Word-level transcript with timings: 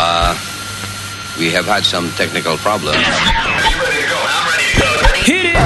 Uh, 0.00 0.32
we 1.40 1.50
have 1.50 1.66
had 1.66 1.84
some 1.84 2.08
technical 2.12 2.56
problems. 2.58 2.96
Hit 5.26 5.46
it! 5.46 5.58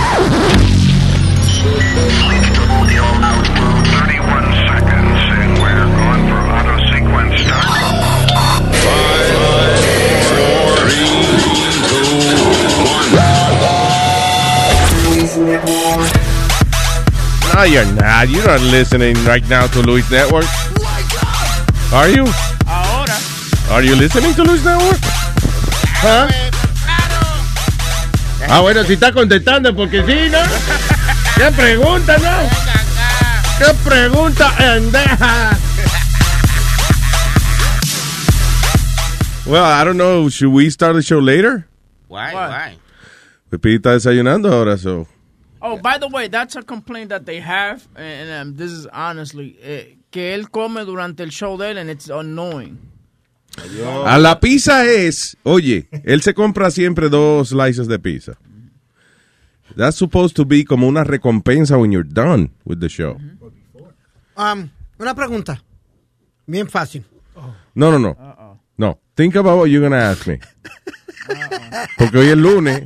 No, 17.52 17.62
you're 17.64 17.84
not. 17.92 18.28
You're 18.30 18.46
not 18.46 18.60
listening 18.62 19.14
right 19.26 19.46
now 19.50 19.66
to 19.66 19.82
Luis 19.82 20.10
Network. 20.10 20.46
Are 21.92 22.08
you? 22.08 22.51
Ahora. 23.72 23.84
Are 23.84 23.88
you 23.88 23.96
listening 23.96 24.34
to 24.34 24.44
Luis 24.44 24.62
Network? 24.62 25.00
¿Ah? 26.04 26.28
Ah, 28.48 28.60
bueno, 28.60 28.84
si 28.84 28.94
está 28.94 29.12
contestando, 29.12 29.74
porque 29.74 30.02
sí, 30.04 30.28
¿no? 30.30 30.40
¿Qué 31.36 31.50
pregunta, 31.56 32.18
no? 32.18 32.48
¿Qué 33.58 33.72
pregunta, 33.88 34.76
endeja? 34.76 35.56
Well, 39.46 39.64
I 39.64 39.84
don't 39.84 39.96
know. 39.96 40.28
Should 40.28 40.52
we 40.52 40.68
start 40.68 40.94
the 40.94 41.02
show 41.02 41.20
later? 41.20 41.66
Why? 42.08 42.34
What? 42.34 42.50
Why? 42.50 42.78
Pepe 43.50 43.76
está 43.76 43.92
desayunando 43.92 44.52
ahora, 44.52 44.76
so. 44.76 45.06
Oh, 45.62 45.78
by 45.78 45.96
the 45.98 46.08
way, 46.08 46.28
that's 46.28 46.56
a 46.56 46.62
complaint 46.62 47.08
that 47.08 47.24
they 47.24 47.40
have, 47.40 47.88
and 47.96 48.30
um, 48.30 48.56
this 48.56 48.70
is 48.70 48.86
honestly, 48.92 49.56
eh, 49.62 49.96
que 50.10 50.34
él 50.34 50.50
come 50.50 50.84
durante 50.84 51.22
el 51.22 51.30
show 51.30 51.56
de 51.56 51.70
él, 51.70 51.78
and 51.78 51.88
it's 51.88 52.10
annoying. 52.10 52.91
A 54.06 54.18
la 54.18 54.40
pizza 54.40 54.86
es, 54.86 55.36
oye, 55.42 55.88
él 56.04 56.22
se 56.22 56.34
compra 56.34 56.70
siempre 56.70 57.08
dos 57.08 57.50
slices 57.50 57.86
de 57.86 57.98
pizza. 57.98 58.38
That's 59.76 59.96
supposed 59.96 60.34
to 60.36 60.44
be 60.44 60.64
como 60.64 60.86
una 60.86 61.04
recompensa 61.04 61.78
when 61.78 61.92
you're 61.92 62.08
done 62.08 62.50
with 62.64 62.80
the 62.80 62.88
show. 62.88 63.18
Um, 64.36 64.70
una 64.98 65.14
pregunta. 65.14 65.62
Bien 66.46 66.68
fácil. 66.68 67.04
No, 67.74 67.90
no, 67.90 67.98
no. 67.98 68.58
No. 68.76 68.98
Think 69.14 69.36
about 69.36 69.58
what 69.58 69.66
you're 69.68 69.82
gonna 69.82 70.10
ask 70.10 70.26
me. 70.26 70.40
Porque 71.98 72.18
hoy 72.18 72.28
es 72.28 72.36
lunes 72.36 72.82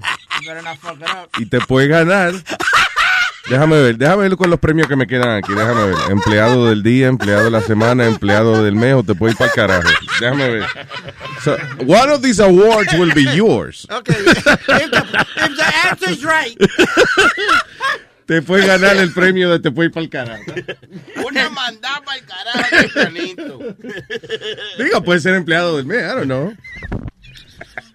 y 1.39 1.47
te 1.47 1.61
puedes 1.61 1.89
ganar. 1.89 2.35
Déjame 3.49 3.81
ver, 3.81 3.97
déjame 3.97 4.23
ver 4.29 4.37
con 4.37 4.51
los 4.51 4.59
premios 4.59 4.89
que 4.89 4.97
me 4.97 5.07
quedan 5.07 5.31
aquí. 5.31 5.55
Déjame 5.55 5.87
ver. 5.87 5.97
Empleado 6.11 6.69
del 6.69 6.83
día, 6.83 7.07
empleado 7.07 7.45
de 7.45 7.51
la 7.51 7.61
semana, 7.61 8.07
empleado 8.07 8.65
del 8.65 8.75
mes, 8.75 8.95
o 8.95 9.03
te 9.03 9.15
puedes 9.15 9.35
ir 9.35 9.39
para 9.39 9.51
el 9.51 9.55
carajo. 9.55 9.89
Déjame 10.21 10.51
ver. 10.51 10.65
So, 11.43 11.57
one 11.87 12.11
of 12.11 12.23
these 12.23 12.41
awards 12.41 12.93
will 12.95 13.13
be 13.15 13.25
yours. 13.35 13.87
Okay. 13.91 14.15
if, 14.15 14.45
the, 14.45 15.27
if 15.37 15.57
the 15.57 15.89
answer 15.89 16.11
is 16.11 16.25
right. 16.25 16.57
Te 18.27 18.43
puedes 18.43 18.67
ganar 18.67 18.97
el 18.97 19.13
premio 19.13 19.51
de 19.51 19.61
te 19.61 19.71
puedes 19.71 19.91
ir 19.91 19.95
para 19.95 20.05
el 20.05 20.11
carajo. 20.11 20.53
Una 21.25 21.49
mandada 21.51 22.03
para 22.05 22.19
el 22.19 22.93
carajo. 22.93 23.59
Digo, 24.79 25.05
puede 25.05 25.21
ser 25.21 25.35
empleado 25.35 25.77
del 25.77 25.87
mes, 25.87 26.03
I 26.03 26.17
don't 26.17 26.25
know. 26.25 26.53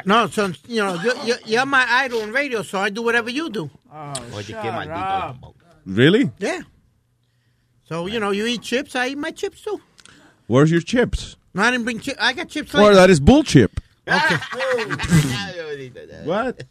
No, 0.05 0.27
so, 0.27 0.51
you 0.67 0.81
know, 0.83 0.95
you, 1.01 1.13
you, 1.25 1.35
you're 1.45 1.65
my 1.65 1.85
idol 1.87 2.21
in 2.21 2.31
radio, 2.31 2.61
so 2.63 2.79
I 2.79 2.89
do 2.89 3.01
whatever 3.01 3.29
you 3.29 3.49
do. 3.49 3.69
Oh, 3.93 4.13
Oye, 4.35 4.41
Shut 4.43 4.61
qué 4.63 4.71
maldito. 4.71 5.29
up. 5.29 5.55
Really? 5.85 6.31
Yeah. 6.39 6.61
So, 7.85 8.07
you 8.07 8.19
know, 8.19 8.31
you 8.31 8.45
eat 8.47 8.61
chips, 8.61 8.95
I 8.95 9.09
eat 9.09 9.17
my 9.17 9.31
chips 9.31 9.61
too. 9.61 9.79
Where's 10.47 10.71
your 10.71 10.81
chips? 10.81 11.35
No, 11.53 11.63
I 11.63 11.71
didn't 11.71 11.83
bring 11.85 11.99
chips. 11.99 12.17
I 12.21 12.33
got 12.33 12.47
chips 12.49 12.73
Well, 12.73 12.83
later. 12.83 12.95
that 12.95 13.09
is 13.09 13.19
bullshit. 13.19 13.71
Okay. 14.07 14.35
What? 16.25 16.63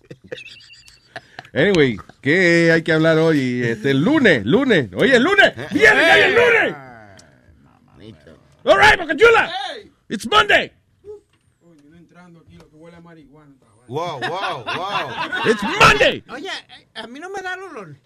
Anyway, 1.52 1.96
¿qué 2.22 2.70
hay 2.72 2.82
que 2.82 2.92
hablar 2.92 3.18
hoy? 3.18 3.62
Este, 3.62 3.92
lunes, 3.94 4.44
lunes. 4.44 4.90
Oye, 4.94 5.16
el 5.16 5.22
lunes. 5.24 5.52
¡Viene 5.72 6.00
ya 6.00 6.26
el 6.26 6.34
lunes! 6.34 6.74
Ah, 6.76 7.16
All 8.66 8.76
right, 8.76 8.98
Bocachula. 8.98 9.50
It's 10.08 10.26
Monday. 10.28 10.72
Wow, 13.90 14.20
wow, 14.20 14.62
wow. 14.64 15.42
It's 15.46 15.60
Monday. 15.64 16.22
Oye, 16.30 16.46
eh, 16.46 16.86
a 16.94 17.08
mí 17.08 17.18
no 17.18 17.28
me 17.28 17.42
da 17.42 17.54
el 17.54 17.62
olor. 17.62 17.96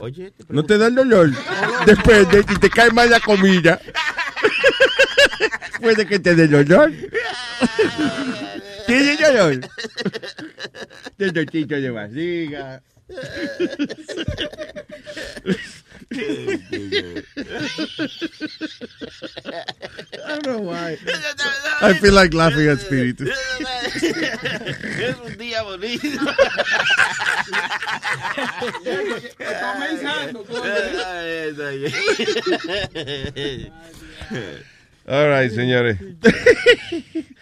Oye, 0.00 0.30
te 0.32 0.44
No 0.50 0.66
te 0.66 0.76
da 0.76 0.88
el 0.88 0.94
dolor. 0.94 1.30
Depende 1.86 2.42
si 2.42 2.58
te 2.58 2.68
cae 2.68 2.90
mal 2.90 3.08
la 3.08 3.20
comida. 3.20 3.80
Puede 5.80 6.06
que 6.06 6.18
te 6.18 6.34
dé 6.34 6.46
dolor. 6.46 6.92
¿Tiene 8.86 9.16
dolor? 9.16 9.60
Dolorcito 11.16 11.76
de 11.76 11.90
barriga. 11.90 12.82
I 16.12 17.22
don't 20.28 20.46
know 20.46 20.58
why. 20.58 20.98
I 21.80 21.94
feel 21.94 22.12
like 22.14 22.32
laughing 22.32 22.68
at 22.68 22.80
Spirit. 22.80 23.20
es 23.20 23.34
un 25.24 25.36
día 25.36 25.62
bonito. 25.62 26.08
All 35.08 35.28
right, 35.28 35.50
señores. 35.50 35.98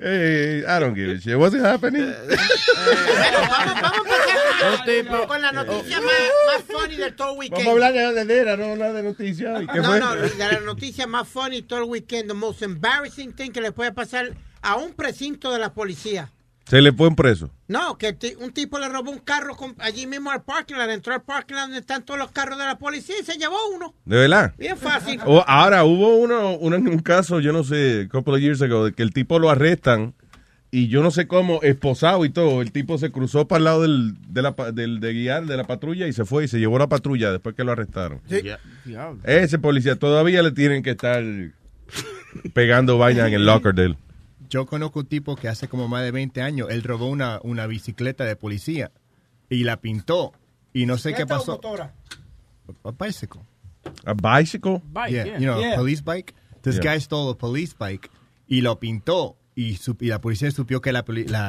hey, 0.00 0.64
I 0.66 0.78
don't 0.78 0.94
give 0.94 1.10
a 1.10 1.20
shit. 1.20 1.38
What's 1.38 1.54
happening? 1.54 2.02
Bueno, 2.04 3.38
vamos, 3.50 3.82
vamos 3.82 4.80
a 4.80 4.84
empezar 4.84 5.26
con 5.26 5.42
la 5.42 5.52
noticia 5.52 6.00
más, 6.00 6.14
más 6.46 6.62
funny 6.64 6.96
de 6.96 7.12
todo 7.12 7.32
el 7.32 7.38
weekend. 7.38 7.66
Vamos 7.66 7.68
a 7.68 7.72
hablar 7.72 7.92
de 7.92 8.06
jodedera, 8.06 8.56
no 8.56 8.72
hablar 8.72 8.92
de 8.94 9.02
noticias. 9.02 9.62
¿Y 9.62 9.66
qué 9.66 9.80
No, 9.80 9.98
no, 9.98 10.16
de 10.16 10.38
la 10.38 10.60
noticia 10.60 11.06
más 11.06 11.28
funny 11.28 11.62
todo 11.62 11.80
el 11.80 11.84
weekend, 11.84 12.28
the 12.28 12.34
most 12.34 12.62
embarrassing 12.62 13.32
thing 13.32 13.50
que 13.50 13.60
le 13.60 13.72
puede 13.72 13.92
pasar 13.92 14.34
a 14.62 14.76
un 14.76 14.92
precinto 14.92 15.52
de 15.52 15.58
la 15.58 15.72
policía. 15.72 16.30
Se 16.70 16.80
le 16.80 16.92
fue 16.92 17.12
preso. 17.16 17.50
No, 17.66 17.98
que 17.98 18.16
un 18.40 18.52
tipo 18.52 18.78
le 18.78 18.88
robó 18.88 19.10
un 19.10 19.18
carro 19.18 19.56
con- 19.56 19.74
allí 19.78 20.06
mismo 20.06 20.30
al 20.30 20.42
parking 20.42 20.76
lot, 20.76 20.88
entró 20.88 21.12
al 21.14 21.22
parking 21.22 21.54
lot 21.54 21.62
donde 21.64 21.78
están 21.78 22.04
todos 22.04 22.18
los 22.20 22.30
carros 22.30 22.58
de 22.58 22.64
la 22.64 22.78
policía 22.78 23.16
y 23.20 23.24
se 23.24 23.36
llevó 23.38 23.56
uno. 23.74 23.92
¿De 24.04 24.16
verdad? 24.16 24.54
Bien 24.56 24.76
fácil. 24.76 25.18
O- 25.26 25.44
ahora, 25.48 25.82
hubo 25.84 26.14
uno, 26.16 26.56
uno- 26.58 26.76
un 26.76 27.00
caso, 27.00 27.40
yo 27.40 27.52
no 27.52 27.64
sé, 27.64 28.02
a 28.02 28.08
couple 28.08 28.34
of 28.34 28.40
years 28.40 28.62
ago, 28.62 28.84
de 28.84 28.92
que 28.92 29.02
el 29.02 29.12
tipo 29.12 29.40
lo 29.40 29.50
arrestan 29.50 30.14
y 30.70 30.86
yo 30.86 31.02
no 31.02 31.10
sé 31.10 31.26
cómo, 31.26 31.60
esposado 31.62 32.24
y 32.24 32.30
todo, 32.30 32.62
el 32.62 32.70
tipo 32.70 32.96
se 32.98 33.10
cruzó 33.10 33.48
para 33.48 33.58
el 33.58 33.64
lado 33.64 33.82
del, 33.82 34.14
de, 34.28 34.42
la, 34.42 34.54
del- 34.72 35.00
de 35.00 35.12
guiar 35.12 35.46
de 35.46 35.56
la 35.56 35.64
patrulla 35.64 36.06
y 36.06 36.12
se 36.12 36.24
fue 36.24 36.44
y 36.44 36.48
se 36.48 36.60
llevó 36.60 36.78
la 36.78 36.88
patrulla 36.88 37.32
después 37.32 37.56
que 37.56 37.64
lo 37.64 37.72
arrestaron. 37.72 38.20
Sí. 38.28 38.42
Diablo. 38.84 39.18
Ese 39.24 39.58
policía 39.58 39.96
todavía 39.96 40.40
le 40.44 40.52
tienen 40.52 40.84
que 40.84 40.90
estar 40.90 41.24
pegando 42.52 42.98
vaina 42.98 43.26
en 43.26 43.34
el 43.34 43.44
locker 43.46 43.74
de 43.74 43.84
él. 43.86 43.96
Yo 44.50 44.66
conozco 44.66 44.98
un 45.00 45.06
tipo 45.06 45.36
que 45.36 45.48
hace 45.48 45.68
como 45.68 45.88
más 45.88 46.02
de 46.02 46.10
20 46.10 46.42
años, 46.42 46.68
él 46.70 46.82
robó 46.82 47.06
una, 47.06 47.40
una 47.42 47.66
bicicleta 47.66 48.24
de 48.24 48.36
policía 48.36 48.90
y 49.48 49.64
la 49.64 49.78
pintó. 49.80 50.32
Y 50.74 50.84
no 50.86 50.98
sé 50.98 51.14
qué 51.14 51.26
pasó. 51.26 51.58
A 52.84 52.90
bicycle. 52.92 53.40
A 54.04 54.12
bicycle? 54.14 54.82
Bike, 54.92 55.10
Yeah, 55.12 55.24
yeah. 55.24 55.38
you 55.38 55.44
know, 55.46 55.60
Yeah. 55.60 55.72
a 55.72 55.76
police 55.76 56.02
bike. 56.02 56.34
This 56.62 56.76
Yeah. 56.76 56.92
guy 56.94 57.00
stole 57.00 57.30
a 57.30 57.34
police 57.34 57.74
bike 57.78 58.10
y 58.46 58.60
lo 58.60 58.78
pintó. 58.78 59.36
Y, 59.56 59.76
su- 59.76 59.96
y 60.00 60.06
la 60.06 60.20
policía 60.20 60.50
supió 60.52 60.80
que 60.80 60.90
la, 60.92 61.00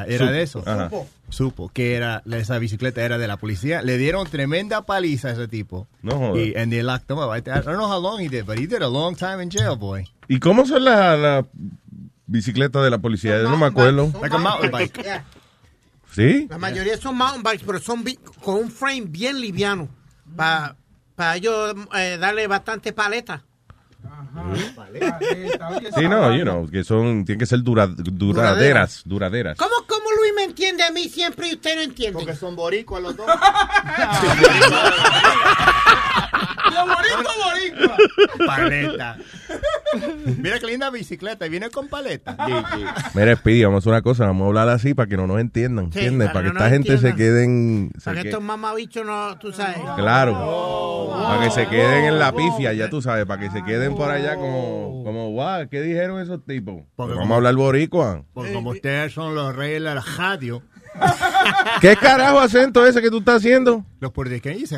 era 0.08 0.26
Supo, 0.26 0.32
de 0.32 0.42
eso. 0.42 0.64
ajá. 0.66 0.90
Supo. 1.30 1.70
Que 1.70 1.94
era 1.96 2.24
esa 2.32 2.58
bicicleta 2.58 3.02
era 3.04 3.18
de 3.18 3.28
la 3.28 3.38
policía. 3.38 3.82
Le 3.84 3.98
dieron 3.98 4.28
tremenda 4.28 4.82
paliza 4.86 5.30
a 5.30 5.32
ese 5.32 5.48
tipo. 5.48 5.88
No 6.02 6.18
jodas. 6.18 6.38
Y 6.46 6.54
and 6.58 6.72
they 6.72 6.82
locked 6.82 7.10
him 7.10 7.20
up. 7.20 7.32
I, 7.34 7.38
I 7.38 7.62
don't 7.62 7.78
know 7.78 7.88
how 7.88 8.02
long 8.02 8.20
he 8.20 8.28
did, 8.28 8.46
but 8.46 8.58
he 8.58 8.66
did 8.68 8.82
a 8.82 8.90
long 8.90 9.16
time 9.16 9.42
in 9.42 9.50
jail, 9.50 9.76
boy. 9.78 10.04
¿Y 10.28 10.40
cómo 10.40 10.66
son 10.66 10.84
las 10.84 11.18
la 11.20 11.46
bicicletas 12.32 12.84
de 12.84 12.90
la 12.90 12.98
policía? 12.98 13.42
Yo 13.42 13.50
no 13.50 13.58
me 13.58 13.66
acuerdo. 13.68 14.12
Like 14.22 14.36
a 14.36 14.40
mountain 14.40 14.72
bike. 14.72 15.04
Yeah. 15.04 15.26
¿Sí? 16.14 16.48
La 16.50 16.58
mayoría 16.58 16.98
son 16.98 17.18
mountain 17.18 17.44
bikes, 17.44 17.64
pero 17.66 17.80
son 17.80 18.04
con 18.42 18.56
un 18.56 18.72
frame 18.72 19.06
bien 19.08 19.40
liviano. 19.40 19.88
Para 20.36 21.36
ellos 21.36 21.76
eh, 21.96 22.18
darle 22.20 22.48
bastante 22.48 22.94
paleta. 22.94 23.44
Sí, 25.96 26.08
no, 26.08 26.36
you 26.36 26.44
know, 26.44 26.70
que 26.70 26.84
son, 26.84 27.26
tienen 27.26 27.40
que 27.40 27.46
ser 27.46 27.62
dura- 27.62 27.88
duraderas, 27.88 29.02
duraderas. 29.06 29.58
¿Cómo, 29.58 29.76
¿Cómo 29.88 30.06
Luis 30.20 30.34
me 30.36 30.44
entiende 30.44 30.84
a 30.84 30.92
mí 30.92 31.10
siempre 31.10 31.50
y 31.50 31.54
usted 31.54 31.76
no 31.76 31.82
entiende? 31.82 32.18
Porque 32.20 32.36
son 32.36 32.56
boricuas 32.56 33.04
los 33.04 33.16
dos. 33.16 33.28
boricua, 36.88 37.34
boricua. 37.44 37.98
Paleta. 38.46 39.18
Mira 40.38 40.60
qué 40.60 40.68
linda 40.68 40.90
bicicleta, 40.90 41.46
y 41.46 41.50
viene 41.50 41.70
con 41.70 41.88
paleta. 41.88 42.36
Mira, 43.14 43.36
Speedy, 43.36 43.64
vamos 43.64 43.78
a 43.78 43.80
hacer 43.80 43.92
una 43.92 44.02
cosa, 44.02 44.26
vamos 44.26 44.46
a 44.46 44.48
hablar 44.48 44.70
así 44.70 44.94
para 44.94 45.08
que 45.08 45.18
no 45.18 45.28
nos 45.28 45.40
entiendan, 45.40 45.92
Sí, 45.92 46.00
¿entiendes? 46.00 46.30
para 46.30 46.40
Para 46.40 46.52
que 46.52 46.58
esta 46.58 46.70
gente 46.70 46.98
se 46.98 47.16
queden... 47.16 47.92
se 47.98 48.06
Para 48.06 48.18
que 48.18 48.22
que- 48.24 48.30
estos 48.30 48.44
mamabichos 48.44 49.06
no, 49.06 49.38
tú 49.38 49.52
sabes. 49.52 49.78
Claro, 49.98 51.10
para 51.14 51.44
que 51.44 51.52
se 51.52 51.68
queden 51.68 52.06
en 52.06 52.20
la 52.20 52.34
pifia, 52.34 52.74
ya 52.74 52.90
tú 52.90 53.02
sabes, 53.02 53.26
para 53.26 53.42
que 53.42 53.50
se 53.52 53.64
queden 53.64 53.96
por 53.96 54.10
allá 54.10 54.36
como, 54.36 55.04
como 55.04 55.30
guau, 55.32 55.68
¿qué 55.70 55.82
dijeron 55.82 56.20
esos 56.22 56.44
tipos? 56.46 56.84
Porque 56.96 57.12
vamos 57.14 57.24
como- 57.24 57.34
a 57.34 57.38
hablar 57.38 57.56
boricua. 57.56 58.24
Porque 58.34 58.54
como 58.54 58.72
ustedes 58.72 59.14
son 59.14 59.36
los 59.36 59.56
reyes 59.56 59.82
de 59.84 59.94
la 59.94 60.02
radio, 60.18 60.64
¿Qué 61.80 61.96
carajo 61.96 62.40
acento 62.40 62.86
ese 62.86 63.02
que 63.02 63.10
tú 63.10 63.20
estás 63.20 63.38
haciendo? 63.38 63.86
los 64.00 64.12
puertorriqueños 64.12 64.74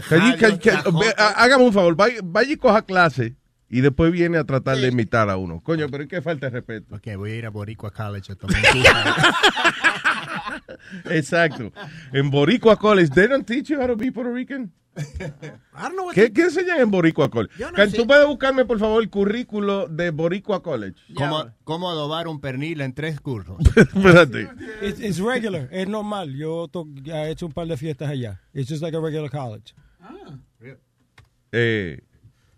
hágame 1.17 1.63
un 1.63 1.73
favor, 1.73 1.95
vaya, 1.95 2.19
vaya 2.23 2.53
y 2.53 2.57
coja 2.57 2.83
clase 2.83 3.35
y 3.73 3.81
después 3.81 4.11
viene 4.11 4.37
a 4.37 4.43
tratar 4.43 4.77
de 4.77 4.89
imitar 4.89 5.31
a 5.31 5.37
uno. 5.37 5.59
Coño, 5.59 5.87
pero 5.89 6.03
es 6.03 6.09
que 6.09 6.21
falta 6.21 6.45
de 6.45 6.51
respeto. 6.51 6.95
Ok, 6.95 7.07
voy 7.17 7.31
a 7.31 7.35
ir 7.37 7.45
a 7.47 7.49
Boricua 7.49 7.89
College 7.89 8.33
a 8.33 8.35
tomar. 8.35 8.55
Exacto. 11.09 11.73
En 12.11 12.29
Boricua 12.29 12.77
College, 12.77 13.09
they 13.15 13.27
don't 13.27 13.47
teach 13.47 13.69
you 13.69 13.81
how 13.81 13.87
to 13.87 13.95
be 13.95 14.11
Puerto 14.11 14.31
Rican. 14.31 14.71
I 14.95 15.81
don't 15.81 15.93
know 15.95 16.05
what 16.05 16.13
¿Qué, 16.13 16.31
qué 16.31 16.43
enseñan 16.43 16.79
en 16.79 16.91
Boricua 16.91 17.29
College? 17.29 17.53
No 17.59 17.71
Can-. 17.73 17.91
¿Tú 17.91 18.05
puedes 18.05 18.27
buscarme, 18.27 18.63
por 18.65 18.77
favor, 18.79 19.01
el 19.01 19.09
currículo 19.09 19.87
de 19.87 20.11
Boricua 20.11 20.61
College? 20.61 20.95
¿Cómo, 21.15 21.45
cómo 21.63 21.89
adobar 21.89 22.27
un 22.27 22.39
pernil 22.39 22.81
en 22.81 22.93
tres 22.93 23.19
cursos. 23.19 23.57
Espérate. 23.75 24.47
It's, 24.81 24.99
it's 24.99 25.19
regular, 25.19 25.67
es 25.71 25.87
normal. 25.87 26.33
Yo 26.35 26.67
to- 26.67 26.87
he 27.05 27.31
hecho 27.31 27.47
un 27.47 27.53
par 27.53 27.67
de 27.67 27.77
fiestas 27.77 28.09
allá. 28.09 28.39
It's 28.53 28.69
just 28.69 28.81
like 28.83 28.95
a 28.95 28.99
regular 28.99 29.29
college. 29.31 29.73
Eh, 31.51 32.01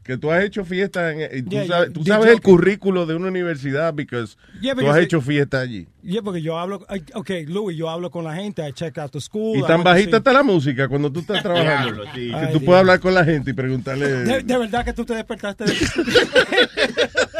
que 0.06 0.18
tú 0.18 0.30
has 0.32 0.44
hecho 0.44 0.64
fiesta 0.64 1.12
en, 1.12 1.38
y 1.40 1.42
tú 1.42 1.50
Yeah, 1.50 1.66
sabes, 1.68 1.94
tú 1.94 2.04
sabes 2.04 2.28
el 2.32 2.40
currículo 2.40 3.08
de 3.08 3.16
una 3.16 3.28
universidad 3.28 3.92
because 3.94 4.38
Yeah, 4.62 4.76
tú 4.76 4.88
has 4.88 4.98
it- 5.00 5.06
hecho 5.06 5.20
fiesta 5.20 5.60
allí. 5.62 5.88
Yeah, 6.04 6.22
porque 6.22 6.42
yo 6.44 6.60
hablo, 6.60 6.86
okay, 7.16 7.48
Louis, 7.48 7.76
yo 7.76 7.90
hablo 7.90 8.12
con 8.12 8.24
la 8.24 8.36
gente, 8.36 8.62
I 8.68 8.72
check 8.72 8.96
out 9.00 9.12
the 9.12 9.20
school. 9.20 9.58
Y 9.58 9.64
tan 9.64 9.84
bajita 9.84 10.18
está 10.18 10.32
la 10.32 10.44
música 10.44 10.88
cuando 10.88 11.12
tú 11.12 11.22
estás 11.22 11.42
trabajando. 11.44 12.04
Sí. 12.14 12.30
Que 12.30 12.36
Ay, 12.36 12.46
tú 12.48 12.52
Dios. 12.60 12.64
puedes 12.64 12.80
hablar 12.82 13.00
con 13.00 13.16
la 13.16 13.26
gente 13.26 13.50
y 13.50 13.54
preguntarle. 13.54 14.08
De, 14.08 14.44
de 14.44 14.58
verdad 14.60 14.86
que 14.86 14.94
tú 14.94 15.04
te 15.04 15.16
despertaste. 15.16 15.66
de- 15.66 15.74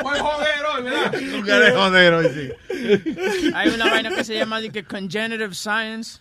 Pues 0.02 0.22
joder 0.22 0.50
hoy, 0.76 0.84
¿verdad? 0.84 1.12
Tú 1.12 1.44
que 1.46 1.52
eres 1.52 1.74
joder 1.76 2.14
hoy, 2.14 2.28
sí. 2.34 3.52
Hay 3.54 3.70
una 3.70 3.86
vaina 3.90 4.10
que 4.10 4.24
se 4.24 4.36
llama 4.36 4.60
que 4.72 4.84
congenitive 4.84 5.54
science. 5.54 6.20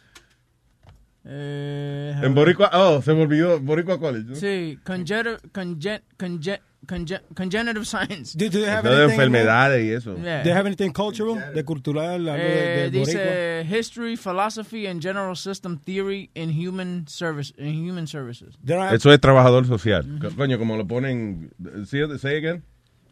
Eh, 1.26 2.14
En 2.22 2.34
Boricua, 2.34 2.70
oh, 2.74 3.00
se 3.02 3.14
me 3.14 3.22
olvidó, 3.22 3.58
Boricua 3.60 3.98
College. 3.98 4.26
¿no? 4.30 4.34
Sí, 4.36 4.78
congenitive, 4.84 5.38
congen, 5.52 6.02
congen, 6.18 6.60
congen, 6.86 7.20
congenitive 7.34 7.84
science. 7.86 8.36
Do, 8.36 8.44
do 8.50 8.60
they 8.60 8.68
have 8.68 8.82
de 8.82 8.94
anything, 8.94 9.10
enfermedades 9.12 9.84
y 9.84 9.90
eso. 9.92 10.16
Yeah. 10.16 10.38
Do 10.38 10.44
they 10.44 10.52
have 10.52 10.66
anything 10.66 10.90
cultural, 10.92 11.54
de 11.54 11.64
cultural, 11.64 12.28
algo 12.28 12.32
de, 12.44 12.84
Eh, 12.86 12.90
de 12.90 12.98
boricua? 12.98 13.22
dice 13.22 13.64
history, 13.78 14.16
philosophy, 14.16 14.86
and 14.86 15.00
general 15.02 15.34
system 15.34 15.78
theory 15.78 16.30
in 16.34 16.50
human 16.50 17.06
service 17.08 17.54
in 17.56 17.88
human 17.88 18.06
services. 18.06 18.54
Eso 18.92 19.10
es 19.12 19.18
trabajador 19.20 19.66
social. 19.66 20.04
Co- 20.20 20.30
Coño, 20.36 20.58
como 20.58 20.76
lo 20.76 20.86
ponen. 20.86 21.50
¿Sí, 21.86 21.98
say 22.18 22.36
again? 22.36 22.62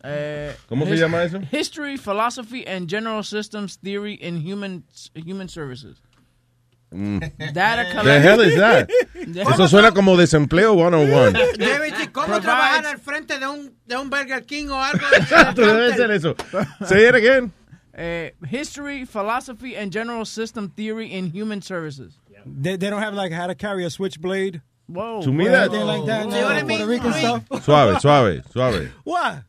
Eh, 0.05 0.53
¿Cómo 0.69 0.85
se 0.85 0.97
llama 0.97 1.23
eso? 1.23 1.41
History, 1.53 1.97
philosophy, 1.97 2.65
and 2.67 2.91
general 2.91 3.23
systems 3.25 3.79
theory 3.79 4.19
in 4.21 4.37
human 4.43 4.85
human 5.15 5.49
services. 5.49 5.97
Data 6.93 8.03
The 8.05 8.21
hell 8.21 8.41
is 8.41 8.57
that? 8.57 8.91
Eso 9.55 9.67
suena 9.69 9.93
como 9.93 10.17
desempleo 10.17 10.75
101. 10.75 11.33
Debe 11.59 11.91
decir, 11.91 12.13
¿cómo 12.13 12.27
Provides- 12.27 12.43
trabajar 12.43 12.87
al 12.87 12.99
frente 12.99 13.39
de 13.39 13.47
un, 13.47 13.73
de 13.87 13.97
un 13.97 14.11
Burger 14.11 14.45
King 14.45 14.69
o 14.71 14.77
algo? 14.83 15.05
Exacto, 15.17 15.63
debe 15.63 15.95
ser 15.95 16.11
eso. 16.11 16.35
Say 16.87 17.09
it 17.09 17.15
again. 17.15 17.53
Eh, 17.95 18.33
history, 18.49 19.05
philosophy, 19.05 19.77
and 19.77 19.93
general 19.93 20.25
system 20.25 20.71
theory 20.71 21.13
in 21.13 21.31
human 21.31 21.61
services. 21.63 22.15
they, 22.47 22.77
they 22.77 22.91
don't 22.91 23.03
have 23.03 23.15
like 23.15 23.33
how 23.33 23.47
to 23.47 23.55
carry 23.55 23.85
a 23.85 23.91
switchblade. 23.91 24.61
Whoa. 24.89 25.23
To 25.23 25.33
me, 25.33 25.47
or 25.47 25.51
that- 25.53 25.69
anything 25.71 25.87
like 25.87 26.07
that. 26.07 26.23
See 26.33 26.43
what 26.43 26.53
I 26.57 26.61
No, 26.63 26.67
mean? 26.67 26.79
Puerto 26.79 26.91
Rican 26.91 27.11
Luis? 27.13 27.21
stuff. 27.21 27.65
Suave, 27.65 28.01
suave, 28.01 28.43
suave. 28.51 28.91
What? 29.05 29.43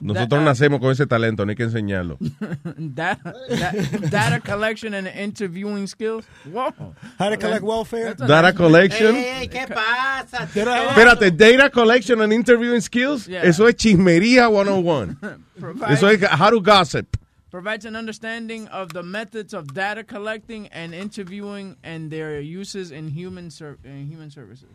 Nosotros 0.00 0.42
nacemos 0.42 0.80
con 0.80 0.90
ese 0.92 1.06
talento, 1.06 1.44
no 1.44 1.50
hay 1.50 1.56
que 1.56 1.64
enseñarlo. 1.64 2.18
Data, 2.76 3.32
da- 3.48 4.08
data 4.10 4.40
collection 4.40 4.94
and 4.94 5.08
interviewing 5.08 5.86
skills. 5.86 6.24
Whoa. 6.44 6.72
How 7.18 7.30
to 7.30 7.36
collect 7.36 7.62
welfare? 7.62 8.14
Data 8.14 8.52
collection. 8.52 9.16
Ey, 9.16 9.42
ey, 9.42 9.48
¿qué 9.48 9.66
pasa? 9.66 10.44
Espérate, 10.44 11.30
data 11.36 11.70
collection 11.70 12.20
and 12.22 12.32
interviewing 12.32 12.80
skills. 12.80 13.26
Yeah. 13.26 13.42
Eso 13.42 13.66
es 13.66 13.74
chismería 13.76 14.48
101. 14.48 15.16
Provides, 15.60 15.98
Eso 15.98 16.08
es 16.08 16.22
how 16.30 16.50
to 16.50 16.60
gossip. 16.60 17.16
provides 17.50 17.84
an 17.86 17.96
understanding 17.96 18.68
of 18.68 18.92
the 18.92 19.02
methods 19.02 19.54
of 19.54 19.72
data 19.72 20.04
collecting 20.04 20.68
and 20.68 20.92
interviewing 20.94 21.76
and 21.82 22.10
their 22.10 22.40
uses 22.40 22.90
in 22.92 23.08
human 23.08 23.50
ser- 23.50 23.78
in 23.84 24.06
human 24.06 24.30
services. 24.30 24.68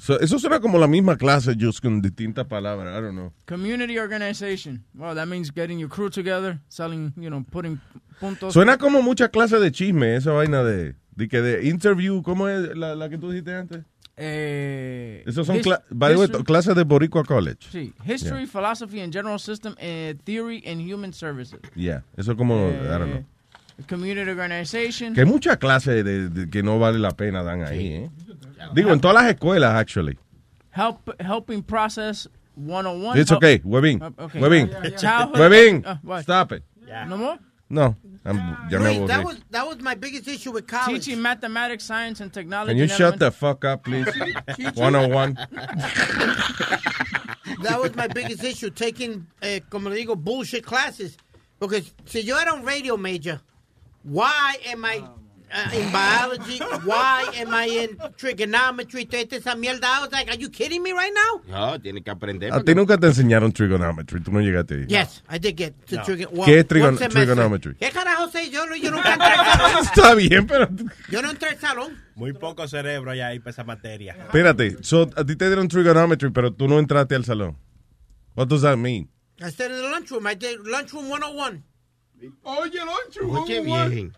So, 0.00 0.18
eso 0.18 0.38
suena 0.38 0.60
como 0.60 0.78
la 0.78 0.86
misma 0.86 1.16
clase, 1.18 1.54
just 1.60 1.80
con 1.82 2.00
distintas 2.00 2.46
palabras. 2.46 2.96
I 2.98 3.02
don't 3.02 3.12
know. 3.14 3.32
Community 3.46 3.98
organization. 3.98 4.82
Well, 4.94 5.14
that 5.14 5.26
means 5.28 5.50
getting 5.54 5.78
your 5.78 5.90
crew 5.90 6.08
together, 6.08 6.58
selling, 6.68 7.12
you 7.16 7.28
know, 7.28 7.44
putting 7.50 7.78
puntos. 8.18 8.54
Suena 8.54 8.78
como 8.78 9.02
mucha 9.02 9.28
clase 9.28 9.58
de 9.58 9.70
chisme, 9.70 10.16
esa 10.16 10.32
vaina 10.32 10.64
de, 10.64 10.94
de 11.16 11.28
que 11.28 11.42
de 11.42 11.68
interview, 11.68 12.22
¿cómo 12.22 12.48
es 12.48 12.74
la, 12.76 12.94
la 12.94 13.10
que 13.10 13.18
tú 13.18 13.30
dijiste 13.30 13.54
antes? 13.54 13.84
Eh, 14.16 15.22
Esos 15.26 15.46
son 15.46 15.58
cla- 15.58 15.82
clases 16.44 16.74
de 16.74 16.84
Boricua 16.84 17.24
College. 17.24 17.68
Sí, 17.70 17.92
history, 18.06 18.46
philosophy, 18.46 19.00
and 19.00 19.12
general 19.12 19.38
system 19.38 19.74
and 19.80 20.20
theory 20.24 20.62
in 20.64 20.80
human 20.80 21.12
services. 21.12 21.60
Yeah, 21.74 22.02
eso 22.16 22.36
como, 22.36 22.68
I 22.70 22.86
don't 22.98 23.10
know. 23.10 23.18
Eh, 23.78 23.84
community 23.88 24.28
organization. 24.30 25.14
Que 25.14 25.24
mucha 25.24 25.56
clase 25.56 26.02
de, 26.04 26.28
de 26.28 26.50
que 26.50 26.62
no 26.62 26.78
vale 26.78 26.98
la 26.98 27.12
pena 27.12 27.42
dan 27.42 27.62
ahí, 27.64 27.86
¿eh? 27.94 28.10
Digo, 28.74 28.92
en 28.92 29.00
todas 29.00 29.22
las 29.22 29.34
escuelas, 29.34 29.74
actually. 29.74 30.18
Help, 30.70 31.10
helping 31.20 31.62
process 31.62 32.28
101. 32.54 33.18
It's 33.18 33.32
okay, 33.32 33.58
Webin. 33.60 34.02
Uh, 34.02 34.10
okay. 34.24 34.40
Webin. 34.40 34.70
Webin, 35.32 35.84
Uh, 35.84 36.22
stop 36.22 36.52
it. 36.52 36.62
No 37.08 37.16
more? 37.16 37.38
No, 37.72 37.94
I'm- 38.24 38.56
ya 38.68 38.80
me 38.80 38.98
Luis, 38.98 39.08
that 39.08 39.24
was, 39.24 39.36
that 39.50 39.66
was 39.66 39.80
my 39.80 39.94
biggest 39.94 40.26
issue 40.26 40.50
with 40.50 40.66
college. 40.66 41.04
Teaching 41.04 41.22
mathematics, 41.22 41.84
science, 41.84 42.20
and 42.20 42.32
technology. 42.32 42.72
Can 42.72 42.78
you 42.78 42.88
shut 42.88 43.18
the 43.18 43.30
fuck 43.30 43.64
up, 43.64 43.84
please? 43.84 44.06
101. 44.74 45.38
That 47.62 47.80
was 47.80 47.94
my 47.94 48.06
biggest 48.06 48.42
issue, 48.42 48.70
taking, 48.70 49.26
eh, 49.42 49.60
como 49.68 49.90
le 49.90 49.96
digo, 49.96 50.16
bullshit 50.16 50.64
classes. 50.64 51.16
Porque 51.58 51.82
si 52.06 52.22
yo 52.22 52.38
era 52.38 52.54
un 52.54 52.64
radio 52.64 52.96
major, 52.96 53.40
why 54.02 54.56
am 54.68 54.84
I 54.84 55.02
uh, 55.52 55.74
in 55.76 55.90
biology? 55.92 56.58
Why 56.84 57.30
am 57.38 57.52
I 57.54 57.66
in 57.66 57.98
trigonometry? 58.16 59.04
Toda 59.06 59.36
esa 59.36 59.54
mierda. 59.56 59.84
I 59.84 60.00
was 60.00 60.12
like, 60.12 60.28
are 60.30 60.36
you 60.38 60.48
kidding 60.48 60.82
me 60.82 60.92
right 60.92 61.12
now? 61.14 61.42
No, 61.72 61.78
tiene 61.80 62.02
que 62.02 62.10
aprender. 62.12 62.52
A 62.52 62.62
ti 62.62 62.74
nunca 62.74 62.96
te 62.98 63.06
enseñaron 63.08 63.52
trigonometry, 63.52 64.20
tú 64.22 64.30
no 64.32 64.40
llegaste 64.40 64.74
ahí. 64.74 64.86
Yes, 64.88 65.22
I 65.28 65.38
did 65.38 65.56
get 65.56 65.74
to 65.86 65.96
trigon- 65.96 66.44
¿Qué 66.44 66.58
es 66.60 66.66
trigon- 66.68 66.96
trigonometry? 67.08 67.74
¿Qué 67.76 67.90
carajo 67.90 68.28
sé 68.30 68.50
yo? 68.50 68.64
Yo 68.76 68.90
nunca 68.92 69.12
entré 69.14 69.26
al 69.28 69.46
salón. 69.46 69.82
Está 69.84 70.14
bien, 70.14 70.46
pero 70.46 70.68
Yo 71.10 71.22
no 71.22 71.30
entré 71.30 71.50
al 71.50 71.58
salón. 71.58 71.96
Muy 72.14 72.32
poco 72.32 72.68
cerebro 72.68 73.14
ya 73.14 73.28
ahí 73.28 73.38
para 73.38 73.50
esa 73.50 73.64
materia. 73.64 74.14
espérate. 74.18 74.76
So, 74.82 75.10
a 75.16 75.24
ti 75.24 75.36
te 75.36 75.46
dieron 75.46 75.68
trigonometry, 75.68 76.30
pero 76.30 76.52
tú 76.52 76.68
no 76.68 76.78
entraste 76.78 77.14
al 77.14 77.24
salón. 77.24 77.56
What 78.34 78.48
does 78.48 78.62
that 78.62 78.76
mean? 78.76 79.08
I 79.42 79.50
stayed 79.50 79.70
in 79.70 79.78
the 79.78 79.88
lunchroom. 79.88 80.26
I 80.26 80.34
did 80.34 80.58
lunchroom 80.64 81.08
101. 81.08 81.62
Oye, 82.44 83.60
bien. 83.60 84.12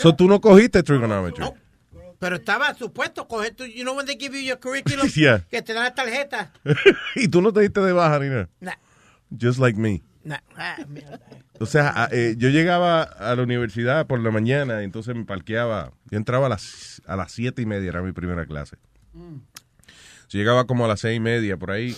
So, 0.00 0.14
tú 0.14 0.26
no 0.28 0.40
cogiste 0.40 0.82
trigonometry. 0.82 1.44
No. 1.44 1.54
Pero 2.18 2.36
estaba 2.36 2.74
supuesto 2.74 3.26
coger 3.26 3.54
tu, 3.54 3.64
you 3.64 3.82
know 3.82 3.94
when 3.96 4.04
they 4.06 4.16
give 4.18 4.34
you 4.34 4.42
your 4.46 4.58
curriculum, 4.58 5.08
Yeah. 5.14 5.40
que 5.50 5.62
te 5.62 5.72
dan 5.72 5.84
la 5.84 5.94
tarjeta. 5.94 6.52
y 7.16 7.28
tú 7.28 7.40
no 7.40 7.52
te 7.52 7.60
diste 7.60 7.80
de 7.80 7.92
baja 7.92 8.18
ni 8.18 8.28
nada. 8.28 8.48
Nah, 8.60 8.74
Just 9.40 9.58
like 9.58 9.78
me. 9.78 10.02
nah. 10.24 10.38
Ah. 10.56 10.76
O 11.58 11.66
sea, 11.66 11.92
a- 12.04 12.08
eh, 12.12 12.34
yo 12.36 12.48
llegaba 12.50 13.02
a 13.02 13.34
la 13.36 13.42
universidad 13.42 14.06
por 14.06 14.20
la 14.20 14.30
mañana 14.30 14.82
y 14.82 14.84
entonces 14.84 15.14
me 15.14 15.24
parqueaba. 15.24 15.92
Yo 16.10 16.18
entraba 16.18 16.46
a 16.46 16.48
las, 16.50 17.00
a 17.06 17.16
las 17.16 17.32
siete 17.32 17.62
y 17.62 17.66
media, 17.66 17.88
era 17.88 18.02
mi 18.02 18.12
primera 18.12 18.44
clase. 18.46 18.76
Yo 19.14 20.38
llegaba 20.38 20.66
como 20.66 20.84
a 20.84 20.88
las 20.88 21.00
seis 21.00 21.16
y 21.16 21.20
media 21.20 21.56
por 21.56 21.70
ahí. 21.70 21.96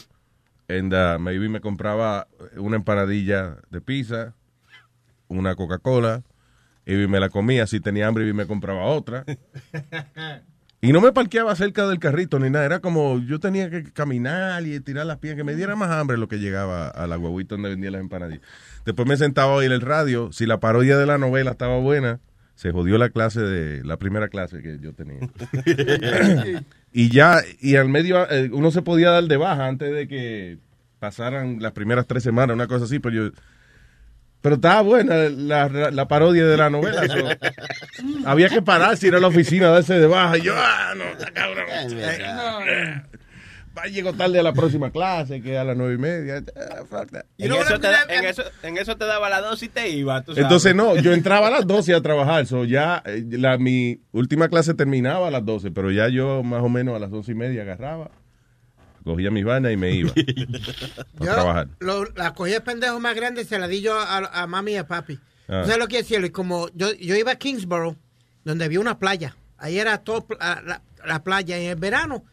And 0.69 0.95
uh, 0.95 1.19
maybe 1.19 1.49
me 1.49 1.61
compraba 1.61 2.29
una 2.57 2.77
empanadilla 2.77 3.57
de 3.71 3.81
pizza, 3.81 4.35
una 5.29 5.55
Coca-Cola, 5.57 6.23
y 6.87 6.95
me 7.07 7.21
la 7.21 7.29
comía. 7.29 7.67
Si 7.67 7.81
tenía 7.81 8.07
hambre, 8.07 8.29
y 8.29 8.33
me 8.33 8.47
compraba 8.47 8.85
otra. 8.85 9.25
Y 10.85 10.93
no 10.93 11.01
me 11.01 11.13
parqueaba 11.13 11.55
cerca 11.55 11.87
del 11.87 12.01
carrito 12.01 12.41
ni 12.41 12.51
nada. 12.51 12.65
Era 12.65 12.81
como 12.81 13.21
yo 13.21 13.39
tenía 13.39 13.71
que 13.71 13.85
caminar 13.93 14.67
y 14.67 14.81
tirar 14.81 15.07
las 15.07 15.19
piernas, 15.19 15.39
que 15.39 15.45
me 15.45 15.55
diera 15.55 15.77
más 15.77 15.91
hambre 15.91 16.19
lo 16.19 16.27
que 16.27 16.41
llegaba 16.41 16.89
a 16.89 17.07
la 17.07 17.15
guaguita 17.15 17.55
donde 17.55 17.69
vendía 17.69 17.93
las 17.93 18.01
empanadillas. 18.01 18.43
Después 18.85 19.07
me 19.07 19.17
sentaba 19.17 19.53
a 19.53 19.55
oír 19.55 19.71
el 19.71 19.81
radio. 19.81 20.33
Si 20.33 20.45
la 20.45 20.59
parodia 20.59 20.99
de 20.99 21.07
la 21.07 21.19
novela 21.19 21.53
estaba 21.53 21.79
buena, 21.79 22.19
se 22.57 22.73
jodió 22.73 22.99
la 22.99 23.11
clase 23.11 23.41
de 23.41 23.85
la 23.85 23.97
primera 23.97 24.27
clase 24.27 24.61
que 24.61 24.81
yo 24.81 24.93
tenía. 24.93 25.21
y 26.93 27.11
ya, 27.11 27.43
y 27.61 27.77
al 27.77 27.89
medio, 27.89 28.29
eh, 28.29 28.51
uno 28.53 28.73
se 28.73 28.83
podía 28.83 29.11
dar 29.11 29.23
de 29.23 29.37
baja 29.37 29.69
antes 29.69 29.95
de 29.95 30.09
que 30.09 30.59
pasaran 30.99 31.63
las 31.63 31.71
primeras 31.73 32.09
tres 32.09 32.25
semanas, 32.25 32.55
una 32.55 32.67
cosa 32.67 32.87
así, 32.87 32.99
pero 32.99 33.29
yo... 33.29 33.31
Pero 34.43 34.57
estaba 34.57 34.83
buena 34.83 35.15
la, 35.31 35.69
la 35.69 36.09
parodia 36.09 36.45
de 36.45 36.57
la 36.57 36.69
novela. 36.69 37.07
so, 37.07 37.29
había 38.27 38.49
que 38.49 38.61
pararse, 38.61 39.07
ir 39.07 39.15
a 39.15 39.21
la 39.21 39.29
oficina, 39.29 39.69
darse 39.69 39.95
de 39.95 40.07
baja. 40.09 40.37
Y 40.37 40.43
yo, 40.43 40.53
ah, 40.57 40.95
no, 40.97 41.05
está 41.05 41.31
cabrón. 41.33 41.67
Va, 43.77 43.85
llego 43.85 44.13
tarde 44.13 44.39
a 44.39 44.43
la 44.43 44.53
próxima 44.53 44.91
clase, 44.91 45.41
que 45.41 45.57
a 45.57 45.65
las 45.65 45.77
nueve 45.77 45.95
y 45.95 45.99
media. 45.99 46.43
Ah. 46.57 47.05
En 47.39 47.53
eso, 47.53 47.81
te, 47.81 47.89
en, 48.09 48.25
eso, 48.25 48.43
en 48.63 48.77
eso 48.77 48.97
te 48.97 49.07
daba 49.07 49.31
la 49.31 49.41
dos 49.41 49.63
y 49.63 49.69
te 49.69 49.89
iba. 49.89 50.21
tú 50.23 50.33
sabes. 50.33 50.45
Entonces, 50.45 50.75
no, 50.75 50.97
yo 50.97 51.13
entraba 51.13 51.47
a 51.47 51.51
las 51.51 51.67
12 51.67 51.95
a 51.95 52.03
trabajar. 52.03 52.45
So, 52.47 52.65
ya 52.65 53.03
eh, 53.07 53.25
la, 53.31 53.57
mi 53.59 54.01
última 54.11 54.49
clase 54.49 54.75
terminaba 54.75 55.29
a 55.29 55.31
las 55.31 55.45
12, 55.47 55.71
pero 55.71 55.91
ya 55.91 56.09
yo 56.09 56.43
más 56.43 56.63
o 56.63 56.69
menos 56.69 56.97
a 56.97 56.99
las 56.99 57.13
11 57.13 57.33
y 57.33 57.35
media 57.35 57.63
agarraba, 57.63 58.11
cogía 59.05 59.31
mis 59.31 59.45
vainas 59.45 59.73
y 59.73 59.77
me 59.77 59.91
iba 59.93 60.11
a 60.17 61.25
Yo 61.25 61.33
trabajar. 61.35 61.69
lo- 61.81 62.05
la 62.15 62.35
cogí 62.35 62.53
de 62.53 62.61
pendejo 62.61 62.99
más 63.01 63.15
grande 63.15 63.45
se 63.45 63.59
la 63.59 63.69
di 63.69 63.81
yo 63.81 63.99
a, 63.99 64.19
a 64.19 64.47
mami 64.47 64.73
y 64.73 64.77
a 64.77 64.87
papi. 64.87 65.19
Ah. 65.49 65.63
¿Sabes 65.65 65.79
lo 65.79 65.89
que? 65.89 66.05
Y 66.09 66.31
como 66.31 66.69
yo, 66.75 66.93
yo 66.95 67.15
iba 67.17 67.33
a 67.33 67.37
Kingsborough, 67.37 67.97
donde 68.45 68.65
había 68.65 68.81
una 68.81 68.99
playa. 68.99 69.37
Ahí 69.59 69.79
era 69.79 69.99
todo 69.99 70.27
ah, 70.41 70.61
la, 70.65 70.83
la 71.05 71.23
playa. 71.23 71.57
En 71.59 71.71
el 71.71 71.77
verano, 71.77 72.25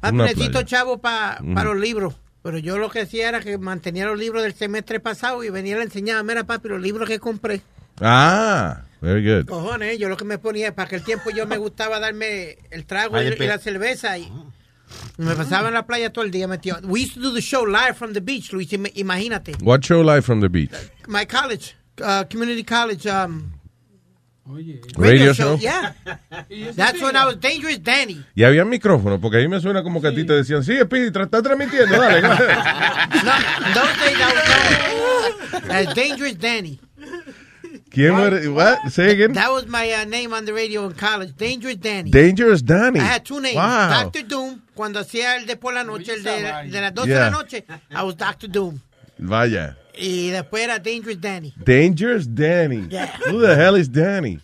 papi, 0.00 0.14
Una 0.14 0.24
necesito 0.24 0.52
playa. 0.52 0.66
chavo 0.66 0.98
para 0.98 1.40
Ujú. 1.42 1.52
los 1.64 1.76
libros. 1.78 2.14
Pero 2.42 2.58
yo 2.58 2.78
lo 2.78 2.88
que 2.88 3.00
hacía 3.00 3.28
era 3.28 3.40
que 3.40 3.58
mantenía 3.58 4.06
los 4.06 4.18
libros 4.18 4.42
del 4.42 4.54
semestre 4.54 5.00
pasado 5.00 5.42
y 5.44 5.50
venía 5.50 5.74
y 5.74 5.78
le 5.78 5.84
enseñaba, 5.84 6.22
mira 6.22 6.44
papi, 6.44 6.68
los 6.68 6.80
libros 6.80 7.08
que 7.08 7.18
compré. 7.18 7.60
Ah, 8.00 8.82
very 9.00 9.22
good. 9.26 9.46
Cojones, 9.46 9.98
yo 9.98 10.08
lo 10.08 10.16
que 10.16 10.24
me 10.24 10.38
ponía, 10.38 10.72
para 10.74 10.86
aquel 10.86 11.02
tiempo 11.02 11.30
yo 11.30 11.46
me 11.48 11.58
gustaba 11.58 11.98
darme 11.98 12.58
el 12.70 12.86
trago 12.86 13.16
Ay, 13.16 13.34
y, 13.38 13.42
y 13.42 13.46
la 13.46 13.58
cerveza 13.58 14.16
y 14.18 14.32
me 15.18 15.34
pasaba 15.34 15.68
en 15.68 15.74
la 15.74 15.86
playa 15.86 16.10
todo 16.12 16.24
el 16.24 16.30
día 16.30 16.46
metido. 16.48 16.78
We 16.84 17.00
used 17.02 17.14
to 17.14 17.20
do 17.20 17.32
the 17.32 17.40
show 17.42 17.64
live 17.64 17.96
from 17.96 18.12
the 18.12 18.20
beach, 18.20 18.52
Luis, 18.52 18.72
im- 18.72 18.86
imagínate. 18.94 19.56
What 19.62 19.84
show 19.84 20.02
live 20.02 20.22
from 20.24 20.40
the 20.40 20.48
beach? 20.48 20.70
My 21.06 21.24
college, 21.24 21.74
uh, 22.02 22.24
community 22.24 22.62
college, 22.64 23.06
um, 23.06 23.52
Radio 24.96 25.34
show. 25.34 25.56
Yeah. 25.60 25.92
That's 26.74 27.02
when 27.02 27.16
I 27.16 27.26
was 27.26 27.36
dangerous 27.36 27.78
Danny. 27.82 28.24
Y 28.34 28.44
había 28.44 28.64
micrófono, 28.64 29.20
porque 29.20 29.36
ahí 29.38 29.48
me 29.48 29.60
suena 29.60 29.82
como 29.82 30.00
que 30.00 30.08
a 30.08 30.14
ti 30.14 30.24
te 30.24 30.32
decían, 30.32 30.64
sí, 30.64 30.74
Speedy, 30.80 31.08
está 31.08 31.42
transmitiendo, 31.42 31.98
dale. 32.00 32.22
No, 33.24 33.32
those 33.74 33.94
days 33.98 34.16
I 34.18 34.32
was 35.52 35.70
as 35.88 35.94
dangerous 35.94 36.34
Danny. 36.38 36.80
¿Quién 37.98 38.16
era? 38.16 38.50
What? 38.52 38.90
Say 38.90 39.10
again. 39.10 39.32
That 39.32 39.50
was 39.50 39.66
my 39.66 39.90
uh, 39.92 40.04
name 40.04 40.32
on 40.32 40.44
the 40.44 40.52
radio 40.54 40.86
in 40.86 40.92
college, 40.94 41.34
dangerous 41.36 41.76
Danny. 41.76 42.10
Dangerous 42.10 42.62
Danny. 42.62 43.00
I 43.00 43.04
had 43.04 43.24
two 43.24 43.40
names. 43.40 43.56
Wow. 43.56 43.90
Dr. 44.04 44.22
Doom, 44.22 44.62
cuando 44.76 45.00
hacía 45.00 45.36
el 45.36 45.46
de 45.46 45.56
por 45.56 45.72
la 45.72 45.82
noche, 45.82 46.12
el 46.12 46.22
de, 46.22 46.70
de 46.70 46.80
las 46.80 46.94
12 46.94 47.08
Yeah. 47.08 47.24
de 47.24 47.30
la 47.30 47.30
noche, 47.30 47.64
I 47.90 48.02
was 48.04 48.14
Dr. 48.14 48.46
Doom. 48.48 48.80
Vaya. 49.18 49.76
Y 49.96 50.30
después 50.30 50.62
era 50.62 50.78
Dangerous 50.78 51.20
Danny. 51.20 51.52
Dangerous 51.64 52.26
Danny. 52.32 52.86
Yeah. 52.88 53.06
Who 53.26 53.40
the 53.40 53.56
hell 53.56 53.74
is 53.74 53.88
Danny? 53.88 54.38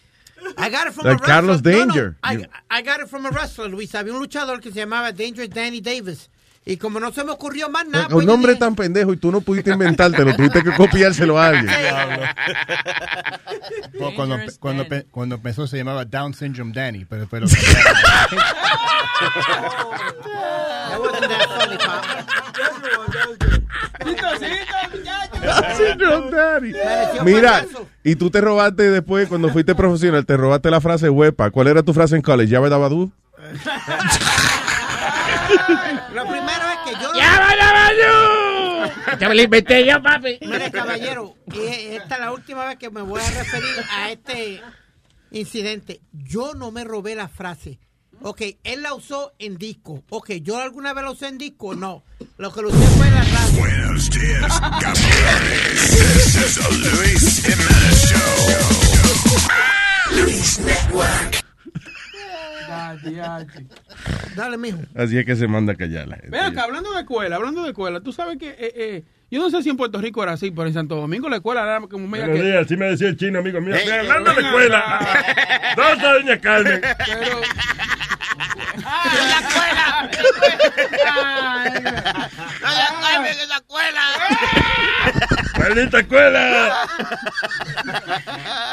I 0.58 0.68
got 0.68 0.88
it 0.88 0.92
from 0.92 1.06
Like 1.06 1.18
a 1.18 1.22
wrestler. 1.22 1.26
Carlos 1.26 1.62
No, 1.62 1.70
no, 1.70 1.78
Danger. 1.86 2.16
I, 2.24 2.46
I 2.70 2.82
got 2.82 3.00
it 3.00 3.08
from 3.08 3.24
a 3.24 3.30
wrestler, 3.30 3.68
Luis. 3.68 3.92
Había 3.94 4.12
un 4.12 4.20
luchador 4.20 4.60
que 4.60 4.72
se 4.72 4.80
llamaba 4.80 5.12
Dangerous 5.16 5.48
Danny 5.50 5.80
Davis. 5.80 6.28
Y 6.66 6.78
como 6.78 6.98
no 6.98 7.12
se 7.12 7.22
me 7.24 7.30
ocurrió 7.32 7.68
más 7.68 7.86
nada, 7.86 8.08
pues 8.08 8.22
un 8.22 8.26
nombre 8.26 8.52
dije, 8.52 8.60
tan 8.60 8.74
pendejo 8.74 9.12
y 9.12 9.18
tú 9.18 9.30
no 9.30 9.42
pudiste 9.42 9.70
inventártelo, 9.70 10.34
tuviste 10.34 10.62
que 10.62 10.72
copiárselo 10.72 11.38
a 11.38 11.48
alguien. 11.48 11.66
Cu- 13.98 14.14
Cuando, 14.16 14.38
cuando, 14.58 14.86
cuando 15.10 15.34
empezó 15.34 15.66
se 15.66 15.76
llamaba 15.76 16.06
Down 16.06 16.32
Syndrome 16.32 16.72
Danny, 16.72 17.04
pero, 17.04 17.26
pero 17.30 17.46
Mira, 27.24 27.64
y 28.02 28.16
tú 28.16 28.30
te 28.30 28.40
robaste 28.40 28.90
después, 28.90 29.28
cuando 29.28 29.48
fuiste 29.50 29.74
profesional, 29.74 30.24
te 30.26 30.36
robaste 30.36 30.70
la 30.70 30.80
frase 30.80 31.08
huepa. 31.10 31.50
¿Cuál 31.50 31.68
era 31.68 31.82
tu 31.82 31.92
frase 31.92 32.16
en 32.16 32.22
college? 32.22 32.50
¿Ya 32.50 32.60
daba 32.60 32.88
tú? 32.88 33.10
Lo 37.02 37.12
primero 37.12 37.44
es 37.44 37.90
que 37.90 37.96
yo... 38.02 39.18
Ya 39.18 39.28
me 39.28 39.34
lo 39.34 39.42
inventé 39.42 39.84
yo, 39.86 40.02
papi. 40.02 40.38
Mire, 40.42 40.70
caballero, 40.70 41.34
esta 41.46 42.14
es 42.14 42.20
la 42.20 42.32
última 42.32 42.64
vez 42.66 42.76
que 42.78 42.90
me 42.90 43.02
voy 43.02 43.20
a 43.20 43.30
referir 43.30 43.84
a 43.90 44.10
este 44.10 44.62
incidente. 45.30 46.00
Yo 46.12 46.54
no 46.54 46.70
me 46.70 46.84
robé 46.84 47.14
la 47.14 47.28
frase. 47.28 47.78
Ok, 48.22 48.42
él 48.62 48.82
la 48.82 48.94
usó 48.94 49.32
en 49.38 49.58
disco. 49.58 50.02
Ok, 50.08 50.30
¿yo 50.42 50.58
alguna 50.58 50.94
vez 50.94 51.04
la 51.04 51.10
usé 51.10 51.28
en 51.28 51.36
disco? 51.38 51.74
No. 51.74 52.04
Lo 52.38 52.52
que 52.52 52.62
lo 52.62 52.68
usé 52.68 52.78
fue 52.78 53.06
en 53.06 53.14
la 53.14 53.24
radio. 53.24 53.58
Buenos 53.58 54.10
días, 54.10 54.60
campeones. 54.60 55.96
This 56.14 56.34
is 56.36 56.54
the 56.56 56.72
Luis 56.72 57.42
Jimenez 57.44 58.08
Show. 58.08 60.24
Luis 60.24 60.58
Network. 60.60 61.43
Dale, 64.36 64.56
mijo. 64.58 64.78
Así 64.94 65.18
es 65.18 65.24
que 65.24 65.36
se 65.36 65.46
manda 65.48 65.72
a 65.72 65.76
callar 65.76 66.08
la 66.08 66.16
gente. 66.16 66.30
Ven 66.30 66.40
acá, 66.40 66.64
hablando 66.64 66.92
de 66.92 67.00
escuela, 67.00 67.36
hablando 67.36 67.62
de 67.62 67.68
escuela, 67.70 68.00
tú 68.00 68.12
sabes 68.12 68.36
que, 68.38 68.50
eh, 68.50 68.72
eh, 68.76 69.04
yo 69.30 69.40
no 69.40 69.50
sé 69.50 69.62
si 69.62 69.70
en 69.70 69.76
Puerto 69.76 70.00
Rico 70.00 70.22
era 70.22 70.32
así, 70.32 70.50
pero 70.50 70.66
en 70.66 70.74
Santo 70.74 70.96
Domingo 70.96 71.28
la 71.28 71.36
escuela 71.36 71.62
era 71.62 71.80
como 71.88 72.06
media 72.06 72.26
Buenos 72.26 72.42
que... 72.42 72.48
días, 72.50 72.64
así 72.66 72.76
me 72.76 72.86
decía 72.86 73.08
el 73.08 73.16
chino, 73.16 73.38
amigo 73.38 73.60
mío. 73.60 73.74
Eh, 73.74 73.92
hablando 73.92 74.30
de 74.30 74.42
la 74.42 74.42
ven 74.42 74.46
escuela. 74.46 74.78
acá. 74.78 75.74
¿Dónde 75.76 75.92
está 75.92 76.14
doña 76.14 76.38
Carmen? 76.40 76.80
Pero... 77.06 77.40
¡No 82.60 82.68
ya 82.70 82.88
cambien 83.00 83.38
esa 83.40 83.56
escuela! 83.56 84.00
¡Maldita 85.58 85.98
escuela! 86.00 86.86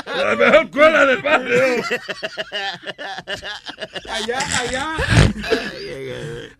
La 0.06 0.36
mejor 0.36 0.66
escuela 0.66 1.06
del 1.06 1.22
barrio. 1.22 1.64
allá, 4.10 4.40
allá, 4.60 4.96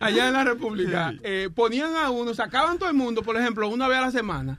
allá 0.00 0.26
en 0.28 0.32
la 0.32 0.44
República, 0.44 1.12
eh, 1.22 1.48
ponían 1.54 1.94
a 1.96 2.10
uno, 2.10 2.34
sacaban 2.34 2.78
todo 2.78 2.88
el 2.88 2.94
mundo, 2.96 3.22
por 3.22 3.36
ejemplo, 3.36 3.68
una 3.68 3.88
vez 3.88 3.98
a 3.98 4.02
la 4.02 4.10
semana, 4.10 4.58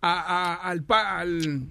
a, 0.00 0.12
a- 0.20 0.54
al, 0.68 0.84
al- 0.88 1.66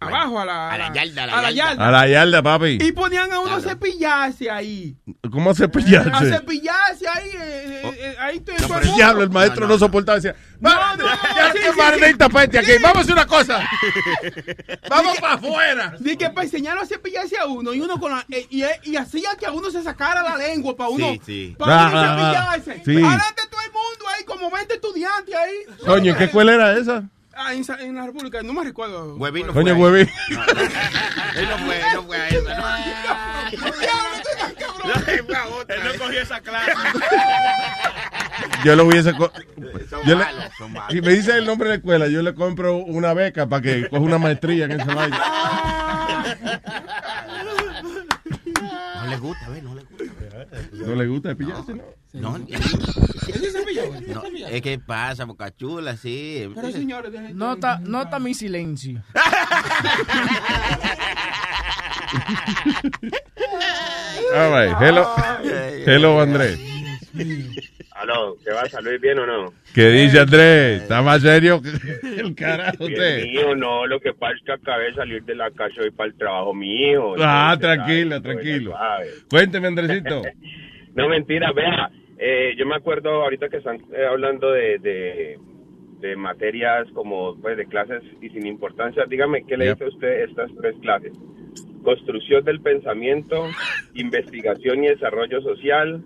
abajo, 0.00 0.40
a 0.40 0.44
la, 0.44 0.70
A 0.72 0.78
la 0.78 0.92
yarda, 0.92 1.24
a 1.24 1.26
la 1.26 1.38
a 1.38 1.42
la 1.42 1.50
yarda. 1.50 1.88
A 1.88 1.90
la 1.90 2.06
yarda, 2.08 2.42
papi. 2.42 2.78
Y 2.80 2.92
ponían 2.92 3.32
a 3.32 3.40
uno 3.40 3.56
a 3.56 3.60
cepillarse 3.60 4.50
ahí. 4.50 4.96
¿Cómo 5.30 5.50
A 5.50 5.54
cepillarse? 5.54 6.30
cepillarse 6.30 7.08
ahí. 7.08 7.28
eh, 7.30 7.80
eh, 7.84 7.92
eh, 7.98 8.16
ahí 8.20 8.40
todo, 8.40 8.56
todo 8.56 8.78
el 8.78 8.94
diablo, 8.94 9.28
maestro 9.30 9.66
no, 9.66 9.78
soportaba. 9.78 10.16
Decía, 10.16 10.34
No, 10.60 10.70
"Va- 10.70 10.96
no, 10.96 11.06
ya 11.06 11.52
sí, 11.52 11.58
que 11.58 11.72
sí, 11.72 11.78
maldita 11.78 12.26
sí. 12.26 12.32
peste 12.32 12.58
aquí. 12.58 12.70
Sí. 12.72 12.78
Vamos 12.82 12.96
a 12.98 13.00
hacer 13.00 13.12
una 13.12 13.26
cosa. 13.26 13.68
Vamos 14.88 15.18
para 15.18 15.34
afuera. 15.34 15.94
Di 15.98 16.16
que 16.16 16.30
para 16.30 16.44
enseñarlo 16.44 16.82
a 16.82 16.86
cepillarse 16.86 17.36
a 17.38 17.46
uno 17.46 17.72
y 17.74 17.80
uno 17.80 17.98
con 17.98 18.12
la, 18.12 18.24
eh, 18.30 18.46
y, 18.50 18.62
y 18.90 18.96
hacía 18.96 19.30
que 19.38 19.46
a 19.46 19.52
uno 19.52 19.70
se 19.70 19.82
sacara 19.82 20.22
la 20.22 20.36
lengua 20.36 20.76
para 20.76 20.90
uno, 20.90 21.06
Sí, 21.12 21.20
sí. 21.24 21.56
para 21.58 21.86
Ah, 21.86 21.88
uno 21.88 21.98
ah, 21.98 22.50
ah. 22.50 22.52
cepillarse. 22.60 22.84
Sí. 22.84 22.96
Adelante 22.96 23.42
todo 23.50 23.60
el 23.64 23.72
mundo 23.72 24.04
ahí, 24.16 24.24
como 24.24 24.50
20 24.50 24.74
estudiantes 24.74 25.34
ahí. 25.34 25.76
Coño, 25.84 26.12
¿en 26.12 26.18
qué 26.18 26.24
escuela 26.24 26.54
era 26.54 26.76
esa? 26.78 27.04
Ah, 27.38 27.52
en, 27.52 27.64
en 27.80 27.94
la 27.96 28.06
República, 28.06 28.42
no 28.42 28.52
me 28.54 28.64
recuerdo. 28.64 29.14
Huevín 29.16 29.46
no 29.48 29.52
Coño, 29.52 29.76
fue 29.76 30.00
ahí. 30.00 30.06
huevín. 30.06 30.10
Él 31.36 31.48
no 31.50 31.58
fue, 31.58 31.76
él 31.76 31.84
no 31.94 32.02
fue 32.04 32.16
a 32.16 32.28
esa. 32.28 32.54
¿no? 34.84 34.94
Él 35.74 35.80
no 35.84 35.98
cogió 36.04 36.20
esa 36.22 36.40
clase. 36.40 36.72
Yo 38.64 38.74
lo 38.76 38.84
hubiese. 38.86 39.12
Son 39.12 39.30
Yo 40.06 40.16
le- 40.16 40.24
son 40.56 40.72
malos. 40.72 40.92
si 40.92 41.00
me 41.02 41.10
dice 41.12 41.36
el 41.36 41.44
nombre 41.44 41.68
de 41.68 41.74
la 41.74 41.78
escuela, 41.78 42.06
yo 42.08 42.22
le 42.22 42.34
compro 42.34 42.76
una 42.78 43.12
beca 43.14 43.46
para 43.46 43.62
que 43.62 43.88
coja 43.88 44.02
una 44.02 44.18
maestría 44.18 44.64
en 44.66 44.72
esa 44.72 44.94
vaina. 44.94 45.18
No 48.96 49.06
le 49.10 49.16
gusta, 49.18 49.48
ve, 49.50 49.62
no 49.62 49.74
le 49.74 49.82
gusta. 49.82 50.04
¿No 50.72 50.94
le 50.94 51.06
gusta 51.06 51.28
cepillarse, 51.30 51.74
no? 51.74 51.82
No, 52.20 52.36
es 54.48 54.62
que 54.62 54.78
pasa, 54.78 55.24
boca 55.26 55.54
chula, 55.54 55.96
sí. 55.96 56.48
Pero 56.54 56.70
señores, 56.70 57.12
dejen- 57.12 57.34
Nota, 57.34 57.78
nota 57.84 58.18
mi 58.18 58.32
silencio. 58.34 59.02
All 64.34 64.50
right. 64.52 64.74
Hello. 64.80 65.06
Hello, 65.86 66.20
Andrés. 66.20 66.58
Aló, 67.92 68.36
¿qué 68.44 68.52
va 68.52 68.62
a 68.62 68.68
salir 68.68 69.00
bien 69.00 69.18
o 69.18 69.26
no? 69.26 69.52
¿Qué 69.74 69.88
dice 69.88 70.20
Andrés? 70.20 70.82
¿Está 70.82 71.00
más 71.02 71.22
serio 71.22 71.62
que 71.62 71.70
el 72.20 72.34
carajo 72.34 72.84
usted? 72.84 73.24
mío, 73.24 73.54
no, 73.56 73.86
lo 73.86 73.98
que 74.00 74.12
pasa 74.12 74.34
es 74.34 74.42
que 74.44 74.52
acabé 74.52 74.84
de 74.90 74.94
salir 74.94 75.24
de 75.24 75.34
la 75.34 75.50
casa 75.50 75.80
hoy 75.80 75.90
para 75.90 76.10
el 76.10 76.16
trabajo, 76.18 76.52
mi 76.52 76.90
hijo. 76.90 77.14
Ah, 77.18 77.56
tranquilo, 77.58 78.20
tranquilo. 78.20 78.74
Cuénteme, 79.30 79.68
Andresito. 79.68 80.22
No, 80.96 81.10
mentira, 81.10 81.52
vea, 81.52 81.90
eh, 82.18 82.54
yo 82.56 82.66
me 82.66 82.76
acuerdo 82.76 83.22
ahorita 83.22 83.48
que 83.48 83.58
están 83.58 83.76
eh, 83.92 84.06
hablando 84.08 84.50
de, 84.50 84.78
de, 84.78 85.38
de 86.00 86.16
materias 86.16 86.86
como, 86.92 87.36
pues, 87.40 87.56
de 87.56 87.66
clases 87.66 88.02
y 88.20 88.28
sin 88.30 88.46
importancia. 88.46 89.04
Dígame, 89.06 89.44
¿qué 89.44 89.56
le 89.56 89.70
dice 89.70 89.84
a 89.84 89.88
usted 89.88 90.24
estas 90.24 90.50
tres 90.60 90.76
clases? 90.80 91.12
Construcción 91.82 92.44
del 92.44 92.60
pensamiento, 92.60 93.46
investigación 93.94 94.84
y 94.84 94.88
desarrollo 94.88 95.40
social 95.40 96.02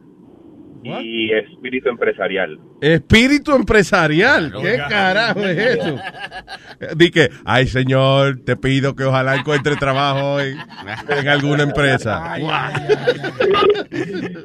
y 0.83 1.31
espíritu 1.33 1.89
empresarial. 1.91 2.59
Espíritu 2.81 3.55
empresarial. 3.55 4.53
¿Qué 4.63 4.77
carajo 4.89 5.41
es 5.41 5.59
eso? 5.77 5.97
Di 6.97 7.11
que, 7.11 7.29
ay 7.45 7.67
señor, 7.67 8.41
te 8.45 8.57
pido 8.57 8.95
que 8.97 9.05
ojalá 9.05 9.37
encuentre 9.37 9.77
trabajo 9.77 10.35
hoy 10.35 10.55
en 11.09 11.29
alguna 11.29 11.65
empresa. 11.65 12.35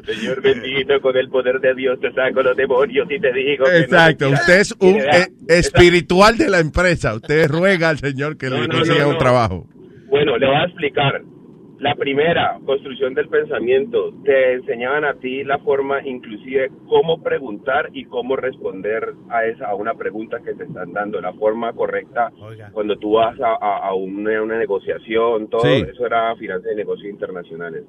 Señor 0.06 0.42
bendito, 0.42 1.00
con 1.02 1.16
el 1.18 1.30
poder 1.30 1.60
de 1.60 1.74
Dios 1.76 2.00
te 2.00 2.12
saco 2.14 2.42
los 2.42 2.56
demonios 2.58 3.08
y 3.10 3.20
te 3.20 3.32
digo. 3.34 3.66
que 3.66 3.72
no 3.72 3.78
Exacto, 3.78 4.28
te- 4.28 4.34
usted 4.34 4.60
es 4.60 4.76
un 4.80 4.96
eh, 5.00 5.28
espiritual 5.48 6.38
de 6.38 6.50
la 6.50 6.60
empresa. 6.60 7.16
Usted 7.16 7.48
ruega 7.50 7.90
al 7.90 8.00
señor 8.00 8.38
que 8.38 8.50
le 8.50 8.68
No, 8.68 8.74
consiga 8.78 9.00
no, 9.04 9.08
un 9.08 9.14
no. 9.14 9.20
trabajo. 9.20 9.68
Bueno, 10.10 10.38
le 10.38 10.46
voy 10.48 10.56
a 10.56 10.64
explicar. 10.66 11.22
La 11.80 11.94
primera, 11.96 12.58
construcción 12.66 13.14
del 13.16 13.28
pensamiento, 13.28 14.14
te 14.24 14.54
enseñaban 14.54 15.04
a 15.04 15.16
ti 15.16 15.44
la 15.44 15.58
forma, 15.60 16.02
inclusive, 16.08 16.72
cómo 16.88 17.22
preguntar 17.22 17.90
y 17.92 18.06
cómo 18.06 18.38
responder 18.38 19.14
a 19.30 19.46
esa 19.46 19.68
a 19.68 19.76
una 19.76 19.94
pregunta 19.94 20.40
que 20.44 20.54
te 20.54 20.64
están 20.64 20.94
dando, 20.94 21.20
la 21.20 21.34
forma 21.34 21.74
correcta 21.74 22.32
cuando 22.72 22.96
tú 22.98 23.14
vas 23.14 23.38
a, 23.42 23.54
a- 23.60 23.88
a 23.90 23.94
una, 23.94 24.42
una 24.42 24.58
negociación, 24.58 25.50
todo 25.50 25.62
Sí. 25.64 25.86
eso 25.92 26.06
era 26.06 26.34
finanzas 26.38 26.72
y 26.72 26.76
negocios 26.78 27.10
internacionales. 27.10 27.84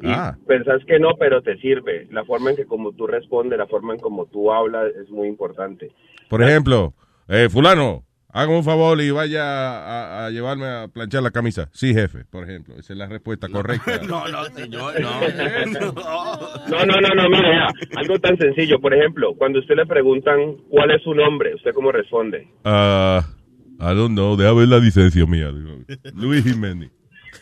Y 0.00 0.06
Ah. 0.10 0.36
pensás 0.46 0.84
que 0.84 0.98
no, 1.00 1.16
pero 1.18 1.42
te 1.42 1.56
sirve. 1.56 2.06
La 2.12 2.24
forma 2.24 2.50
en 2.50 2.56
que 2.56 2.66
como 2.66 2.92
tú 2.92 3.06
respondes, 3.08 3.58
la 3.58 3.66
forma 3.66 3.94
en 3.94 4.00
como 4.00 4.26
tú 4.26 4.52
hablas 4.52 4.94
es 4.94 5.10
muy 5.10 5.26
importante. 5.26 5.90
Por 6.28 6.40
ejemplo, 6.42 6.92
eh, 7.28 7.48
fulano, 7.50 8.02
haga 8.34 8.50
un 8.50 8.64
favor 8.64 9.00
y 9.00 9.10
vaya 9.12 9.42
a, 9.44 10.26
a 10.26 10.30
llevarme 10.30 10.66
a 10.66 10.88
planchar 10.88 11.22
la 11.22 11.30
camisa. 11.30 11.68
Sí, 11.72 11.94
jefe, 11.94 12.24
por 12.24 12.44
ejemplo. 12.44 12.74
Esa 12.76 12.92
es 12.92 12.98
la 12.98 13.06
respuesta 13.06 13.48
correcta. 13.48 14.00
No, 14.04 14.26
no, 14.28 14.44
señor, 14.46 15.00
no. 15.00 15.20
No, 16.68 16.84
no, 16.84 17.00
no, 17.00 17.14
no, 17.14 17.28
mire, 17.30 17.48
vea, 17.48 17.68
algo 17.96 18.18
tan 18.18 18.36
sencillo. 18.36 18.80
Por 18.80 18.92
ejemplo, 18.92 19.34
cuando 19.38 19.60
usted 19.60 19.76
le 19.76 19.86
preguntan 19.86 20.56
cuál 20.68 20.90
es 20.90 21.02
su 21.02 21.14
nombre, 21.14 21.54
¿usted 21.54 21.72
cómo 21.72 21.92
responde? 21.92 22.48
Ah, 22.64 23.24
I 23.80 23.94
don't 23.94 24.12
know, 24.12 24.36
deja 24.36 24.52
ver 24.52 24.68
la 24.68 24.78
licencia 24.78 25.24
mía. 25.26 25.50
Luis 26.14 26.44
Jiménez. 26.44 26.90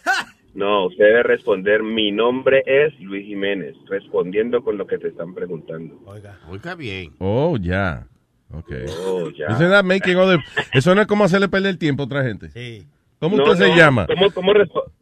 No, 0.54 0.88
usted 0.88 1.04
debe 1.04 1.22
responder, 1.22 1.82
mi 1.82 2.12
nombre 2.12 2.62
es 2.66 2.92
Luis 3.00 3.24
Jiménez, 3.24 3.74
respondiendo 3.88 4.62
con 4.62 4.76
lo 4.76 4.86
que 4.86 4.98
te 4.98 5.08
están 5.08 5.32
preguntando. 5.32 5.98
Oiga, 6.04 6.38
oiga 6.46 6.74
bien. 6.74 7.14
Oh, 7.20 7.56
ya. 7.58 8.06
Ok. 8.52 8.72
Oh, 9.06 9.30
ya. 9.30 9.46
Isn't 9.52 9.70
that 9.70 9.84
making 9.84 10.16
other- 10.16 10.40
Eso 10.72 10.94
no 10.94 11.00
es 11.02 11.06
como 11.06 11.24
hacerle 11.24 11.48
perder 11.48 11.70
el 11.70 11.78
tiempo 11.78 12.02
a 12.02 12.06
otra 12.06 12.22
gente. 12.22 12.50
Sí. 12.50 12.86
¿Cómo 13.18 13.36
No, 13.36 13.44
usted 13.44 13.64
se 13.66 13.70
no, 13.70 13.76
llama? 13.76 14.06
¿Cómo, 14.06 14.30
cómo 14.32 14.52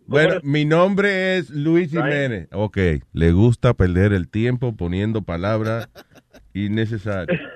Bueno, 0.06 0.34
cómo 0.40 0.52
mi 0.52 0.64
nombre 0.66 1.38
es 1.38 1.48
Luis 1.50 1.90
Jiménez. 1.90 2.48
Ok, 2.52 2.78
le 3.12 3.32
gusta 3.32 3.72
perder 3.74 4.12
el 4.12 4.28
tiempo 4.28 4.76
poniendo 4.76 5.22
palabras 5.22 5.88
innecesarias. 6.54 7.40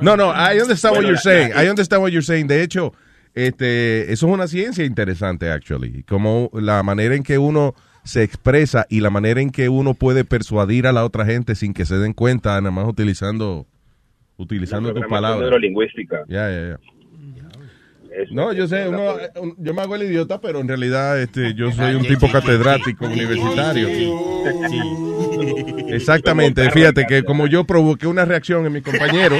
No, 0.00 0.16
no, 0.16 0.30
I 0.32 0.60
understand 0.60 0.94
what 0.96 1.02
Bueno, 1.02 1.08
you're 1.08 1.14
la- 1.16 1.20
saying. 1.20 1.52
I 1.66 1.68
understand 1.68 2.02
what 2.02 2.10
you're 2.10 2.24
saying. 2.24 2.46
De 2.46 2.62
hecho, 2.62 2.92
este, 3.34 4.12
eso 4.12 4.26
es 4.26 4.32
una 4.32 4.46
ciencia 4.46 4.84
interesante, 4.84 5.50
actually. 5.50 6.02
Como 6.04 6.50
la 6.54 6.82
manera 6.82 7.14
en 7.14 7.22
que 7.22 7.36
uno 7.38 7.74
se 8.04 8.22
expresa 8.22 8.86
y 8.88 9.00
la 9.00 9.10
manera 9.10 9.40
en 9.40 9.50
que 9.50 9.68
uno 9.68 9.94
puede 9.94 10.24
persuadir 10.24 10.86
a 10.86 10.92
la 10.92 11.04
otra 11.04 11.26
gente 11.26 11.54
sin 11.56 11.74
que 11.74 11.84
se 11.84 11.98
den 11.98 12.12
cuenta, 12.14 12.58
nada 12.60 12.70
más 12.70 12.88
utilizando, 12.88 13.66
utilizando 14.36 14.92
tus 14.94 15.06
palabras. 15.06 15.40
neurolingüística. 15.40 16.24
Ya, 16.28 16.50
ya, 16.50 16.68
ya. 16.70 16.78
No, 18.30 18.50
yo 18.54 18.66
sé, 18.66 18.88
uno- 18.88 19.14
un- 19.42 19.54
yo 19.58 19.74
me 19.74 19.82
hago 19.82 19.94
el 19.94 20.04
idiota, 20.04 20.40
pero 20.40 20.60
en 20.60 20.68
realidad 20.68 21.20
este, 21.20 21.52
yo 21.54 21.70
soy 21.70 21.94
un 21.94 22.02
tipo 22.06 22.30
catedrático 22.30 23.04
universitario. 23.06 23.88
Exactamente, 25.88 26.70
fíjate 26.70 27.04
que 27.06 27.24
como 27.24 27.46
yo 27.46 27.64
provoqué 27.64 28.06
una 28.06 28.24
reacción 28.24 28.64
en 28.64 28.72
mi 28.72 28.80
compañero. 28.80 29.36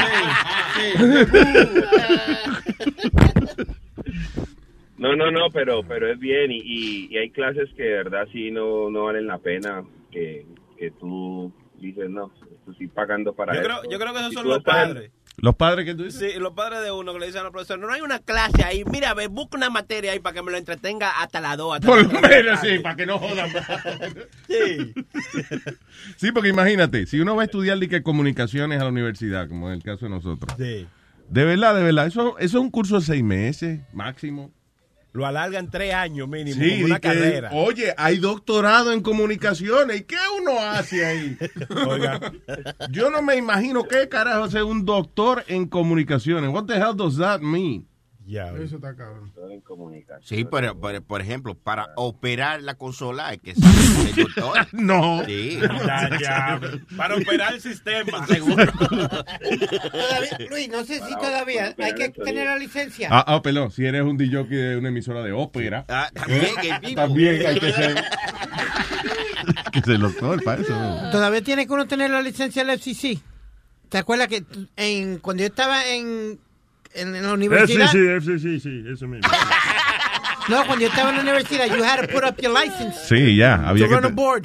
No, 4.98 5.14
no, 5.14 5.30
no, 5.30 5.50
pero, 5.52 5.82
pero 5.86 6.10
es 6.10 6.18
bien 6.18 6.50
y, 6.50 6.58
y, 6.64 7.08
y 7.10 7.18
hay 7.18 7.30
clases 7.30 7.68
que 7.76 7.82
de 7.82 7.96
verdad 7.98 8.26
sí 8.32 8.50
no, 8.50 8.90
no 8.90 9.04
valen 9.04 9.26
la 9.26 9.38
pena 9.38 9.84
que, 10.10 10.46
que 10.78 10.90
tú 10.92 11.52
dices, 11.80 12.10
no, 12.10 12.32
estoy 12.70 12.88
pagando 12.88 13.34
para 13.34 13.54
Yo 13.54 13.60
eso. 13.60 13.68
creo, 13.68 13.90
yo 13.90 13.98
creo 13.98 14.12
que 14.12 14.18
esos 14.20 14.30
Si 14.30 14.36
son 14.36 14.48
los 14.48 14.62
padres. 14.62 15.10
Los 15.38 15.54
padres 15.54 15.84
que 15.84 15.94
tú 15.94 16.04
dices. 16.04 16.32
Sí, 16.32 16.38
los 16.40 16.52
padres 16.54 16.80
de 16.82 16.90
uno 16.90 17.12
que 17.12 17.18
le 17.18 17.26
dicen 17.26 17.44
al 17.44 17.52
profesor, 17.52 17.78
no 17.78 17.92
hay 17.92 18.00
una 18.00 18.20
clase 18.20 18.64
ahí, 18.64 18.84
mira, 18.90 19.12
ve, 19.12 19.26
busca 19.26 19.58
una 19.58 19.68
materia 19.68 20.12
ahí 20.12 20.18
para 20.18 20.32
que 20.34 20.42
me 20.42 20.50
lo 20.50 20.56
entretenga 20.56 21.10
hasta 21.20 21.42
las 21.42 21.58
2. 21.58 21.74
Hasta 21.74 21.86
Por 21.86 22.02
lo 22.02 22.20
menos, 22.22 22.60
tarde". 22.60 22.76
sí, 22.76 22.78
para 22.82 22.96
que 22.96 23.04
no 23.04 23.18
jodan 23.18 23.52
más. 23.52 23.66
Sí. 24.48 24.94
Sí, 26.16 26.32
porque 26.32 26.48
imagínate, 26.48 27.04
si 27.06 27.20
uno 27.20 27.36
va 27.36 27.42
a 27.42 27.44
estudiar 27.44 27.78
de 27.78 27.88
que 27.88 28.02
comunicaciones 28.02 28.80
a 28.80 28.84
la 28.84 28.90
universidad, 28.90 29.48
como 29.48 29.68
en 29.68 29.74
el 29.74 29.82
caso 29.82 30.06
de 30.06 30.10
nosotros. 30.10 30.54
Sí. 30.58 30.86
De 31.28 31.44
verdad, 31.44 31.74
de 31.74 31.82
verdad, 31.82 32.06
eso, 32.06 32.38
eso 32.38 32.58
es 32.58 32.62
un 32.62 32.70
curso 32.70 32.96
de 33.00 33.02
seis 33.04 33.22
meses, 33.22 33.80
máximo. 33.92 34.52
Lo 35.16 35.24
alargan 35.24 35.70
tres 35.70 35.94
años 35.94 36.28
mínimo, 36.28 36.62
Sí, 36.62 36.72
como 36.72 36.84
una 36.84 37.00
que, 37.00 37.08
carrera. 37.08 37.50
Oye, 37.52 37.94
hay 37.96 38.18
doctorado 38.18 38.92
en 38.92 39.00
comunicaciones. 39.00 40.00
¿Y 40.00 40.04
qué 40.04 40.16
uno 40.38 40.60
hace 40.60 41.06
ahí? 41.06 41.38
Oiga. 41.88 42.32
Yo 42.90 43.08
no 43.10 43.22
me 43.22 43.36
imagino 43.36 43.84
qué 43.84 44.10
carajo 44.10 44.44
hace 44.44 44.62
un 44.62 44.84
doctor 44.84 45.42
en 45.48 45.68
comunicaciones. 45.68 46.50
What 46.50 46.66
the 46.66 46.74
hell 46.74 46.94
does 46.94 47.16
that 47.16 47.40
mean? 47.40 47.88
Ya, 48.26 48.50
Eso 48.56 48.76
está 48.76 48.96
cabrón. 48.96 49.32
Sí, 50.22 50.44
pero, 50.50 50.80
pero, 50.80 51.00
por 51.02 51.20
ejemplo, 51.20 51.54
para 51.54 51.90
operar 51.96 52.60
la 52.62 52.74
consola 52.74 53.28
hay 53.28 53.38
que 53.38 53.54
ser 53.54 53.64
ser 53.70 54.14
doctor. 54.16 54.66
No. 54.72 55.24
Sí. 55.24 55.60
Ya, 55.60 56.10
ya. 56.20 56.60
Para 56.96 57.16
operar 57.16 57.54
el 57.54 57.60
sistema. 57.60 58.26
Seguro. 58.28 58.66
Todavía- 58.72 60.38
Luis, 60.50 60.68
no 60.68 60.84
sé 60.84 61.00
si 61.06 61.14
todavía 61.14 61.74
hay 61.78 61.94
que 61.94 62.08
tener 62.10 62.46
la 62.46 62.58
licencia. 62.58 63.08
Ah, 63.12 63.24
ah, 63.26 63.42
perdón, 63.42 63.70
si 63.70 63.84
eres 63.86 64.02
un 64.02 64.16
DJ 64.16 64.44
de 64.44 64.76
una 64.76 64.88
emisora 64.88 65.22
de 65.22 65.32
ópera, 65.32 65.84
Ah, 65.88 66.10
también, 66.12 66.46
que 66.60 66.68
eh, 66.68 66.78
vivo. 66.82 66.94
también 67.00 67.46
hay 67.46 67.60
que 67.60 67.72
ser, 67.72 67.94
que 69.72 69.80
ser 69.82 69.98
doctor 69.98 70.42
para 70.42 70.62
eso. 70.62 70.74
Todavía 71.12 71.42
tiene 71.42 71.66
que 71.66 71.72
uno 71.72 71.86
tener 71.86 72.10
la 72.10 72.22
licencia 72.22 72.64
del 72.64 72.78
FCC. 72.78 73.20
¿Te 73.88 73.98
acuerdas 73.98 74.26
que 74.28 74.44
en, 74.76 75.18
cuando 75.18 75.42
yo 75.42 75.46
estaba 75.48 75.86
en, 75.86 76.40
en, 76.96 77.14
en 77.14 77.22
la 77.22 77.32
universidad? 77.34 77.90
sí, 77.90 77.98
sí, 78.20 78.38
sí, 78.38 78.60
sí, 78.60 78.84
eso 78.92 79.06
mismo. 79.06 79.28
No, 80.48 80.64
cuando 80.64 80.82
yo 80.84 80.88
estaba 80.90 81.10
en 81.10 81.16
la 81.16 81.22
universidad, 81.22 81.66
you 81.76 81.82
had 81.82 82.06
to 82.06 82.12
put 82.14 82.22
up 82.22 82.36
your 82.40 82.52
license 82.54 82.96
Sí, 83.08 83.34
ya, 83.34 83.68
había 83.68 83.86
to 83.86 83.90
que... 83.90 83.96
run 83.96 84.04
a 84.04 84.08
te- 84.10 84.14
board. 84.14 84.44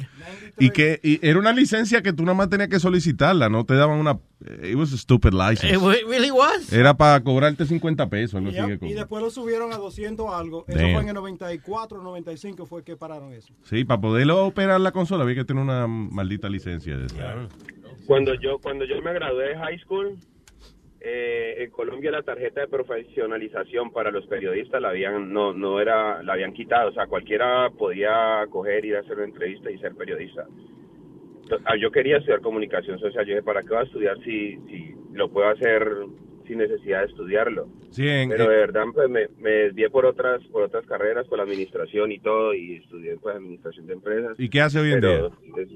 Y 0.58 0.70
que 0.70 0.98
y 1.00 1.20
era 1.24 1.38
una 1.38 1.52
licencia 1.52 2.02
que 2.02 2.12
tú 2.12 2.24
nada 2.24 2.34
más 2.36 2.48
tenías 2.50 2.68
que 2.68 2.80
solicitarla, 2.80 3.48
no 3.48 3.64
te 3.64 3.74
daban 3.74 4.00
una... 4.00 4.18
It 4.64 4.74
was 4.74 4.92
a 4.92 4.96
stupid 4.96 5.32
license. 5.32 5.72
It 5.72 5.80
really 6.08 6.32
was. 6.32 6.72
Era 6.72 6.94
para 6.94 7.22
cobrarte 7.22 7.64
50 7.64 8.10
pesos. 8.10 8.34
algo 8.34 8.48
así 8.48 8.58
Yep, 8.58 8.80
que 8.80 8.86
Y 8.88 8.94
después 8.94 9.22
lo 9.22 9.30
subieron 9.30 9.72
a 9.72 9.76
200 9.76 10.26
algo. 10.34 10.64
Eso 10.66 10.76
Damn. 10.78 10.92
fue 10.92 11.02
en 11.02 11.08
el 11.10 11.14
94, 11.14 12.02
95 12.02 12.66
fue 12.66 12.82
que 12.82 12.96
pararon 12.96 13.32
eso. 13.32 13.54
Sí, 13.62 13.84
para 13.84 14.00
poderlo 14.00 14.44
operar 14.44 14.80
la 14.80 14.90
consola 14.90 15.22
había 15.22 15.36
que 15.36 15.44
tener 15.44 15.62
una 15.62 15.86
maldita 15.86 16.48
licencia 16.48 16.96
de 16.98 17.06
esa. 17.06 17.46
Cuando 18.06 18.34
yo, 18.34 18.58
cuando 18.58 18.84
yo 18.84 19.00
me 19.02 19.12
gradué 19.14 19.50
de 19.50 19.56
high 19.58 19.78
school, 19.78 20.18
eh, 21.04 21.54
en 21.64 21.70
Colombia 21.70 22.10
la 22.10 22.22
tarjeta 22.22 22.60
de 22.62 22.68
profesionalización 22.68 23.90
para 23.92 24.10
los 24.10 24.26
periodistas 24.26 24.80
la 24.80 24.90
habían, 24.90 25.32
no, 25.32 25.52
no 25.52 25.80
era, 25.80 26.22
la 26.22 26.34
habían 26.34 26.52
quitado, 26.52 26.90
o 26.90 26.92
sea, 26.92 27.06
cualquiera 27.06 27.70
podía 27.70 28.44
coger, 28.50 28.84
ir 28.84 28.96
a 28.96 29.00
hacer 29.00 29.16
una 29.16 29.24
entrevista 29.26 29.70
y 29.70 29.78
ser 29.78 29.94
periodista. 29.94 30.46
Entonces, 31.42 31.66
ah, 31.68 31.76
Yo 31.76 31.90
quería 31.90 32.18
estudiar 32.18 32.40
comunicación 32.40 32.98
social, 32.98 33.24
yo 33.26 33.32
dije, 33.34 33.42
¿para 33.42 33.62
qué 33.62 33.68
voy 33.68 33.78
a 33.78 33.82
estudiar 33.82 34.16
si, 34.24 34.56
si 34.68 34.94
lo 35.12 35.28
puedo 35.30 35.48
hacer 35.48 35.86
sin 36.46 36.58
necesidad 36.58 37.00
de 37.00 37.06
estudiarlo? 37.06 37.68
Sí, 37.90 38.08
en- 38.08 38.30
Pero 38.30 38.48
de 38.48 38.56
verdad 38.56 38.84
pues, 38.94 39.10
me, 39.10 39.26
me 39.38 39.50
desvié 39.50 39.90
por 39.90 40.06
otras, 40.06 40.42
por 40.46 40.62
otras 40.62 40.86
carreras, 40.86 41.26
por 41.26 41.38
la 41.38 41.44
administración 41.44 42.10
y 42.12 42.20
todo, 42.20 42.54
y 42.54 42.76
estudié 42.76 43.16
pues 43.16 43.36
administración 43.36 43.86
de 43.86 43.92
empresas. 43.94 44.38
¿Y 44.40 44.48
qué 44.48 44.60
hace 44.60 44.78
hoy 44.80 44.92
en 44.92 45.00
Pero, 45.00 45.28
día? 45.28 45.62
es- 45.62 45.68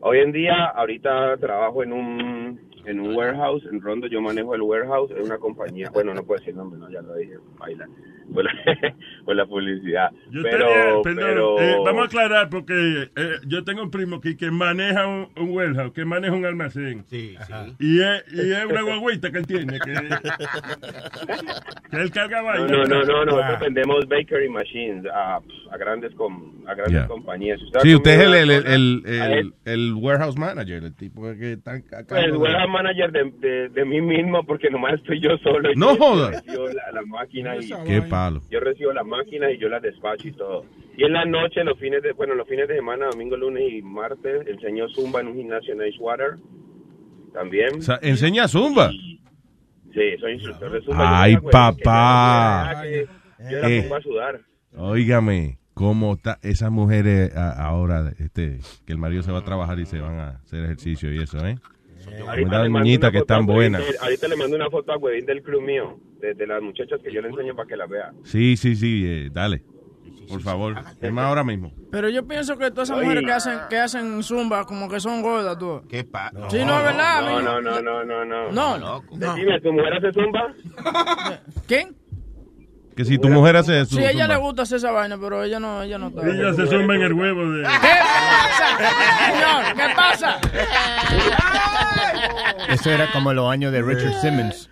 hoy 0.00 0.18
en 0.18 0.32
día, 0.32 0.66
ahorita 0.66 1.36
trabajo 1.38 1.82
en 1.82 1.92
un 1.92 2.69
en 2.84 3.00
un 3.00 3.14
warehouse 3.16 3.64
en 3.70 3.80
Rondo. 3.80 4.06
Yo 4.06 4.20
manejo 4.20 4.54
el 4.54 4.62
warehouse. 4.62 5.10
Es 5.12 5.24
una 5.24 5.38
compañía. 5.38 5.90
Bueno, 5.92 6.14
no 6.14 6.22
puedo 6.24 6.38
decir 6.40 6.54
nombre, 6.54 6.78
no, 6.78 6.90
ya 6.90 7.00
lo 7.02 7.14
dije. 7.16 7.34
Baila. 7.58 7.86
Por 8.32 8.44
la, 8.44 8.52
por 9.24 9.34
la 9.34 9.44
publicidad. 9.46 10.10
Yo 10.30 10.42
pero, 10.42 10.66
tenía- 10.68 11.02
perdón, 11.02 11.02
pero. 11.16 11.60
eh, 11.60 11.76
vamos 11.84 12.02
a 12.02 12.06
aclarar 12.06 12.48
porque 12.48 13.08
eh, 13.16 13.30
yo 13.48 13.64
tengo 13.64 13.82
un 13.82 13.90
primo 13.90 14.20
que, 14.20 14.36
que 14.36 14.52
maneja 14.52 15.04
un, 15.06 15.28
un 15.36 15.50
warehouse, 15.50 15.92
que 15.92 16.04
maneja 16.04 16.32
un 16.34 16.44
almacén. 16.46 17.04
Sí, 17.08 17.36
sí. 17.44 17.52
Y 17.80 18.00
es, 18.00 18.24
y 18.32 18.52
es 18.52 18.64
una 18.66 18.82
guagüita 18.82 19.32
que 19.32 19.38
él 19.38 19.46
tiene, 19.48 19.80
que, 19.80 19.92
que 21.90 21.96
él 21.96 22.10
carga 22.12 22.38
No, 22.40 22.46
vaina. 22.46 22.66
no, 22.68 22.84
no, 22.84 23.04
no, 23.04 23.24
nosotros 23.24 23.40
Ah. 23.42 23.58
vendemos 23.60 24.06
bakery 24.08 24.48
machines 24.48 25.04
a, 25.12 25.40
a 25.70 25.76
grandes 25.76 26.14
com- 26.14 26.62
a 26.66 26.74
grandes 26.74 26.90
Yeah. 27.00 27.08
compañías. 27.08 27.58
Si 27.60 27.66
Sí, 27.82 27.92
ha 27.92 27.96
usted 27.96 28.10
es 28.12 28.26
el, 28.26 28.50
el, 28.50 29.54
el, 29.64 29.94
warehouse 29.94 30.36
manager, 30.38 30.84
el 30.84 30.94
tipo 30.94 31.22
que 31.38 31.52
está 31.54 31.72
acá. 31.74 32.20
El 32.20 32.36
warehouse 32.36 32.69
manager 32.70 33.12
de, 33.12 33.30
de, 33.38 33.68
de 33.68 33.84
mí 33.84 34.00
mismo 34.00 34.42
porque 34.44 34.70
nomás 34.70 34.94
estoy 34.94 35.20
yo 35.20 35.36
solo. 35.38 35.70
y 35.72 35.76
No 35.76 35.94
yo- 35.96 35.98
jodas. 36.04 36.44
Yo 36.46 36.66
recibo 36.66 36.66
la, 36.68 36.92
la 36.92 37.02
máquina 37.06 37.56
y 37.56 37.68
Qué 37.86 38.02
palo. 38.02 38.40
yo 38.50 38.60
recibo 38.60 38.92
la 38.92 39.04
máquina 39.04 39.50
y 39.50 39.58
yo 39.58 39.68
la 39.68 39.80
despacho 39.80 40.28
y 40.28 40.32
todo. 40.32 40.64
Y 40.96 41.04
en 41.04 41.12
la 41.12 41.24
noche, 41.24 41.62
los 41.64 41.78
fines 41.78 42.02
de, 42.02 42.12
bueno, 42.12 42.34
los 42.34 42.46
fines 42.48 42.68
de 42.68 42.76
semana, 42.76 43.06
domingo, 43.10 43.36
lunes 43.36 43.62
y 43.72 43.82
martes, 43.82 44.46
enseño 44.46 44.88
Zumba 44.88 45.20
en 45.20 45.28
un 45.28 45.36
gimnasio 45.36 45.74
en 45.74 45.82
Edgewater. 45.82 46.36
También. 47.32 47.78
O 47.78 47.82
sea, 47.82 47.98
enseña 48.02 48.48
zumba. 48.48 48.90
Sí, 48.90 50.16
soy 50.20 50.32
instructor 50.34 50.72
de 50.72 50.80
Zumba. 50.82 51.22
Ay, 51.22 51.34
Yo 51.34 51.42
papá. 51.50 52.72
yo- 52.84 52.90
que 52.90 53.06
Yo 53.50 53.58
la 53.60 53.68
Eh. 53.70 53.82
pongo 53.82 53.96
a 53.96 54.00
sudar. 54.02 54.40
Óigame, 54.76 55.58
cómo 55.74 56.14
está 56.14 56.38
esas 56.42 56.70
mujeres 56.70 57.34
a- 57.36 57.52
ahora, 57.64 58.12
este, 58.18 58.58
que 58.86 58.92
el 58.92 58.98
marido 58.98 59.22
se 59.22 59.32
va 59.32 59.38
a 59.38 59.44
trabajar 59.44 59.78
y 59.80 59.86
se 59.86 60.00
van 60.00 60.18
a 60.18 60.28
hacer 60.44 60.64
ejercicio 60.64 61.12
y 61.12 61.18
eso, 61.22 61.44
¿eh? 61.46 61.56
Le 62.08 62.46
mando 62.46 62.80
niñitas 62.80 63.08
una 63.08 63.12
que 63.12 63.18
foto 63.18 63.34
están 63.34 63.36
a 63.36 63.52
Huevín 63.52 63.72
buenas. 63.72 63.82
ahorita 64.02 64.28
le 64.28 64.36
mando 64.36 64.56
una 64.56 64.70
foto 64.70 64.92
a 64.92 64.96
Huevín 64.96 65.26
del 65.26 65.42
club 65.42 65.62
mío, 65.62 65.98
de, 66.20 66.34
de 66.34 66.46
las 66.46 66.62
muchachas 66.62 67.00
que 67.02 67.12
yo 67.12 67.20
le 67.20 67.28
enseño 67.28 67.54
para 67.54 67.68
que 67.68 67.76
la 67.76 67.86
vea. 67.86 68.12
Sí, 68.24 68.56
sí, 68.56 68.74
sí, 68.76 69.04
eh, 69.06 69.28
dale. 69.32 69.62
Por 70.28 70.42
favor. 70.42 70.76
Es 71.00 71.12
más 71.12 71.24
ahora 71.24 71.42
mismo. 71.42 71.72
Pero 71.90 72.08
yo 72.08 72.24
pienso 72.24 72.56
que 72.56 72.70
todas 72.70 72.88
esas 72.88 72.98
Oye. 72.98 73.06
mujeres 73.06 73.24
que 73.26 73.32
hacen, 73.32 73.58
que 73.68 73.76
hacen 73.78 74.22
zumba 74.22 74.64
como 74.64 74.88
que 74.88 75.00
son 75.00 75.22
gordas, 75.22 75.58
tú. 75.58 75.82
¿Qué 75.88 76.04
pasa? 76.04 76.48
Sí, 76.50 76.58
no, 76.64 76.78
es 76.78 76.84
verdad. 76.84 77.20
No, 77.22 77.42
no, 77.42 77.60
no, 77.60 77.82
no, 77.82 78.04
no, 78.04 78.24
no. 78.24 78.52
No, 78.52 78.78
no. 78.78 79.02
no. 79.10 79.34
Dime, 79.34 79.60
¿tu 79.60 79.72
mujer 79.72 79.94
hace 79.94 80.12
zumba? 80.12 80.54
¿Quién? 81.66 81.96
Que 83.00 83.06
si 83.06 83.18
tu 83.18 83.30
mujer 83.30 83.56
hace 83.56 83.86
su 83.86 83.96
Sí, 83.96 84.04
a 84.04 84.10
ella 84.10 84.28
le 84.28 84.36
gusta 84.36 84.60
hacer 84.62 84.76
esa 84.76 84.90
vaina, 84.90 85.16
pero 85.18 85.42
ella 85.42 85.58
no, 85.58 85.82
ella 85.82 85.96
no 85.96 86.08
está. 86.08 86.20
Ella 86.26 86.52
se 86.52 86.66
zumba 86.66 86.96
en 86.96 87.00
el 87.02 87.14
huevo 87.14 87.50
de... 87.50 87.62
¿Qué 87.62 87.68
pasa? 87.96 88.76
Señor, 89.32 89.74
¿qué 89.74 89.94
pasa? 89.96 90.40
Eso 92.68 92.90
era 92.90 93.10
como 93.10 93.32
los 93.32 93.50
años 93.50 93.72
de 93.72 93.80
Richard 93.80 94.20
Simmons, 94.20 94.68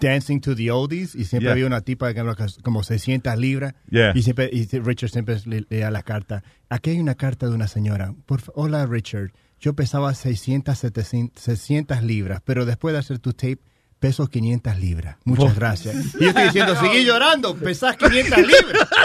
Dancing 0.00 0.40
to 0.40 0.56
the 0.56 0.70
Oldies, 0.70 1.14
y 1.14 1.24
siempre 1.26 1.44
Yeah. 1.48 1.52
había 1.52 1.66
una 1.66 1.82
tipa 1.82 2.14
que 2.14 2.24
como 2.62 2.82
600 2.82 3.36
libras, 3.36 3.74
Yeah. 3.90 4.12
y 4.14 4.22
siempre 4.22 4.48
y 4.50 4.64
Richard 4.78 5.10
siempre 5.10 5.36
le- 5.44 5.66
leía 5.68 5.90
la 5.90 6.02
carta. 6.02 6.42
Aquí 6.70 6.88
hay 6.90 7.00
una 7.00 7.16
carta 7.16 7.46
de 7.48 7.54
una 7.54 7.68
señora. 7.68 8.14
Por 8.24 8.40
Hola, 8.54 8.86
Richard. 8.86 9.32
Yo 9.60 9.74
pesaba 9.74 10.14
600, 10.14 10.78
700, 10.78 11.42
600 11.42 12.02
libras, 12.02 12.40
pero 12.44 12.64
después 12.64 12.92
de 12.94 13.00
hacer 13.00 13.18
tu 13.18 13.32
tape, 13.34 13.58
peso 14.00 14.26
500 14.28 14.78
libras. 14.78 15.16
Muchas 15.24 15.54
gracias. 15.56 15.96
Y 16.20 16.24
yo 16.24 16.28
estoy 16.28 16.44
diciendo, 16.44 16.76
seguí 16.76 17.04
llorando, 17.04 17.54
pesás 17.56 17.96
500 17.96 18.38
libras. 18.38 18.88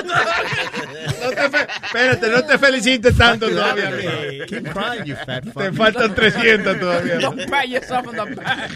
No 1.24 1.30
te 1.30 1.50
fe- 1.50 1.68
espérate, 1.86 2.30
no 2.30 2.44
te 2.44 2.58
felicites 2.58 3.18
tanto 3.18 3.50
todavía. 3.50 3.92
Keep 4.48 4.70
crying, 4.74 5.06
you 5.06 5.16
fat 5.26 5.44
fuck. 5.46 5.64
Te 5.64 5.72
faltan 5.72 6.14
300 6.14 6.80
todavía. 6.80 7.18
Don't 7.20 7.50
pat 7.50 7.66
yourself 7.68 8.08
on 8.08 8.16
the 8.16 8.36
back. 8.36 8.70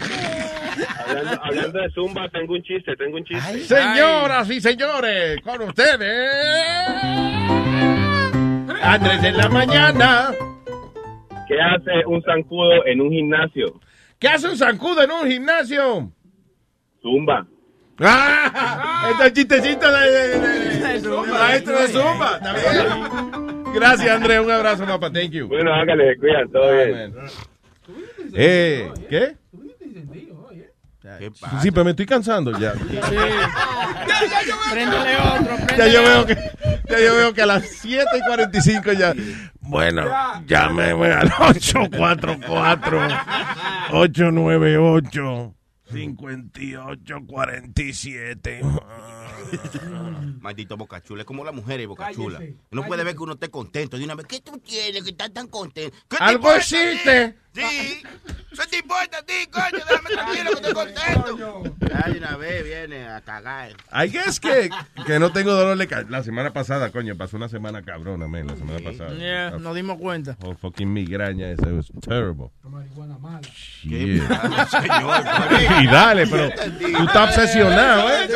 Hablando, 1.06 1.40
hablando 1.44 1.78
de 1.80 1.90
zumba, 1.90 2.28
tengo 2.30 2.54
un 2.54 2.62
chiste, 2.62 2.96
tengo 2.96 3.16
un 3.18 3.24
chiste. 3.24 3.60
Señoras 3.64 4.48
y 4.50 4.60
señores, 4.62 5.40
con 5.42 5.60
ustedes. 5.62 6.30
Andrés 8.82 9.24
en 9.24 9.36
la 9.36 9.48
mañana. 9.48 10.30
¿Qué 11.46 11.56
hace 11.60 12.06
un 12.06 12.22
zancudo 12.22 12.84
en 12.86 13.00
un 13.00 13.10
gimnasio? 13.10 13.80
¿Qué 14.18 14.28
hace 14.28 14.48
un 14.48 14.56
zancudo 14.56 15.02
en 15.02 15.10
un 15.10 15.26
gimnasio? 15.30 16.10
Zumba. 17.02 17.46
¡Ah! 18.00 19.10
Este 19.12 19.32
chistecito 19.32 19.90
de, 19.90 20.10
de- 20.10 20.38
de- 20.38 21.00
de- 21.00 21.08
maestro 21.32 21.78
de 21.80 21.88
Zumba. 21.88 22.36
Está 22.36 22.52
bien. 22.52 23.62
Gracias, 23.74 24.08
Andrés. 24.10 24.40
Un 24.40 24.50
abrazo, 24.50 24.84
papá. 24.86 25.10
Thank 25.12 25.30
you. 25.30 25.46
Bueno, 25.48 25.72
hágale, 25.72 26.16
cuidan, 26.18 26.50
todo 26.50 26.72
bien. 26.72 27.14
Eh, 28.34 28.90
¿Qué? 29.08 29.36
¿Qué 31.18 31.30
Sí? 31.34 31.44
Sí, 31.62 31.70
pero 31.70 31.84
me 31.84 31.90
estoy 31.90 32.06
cansando 32.06 32.58
ya. 32.58 32.72
Préndele 34.70 35.16
otro, 35.16 35.56
Ya 35.58 35.66
préndele 35.66 35.92
yo 35.92 36.02
veo 36.02 36.20
otro. 36.20 36.36
que, 36.36 36.42
ya 36.90 37.00
yo 37.00 37.14
veo 37.14 37.34
que 37.34 37.42
a 37.42 37.46
las 37.46 37.64
7 37.66 38.04
y 38.16 38.20
45 38.26 38.92
ya. 38.92 39.14
Bueno, 39.60 40.04
llámeme 40.46 41.12
al 41.12 41.30
844 41.38 43.00
898 43.92 45.54
5847. 45.92 48.60
Maldito 50.40 50.76
Bocachula, 50.76 51.22
es 51.22 51.26
como 51.26 51.44
la 51.44 51.52
mujer 51.52 51.78
de 51.78 51.86
Bocachula. 51.86 52.40
Uno 52.70 52.84
puede 52.84 53.04
ver 53.04 53.14
que 53.14 53.22
uno 53.22 53.32
esté 53.34 53.48
contento 53.48 53.96
de 53.98 54.04
una 54.04 54.14
vez. 54.14 54.26
¿Qué 54.26 54.40
tú 54.40 54.58
tienes 54.58 55.02
que 55.02 55.10
estás 55.10 55.32
tan 55.32 55.46
contento? 55.48 55.96
¿Qué 56.08 56.16
te 56.16 56.24
Algo 56.24 56.52
existe. 56.52 57.36
Sí. 57.58 58.02
¿Qué 58.58 58.66
te 58.66 58.78
importa 58.78 59.18
a 59.18 59.22
ti, 59.22 59.34
coño? 59.52 59.84
Déjame 59.88 60.10
tranquilo 60.10 60.50
que 60.50 60.56
estoy 60.56 60.72
contento. 60.74 61.62
Ya 61.88 62.10
de 62.10 62.18
una 62.18 62.36
vez 62.36 62.64
viene 62.64 63.06
a 63.06 63.20
cagar. 63.20 63.70
I 63.92 64.08
guess 64.10 64.40
que, 64.40 64.68
que 65.06 65.18
no 65.20 65.30
tengo 65.32 65.52
dolor 65.52 65.76
de 65.78 65.86
cabeza. 65.86 66.10
La 66.10 66.22
semana 66.24 66.52
pasada, 66.52 66.90
coño, 66.90 67.16
pasó 67.16 67.36
una 67.36 67.48
semana 67.48 67.82
cabrona, 67.82 68.26
man, 68.26 68.48
la 68.48 68.56
semana 68.56 68.80
pasada. 68.82 69.14
Yeah, 69.14 69.50
nos 69.58 69.76
dimos 69.76 69.98
cuenta. 69.98 70.36
Oh, 70.42 70.54
fucking 70.56 70.92
migraña, 70.92 71.50
ese 71.50 71.70
was 71.72 71.86
terrible. 72.00 72.50
¿Qué 73.82 73.88
Shit. 73.88 74.22
pasa, 74.28 74.82
señor? 74.82 75.82
Y 75.82 75.86
dale, 75.86 76.26
pero 76.26 76.50
tú 76.50 77.04
estás 77.04 77.28
obsesionado, 77.36 78.10
¿eh? 78.10 78.28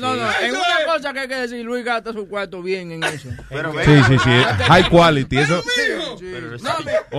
No, 0.00 0.14
no, 0.16 0.26
en 0.40 0.52
una 0.52 0.84
cosa 0.86 1.12
que 1.12 1.20
hay 1.20 1.28
que 1.28 1.34
decir, 1.36 1.64
Luis 1.64 1.84
gasta 1.84 2.12
su 2.12 2.26
cuarto 2.28 2.62
bien 2.62 2.92
en 2.92 3.04
eso. 3.04 3.28
Pero 3.50 3.72
Sí, 3.84 4.02
sí, 4.08 4.18
sí. 4.18 4.30
High 4.68 4.88
quality, 4.88 5.38
eso. 5.38 5.62
No, 6.62 6.70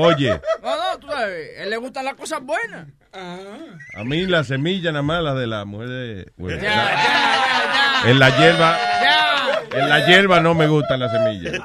Oye, 0.01 0.39
no, 0.63 0.75
no, 0.75 0.99
tú 0.99 1.07
sabes, 1.07 1.30
a 1.31 1.63
él 1.63 1.69
le 1.69 1.77
gustan 1.77 2.05
las 2.05 2.13
cosas 2.15 2.41
buenas. 2.43 2.87
a 3.13 4.03
mí 4.03 4.25
la 4.25 4.43
semilla 4.43 4.91
nada 4.91 5.01
más, 5.03 5.23
la 5.23 5.33
de 5.33 5.47
la 5.47 5.65
mujer 5.65 5.87
de... 5.89 6.31
bueno, 6.37 6.57
Ya, 6.61 6.63
ya, 6.63 6.91
ya, 6.95 8.03
ya. 8.03 8.09
En 8.11 8.19
la 8.19 8.29
hierba, 8.37 8.77
Ya. 9.01 9.79
en 9.79 9.89
la 9.89 10.05
hierba 10.07 10.39
no 10.41 10.53
me 10.53 10.67
gustan 10.67 10.99
las 10.99 11.11
semillas. 11.11 11.59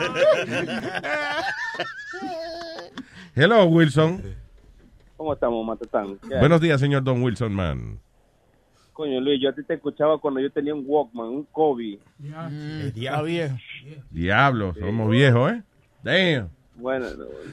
Hello, 3.34 3.64
Wilson. 3.66 4.22
¿Cómo 5.16 5.32
estamos, 5.34 5.66
Matatán? 5.66 6.18
Buenos 6.40 6.60
días, 6.60 6.80
señor 6.80 7.02
Don 7.04 7.22
Wilson, 7.22 7.52
man. 7.52 7.98
Coño, 8.92 9.20
Luis, 9.20 9.40
yo 9.42 9.50
a 9.50 9.52
ti 9.52 9.62
te 9.62 9.74
escuchaba 9.74 10.18
cuando 10.18 10.40
yo 10.40 10.50
tenía 10.50 10.74
un 10.74 10.82
Walkman, 10.86 11.26
un 11.26 11.44
Kobe. 11.52 11.98
Mm, 12.18 12.92
viejo. 12.94 13.56
Diablo, 14.10 14.74
somos 14.78 15.10
viejos, 15.10 15.52
¿eh? 15.52 15.62
Damn. 16.02 16.50
Bueno, 16.78 17.06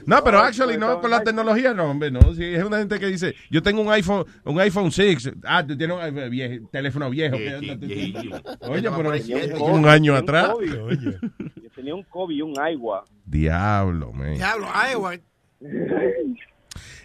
No, 0.06 0.22
pero 0.22 0.38
actually, 0.40 0.76
no 0.76 1.00
con 1.00 1.10
la 1.10 1.22
tecnología, 1.24 1.72
no, 1.72 1.84
hombre, 1.90 2.10
no. 2.10 2.34
Si 2.34 2.44
es 2.44 2.62
una 2.62 2.78
gente 2.78 3.00
que 3.00 3.06
dice, 3.06 3.34
yo 3.50 3.62
tengo 3.62 3.80
un 3.80 3.90
iPhone, 3.90 4.24
un 4.44 4.60
iPhone 4.60 4.92
6. 4.92 5.32
Ah, 5.44 5.66
tú 5.66 5.76
tienes 5.76 5.96
un 5.96 6.02
iPhone 6.02 6.30
viejo- 6.30 6.68
teléfono 6.70 7.08
viejo. 7.10 7.36
Sí, 7.36 7.42
¿qué 7.42 7.50
sí, 7.60 7.70
onda? 7.70 7.86
viejísimo. 7.86 8.36
Oye, 8.60 8.90
pero 8.90 9.64
un 9.64 9.88
año 9.88 10.14
atrás. 10.14 10.52
Yo 10.60 11.70
tenía 11.74 11.94
un 11.94 12.02
Kobe 12.04 12.34
y 12.34 12.42
un 12.42 12.58
Aiwa. 12.60 13.04
Diablo, 13.24 14.12
man. 14.12 14.34
Diablo, 14.34 14.66
Iowa. 14.92 15.14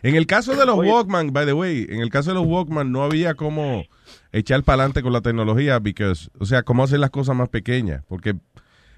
En 0.01 0.15
el 0.15 0.25
caso 0.27 0.55
de 0.55 0.65
los 0.65 0.77
Oye. 0.77 0.91
Walkman, 0.91 1.31
by 1.31 1.45
the 1.45 1.53
way, 1.53 1.85
en 1.89 2.01
el 2.01 2.09
caso 2.09 2.31
de 2.31 2.35
los 2.35 2.45
Walkman 2.45 2.91
no 2.91 3.03
había 3.03 3.33
como 3.35 3.83
echar 4.31 4.63
para 4.63 4.75
adelante 4.83 5.01
con 5.01 5.13
la 5.13 5.21
tecnología, 5.21 5.79
because, 5.79 6.29
o 6.39 6.45
sea, 6.45 6.63
cómo 6.63 6.83
hacer 6.83 6.99
las 6.99 7.09
cosas 7.11 7.35
más 7.35 7.49
pequeñas. 7.49 8.03
Porque 8.07 8.35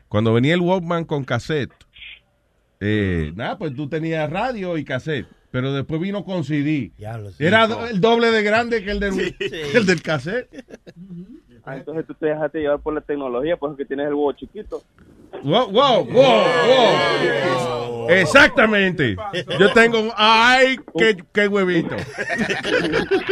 cuando 0.07 0.33
venía 0.33 0.53
el 0.53 0.61
Walkman 0.61 1.05
con 1.05 1.23
cassette, 1.23 1.71
eh, 2.81 3.31
nada, 3.35 3.57
pues 3.57 3.73
tú 3.75 3.87
tenías 3.87 4.29
radio 4.29 4.77
y 4.77 4.83
cassette. 4.83 5.27
Pero 5.51 5.71
después 5.73 5.99
vino 6.01 6.23
con 6.23 6.43
CD. 6.45 6.91
Sí. 6.97 7.45
Era 7.45 7.67
do- 7.67 7.85
el 7.85 7.99
doble 8.01 8.31
de 8.31 8.41
grande 8.41 8.83
que 8.83 8.91
el 8.91 8.99
del, 8.99 9.37
que 9.37 9.71
el 9.77 9.85
del 9.85 10.01
cassette. 10.01 10.49
Ah, 11.63 11.77
entonces 11.77 12.07
tú 12.07 12.15
te 12.15 12.25
dejaste 12.25 12.57
llevar 12.57 12.79
por 12.79 12.91
la 12.91 13.01
tecnología, 13.01 13.55
pues 13.55 13.77
que 13.77 13.85
tienes 13.85 14.07
el 14.07 14.15
huevo 14.15 14.31
chiquito. 14.33 14.81
Wow, 15.43 15.69
wow, 15.69 16.03
wow, 16.05 16.43
wow. 16.65 18.09
Exactamente. 18.09 19.15
Yo 19.59 19.71
tengo 19.71 19.99
un 19.99 20.09
ay, 20.17 20.79
qué, 20.97 21.23
qué 21.31 21.47
huevito. 21.47 21.95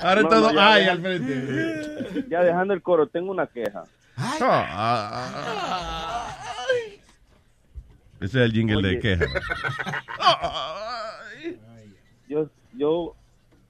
Ahora 0.00 0.22
No, 0.22 0.28
todo 0.28 0.48
no, 0.52 0.54
ya, 0.54 0.72
ay 0.72 0.84
ya. 0.86 0.92
al 0.92 1.00
frente. 1.00 2.24
Ya 2.28 2.42
dejando 2.42 2.74
el 2.74 2.82
coro, 2.82 3.06
tengo 3.06 3.30
una 3.30 3.46
queja. 3.46 3.84
Ah, 4.16 4.36
ah, 4.40 5.32
ah. 5.36 6.36
Ese 8.20 8.38
es 8.38 8.44
el 8.46 8.52
jingle 8.52 8.88
de 8.88 8.98
queja. 8.98 9.24
Yo, 12.28 12.48
yo 12.74 13.14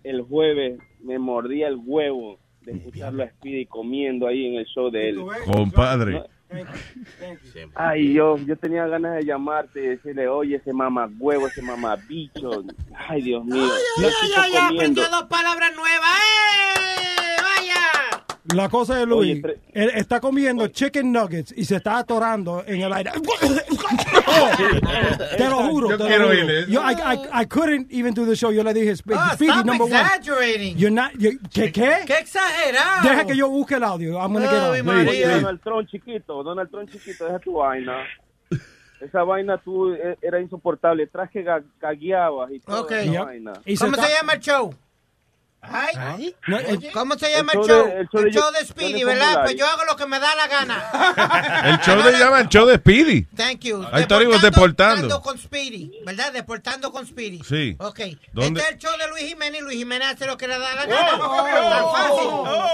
el 0.03 0.23
jueves 0.23 0.79
me 1.03 1.19
mordía 1.19 1.69
el 1.69 1.77
huevo 1.77 2.39
de 2.63 2.73
escucharlo 2.73 3.23
a 3.23 3.29
Speedy 3.29 3.67
comiendo 3.67 4.27
ahí 4.27 4.47
en 4.47 4.55
el 4.55 4.65
show 4.67 4.91
de 4.91 5.11
él. 5.11 5.19
Compadre. 5.45 6.25
Ay, 7.75 8.13
yo, 8.13 8.37
yo 8.39 8.57
tenía 8.57 8.87
ganas 8.87 9.17
de 9.17 9.25
llamarte 9.25 9.83
y 9.83 9.87
decirle, 9.89 10.29
oye, 10.29 10.57
ese 10.57 10.73
mamá 10.73 11.11
huevo, 11.19 11.49
ese 11.49 11.61
mamá 11.63 11.97
bicho. 12.09 12.65
Ay, 12.95 13.23
Dios 13.23 13.45
mío. 13.45 13.69
Ya, 14.01 14.09
ya, 14.09 14.67
comiendo. 14.67 14.75
aprendió 14.77 15.09
dos 15.11 15.25
palabras 15.25 15.73
nuevas. 15.75 16.09
¡Eh! 16.19 17.16
La 18.55 18.69
cosa 18.69 19.01
es, 19.01 19.07
Luis, 19.09 19.43
Oye, 19.45 19.59
él 19.73 19.91
está 19.95 20.21
comiendo 20.21 20.67
chicken 20.69 21.11
nuggets 21.13 21.53
y 21.57 21.65
se 21.65 21.77
está 21.77 21.99
atorando 21.99 22.63
en 22.67 22.83
el 22.83 22.93
aire. 22.93 23.11
te 25.37 25.49
lo 25.49 25.57
juro. 25.69 25.91
Yo 25.91 25.97
te 25.99 26.03
lo 26.05 26.09
quiero 26.09 26.25
juro. 26.27 26.37
oírle 26.37 26.61
eso. 26.61 26.71
Yo, 26.71 26.81
I, 26.83 26.95
I, 26.95 27.43
I 27.43 27.47
couldn't 27.47 27.93
even 27.93 28.15
do 28.15 28.25
the 28.25 28.35
show. 28.37 28.53
Yo 28.53 28.63
le 28.63 28.73
dije, 28.73 28.95
Ah, 29.15 29.33
Speedy, 29.35 29.53
stop 29.53 29.67
number 29.67 29.87
one. 29.87 30.01
exaggerating. 30.01 30.77
You're 30.77 30.95
not, 30.95 31.13
you- 31.19 31.39
¿Qué? 31.53 31.73
¿Qué? 31.73 32.05
¡Qué 32.07 32.19
exagerado! 32.19 33.09
Deja 33.09 33.27
que 33.27 33.37
yo 33.37 33.49
busque 33.49 33.75
el 33.77 33.85
audio. 33.85 34.19
I'm 34.21 34.33
gonna 34.33 34.49
get. 34.49 34.85
María. 34.85 35.37
Donald 35.41 35.61
Trump 35.63 35.89
chiquito, 35.89 36.43
Donald 36.43 36.71
Trump 36.71 36.91
chiquito, 36.91 37.25
deja 37.27 37.39
tu 37.39 37.55
vaina. 37.55 38.05
Esa 39.01 39.23
vaina 39.25 39.59
tú 39.59 39.93
eh, 39.93 40.17
era 40.23 40.41
insoportable, 40.41 41.07
tras 41.09 41.31
que 41.31 41.45
ga- 41.45 41.63
cagueabas 41.79 42.51
y 42.51 42.61
toda 42.61 42.81
Ok. 42.81 42.93
esa 42.93 43.13
Yep. 43.13 43.25
vaina. 43.25 43.53
Y 43.67 43.77
¿Cómo 43.77 43.95
se 43.97 44.09
llama 44.09 44.33
el 44.35 44.41
show? 44.41 44.75
Ay, 45.71 46.35
No, 46.47 46.59
eh, 46.59 46.91
¿Cómo 46.93 47.17
se 47.19 47.31
llama 47.31 47.53
El 47.55 47.61
el 47.61 47.67
show 47.67 47.87
de- 47.87 47.93
el 47.93 47.99
El 48.01 48.09
show 48.09 48.31
show 48.31 48.53
de- 48.53 48.59
de, 48.61 48.67
Speedy, 48.67 49.05
¿verdad? 49.05 49.43
Pues 49.45 49.57
yo 49.57 49.67
hago 49.67 49.85
lo 49.85 49.97
que 49.97 50.07
me 50.07 50.19
da 50.19 50.35
la 50.35 50.47
gana. 50.47 51.63
El 51.65 51.79
show 51.81 52.03
se 52.03 52.13
llama 52.19 52.41
el 52.41 52.49
show 52.49 52.67
de 52.67 52.77
Speedy. 52.77 53.23
Thank 53.37 53.61
you. 53.61 53.85
Ahí 53.93 54.03
está, 54.03 54.19
digo, 54.19 54.39
deportando. 54.39 55.21
con 55.23 55.39
Speedy, 55.39 55.91
¿verdad? 56.05 56.33
Deportando 56.33 56.91
con 56.93 57.07
Speedy. 57.07 57.43
Sí. 57.45 57.77
Ok. 57.79 58.01
¿Dónde? 58.33 58.61
Este 58.61 58.71
es 58.71 58.75
el 58.75 58.79
show 58.79 58.93
de 58.99 59.09
Luis 59.09 59.25
Jiménez 59.25 59.61
y 59.61 59.65
Luis 59.65 59.77
Jiménez 59.79 60.09
hace 60.13 60.27
lo 60.27 60.37
que 60.37 60.47
le 60.49 60.59
da 60.59 60.75
la 60.75 60.87
gana. 60.87 61.11
Tan 61.11 61.91
fácil. 61.91 62.29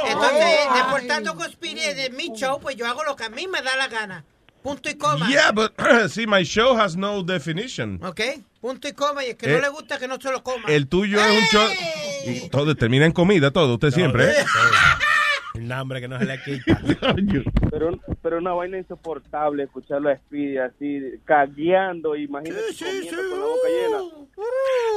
Entonces, 0.09 0.57
deportando 0.75 1.35
con 1.37 1.51
Speedy 1.51 1.81
es 1.81 1.97
de 1.97 2.11
mi 2.11 2.33
show, 2.35 2.61
pues 2.61 2.77
yo 2.77 2.87
hago 2.87 3.05
lo 3.05 3.17
que 3.17 3.25
a 3.25 3.29
mí 3.29 3.47
me 3.49 3.63
da 3.63 3.77
la 3.77 3.89
gana. 3.89 4.25
Punto 4.63 4.89
y 4.89 4.95
coma. 4.95 5.27
Yeah, 5.29 5.51
but 5.51 5.73
see, 6.09 6.27
my 6.27 6.45
show 6.45 6.77
has 6.79 6.97
no 6.97 7.23
definition. 7.25 7.99
Ok. 8.05 8.21
Punto 8.63 8.89
y 8.89 8.93
coma. 8.93 9.23
Y 9.25 9.31
el 9.31 9.37
que 9.37 9.51
Eh, 9.51 9.57
no 9.57 9.61
le 9.61 9.69
gusta, 9.69 9.99
que 9.99 10.09
no 10.09 10.19
se 10.19 10.31
lo 10.33 10.43
coma. 10.43 10.69
El 10.69 10.87
tuyo 10.89 11.19
es 11.23 11.31
un 11.39 11.45
show. 11.49 11.69
Y 12.27 12.49
todo 12.49 12.75
termina 12.77 13.05
en 13.05 13.13
comida, 13.13 13.51
todo, 13.51 13.75
usted 13.75 13.91
siempre. 13.91 14.31
¿eh? 14.31 14.35
El 15.55 15.71
hambre 15.73 16.01
que 16.01 16.09
no 16.09 16.19
se 16.19 16.25
le 16.25 16.41
quita. 16.43 16.81
Pero, 17.71 17.99
pero 18.23 18.39
una 18.39 18.53
vaina 18.53 18.79
insoportable 18.79 19.65
escucharlo 19.65 20.09
a 20.11 20.17
Speedy 20.17 20.57
así, 20.59 21.01
cagueando, 21.25 22.15
imagínate 22.17 22.63
comiendo 22.79 23.23
con 23.31 23.41
la 23.41 23.47
boca 23.47 23.69
llena. 23.69 23.99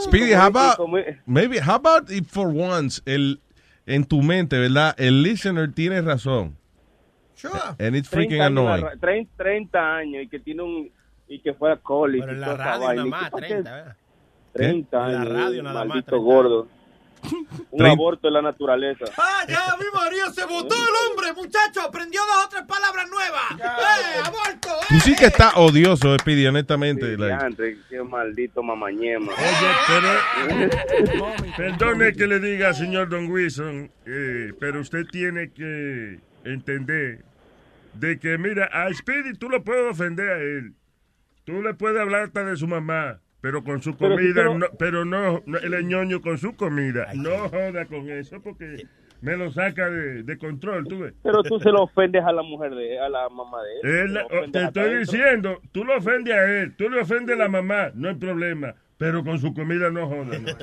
Speedy, 0.04 0.32
Como- 0.32 0.42
how 0.42 0.48
about, 0.48 1.06
maybe, 1.26 1.60
how 1.62 1.76
about 1.76 2.10
if 2.12 2.28
for 2.30 2.48
once, 2.50 3.02
el, 3.06 3.40
en 3.86 4.06
tu 4.06 4.22
mente, 4.22 4.58
¿verdad? 4.60 4.94
El 4.98 5.24
listener 5.24 5.72
tiene 5.74 6.02
razón. 6.02 6.58
Sure. 7.36 7.54
And 7.80 7.96
it's 7.96 8.10
30 8.10 8.12
freaking 8.12 8.42
annoying. 8.42 8.84
la 8.84 8.90
ra- 8.92 8.98
30, 9.00 9.32
30 9.38 9.96
años 9.98 10.24
y 10.24 10.28
que 10.30 10.40
tiene 10.40 10.62
un 10.64 10.92
y 11.28 11.40
que 11.40 11.54
fuera 11.54 11.78
college 11.78 12.22
Pero 12.22 12.34
en 12.34 12.42
la 12.42 12.56
radio 12.56 12.88
nada 12.88 13.06
¿Y 13.06 13.10
más, 13.10 13.24
qué 13.26 13.32
pa' 13.32 13.42
qué? 13.42 13.48
30, 13.48 13.72
¿verdad? 13.72 13.96
30 14.54 14.98
En 14.98 15.14
la 15.14 15.22
años, 15.22 15.34
radio 15.34 15.64
nada 15.64 15.80
más, 15.80 15.88
maldito 15.88 16.10
30 16.12 16.26
gordo. 16.26 16.68
Un 17.72 17.86
aborto 17.86 18.28
de 18.28 18.32
la 18.34 18.42
naturaleza. 18.44 19.06
¡Ah, 19.18 19.44
ya, 19.48 19.76
mi 19.80 19.86
María! 19.94 20.30
¡Se 20.32 20.46
votó 20.46 20.76
el 20.76 21.10
hombre, 21.10 21.34
muchacho! 21.34 21.82
¡Aprendió 21.82 22.22
dos 22.22 22.46
o 22.46 22.50
tres 22.50 22.64
palabras 22.68 23.10
nuevas! 23.10 23.52
¡Eh, 23.60 24.22
aborto! 24.24 24.70
¡Eh! 24.70 24.86
Tú 24.90 24.96
sí 25.00 25.16
que 25.16 25.26
está 25.26 25.54
odioso, 25.56 26.16
Speedy, 26.20 26.46
honestamente. 26.46 27.16
Sí, 27.16 27.18
like. 27.18 27.36
diantre, 27.36 27.78
qué 27.90 28.04
maldito 28.04 28.62
mamañema. 28.62 29.32
Oye, 29.34 30.70
pero 31.18 31.30
perdone 31.58 32.14
que 32.14 32.28
le 32.28 32.40
diga, 32.40 32.74
señor 32.76 33.10
Don 33.10 33.26
Wilson, 33.32 33.90
eh, 34.06 34.54
pero 34.60 34.82
usted 34.82 35.06
tiene 35.12 35.52
que 35.52 36.20
entender 36.44 37.26
de 37.94 38.20
que, 38.20 38.38
mira, 38.38 38.66
a 38.66 38.94
Speedy 38.94 39.34
tú 39.34 39.50
lo 39.50 39.64
puedes 39.64 39.92
ofender 39.92 40.30
a 40.30 40.38
él. 40.38 40.76
Tú 41.46 41.62
le 41.62 41.74
puedes 41.74 42.00
hablar 42.00 42.24
hasta 42.24 42.44
de 42.44 42.56
su 42.58 42.68
mamá, 42.68 43.20
pero 43.42 43.64
con 43.64 43.82
su 43.82 43.96
Pero 43.96 44.18
si 44.18 44.34
comida, 44.34 44.44
no- 44.58 44.66
pero 44.78 45.06
no, 45.06 45.38
es 45.46 45.86
ñoño 45.86 46.22
con 46.22 46.38
su 46.38 46.56
comida. 46.56 47.08
No 47.16 47.50
joda 47.50 47.86
con 47.86 48.10
eso 48.10 48.42
porque 48.42 48.86
me 49.22 49.38
lo 49.38 49.52
saca 49.52 49.90
de, 49.90 50.24
de 50.24 50.38
control, 50.38 50.86
tú 50.88 51.00
ves. 51.00 51.14
Pero 51.24 51.44
tú 51.44 51.60
se 51.60 51.72
lo 51.72 51.84
ofendes 51.84 52.24
a 52.24 52.32
la 52.32 52.42
mujer 52.44 52.74
de 52.76 53.00
a 53.00 53.08
la 53.10 53.30
mamá 53.30 53.60
de 53.64 54.02
él. 54.04 54.18
Te 54.52 54.64
estoy 54.64 54.98
diciendo, 54.98 55.62
tú 55.72 55.84
lo 55.86 55.98
ofendes 55.98 56.34
a 56.36 56.46
él, 56.62 56.76
tú 56.76 56.90
le 56.90 57.00
ofendes 57.02 57.36
a 57.36 57.40
la 57.40 57.48
mamá, 57.48 57.92
no 57.94 58.10
hay 58.10 58.16
problema. 58.16 58.76
Pero 58.98 59.24
con 59.26 59.38
su 59.40 59.54
comida 59.54 59.90
no 59.92 60.08
joda. 60.08 60.24
No, 60.40 60.54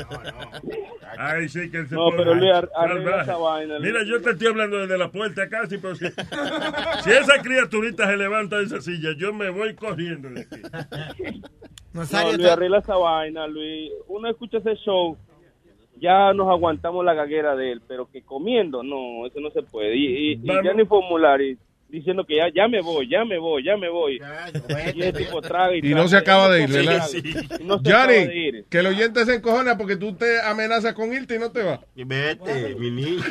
Ay, 1.19 1.49
sí 1.51 1.71
que 1.71 1.79
él 1.79 1.89
se 1.89 1.95
No, 1.95 2.07
pone 2.07 2.17
pero 2.17 2.35
Luis, 2.35 2.51
ar- 2.51 2.69
salvaje. 2.73 2.93
arregla 2.93 3.23
esa 3.23 3.37
vaina, 3.37 3.79
Luis. 3.79 3.93
Mira, 3.93 4.05
yo 4.05 4.23
te 4.23 4.31
estoy 4.31 4.47
hablando 4.49 4.79
desde 4.79 4.97
la 4.97 5.11
puerta 5.13 5.49
casi, 5.51 5.77
pero 5.77 5.95
si, 5.97 6.07
si 6.09 7.11
esa 7.11 7.43
criaturita 7.43 8.07
se 8.07 8.17
levanta 8.17 8.57
de 8.57 8.65
esa 8.65 8.81
silla, 8.81 9.11
yo 9.19 9.35
me 9.35 9.51
voy 9.51 9.75
corriendo 9.75 10.31
de 10.31 10.41
aquí. 10.41 11.41
No, 11.93 12.01
Luis, 12.03 12.47
arregla 12.47 12.79
esa 12.79 12.97
vaina, 12.97 13.47
Luis. 13.47 13.91
Uno 14.09 14.31
escucha 14.31 14.59
ese 14.59 14.77
show, 14.77 15.17
ya 16.01 16.33
nos 16.33 16.49
aguantamos 16.49 17.05
la 17.05 17.13
gaguera 17.13 17.55
de 17.55 17.73
él, 17.73 17.83
pero 17.87 18.09
que 18.11 18.23
comiendo, 18.23 18.83
no, 18.83 19.27
eso 19.27 19.41
no 19.41 19.51
se 19.51 19.63
puede. 19.63 19.95
Y, 19.95 20.07
y, 20.07 20.33
y 20.43 20.47
ya 20.65 20.73
ni 20.73 20.87
formulario 20.87 21.59
diciendo 21.93 22.25
que 22.27 22.37
ya, 22.37 22.49
ya 22.53 22.67
me 22.69 22.81
voy, 22.81 23.09
ya 23.09 23.25
me 23.25 23.39
voy, 23.39 23.63
ya 23.65 23.77
me 23.77 23.89
voy. 23.89 24.19
Y 24.95 25.03
el 25.03 25.13
tipo 25.13 25.41
traga 25.43 25.77
y 25.77 25.81
Y 25.87 25.95
no 25.95 26.09
se 26.09 26.17
acaba 26.17 26.49
de 26.49 26.63
ir, 26.63 26.69
no 26.71 26.75
se 26.75 26.81
¿verdad? 26.81 27.11
traga. 27.11 27.59
Y 27.61 27.65
no 27.65 27.79
se 27.83 27.89
acaba 27.91 28.07
de 28.13 28.25
Johnny, 28.27 28.39
ir. 28.47 28.65
que 28.69 28.79
el 28.79 28.87
oyente 28.87 29.25
se 29.27 29.35
encojona 29.35 29.77
porque 29.77 29.97
tú 29.97 30.15
te 30.15 30.41
amenazas 30.41 30.95
con 30.95 31.13
irte 31.13 31.37
y 31.37 31.39
no 31.39 31.53
te 31.53 31.63
vas. 31.63 31.81
Vete, 31.95 32.75
mi 32.79 32.91
niño. 32.91 33.23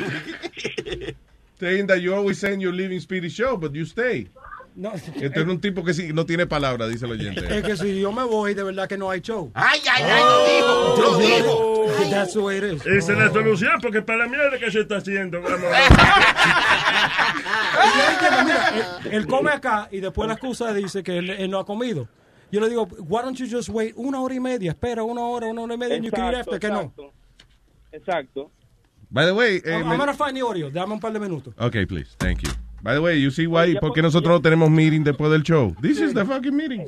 Saying 1.60 1.86
that 1.88 1.98
you 2.00 2.12
always 2.14 2.38
saying 2.38 2.60
you're 2.60 2.74
leaving 2.74 2.98
Speedy 3.00 3.28
Show, 3.28 3.56
but 3.56 3.72
you 3.72 3.84
stay. 3.84 4.28
No, 4.74 4.92
Este 4.94 5.40
es 5.40 5.46
un 5.46 5.60
tipo 5.60 5.84
que 5.84 5.92
sí, 5.92 6.12
no 6.14 6.24
tiene 6.24 6.46
palabra, 6.46 6.88
dice 6.88 7.04
el 7.04 7.12
oyente. 7.12 7.58
es 7.58 7.62
que 7.62 7.76
si 7.76 8.00
yo 8.00 8.10
me 8.10 8.24
voy, 8.24 8.54
de 8.54 8.62
verdad 8.62 8.88
que 8.88 8.96
no 8.96 9.10
hay 9.10 9.20
show. 9.20 9.50
Ay, 9.54 9.80
ay, 9.90 10.02
ay, 10.02 10.22
lo 10.22 10.44
dijo, 10.46 11.02
lo 11.02 11.18
dijo. 11.18 12.10
That's 12.10 12.32
the 12.32 12.38
way 12.40 12.56
it 12.58 12.64
is. 12.64 12.86
Esa 12.86 13.12
es 13.12 13.18
la 13.18 13.30
solución, 13.30 13.72
porque 13.82 14.00
para 14.00 14.20
la 14.20 14.28
mierda 14.28 14.58
que 14.58 14.70
se 14.70 14.80
está 14.80 14.96
haciendo, 14.96 15.40
vamos. 15.42 15.60
Y 17.82 18.44
mira, 18.44 18.68
él, 19.04 19.12
él 19.12 19.26
come 19.26 19.50
acá 19.50 19.88
y 19.90 20.00
después 20.00 20.26
la 20.28 20.34
excusa 20.34 20.72
dice 20.72 21.02
que 21.02 21.18
él, 21.18 21.30
él 21.30 21.50
no 21.50 21.58
ha 21.58 21.66
comido. 21.66 22.08
Yo 22.50 22.60
le 22.60 22.68
digo, 22.68 22.86
why 23.08 23.22
don't 23.22 23.36
you 23.38 23.46
just 23.50 23.68
wait 23.70 23.92
una 23.96 24.20
hora 24.20 24.34
y 24.34 24.40
media? 24.40 24.70
Espera 24.72 25.02
una 25.02 25.22
hora, 25.22 25.46
una 25.46 25.62
hora 25.62 25.74
y 25.74 25.78
media, 25.78 25.96
and 25.96 26.04
you 26.04 26.10
can 26.10 26.26
eat 26.26 26.34
Exacto, 26.34 26.54
after, 26.54 26.60
que 26.60 26.68
no. 26.68 26.80
exacto. 26.80 27.12
Exacto. 27.92 28.50
By 29.10 29.26
the 29.26 29.34
way, 29.34 29.56
eh, 29.64 29.72
I'm, 29.74 29.86
me- 29.86 29.92
I'm 29.92 29.98
gonna 29.98 30.14
find 30.14 30.36
the 30.36 30.42
audio. 30.42 30.70
Dame 30.70 30.92
un 30.94 31.00
par 31.00 31.12
de 31.12 31.18
minutos. 31.20 31.54
Okay, 31.58 31.84
please. 31.86 32.14
Thank 32.18 32.42
you. 32.42 32.50
By 32.82 32.94
the 32.94 33.00
way, 33.00 33.20
you 33.22 33.30
see 33.30 33.46
why, 33.46 33.76
¿por 33.78 33.92
qué 33.92 34.02
nosotros 34.02 34.28
no 34.32 34.42
tenemos 34.42 34.68
meeting 34.68 35.04
después 35.04 35.30
del 35.30 35.44
show? 35.44 35.72
This 35.80 36.00
is 36.00 36.12
the 36.14 36.24
fucking 36.24 36.56
meeting. 36.56 36.84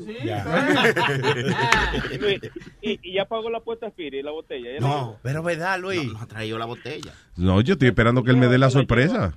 Luis, 2.19 2.41
y, 2.83 2.99
y 3.01 3.13
ya 3.15 3.27
pagó 3.27 3.49
la 3.49 3.59
apuesta 3.59 3.89
Spiri, 3.91 4.21
la 4.23 4.33
botella. 4.33 4.73
¿ya 4.73 4.81
la 4.81 4.81
No, 4.81 5.19
Pero 5.23 5.45
verdad, 5.45 5.79
Luis. 5.79 6.13
no 6.13 6.19
ha 6.21 6.27
traído 6.27 6.59
la 6.59 6.65
botella. 6.65 7.13
No, 7.37 7.61
yo 7.61 7.75
estoy 7.75 7.89
esperando 7.89 8.25
que 8.25 8.33
él 8.33 8.37
me 8.39 8.49
dé 8.49 8.59
la 8.59 8.71
sorpresa. 8.71 9.35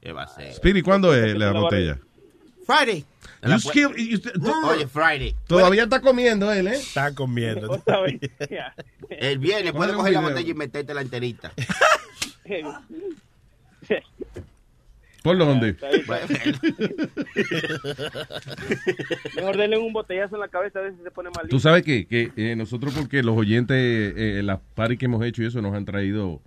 ¿Qué 0.00 0.10
va 0.12 0.24
a 0.24 0.28
ser? 0.28 0.52
Speedy, 0.54 0.82
¿cuándo 0.82 1.14
es 1.14 1.36
la 1.36 1.52
botella? 1.52 1.98
Friday. 2.66 3.04
You 3.44 3.52
still- 3.60 3.94
you 3.96 4.16
still- 4.18 4.42
Oye, 4.64 4.88
Friday. 4.88 5.36
todavía 5.46 5.84
está 5.84 6.00
comiendo 6.00 6.52
él, 6.52 6.66
¿eh? 6.66 6.74
Está 6.74 7.14
comiendo. 7.14 7.80
El 9.08 9.38
viernes 9.38 9.72
Ponle 9.72 9.92
un 9.92 9.98
coger 9.98 10.14
la 10.14 10.20
botella 10.20 10.50
y 10.50 10.54
meterte 10.54 10.92
la 10.94 11.02
enterita. 11.02 11.52
¿Por 15.28 15.36
dónde? 15.36 15.76
Mejor 19.36 19.58
denle 19.58 19.76
un 19.76 19.92
botellazo 19.92 20.36
en 20.36 20.40
la 20.40 20.48
cabeza, 20.48 20.78
a 20.78 20.82
veces 20.82 20.98
se 21.02 21.10
pone 21.10 21.28
malito. 21.28 21.50
Tú 21.50 21.60
sabes 21.60 21.82
que, 21.82 22.06
que 22.06 22.32
eh, 22.36 22.56
nosotros, 22.56 22.94
porque 22.98 23.22
los 23.22 23.36
oyentes, 23.36 23.76
eh, 23.76 24.40
las 24.42 24.60
paris 24.74 24.98
que 24.98 25.04
hemos 25.04 25.22
hecho 25.22 25.42
y 25.42 25.46
eso, 25.46 25.60
nos 25.60 25.74
han 25.74 25.84
traído 25.84 26.40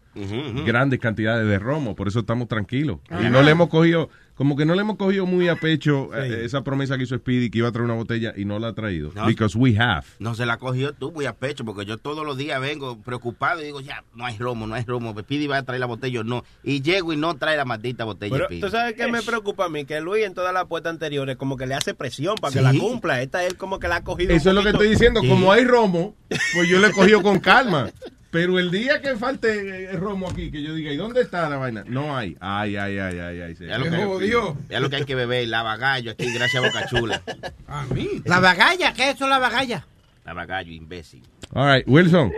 grandes 0.66 1.00
cantidades 1.00 1.48
de 1.48 1.60
romo, 1.60 1.96
por 1.96 2.08
eso 2.08 2.22
estamos 2.22 2.48
tranquilos. 2.48 2.98
Y 3.12 3.30
no 3.30 3.44
le 3.44 3.52
hemos 3.52 3.70
cogido, 3.70 4.10
como 4.42 4.56
que 4.56 4.66
no 4.66 4.74
le 4.74 4.82
hemos 4.82 4.98
cogido 4.98 5.28
muy 5.28 5.50
a 5.50 5.56
pecho 5.56 6.10
eh, 6.16 6.46
esa 6.46 6.64
promesa 6.64 6.98
que 6.98 7.04
hizo 7.04 7.16
Speedy 7.16 7.52
que 7.52 7.60
iba 7.60 7.68
a 7.68 7.72
traer 7.72 7.86
una 7.86 7.94
botella 7.94 8.34
y 8.36 8.44
no 8.44 8.58
la 8.58 8.70
ha 8.70 8.74
traído. 8.74 9.12
No. 9.14 9.28
Because 9.28 9.56
we 9.56 9.78
have. 9.78 10.04
No 10.18 10.34
se 10.34 10.48
la 10.48 10.58
cogió 10.58 10.94
tú 10.94 11.12
muy 11.12 11.28
a 11.28 11.34
pecho, 11.34 11.64
porque 11.64 11.86
yo 11.86 12.00
todos 12.00 12.26
los 12.26 12.38
días 12.38 12.60
vengo 12.60 13.00
preocupado 13.04 13.62
y 13.62 13.66
digo, 13.66 13.82
ya, 13.82 14.04
no 14.16 14.26
hay 14.26 14.40
romo, 14.40 14.66
no 14.66 14.74
hay 14.74 14.84
romo. 14.84 15.14
Pidi 15.14 15.46
va 15.46 15.60
a 15.60 15.64
traer 15.64 15.80
la 15.80 15.86
botella 15.86 16.22
o 16.22 16.24
no. 16.24 16.44
Y 16.64 16.82
llego 16.82 17.14
y 17.14 17.18
no 17.18 17.36
trae 17.36 17.56
la 17.56 17.66
maldita 17.66 18.04
botella. 18.04 18.34
Pero 18.34 18.46
Speedy. 18.46 18.62
tú 18.62 18.72
sabes 18.72 18.96
que 18.96 19.06
me 19.12 19.22
preocupa 19.22 19.66
a 19.66 19.70
mí, 19.70 19.86
que 19.86 20.02
Luis 20.02 20.26
en 20.26 20.34
todas 20.34 20.56
las 20.56 20.64
apuestas 20.64 20.94
anteriores 20.94 21.38
como 21.38 21.56
que 21.56 21.68
le 21.68 21.76
hace 21.76 21.94
presión 21.94 22.34
para 22.42 22.52
que 22.52 22.62
la 22.64 22.74
cumpla. 22.74 23.22
Esta 23.22 23.46
él 23.46 23.58
como 23.58 23.78
que 23.78 23.90
la 23.90 23.98
ha 23.98 24.04
cogido. 24.04 24.34
Eso 24.34 24.50
es 24.50 24.56
lo 24.56 24.64
que 24.64 24.70
estoy 24.70 24.90
diciendo. 24.90 25.22
Sí. 25.22 25.30
Como 25.30 25.52
hay 25.52 25.66
romo, 25.66 26.16
pues 26.56 26.68
yo 26.68 26.80
le 26.80 26.88
he 26.88 26.92
cogido 26.92 27.22
con 27.22 27.40
calma. 27.40 27.92
Pero 28.32 28.58
el 28.60 28.72
día 28.72 29.02
que 29.02 29.18
falte 29.18 29.84
eh, 29.84 29.92
romo 29.98 30.30
aquí, 30.30 30.50
que 30.52 30.64
yo 30.64 30.74
diga, 30.74 30.92
¿y 30.92 30.96
dónde 30.98 31.22
está 31.22 31.50
la 31.50 31.58
vaina? 31.58 31.84
No 31.86 32.16
hay. 32.16 32.38
Ay, 32.40 32.78
ay, 32.78 32.98
ay, 32.98 33.20
ay, 33.20 33.42
ay. 33.42 33.56
Ya 33.60 33.78
lo, 33.78 33.84
que, 33.84 34.32
ya 34.70 34.80
lo 34.80 34.90
que 34.90 34.96
hay 34.96 35.04
que 35.06 35.16
beber, 35.16 35.48
lava 35.50 35.76
gallo 35.76 36.12
aquí, 36.12 36.34
gracias 36.34 36.64
a 36.64 36.66
Boca 36.66 36.86
Chula. 36.88 37.22
A 37.68 37.84
mí. 37.94 38.08
La 38.26 38.40
bagalla, 38.40 38.94
¿qué 38.94 39.10
es 39.10 39.16
eso 39.16 39.28
la 39.28 39.38
bagalla? 39.38 39.86
Lava 40.26 40.46
gallo, 40.46 40.72
imbécil. 40.72 41.22
All 41.54 41.76
right, 41.76 41.88
Wilson. 41.88 42.32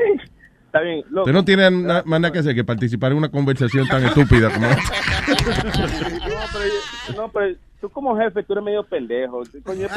Está 0.66 0.82
bien. 0.82 1.04
Loco. 1.12 1.22
Usted 1.22 1.34
no 1.34 1.46
tiene 1.46 1.70
na- 1.70 2.02
más 2.06 2.20
nada 2.20 2.32
que 2.34 2.40
hacer 2.40 2.56
que 2.56 2.64
participar 2.64 3.12
en 3.12 3.20
una 3.20 3.30
conversación 3.30 3.88
tan 3.88 4.04
estúpida 4.04 4.50
como 4.50 4.66
esta. 4.66 4.82
No, 6.28 6.40
pero, 6.52 7.16
no, 7.16 7.32
pero 7.32 7.56
tú 7.84 7.90
como 7.90 8.16
jefe, 8.18 8.42
tú 8.44 8.54
eres 8.54 8.64
medio 8.64 8.82
pendejo. 8.82 9.44
Coño, 9.66 9.90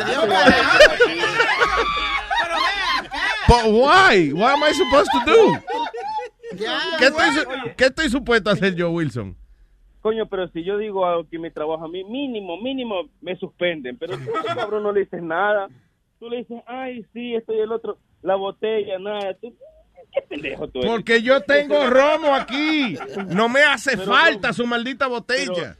But 3.46 3.64
why? 3.66 4.32
What 4.32 4.54
am 4.54 4.64
I 4.64 4.72
supposed 4.72 5.08
to 5.12 5.20
do? 5.24 5.52
¿Qué 6.98 7.06
estoy, 7.06 7.74
qué 7.76 7.84
estoy 7.84 8.10
supuesto 8.10 8.50
a 8.50 8.54
hacer 8.54 8.74
yo, 8.74 8.90
Wilson? 8.90 9.36
coño, 10.02 10.26
pero 10.26 10.48
si 10.48 10.62
yo 10.62 10.78
digo 10.78 11.04
algo 11.04 11.28
que 11.28 11.38
mi 11.38 11.50
trabajo 11.50 11.84
a 11.84 11.88
mí, 11.88 12.04
mínimo, 12.04 12.56
mínimo, 12.60 13.08
me 13.20 13.36
suspenden. 13.36 13.96
Pero 13.98 14.16
tú, 14.18 14.30
cabrón, 14.54 14.84
no 14.84 14.92
le 14.92 15.00
dices 15.00 15.22
nada. 15.22 15.68
Tú 16.20 16.28
le 16.28 16.38
dices, 16.38 16.62
ay, 16.66 17.04
sí, 17.12 17.34
esto 17.34 17.52
y 17.52 17.58
el 17.58 17.72
otro, 17.72 17.98
la 18.22 18.36
botella, 18.36 18.98
nada. 19.00 19.34
Tú, 19.34 19.52
¿Qué 20.12 20.22
pendejo 20.22 20.68
tú 20.68 20.78
eres? 20.78 20.90
Porque 20.90 21.22
yo 21.22 21.40
tengo 21.42 21.88
romo 21.88 22.34
aquí. 22.34 22.96
No 23.28 23.48
me 23.48 23.62
hace 23.62 23.96
Pero, 23.96 24.12
falta 24.12 24.52
su 24.52 24.64
maldita 24.66 25.08
botella. 25.08 25.76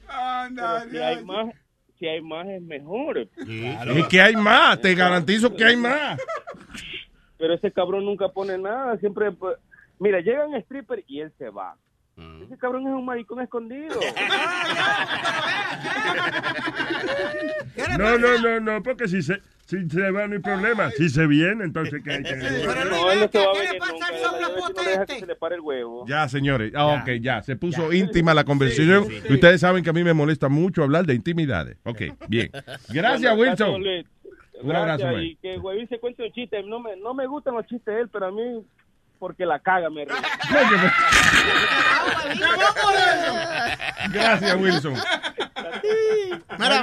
Pero 0.55 0.91
si 0.91 0.99
hay 0.99 1.25
más, 1.25 1.55
si 1.99 2.07
hay 2.07 2.21
más 2.21 2.47
es 2.49 2.63
mejor. 2.63 3.19
Es 3.19 4.07
que 4.09 4.21
hay 4.21 4.37
más, 4.37 4.81
te 4.81 4.95
garantizo 4.95 5.55
que 5.55 5.65
hay 5.65 5.77
más. 5.77 6.21
Pero 7.39 7.55
ese 7.55 7.71
cabrón 7.71 8.05
nunca 8.05 8.29
pone 8.29 8.57
nada, 8.59 8.97
siempre... 8.99 9.31
Mira, 9.99 10.21
llega 10.21 10.47
un 10.47 10.55
stripper 10.57 11.05
y 11.07 11.21
él 11.21 11.33
se 11.39 11.49
va. 11.51 11.77
Ese 12.43 12.57
cabrón 12.57 12.87
es 12.87 12.95
un 12.95 13.05
maricón 13.05 13.41
escondido. 13.41 14.01
No, 17.99 18.19
no, 18.19 18.39
no, 18.39 18.61
no, 18.61 18.83
porque 18.83 19.07
si 19.09 19.23
se, 19.23 19.41
si 19.67 19.89
se 19.91 20.11
va 20.11 20.27
no 20.27 20.35
hay 20.35 20.39
problema. 20.41 20.91
Si 20.93 21.09
se 21.09 21.27
viene, 21.27 21.65
entonces 21.65 22.03
¿qué 22.03 22.13
hay 22.13 22.23
que 22.23 22.37
no, 22.37 22.43
él 23.13 23.21
no 23.21 23.29
se 23.29 23.39
va 23.39 23.45
a 23.45 23.53
venir 23.53 23.81
nunca. 23.81 24.09
él- 24.09 24.17
él 24.17 24.75
no 24.77 24.83
deja 24.83 25.07
que 25.07 25.19
se 25.21 25.27
le 25.27 25.37
pare 25.37 25.55
el 25.57 25.61
huevo. 25.61 26.05
Ya, 26.09 26.29
señores. 26.29 26.73
Ah, 26.75 27.03
ok, 27.03 27.11
ya. 27.21 27.43
Se 27.43 27.57
puso 27.57 27.93
íntima 27.93 28.33
la 28.35 28.45
conversación. 28.45 29.05
Sí, 29.07 29.15
sí, 29.17 29.21
sí. 29.27 29.33
Ustedes 29.35 29.61
saben 29.61 29.83
que 29.85 29.91
a 29.91 29.93
mí 29.93 30.03
me 30.05 30.15
molesta 30.15 30.49
mucho 30.49 30.83
hablar 30.83 31.05
de 31.05 31.15
intimidades. 31.15 31.77
Ok, 31.85 32.03
bien. 32.29 32.51
Gracias, 32.89 33.37
Bueno, 33.37 33.53
Wilson. 33.53 33.83
Un 34.63 34.75
abrazo. 34.75 35.21
Y 35.21 35.37
que 35.37 35.59
Huevín 35.59 35.87
se 35.89 35.99
cuente 35.99 36.23
un 36.25 36.33
chiste. 36.33 36.63
No 36.63 36.81
me, 36.81 36.97
no 36.97 37.13
me 37.13 37.27
gustan 37.27 37.55
los 37.55 37.67
chistes 37.67 37.95
de 37.95 38.01
él, 38.03 38.09
pero 38.11 38.27
a 38.27 38.33
mí, 38.33 38.65
porque 39.19 39.47
la 39.47 39.59
caga, 39.61 39.89
me 39.91 40.05
río. 40.05 40.15
Gracias, 44.13 44.57
Wilson. 44.61 44.95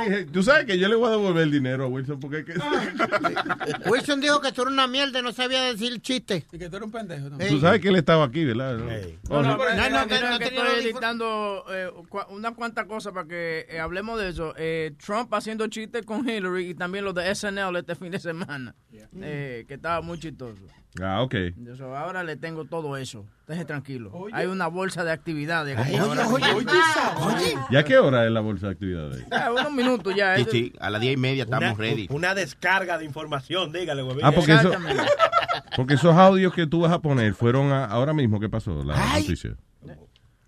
Dije, 0.06 0.26
Tú 0.26 0.44
sabes 0.44 0.66
que 0.66 0.78
yo 0.78 0.88
le 0.88 0.96
voy 0.96 1.08
a 1.08 1.12
devolver 1.12 1.44
el 1.44 1.52
dinero 1.52 1.86
a 1.86 1.88
Wilson 1.88 2.20
porque 2.20 2.40
es 2.40 2.46
que... 2.46 2.54
Wilson 3.90 4.22
dijo 4.22 4.40
que 4.42 4.52
tú 4.52 4.62
eras 4.62 4.74
una 4.74 4.88
mierda 4.88 5.20
y 5.20 5.24
no 5.24 5.32
sabía 5.32 5.64
decir 5.64 6.00
chiste. 6.02 6.46
Y 6.52 6.60
que 6.60 6.70
tú 6.70 6.76
eres 6.78 6.86
un 6.86 6.92
pendejo. 6.92 7.30
¿no? 7.30 7.38
Tú 7.38 7.60
sabes 7.60 7.82
que 7.82 7.90
él 7.90 7.96
estaba 7.96 8.26
aquí, 8.26 8.46
¿verdad? 8.46 8.78
¿No? 8.78 8.86
No, 8.86 8.92
¿O 9.30 9.42
no, 9.42 9.50
no? 9.50 9.58
pero 9.58 9.76
No, 9.76 9.90
no, 9.90 10.00
no, 10.02 10.08
que, 10.08 10.20
no, 10.20 10.30
no, 10.32 10.40
que 10.40 10.46
estoy 10.46 10.68
editando 10.84 11.66
eh, 11.72 11.90
cua- 12.10 12.28
unas 12.30 12.54
cuantas 12.54 12.86
cosas 12.86 13.14
para 13.14 13.28
que 13.28 13.66
eh, 13.70 13.80
hablemos 13.80 14.20
de 14.20 14.30
eso. 14.30 14.54
Eh, 14.58 14.94
Trump 15.04 15.34
haciendo 15.34 15.68
chistes 15.68 16.06
con 16.06 16.28
Hillary 16.28 16.70
y 16.70 16.76
también 16.76 17.06
los 17.06 17.16
de 17.16 17.34
SNL 17.34 17.76
este 17.78 17.96
fin 17.96 18.12
de 18.12 18.20
semana, 18.20 18.76
eh, 19.22 19.66
que 19.68 19.74
estaba 19.76 20.02
muy 20.02 20.20
chistoso. 20.20 20.62
Ah, 21.02 21.22
ok. 21.24 21.34
Eso, 21.74 21.96
ahora 21.98 22.24
le 22.24 22.36
tengo 22.36 22.66
todo 22.66 22.98
eso. 22.98 23.26
Deje 23.48 23.66
tranquilo. 23.66 24.12
Hay 24.32 24.46
una 24.46 24.68
bolsa 24.68 25.04
de 25.04 25.12
actividades. 25.12 25.78
Ay, 25.78 26.00
oye, 26.00 26.22
oye, 26.22 26.54
oye. 26.54 27.56
¿Y 27.72 27.76
a 27.76 27.84
qué 27.84 27.98
hora 27.98 28.26
es 28.26 28.32
la 28.32 28.42
bolsa 28.42 28.68
de 28.68 28.74
actividades? 28.74 29.26
Ah, 29.32 29.52
unos 29.52 29.72
minutos 29.72 30.16
ya. 30.16 30.36
Sí, 30.38 30.46
sí, 30.52 30.74
a 30.80 30.90
las 30.92 31.02
diez 31.02 31.14
y 31.16 31.18
media 31.18 31.44
estamos 31.44 31.70
Una, 31.70 31.74
ready. 31.78 32.08
una 32.12 32.36
descarga 32.36 32.98
de 33.00 33.06
información, 33.06 33.72
dígale, 33.72 34.04
güey. 34.04 34.18
Ah, 34.22 34.32
porque 34.32 34.54
eso, 34.54 34.72
porque 35.76 35.94
esos 35.96 36.16
audios 36.16 36.54
que 36.54 36.68
tú 36.68 36.82
vas 36.82 36.92
a 36.92 37.00
poner 37.00 37.34
fueron 37.34 37.72
a- 37.72 37.86
ahora 37.86 38.14
mismo 38.14 38.40
que 38.40 38.50
pasó 38.50 38.84
la 38.84 38.96
noticia. 39.16 39.56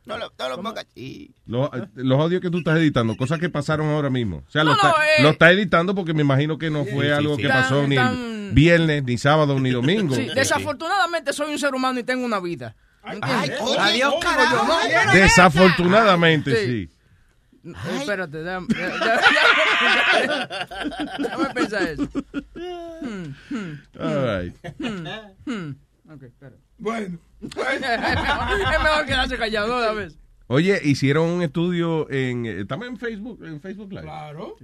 No 0.05 0.17
lo, 0.17 0.31
no 0.37 0.49
lo 0.49 0.55
pongas 0.61 0.85
así. 0.91 1.31
Los, 1.47 1.69
los 1.95 2.19
audios 2.19 2.41
que 2.41 2.49
tú 2.51 2.59
estás 2.59 2.77
editando, 2.77 3.15
cosas 3.17 3.39
que 3.39 3.49
pasaron 3.49 3.87
ahora 3.89 4.09
mismo. 4.09 4.43
O 4.47 4.51
sea, 4.51 4.63
lo, 4.63 4.75
No, 4.75 4.77
no, 4.83 4.89
está, 4.89 5.05
eh. 5.17 5.23
lo 5.23 5.29
está 5.29 5.51
editando 5.51 5.95
porque 5.95 6.13
me 6.13 6.21
imagino 6.21 6.57
que 6.57 6.69
no 6.69 6.85
fue 6.85 7.05
Sí, 7.05 7.07
sí, 7.07 7.09
algo 7.11 7.35
sí. 7.35 7.41
que 7.41 7.47
Tan- 7.47 7.61
pasó 7.63 7.87
ni 7.87 7.95
tan- 7.95 8.13
el 8.13 8.51
viernes, 8.53 9.03
ni 9.03 9.17
sábado, 9.17 9.59
ni 9.59 9.71
domingo. 9.71 10.15
Sí, 10.15 10.29
desafortunadamente 10.35 11.33
soy 11.33 11.51
un 11.51 11.59
ser 11.59 11.73
humano 11.73 11.99
y 11.99 12.03
tengo 12.03 12.23
una 12.23 12.39
vida. 12.39 12.75
¿Entiendes? 13.03 13.59
oye, 13.61 13.77
Adiós, 13.79 14.13
oye, 14.13 14.19
carajo. 14.23 14.65
No, 14.67 14.73
Ay, 14.77 15.19
Desafortunadamente, 15.19 16.65
sí. 16.65 16.89
Eh, 17.63 17.71
Espérate, 17.99 18.37
déjame, 18.43 18.67
déjame- 21.19 21.53
pensar 21.53 21.81
eso. 21.83 22.07
Hmm, 23.01 23.33
hmm, 23.49 23.73
All 23.99 24.23
right. 24.23 24.55
hmm, 24.79 25.07
hmm. 25.51 25.75
Ok, 26.13 26.23
espera. 26.23 26.53
Bueno. 26.77 27.17
es 27.55 28.83
mejor 28.83 29.05
quedarse 29.05 29.37
callado. 29.37 30.07
Oye, 30.47 30.79
hicieron 30.83 31.29
un 31.29 31.41
estudio 31.41 32.09
en. 32.11 32.45
eh, 32.45 32.61
Estamos 32.61 32.87
en 32.87 32.97
Facebook, 32.97 33.43
en 33.43 33.59
Facebook 33.61 33.89
Live. 33.91 34.03
Claro. 34.03 34.55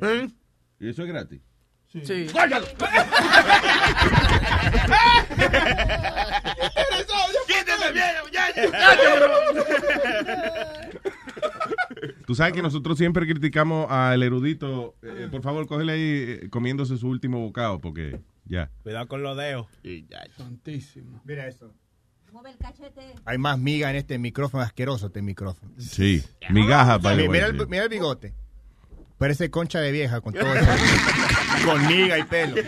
Y 0.80 0.90
eso 0.90 1.02
es 1.04 1.08
gratis. 1.08 1.42
Sí. 1.92 2.28
Tú 12.26 12.36
sabes 12.36 12.54
que 12.54 12.62
nosotros 12.62 12.98
siempre 12.98 13.26
criticamos 13.28 13.88
al 13.90 14.24
erudito. 14.24 14.96
eh, 15.02 15.28
por 15.30 15.42
favor, 15.42 15.68
cógele 15.68 15.92
ahí 15.94 16.02
eh, 16.44 16.50
comiéndose 16.50 16.98
su 16.98 17.08
último 17.10 17.40
bocado, 17.42 17.80
porque 17.80 18.22
ya. 18.46 18.70
Cuidado 18.84 19.08
con 19.08 19.24
los 19.24 19.38
dedos. 19.38 19.68
Santísimo. 20.38 21.22
Mira 21.26 21.48
eso. 21.48 21.74
Mueve 22.32 22.52
el 22.52 22.58
cachete. 22.58 23.14
Hay 23.26 23.38
más 23.38 23.60
miga 23.60 23.90
en 23.90 23.98
este 23.98 24.18
micrófono 24.18 24.64
asqueroso, 24.64 25.08
este 25.08 25.22
micrófono. 25.22 25.72
Sí, 25.78 26.24
migajas, 26.50 27.02
by 27.02 27.16
the 27.18 27.24
Mi- 27.24 27.28
way, 27.28 27.40
mira, 27.42 27.48
el, 27.48 27.68
mira 27.68 27.84
el 27.84 27.90
bigote. 27.90 28.34
Parece 29.18 29.52
concha 29.52 29.80
de 29.80 29.92
vieja 29.92 30.22
con 30.22 30.34
todo 30.34 30.52
eso. 30.56 30.66
con 31.66 31.86
miga 31.88 32.18
y 32.18 32.24
pelo. 32.24 32.56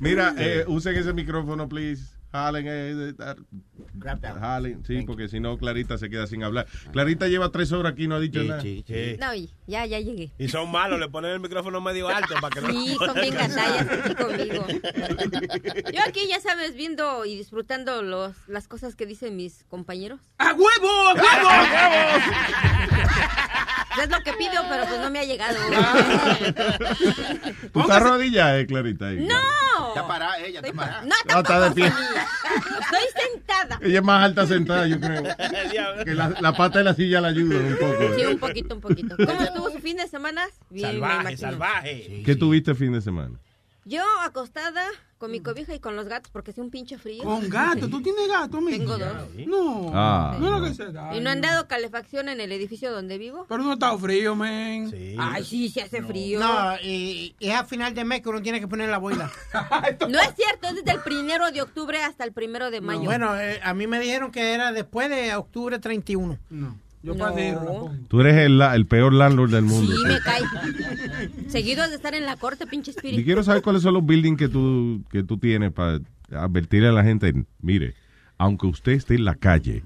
Mira, 0.00 0.34
eh, 0.38 0.64
usen 0.68 0.96
ese 0.96 1.12
micrófono, 1.12 1.68
please. 1.68 2.15
Jalen, 2.36 2.66
eh, 2.68 3.14
eh, 3.18 3.34
jalen. 4.38 4.84
Sí, 4.86 5.02
porque 5.06 5.26
si 5.28 5.40
no, 5.40 5.56
Clarita 5.56 5.96
se 5.96 6.10
queda 6.10 6.26
sin 6.26 6.42
hablar. 6.44 6.66
Clarita 6.92 7.28
lleva 7.28 7.50
tres 7.50 7.72
horas 7.72 7.92
aquí 7.92 8.04
y 8.04 8.08
no 8.08 8.16
ha 8.16 8.20
dicho 8.20 8.42
Sí, 8.42 8.48
nada. 8.48 8.60
sí, 8.60 8.84
sí. 8.86 9.16
No, 9.18 9.34
y 9.34 9.50
ya, 9.66 9.86
ya 9.86 9.98
llegué. 10.00 10.30
Y 10.38 10.48
son 10.48 10.70
malos, 10.70 11.00
le 11.00 11.08
ponen 11.08 11.30
el 11.32 11.40
micrófono 11.40 11.80
medio 11.80 12.08
alto 12.08 12.34
para 12.40 12.50
que 12.54 12.60
no. 12.60 12.70
Sí, 12.70 12.94
son 12.98 13.14
bien 13.14 13.34
gandallas 13.34 13.86
aquí 13.88 14.14
conmigo. 14.14 14.66
Yo 15.92 16.00
aquí, 16.06 16.26
ya 16.28 16.40
sabes, 16.40 16.74
viendo 16.74 17.24
y 17.24 17.36
disfrutando 17.36 18.02
los, 18.02 18.34
las 18.48 18.68
cosas 18.68 18.94
que 18.96 19.06
dicen 19.06 19.34
mis 19.36 19.64
compañeros. 19.64 20.20
¡A 20.38 20.52
huevo! 20.52 21.08
¡A 21.08 21.14
huevo! 21.14 21.24
¡A 21.48 21.88
huevo! 21.90 22.24
Es 24.02 24.10
lo 24.10 24.20
que 24.22 24.32
pido, 24.34 24.62
pero 24.68 24.84
pues 24.86 25.00
no 25.00 25.10
me 25.10 25.20
ha 25.20 25.24
llegado. 25.24 25.56
¿Tú 27.72 27.80
estás 27.80 27.96
arrodillada, 27.96 28.58
eh, 28.58 28.66
Clarita? 28.66 29.08
ahí? 29.08 29.26
¡No! 29.26 29.88
Está 29.88 30.06
parada 30.06 30.38
ella, 30.38 30.60
está 30.60 30.72
parada. 30.74 31.02
No, 31.02 31.14
No, 31.32 31.40
está 31.40 31.60
de 31.60 31.70
pie. 31.74 31.90
Estoy 32.80 33.22
sentada. 33.32 33.78
Ella 33.82 33.98
es 33.98 34.04
más 34.04 34.24
alta 34.24 34.46
sentada, 34.46 34.86
yo 34.86 35.00
creo. 35.00 35.22
Que 36.04 36.14
la, 36.14 36.34
la 36.40 36.52
pata 36.52 36.78
de 36.78 36.84
la 36.84 36.94
silla 36.94 37.20
la 37.20 37.28
ayuda 37.28 37.58
un 37.58 37.76
poco. 37.76 38.14
Sí, 38.14 38.22
eh. 38.22 38.26
un 38.28 38.38
poquito, 38.38 38.74
un 38.74 38.80
poquito. 38.80 39.16
¿Cómo 39.16 39.42
estuvo 39.42 39.70
su 39.70 39.78
fin 39.78 39.96
de 39.96 40.08
semana? 40.08 40.42
Bien, 40.70 40.92
Salvaje, 40.92 41.36
salvaje. 41.36 42.22
¿Qué 42.24 42.36
tuviste 42.36 42.74
fin 42.74 42.92
de 42.92 43.00
semana? 43.00 43.38
Yo 43.88 44.02
acostada 44.24 44.84
con 45.16 45.30
mi 45.30 45.38
cobija 45.38 45.72
y 45.72 45.78
con 45.78 45.94
los 45.94 46.06
gatos 46.08 46.32
porque 46.32 46.50
hace 46.50 46.60
un 46.60 46.70
pinche 46.70 46.98
frío. 46.98 47.22
Con 47.22 47.48
gato. 47.48 47.88
¿Tú 47.88 48.02
tienes 48.02 48.26
gato, 48.26 48.58
amigo? 48.58 48.78
Tengo 48.78 48.98
dos. 48.98 49.28
No. 49.46 49.92
Ah, 49.94 50.36
no, 50.40 50.50
no. 50.50 50.58
lo 50.58 50.66
que 50.66 50.74
se 50.74 50.90
da. 50.90 51.14
Y 51.16 51.20
no 51.20 51.30
han 51.30 51.40
dado 51.40 51.68
calefacción 51.68 52.28
en 52.28 52.40
el 52.40 52.50
edificio 52.50 52.90
donde 52.90 53.16
vivo. 53.16 53.46
Pero 53.48 53.62
no 53.62 53.74
está 53.74 53.96
frío, 53.96 54.34
men. 54.34 54.92
Ay, 55.20 55.44
sí, 55.44 55.68
se 55.68 55.82
hace 55.82 56.02
frío. 56.02 56.40
No, 56.40 56.74
y, 56.82 57.36
y 57.38 57.48
es 57.48 57.54
a 57.54 57.64
final 57.64 57.94
de 57.94 58.04
mes 58.04 58.22
que 58.22 58.28
uno 58.28 58.42
tiene 58.42 58.58
que 58.58 58.66
poner 58.66 58.88
la 58.88 58.98
boila. 58.98 59.30
No 60.08 60.20
es 60.20 60.34
cierto, 60.34 60.66
es 60.66 60.74
desde 60.74 60.90
el 60.90 61.00
primero 61.02 61.50
de 61.52 61.62
octubre 61.62 62.02
hasta 62.02 62.24
el 62.24 62.32
primero 62.32 62.72
de 62.72 62.80
mayo. 62.80 63.04
Bueno, 63.04 63.38
eh, 63.38 63.60
a 63.62 63.72
mí 63.72 63.86
me 63.86 64.00
dijeron 64.00 64.32
que 64.32 64.52
era 64.52 64.72
después 64.72 65.08
de 65.10 65.32
octubre 65.36 65.78
31. 65.78 66.38
No, 66.50 66.76
yo 67.06 67.14
No. 67.14 67.94
Tú 68.08 68.20
eres 68.20 68.36
el, 68.36 68.86
peor 68.86 69.12
landlord 69.12 69.50
del 69.52 69.64
mundo. 69.64 69.92
Sí, 69.96 70.02
me 70.04 70.20
cae. 70.20 70.42
Seguido 71.48 71.88
de 71.88 71.94
estar 71.96 72.14
en 72.14 72.26
la 72.26 72.36
corte, 72.36 72.66
pinche 72.66 72.90
Y 72.90 72.94
espíritu. 72.96 73.24
quiero 73.24 73.42
saber 73.42 73.62
cuáles 73.62 73.82
son 73.82 73.94
los 73.94 74.04
buildings 74.04 74.38
que 74.38 74.48
tú, 74.48 75.04
que 75.10 75.22
tú 75.22 75.38
tienes 75.38 75.72
para 75.72 76.00
advertirle 76.32 76.88
a 76.88 76.92
la 76.92 77.04
gente. 77.04 77.32
Mire, 77.60 77.94
aunque 78.38 78.66
usted 78.66 78.92
esté 78.92 79.14
en 79.14 79.24
la 79.24 79.36
calle, 79.36 79.84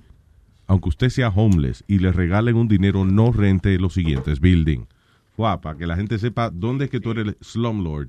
aunque 0.66 0.88
usted 0.88 1.10
sea 1.10 1.28
homeless 1.28 1.84
y 1.86 1.98
le 1.98 2.10
regalen 2.12 2.56
un 2.56 2.68
dinero, 2.68 3.04
no 3.04 3.32
rente 3.32 3.78
los 3.78 3.94
siguientes 3.94 4.40
buildings. 4.40 4.86
Fua, 5.36 5.60
para 5.60 5.76
que 5.76 5.86
la 5.86 5.96
gente 5.96 6.18
sepa 6.18 6.50
dónde 6.50 6.86
es 6.86 6.90
que 6.90 7.00
tú 7.00 7.10
eres 7.12 7.26
el 7.28 7.36
slumlord. 7.42 8.08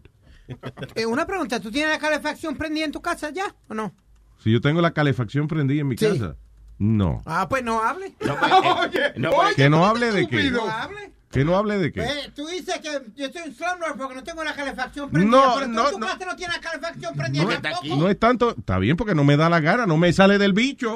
Eh, 0.96 1.06
una 1.06 1.26
pregunta, 1.26 1.60
¿tú 1.60 1.72
tienes 1.72 1.92
la 1.92 2.00
calefacción 2.00 2.56
prendida 2.56 2.86
en 2.86 2.92
tu 2.92 3.02
casa 3.02 3.30
ya 3.32 3.56
o 3.68 3.74
no? 3.74 3.94
Si 4.40 4.52
yo 4.52 4.60
tengo 4.60 4.82
la 4.82 4.92
calefacción 4.92 5.48
prendida 5.48 5.82
en 5.82 5.88
mi 5.88 5.98
Sí. 5.98 6.06
casa, 6.08 6.36
no. 6.82 7.22
Ah, 7.28 7.48
pues 7.48 7.64
no 7.64 7.80
hable. 7.84 8.14
Oye, 8.22 9.14
No, 9.18 9.30
oye, 9.30 9.54
¿Que 9.56 9.70
no 9.70 9.78
¿tú 9.82 9.86
hable 9.86 10.12
de 10.12 10.28
qué? 10.28 10.50
No 10.50 10.68
hable. 10.68 11.12
¿Que 11.32 11.46
no 11.46 11.56
hable 11.56 11.78
de 11.78 11.94
qué? 11.94 12.02
Eh, 12.02 12.32
tú 12.36 12.46
dices 12.48 12.80
que 12.82 12.90
yo 13.16 13.32
soy 13.32 13.44
un 13.50 13.56
slumlord 13.56 13.96
porque 13.98 14.16
no 14.16 14.24
tengo 14.24 14.44
la 14.44 14.54
calefacción 14.54 15.10
prendida. 15.12 15.32
No, 15.38 15.54
pero 15.54 15.66
tú 15.68 15.72
no, 15.72 15.88
en 15.88 15.94
tu 15.94 16.00
no. 16.00 16.06
casa 16.08 16.26
no 16.26 16.36
tienes 16.36 16.56
la 16.58 16.62
calefacción 16.62 17.16
prendida 17.16 17.44
No, 17.44 17.62
tampoco. 17.62 17.96
no 17.96 18.10
es 18.10 18.20
tanto, 18.20 18.56
está 18.58 18.80
bien 18.80 18.98
porque 18.98 19.16
no 19.16 19.24
me 19.24 19.38
da 19.38 19.48
la 19.50 19.60
gana, 19.62 19.86
no 19.86 19.96
me 19.96 20.12
sale 20.12 20.38
del 20.40 20.52
bicho. 20.54 20.96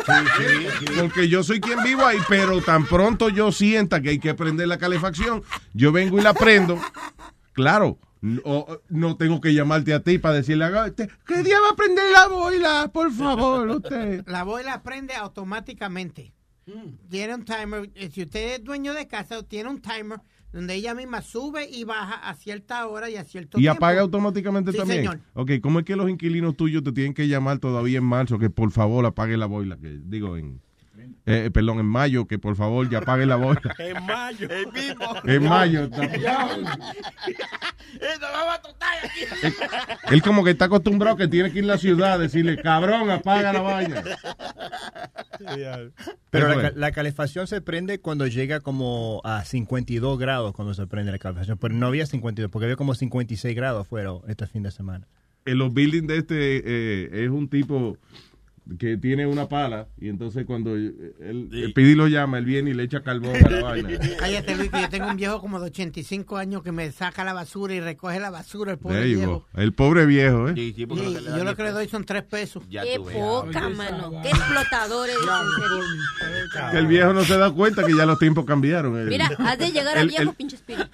Porque 0.99 1.29
yo 1.29 1.43
soy 1.43 1.61
quien 1.61 1.81
vivo 1.83 2.05
ahí, 2.05 2.17
pero 2.27 2.59
tan 2.61 2.85
pronto 2.85 3.29
yo 3.29 3.51
sienta 3.53 4.01
que 4.01 4.09
hay 4.09 4.19
que 4.19 4.33
prender 4.33 4.67
la 4.67 4.77
calefacción, 4.77 5.43
yo 5.73 5.91
vengo 5.91 6.17
y 6.19 6.21
la 6.21 6.33
prendo. 6.33 6.81
Claro, 7.53 7.97
no, 8.25 8.65
no 8.89 9.17
tengo 9.17 9.39
que 9.39 9.53
llamarte 9.53 9.93
a 9.93 10.01
ti 10.01 10.17
para 10.17 10.35
decirle, 10.35 10.65
"Haga 10.65 10.85
usted, 10.87 11.09
¿qué 11.27 11.43
día 11.43 11.59
va 11.61 11.69
a 11.69 11.75
prender 11.75 12.03
la 12.11 12.27
boila? 12.27 12.89
Por 12.91 13.11
favor, 13.11 13.69
usted. 13.69 14.23
La 14.27 14.43
boila 14.43 14.81
prende 14.83 15.13
automáticamente. 15.13 16.33
tiene 17.09 17.35
un 17.35 17.45
timer. 17.45 17.89
eh, 17.95 18.09
Si 18.11 18.23
usted 18.23 18.55
es 18.55 18.63
dueño 18.63 18.93
de 18.95 19.07
casa, 19.07 19.43
tiene 19.43 19.69
un 19.69 19.79
timer 19.81 20.19
donde 20.51 20.73
ella 20.73 20.95
misma 20.95 21.21
sube 21.21 21.69
y 21.69 21.83
baja 21.83 22.15
a 22.15 22.33
cierta 22.33 22.87
hora 22.87 23.09
y 23.09 23.17
a 23.17 23.23
cierto 23.23 23.57
Y 23.59 23.61
tiempo. 23.61 23.77
apaga 23.77 24.01
automáticamente 24.01 24.71
Sí, 24.71 24.77
también. 24.77 24.99
señor. 25.01 25.19
Ok, 25.33 25.51
¿cómo 25.61 25.79
es 25.79 25.85
que 25.85 25.95
los 25.95 26.09
inquilinos 26.09 26.55
tuyos 26.57 26.81
te 26.81 26.91
tienen 26.93 27.13
que 27.13 27.27
llamar 27.27 27.59
todavía 27.59 27.97
en 27.99 28.05
marzo 28.05 28.39
que 28.39 28.49
por 28.49 28.71
favor 28.71 29.05
apague 29.05 29.37
la 29.37 29.45
boila? 29.45 29.77
Que 29.77 29.99
digo, 30.03 30.37
en. 30.37 30.61
Eh, 31.27 31.49
perdón, 31.51 31.79
en 31.79 31.87
mayo, 31.87 32.27
que 32.27 32.37
por 32.37 32.55
favor 32.55 32.87
ya 32.89 32.99
apague 32.99 33.25
la 33.25 33.35
boila. 33.35 33.61
En 33.79 34.05
mayo. 34.05 34.47
El 34.49 34.71
mismo. 34.71 35.05
En 35.23 35.43
mayo. 35.43 35.89
aquí. 39.03 39.21
Él 40.11 40.21
como 40.21 40.43
que 40.43 40.51
está 40.51 40.65
acostumbrado 40.65 41.17
que 41.17 41.27
tiene 41.27 41.51
que 41.51 41.59
ir 41.59 41.65
a 41.65 41.67
la 41.67 41.77
ciudad 41.77 42.13
a 42.13 42.17
decirle, 42.17 42.61
cabrón, 42.61 43.09
apaga 43.09 43.53
la 43.53 43.61
vaina. 43.61 44.03
Pero 46.29 46.61
¿Qué 46.61 46.71
la, 46.75 46.91
calefacción 46.91 47.47
se 47.47 47.61
prende 47.61 47.99
cuando 47.99 48.27
llega 48.27 48.59
como 48.59 49.21
a 49.23 49.43
52 49.43 50.19
grados 50.19 50.53
cuando 50.53 50.73
se 50.73 50.85
prende 50.87 51.11
la 51.11 51.19
calefacción. 51.19 51.57
Pero 51.57 51.73
no 51.73 51.87
había 51.87 52.05
52, 52.05 52.51
porque 52.51 52.65
había 52.65 52.75
como 52.75 52.93
56 52.93 53.55
grados 53.55 53.81
afuera 53.81 54.11
este 54.27 54.47
fin 54.47 54.63
de 54.63 54.71
semana. 54.71 55.07
En 55.45 55.59
los 55.59 55.73
buildings 55.73 56.07
de 56.07 56.17
este 56.17 56.35
eh, 56.65 57.23
es 57.25 57.29
un 57.29 57.47
tipo 57.49 57.97
que 58.79 58.97
tiene 58.97 59.27
una 59.27 59.47
pala 59.47 59.87
y 59.99 60.09
entonces 60.09 60.45
cuando 60.45 60.75
él, 60.75 61.13
el 61.21 61.71
Pidi 61.73 61.93
lo 61.93 62.07
llama, 62.07 62.39
él 62.39 62.45
viene 62.45 62.71
y 62.71 62.73
le 62.73 62.83
echa 62.83 63.03
carbón 63.03 63.35
a 63.35 63.49
la 63.49 63.61
vaina. 63.63 63.89
Cállate, 64.19 64.55
Luis, 64.55 64.71
que 64.71 64.81
yo 64.81 64.89
tengo 64.89 65.07
un 65.07 65.15
viejo 65.17 65.39
como 65.39 65.59
de 65.59 65.67
85 65.67 66.37
años 66.37 66.63
que 66.63 66.71
me 66.71 66.91
saca 66.91 67.23
la 67.23 67.33
basura 67.33 67.75
y 67.75 67.79
recoge 67.79 68.19
la 68.19 68.31
basura, 68.31 68.71
el 68.71 68.79
pobre 68.79 68.97
There 69.01 69.15
viejo. 69.15 69.45
El 69.53 69.73
pobre 69.73 70.05
viejo, 70.07 70.49
¿eh? 70.49 70.53
Sí, 70.55 70.73
y 70.75 70.85
yo 70.87 71.43
lo 71.43 71.55
que 71.55 71.63
le 71.63 71.71
doy 71.71 71.87
son 71.87 72.03
tres 72.05 72.23
pesos. 72.23 72.63
Qué 72.69 72.99
poca, 72.99 73.69
mano. 73.69 74.11
Qué 74.23 74.29
explotadores. 74.29 75.15
en 75.15 75.63
serio. 75.63 76.71
Que 76.71 76.77
el 76.77 76.87
viejo 76.87 77.13
no 77.13 77.23
se 77.23 77.37
da 77.37 77.51
cuenta 77.51 77.83
que 77.85 77.95
ya 77.95 78.05
los 78.05 78.17
tiempos 78.19 78.45
cambiaron. 78.45 78.97
El- 78.97 79.09
Mira, 79.09 79.29
has 79.39 79.57
de 79.59 79.71
llegar 79.71 79.97
al 79.97 80.07
viejo, 80.07 80.23
el- 80.23 80.35
pinche 80.35 80.55
espíritu. 80.55 80.89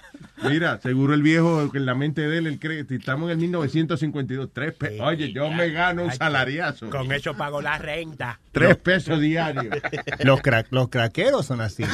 Mira, 0.48 0.80
seguro 0.80 1.14
el 1.14 1.22
viejo, 1.22 1.70
que 1.70 1.78
en 1.78 1.86
la 1.86 1.94
mente 1.94 2.22
de 2.22 2.38
él, 2.38 2.46
él 2.46 2.58
cree 2.58 2.84
estamos 2.88 3.26
en 3.26 3.32
el 3.32 3.38
1952. 3.38 4.50
Tres 4.52 4.72
pe- 4.74 5.00
Oye, 5.00 5.32
yo 5.32 5.50
me 5.50 5.70
gano 5.70 6.04
un 6.04 6.12
salariazo. 6.12 6.90
Con 6.90 7.10
eso 7.12 7.34
pago 7.34 7.60
la 7.62 7.78
renta. 7.78 8.40
Tres 8.52 8.76
pesos 8.76 9.20
diarios. 9.20 9.66
Los, 10.24 10.40
cra- 10.40 10.66
los 10.70 10.88
craqueros 10.88 11.46
son 11.46 11.60
así. 11.60 11.84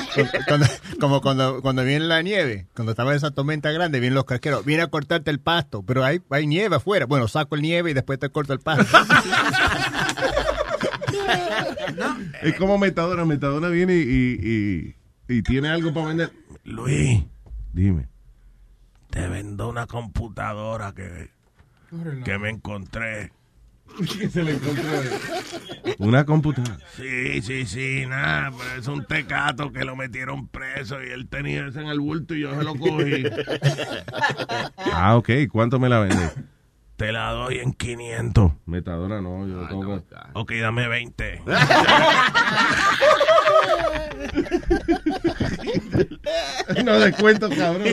Cuando- 0.47 0.67
como 1.01 1.21
cuando, 1.21 1.63
cuando 1.63 1.85
viene 1.85 2.07
la 2.07 2.23
nieve, 2.23 2.67
cuando 2.75 2.93
estaba 2.93 3.15
esa 3.15 3.31
tormenta 3.31 3.71
grande, 3.71 4.01
vienen 4.01 4.15
los 4.15 4.25
craqueros. 4.25 4.65
Viene 4.65 4.83
a 4.83 4.89
cortarte 4.89 5.31
el 5.31 5.41
pasto, 5.41 5.83
pero 5.83 6.05
hay, 6.05 6.21
hay 6.31 6.47
nieve 6.47 6.77
afuera. 6.77 7.07
Bueno, 7.07 7.29
saco 7.29 7.55
el 7.55 7.63
nieve 7.63 7.91
y 7.91 7.95
después 7.95 8.19
te 8.19 8.29
corto 8.31 8.53
el 8.53 8.61
pasto. 8.61 8.85
Es 12.43 12.55
como 12.55 12.79
Metadona. 12.79 13.25
Metadona 13.25 13.69
viene 13.69 13.95
y, 13.95 13.99
y, 14.01 14.49
y- 15.29 15.37
y 15.39 15.43
tiene 15.43 15.69
algo 15.69 15.93
para 15.93 16.07
vender. 16.09 16.31
Luis, 16.65 17.23
dime. 17.73 18.07
Te 19.11 19.27
vendo 19.29 19.69
una 19.69 19.87
computadora 19.87 20.93
que, 20.93 21.31
que 22.25 22.39
me 22.39 22.51
encontré. 22.51 23.33
¿Qué 24.19 24.29
se 24.29 24.43
le 24.45 24.53
encontró? 24.53 24.85
Una 25.99 26.25
computadora. 26.27 26.77
Sí, 26.97 27.41
sí, 27.43 27.67
sí, 27.67 28.05
nada, 28.07 28.53
pero 28.57 28.81
es 28.81 28.87
un 28.87 29.05
tecato 29.07 29.73
que 29.73 29.85
lo 29.85 29.97
metieron 29.97 30.47
preso 30.47 31.03
y 31.03 31.09
él 31.09 31.27
tenía 31.29 31.67
ese 31.67 31.81
en 31.81 31.89
el 31.89 31.99
bulto 32.01 32.35
y 32.35 32.41
yo 32.43 32.55
se 32.57 32.65
lo 32.65 32.75
cogí. 32.77 33.25
Ah, 34.93 35.17
ok. 35.17 35.31
¿Cuánto 35.51 35.79
me 35.79 35.89
la 35.89 36.01
vende? 36.01 36.31
Te 36.97 37.13
la 37.13 37.31
doy 37.31 37.59
en 37.61 37.73
500. 37.73 38.53
Metadona 38.67 39.21
no, 39.21 39.47
yo 39.47 39.65
Ah, 39.65 39.69
tengo 39.69 40.03
Ok, 40.35 40.53
dame 40.61 40.89
20. 40.89 41.43
No 46.85 46.99
descuento, 47.01 47.49
cabrón. 47.51 47.87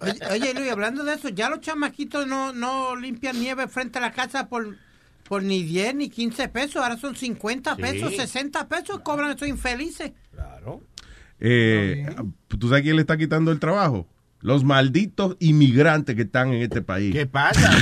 Oye, 0.00 0.18
oye, 0.30 0.54
Luis, 0.54 0.70
hablando 0.70 1.04
de 1.04 1.14
eso, 1.14 1.28
ya 1.30 1.48
los 1.48 1.60
chamaquitos 1.60 2.26
no, 2.26 2.52
no 2.52 2.96
limpian 2.96 3.38
nieve 3.40 3.68
frente 3.68 3.98
a 3.98 4.02
la 4.02 4.12
casa 4.12 4.48
por, 4.48 4.76
por 5.24 5.42
ni 5.42 5.62
10 5.62 5.94
ni 5.94 6.08
15 6.10 6.48
pesos. 6.48 6.76
Ahora 6.82 6.96
son 6.96 7.16
50 7.16 7.76
Sí. 7.76 7.82
pesos, 7.82 8.16
60 8.16 8.68
pesos 8.68 9.00
cobran 9.00 9.30
esos 9.34 9.48
infelices. 9.48 10.12
Eh, 11.38 12.06
¿Tú 12.48 12.68
sabes 12.68 12.82
quién 12.82 12.96
le 12.96 13.02
está 13.02 13.16
quitando 13.18 13.50
el 13.52 13.60
trabajo? 13.60 14.06
Los 14.40 14.64
malditos 14.64 15.36
inmigrantes 15.40 16.14
que 16.16 16.22
están 16.22 16.52
en 16.52 16.62
este 16.62 16.80
país. 16.82 17.12
¿Qué 17.12 17.26
pasa? 17.26 17.70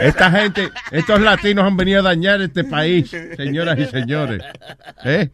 Esta 0.00 0.30
gente, 0.30 0.68
estos 0.90 1.20
latinos 1.20 1.64
han 1.64 1.76
venido 1.76 2.00
a 2.00 2.02
dañar 2.02 2.40
este 2.40 2.64
país, 2.64 3.10
señoras 3.36 3.78
y 3.78 3.84
señores. 3.86 4.42
¿Eh? 5.04 5.30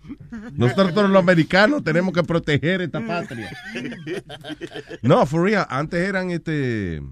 Nosotros 0.52 1.08
los 1.10 1.22
americanos 1.22 1.82
tenemos 1.84 2.12
que 2.14 2.22
proteger 2.22 2.80
esta 2.82 3.04
patria. 3.06 3.50
No, 5.02 5.24
for 5.26 5.42
real, 5.44 5.66
antes 5.68 6.00
eran 6.06 6.30
este 6.30 7.02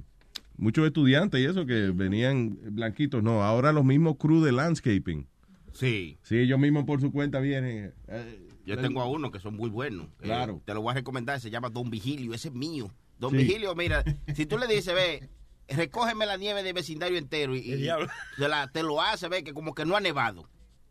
muchos 0.57 0.87
estudiantes 0.87 1.41
y 1.41 1.45
eso 1.45 1.67
que 1.67 1.91
venían 1.95 2.57
blanquitos. 2.71 3.23
No, 3.23 3.43
ahora 3.43 3.73
los 3.73 3.85
mismos 3.85 4.17
crew 4.19 4.43
de 4.43 4.53
landscaping. 4.53 5.27
Sí. 5.73 6.19
Sí, 6.23 6.39
ellos 6.39 6.59
mismos 6.59 6.85
por 6.85 7.01
su 7.01 7.11
cuenta 7.11 7.41
vienen. 7.41 7.93
eh, 8.09 8.39
Yo 8.67 8.79
tengo 8.79 9.01
a 9.01 9.09
uno 9.09 9.31
que 9.33 9.41
son 9.41 9.57
muy 9.57 9.71
buenos. 9.71 10.07
Eh, 10.21 10.25
Claro. 10.25 10.61
te 10.65 10.75
lo 10.75 10.83
voy 10.83 10.93
a 10.93 10.95
recomendar, 10.95 11.41
se 11.41 11.51
llama 11.51 11.71
Don 11.71 11.91
Vigilio, 11.91 12.35
ese 12.35 12.49
es 12.49 12.55
mío. 12.55 12.91
Don 13.19 13.31
Sí. 13.33 13.39
Vigilio, 13.39 13.75
mira, 13.75 14.05
si 14.35 14.47
tú 14.47 14.59
le 14.59 14.67
dices, 14.67 14.95
ve, 14.95 15.29
recógeme 15.69 16.27
la 16.27 16.37
nieve 16.37 16.63
del 16.63 16.75
vecindario 16.75 17.19
entero 17.19 17.55
y, 17.57 17.59
y 17.61 17.89
te, 18.39 18.49
la- 18.49 18.69
te 18.71 18.83
lo 18.83 19.01
hace, 19.01 19.29
ve, 19.29 19.43
que 19.45 19.53
como 19.55 19.75
que 19.75 19.85
no 19.85 19.97
ha 19.97 20.01
nevado. 20.01 20.49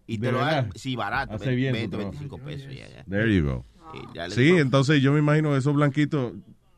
Y 0.08 0.18
¿De 0.18 0.28
te 0.28 0.32
lo 0.34 0.40
verdad? 0.40 0.68
hace, 0.70 0.80
sí, 0.80 0.96
barato, 0.96 1.34
Hace 1.36 1.50
ve- 1.50 1.56
bien 1.56 1.74
su 1.74 1.80
20, 1.80 1.98
trabajo. 1.98 2.12
25 2.20 2.38
pesos. 2.46 2.74
ya, 2.76 2.90
ya. 2.90 3.04
There 3.06 3.34
you 3.36 3.44
go. 3.46 3.66
Y 3.94 4.32
Sí, 4.32 4.42
digo, 4.44 4.58
entonces 4.60 5.02
yo 5.02 5.12
me 5.14 5.20
imagino 5.20 5.56
esos 5.56 5.74
blanquitos, 5.74 6.34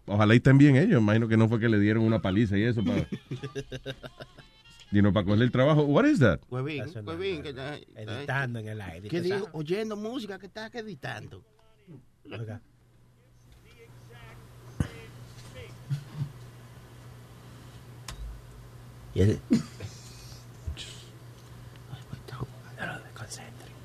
ojalá 0.06 0.34
y 0.34 0.38
estén 0.38 0.58
bien 0.58 0.76
ellos. 0.76 1.02
Imagino 1.02 1.28
que 1.28 1.38
no 1.38 1.48
fue 1.48 1.60
que 1.60 1.70
le 1.70 1.80
dieron 1.80 2.04
una 2.04 2.22
paliza 2.22 2.58
y 2.58 2.64
eso 2.64 2.84
para, 2.84 3.08
sino 4.92 5.12
para 5.14 5.24
cogerle 5.24 5.46
el 5.46 5.52
trabajo. 5.52 5.84
What 5.84 6.06
is 6.06 6.20
that? 6.20 6.40
Huevín, 6.50 6.84
huevín, 7.06 7.42
que 7.42 7.50
está- 7.50 7.78
Editando 7.96 8.60
en 8.60 8.68
el 8.68 8.82
aire. 8.82 9.10
¿Qué 9.10 9.18
¿tú 9.20 9.24
digo? 9.24 9.50
Oyendo 9.54 9.96
música, 9.96 10.38
que 10.40 10.48
está 10.48 10.68
editando? 10.68 11.44
Oiga. 12.26 12.62
Y 19.16 19.22
él... 19.22 19.40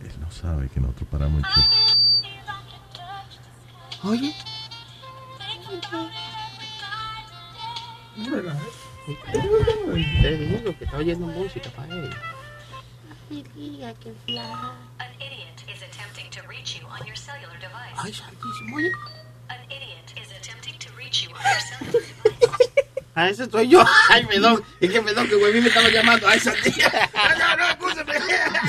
Él 0.03 0.21
no 0.21 0.31
sabe 0.31 0.69
que 0.69 0.81
nosotros 0.81 1.09
paramos 1.11 1.43
el. 1.43 1.65
Oye. 4.09 4.35
Te 10.23 10.37
digo 10.37 10.79
que 10.79 10.85
está 10.85 10.97
oyendo 10.97 11.27
música 11.27 11.71
para 11.71 11.95
él. 11.95 12.11
An 13.31 13.37
idiot 13.59 13.97
is 15.69 15.83
attempting 15.83 16.31
to 16.31 16.41
reach 16.49 16.81
you 16.81 16.87
on 16.87 17.07
your 17.07 17.17
cellular 17.17 17.59
device. 17.61 17.97
Ay, 17.97 18.13
santísimo, 18.13 18.77
oye. 18.77 18.91
An 19.49 19.61
idiot 19.67 20.15
is 20.17 20.31
attempting 20.33 20.79
to 20.79 20.91
reach 20.97 21.25
you 21.25 21.31
on 21.35 21.43
your 21.43 21.61
cellular 21.61 22.01
device. 22.01 22.38
Ah, 23.19 23.31
ese 23.31 23.51
soy 23.51 23.67
yo. 23.67 23.83
Ay, 24.11 24.25
perdón. 24.27 24.63
Es 24.81 24.93
que 24.93 25.03
perdón, 25.03 25.27
que 25.29 25.35
Huevín 25.35 25.65
me 25.65 25.71
estaba 25.71 25.89
llamando. 25.89 26.29
Ay, 26.29 26.39
santísimo. 26.39 26.89
No, 27.15 27.35
no, 27.37 27.57
no, 27.57 27.69
escúchame. 27.69 28.15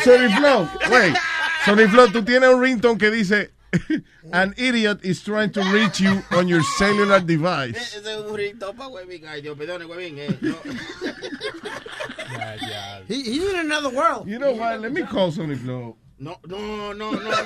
Sony 0.04 0.36
Flow, 0.36 0.68
wait. 0.90 1.16
Sony 1.66 1.88
Flow, 1.88 2.08
tú 2.08 2.24
tienes 2.24 2.50
un 2.50 2.60
ringtone 2.60 2.98
que 2.98 3.12
dice 3.12 3.52
An 4.34 4.56
idiot 4.58 5.06
is 5.06 5.22
trying 5.22 5.52
to 5.52 5.62
reach 5.72 6.00
you 6.00 6.24
on 6.32 6.48
your 6.48 6.64
cellular 6.64 7.20
device. 7.20 7.78
Ese 7.78 7.98
es 7.98 8.26
un 8.26 8.36
rito 8.36 8.74
para 8.74 8.90
Huevín. 8.90 9.28
Ay, 9.28 9.42
Dios, 9.42 9.56
perdone, 9.56 9.86
Huevín. 9.86 10.18
Eh. 10.18 10.36
He's 13.08 13.44
in 13.44 13.60
another 13.60 13.90
world. 13.90 14.28
You 14.28 14.40
know 14.40 14.54
what? 14.54 14.82
Let 14.82 14.94
me 14.94 15.04
call 15.04 15.32
Sony 15.32 15.58
Flow. 15.60 15.96
No, 16.20 16.38
no, 16.48 16.94
no, 16.94 17.12
no, 17.12 17.14
no, 17.14 17.22
no. 17.22 17.32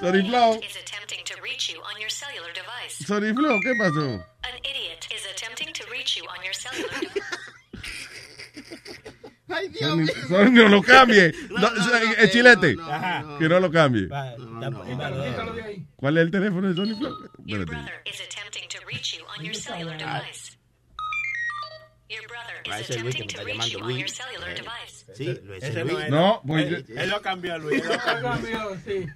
Sony 0.00 0.22
Flow, 0.28 0.58
Is 0.60 0.76
attempting 0.76 1.24
to 1.24 1.34
reach 1.42 1.70
you 1.72 1.78
on 1.80 1.98
your 2.00 2.10
cellular 2.10 2.52
device. 2.52 3.02
Sony 3.08 3.32
Flow, 3.34 3.58
¿qué 3.64 3.74
pasó? 3.78 4.22
An 4.44 4.54
idiot 4.62 5.06
is 5.14 5.24
attempting 5.32 5.72
to 5.72 5.84
reach 5.90 6.16
you 6.16 6.24
on 6.28 6.44
your 6.44 6.52
cellular 6.52 6.90
device. 7.00 7.22
Ay, 9.56 9.68
Dios 9.68 9.96
mío. 9.96 10.12
No 10.50 10.68
lo 10.68 10.82
cambie. 10.82 11.32
No, 11.50 11.58
No, 11.58 11.70
no, 11.70 11.84
so- 11.84 11.90
no, 11.90 11.96
eh, 12.18 12.28
chilete. 12.30 12.74
no, 12.76 13.22
no, 13.22 13.38
Que 13.38 13.48
no 13.48 13.60
lo 13.60 13.70
cambie. 13.70 14.08
no. 14.08 14.84
¿Cuál 15.96 16.18
es 16.18 16.22
el 16.24 16.30
teléfono 16.30 16.68
de 16.68 16.74
Sony 16.74 16.94
Flow? 16.98 17.16
Your 17.46 17.60
Espérate. 17.60 17.66
brother 17.70 18.02
is 18.04 18.20
attempting 18.20 18.68
to 18.68 18.78
reach 18.86 19.14
you 19.16 19.24
on 19.38 19.44
your 19.44 19.54
cellular 19.54 19.96
device. 19.96 20.55
Your 22.08 22.26
brother 22.28 22.62
Ah, 22.70 22.78
es 22.80 22.88
Luis 23.02 23.14
que 23.16 23.22
me 23.24 23.26
to 23.28 23.38
está 23.38 23.42
reach 23.42 23.56
you 23.72 23.78
llamando 23.78 23.78
on 23.78 23.90
your 23.90 24.00
Luis. 24.00 24.14
cellular 24.16 24.54
device. 24.54 25.14
Sí, 25.14 25.40
Luis, 25.44 25.62
Ese 25.62 25.80
Luis. 25.84 25.92
no 25.92 26.00
es. 26.00 26.10
No, 26.10 26.42
pues 26.46 26.66
él, 26.66 26.86
yo- 26.86 27.00
él 27.00 27.10
lo 27.10 27.22
cambió, 27.22 27.58
Luis. 27.58 27.82
Él 27.82 27.88
lo 27.88 28.22
cambió. 28.22 28.76
sí. 28.84 29.06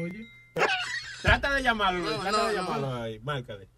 Oye. 0.00 0.26
Trata 1.20 1.54
de 1.54 1.62
llamarlo, 1.62 2.00
Luis. 2.00 2.12
No, 2.16 2.20
Trata 2.22 2.38
no, 2.38 2.46
de 2.48 2.56
no. 2.56 2.62
llamarlo 2.62 2.94
ahí. 3.02 3.18
Márcale. 3.20 3.68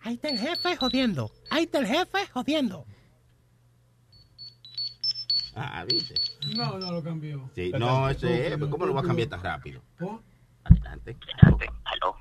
Ahí 0.00 0.14
está 0.14 0.28
el 0.30 0.38
jefe 0.38 0.76
jodiendo. 0.76 1.30
Ahí 1.50 1.64
está 1.64 1.78
el 1.78 1.86
jefe 1.86 2.26
jodiendo. 2.32 2.86
Ah, 5.54 5.84
¿viste? 5.86 6.14
No, 6.56 6.78
no 6.78 6.90
lo 6.92 7.02
cambió. 7.02 7.50
Sí, 7.54 7.70
no, 7.78 8.08
ese 8.08 8.48
es. 8.54 8.56
¿Cómo 8.58 8.86
lo 8.86 8.94
va 8.94 9.00
a 9.02 9.04
cambiar 9.04 9.28
tan 9.28 9.42
rápido? 9.42 9.82
¿Por? 9.98 10.22
Adelante. 10.64 11.16
Aló. 11.84 12.16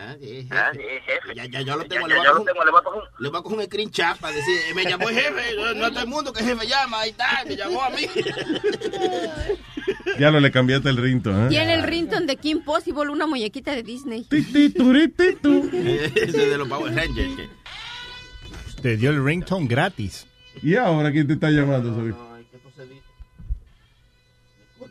Ah, 0.00 0.14
sí, 0.20 0.46
jefe. 0.46 1.34
Ya, 1.34 1.44
ya, 1.46 1.60
ya 1.62 1.76
lo 1.76 1.84
tengo. 1.84 2.06
Le 2.06 2.14
voy 2.16 2.26
a 2.26 2.32
coger 2.32 2.54
un- 3.02 3.08
le 3.18 3.28
voy 3.30 3.38
a 3.38 3.42
coger 3.42 3.58
un 3.58 3.64
screenshot 3.64 4.16
para 4.18 4.36
decir, 4.36 4.54
eh, 4.70 4.74
me 4.74 4.84
llamó 4.84 5.08
el 5.08 5.14
jefe. 5.16 5.56
No, 5.56 5.74
no 5.74 5.90
todo 5.90 6.00
el 6.02 6.06
mundo 6.08 6.32
que 6.32 6.44
jefe 6.44 6.66
llama. 6.66 7.00
Ahí 7.00 7.10
está, 7.10 7.42
me 7.46 7.56
llamó 7.56 7.82
a 7.82 7.90
mí. 7.90 8.02
Ya 10.18 10.30
lo 10.30 10.40
le 10.40 10.50
cambiaste 10.50 10.88
el 10.88 10.96
rinto, 10.98 11.30
¿eh? 11.30 11.48
Tiene 11.48 11.74
el 11.74 11.82
rington 11.82 12.26
de 12.26 12.36
Kim 12.36 12.62
Possible, 12.64 13.10
una 13.10 13.26
muñequita 13.26 13.72
de 13.74 13.82
Disney. 13.82 14.26
Ese 14.30 14.70
de 16.48 16.58
los 16.58 16.68
Power 16.68 16.94
Rangers. 16.94 17.48
Te 18.82 18.96
dio 18.96 19.10
el 19.10 19.24
ringtone 19.24 19.66
gratis. 19.66 20.26
¿Y 20.62 20.76
ahora 20.76 21.10
quién 21.12 21.26
te 21.26 21.34
está 21.34 21.50
llamando? 21.50 21.94
Sobi? 21.94 22.12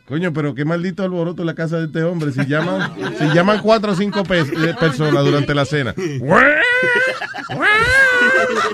Coño, 0.08 0.32
pero 0.32 0.54
qué 0.54 0.64
maldito 0.64 1.02
alboroto 1.02 1.42
en 1.42 1.46
la 1.46 1.54
casa 1.54 1.78
de 1.78 1.84
este 1.86 2.02
hombre. 2.02 2.32
Si 2.32 2.46
llaman, 2.46 2.94
si 3.18 3.24
llaman 3.34 3.60
cuatro 3.60 3.92
o 3.92 3.94
cinco 3.94 4.24
pe- 4.24 4.40
eh, 4.40 4.74
personas 4.80 5.22
durante 5.24 5.54
la 5.54 5.64
cena. 5.66 5.94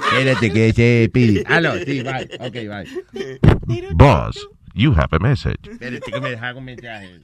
Espérate 0.07 0.53
que 0.53 0.72
se 0.72 1.11
pide. 1.12 1.45
Aló, 1.49 1.74
sí, 1.85 2.03
bye. 2.03 2.28
Ok, 2.39 2.55
bye. 2.55 3.41
Boss, 3.95 4.39
you 4.74 4.93
have 4.93 5.09
a 5.12 5.18
message. 5.18 5.59
Espérate 5.68 6.12
que 6.12 6.20
me 6.20 6.30
dejan 6.30 6.57
un 6.57 6.64
mensaje. 6.66 7.20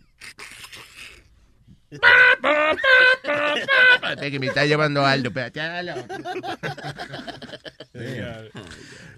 Espérate 3.94 4.30
que 4.30 4.38
me 4.40 4.46
está 4.46 4.64
llamando 4.66 5.04
Aldo. 5.06 5.28
Espérate, 5.28 5.60
aló. 5.60 5.94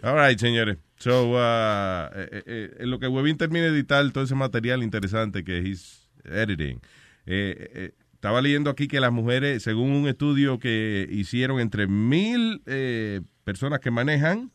All 0.03 0.17
right, 0.29 0.39
señores. 0.39 0.77
So, 1.03 1.33
uh, 1.33 1.37
eh, 2.15 2.29
eh, 2.31 2.43
eh, 2.47 2.77
en 2.79 2.91
lo 2.93 3.01
que 3.01 3.09
Webin 3.09 3.37
termine 3.37 3.73
de 3.73 3.77
editar 3.77 4.09
todo 4.13 4.23
ese 4.23 4.37
material 4.37 4.85
interesante 4.85 5.43
que 5.43 5.59
he's 5.59 6.09
editing, 6.25 6.81
eh, 7.27 7.71
eh, 7.75 7.95
estaba 8.15 8.41
leyendo 8.41 8.71
aquí 8.71 8.87
que 8.87 9.01
las 9.01 9.11
mujeres, 9.11 9.65
según 9.65 9.91
un 9.91 10.07
estudio 10.07 10.61
que 10.61 11.09
hicieron 11.11 11.59
entre 11.59 11.89
mil 11.89 12.63
eh, 12.67 13.21
personas 13.43 13.81
que 13.81 13.91
manejan, 13.91 14.53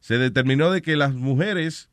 se 0.00 0.18
determinó 0.18 0.70
de 0.70 0.82
que 0.82 0.94
las 0.94 1.14
mujeres 1.14 1.88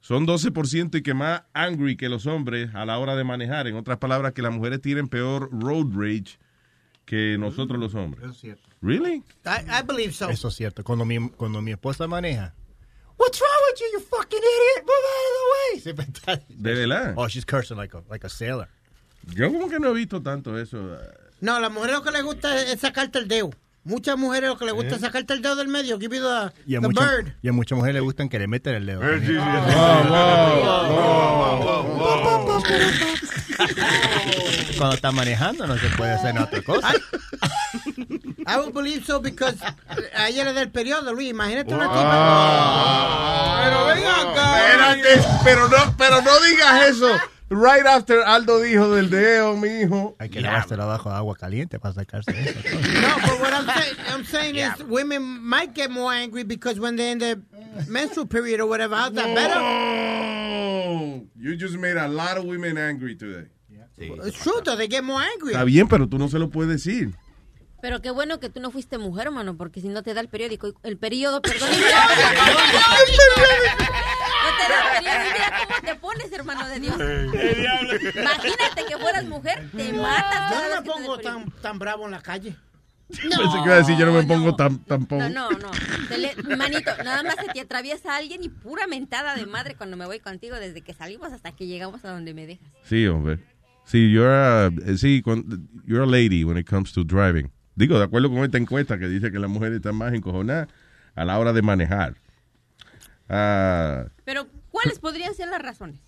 son 0.00 0.26
12% 0.26 0.98
y 0.98 1.02
que 1.02 1.14
más 1.14 1.44
angry 1.54 1.96
que 1.96 2.10
los 2.10 2.26
hombres 2.26 2.74
a 2.74 2.84
la 2.84 2.98
hora 2.98 3.16
de 3.16 3.24
manejar. 3.24 3.66
En 3.66 3.76
otras 3.76 3.96
palabras, 3.96 4.34
que 4.34 4.42
las 4.42 4.52
mujeres 4.52 4.82
tienen 4.82 5.08
peor 5.08 5.48
road 5.50 5.86
rage 5.94 6.38
que 7.06 7.38
nosotros 7.38 7.80
los 7.80 7.94
hombres. 7.94 8.24
Eso 8.24 8.32
es 8.32 8.40
cierto. 8.40 8.68
¿Really? 8.82 9.22
I, 9.46 9.64
I 9.70 9.86
believe 9.86 10.12
so. 10.12 10.28
Eso 10.28 10.48
es 10.48 10.54
cierto. 10.54 10.84
Cuando 10.84 11.06
mi, 11.06 11.30
cuando 11.30 11.62
mi 11.62 11.70
esposa 11.70 12.06
maneja. 12.06 12.54
What's 13.18 13.40
wrong 13.40 13.62
with 13.70 13.80
you, 13.80 13.86
you 13.92 14.00
fucking 14.00 14.38
idiot? 14.38 14.86
Move 14.86 15.04
out 15.14 15.26
of 15.28 15.34
the 15.36 15.92
way. 16.32 16.42
¿De 16.48 16.74
verdad? 16.74 17.14
Oh, 17.16 17.28
she's 17.28 17.44
cursing 17.44 17.76
like 17.76 17.92
a, 17.94 18.02
like 18.08 18.24
a 18.24 18.28
sailor. 18.28 18.68
Yo 19.34 19.52
como 19.52 19.68
que 19.68 19.78
no 19.78 19.90
he 19.90 19.94
visto 19.94 20.22
tanto 20.22 20.56
eso. 20.56 20.78
No, 21.40 21.56
a 21.56 21.60
las 21.60 21.70
mujeres 21.70 21.96
lo 21.96 22.02
que 22.02 22.10
les 22.12 22.22
gusta 22.22 22.62
es 22.62 22.80
sacarte 22.80 23.18
el 23.18 23.28
dedo. 23.28 23.50
Muchas 23.88 24.18
mujeres 24.18 24.50
lo 24.50 24.58
que 24.58 24.66
les 24.66 24.74
gusta 24.74 24.92
¿Eh? 24.92 24.94
es 24.96 25.00
sacarte 25.00 25.32
el 25.32 25.40
dedo 25.42 25.56
del 25.56 25.66
medio. 25.68 25.98
Give 25.98 26.20
the, 26.20 26.52
Y 26.66 26.76
a, 26.76 26.80
the 26.80 26.86
mucha- 26.88 27.04
bird. 27.10 27.32
y 27.42 27.48
a 27.48 27.52
muchas 27.52 27.76
mujeres 27.76 27.94
les 27.94 28.02
gustan 28.04 28.28
que 28.28 28.38
le 28.38 28.46
metan 28.46 28.74
el 28.74 28.84
dedo. 28.86 29.00
Eh. 29.02 29.20
Cuando 34.76 34.94
está 34.94 35.10
manejando 35.10 35.66
no 35.66 35.76
se 35.78 35.88
puede 35.90 36.12
hacer 36.12 36.38
otra 36.38 36.62
cosa. 36.62 36.92
I 38.46 38.56
would 38.56 38.72
believe 38.72 39.04
so 39.04 39.20
because 39.20 39.56
a 40.14 40.28
ella 40.28 40.44
le 40.44 40.52
da 40.52 40.62
el 40.62 40.70
periodo, 40.70 41.12
Luis. 41.12 41.30
Imagínate 41.30 41.74
una 41.74 41.86
Ah. 41.90 43.60
Pero 43.64 43.86
ven 43.86 44.06
acá. 44.06 44.94
Espérate, 44.94 45.28
pero 45.44 45.68
no, 45.68 45.94
pero 45.98 46.22
no 46.22 46.40
digas 46.40 46.88
eso. 46.88 47.08
Right 47.50 47.86
after 47.86 48.22
Aldo 48.26 48.60
dijo 48.60 48.94
del 48.94 49.08
dedo, 49.08 49.56
mi 49.56 49.68
hijo. 49.80 50.16
Hay 50.18 50.28
que 50.28 50.40
lavárselo 50.40 50.82
abajo 50.82 51.08
de 51.08 51.16
agua 51.16 51.34
caliente 51.34 51.78
para 51.78 51.94
sacarse 51.94 52.30
eso. 52.30 52.58
No, 53.00 53.16
but 53.22 53.40
what 53.40 53.52
I'm 53.54 53.66
saying, 53.66 53.96
I'm 54.08 54.24
saying 54.24 54.56
is 54.56 54.84
women 54.84 55.22
might 55.42 55.74
get 55.74 55.90
more 55.90 56.12
angry 56.12 56.44
because 56.44 56.78
when 56.78 56.96
they're 56.96 57.12
in 57.12 57.18
the 57.18 57.40
menstrual 57.88 58.26
period 58.26 58.60
or 58.60 58.66
whatever, 58.68 58.94
how's 58.96 59.14
that 59.14 59.34
better? 59.34 59.58
Oh, 59.58 61.22
you 61.38 61.56
just 61.56 61.76
made 61.78 61.96
a 61.96 62.06
lot 62.08 62.36
of 62.36 62.44
women 62.44 62.76
angry 62.76 63.16
today. 63.16 63.48
It's 64.00 64.38
true, 64.42 64.60
though. 64.64 64.76
They 64.76 64.86
get 64.86 65.02
more 65.02 65.20
angry. 65.20 65.54
Está 65.54 65.64
bien, 65.64 65.88
pero 65.88 66.06
tú 66.06 66.18
no 66.18 66.28
se 66.28 66.38
lo 66.38 66.50
puedes 66.50 66.70
decir. 66.70 67.14
Pero 67.80 68.00
qué 68.00 68.10
bueno 68.10 68.38
que 68.40 68.48
tú 68.50 68.60
no 68.60 68.70
fuiste 68.70 68.98
mujer, 68.98 69.28
hermano, 69.28 69.56
porque 69.56 69.80
si 69.80 69.88
no 69.88 70.02
te 70.02 70.12
da 70.12 70.20
el 70.20 70.28
periódico, 70.28 70.72
el 70.82 70.98
periodo, 70.98 71.40
perdón. 71.40 71.68
No 73.88 73.97
te 74.58 74.72
da 74.72 74.98
el 74.98 75.04
periodo, 75.04 75.32
mira 75.32 75.52
cómo 75.66 75.80
te 75.86 75.94
pones, 75.96 76.32
hermano 76.32 76.68
de 76.68 76.80
Dios. 76.80 76.96
Imagínate 78.14 78.84
que 78.88 78.96
fueras 78.98 79.24
mujer, 79.24 79.68
te 79.76 79.92
matas. 79.92 80.52
Yo 80.54 80.68
no 80.74 80.80
me 80.82 80.86
pongo 80.90 81.18
tan, 81.18 81.50
tan 81.62 81.78
bravo 81.78 82.04
en 82.06 82.10
la 82.12 82.20
calle. 82.22 82.56
Pensé 83.08 83.22
que 83.22 83.64
iba 83.64 83.74
a 83.74 83.78
decir, 83.78 83.96
yo 83.96 84.04
no 84.04 84.12
me 84.12 84.22
pongo 84.24 84.54
tan, 84.54 84.78
tampoco. 84.84 85.22
No, 85.30 85.50
no, 85.50 85.58
no. 85.58 85.70
Le- 86.16 86.56
manito, 86.56 86.90
nada 87.04 87.22
más 87.22 87.36
se 87.36 87.50
te 87.52 87.60
atraviesa 87.60 88.16
alguien 88.16 88.42
y 88.44 88.50
pura 88.50 88.86
mentada 88.86 89.34
de 89.34 89.46
madre 89.46 89.76
cuando 89.76 89.96
me 89.96 90.04
voy 90.04 90.20
contigo 90.20 90.56
desde 90.56 90.82
que 90.82 90.92
salimos 90.92 91.32
hasta 91.32 91.52
que 91.52 91.66
llegamos 91.66 92.04
a 92.04 92.10
donde 92.10 92.34
me 92.34 92.46
dejas. 92.46 92.68
Sí, 92.84 93.06
hombre. 93.06 93.38
Sí, 93.86 94.12
you're 94.12 94.28
a, 94.30 94.66
eh, 94.66 94.98
sí, 94.98 95.22
you're 95.86 96.02
a 96.02 96.06
lady 96.06 96.44
when 96.44 96.58
it 96.58 96.68
comes 96.68 96.92
to 96.92 97.02
driving. 97.02 97.50
Digo, 97.74 97.96
de 97.98 98.04
acuerdo 98.04 98.28
con 98.28 98.44
esta 98.44 98.58
encuesta 98.58 98.98
que 98.98 99.08
dice 99.08 99.32
que 99.32 99.38
las 99.38 99.48
mujeres 99.48 99.76
están 99.76 99.94
más 99.96 100.12
encojonadas 100.12 100.68
a 101.14 101.24
la 101.24 101.38
hora 101.38 101.54
de 101.54 101.62
manejar. 101.62 102.16
Ah, 103.28 104.04
Pero, 104.24 104.46
¿cuáles 104.70 104.98
podrían 104.98 105.34
ser 105.34 105.48
las 105.48 105.60
razones? 105.62 106.00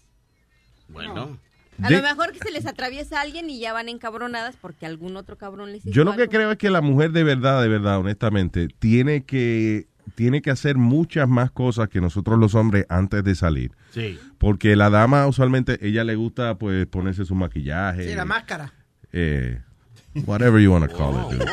Bueno. 0.88 1.38
A 1.82 1.88
De- 1.88 1.96
lo 1.96 2.02
mejor 2.02 2.32
que 2.32 2.38
se 2.40 2.50
les 2.50 2.66
atraviesa 2.66 3.20
alguien 3.20 3.48
y 3.48 3.58
ya 3.58 3.72
van 3.72 3.88
encabronadas 3.88 4.56
porque 4.60 4.84
algún 4.84 5.16
otro 5.16 5.38
cabrón 5.38 5.72
les 5.72 5.86
hizo 5.86 5.90
yo 5.94 6.04
lo 6.04 6.14
que 6.14 6.22
algo. 6.22 6.32
creo 6.32 6.50
es 6.52 6.58
que 6.58 6.68
la 6.68 6.82
mujer 6.82 7.12
de 7.12 7.24
verdad, 7.24 7.62
de 7.62 7.68
verdad, 7.68 7.98
honestamente, 7.98 8.68
tiene 8.78 9.24
que, 9.24 9.86
tiene 10.14 10.42
que 10.42 10.50
hacer 10.50 10.76
muchas 10.76 11.26
más 11.26 11.50
cosas 11.50 11.88
que 11.88 12.00
nosotros 12.02 12.38
los 12.38 12.54
hombres 12.54 12.84
antes 12.90 13.24
de 13.24 13.34
salir. 13.34 13.72
Sí. 13.92 14.18
Porque 14.36 14.76
la 14.76 14.90
dama 14.90 15.26
usualmente, 15.26 15.78
ella 15.86 16.04
le 16.04 16.16
gusta 16.16 16.56
pues 16.58 16.86
ponerse 16.86 17.24
su 17.24 17.34
maquillaje. 17.34 18.08
Sí, 18.08 18.14
la 18.14 18.24
máscara. 18.26 18.74
eh, 19.12 19.62
whatever 20.26 20.60
you 20.60 20.72
want 20.72 20.90
to 20.90 20.94
call 20.96 21.14
it. 21.32 21.38
dude. 21.38 21.50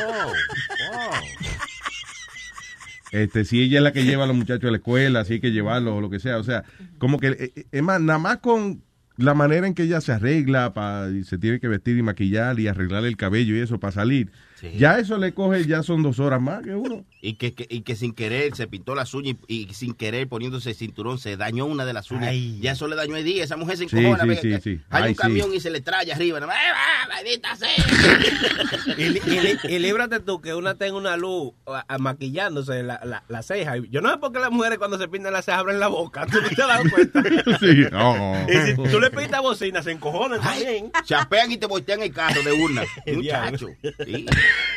Este, 3.11 3.45
si 3.45 3.61
ella 3.61 3.77
es 3.77 3.83
la 3.83 3.93
que 3.93 4.03
lleva 4.03 4.25
a 4.25 4.27
los 4.27 4.35
muchachos 4.35 4.67
a 4.67 4.71
la 4.71 4.77
escuela, 4.77 5.23
si 5.23 5.33
hay 5.33 5.39
que 5.39 5.51
llevarlos 5.51 5.93
o 5.93 6.01
lo 6.01 6.09
que 6.09 6.19
sea. 6.19 6.37
O 6.37 6.43
sea, 6.43 6.63
como 6.97 7.19
que, 7.19 7.27
eh, 7.27 7.51
eh, 7.55 7.65
es 7.71 7.83
nada 7.83 8.17
más 8.19 8.37
con 8.37 8.83
la 9.17 9.33
manera 9.33 9.67
en 9.67 9.73
que 9.73 9.83
ella 9.83 10.01
se 10.01 10.11
arregla, 10.11 10.73
pa, 10.73 11.07
y 11.09 11.23
se 11.23 11.37
tiene 11.37 11.59
que 11.59 11.67
vestir 11.67 11.97
y 11.97 12.03
maquillar 12.03 12.59
y 12.59 12.67
arreglar 12.67 13.05
el 13.05 13.17
cabello 13.17 13.55
y 13.55 13.59
eso 13.59 13.79
para 13.79 13.91
salir. 13.91 14.31
Sí. 14.59 14.71
Ya 14.77 14.97
eso 14.97 15.17
le 15.17 15.33
coge, 15.33 15.65
ya 15.67 15.83
son 15.83 16.01
dos 16.01 16.19
horas 16.19 16.41
más 16.41 16.63
que 16.63 16.73
uno. 16.75 17.05
Y 17.21 17.33
que, 17.35 17.53
que- 17.53 17.67
y 17.69 17.81
que 17.81 17.95
sin 17.95 18.13
querer 18.13 18.55
se 18.55 18.67
pintó 18.67 18.95
las 18.95 19.13
uñas 19.13 19.35
y, 19.47 19.69
y 19.69 19.73
sin 19.73 19.93
querer 19.93 20.27
poniéndose 20.27 20.71
el 20.71 20.75
cinturón 20.75 21.19
se 21.19 21.37
dañó 21.37 21.65
una 21.65 21.85
de 21.85 21.93
las 21.93 22.09
uñas. 22.11 22.33
Ya 22.59 22.71
eso 22.71 22.87
le 22.87 22.95
dañó 22.95 23.15
el 23.17 23.23
día. 23.23 23.43
Esa 23.43 23.55
mujer 23.57 23.77
se 23.77 23.83
encojona. 23.83 24.23
sí, 24.35 24.39
sí, 24.53 24.61
sí. 24.63 24.81
Hay 24.89 25.03
Ay, 25.03 25.09
un 25.09 25.15
sí. 25.15 25.21
camión 25.21 25.53
y 25.53 25.59
se 25.59 25.69
le 25.69 25.81
trae 25.81 26.11
arriba. 26.11 26.39
más, 26.39 26.55
¡Eh, 26.55 26.71
va, 26.71 27.13
maldita 27.15 27.55
sea! 27.55 28.95
Y, 28.97 29.03
y 29.03 29.75
y 29.75 29.79
líbrate 29.79 30.19
tú 30.21 30.41
que 30.41 30.53
una 30.53 30.75
tenga 30.75 30.97
una 30.97 31.17
luz 31.17 31.51
a- 31.67 31.85
a- 31.87 31.97
maquillándose 31.97 32.81
la, 32.83 32.99
la, 33.03 33.23
la 33.27 33.43
ceja. 33.43 33.75
Yo 33.89 34.01
no 34.01 34.09
sé 34.11 34.17
por 34.17 34.31
qué 34.31 34.39
las 34.39 34.51
mujeres 34.51 34.77
cuando 34.79 34.97
se 34.97 35.07
pintan 35.07 35.33
las 35.33 35.45
cejas 35.45 35.59
abren 35.61 35.79
la 35.79 35.87
boca. 35.87 36.25
¿Tú 36.25 36.41
no 36.41 36.49
te 36.49 36.61
has 36.61 36.67
dado 36.67 36.83
cuenta? 36.89 37.23
Sí. 37.59 37.83
Oh. 37.93 38.35
Y 38.47 38.65
si 38.71 38.75
tú 38.91 38.99
le 38.99 39.09
pintas 39.11 39.41
bocina, 39.41 39.81
se 39.83 39.91
encojonan 39.91 40.41
también. 40.41 40.91
Chapean 41.03 41.51
y 41.51 41.57
te 41.57 41.65
voltean 41.65 42.01
el 42.01 42.11
carro 42.13 42.41
de 42.43 42.51
una. 42.53 42.83
Muchacho. 43.13 43.67
Sí. 44.05 44.25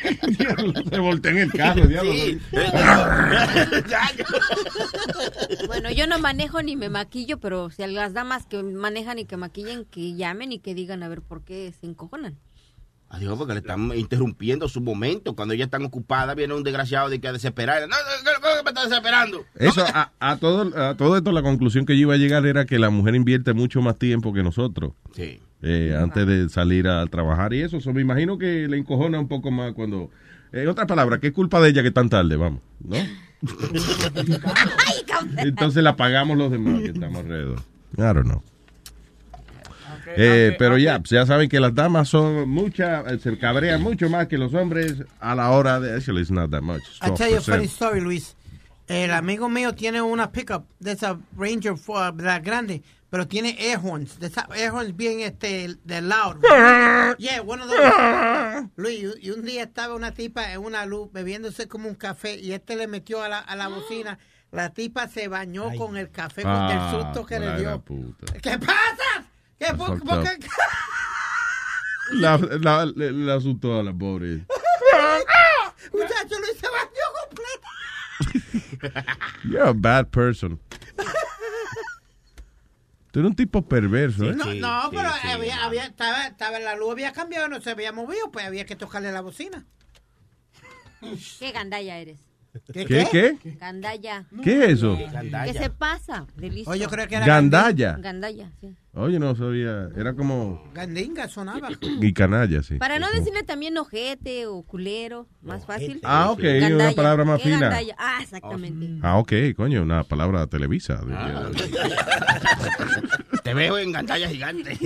Se 0.90 0.98
voltea 0.98 1.32
en 1.32 1.38
el 1.38 1.52
carro, 1.52 1.86
diablo. 1.86 2.12
Sí. 2.12 2.38
Bueno, 5.66 5.90
yo 5.90 6.06
no 6.06 6.18
manejo 6.18 6.62
ni 6.62 6.76
me 6.76 6.88
maquillo, 6.88 7.38
pero 7.38 7.70
si 7.70 7.82
a 7.82 7.86
las 7.86 8.12
damas 8.12 8.46
que 8.46 8.62
manejan 8.62 9.18
y 9.18 9.24
que 9.24 9.36
maquillen, 9.36 9.84
que 9.84 10.14
llamen 10.14 10.52
y 10.52 10.58
que 10.58 10.74
digan 10.74 11.02
a 11.02 11.08
ver 11.08 11.22
por 11.22 11.44
qué 11.44 11.72
se 11.80 11.86
encojonan. 11.86 12.36
Adiós, 13.08 13.36
porque 13.36 13.54
le 13.54 13.60
están 13.60 13.92
interrumpiendo 13.96 14.68
su 14.68 14.80
momento. 14.80 15.34
Cuando 15.34 15.54
ellas 15.54 15.66
están 15.66 15.84
ocupadas, 15.84 16.36
viene 16.36 16.54
un 16.54 16.62
desgraciado 16.62 17.08
de 17.08 17.20
que 17.20 17.26
a 17.26 17.32
desesperar. 17.32 17.80
No, 17.82 17.88
no, 17.88 17.96
no, 17.96 18.56
no, 18.56 18.62
me 18.62 18.70
está 18.70 18.84
desesperando. 18.84 19.44
Eso, 19.56 19.84
a, 19.84 20.12
a 20.20 20.36
todo, 20.36 20.78
a 20.80 20.96
todo 20.96 21.16
esto, 21.16 21.32
la 21.32 21.42
conclusión 21.42 21.86
que 21.86 21.94
yo 21.94 22.02
iba 22.02 22.14
a 22.14 22.18
llegar 22.18 22.46
era 22.46 22.66
que 22.66 22.78
la 22.78 22.90
mujer 22.90 23.16
invierte 23.16 23.52
mucho 23.52 23.80
más 23.82 23.98
tiempo 23.98 24.32
que 24.32 24.44
nosotros. 24.44 24.92
Sí. 25.12 25.40
Eh, 25.62 25.96
antes 25.98 26.26
de 26.26 26.48
salir 26.48 26.88
a 26.88 27.06
trabajar 27.06 27.52
y 27.52 27.62
eso. 27.62 27.80
So, 27.80 27.92
me 27.92 28.00
imagino 28.00 28.38
que 28.38 28.66
le 28.68 28.76
encojona 28.78 29.20
un 29.20 29.28
poco 29.28 29.50
más 29.50 29.72
cuando... 29.72 30.10
En 30.52 30.66
otras 30.68 30.86
palabras, 30.86 31.20
¿qué 31.20 31.28
es 31.28 31.32
culpa 31.32 31.60
de 31.60 31.68
ella 31.68 31.82
que 31.82 31.92
tan 31.92 32.08
tarde? 32.08 32.36
Vamos, 32.36 32.60
¿no? 32.80 32.96
Entonces 35.38 35.82
la 35.82 35.96
pagamos 35.96 36.36
los 36.36 36.50
demás 36.50 36.80
que 36.80 36.88
estamos 36.88 37.18
alrededor. 37.18 37.60
I 37.96 38.00
don't 38.00 38.24
know. 38.24 38.42
Eh, 40.16 40.56
pero 40.58 40.76
ya, 40.76 41.00
ya 41.04 41.24
saben 41.26 41.48
que 41.48 41.60
las 41.60 41.74
damas 41.74 42.08
son 42.08 42.48
muchas, 42.48 43.10
eh, 43.12 43.18
se 43.18 43.38
cabrean 43.38 43.82
mucho 43.82 44.08
más 44.10 44.26
que 44.26 44.38
los 44.38 44.54
hombres 44.54 44.96
a 45.20 45.34
la 45.34 45.50
hora 45.50 45.78
de... 45.78 45.94
Actually, 45.94 46.22
it's 46.22 46.30
not 46.30 46.50
that 46.50 46.62
much. 46.62 46.82
I'll 47.00 47.14
tell 47.14 47.30
you 47.30 47.38
a 47.38 47.40
funny 47.40 47.66
12%. 47.66 47.68
story, 47.68 48.00
Luis. 48.00 48.36
El 48.88 49.12
amigo 49.12 49.48
mío 49.48 49.72
tiene 49.74 50.02
una 50.02 50.32
pickup 50.32 50.64
de 50.80 50.92
esa 50.92 51.16
Ranger 51.36 51.74
uh, 51.86 52.12
la 52.18 52.40
grande, 52.40 52.82
pero 53.10 53.26
tiene 53.26 53.56
air 53.58 53.78
horns, 53.82 54.18
de 54.20 54.28
esa 54.28 54.48
air 54.54 54.70
horns 54.70 54.96
bien 54.96 55.20
este 55.20 55.76
de 55.84 56.00
loud. 56.00 56.36
yeah, 57.18 57.40
one 57.42 57.60
of 57.62 57.68
those. 57.68 58.70
Luis, 58.76 59.04
y- 59.20 59.30
un 59.30 59.44
día 59.44 59.64
estaba 59.64 59.94
una 59.94 60.12
tipa 60.14 60.52
en 60.52 60.60
una 60.60 60.86
luz 60.86 61.10
bebiéndose 61.12 61.66
como 61.68 61.88
un 61.88 61.96
café 61.96 62.36
y 62.38 62.52
este 62.52 62.76
le 62.76 62.86
metió 62.86 63.22
a 63.22 63.28
la, 63.28 63.38
a 63.40 63.56
la 63.56 63.68
bocina. 63.68 64.18
La 64.52 64.70
tipa 64.72 65.06
se 65.08 65.28
bañó 65.28 65.74
con 65.76 65.96
el 65.96 66.10
café 66.10 66.42
con 66.42 66.50
el 66.52 66.58
Ah, 66.78 66.90
susto 66.92 67.24
que 67.26 67.38
le 67.38 67.46
la 67.46 67.56
dio. 67.58 67.80
puta. 67.82 68.32
¿Qué 68.40 68.58
pasa? 68.58 69.26
¿Qué 69.58 69.74
por, 69.74 70.00
qué? 70.02 70.38
La, 72.12 72.36
la, 72.38 72.86
le, 72.86 73.12
le 73.12 73.32
asustó 73.32 73.78
a 73.78 73.82
la 73.84 73.92
pobre. 73.92 74.38
Muchacho, 75.92 76.38
Luis 76.40 76.58
se 76.60 76.66
bañó 76.68 77.06
completa. 77.20 79.16
You're 79.44 79.68
a 79.68 79.72
bad 79.72 80.10
person. 80.10 80.58
Tú 83.10 83.18
eres 83.20 83.30
un 83.30 83.36
tipo 83.36 83.62
perverso, 83.62 84.24
¿eh? 84.24 84.34
No, 84.34 84.54
no, 84.54 84.90
pero 84.90 85.10
había, 85.24 85.64
había, 85.64 85.84
estaba, 85.86 86.26
estaba 86.28 86.60
la 86.60 86.76
luz 86.76 86.92
había 86.92 87.12
cambiado, 87.12 87.48
no 87.48 87.60
se 87.60 87.70
había 87.70 87.92
movido, 87.92 88.30
pues 88.30 88.46
había 88.46 88.64
que 88.64 88.76
tocarle 88.76 89.10
la 89.10 89.20
bocina. 89.20 89.66
Qué 91.38 91.50
gandalla 91.50 91.98
eres. 91.98 92.20
¿Qué, 92.72 92.84
qué? 92.84 93.38
Gandalla. 93.58 94.26
¿Qué 94.42 94.64
es 94.64 94.70
eso? 94.72 94.96
¿Qué 94.96 95.52
se 95.54 95.70
pasa? 95.70 96.26
De 96.36 96.50
listo. 96.50 96.70
Oye, 96.70 96.82
yo 96.82 96.88
creo 96.88 97.06
que 97.08 97.16
era 97.16 97.26
Gandalla. 97.26 97.96
Gandalla, 97.98 98.50
sí. 98.60 98.74
Oye, 98.92 99.20
no 99.20 99.36
sabía. 99.36 99.88
Era 99.96 100.14
como. 100.14 100.60
Gandinga 100.74 101.28
sonaba. 101.28 101.68
Y 102.00 102.12
canalla, 102.12 102.60
sí. 102.62 102.76
Para 102.76 102.98
no 102.98 103.08
decirle 103.12 103.44
también 103.44 103.78
ojete 103.78 104.46
o 104.46 104.62
culero, 104.64 105.28
más 105.42 105.64
fácil. 105.64 106.00
Ah, 106.02 106.30
ok, 106.32 106.42
una 106.72 106.90
palabra 106.92 107.24
más 107.24 107.38
¿Qué 107.38 107.44
fina. 107.44 107.60
gandalla? 107.60 107.94
Ah, 107.98 108.18
exactamente. 108.20 108.98
Ah, 109.02 109.18
ok, 109.18 109.32
coño, 109.56 109.82
una 109.82 110.02
palabra 110.02 110.44
televisa. 110.48 111.00
Te 113.44 113.54
veo 113.54 113.78
en 113.78 113.92
pantalla 113.92 114.28
gigante. 114.28 114.76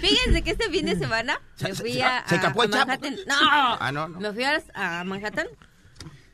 Fíjense 0.00 0.42
que 0.42 0.50
este 0.52 0.70
fin 0.70 0.86
de 0.86 0.96
semana 0.96 1.40
me 1.62 1.74
fui 1.74 2.00
a, 2.00 2.24
se 2.26 2.34
a 2.36 2.38
el 2.38 2.42
Chapo. 2.42 2.66
Manhattan. 2.68 3.16
No, 3.26 3.34
Ah, 3.80 3.90
no, 3.92 4.08
no. 4.08 4.20
me 4.20 4.32
fui 4.32 4.44
a, 4.44 4.62
a 4.74 5.04
Manhattan 5.04 5.46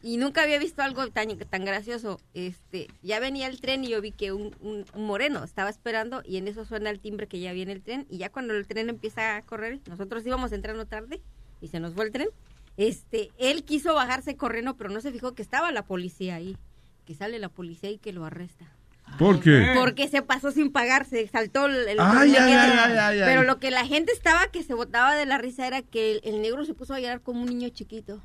y 0.07 0.19
nunca 0.19 0.43
había 0.43 0.59
visto 0.59 0.83
algo 0.83 1.07
tan, 1.09 1.37
tan 1.37 1.65
gracioso. 1.65 2.21
Este, 2.35 2.87
ya 3.03 3.19
venía 3.19 3.47
el 3.49 3.61
tren 3.61 3.85
y 3.85 3.89
yo 3.89 4.01
vi 4.01 4.13
que 4.13 4.33
un, 4.33 4.55
un- 4.61 4.85
un 4.95 5.05
moreno 5.05 5.43
estaba 5.43 5.69
esperando 5.69 6.23
y 6.25 6.37
en 6.37 6.47
eso 6.47 6.65
suena 6.65 6.91
el 6.91 7.01
timbre 7.01 7.27
que 7.27 7.41
ya 7.41 7.53
viene 7.53 7.73
el 7.73 7.83
tren 7.83 8.07
y 8.09 8.19
ya 8.19 8.31
cuando 8.31 8.55
el 8.55 8.67
tren 8.67 8.89
empieza 8.89 9.37
a 9.37 9.43
correr, 9.43 9.81
nosotros 9.89 10.25
íbamos 10.27 10.53
entrando 10.53 10.87
tarde 10.87 11.21
y 11.61 11.69
se 11.69 11.81
nos 11.81 11.95
fue 11.95 12.05
el 12.05 12.13
tren. 12.13 12.29
Este, 12.77 13.31
él 13.39 13.65
quiso 13.65 13.95
bajarse 13.95 14.37
corriendo, 14.37 14.77
pero 14.77 14.91
no 14.91 15.01
se 15.01 15.11
fijó 15.11 15.35
que 15.35 15.43
estaba 15.43 15.73
la 15.73 15.83
policía 15.87 16.37
ahí, 16.37 16.57
que 17.07 17.15
sale 17.15 17.39
la 17.39 17.49
policía 17.49 17.91
y 17.91 17.99
que 17.99 18.13
lo 18.13 18.25
arresta. 18.25 18.67
¿Por 19.19 19.41
qué? 19.41 19.73
Porque 19.79 20.09
se 20.09 20.21
pasó 20.23 20.51
sin 20.51 20.71
pagar, 20.73 21.07
se 21.07 21.27
saltó 21.29 21.67
el... 21.67 21.89
el- 21.89 21.99
Ay, 22.01 22.35
ay, 22.37 22.53
ay, 22.53 22.71
ay, 22.79 22.97
ay, 22.99 23.21
Pero 23.25 23.43
lo 23.45 23.59
que 23.59 23.71
la 23.71 23.87
gente 23.87 24.13
estaba 24.13 24.49
que 24.49 24.63
se 24.63 24.75
botaba 24.75 25.15
de 25.15 25.27
la 25.27 25.39
risa 25.39 25.67
era 25.67 25.81
que 25.83 26.13
el, 26.13 26.21
el 26.25 26.43
negro 26.43 26.65
se 26.65 26.75
puso 26.75 26.93
a 26.95 27.01
llorar 27.01 27.21
como 27.23 27.41
un 27.41 27.47
niño 27.49 27.69
chiquito. 27.71 28.21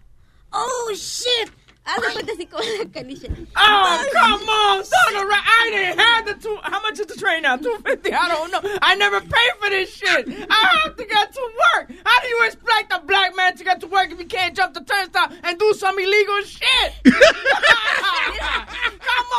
¡Oh, 0.53 0.91
shit! 0.93 1.49
Haz 1.83 1.99
de 2.01 2.13
cuenta 2.13 2.33
así 2.33 2.45
como 2.45 2.63
la 2.63 2.91
caniche. 2.91 3.27
Oh, 3.57 4.05
come 4.13 4.49
on, 4.49 4.85
son 4.85 5.15
of 5.15 5.29
I 5.31 5.69
didn't 5.71 5.99
have 5.99 6.25
the 6.25 6.33
two. 6.35 6.55
How 6.61 6.79
much 6.81 6.99
is 6.99 7.07
the 7.07 7.15
train 7.15 7.41
now? 7.41 7.57
Two 7.57 7.75
fifty. 7.83 8.13
I 8.13 8.27
don't 8.27 8.51
know. 8.51 8.61
I 8.81 8.95
never 8.95 9.19
paid 9.19 9.53
for 9.59 9.69
this 9.69 9.91
shit. 9.91 10.27
I 10.49 10.81
have 10.83 10.95
to 10.95 11.05
get 11.05 11.33
to 11.33 11.41
work. 11.41 11.91
How 12.05 12.21
do 12.21 12.27
you 12.27 12.45
expect 12.45 12.93
a 12.93 12.99
black 12.99 13.35
man 13.35 13.57
to 13.57 13.63
get 13.63 13.79
to 13.81 13.87
work 13.87 14.11
if 14.11 14.19
he 14.19 14.25
can't 14.25 14.55
jump 14.55 14.75
the 14.75 14.83
turnstile 14.83 15.31
and 15.43 15.57
do 15.57 15.73
some 15.73 15.97
illegal 15.97 16.41
shit? 16.43 16.93
come 17.03 17.15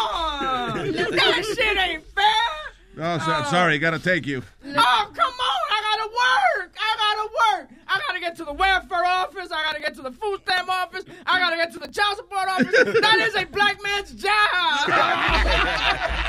on, 0.01 0.93
that 0.93 1.45
shit 1.57 1.77
ain't 1.79 2.05
fair. 2.07 2.72
Oh, 2.99 3.19
so- 3.19 3.45
sorry, 3.51 3.79
gotta 3.79 3.99
take 3.99 4.27
you. 4.27 4.43
Oh, 4.65 4.71
come 4.71 4.77
on. 4.77 5.61
I 5.71 5.81
gotta 5.97 6.09
work. 6.09 6.77
I 6.79 6.97
gotta 6.99 7.29
work. 7.43 7.71
I 7.89 8.01
gotta 8.07 8.21
get 8.21 8.37
to 8.37 8.45
the 8.45 8.53
welfare 8.53 9.05
office. 9.05 9.51
I 9.51 9.63
gotta 9.65 9.81
get 9.81 9.95
to 9.97 10.03
the 10.03 10.13
food 10.13 10.41
stamp 10.43 10.69
office. 10.69 11.05
I 11.27 11.39
gotta 11.39 11.57
get 11.57 11.73
to 11.73 11.79
the 11.79 11.89
child 11.89 12.17
support 12.17 12.49
office. 12.49 12.71
That 13.01 13.19
is 13.21 13.35
a 13.35 13.45
black 13.47 13.83
man's 13.83 14.13
job. 14.13 14.89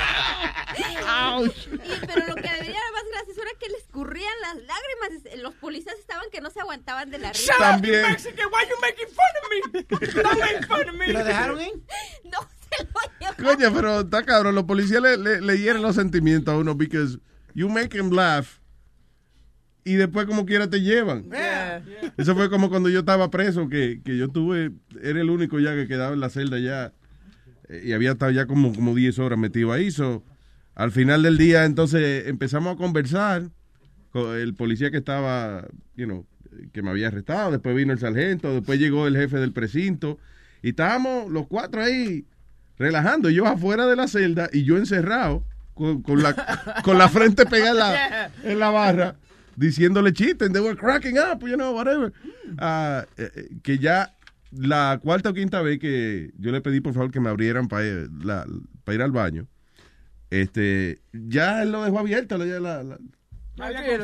Y- 0.75 1.99
pero 2.07 2.25
lo 2.27 2.35
que 2.35 2.41
debería 2.49 2.79
ser 2.79 2.91
más 2.93 3.03
gracioso 3.13 3.41
era 3.41 3.51
que 3.59 3.69
le 3.69 3.77
escurrían 3.77 4.33
las 4.41 4.55
lágrimas. 4.55 5.35
Los 5.41 5.53
policías 5.55 5.95
estaban 5.99 6.29
que 6.31 6.41
no 6.41 6.49
se 6.49 6.59
aguantaban 6.61 7.09
de 7.11 7.19
la 7.19 7.31
risa. 7.31 7.53
Shut 7.53 7.61
up, 7.79 7.85
you 7.85 8.01
Mexican. 8.01 8.47
Why 8.51 8.65
you 8.69 8.77
making 8.81 9.07
fun 9.07 9.33
of 9.39 9.49
me? 9.51 9.61
Don't 10.23 10.39
make 10.39 10.65
fun 10.67 10.89
of 10.89 10.95
me. 10.95 11.07
¿Lo 11.13 11.23
dejaron 11.23 11.61
ir? 11.61 11.73
No, 12.25 12.39
se 12.71 12.83
lo 12.83 13.01
llevaron. 13.19 13.32
Coño, 13.43 13.73
pero 13.73 13.99
está 14.01 14.23
cabrón. 14.23 14.55
Los 14.55 14.63
policías 14.63 15.01
le, 15.01 15.17
le, 15.17 15.41
le 15.41 15.57
hieren 15.59 15.81
los 15.81 15.95
sentimientos 15.95 16.53
a 16.53 16.57
uno 16.57 16.75
because 16.75 17.19
you 17.53 17.69
make 17.69 17.97
him 17.97 18.11
laugh 18.11 18.63
y 19.85 19.95
después 19.95 20.25
como 20.25 20.45
quiera 20.45 20.69
te 20.69 20.81
llevan. 20.81 21.25
Eso 22.17 22.35
fue 22.35 22.49
como 22.49 22.69
cuando 22.69 22.89
yo 22.89 22.99
estaba 22.99 23.29
preso, 23.29 23.67
que, 23.69 24.01
que 24.03 24.17
yo 24.17 24.29
tuve, 24.29 24.71
era 25.01 25.19
el 25.19 25.29
único 25.29 25.59
ya 25.59 25.75
que 25.75 25.87
quedaba 25.87 26.13
en 26.13 26.19
la 26.19 26.29
celda 26.29 26.59
ya 26.59 26.93
eh, 27.69 27.83
y 27.85 27.93
había 27.93 28.11
estado 28.11 28.31
ya 28.31 28.45
como, 28.45 28.73
como 28.73 28.95
10 28.95 29.19
horas 29.19 29.37
metido 29.37 29.71
ahí. 29.71 29.91
So, 29.91 30.23
al 30.75 30.91
final 30.91 31.23
del 31.23 31.37
día 31.37 31.65
entonces 31.65 32.27
empezamos 32.27 32.75
a 32.75 32.77
conversar 32.77 33.49
con 34.11 34.35
el 34.37 34.53
policía 34.53 34.91
que 34.91 34.97
estaba, 34.97 35.67
you 35.95 36.05
know, 36.05 36.25
que 36.71 36.81
me 36.81 36.91
había 36.91 37.07
arrestado, 37.07 37.51
después 37.51 37.75
vino 37.75 37.93
el 37.93 37.99
sargento, 37.99 38.53
después 38.53 38.79
llegó 38.79 39.07
el 39.07 39.17
jefe 39.17 39.37
del 39.37 39.51
precinto 39.51 40.19
y 40.61 40.69
estábamos 40.69 41.29
los 41.31 41.47
cuatro 41.47 41.81
ahí 41.81 42.25
relajando, 42.77 43.29
yo 43.29 43.45
afuera 43.47 43.85
de 43.87 43.95
la 43.95 44.07
celda 44.07 44.49
y 44.51 44.63
yo 44.63 44.77
encerrado 44.77 45.43
con, 45.73 46.01
con 46.01 46.21
la, 46.23 46.81
con 46.83 46.97
la 46.97 47.09
frente 47.09 47.45
pegada 47.45 47.71
en 47.71 47.77
la, 48.43 48.51
en 48.51 48.59
la 48.59 48.69
barra 48.69 49.15
diciéndole 49.55 50.13
chistes, 50.13 50.51
they 50.51 50.61
were 50.61 50.75
cracking 50.75 51.17
up, 51.17 51.41
you 51.47 51.55
know, 51.55 51.75
whatever. 51.75 52.11
Ah, 52.57 53.05
eh, 53.17 53.29
eh, 53.35 53.49
que 53.61 53.77
ya 53.77 54.15
la 54.51 54.99
cuarta 55.01 55.29
o 55.29 55.33
quinta 55.33 55.61
vez 55.61 55.79
que 55.79 56.31
yo 56.39 56.51
le 56.51 56.61
pedí 56.61 56.79
por 56.81 56.93
favor 56.93 57.11
que 57.11 57.19
me 57.19 57.29
abrieran 57.29 57.67
para 57.67 57.85
ir, 57.85 58.09
la- 58.23 58.45
pa' 58.83 58.93
ir 58.93 59.01
al 59.01 59.11
baño, 59.11 59.47
este, 60.29 61.01
ya 61.13 61.61
él 61.63 61.71
lo 61.71 61.83
dejó 61.83 61.99
abierto, 61.99 62.37
ya 62.43 62.59
la- 62.59 62.83
la, 62.83 62.97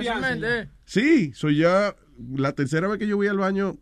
simplemente. 0.03 0.69
Sí, 0.85 1.31
soy 1.33 1.57
ya 1.57 1.95
la 2.35 2.51
tercera 2.53 2.87
vez 2.87 2.99
que 2.99 3.07
yo 3.07 3.15
voy 3.17 3.27
al 3.27 3.37
baño 3.37 3.77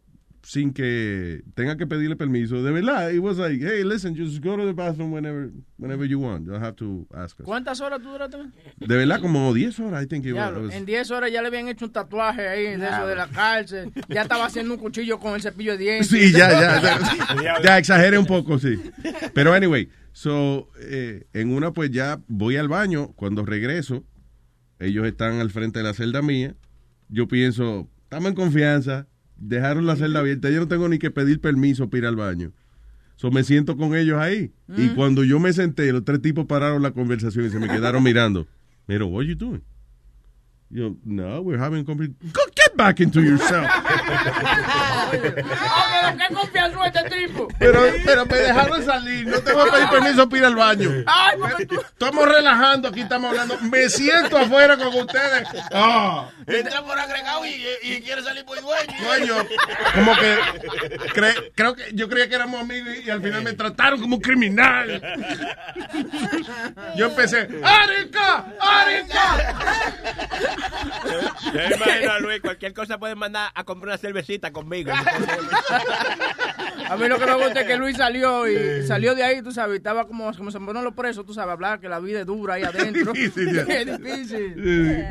sin 0.47 0.71
que 0.71 1.43
tenga 1.55 1.75
que 1.75 1.85
pedirle 1.85 2.15
permiso. 2.15 2.63
De 2.63 2.71
verdad, 2.71 3.11
it 3.11 3.19
was 3.19 3.37
like, 3.37 3.59
hey, 3.61 3.83
listen, 3.83 4.15
just 4.15 4.41
go 4.41 4.55
to 4.55 4.65
the 4.65 4.71
bathroom 4.71 5.11
whenever, 5.11 5.51
whenever 5.77 6.05
you 6.05 6.19
want. 6.19 6.45
You 6.45 6.53
don't 6.53 6.63
have 6.63 6.77
to 6.77 7.05
ask 7.13 7.37
us. 7.37 7.45
¿Cuántas 7.45 7.81
horas 7.81 8.01
tú 8.01 8.11
duraste? 8.11 8.37
De 8.77 8.95
verdad, 8.95 9.19
como 9.19 9.53
10 9.53 9.77
horas, 9.81 10.01
I 10.01 10.07
think 10.07 10.25
it 10.25 10.33
was. 10.33 10.49
Diablo, 10.49 10.71
en 10.71 10.85
10 10.85 11.11
horas 11.11 11.33
ya 11.33 11.41
le 11.41 11.49
habían 11.49 11.67
hecho 11.67 11.83
un 11.83 11.91
tatuaje 11.91 12.47
ahí 12.47 12.77
de 12.77 12.87
eso 12.87 13.05
de 13.05 13.15
la 13.17 13.27
cárcel. 13.27 13.91
Ya 14.07 14.21
estaba 14.21 14.45
haciendo 14.45 14.75
un 14.75 14.79
cuchillo 14.79 15.19
con 15.19 15.35
el 15.35 15.41
cepillo 15.41 15.73
de 15.73 15.79
dientes. 15.79 16.07
Sí, 16.07 16.31
ya, 16.31 16.49
ya, 16.49 16.81
ya, 17.43 17.61
ya 17.61 17.77
exageré 17.77 18.17
un 18.17 18.25
poco, 18.25 18.57
sí. 18.57 18.79
Pero 19.33 19.51
anyway, 19.53 19.89
so, 20.13 20.69
eh, 20.79 21.25
en 21.33 21.51
una 21.51 21.73
pues 21.73 21.91
ya 21.91 22.21
voy 22.29 22.55
al 22.55 22.69
baño, 22.69 23.11
cuando 23.17 23.45
regreso, 23.45 24.05
ellos 24.79 25.05
están 25.05 25.41
al 25.41 25.49
frente 25.49 25.79
de 25.79 25.83
la 25.83 25.93
celda 25.93 26.21
mía, 26.21 26.55
yo 27.09 27.27
pienso, 27.27 27.89
estamos 28.03 28.29
en 28.29 28.35
confianza, 28.35 29.07
dejaron 29.39 29.85
la 29.85 29.95
celda 29.95 30.19
abierta, 30.19 30.49
yo 30.49 30.59
no 30.59 30.67
tengo 30.67 30.87
ni 30.89 30.99
que 30.99 31.11
pedir 31.11 31.39
permiso 31.41 31.89
para 31.89 31.99
ir 31.99 32.05
al 32.05 32.15
baño. 32.15 32.51
So 33.15 33.31
me 33.31 33.43
siento 33.43 33.77
con 33.77 33.95
ellos 33.95 34.19
ahí. 34.19 34.51
Y 34.77 34.89
Mm. 34.89 34.95
cuando 34.95 35.23
yo 35.23 35.39
me 35.39 35.51
senté, 35.53 35.91
los 35.91 36.03
tres 36.05 36.21
tipos 36.21 36.45
pararon 36.45 36.81
la 36.83 36.91
conversación 36.91 37.45
y 37.45 37.49
se 37.49 37.59
me 37.59 37.67
quedaron 37.67 38.03
mirando. 38.03 38.47
Mira, 38.87 39.05
what 39.05 39.21
are 39.21 39.27
you 39.29 39.35
doing? 39.35 39.61
Yo, 40.69 40.95
no, 41.03 41.41
we're 41.41 41.61
having 41.61 41.79
a 41.81 41.85
conversation. 41.85 42.17
Back 42.77 42.99
into 42.99 43.21
yourself. 43.21 43.67
Ah, 43.69 45.09
pero 45.11 45.35
qué 46.17 46.33
confianza 46.33 46.79
este 46.85 47.09
tipo. 47.27 47.47
Pero, 47.57 47.81
pero 48.05 48.25
me 48.25 48.37
dejaron 48.37 48.85
salir, 48.85 49.25
no 49.27 49.39
tengo 49.41 49.65
que 49.65 49.71
pedir 49.71 49.89
permiso 49.89 50.29
para 50.29 50.39
ir 50.39 50.45
al 50.45 50.55
baño. 50.55 50.89
Ay, 51.07 51.37
porque 51.39 51.65
tú. 51.65 51.81
Estamos 51.81 52.27
relajando, 52.29 52.87
aquí 52.89 53.01
estamos 53.01 53.31
hablando. 53.31 53.57
Me 53.61 53.89
siento 53.89 54.37
afuera 54.37 54.77
con 54.77 54.87
ustedes. 54.93 55.47
Ah, 55.73 56.29
Entra 56.45 56.83
por 56.83 56.97
agregado 56.99 57.45
y, 57.45 57.65
y 57.81 58.01
quiere 58.01 58.21
salir 58.23 58.45
por 58.45 58.61
dueño. 58.61 58.93
coño. 59.05 59.35
Como 59.95 60.15
que 60.17 60.37
cre- 61.15 61.51
creo 61.55 61.75
que 61.75 61.83
yo 61.93 62.07
creía 62.07 62.29
que 62.29 62.35
éramos 62.35 62.61
amigos 62.61 62.93
y, 63.03 63.09
al 63.09 63.21
final 63.21 63.41
me 63.41 63.53
trataron 63.53 63.99
como 63.99 64.17
un 64.17 64.21
criminal. 64.21 65.01
Yo 66.95 67.07
empecé, 67.07 67.47
¡Arica! 67.63 68.45
¡Arica! 68.59 69.55
Imagino 71.75 72.11
a 72.11 72.19
Luis, 72.19 72.39
cualquier 72.41 72.66
cosa 72.73 72.97
pueden 72.97 73.17
mandar 73.17 73.51
a 73.53 73.63
comprar 73.63 73.89
una 73.89 73.97
cervecita 73.97 74.51
conmigo. 74.51 74.91
A 76.89 76.95
mí 76.95 77.07
lo 77.07 77.19
que 77.19 77.25
me 77.25 77.35
gusta 77.35 77.61
es 77.61 77.67
que 77.67 77.75
Luis 77.77 77.97
salió 77.97 78.47
y 78.47 78.85
salió 78.87 79.13
de 79.13 79.23
ahí, 79.23 79.41
tú 79.41 79.51
sabes, 79.51 79.75
y 79.75 79.77
estaba 79.77 80.07
como, 80.07 80.31
como 80.33 80.51
se 80.51 80.59
ponen 80.59 80.83
los 80.83 80.93
presos, 80.93 81.25
tú 81.25 81.33
sabes, 81.33 81.51
hablar 81.51 81.79
que 81.81 81.89
la 81.89 81.99
vida 81.99 82.21
es 82.21 82.25
dura 82.25 82.53
ahí 82.53 82.63
adentro. 82.63 83.11
Difícil, 83.17 83.53
ya. 83.53 83.61
es 83.63 84.01
difícil. 84.01 85.05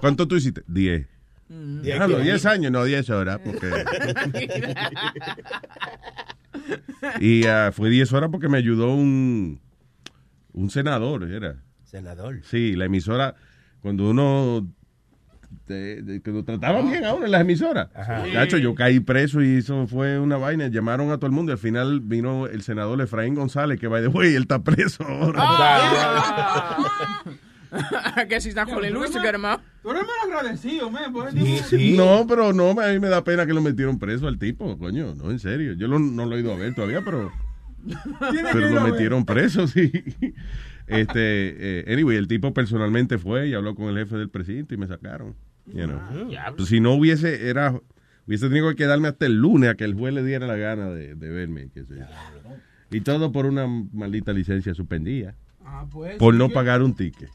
¿Cuánto 0.00 0.26
tú 0.26 0.36
hiciste? 0.36 0.62
Diez. 0.66 1.06
Diablo, 1.48 2.18
10 2.18 2.44
años, 2.46 2.72
no 2.72 2.84
10 2.84 3.10
horas, 3.10 3.40
porque... 3.44 3.70
Y 7.20 7.46
ah, 7.46 7.70
fue 7.72 7.90
10 7.90 8.12
horas 8.14 8.30
porque 8.30 8.48
me 8.48 8.58
ayudó 8.58 8.92
un, 8.94 9.60
un 10.52 10.70
senador, 10.70 11.30
era. 11.30 11.62
Senador. 11.84 12.40
Sí, 12.44 12.74
la 12.74 12.86
emisora, 12.86 13.36
cuando 13.80 14.10
uno... 14.10 14.68
te- 15.66 16.02
de- 16.02 16.22
que 16.22 16.30
lo 16.30 16.44
trataban 16.44 16.88
bien 16.90 17.04
a 17.04 17.12
uno 17.14 17.24
en 17.26 17.30
las 17.32 17.40
emisoras. 17.42 17.88
Ajá. 17.94 18.24
Cacho, 18.32 18.56
yo 18.58 18.74
caí 18.74 19.00
preso 19.00 19.42
y 19.42 19.56
eso 19.56 19.86
fue 19.86 20.18
una 20.18 20.36
vaina. 20.36 20.68
Llamaron 20.68 21.10
a 21.10 21.16
todo 21.16 21.26
el 21.26 21.32
mundo 21.32 21.52
y 21.52 21.54
al 21.54 21.58
final 21.58 22.00
vino 22.00 22.46
el 22.46 22.62
senador 22.62 23.00
Efraín 23.00 23.34
González, 23.34 23.78
que 23.80 23.88
by 23.88 24.02
the 24.02 24.08
way, 24.08 24.34
él 24.34 24.42
está 24.42 24.62
preso 24.62 25.04
ahora. 25.04 25.38
Ah. 25.42 27.24
I 28.16 28.24
guess 28.28 28.46
he's 28.46 28.54
not 28.54 28.68
calling 28.68 28.92
Luis 28.94 29.10
to 29.10 29.20
get 29.20 29.34
him 29.34 29.44
out. 29.44 29.60
Tú 29.82 29.90
eres 29.90 30.02
mal 30.04 30.38
agradecido, 30.38 30.90
man. 30.90 31.12
Por 31.12 31.28
el 31.28 31.34
tipo- 31.34 31.96
No, 31.96 32.24
pero 32.26 32.52
no, 32.52 32.70
a 32.80 32.88
mí 32.92 32.98
me 33.00 33.08
da 33.08 33.22
pena 33.24 33.44
que 33.44 33.52
lo 33.52 33.60
metieron 33.60 33.98
preso 33.98 34.28
al 34.28 34.38
tipo, 34.38 34.78
coño, 34.78 35.14
no, 35.14 35.30
en 35.30 35.38
serio. 35.38 35.74
Yo 35.74 35.86
lo- 35.88 35.98
no 35.98 36.24
lo 36.26 36.36
he 36.36 36.40
ido 36.40 36.52
a 36.54 36.56
ver 36.56 36.74
todavía, 36.74 37.02
pero, 37.04 37.30
que 37.86 38.44
pero 38.52 38.70
lo 38.70 38.80
metieron 38.82 39.24
preso, 39.26 39.66
sí. 39.66 39.90
Este, 40.86 41.10
eh, 41.80 41.92
anyway, 41.92 42.16
el 42.16 42.28
tipo 42.28 42.54
personalmente 42.54 43.18
fue 43.18 43.48
y 43.48 43.54
habló 43.54 43.74
con 43.74 43.88
el 43.88 43.98
jefe 43.98 44.16
del 44.16 44.30
presidente 44.30 44.76
y 44.76 44.78
me 44.78 44.86
sacaron. 44.86 45.34
You 45.66 45.86
know. 45.86 46.00
Pues 46.56 46.68
si 46.68 46.80
no 46.80 46.94
hubiese, 46.94 47.48
era, 47.48 47.80
hubiese 48.26 48.48
tenido 48.48 48.68
que 48.70 48.76
quedarme 48.76 49.08
hasta 49.08 49.26
el 49.26 49.34
lunes 49.34 49.70
a 49.70 49.74
que 49.74 49.84
el 49.84 49.94
juez 49.94 50.14
le 50.14 50.22
diera 50.22 50.46
la 50.46 50.56
gana 50.56 50.90
de, 50.90 51.14
de 51.14 51.28
verme. 51.28 51.68
Y 52.90 53.00
todo 53.00 53.32
por 53.32 53.46
una 53.46 53.66
maldita 53.66 54.32
licencia 54.32 54.74
suspendida. 54.74 55.34
Ah, 55.64 55.84
pues, 55.90 56.16
por 56.16 56.34
no 56.34 56.44
sigue. 56.44 56.54
pagar 56.54 56.82
un 56.82 56.94
ticket. 56.94 57.30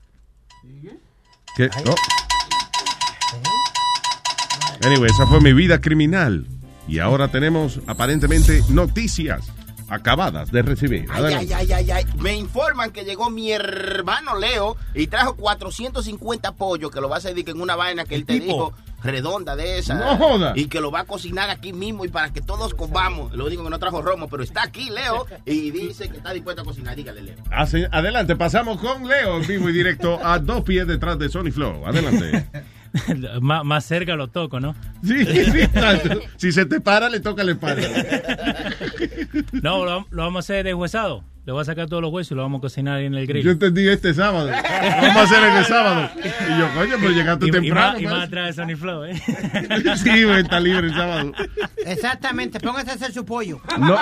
¿Qué? 1.56 1.70
Oh. 1.86 1.96
Anyway, 4.84 5.10
esa 5.10 5.28
fue 5.28 5.42
mi 5.42 5.54
vida 5.54 5.80
criminal. 5.80 6.48
Y 6.88 7.00
ahora 7.00 7.28
tenemos 7.28 7.82
aparentemente 7.88 8.62
noticias 8.70 9.52
acabadas 9.92 10.52
de 10.52 10.62
recibir. 10.62 11.06
Ay, 11.12 11.24
ay, 11.34 11.54
ay, 11.54 11.72
ay, 11.74 11.92
ay. 11.92 12.06
Me 12.18 12.36
informan 12.36 12.92
que 12.92 13.04
llegó 13.04 13.30
mi 13.30 13.52
hermano 13.52 14.38
Leo 14.40 14.78
y 14.94 15.08
trajo 15.08 15.36
450 15.36 16.54
pollos 16.54 16.92
que 16.92 17.02
lo 17.02 17.10
va 17.10 17.16
a 17.16 17.18
hacer 17.20 17.38
en 17.38 17.62
una 17.62 17.76
vaina 17.76 18.06
que 18.06 18.16
él 18.16 18.26
te 18.26 18.40
dijo 18.40 18.74
redonda 19.04 19.56
de 19.56 19.80
esa. 19.80 19.96
No 19.96 20.16
joda. 20.18 20.54
Y 20.56 20.68
que 20.68 20.80
lo 20.80 20.92
va 20.92 21.00
a 21.02 21.04
cocinar 21.06 21.50
aquí 21.50 21.74
mismo 21.74 22.06
y 22.06 22.10
para 22.10 22.32
que 22.32 22.40
todos 22.42 22.74
comamos. 22.76 23.34
Lo 23.34 23.50
digo 23.50 23.64
que 23.64 23.70
no 23.72 23.80
trajo 23.80 24.02
romo, 24.02 24.28
pero 24.30 24.44
está 24.44 24.64
aquí 24.64 24.90
Leo 24.92 25.26
y 25.46 25.72
dice 25.72 26.08
que 26.10 26.18
está 26.18 26.32
dispuesto 26.34 26.62
a 26.62 26.66
cocinar. 26.66 26.96
Dígale, 26.96 27.22
Leo. 27.24 27.38
Hace- 27.52 27.88
Adelante, 27.92 28.36
pasamos 28.36 28.80
con 28.80 29.08
Leo 29.08 29.38
en 29.38 29.48
vivo 29.48 29.70
y 29.70 29.74
directo 29.74 30.20
a 30.24 30.38
dos 30.40 30.62
pies 30.64 30.86
detrás 30.88 31.18
de 31.18 31.30
Sony 31.30 31.52
Flow. 31.52 31.86
Adelante. 31.86 32.46
más, 33.42 33.64
más 33.64 33.86
cerca 33.86 34.16
lo 34.16 34.28
toco, 34.28 34.60
¿no? 34.60 34.76
Sí, 35.04 35.26
sí, 35.26 35.68
tanto. 35.74 36.20
Si 36.38 36.52
se 36.52 36.66
te 36.66 36.82
para, 36.82 37.10
le 37.10 37.20
toca 37.20 37.44
la 37.44 37.52
espalda. 37.54 37.88
No, 39.62 39.86
lo, 39.86 40.08
lo 40.10 40.24
vamos 40.24 40.38
a 40.38 40.40
hacer 40.40 40.66
deshuesado. 40.66 41.24
Le 41.44 41.52
voy 41.54 41.62
a 41.62 41.66
sacar 41.66 41.88
todos 41.90 42.04
los 42.04 42.12
huesos 42.14 42.34
y 42.34 42.36
lo 42.36 42.44
vamos 42.44 42.60
a 42.60 42.62
cocinar 42.62 43.02
en 43.02 43.16
el 43.16 43.26
grill. 43.26 43.44
Yo 43.44 43.52
entendí 43.52 43.88
este 43.90 44.14
sábado. 44.14 44.48
Vamos 45.02 45.18
a 45.18 45.22
hacer 45.24 45.44
este 45.44 45.64
sábado. 45.74 46.10
Y 46.16 46.60
yo, 46.60 46.70
coño, 46.76 46.96
pero 47.00 47.10
llegaste 47.12 47.46
Y- 47.46 47.50
y 47.50 47.52
temprano. 47.52 47.94
más- 47.94 48.02
y 48.02 48.06
más 48.06 48.14
parece. 48.14 48.28
atrás 48.28 48.56
de 48.56 48.64
Sony 48.64 48.76
Flow, 48.80 49.04
¿eh? 49.06 49.16
Sí, 49.98 50.24
está 50.38 50.60
libre 50.60 50.88
el 50.88 50.94
sábado. 50.94 51.32
Exactamente, 51.84 52.60
póngase 52.60 52.92
a 52.92 52.94
hacer 52.94 53.12
su 53.12 53.26
pollo. 53.26 53.60
No. 53.80 53.98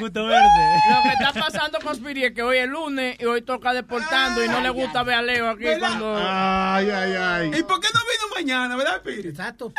Gusto 0.00 0.24
verde. 0.26 0.48
Lo 0.90 1.02
que 1.02 1.08
está 1.24 1.32
pasando 1.38 1.78
con 1.80 1.94
Spiri 1.96 2.24
es 2.24 2.32
que 2.32 2.42
hoy 2.42 2.58
es 2.58 2.68
lunes 2.68 3.16
y 3.20 3.24
hoy 3.26 3.42
toca 3.42 3.72
deportando 3.74 4.42
y 4.44 4.48
no 4.48 4.60
le 4.60 4.70
gusta 4.70 5.02
ver 5.02 5.16
a 5.16 5.22
Leo 5.22 5.50
aquí 5.50 5.64
cuando... 5.78 6.16
Ay, 6.16 6.88
ay, 6.90 7.12
ay. 7.14 7.50
¿Y 7.58 7.62
por 7.62 7.78
qué 7.80 7.88
no 7.92 8.00
vino 8.00 8.34
mañana, 8.34 8.74
verdad, 8.76 9.02
Piri? 9.02 9.28
Exacto. 9.28 9.72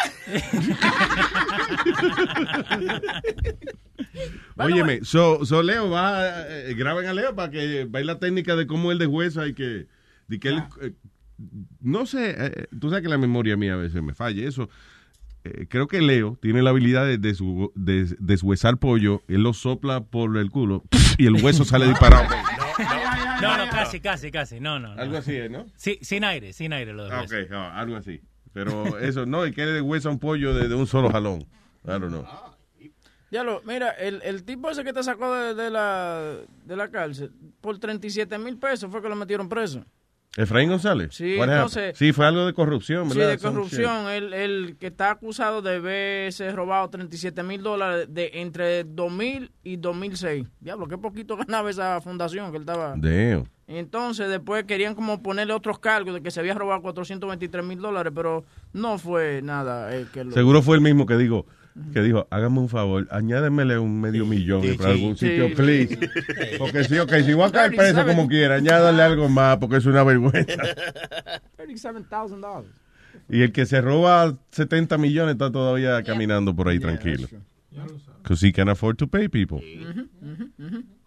Óyeme, 4.58 5.04
so, 5.04 5.46
so 5.46 5.62
Leo 5.64 5.90
va, 5.90 6.48
eh, 6.50 6.74
graben 6.78 7.06
a 7.08 7.14
Leo 7.14 7.36
para 7.36 7.50
que 7.52 7.86
vaya 7.86 8.06
la 8.06 8.20
técnica 8.20 8.56
de 8.56 8.68
cómo 8.68 8.92
él 8.92 8.98
de 9.00 9.06
jueza 9.06 9.48
y 9.48 9.54
que, 9.54 9.88
de 10.28 10.40
que 10.40 10.50
él, 10.50 10.64
eh, 10.82 10.94
no 11.82 12.06
sé, 12.06 12.36
eh, 12.38 12.68
tú 12.80 12.90
sabes 12.90 13.04
que 13.04 13.10
la 13.10 13.18
memoria 13.18 13.56
mía 13.56 13.74
a 13.74 13.78
veces 13.78 14.02
me 14.04 14.14
falla, 14.14 14.48
eso. 14.48 14.70
Eh, 15.46 15.68
creo 15.70 15.88
que 15.88 16.02
Leo 16.02 16.38
tiene 16.42 16.62
la 16.62 16.72
habilidad 16.72 17.06
de, 17.06 17.18
desu- 17.20 17.72
de 17.76 18.14
deshuesar 18.20 18.78
pollo, 18.78 19.22
él 19.30 19.44
lo 19.44 19.54
sopla 19.54 20.02
por 20.04 20.38
el 20.38 20.52
culo 20.52 20.84
y 21.18 21.28
el 21.28 21.42
hueso 21.42 21.64
sale 21.64 21.88
disparado. 21.90 22.28
No, 23.42 23.58
no, 23.58 23.70
casi, 23.72 24.02
casi, 24.02 24.32
casi. 24.32 24.60
No, 24.60 24.80
no. 24.80 24.94
no. 24.96 25.02
Algo 25.02 25.18
así, 25.18 25.38
¿no? 25.50 25.66
Sí, 25.78 25.98
sin 26.02 26.26
aire, 26.26 26.52
sin 26.52 26.74
aire 26.74 26.92
lo 26.94 27.06
Ah, 27.06 27.22
dejo. 27.22 27.46
Ok, 27.46 27.52
ah, 27.54 27.80
algo 27.80 27.96
así. 27.96 28.20
Pero 28.52 28.98
eso, 29.00 29.26
no, 29.26 29.46
y 29.48 29.54
que 29.54 29.64
él 29.64 29.74
deshuesa 29.76 30.10
un 30.10 30.20
pollo 30.20 30.54
de, 30.54 30.68
de 30.68 30.76
un 30.76 30.88
solo 30.88 31.10
jalón. 31.10 31.40
I 31.86 31.92
don't 31.92 32.08
know. 32.10 32.26
Ya 33.32 33.44
lo, 33.44 33.62
mira, 33.64 33.90
el, 33.92 34.22
el 34.24 34.44
tipo 34.44 34.70
ese 34.70 34.84
que 34.84 34.94
te 34.94 35.04
sacó 35.04 35.34
de, 35.34 35.54
de 35.54 35.70
la, 35.70 36.36
de 36.66 36.76
la 36.76 36.90
cárcel, 36.90 37.32
por 37.62 37.78
37 37.78 38.38
mil 38.40 38.58
pesos 38.58 38.90
fue 38.92 39.02
que 39.02 39.10
lo 39.10 39.16
metieron 39.16 39.48
preso. 39.50 39.84
Efraín 40.38 40.70
González. 40.70 41.16
Sí, 41.16 41.38
entonces- 41.40 41.98
sí, 41.98 42.14
fue 42.14 42.26
algo 42.26 42.46
de 42.46 42.54
corrupción, 42.54 43.10
Sí, 43.10 43.18
¿verdad? 43.18 43.32
de 43.34 43.40
Some 43.40 43.54
corrupción. 43.56 44.08
El, 44.10 44.34
el 44.34 44.78
que 44.80 44.88
está 44.88 45.10
acusado 45.12 45.62
de 45.64 45.78
haberse 45.78 46.52
robado 46.52 46.88
37 46.90 47.42
mil 47.44 47.62
dólares 47.64 48.08
de 48.10 48.30
entre 48.36 48.84
2000 48.84 49.52
y 49.64 49.78
2006. 49.78 50.46
Diablo, 50.60 50.88
qué 50.88 50.98
poquito 51.00 51.36
ganaba 51.48 51.70
esa 51.70 52.00
fundación 52.02 52.52
que 52.52 52.58
él 52.58 52.64
estaba. 52.64 52.94
Damn. 52.96 53.46
Entonces 53.68 54.30
después 54.30 54.64
querían 54.66 54.96
como 54.96 55.22
ponerle 55.22 55.54
otros 55.54 55.78
cargos 55.80 56.14
de 56.16 56.22
que 56.22 56.32
se 56.32 56.40
había 56.40 56.54
robado 56.56 56.82
423 56.84 57.64
mil 57.66 57.80
dólares, 57.80 58.12
pero 58.16 58.44
no 58.74 58.98
fue 58.98 59.42
nada. 59.44 59.96
eh, 59.96 60.06
que 60.14 60.24
lo- 60.24 60.32
Seguro 60.32 60.62
fue 60.62 60.76
el 60.76 60.82
mismo 60.82 61.06
que 61.06 61.18
digo, 61.18 61.46
que 61.94 62.02
dijo, 62.02 62.28
hágame 62.30 62.60
un 62.60 62.70
favor, 62.70 63.08
añádemele 63.12 63.78
un 63.80 64.00
medio 64.02 64.26
millón 64.26 64.62
Sí, 64.64 64.74
para 64.78 64.94
sí. 64.94 65.00
algún 65.00 65.18
Sí. 65.18 65.28
sitio, 65.28 65.54
please. 65.56 65.98
Porque 66.58 66.84
sí, 66.84 66.98
ok, 67.00 67.14
si 67.26 67.34
voy 67.34 67.48
a 67.48 67.52
caer 67.52 67.70
preso 67.76 67.94
37. 67.94 68.16
como 68.16 68.28
quiera, 68.28 68.56
añádale 68.56 69.02
algo 69.02 69.30
más, 69.30 69.58
porque 69.58 69.78
es 69.78 69.86
una 69.86 70.04
vergüenza. 70.04 70.54
$37,000. 71.58 72.64
Y 73.30 73.42
el 73.44 73.52
que 73.52 73.66
se 73.66 73.82
roba 73.82 74.36
70 74.52 74.98
millones 74.98 75.34
está 75.34 75.52
todavía 75.52 76.02
caminando 76.04 76.56
por 76.56 76.68
ahí 76.68 76.80
tranquilo. 76.80 77.28
Because 78.22 78.46
he 78.46 78.52
can 78.52 78.70
afford 78.70 78.98
to 78.98 79.08
pay 79.08 79.28
people. 79.30 79.60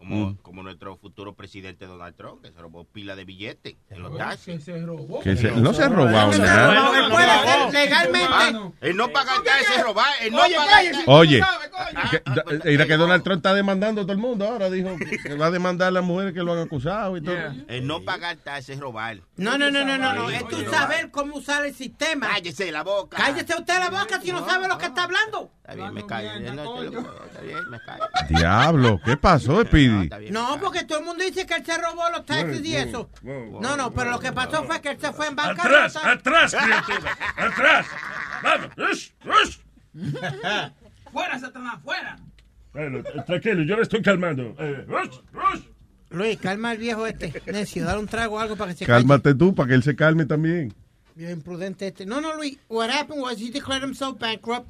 Como, 0.03 0.30
Mm. 0.30 0.36
como 0.42 0.62
nuestro 0.64 0.96
futuro 0.96 1.34
presidente 1.36 1.86
Donald 1.86 2.16
Trump, 2.16 2.42
que 2.42 2.50
se 2.50 2.59
robó 2.61 2.82
pila 2.84 3.14
de 3.14 3.24
billetes 3.24 3.76
en 3.88 4.03
los 4.03 4.16
taxis. 4.18 4.57
Que 4.57 4.61
se 4.61 4.80
robó. 4.84 5.20
Que 5.20 5.36
se- 5.36 5.53
no 5.53 5.72
se 5.72 5.84
ha 5.84 5.88
robado 5.88 6.36
nada. 6.38 6.98
Él 6.98 7.09
puede 7.09 7.30
hacer 7.30 7.72
legalmente. 7.72 8.72
El 8.80 8.96
no 8.96 9.09
pagar 9.12 9.42
taxes 9.44 9.76
es 9.76 9.84
robar. 9.84 10.12
El 10.20 10.32
no 10.32 10.38
taxes- 10.40 11.05
Oye, 11.07 11.40
mira 12.64 12.86
que 12.86 12.96
Donald 12.96 13.22
Trump 13.22 13.36
está 13.38 13.55
demandando 13.55 14.00
a 14.00 14.05
todo 14.05 14.12
el 14.12 14.18
mundo 14.18 14.44
ahora, 14.48 14.70
dijo 14.70 14.90
que 15.22 15.34
va 15.36 15.46
a 15.46 15.50
demandar 15.53 15.88
a 15.88 15.90
las 15.92 16.03
mujeres 16.05 16.32
que 16.34 16.40
lo 16.42 16.53
han 16.53 16.59
acusado 16.59 17.16
y 17.16 17.22
todo. 17.22 17.36
El 17.68 17.86
no 17.86 18.03
pagar 18.03 18.38
taxes 18.38 18.70
es 18.70 18.80
robar. 18.80 19.18
No, 19.36 19.57
no, 19.57 19.70
no, 19.70 19.84
no, 19.84 19.96
no, 19.98 20.30
Es 20.30 20.48
tú 20.48 20.57
saber 20.68 21.12
cómo 21.12 21.36
usar 21.36 21.64
el 21.64 21.74
sistema. 21.76 22.26
Cállese 22.28 22.72
la 22.72 22.82
boca. 22.82 23.16
Cállese 23.16 23.55
usted 23.57 23.78
la 23.78 23.90
boca 23.90 24.20
si 24.20 24.32
no 24.32 24.44
sabe 24.44 24.66
lo 24.66 24.78
que 24.78 24.86
está 24.86 25.05
hablando. 25.05 25.53
Está 25.62 25.74
bien, 25.76 25.94
me 25.94 26.05
callo. 26.07 26.28
Está 26.32 27.40
bien, 27.42 27.70
me 27.70 27.78
callo. 27.86 28.05
Diablo, 28.28 29.00
¿qué 29.05 29.16
pasó, 29.16 29.62
Speedy? 29.64 29.91
No, 30.30 30.59
porque 30.61 30.84
todo 30.84 30.99
el 31.01 31.05
mundo 31.05 31.24
dice 31.24 31.47
que 31.47 31.55
él 31.55 31.64
se 31.64 31.76
robó 31.78 32.03
los 32.11 32.24
taxis 32.26 32.64
y 32.64 32.76
eso. 32.76 33.11
No, 33.22 33.76
no, 33.76 33.93
pero 33.93 34.11
lo 34.11 34.18
que 34.20 34.32
pasó 34.32 34.64
fue 34.64 34.80
que 34.80 34.90
él 34.90 34.99
se 35.01 35.12
fue 35.12 35.28
en 35.28 35.36
bancarrota. 35.36 36.11
Atrás, 36.11 36.55
atrás, 36.55 36.57
criatura. 36.64 37.18
Atrás. 37.36 37.86
Vamos. 38.43 38.68
Ush, 38.90 39.11
ush. 39.24 39.59
Fuera, 41.12 41.38
Satanás, 41.38 41.78
fuera. 41.84 42.16
Bueno, 42.72 43.03
tranquilo, 43.26 43.62
yo 43.64 43.76
le 43.76 43.82
estoy 43.82 44.01
calmando. 44.01 44.55
Eh, 44.59 44.86
ush, 44.88 45.18
ush. 45.34 45.61
Luis, 46.11 46.38
calma 46.38 46.70
al 46.70 46.78
viejo 46.78 47.07
este. 47.07 47.43
Necio, 47.53 47.84
dale 47.84 48.01
un 48.01 48.07
trago 48.07 48.36
o 48.36 48.38
algo 48.38 48.57
para 48.57 48.72
que 48.72 48.78
se 48.78 48.86
calme. 48.86 49.03
Cálmate 49.03 49.34
tú, 49.34 49.55
para 49.55 49.68
que 49.68 49.74
él 49.74 49.82
se 49.82 49.95
calme 49.95 50.24
también. 50.26 50.74
Bien 51.14 51.32
imprudente 51.32 51.88
este. 51.88 52.07
No, 52.07 52.20
no, 52.20 52.34
Luis. 52.34 52.59
What 52.68 52.90
happened 52.90 53.20
was 53.20 53.38
he 53.38 53.51
declared 53.51 53.82
himself 53.82 54.18
bankrupt 54.18 54.68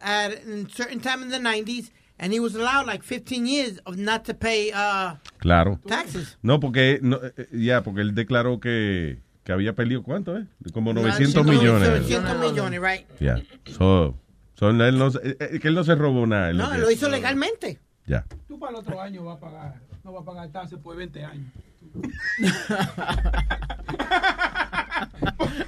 at 0.00 0.32
a 0.32 0.68
certain 0.68 1.00
time 1.00 1.22
in 1.22 1.30
the 1.30 1.38
90s, 1.38 1.90
and 2.18 2.32
he 2.32 2.40
was 2.40 2.54
allowed 2.54 2.86
like 2.86 3.02
15 3.02 3.46
years 3.46 3.80
of 3.86 3.96
not 3.96 4.24
to 4.24 4.34
pay 4.34 4.70
uh, 4.72 5.16
Claro. 5.38 5.78
taxes. 5.86 6.38
No, 6.42 6.60
porque 6.60 6.98
no, 7.02 7.16
eh, 7.22 7.32
eh, 7.36 7.48
ya, 7.52 7.82
porque 7.82 8.00
él 8.02 8.14
declaró 8.14 8.60
que, 8.60 9.18
que 9.44 9.52
había 9.52 9.74
perdido 9.74 10.02
cuánto, 10.02 10.36
¿eh? 10.38 10.46
Como 10.72 10.92
900 10.92 11.44
900 11.44 11.46
millones. 11.46 11.88
900 11.88 12.38
millones, 12.50 12.80
right? 12.80 13.06
Ya. 13.20 13.42
So, 13.76 14.16
so, 14.54 14.70
él 14.70 14.98
no, 14.98 15.10
se- 15.10 15.36
eh, 15.40 15.58
que 15.60 15.68
él 15.68 15.74
no 15.74 15.84
se 15.84 15.94
robó 15.94 16.26
nada. 16.26 16.52
No, 16.52 16.70
que- 16.70 16.78
lo 16.78 16.90
hizo 16.90 17.08
legalmente. 17.08 17.78
Ya. 18.06 18.24
Tú 18.48 18.58
para 18.58 18.70
el 18.72 18.76
otro 18.78 19.00
año 19.00 19.24
vas 19.24 19.36
a 19.38 19.40
pagar. 19.40 19.74
No 20.04 20.12
vas 20.12 20.22
a 20.22 20.24
pagar 20.26 20.48
taxes 20.50 20.78
por 20.78 20.94
20 20.96 21.24
años. 21.24 21.46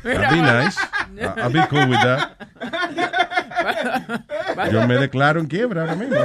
That'd 0.02 0.30
be 0.30 0.40
nice. 0.40 0.78
I'll 1.36 1.50
be 1.50 1.60
cool 1.68 1.88
with 1.88 2.00
that. 2.02 2.36
Yo 4.72 4.86
me 4.86 4.96
declaro 4.96 5.40
en 5.40 5.46
quiebra 5.48 5.82
ahora 5.82 5.96
mismo. 5.96 6.16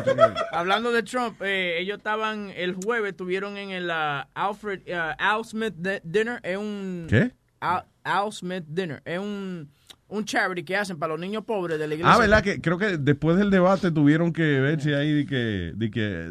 Hablando 0.52 0.92
de 0.92 1.04
Trump, 1.04 1.42
eh, 1.42 1.80
ellos 1.80 1.98
estaban 1.98 2.52
el 2.56 2.76
jueves, 2.76 3.12
estuvieron 3.12 3.58
en 3.58 3.72
el 3.72 3.90
ah, 3.92 4.28
Alfred 4.34 4.82
ah, 4.94 5.16
Al 5.18 5.44
Smith 5.46 5.74
di- 5.78 6.00
Dinner, 6.04 6.40
es 6.44 6.58
un 6.58 7.08
¿Qué? 7.10 7.32
Al, 7.60 7.86
Al 8.04 8.32
Smith 8.32 8.64
Dinner. 8.68 9.02
Es 9.06 9.20
un, 9.20 9.70
un 10.08 10.26
charity 10.26 10.64
que 10.64 10.78
hacen 10.78 10.98
para 11.00 11.14
los 11.14 11.20
niños 11.20 11.44
pobres 11.46 11.80
de 11.80 11.88
la 11.88 11.96
iglesia. 11.96 12.14
Ah, 12.14 12.20
¿verdad? 12.20 12.44
Que 12.44 12.62
creo 12.62 12.78
que 12.78 12.98
después 12.98 13.38
del 13.38 13.50
debate 13.50 13.92
tuvieron 13.92 14.32
que 14.34 14.60
ver 14.60 14.82
si 14.82 14.94
ahí 14.94 15.12
de 15.14 15.26
que, 15.26 15.72
de 15.76 15.92
que 15.92 16.22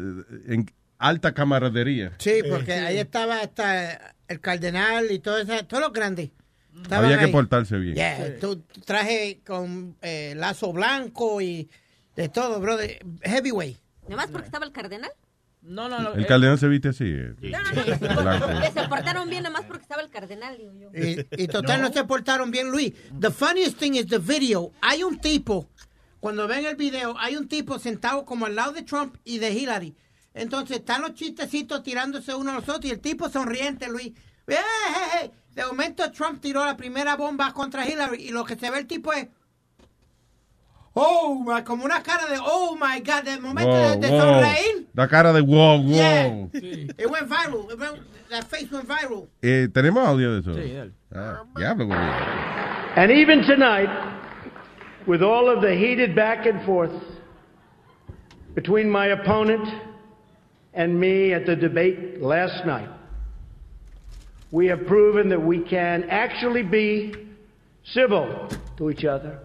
en 0.53 0.65
alta 1.01 1.33
camaradería. 1.33 2.13
Sí, 2.19 2.41
porque 2.49 2.73
ahí 2.73 2.97
estaba 2.97 3.41
hasta 3.41 4.15
el 4.27 4.39
cardenal 4.39 5.11
y 5.11 5.19
todo 5.19 5.37
eso, 5.39 5.65
todos 5.65 5.81
los 5.83 5.93
grandes. 5.93 6.29
Estaban 6.81 7.05
Había 7.05 7.17
que 7.19 7.25
ahí. 7.25 7.31
portarse 7.31 7.77
bien. 7.77 7.95
Yeah, 7.95 8.39
tu 8.39 8.61
traje 8.85 9.41
con 9.45 9.97
eh, 10.01 10.33
lazo 10.37 10.71
blanco 10.71 11.41
y 11.41 11.69
de 12.15 12.29
todo, 12.29 12.59
brother. 12.61 12.99
Heavyweight. 13.23 13.77
Nomás 14.07 14.27
porque 14.27 14.45
estaba 14.45 14.65
el 14.65 14.71
cardenal. 14.71 15.11
No, 15.61 15.89
no, 15.89 15.99
no. 15.99 16.13
El 16.13 16.25
cardenal 16.25 16.57
se 16.57 16.67
viste 16.67 16.89
así. 16.89 17.05
eh, 17.05 17.33
No, 17.41 17.61
no, 17.73 17.83
que 17.85 17.95
se, 17.97 18.07
blanco. 18.07 18.47
que 18.61 18.71
se 18.71 18.87
portaron 18.87 19.29
bien 19.29 19.43
nomás 19.43 19.63
porque 19.65 19.83
estaba 19.83 20.01
el 20.01 20.09
cardenal, 20.09 20.57
digo 20.57 20.71
yo. 20.73 20.89
Y, 20.93 21.43
y 21.43 21.47
total 21.47 21.81
no. 21.81 21.91
se 21.91 22.03
portaron 22.05 22.49
bien, 22.51 22.71
Luis. 22.71 22.93
The 23.19 23.29
funniest 23.31 23.77
thing 23.77 23.91
is 23.93 24.07
the 24.07 24.17
video. 24.17 24.71
Hay 24.81 25.03
un 25.03 25.19
tipo, 25.19 25.69
cuando 26.19 26.47
ven 26.47 26.65
el 26.65 26.75
video, 26.77 27.15
hay 27.19 27.35
un 27.35 27.47
tipo 27.47 27.77
sentado 27.79 28.25
como 28.25 28.45
al 28.47 28.55
lado 28.55 28.71
de 28.71 28.81
Trump 28.83 29.17
y 29.23 29.37
de 29.39 29.51
Hillary. 29.51 29.93
Entonces 30.33 30.77
están 30.77 31.01
los 31.01 31.13
chistecitos 31.13 31.83
tirándose 31.83 32.33
uno 32.33 32.51
a 32.51 32.55
los 32.55 32.69
otros 32.69 32.85
y 32.85 32.91
el 32.91 32.99
tipo 32.99 33.29
sonriente, 33.29 33.89
Luis. 33.89 34.13
¡Eh, 34.47 34.53
eh, 34.53 34.57
eh! 35.23 35.31
De 35.53 35.65
momento 35.65 36.09
Trump 36.11 36.41
tiró 36.41 36.65
la 36.65 36.77
primera 36.77 37.15
bomba 37.15 37.51
contra 37.53 37.87
Hillary 37.87 38.23
y 38.23 38.29
lo 38.31 38.45
que 38.45 38.55
se 38.55 38.69
ve 38.71 38.79
el 38.79 38.87
tipo 38.87 39.11
es... 39.13 39.27
Oh, 40.93 41.41
my, 41.45 41.63
como 41.63 41.85
una 41.85 42.03
cara 42.03 42.25
de, 42.25 42.37
oh 42.37 42.75
my 42.75 42.99
God, 42.99 43.23
de 43.23 43.39
momento 43.39 43.73
de, 43.73 43.95
de 43.95 44.09
wow. 44.09 44.19
sonreír. 44.19 44.87
La 44.93 45.07
cara 45.07 45.31
de 45.31 45.39
wow, 45.39 45.81
wow. 45.81 45.87
Yeah. 45.87 46.47
It 46.53 47.09
went 47.09 47.29
viral. 47.29 47.71
It 47.71 47.79
went- 47.79 48.01
that 48.29 48.43
face 48.45 48.69
went 48.71 48.87
viral. 48.87 49.29
Eh, 49.41 49.69
¿Tenemos 49.71 50.05
audio 50.05 50.33
de 50.33 50.39
eso? 50.41 50.53
Sí, 50.53 50.73
dale. 50.73 50.91
Ah, 51.13 51.43
diablo. 51.55 51.93
And 52.95 53.09
even 53.09 53.41
tonight, 53.41 53.89
with 55.07 55.21
all 55.21 55.49
of 55.49 55.61
the 55.61 55.75
heated 55.75 56.13
back 56.13 56.45
and 56.45 56.61
forth 56.65 56.91
between 58.53 58.89
my 58.89 59.07
opponent 59.07 59.67
and 60.73 60.99
me 60.99 61.33
at 61.33 61.45
the 61.45 61.55
debate 61.55 62.21
last 62.21 62.65
night, 62.65 62.89
we 64.51 64.67
have 64.67 64.85
proven 64.85 65.29
that 65.29 65.41
we 65.41 65.59
can 65.59 66.03
actually 66.09 66.63
be 66.63 67.13
civil 67.83 68.49
to 68.77 68.89
each 68.89 69.05
other. 69.05 69.39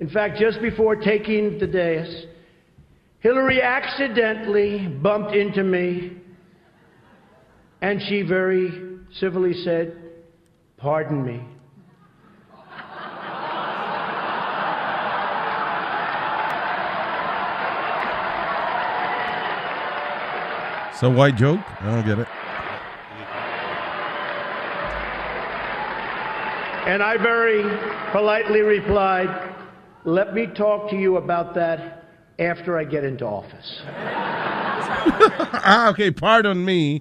In 0.00 0.08
fact, 0.08 0.38
just 0.38 0.60
before 0.62 0.96
taking 0.96 1.58
the 1.58 1.66
dais, 1.66 2.26
Hillary 3.20 3.60
accidentally 3.60 4.86
bumped 4.86 5.34
into 5.34 5.64
me, 5.64 6.12
and 7.80 8.00
she 8.08 8.22
very 8.22 8.98
civilly 9.12 9.54
said, 9.64 9.96
Pardon 10.76 11.24
me. 11.24 11.42
So 20.98 21.08
white 21.08 21.36
joke? 21.36 21.60
I 21.80 21.94
don't 21.94 22.04
get 22.04 22.18
it. 22.18 22.26
And 26.88 27.04
I 27.04 27.16
very 27.16 27.62
politely 28.10 28.62
replied, 28.62 29.28
Let 30.04 30.34
me 30.34 30.46
talk 30.46 30.90
to 30.90 30.96
you 30.96 31.18
about 31.18 31.54
that 31.54 32.02
after 32.40 32.76
I 32.76 32.82
get 32.82 33.04
into 33.04 33.24
office. 33.24 33.80
ah, 33.86 35.90
ok, 35.90 36.16
pardon 36.16 36.64
me. 36.64 37.00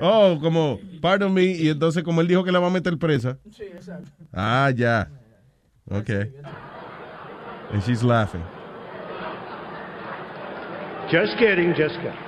Oh, 0.00 0.38
como, 0.40 0.80
pardon 1.02 1.34
me. 1.34 1.44
Y 1.44 1.68
entonces, 1.68 2.02
como 2.02 2.22
él 2.22 2.28
dijo 2.28 2.44
que 2.44 2.52
la 2.52 2.60
va 2.60 2.68
a 2.68 2.70
meter 2.70 2.96
presa. 2.96 3.36
Sí, 3.50 3.64
exacto. 3.64 4.10
Ah, 4.32 4.72
ya. 4.74 5.08
Ok. 5.90 6.08
And 7.72 7.82
she's 7.84 8.02
laughing. 8.02 8.42
Just 11.10 11.36
kidding, 11.36 11.74
just 11.74 11.96
kidding. 11.96 12.23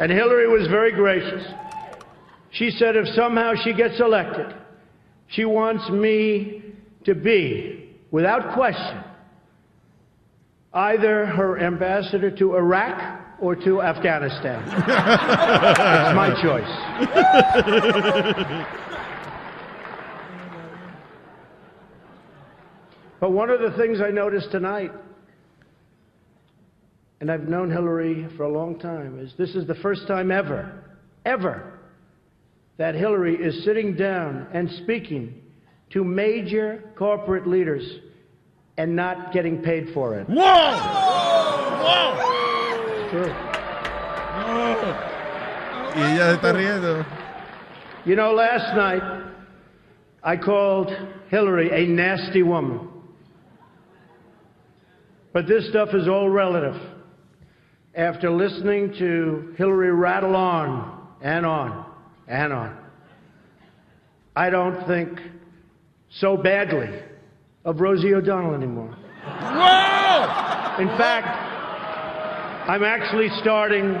And 0.00 0.12
Hillary 0.12 0.48
was 0.48 0.68
very 0.68 0.92
gracious. 0.92 1.44
She 2.50 2.70
said 2.70 2.96
if 2.96 3.06
somehow 3.14 3.54
she 3.62 3.72
gets 3.72 4.00
elected, 4.00 4.54
she 5.28 5.44
wants 5.44 5.88
me 5.90 6.62
to 7.04 7.14
be, 7.14 7.96
without 8.10 8.54
question, 8.54 9.02
either 10.72 11.26
her 11.26 11.58
ambassador 11.58 12.30
to 12.30 12.56
Iraq 12.56 13.20
or 13.40 13.54
to 13.56 13.82
Afghanistan. 13.82 14.62
it's 14.68 16.14
my 16.16 16.30
choice. 16.42 16.64
But 23.20 23.32
one 23.32 23.50
of 23.50 23.60
the 23.60 23.76
things 23.76 24.00
I 24.00 24.10
noticed 24.10 24.52
tonight, 24.52 24.92
and 27.20 27.30
I've 27.30 27.48
known 27.48 27.70
Hillary 27.70 28.28
for 28.36 28.44
a 28.44 28.48
long 28.52 28.78
time, 28.78 29.18
is 29.18 29.32
this 29.36 29.54
is 29.54 29.66
the 29.66 29.74
first 29.76 30.06
time 30.06 30.30
ever, 30.30 30.84
ever, 31.24 31.80
that 32.76 32.94
Hillary 32.94 33.34
is 33.36 33.64
sitting 33.64 33.96
down 33.96 34.46
and 34.52 34.70
speaking 34.82 35.42
to 35.90 36.04
major 36.04 36.92
corporate 36.96 37.46
leaders 37.46 37.82
and 38.76 38.94
not 38.94 39.32
getting 39.32 39.62
paid 39.62 39.88
for 39.92 40.14
it. 40.18 40.28
Whoa! 40.28 40.34
Whoa! 41.84 42.14
It's 42.86 43.10
true. 43.10 43.34
Y 45.96 46.18
ella 46.20 46.36
está 46.36 46.52
riendo. 46.52 47.04
You 48.04 48.14
know, 48.14 48.32
last 48.32 48.76
night 48.76 49.02
I 50.22 50.36
called 50.36 50.92
Hillary 51.28 51.70
a 51.72 51.88
nasty 51.88 52.42
woman. 52.44 52.88
But 55.32 55.48
this 55.48 55.68
stuff 55.68 55.88
is 55.94 56.06
all 56.06 56.28
relative. 56.30 56.76
After 57.98 58.30
listening 58.30 58.94
to 59.00 59.54
Hillary 59.58 59.90
rattle 59.90 60.36
on 60.36 61.08
and 61.20 61.44
on 61.44 61.84
and 62.28 62.52
on, 62.52 62.78
I 64.36 64.50
don't 64.50 64.86
think 64.86 65.18
so 66.08 66.36
badly 66.36 66.90
of 67.64 67.80
Rosie 67.80 68.14
O'Donnell 68.14 68.54
anymore. 68.54 68.96
Whoa! 69.24 70.80
In 70.80 70.88
fact, 70.96 71.26
I'm 72.68 72.84
actually 72.84 73.30
starting 73.40 73.96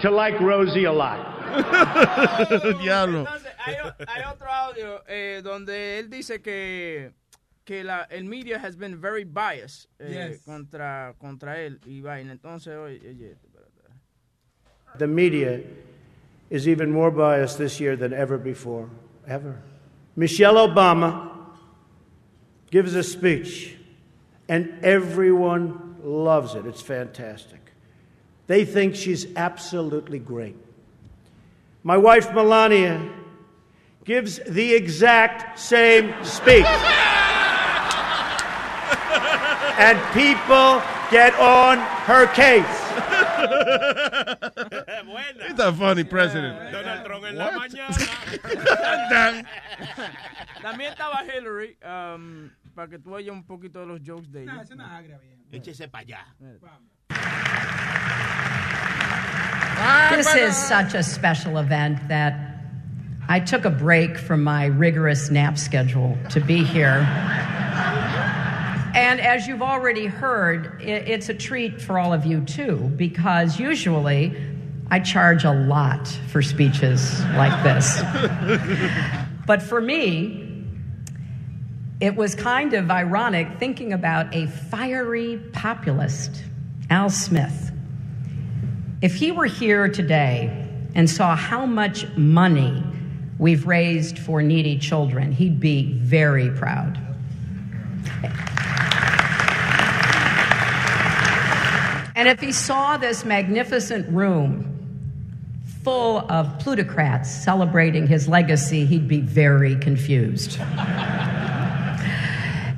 to 0.00 0.10
like 0.10 0.40
Rosie 0.40 0.86
a 0.86 0.92
lot. 0.92 1.22
Diablo. 2.82 3.20
Entonces, 3.20 3.52
hay, 3.56 3.76
hay 4.08 4.24
otro 4.24 4.48
audio 4.50 5.04
eh, 5.06 5.42
donde 5.44 6.00
él 6.00 6.10
dice 6.10 6.42
que, 6.42 7.12
que 7.66 7.82
la, 7.84 8.06
el 8.10 8.24
media 8.24 8.58
has 8.58 8.76
been 8.76 8.96
very 8.96 9.24
biased 9.24 9.88
eh, 10.00 10.10
Yes. 10.30 10.44
contra, 10.44 11.14
contra 11.20 11.58
él 11.58 11.78
y 11.84 12.00
vaina. 12.00 12.32
Entonces, 12.32 12.68
oye, 12.76 13.00
oye, 13.04 13.36
The 14.98 15.06
media 15.06 15.60
is 16.48 16.66
even 16.66 16.90
more 16.90 17.10
biased 17.10 17.58
this 17.58 17.78
year 17.80 17.96
than 17.96 18.14
ever 18.14 18.38
before. 18.38 18.88
Ever. 19.28 19.60
Michelle 20.14 20.54
Obama 20.54 21.32
gives 22.70 22.94
a 22.94 23.02
speech, 23.02 23.76
and 24.48 24.72
everyone 24.82 25.96
loves 26.02 26.54
it. 26.54 26.64
It's 26.66 26.80
fantastic. 26.80 27.60
They 28.46 28.64
think 28.64 28.94
she's 28.94 29.26
absolutely 29.36 30.20
great. 30.20 30.56
My 31.82 31.96
wife, 31.96 32.32
Melania, 32.32 33.02
gives 34.04 34.38
the 34.48 34.72
exact 34.72 35.58
same 35.58 36.14
speech. 36.24 36.64
and 39.78 39.98
people 40.12 40.82
get 41.10 41.34
on 41.38 41.78
her 42.06 42.26
case. 42.32 42.64
He's 45.46 45.58
a 45.58 45.72
funny 45.72 46.04
president. 46.04 46.72
Donald 46.72 47.04
Trump 47.04 47.24
en 47.24 47.36
la 47.36 47.50
mañana. 47.50 47.96
También 50.62 50.92
estaba 50.92 51.24
Hillary, 51.24 51.76
um, 51.84 52.50
para 52.74 52.88
que 52.88 52.98
tú 52.98 53.14
oyas 53.14 53.32
un 53.32 53.44
poquito 53.44 53.80
de 53.80 53.86
los 53.86 54.00
jokes 54.00 54.32
de 54.32 54.42
ella. 54.42 54.64
Échese 55.52 55.88
para 55.88 56.04
allá. 56.04 56.24
This 60.10 60.34
is 60.34 60.56
such 60.56 60.94
a 60.94 61.02
special 61.02 61.58
event 61.58 62.08
that 62.08 62.34
I 63.28 63.40
took 63.40 63.64
a 63.64 63.70
break 63.70 64.16
from 64.16 64.42
my 64.42 64.66
rigorous 64.66 65.30
nap 65.30 65.58
schedule 65.58 66.16
to 66.30 66.40
be 66.40 66.64
here. 66.64 67.06
And 68.96 69.20
as 69.20 69.46
you've 69.46 69.62
already 69.62 70.06
heard, 70.06 70.80
it's 70.80 71.28
a 71.28 71.34
treat 71.34 71.82
for 71.82 71.98
all 71.98 72.14
of 72.14 72.24
you 72.24 72.40
too, 72.40 72.76
because 72.96 73.60
usually 73.60 74.34
I 74.90 75.00
charge 75.00 75.44
a 75.44 75.52
lot 75.52 76.08
for 76.28 76.40
speeches 76.40 77.20
like 77.36 77.62
this. 77.62 78.02
But 79.46 79.62
for 79.62 79.80
me, 79.80 80.64
it 82.00 82.16
was 82.16 82.34
kind 82.34 82.74
of 82.74 82.90
ironic 82.90 83.60
thinking 83.60 83.92
about 83.92 84.34
a 84.34 84.48
fiery 84.48 85.38
populist, 85.52 86.42
Al 86.90 87.10
Smith. 87.10 87.70
If 89.02 89.14
he 89.14 89.30
were 89.30 89.46
here 89.46 89.88
today 89.88 90.66
and 90.96 91.08
saw 91.08 91.36
how 91.36 91.64
much 91.64 92.08
money 92.16 92.82
we've 93.38 93.66
raised 93.66 94.18
for 94.18 94.42
needy 94.42 94.78
children. 94.78 95.32
He'd 95.32 95.60
be 95.60 95.92
very 95.98 96.50
proud. 96.50 97.05
And 102.16 102.28
if 102.28 102.40
he 102.40 102.50
saw 102.50 102.96
this 102.96 103.24
magnificent 103.24 104.08
room 104.08 104.72
full 105.84 106.20
of 106.30 106.58
plutocrats 106.58 107.30
celebrating 107.30 108.06
his 108.06 108.26
legacy, 108.26 108.86
he'd 108.86 109.06
be 109.06 109.20
very 109.20 109.76
confused. 109.76 110.58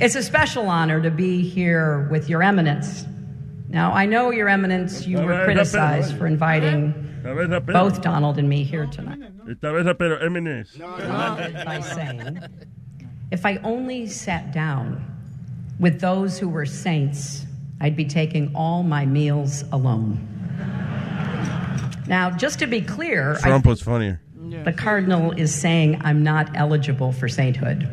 it's 0.01 0.17
a 0.17 0.23
special 0.23 0.69
honor 0.69 1.01
to 1.01 1.11
be 1.11 1.49
here 1.49 2.09
with 2.11 2.29
Your 2.29 2.43
Eminence. 2.43 3.07
Now, 3.69 3.93
I 3.93 4.07
know, 4.07 4.31
Your 4.33 4.49
Eminence, 4.49 5.07
you 5.07 5.19
were 5.19 5.45
criticized 5.45 6.17
for 6.19 6.27
inviting 6.27 6.93
A 7.25 7.33
ver, 7.33 7.47
rapero. 7.47 7.73
both 7.73 8.03
Donald 8.03 8.39
and 8.39 8.49
me 8.49 8.65
here 8.65 8.87
tonight. 8.87 9.21
Esta 9.49 9.73
vez, 9.73 9.95
pero 9.97 10.19
Eminence. 10.19 10.77
by 10.77 11.81
saying, 11.81 12.41
if 13.31 13.47
I 13.47 13.57
only 13.59 14.07
sat 14.09 14.53
down 14.53 15.18
with 15.79 16.01
those 16.01 16.39
who 16.39 16.49
were 16.49 16.67
saints, 16.67 17.45
I'd 17.81 17.97
be 17.97 18.05
taking 18.05 18.55
all 18.55 18.83
my 18.83 19.07
meals 19.07 19.65
alone. 19.73 20.25
Now, 22.07 22.31
just 22.31 22.59
to 22.61 22.67
be 22.67 22.81
clear, 22.81 23.37
I- 23.37 23.49
Trump 23.49 23.67
was 23.67 23.83
funnier. 23.83 24.21
the 24.65 24.73
cardinal 24.73 25.33
is 25.33 25.55
saying 25.55 26.01
I'm 26.03 26.23
not 26.23 26.51
eligible 26.57 27.13
for 27.13 27.29
sainthood. 27.29 27.89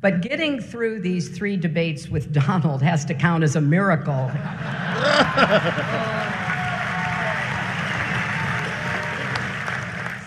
But 0.00 0.20
getting 0.20 0.58
through 0.60 1.00
these 1.00 1.28
three 1.28 1.56
debates 1.56 2.08
with 2.08 2.32
Donald 2.32 2.82
has 2.82 3.04
to 3.04 3.14
count 3.14 3.44
as 3.44 3.54
a 3.54 3.60
miracle. 3.60 4.30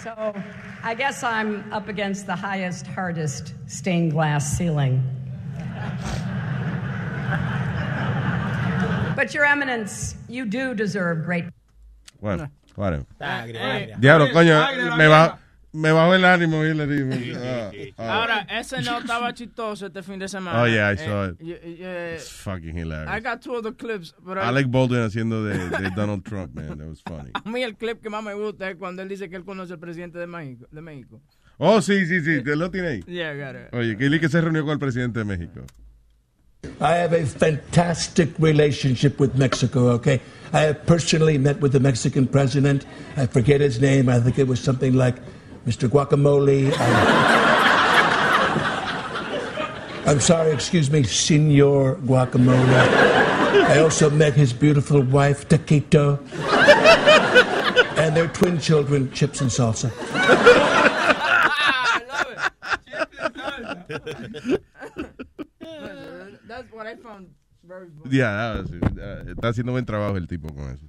So 0.03 0.33
I 0.83 0.93
guess 0.95 1.23
I'm 1.23 1.71
up 1.73 1.87
against 1.87 2.27
the 2.27 2.35
highest, 2.35 2.85
hardest 2.85 3.53
stained 3.67 4.11
glass 4.11 4.55
ceiling. 4.57 5.03
But, 9.15 9.33
Your 9.33 9.45
Eminence, 9.45 10.15
you 10.27 10.45
do 10.45 10.73
deserve 10.75 11.23
great. 11.25 11.45
Bueno, 12.21 12.49
whatever. 12.75 13.05
Eh, 13.21 13.93
Diablo, 13.97 14.27
coño, 14.33 14.97
me, 14.97 15.07
ba- 15.07 15.39
me 15.71 15.89
bajó 15.91 16.15
el 16.15 16.25
ánimo 16.25 16.63
y 16.65 16.73
le 16.73 16.85
digo. 16.85 17.09
ah, 17.37 17.71
ah. 17.97 18.13
Ahora, 18.19 18.45
ese 18.49 18.81
no 18.81 18.99
estaba 18.99 19.33
chistoso 19.33 19.85
este 19.87 20.03
fin 20.03 20.19
de 20.19 20.27
semana. 20.27 20.61
Oh, 20.61 20.65
yeah, 20.67 20.89
I 20.91 20.95
Eh, 20.95 20.97
saw 20.97 21.25
it. 21.29 21.37
eh, 21.41 22.15
It's 22.17 22.29
fucking 22.29 22.75
hilarious. 22.77 23.09
I 23.09 23.21
got 23.21 23.41
two 23.41 23.55
of 23.55 23.63
the 23.63 23.71
clips. 23.73 24.13
But 24.21 24.37
I- 24.37 24.47
Alec 24.49 24.67
Baldwin 24.69 25.01
haciendo 25.03 25.45
de, 25.45 25.69
de 25.69 25.89
Donald 25.95 26.23
Trump, 26.25 26.53
man. 26.53 26.77
That 26.77 26.87
was 26.87 27.01
funny. 27.01 27.31
A 27.45 27.49
mí 27.49 27.63
el 27.63 27.75
clip 27.77 28.01
que 28.01 28.09
más 28.09 28.21
me 28.23 28.33
gusta 28.33 28.69
es 28.69 28.75
cuando 28.75 29.01
él 29.01 29.07
dice 29.07 29.29
que 29.29 29.37
él 29.37 29.45
conoce 29.45 29.71
al 29.73 29.79
presidente 29.79 30.19
de 30.19 30.27
México. 30.27 30.67
De 30.71 30.81
México. 30.81 31.21
Oh, 31.57 31.81
sí, 31.81 32.05
sí, 32.05 32.21
sí. 32.21 32.41
¿Te 32.43 32.55
lo 32.55 32.69
tiene 32.69 32.87
ahí? 32.89 33.03
Yeah, 33.07 33.31
I 33.33 33.37
got 33.37 33.55
it. 33.55 33.73
Oye, 33.73 33.95
que 33.97 34.19
que 34.19 34.29
se 34.29 34.41
reunió 34.41 34.63
con 34.63 34.71
el 34.73 34.79
presidente 34.79 35.19
de 35.19 35.25
México. 35.25 35.61
I 36.81 36.95
have 36.97 37.13
a 37.13 37.25
fantastic 37.25 38.29
relationship 38.39 39.19
with 39.19 39.35
Mexico, 39.35 39.89
okay? 39.91 40.19
I 40.51 40.61
have 40.61 40.85
personally 40.85 41.37
met 41.37 41.61
with 41.61 41.71
the 41.71 41.79
Mexican 41.79 42.27
president. 42.27 42.85
I 43.15 43.27
forget 43.27 43.61
his 43.61 43.79
name. 43.79 44.09
I 44.09 44.19
think 44.19 44.37
it 44.39 44.47
was 44.47 44.59
something 44.59 44.93
like 44.95 45.15
Mr. 45.65 45.87
Guacamole. 45.87 46.73
I- 46.75 47.41
I'm 50.07 50.19
sorry, 50.19 50.51
excuse 50.51 50.91
me, 50.91 51.03
Senor 51.03 51.95
Guacamole. 52.05 52.67
I 53.67 53.79
also 53.79 54.09
met 54.09 54.33
his 54.33 54.53
beautiful 54.53 55.01
wife, 55.01 55.47
Taquito, 55.47 56.19
and 57.97 58.15
their 58.15 58.27
twin 58.27 58.59
children, 58.59 59.09
Chips 59.11 59.41
and 59.41 59.49
Salsa. 59.49 59.89
That's 66.47 66.71
what 66.71 66.87
I 66.87 66.95
found 66.95 67.29
very 67.63 67.89
funny. 67.89 68.17
Ya, 68.17 68.53
ah, 68.53 68.63
sí, 68.65 68.79
ah, 69.01 69.23
está 69.27 69.49
haciendo 69.49 69.71
buen 69.71 69.85
trabajo 69.85 70.17
el 70.17 70.27
tipo 70.27 70.53
con 70.53 70.71
eso. 70.71 70.85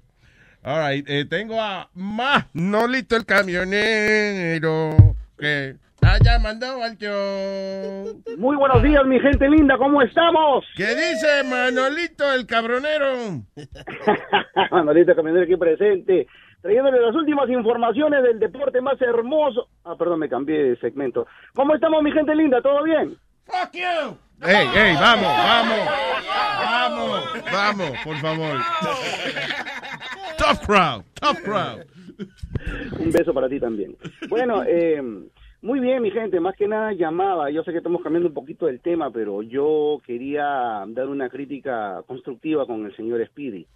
All 0.62 0.78
right, 0.80 1.08
eh, 1.08 1.24
tengo 1.24 1.60
a 1.60 1.88
Manolito 1.94 3.16
el 3.16 3.24
camionero 3.24 4.96
que 5.38 5.76
está 5.94 6.18
llamando 6.18 6.82
al 6.82 6.96
show. 6.98 8.22
Muy 8.36 8.56
buenos 8.56 8.82
días, 8.82 9.04
mi 9.06 9.20
gente 9.20 9.48
linda, 9.48 9.78
¿cómo 9.78 10.02
estamos? 10.02 10.64
¿Qué 10.76 10.88
dice 10.88 11.44
Manolito 11.48 12.32
el 12.32 12.46
cabronero? 12.46 13.44
Manolito 14.72 15.14
Camionero 15.14 15.44
aquí 15.44 15.56
presente, 15.56 16.26
trayéndole 16.66 17.00
las 17.00 17.14
últimas 17.14 17.48
informaciones 17.48 18.24
del 18.24 18.40
deporte 18.40 18.80
más 18.80 19.00
hermoso. 19.00 19.68
Ah, 19.84 19.94
perdón, 19.96 20.18
me 20.18 20.28
cambié 20.28 20.70
de 20.70 20.76
segmento. 20.78 21.26
¿Cómo 21.54 21.74
estamos, 21.74 22.02
mi 22.02 22.10
gente 22.10 22.34
linda? 22.34 22.60
¿Todo 22.60 22.82
bien? 22.82 23.16
Fuck 23.46 23.72
you. 23.72 24.16
Ey, 24.42 24.68
ey, 24.74 24.94
vamos, 24.96 25.32
vamos, 25.36 25.78
vamos, 26.64 27.22
vamos, 27.52 27.90
por 28.02 28.16
favor. 28.16 28.56
Tough 30.36 30.66
crowd, 30.66 31.04
tough 31.20 31.40
crowd. 31.44 31.86
Un 32.98 33.12
beso 33.12 33.32
para 33.32 33.48
ti 33.48 33.60
también. 33.60 33.96
Bueno, 34.28 34.64
eh, 34.66 35.00
muy 35.66 35.80
bien, 35.80 36.00
mi 36.00 36.12
gente. 36.12 36.38
Más 36.38 36.54
que 36.54 36.68
nada 36.68 36.92
llamaba. 36.92 37.50
Yo 37.50 37.64
sé 37.64 37.72
que 37.72 37.78
estamos 37.78 38.00
cambiando 38.00 38.28
un 38.28 38.34
poquito 38.34 38.66
del 38.66 38.80
tema, 38.80 39.10
pero 39.10 39.42
yo 39.42 40.00
quería 40.06 40.84
dar 40.86 41.08
una 41.08 41.28
crítica 41.28 42.02
constructiva 42.06 42.66
con 42.66 42.86
el 42.86 42.94
señor 42.94 43.26
Speedy. 43.26 43.66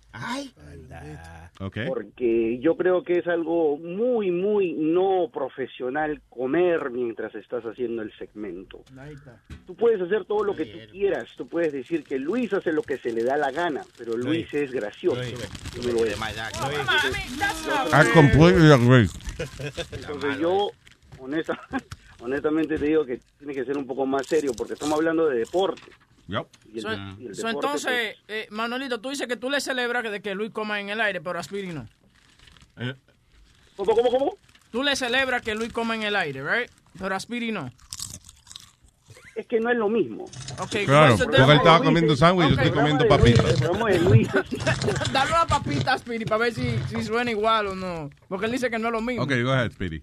Okay. 1.59 1.88
Porque 1.88 2.59
yo 2.61 2.76
creo 2.76 3.03
que 3.03 3.18
es 3.18 3.26
algo 3.26 3.76
muy, 3.76 4.30
muy 4.30 4.72
no 4.72 5.28
profesional 5.32 6.22
comer 6.30 6.91
mientras 6.91 7.34
estás 7.34 7.64
haciendo 7.64 8.03
el 8.03 8.12
segmento. 8.16 8.82
Tú 9.66 9.74
puedes 9.74 10.01
hacer 10.01 10.24
todo 10.24 10.45
lo 10.45 10.55
que 10.55 10.66
tú 10.66 10.78
quieras. 10.93 11.28
Tú 11.36 11.49
puedes 11.49 11.72
decir 11.72 12.05
que 12.05 12.18
Luis 12.18 12.53
hace 12.53 12.72
lo 12.72 12.82
que 12.82 12.99
se 12.99 13.12
le 13.12 13.24
da 13.24 13.36
la 13.36 13.51
gana, 13.51 13.82
pero 13.99 14.16
Luis 14.16 14.53
es 14.55 14.70
gracioso. 14.70 15.20
Lo 15.20 16.05
es. 16.05 16.16
I 17.93 18.12
completely 18.14 18.72
agree. 18.72 19.09
Entonces 19.93 20.38
yo, 20.38 20.70
honesta, 21.19 21.59
honestamente 22.21 22.79
te 22.79 22.87
digo 22.87 23.05
que 23.05 23.21
tiene 23.39 23.55
que 23.55 23.65
ser 23.65 23.77
un 23.77 23.87
poco 23.87 24.07
más 24.07 24.27
serio 24.27 24.53
porque 24.57 24.75
estamos 24.75 24.95
hablando 24.97 25.27
de 25.27 25.39
deporte. 25.39 25.91
Y 26.73 26.77
el 26.77 26.83
So, 26.83 26.89
de- 26.91 26.97
y 27.19 27.27
el 27.27 27.35
so, 27.35 27.47
deporte, 27.49 27.67
entonces, 27.67 28.17
eh, 28.29 28.47
Manolito, 28.51 29.01
tú 29.01 29.11
dices 29.11 29.27
que 29.27 29.37
tú 29.37 29.51
le 29.51 29.61
celebras 29.61 30.03
que, 30.05 30.11
de 30.11 30.21
que 30.23 30.35
Luis 30.35 30.53
coma 30.53 30.81
en 30.81 30.89
el 30.91 31.01
aire, 31.01 31.21
pero 31.21 31.39
Aspiri 31.41 31.69
no. 31.73 31.89
¿Cómo, 33.77 33.95
cómo, 33.97 34.11
cómo? 34.11 34.35
Tú 34.71 34.83
le 34.85 34.95
celebras 34.95 35.43
que 35.43 35.55
Luis 35.55 35.73
coma 35.73 35.97
en 35.97 36.05
el 36.05 36.15
aire, 36.15 36.43
right? 36.43 36.71
Pero 36.99 37.15
Aspiri 37.17 37.51
no. 37.51 37.71
Es 39.35 39.47
que 39.47 39.59
no 39.59 39.71
es 39.71 39.77
lo 39.77 39.89
mismo. 39.89 40.27
Okay, 40.59 40.85
Claro, 40.85 41.17
porque 41.17 41.37
él 41.37 41.51
estaba 41.53 41.83
comiendo 41.83 42.15
sándwich 42.15 42.47
y 42.47 42.51
yo 42.51 42.57
estoy 42.57 42.71
comiendo 42.79 43.09
papitas. 43.09 43.59
Dale 45.13 45.31
una 45.31 45.47
papita 45.47 45.93
a 45.93 45.95
Aspiri 45.95 46.25
para 46.27 46.39
ver 46.45 46.55
si, 46.55 46.79
si 46.89 47.03
suena 47.03 47.31
igual 47.31 47.69
o 47.69 47.75
no. 47.75 48.11
Porque 48.29 48.47
él 48.47 48.53
dice 48.53 48.71
que 48.71 48.79
no 48.79 48.89
es 48.89 48.93
lo 48.93 49.01
mismo. 49.01 49.23
Ok, 49.25 49.33
go 49.43 49.51
ahead, 49.53 49.73
Speedy. 49.73 50.03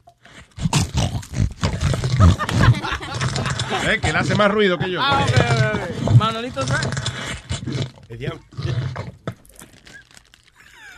Eh, 3.90 4.00
que 4.02 4.10
él 4.10 4.16
hace 4.16 4.36
más 4.36 4.50
ruido 4.52 4.78
que 4.78 4.90
yo. 4.92 5.00
Ah, 5.02 5.26
ok, 5.26 5.32
ok, 5.32 6.08
ok. 6.12 6.18
Manolito. 6.18 6.62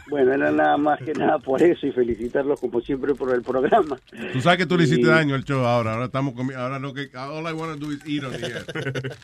Bueno, 0.10 0.34
era 0.34 0.52
nada 0.52 0.76
más 0.78 0.98
que 1.00 1.14
nada 1.14 1.38
por 1.38 1.62
eso 1.62 1.86
y 1.86 1.92
felicitarlos 1.92 2.60
como 2.60 2.82
siempre 2.82 3.14
por 3.14 3.32
el 3.34 3.44
programa. 3.44 3.96
Tú 4.34 4.42
sabes 4.42 4.58
que 4.58 4.66
tú 4.66 4.76
le 4.76 4.86
hiciste 4.86 5.04
Y- 5.04 5.10
daño 5.10 5.36
al 5.36 5.44
show 5.44 5.64
ahora. 5.64 5.94
Ahora 5.94 6.06
estamos 6.06 6.34
comiendo. 6.34 6.64
Ahora 6.64 6.80
lo 6.80 6.94
que. 6.96 7.12
All 7.16 7.48
I 7.48 7.54
want 7.54 7.80
to 7.80 7.86
do 7.86 7.92
is 7.92 8.00
eat 8.08 8.24
on 8.24 8.32
the 8.32 8.46
air. 8.46 8.66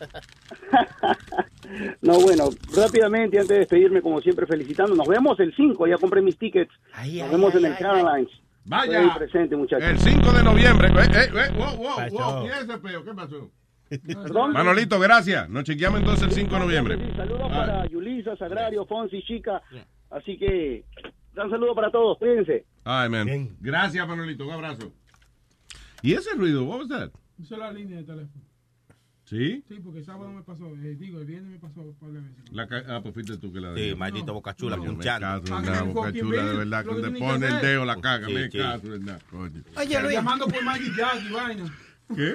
No, 2.00 2.20
bueno, 2.20 2.48
rápidamente, 2.76 3.36
antes 3.38 3.48
de 3.48 3.58
despedirme, 3.58 4.00
como 4.00 4.20
siempre, 4.20 4.46
felicitando. 4.46 4.94
Nos 4.94 5.08
vemos 5.08 5.38
el 5.40 5.52
5, 5.54 5.88
ya 5.88 5.96
compré 5.96 6.22
mis 6.22 6.38
tickets. 6.38 6.70
Nos 6.96 7.30
vemos 7.32 7.54
en 7.56 7.64
el 7.66 7.76
Carolines. 7.76 8.30
Vaya. 8.66 9.00
Estoy 9.00 9.10
ahí 9.10 9.18
presente, 9.18 9.56
muchachos. 9.56 9.88
El 9.88 9.98
5 9.98 10.32
de 10.32 10.42
noviembre. 10.42 10.88
Eh, 10.88 11.06
eh, 11.12 11.30
eh, 11.32 11.52
wow, 11.56 11.76
wow, 11.76 12.10
wow. 12.10 12.42
¿Quién 12.42 12.54
es 12.54 12.60
ese 12.64 12.78
peo? 12.78 13.04
¿Qué 13.04 13.14
pasó? 13.14 13.50
¿Perdón? 13.88 14.52
Manolito, 14.52 14.98
gracias. 14.98 15.48
Nos 15.48 15.62
chequeamos 15.64 16.00
entonces 16.00 16.24
el 16.24 16.32
5 16.32 16.52
de 16.52 16.60
noviembre. 16.60 17.16
Saludos 17.16 17.48
para 17.48 17.86
Yulisa, 17.86 18.36
Sagrario, 18.36 18.84
Fonsi, 18.86 19.22
Chica. 19.22 19.62
Así 20.10 20.36
que, 20.36 20.84
un 21.36 21.50
saludo 21.50 21.74
para 21.74 21.90
todos. 21.90 22.18
Cuídense. 22.18 22.64
Ay, 22.84 23.08
man. 23.08 23.56
Gracias, 23.60 24.06
Manolito. 24.06 24.44
Un 24.44 24.52
abrazo. 24.52 24.92
¿Y 26.02 26.14
ese 26.14 26.34
ruido? 26.34 26.64
What 26.64 26.78
was 26.80 26.88
that? 26.88 27.10
Esa 27.40 27.54
es 27.54 27.60
la 27.60 27.72
línea 27.72 27.98
de 27.98 28.04
teléfono. 28.04 28.45
¿Sí? 29.26 29.64
Sí, 29.68 29.80
porque 29.82 29.98
el 29.98 30.04
sábado 30.06 30.30
me 30.30 30.42
pasó. 30.42 30.66
eh, 30.76 30.94
digo, 30.98 31.18
el 31.18 31.26
viernes 31.26 31.50
me 31.50 31.58
pasó 31.58 31.80
un 31.80 31.94
par 31.96 32.10
de 32.10 32.20
veces. 32.20 32.36
La 32.52 32.66
ca- 32.68 32.84
ah, 32.88 33.00
pues 33.02 33.12
fuiste 33.12 33.36
tú 33.38 33.52
que 33.52 33.60
la 33.60 33.74
Sí, 33.74 33.80
dejó. 33.88 33.96
maldito 33.98 34.32
Boca 34.32 34.54
Chula, 34.54 34.76
Coño, 34.76 34.88
me 34.90 34.94
punchando. 34.94 35.26
caso 35.42 35.54
Ah, 35.56 35.62
la 35.64 35.72
que 35.72 35.82
boca 35.82 36.06
fucking 36.08 36.20
chula, 36.22 36.44
de 36.44 36.56
verdad. 36.56 36.84
que 36.84 36.94
tiene 36.94 37.18
pone 37.18 37.46
que 37.48 37.54
el 37.54 37.60
dedo 37.60 37.84
la 37.84 38.00
caga, 38.00 38.26
Sí, 38.28 38.34
me 38.34 38.50
sí. 38.50 38.58
caso 38.58 38.86
la 38.86 39.18
coño. 39.30 39.62
Oye, 39.76 40.00
Luis. 40.00 40.14
Llamando 40.14 40.46
por 40.46 40.62
Magic 40.64 40.96
Jack 40.96 41.22
y 41.28 41.32
vaina. 41.32 41.74
¿Qué? 42.14 42.34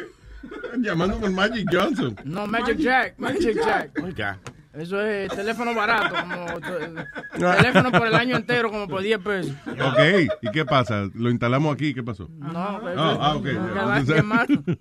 Llamando 0.79 1.17
por 1.19 1.31
Magic 1.31 1.67
Johnson. 1.71 2.15
No, 2.25 2.45
Magic 2.47 2.77
Jack. 2.77 3.17
Magic 3.19 3.55
Jack. 3.55 3.91
Oiga. 4.03 4.39
Eso 4.73 5.01
es 5.01 5.29
teléfono 5.33 5.73
barato, 5.75 6.15
como 6.15 6.59
te- 6.61 7.37
teléfono 7.57 7.91
por 7.91 8.07
el 8.07 8.15
año 8.15 8.37
entero, 8.37 8.71
como 8.71 8.87
por 8.87 9.01
10 9.01 9.19
pesos. 9.19 9.51
Ok, 9.67 10.29
¿y 10.41 10.51
qué 10.51 10.63
pasa? 10.65 11.09
¿Lo 11.13 11.29
instalamos 11.29 11.73
aquí? 11.73 11.93
¿Qué 11.93 12.01
pasó? 12.03 12.29
No, 12.37 12.51
Ah, 12.57 13.17
ah, 13.19 13.35
ok. 13.35 13.47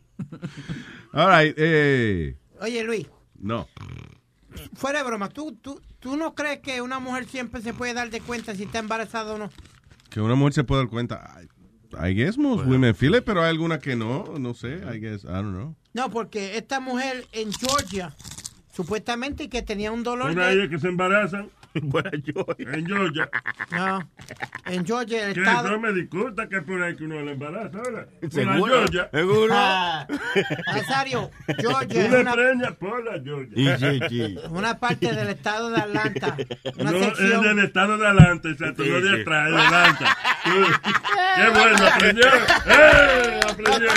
All 1.12 1.28
right, 1.28 1.54
eh, 1.56 2.36
Oye, 2.60 2.84
Luis, 2.84 3.06
no. 3.38 3.66
fuera 4.74 5.00
de 5.00 5.04
broma, 5.04 5.28
¿tú, 5.28 5.56
tú, 5.60 5.80
¿tú 5.98 6.16
no 6.16 6.34
crees 6.34 6.60
que 6.60 6.82
una 6.82 7.00
mujer 7.00 7.26
siempre 7.26 7.60
se 7.62 7.74
puede 7.74 7.94
dar 7.94 8.10
de 8.10 8.20
cuenta 8.20 8.54
si 8.54 8.64
está 8.64 8.78
embarazada 8.78 9.34
o 9.34 9.38
no? 9.38 9.50
Que 10.08 10.20
una 10.20 10.34
mujer 10.34 10.52
se 10.52 10.64
puede 10.64 10.82
dar 10.82 10.90
cuenta. 10.90 11.40
I, 12.00 12.14
guess 12.14 12.38
most 12.38 12.64
women 12.66 12.94
feel 12.94 13.16
it, 13.16 13.24
pero 13.24 13.42
hay 13.42 13.48
algunas 13.48 13.80
que 13.80 13.96
no, 13.96 14.38
no 14.38 14.54
sé, 14.54 14.80
I 14.92 15.00
guess, 15.00 15.24
I 15.24 15.28
don't 15.28 15.52
know. 15.52 15.74
No, 15.92 16.10
porque 16.10 16.56
esta 16.56 16.78
mujer 16.78 17.26
en 17.32 17.52
Georgia, 17.52 18.14
supuestamente 18.72 19.48
que 19.48 19.62
tenía 19.62 19.90
un 19.90 20.04
dolor 20.04 20.30
Una 20.30 20.46
de... 20.46 20.52
ellas 20.54 20.68
que 20.68 20.78
se 20.78 20.86
embarazan. 20.88 21.50
En 21.74 22.86
Georgia. 22.86 23.30
No, 23.70 24.10
en 24.66 24.84
Georgia, 24.86 25.28
el 25.28 25.34
Que 25.34 25.40
estado... 25.40 25.70
no 25.70 25.78
me 25.80 25.92
discuta 25.92 26.48
que 26.48 26.56
es 26.56 26.62
por 26.64 26.82
ahí 26.82 26.96
que 26.96 27.04
uno 27.04 27.20
le 27.22 27.32
embaraza 27.32 27.78
ahora. 27.78 28.06
Seguro, 28.30 28.66
Georgia. 28.66 29.08
seguro. 29.12 29.54
Ah, 29.56 30.06
Nazario, 30.66 31.30
Georgia 31.58 32.02
es 32.06 32.08
Una 32.10 32.20
una, 32.20 32.32
preña 32.32 32.70
por 32.72 33.04
la 33.04 33.22
Georgia. 33.22 33.54
Y 33.54 33.78
sí, 33.78 34.00
sí. 34.08 34.38
una 34.50 34.78
parte 34.78 35.14
del 35.14 35.28
estado 35.28 35.70
de 35.70 35.80
Atlanta. 35.80 36.36
Una 36.78 36.90
No, 36.90 36.96
es 36.98 37.04
sección... 37.16 37.42
del 37.42 37.58
estado 37.60 37.98
de 37.98 38.06
adelante, 38.06 38.50
exacto, 38.50 38.82
Sí, 38.82 38.90
no 38.90 39.00
de 39.00 39.14
sí. 39.16 39.20
atrás, 39.22 39.50
de 39.50 39.56
adelante. 39.56 40.04
Qué 41.36 41.48
bueno, 41.50 41.86
aprendió. 41.86 42.26
¡Eh! 42.66 43.40
Aprendió. 43.48 43.90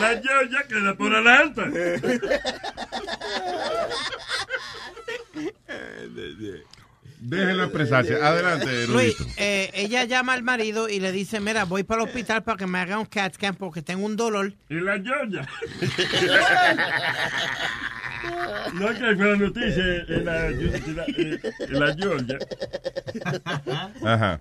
La 0.00 0.20
Georgia 0.20 0.64
queda 0.68 0.94
por 0.94 1.14
adelante. 1.14 1.62
Déjenlo 7.20 7.64
expresarse. 7.64 8.14
Adelante, 8.14 8.86
Luis, 8.88 9.14
eh, 9.36 9.70
ella 9.74 10.04
llama 10.04 10.32
al 10.32 10.42
marido 10.42 10.88
y 10.88 11.00
le 11.00 11.12
dice, 11.12 11.38
mira, 11.38 11.64
voy 11.64 11.82
para 11.82 12.02
el 12.02 12.08
hospital 12.08 12.42
para 12.42 12.56
que 12.56 12.66
me 12.66 12.78
haga 12.78 12.98
un 12.98 13.04
CAT 13.04 13.34
scan 13.34 13.56
porque 13.56 13.82
tengo 13.82 14.06
un 14.06 14.16
dolor. 14.16 14.54
Y 14.70 14.80
la 14.80 14.98
Georgia. 15.00 15.46
No 18.74 18.88
que 18.88 19.16
fue 19.16 19.30
la 19.30 19.36
noticia 19.36 19.84
en 20.08 20.24
la, 20.24 20.46
en 20.48 20.96
la, 20.96 21.04
en 21.06 21.80
la 21.80 21.94
Georgia. 21.94 22.38
Ajá. 24.04 24.40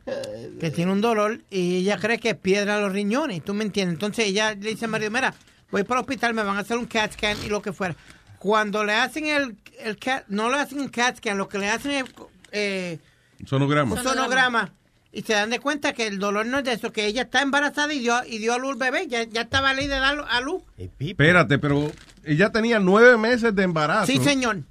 que 0.60 0.72
tiene 0.72 0.92
un 0.92 1.02
dolor 1.02 1.40
y 1.50 1.78
ella 1.78 1.98
cree 1.98 2.20
que 2.20 2.30
es 2.32 2.36
piedra 2.38 2.78
a 2.78 2.82
los 2.82 2.92
riñones, 2.94 3.44
¿tú 3.44 3.54
me 3.54 3.64
entiendes? 3.64 3.96
Entonces 3.96 4.28
ella 4.28 4.54
le 4.54 4.70
dice 4.72 4.86
al 4.86 4.92
marido, 4.92 5.12
mira, 5.12 5.34
voy 5.72 5.84
para 5.84 6.00
el 6.00 6.04
hospital, 6.06 6.34
me 6.34 6.44
van 6.44 6.58
a 6.58 6.62
hacer 6.62 6.78
un 6.78 6.86
CAT 6.86 7.14
scan 7.14 7.38
y 7.46 7.50
lo 7.50 7.62
que 7.62 7.74
fuera. 7.74 7.96
Cuando 8.38 8.84
le 8.84 8.94
hacen 8.94 9.28
el, 9.28 9.56
el 9.80 9.98
CAT, 9.98 10.26
no 10.28 10.50
le 10.50 10.58
hacen 10.58 10.80
un 10.80 10.90
CAT 10.90 11.18
scan, 11.18 11.38
lo 11.38 11.48
que 11.50 11.58
le 11.60 11.70
hacen 11.70 11.92
es 11.92 12.04
eh, 12.52 13.00
Sonograma. 13.46 13.96
un 13.96 14.04
sonograma 14.04 14.72
y 15.12 15.24
se 15.24 15.34
dan 15.34 15.50
de 15.50 15.60
cuenta 15.60 15.94
que 15.94 16.08
el 16.08 16.20
dolor 16.20 16.46
no 16.46 16.60
es 16.60 16.64
de 16.66 16.74
eso, 16.74 16.92
que 16.92 17.06
ella 17.08 17.24
está 17.24 17.42
embarazada 17.42 17.92
y 17.94 18.00
dio, 18.00 18.16
y 18.28 18.38
dio 18.38 18.54
a 18.54 18.60
luz 18.60 18.74
al 18.74 18.78
bebé, 18.78 19.08
ya, 19.08 19.24
ya 19.24 19.42
estaba 19.42 19.74
ley 19.74 19.88
de 19.88 19.98
dar 19.98 20.24
a 20.30 20.42
luz. 20.42 20.62
Espérate, 20.78 21.58
pero 21.58 21.92
ella 22.32 22.52
tenía 22.52 22.80
nueve 22.80 23.18
meses 23.18 23.54
de 23.56 23.64
embarazo. 23.64 24.08
Sí, 24.08 24.18
señor. 24.20 24.64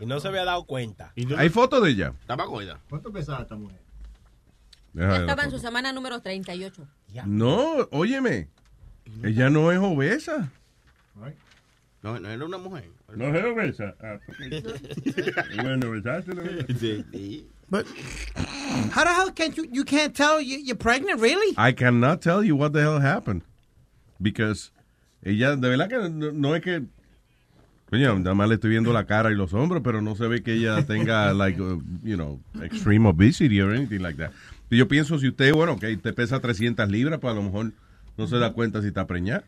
Y 0.00 0.06
no 0.06 0.20
se 0.20 0.28
había 0.28 0.44
dado 0.44 0.64
cuenta. 0.64 1.12
¿Hay 1.36 1.48
fotos 1.48 1.82
de 1.82 1.90
ella? 1.90 2.12
Estaba 2.20 2.44
goida. 2.44 2.78
¿Cuánto 2.88 3.12
pesaba 3.12 3.42
esta 3.42 3.56
mujer? 3.56 3.78
Deja 4.92 5.08
la 5.08 5.16
Estaba 5.20 5.42
en 5.44 5.50
foto. 5.50 5.58
su 5.60 5.66
semana 5.66 5.92
número 5.92 6.20
38. 6.20 6.86
No, 7.24 7.88
óyeme. 7.90 8.48
Ella 9.22 9.50
no 9.50 9.72
es 9.72 9.78
obesa. 9.78 10.50
No, 12.02 12.20
no 12.20 12.28
era 12.30 12.44
una 12.44 12.58
mujer. 12.58 12.88
No 13.14 13.26
es 13.36 13.44
obesa. 13.44 13.94
Ah, 14.00 14.18
bueno, 15.62 15.90
besaste. 15.90 16.32
sí. 16.78 17.46
But 17.70 17.86
how 18.94 19.04
the 19.04 19.12
hell 19.12 19.30
can't 19.32 19.54
you, 19.56 19.66
you 19.70 19.84
can't 19.84 20.14
tell 20.14 20.40
you, 20.40 20.58
you're 20.58 20.76
pregnant, 20.76 21.20
really? 21.20 21.54
I 21.58 21.72
cannot 21.72 22.22
tell 22.22 22.42
you 22.42 22.56
what 22.56 22.72
the 22.72 22.80
hell 22.80 23.00
happened. 23.00 23.42
Because 24.22 24.70
ella, 25.22 25.56
de 25.56 25.68
verdad 25.68 25.88
que 25.88 26.10
no, 26.10 26.32
no 26.32 26.54
es 26.54 26.62
que. 26.62 26.82
Coño, 27.90 28.18
nada 28.18 28.34
más 28.34 28.48
le 28.48 28.56
estoy 28.56 28.70
viendo 28.70 28.92
la 28.92 29.06
cara 29.06 29.32
y 29.32 29.34
los 29.34 29.54
hombros, 29.54 29.82
pero 29.82 30.02
no 30.02 30.14
se 30.14 30.26
ve 30.26 30.42
que 30.42 30.52
ella 30.52 30.84
tenga, 30.84 31.32
like, 31.34 31.60
uh, 31.60 31.82
you 32.02 32.16
know, 32.16 32.38
extreme 32.62 33.08
obesity 33.08 33.60
or 33.62 33.72
anything 33.74 34.00
like 34.00 34.18
that. 34.18 34.30
Y 34.70 34.76
yo 34.76 34.88
pienso, 34.88 35.18
si 35.18 35.28
usted, 35.28 35.54
bueno, 35.54 35.78
que 35.78 35.96
te 35.96 36.12
pesa 36.12 36.40
300 36.40 36.90
libras, 36.90 37.18
pues 37.18 37.32
a 37.32 37.34
lo 37.34 37.42
mejor 37.42 37.72
no 38.18 38.26
se 38.26 38.36
da 38.36 38.52
cuenta 38.52 38.82
si 38.82 38.88
está 38.88 39.06
preñada. 39.06 39.44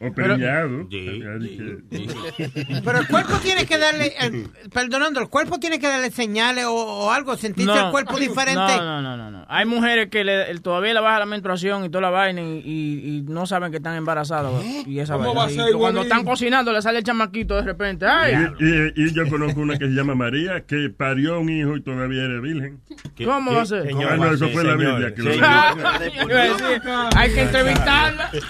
O 0.00 0.12
preñado. 0.12 0.86
Pero 2.84 2.98
el 3.00 3.06
cuerpo 3.08 3.34
tiene 3.42 3.66
que 3.66 3.76
darle, 3.78 4.12
el- 4.20 4.48
perdonando, 4.72 5.20
el 5.20 5.28
cuerpo 5.28 5.58
tiene 5.58 5.78
que 5.80 5.88
darle 5.88 6.10
señales 6.10 6.64
o, 6.66 6.72
o 6.74 7.10
algo, 7.10 7.36
sentirse 7.36 7.78
el 7.78 7.90
cuerpo 7.90 8.18
diferente. 8.18 8.60
No, 8.60 8.84
no, 8.84 9.02
no, 9.02 9.16
no, 9.16 9.30
no. 9.30 9.44
Hay 9.48 9.66
mujeres 9.66 10.08
que 10.10 10.24
le, 10.24 10.50
el- 10.50 10.62
todavía 10.62 10.94
le 10.94 11.00
baja 11.00 11.18
la 11.18 11.26
menstruación 11.26 11.84
y 11.84 11.88
toda 11.90 12.02
la 12.02 12.10
vaina 12.10 12.40
y, 12.40 12.62
y- 12.64 13.16
y 13.18 13.22
no 13.22 13.46
saben 13.46 13.70
que 13.70 13.78
están 13.78 13.96
embarazadas. 13.96 14.52
Y 14.86 14.98
esa 15.00 15.14
¿Cómo 15.14 15.34
vaina. 15.34 15.40
va 15.40 15.46
a 15.46 15.50
Y 15.50 15.54
ser, 15.56 15.66
que 15.66 15.72
cuando 15.78 16.02
están 16.02 16.24
cocinando 16.24 16.72
le 16.72 16.80
sale 16.82 16.98
el 16.98 17.04
chamaquito 17.04 17.56
de 17.56 17.62
repente. 17.62 18.06
¡Ay! 18.06 18.34
Y, 18.60 18.64
y- 18.64 18.92
y 19.06 19.12
yo 19.12 19.28
conozco 19.28 19.60
una 19.60 19.76
que 19.78 19.86
se 19.86 19.92
llama 19.92 20.14
María, 20.14 20.60
que 20.66 20.88
parió 20.96 21.40
un 21.40 21.50
hijo 21.50 21.76
y 21.76 21.82
todavía 21.82 22.22
era 22.24 22.40
virgen. 22.40 22.80
¿Cómo 23.24 23.52
va 23.52 23.62
a 23.62 23.66
ser? 23.66 23.88
Ah, 24.08 24.16
no, 24.16 24.32
eso 24.32 24.48
fue 24.50 24.64
la 24.64 24.74
Biblia. 24.76 25.14
Que 25.14 25.22
lo 25.22 25.30
hay 27.16 27.30
que 27.34 27.42
entrevistarla. 27.42 28.30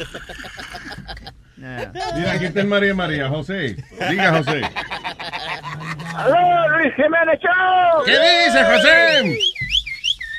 Mira, 1.59 2.33
aquí 2.33 2.45
está 2.47 2.61
el 2.61 2.69
María 2.69 2.95
María, 2.95 3.29
José. 3.29 3.77
Diga, 4.11 4.33
José. 4.39 4.63
¡Aló, 6.17 6.79
Luis 6.79 6.95
Jiménez, 6.95 7.41
chao! 7.41 8.05
¿Qué 8.05 8.13
dice, 8.13 8.65
José? 8.65 9.39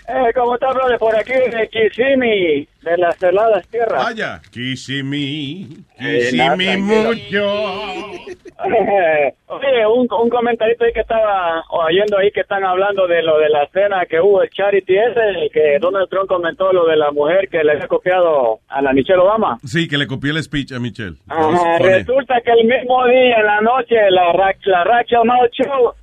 Eh, 0.08 0.34
¿Cómo 0.34 0.56
está, 0.56 0.70
brother? 0.70 0.98
Por 0.98 1.16
aquí, 1.16 1.34
de 1.34 1.70
Kissimmee, 1.72 2.68
de 2.90 2.98
las 2.98 3.22
heladas 3.22 3.68
tierras. 3.68 4.04
Vaya. 4.04 4.26
Eh, 4.26 4.30
nada, 4.30 4.42
kissimi 4.52 5.80
tranquilo. 5.96 6.84
mucho. 6.86 8.50
Oye, 9.48 9.86
un, 9.88 10.08
un 10.12 10.30
comentarito 10.30 10.84
ahí 10.84 10.94
que 10.94 11.00
estaba 11.02 11.64
oyendo 11.70 12.18
ahí 12.18 12.32
que 12.32 12.42
están 12.42 12.64
hablando 12.64 13.08
de 13.08 13.22
lo 13.24 13.38
de 13.40 13.50
la 13.50 13.68
cena 13.68 14.06
que 14.06 14.20
hubo, 14.20 14.42
el 14.44 14.50
charity 14.50 14.98
ese, 14.98 15.50
que 15.54 15.78
Donald 15.80 16.10
Trump 16.10 16.28
comentó 16.28 16.72
lo 16.74 16.86
de 16.86 16.98
la 16.98 17.12
mujer 17.12 17.48
que 17.50 17.64
le 17.64 17.74
había 17.74 17.88
copiado 17.88 18.60
a 18.68 18.82
la 18.82 18.94
Michelle 18.94 19.20
Obama. 19.20 19.58
Sí, 19.64 19.88
que 19.88 19.98
le 19.98 20.08
copié 20.08 20.32
el 20.32 20.44
speech 20.44 20.74
a 20.74 20.80
Michelle. 20.80 21.16
Ajá, 21.28 21.78
resulta 21.80 22.42
que 22.42 22.52
el 22.52 22.68
mismo 22.68 23.06
día, 23.06 23.38
en 23.38 23.46
la 23.46 23.62
noche, 23.62 23.96
la, 24.12 24.34
la 24.66 24.84
Rachel 24.84 25.22
Show 25.54 25.94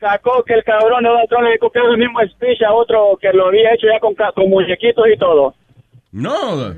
sacó 0.00 0.42
que 0.44 0.54
el 0.54 0.64
cabrón 0.64 1.02
de 1.02 1.10
Donald 1.10 1.28
Trump 1.28 1.44
le 1.44 1.58
copiado 1.58 1.90
el 1.90 1.98
mismo 1.98 2.20
speech 2.30 2.62
a 2.62 2.72
otro 2.72 3.18
que 3.20 3.32
lo 3.32 3.48
había 3.48 3.74
hecho 3.74 3.86
ya 3.92 3.98
con, 4.00 4.14
con 4.14 4.48
muñequitos 4.48 5.04
y 5.12 5.16
todo. 5.16 5.54
No. 6.12 6.72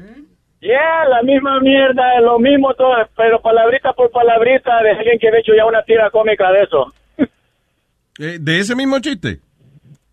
Ya, 0.61 1.05
la 1.09 1.23
misma 1.23 1.59
mierda, 1.61 2.21
lo 2.21 2.39
mismo 2.39 2.75
todo, 2.75 2.95
pero 3.17 3.41
palabrita 3.41 3.93
por 3.95 4.11
palabrita 4.11 4.83
de 4.83 4.91
alguien 4.91 5.19
que 5.19 5.29
había 5.29 5.41
hecho 5.41 5.55
ya 5.57 5.65
una 5.65 5.83
tira 5.83 6.11
cómica 6.11 6.51
de 6.53 6.63
eso. 6.63 6.93
Eh, 8.19 8.37
¿De 8.39 8.59
ese 8.59 8.77
mismo 8.77 8.99
chiste? 8.99 9.39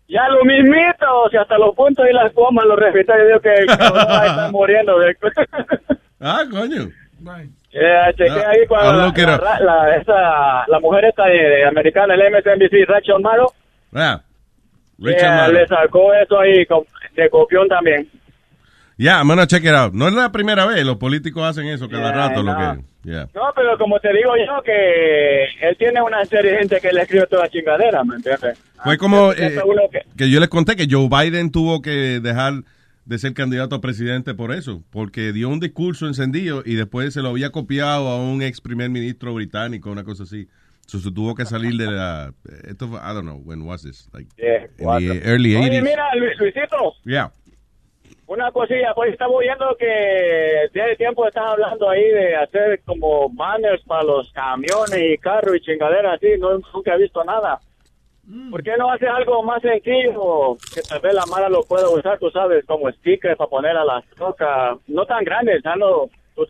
Ya 0.08 0.26
lo 0.30 0.42
mismito, 0.42 1.04
o 1.24 1.28
sea, 1.28 1.42
hasta 1.42 1.58
los 1.58 1.74
puntos 1.74 2.06
y 2.10 2.14
las 2.14 2.32
comas 2.32 2.64
los 2.64 2.78
repito, 2.78 3.12
yo 3.18 3.26
digo 3.26 3.40
que 3.40 3.52
estar 3.70 4.50
muriendo. 4.50 4.96
Ah, 6.20 6.42
coño. 6.50 6.88
Ya, 7.70 8.12
chequé 8.16 8.30
Ah, 8.30 8.48
ahí 8.50 8.66
cuando 8.66 9.12
la, 9.12 9.60
la, 9.60 9.96
esa, 9.96 10.64
la 10.68 10.80
mujer 10.80 11.04
esta 11.04 11.26
de, 11.26 11.36
de 11.36 11.64
americana, 11.66 12.14
el 12.14 12.32
MSNBC, 12.32 12.88
Rachel 12.88 13.20
Maddow, 13.20 13.52
Ah, 13.94 14.20
Maddow. 14.98 15.52
le 15.52 15.66
sacó 15.66 16.14
eso 16.14 16.40
ahí 16.40 16.66
de 17.14 17.28
copión 17.30 17.68
también. 17.68 18.08
Yeah, 18.98 19.20
I'm 19.20 19.28
gonna 19.28 19.46
check 19.46 19.62
it 19.62 19.70
out. 19.74 19.94
No 19.94 20.08
es 20.08 20.14
la 20.14 20.32
primera 20.32 20.66
vez, 20.66 20.84
los 20.84 20.96
políticos 20.96 21.44
hacen 21.44 21.66
eso 21.68 21.88
cada 21.88 22.10
Yeah, 22.10 22.12
rato. 22.28 22.42
Lo 22.42 22.52
no. 22.52 22.58
que, 23.04 23.10
yeah. 23.10 23.28
No, 23.32 23.42
pero 23.54 23.78
como 23.78 24.00
te 24.00 24.08
digo 24.12 24.32
yo, 24.36 24.60
que 24.64 25.44
él 25.60 25.76
tiene 25.78 26.02
una 26.02 26.24
serie 26.24 26.50
de 26.52 26.58
gente 26.58 26.80
que 26.80 26.92
le 26.92 27.02
escribe 27.02 27.26
toda 27.28 27.48
chingadera, 27.48 28.02
¿me 28.02 28.16
entiendes? 28.16 28.58
Fue 28.82 28.98
como 28.98 29.30
Ese 29.32 29.56
eh, 29.56 29.60
que- 29.92 30.02
que 30.16 30.30
yo 30.30 30.40
les 30.40 30.48
conté 30.48 30.74
que 30.74 30.88
Joe 30.90 31.08
Biden 31.08 31.52
tuvo 31.52 31.80
que 31.80 32.18
dejar 32.20 32.54
de 33.04 33.18
ser 33.18 33.34
candidato 33.34 33.76
a 33.76 33.80
presidente 33.80 34.34
por 34.34 34.52
eso, 34.52 34.82
porque 34.90 35.32
dio 35.32 35.48
un 35.48 35.60
discurso 35.60 36.06
encendido 36.08 36.62
y 36.66 36.74
después 36.74 37.14
se 37.14 37.22
lo 37.22 37.28
había 37.30 37.50
copiado 37.50 38.08
a 38.08 38.20
un 38.20 38.42
ex 38.42 38.60
primer 38.60 38.90
ministro 38.90 39.32
británico, 39.32 39.90
una 39.92 40.02
cosa 40.04 40.24
así. 40.24 40.48
So, 40.86 40.98
se 40.98 41.12
tuvo 41.12 41.34
que 41.34 41.44
salir 41.44 41.76
de 41.76 41.86
la... 41.86 42.32
Esto 42.66 42.88
fue, 42.88 42.98
I 42.98 43.12
don't 43.14 43.22
know, 43.22 43.40
when 43.44 43.62
was 43.62 43.82
this? 43.82 44.08
Like, 44.12 44.28
Yeah, 44.38 44.64
in 44.98 45.20
the 45.20 45.22
early 45.30 45.54
Oye, 45.54 45.70
80s. 45.80 45.82
mira, 45.84 46.04
Luis- 46.16 46.36
Luisito, 46.38 46.94
Yeah. 47.04 47.30
Una 48.28 48.52
cosilla, 48.52 48.92
pues 48.94 49.12
estamos 49.12 49.40
viendo 49.40 49.74
que 49.78 50.68
tiene 50.72 50.96
tiempo 50.96 51.26
están 51.26 51.48
hablando 51.48 51.88
ahí 51.88 52.04
de 52.08 52.36
hacer 52.36 52.80
como 52.84 53.30
banners 53.30 53.82
para 53.84 54.02
los 54.02 54.30
camiones 54.32 55.00
y 55.00 55.16
carros 55.16 55.56
y 55.56 55.60
chingaderas 55.60 56.16
así, 56.16 56.38
no, 56.38 56.58
nunca 56.58 56.94
he 56.94 56.98
visto 56.98 57.24
nada. 57.24 57.58
¿Por 58.50 58.62
qué 58.62 58.76
no 58.76 58.90
hace 58.92 59.08
algo 59.08 59.42
más 59.42 59.62
sencillo 59.62 60.58
que 60.74 60.82
tal 60.82 61.00
vez 61.00 61.14
la 61.14 61.24
mala 61.24 61.48
lo 61.48 61.62
pueda 61.62 61.88
usar, 61.88 62.18
tú 62.18 62.30
sabes, 62.30 62.66
como 62.66 62.90
stickers 62.90 63.38
para 63.38 63.48
poner 63.48 63.74
a 63.74 63.84
las 63.86 64.04
trocas, 64.10 64.76
no 64.86 65.06
tan 65.06 65.24
grandes, 65.24 65.62
ya 65.64 65.74
no, 65.76 66.10
tú 66.34 66.46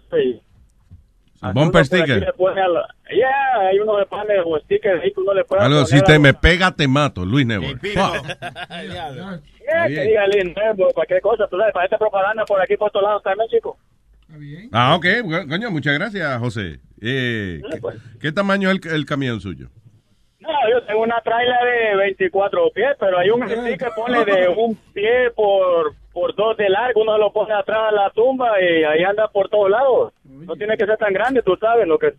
Bumper 1.41 1.63
Uno 1.63 1.71
por 1.73 1.81
aquí 1.81 1.87
sticker. 1.87 2.21
le 2.21 2.33
pone 2.33 2.61
a 2.61 2.69
la- 2.69 2.95
Yeah, 3.11 3.69
hay 3.71 3.79
unos 3.79 3.99
de 3.99 4.07
panes 4.07 4.39
o 4.45 4.59
stickers 4.61 5.03
ahí 5.03 5.13
que 5.13 5.21
uno 5.21 5.35
le 5.35 5.45
puede 5.45 5.63
Algo, 5.63 5.85
si 5.87 6.01
te 6.03 6.19
me 6.19 6.35
pega, 6.35 6.73
te 6.73 6.87
mato, 6.89 7.25
Luis 7.25 7.47
Network. 7.47 7.81
Yeah, 9.69 9.87
que 9.87 10.01
diga 10.03 10.27
Lin, 10.29 10.49
eh, 10.51 10.75
por 10.77 10.93
cualquier 10.95 11.21
cosa, 11.21 11.47
tú 11.49 11.59
sabes, 11.59 11.73
para 11.75 11.85
esta 11.85 11.99
propaganda 11.99 12.45
por 12.47 12.61
aquí 12.61 12.77
por 12.77 12.87
estos 12.89 13.03
lados 13.03 13.23
también, 13.23 13.49
chico. 13.51 13.77
Ah, 14.73 14.95
ok, 14.97 15.07
coño, 15.49 15.71
muchas 15.71 15.95
gracias, 15.99 16.39
José. 16.39 16.81
Eh, 17.01 17.61
¿qué, 17.71 17.81
qué 18.21 18.33
tamaño 18.33 18.71
es 18.71 18.79
el, 18.85 18.93
el 18.93 19.07
camión 19.07 19.41
suyo? 19.41 19.69
No, 20.41 20.49
yo 20.71 20.83
tengo 20.87 21.03
una 21.03 21.21
traila 21.21 21.57
de 21.65 21.97
24 21.97 22.71
pies, 22.75 22.97
pero 22.99 23.19
hay 23.19 23.29
un 23.31 23.43
sticker 23.49 23.91
pone 23.95 24.25
de 24.25 24.49
un 24.49 24.75
pie 24.95 25.31
por, 25.37 25.95
por 26.19 26.35
dos 26.35 26.57
de 26.57 26.69
largo, 26.69 27.03
uno 27.03 27.17
lo 27.17 27.33
pone 27.33 27.55
atrás 27.55 27.91
de 27.91 27.97
la 27.97 28.11
tumba 28.11 28.61
y 28.61 28.83
ahí 28.83 29.05
anda 29.05 29.29
por 29.29 29.49
todos 29.49 29.71
lados. 29.71 30.13
No 30.25 30.57
tiene 30.57 30.77
que 30.77 30.85
ser 30.85 30.97
tan 30.97 31.13
grande, 31.13 31.43
tú 31.43 31.57
sabes, 31.61 31.87
lo 31.87 31.97
que 31.97 32.13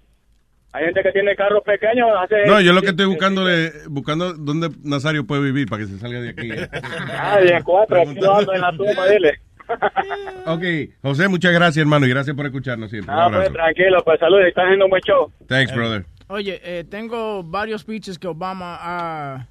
hay 0.72 0.86
gente 0.86 1.04
que 1.04 1.12
tiene 1.12 1.36
carros 1.36 1.64
pequeños, 1.66 2.08
hace... 2.18 2.46
No, 2.46 2.62
yo 2.62 2.72
lo 2.72 2.82
que 2.82 2.92
estoy 2.92 3.08
buscando 3.08 3.50
es 3.50 3.90
buscando 3.90 4.34
dónde 4.34 4.70
Nazario 4.84 5.28
puede 5.28 5.42
vivir 5.42 5.68
para 5.68 5.82
que 5.82 5.90
se 5.90 5.98
salga 5.98 6.22
de 6.22 6.30
aquí. 6.30 6.50
Ah, 7.12 7.40
de 7.42 7.62
cuatro, 7.62 8.02
aquí 8.02 8.16
lo 8.22 8.38
ando 8.38 8.54
en 8.54 8.62
la 8.62 8.72
tumba, 8.72 9.08
dile. 9.08 9.40
Ok, 10.46 10.64
José, 11.04 11.28
muchas 11.28 11.54
gracias, 11.54 11.78
hermano, 11.78 12.06
y 12.06 12.10
gracias 12.10 12.36
por 12.36 12.46
escucharnos 12.46 12.90
siempre. 12.90 13.14
Ah, 13.16 13.30
pues 13.32 13.52
tranquilo, 13.52 13.98
pues 14.04 14.20
saludos, 14.20 14.46
estás 14.48 14.64
haciendo 14.64 14.86
un 14.86 14.92
buen 14.92 15.02
show. 15.02 15.32
Thanks, 15.48 15.76
brother. 15.76 16.06
Oye, 16.30 16.60
eh, 16.64 16.86
tengo 16.90 17.44
varios 17.44 17.82
speeches 17.82 18.18
que 18.18 18.28
Obama 18.28 18.78
ha 18.80 19.48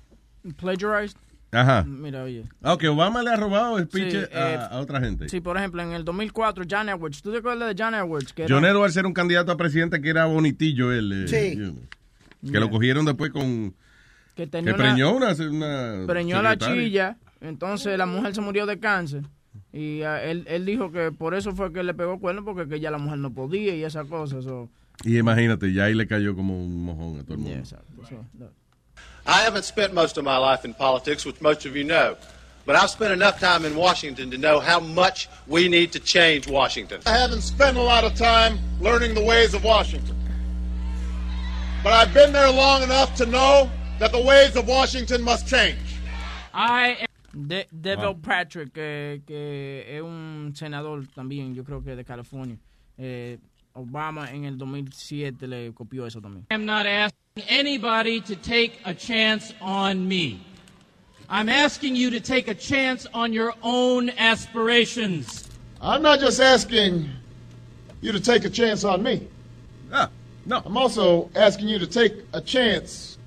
plagiarized. 0.57 1.19
Ajá. 1.51 1.83
Mira, 1.85 2.23
oye. 2.25 2.45
Ah, 2.63 2.75
Ok, 2.75 2.85
Obama 2.91 3.23
le 3.23 3.31
ha 3.31 3.37
robado 3.37 3.79
speech 3.79 4.11
Sí, 4.11 4.17
a, 4.35 4.53
eh, 4.55 4.59
a 4.71 4.79
otra 4.81 5.01
gente. 5.01 5.29
Sí, 5.31 5.41
por 5.41 5.57
ejemplo, 5.57 5.83
en 5.83 5.93
el 5.93 6.05
2004, 6.05 6.65
John 6.71 6.89
Edwards. 6.91 7.23
¿Tú 7.23 7.33
te 7.33 7.39
acuerdas 7.39 7.75
de 7.75 7.83
John 7.83 7.95
Edwards? 7.95 8.33
Que 8.35 8.43
era- 8.43 8.55
John 8.55 8.65
Edwards 8.67 8.97
era 8.97 9.09
un 9.09 9.15
candidato 9.15 9.51
a 9.53 9.57
presidente 9.57 10.01
que 10.03 10.11
era 10.11 10.27
bonitillo 10.27 10.93
él. 10.93 11.25
eh, 11.25 11.29
Sí. 11.29 11.57
you 11.57 11.73
know, 11.73 12.53
que 12.53 12.61
lo 12.61 12.69
cogieron 12.71 13.05
después 13.07 13.31
con... 13.31 13.75
que 14.35 14.47
tenía 14.47 14.75
una- 14.75 14.85
preñó 14.93 15.17
una... 15.17 15.33
una 15.51 16.07
preñó 16.07 16.39
a 16.39 16.43
la 16.43 16.57
chilla, 16.59 17.17
entonces 17.41 17.97
la 17.99 18.07
mujer 18.07 18.35
se 18.35 18.41
murió 18.43 18.67
de 18.67 18.79
cáncer. 18.79 19.23
Y 19.73 20.03
ah, 20.03 20.23
él, 20.23 20.45
él 20.49 20.65
dijo 20.67 20.93
que 20.93 21.13
por 21.13 21.35
eso 21.35 21.55
fue 21.55 21.73
que 21.73 21.83
le 21.83 21.95
pegó 21.95 22.19
cuerno, 22.21 22.45
porque 22.45 22.69
que 22.69 22.79
ya 22.81 22.91
la 22.91 22.99
mujer 22.99 23.19
no 23.19 23.33
podía 23.33 23.75
y 23.75 23.85
esas 23.85 24.07
cosas. 24.07 24.45
so- 24.45 24.69
Y 25.05 25.17
imagínate, 25.19 25.73
ya 25.73 25.85
ahí 25.85 25.95
le 25.95 26.07
cayó 26.07 26.35
como 26.37 26.63
un 26.63 26.85
mojón 26.85 27.19
a 27.21 27.23
todo 27.25 27.35
el 27.35 27.41
mundo. 27.41 27.65
so, 27.65 27.77
no. 28.35 28.51
I 29.29 29.43
haven't 29.43 29.65
spent 29.65 29.93
most 29.93 30.17
of 30.17 30.25
my 30.25 30.39
life 30.39 30.65
in 30.65 30.73
politics, 30.73 31.27
which 31.27 31.39
most 31.43 31.67
of 31.67 31.77
you 31.77 31.85
know. 31.85 32.17
But 32.65 32.77
I've 32.77 32.89
spent 32.89 33.13
enough 33.13 33.39
time 33.39 33.67
in 33.67 33.77
Washington 33.77 34.31
to 34.31 34.39
know 34.39 34.59
how 34.59 34.81
much 34.81 35.29
we 35.47 35.69
need 35.69 35.93
to 35.93 36.01
change 36.01 36.49
Washington. 36.49 37.03
I 37.05 37.11
haven't 37.17 37.43
spent 37.43 37.77
a 37.77 37.83
lot 37.83 38.05
of 38.05 38.15
time 38.15 38.59
learning 38.81 39.15
the 39.15 39.23
ways 39.23 39.53
of 39.53 39.63
Washington. 39.65 40.17
But 41.85 41.93
I've 41.93 42.15
been 42.15 42.33
there 42.33 42.51
long 42.51 42.83
enough 42.83 43.15
to 43.17 43.27
know 43.27 43.71
that 43.99 44.13
the 44.13 44.21
ways 44.21 44.57
of 44.57 44.67
Washington 44.67 45.23
must 45.23 45.47
change. 45.47 45.79
I 46.55 47.05
De 47.47 47.67
Devil 47.71 48.15
Wow. 48.15 48.21
Patrick, 48.23 48.73
que, 48.73 49.21
que 49.27 49.85
es 49.87 50.01
un 50.03 50.53
senador 50.57 51.05
también, 51.15 51.55
yo 51.55 51.65
creo 51.65 51.85
que 51.85 51.95
de 51.95 52.05
California. 52.05 52.57
Eh, 52.97 53.37
Obama 53.79 54.31
en 54.33 54.45
el 54.45 54.59
2007 54.59 55.47
le 55.47 55.73
copió 55.73 56.07
eso 56.07 56.21
también. 56.21 56.45
I'm 56.51 56.67
not 56.67 56.87
asking 56.87 57.45
anybody 57.49 58.21
to 58.21 58.35
take 58.35 58.81
a 58.85 58.93
chance 58.93 59.55
on 59.61 60.07
me. 60.07 60.41
I'm 61.31 61.49
asking 61.49 61.95
you 61.95 62.11
to 62.11 62.21
take 62.21 62.49
a 62.49 62.55
chance 62.55 63.07
on 63.15 63.33
your 63.33 63.53
own 63.63 64.11
aspirations. 64.19 65.49
I'm 65.81 66.03
not 66.03 66.19
just 66.21 66.41
asking 66.41 67.09
you 68.01 68.13
to 68.13 68.21
take 68.21 68.45
a 68.45 68.51
chance 68.51 68.85
on 68.85 69.03
me. 69.03 69.29
no. 69.91 70.09
no. 70.47 70.63
I'm 70.65 70.77
also 70.77 71.31
asking 71.37 71.69
you 71.69 71.79
to 71.79 71.87
take 71.87 72.15
a 72.33 72.41
chance 72.41 73.19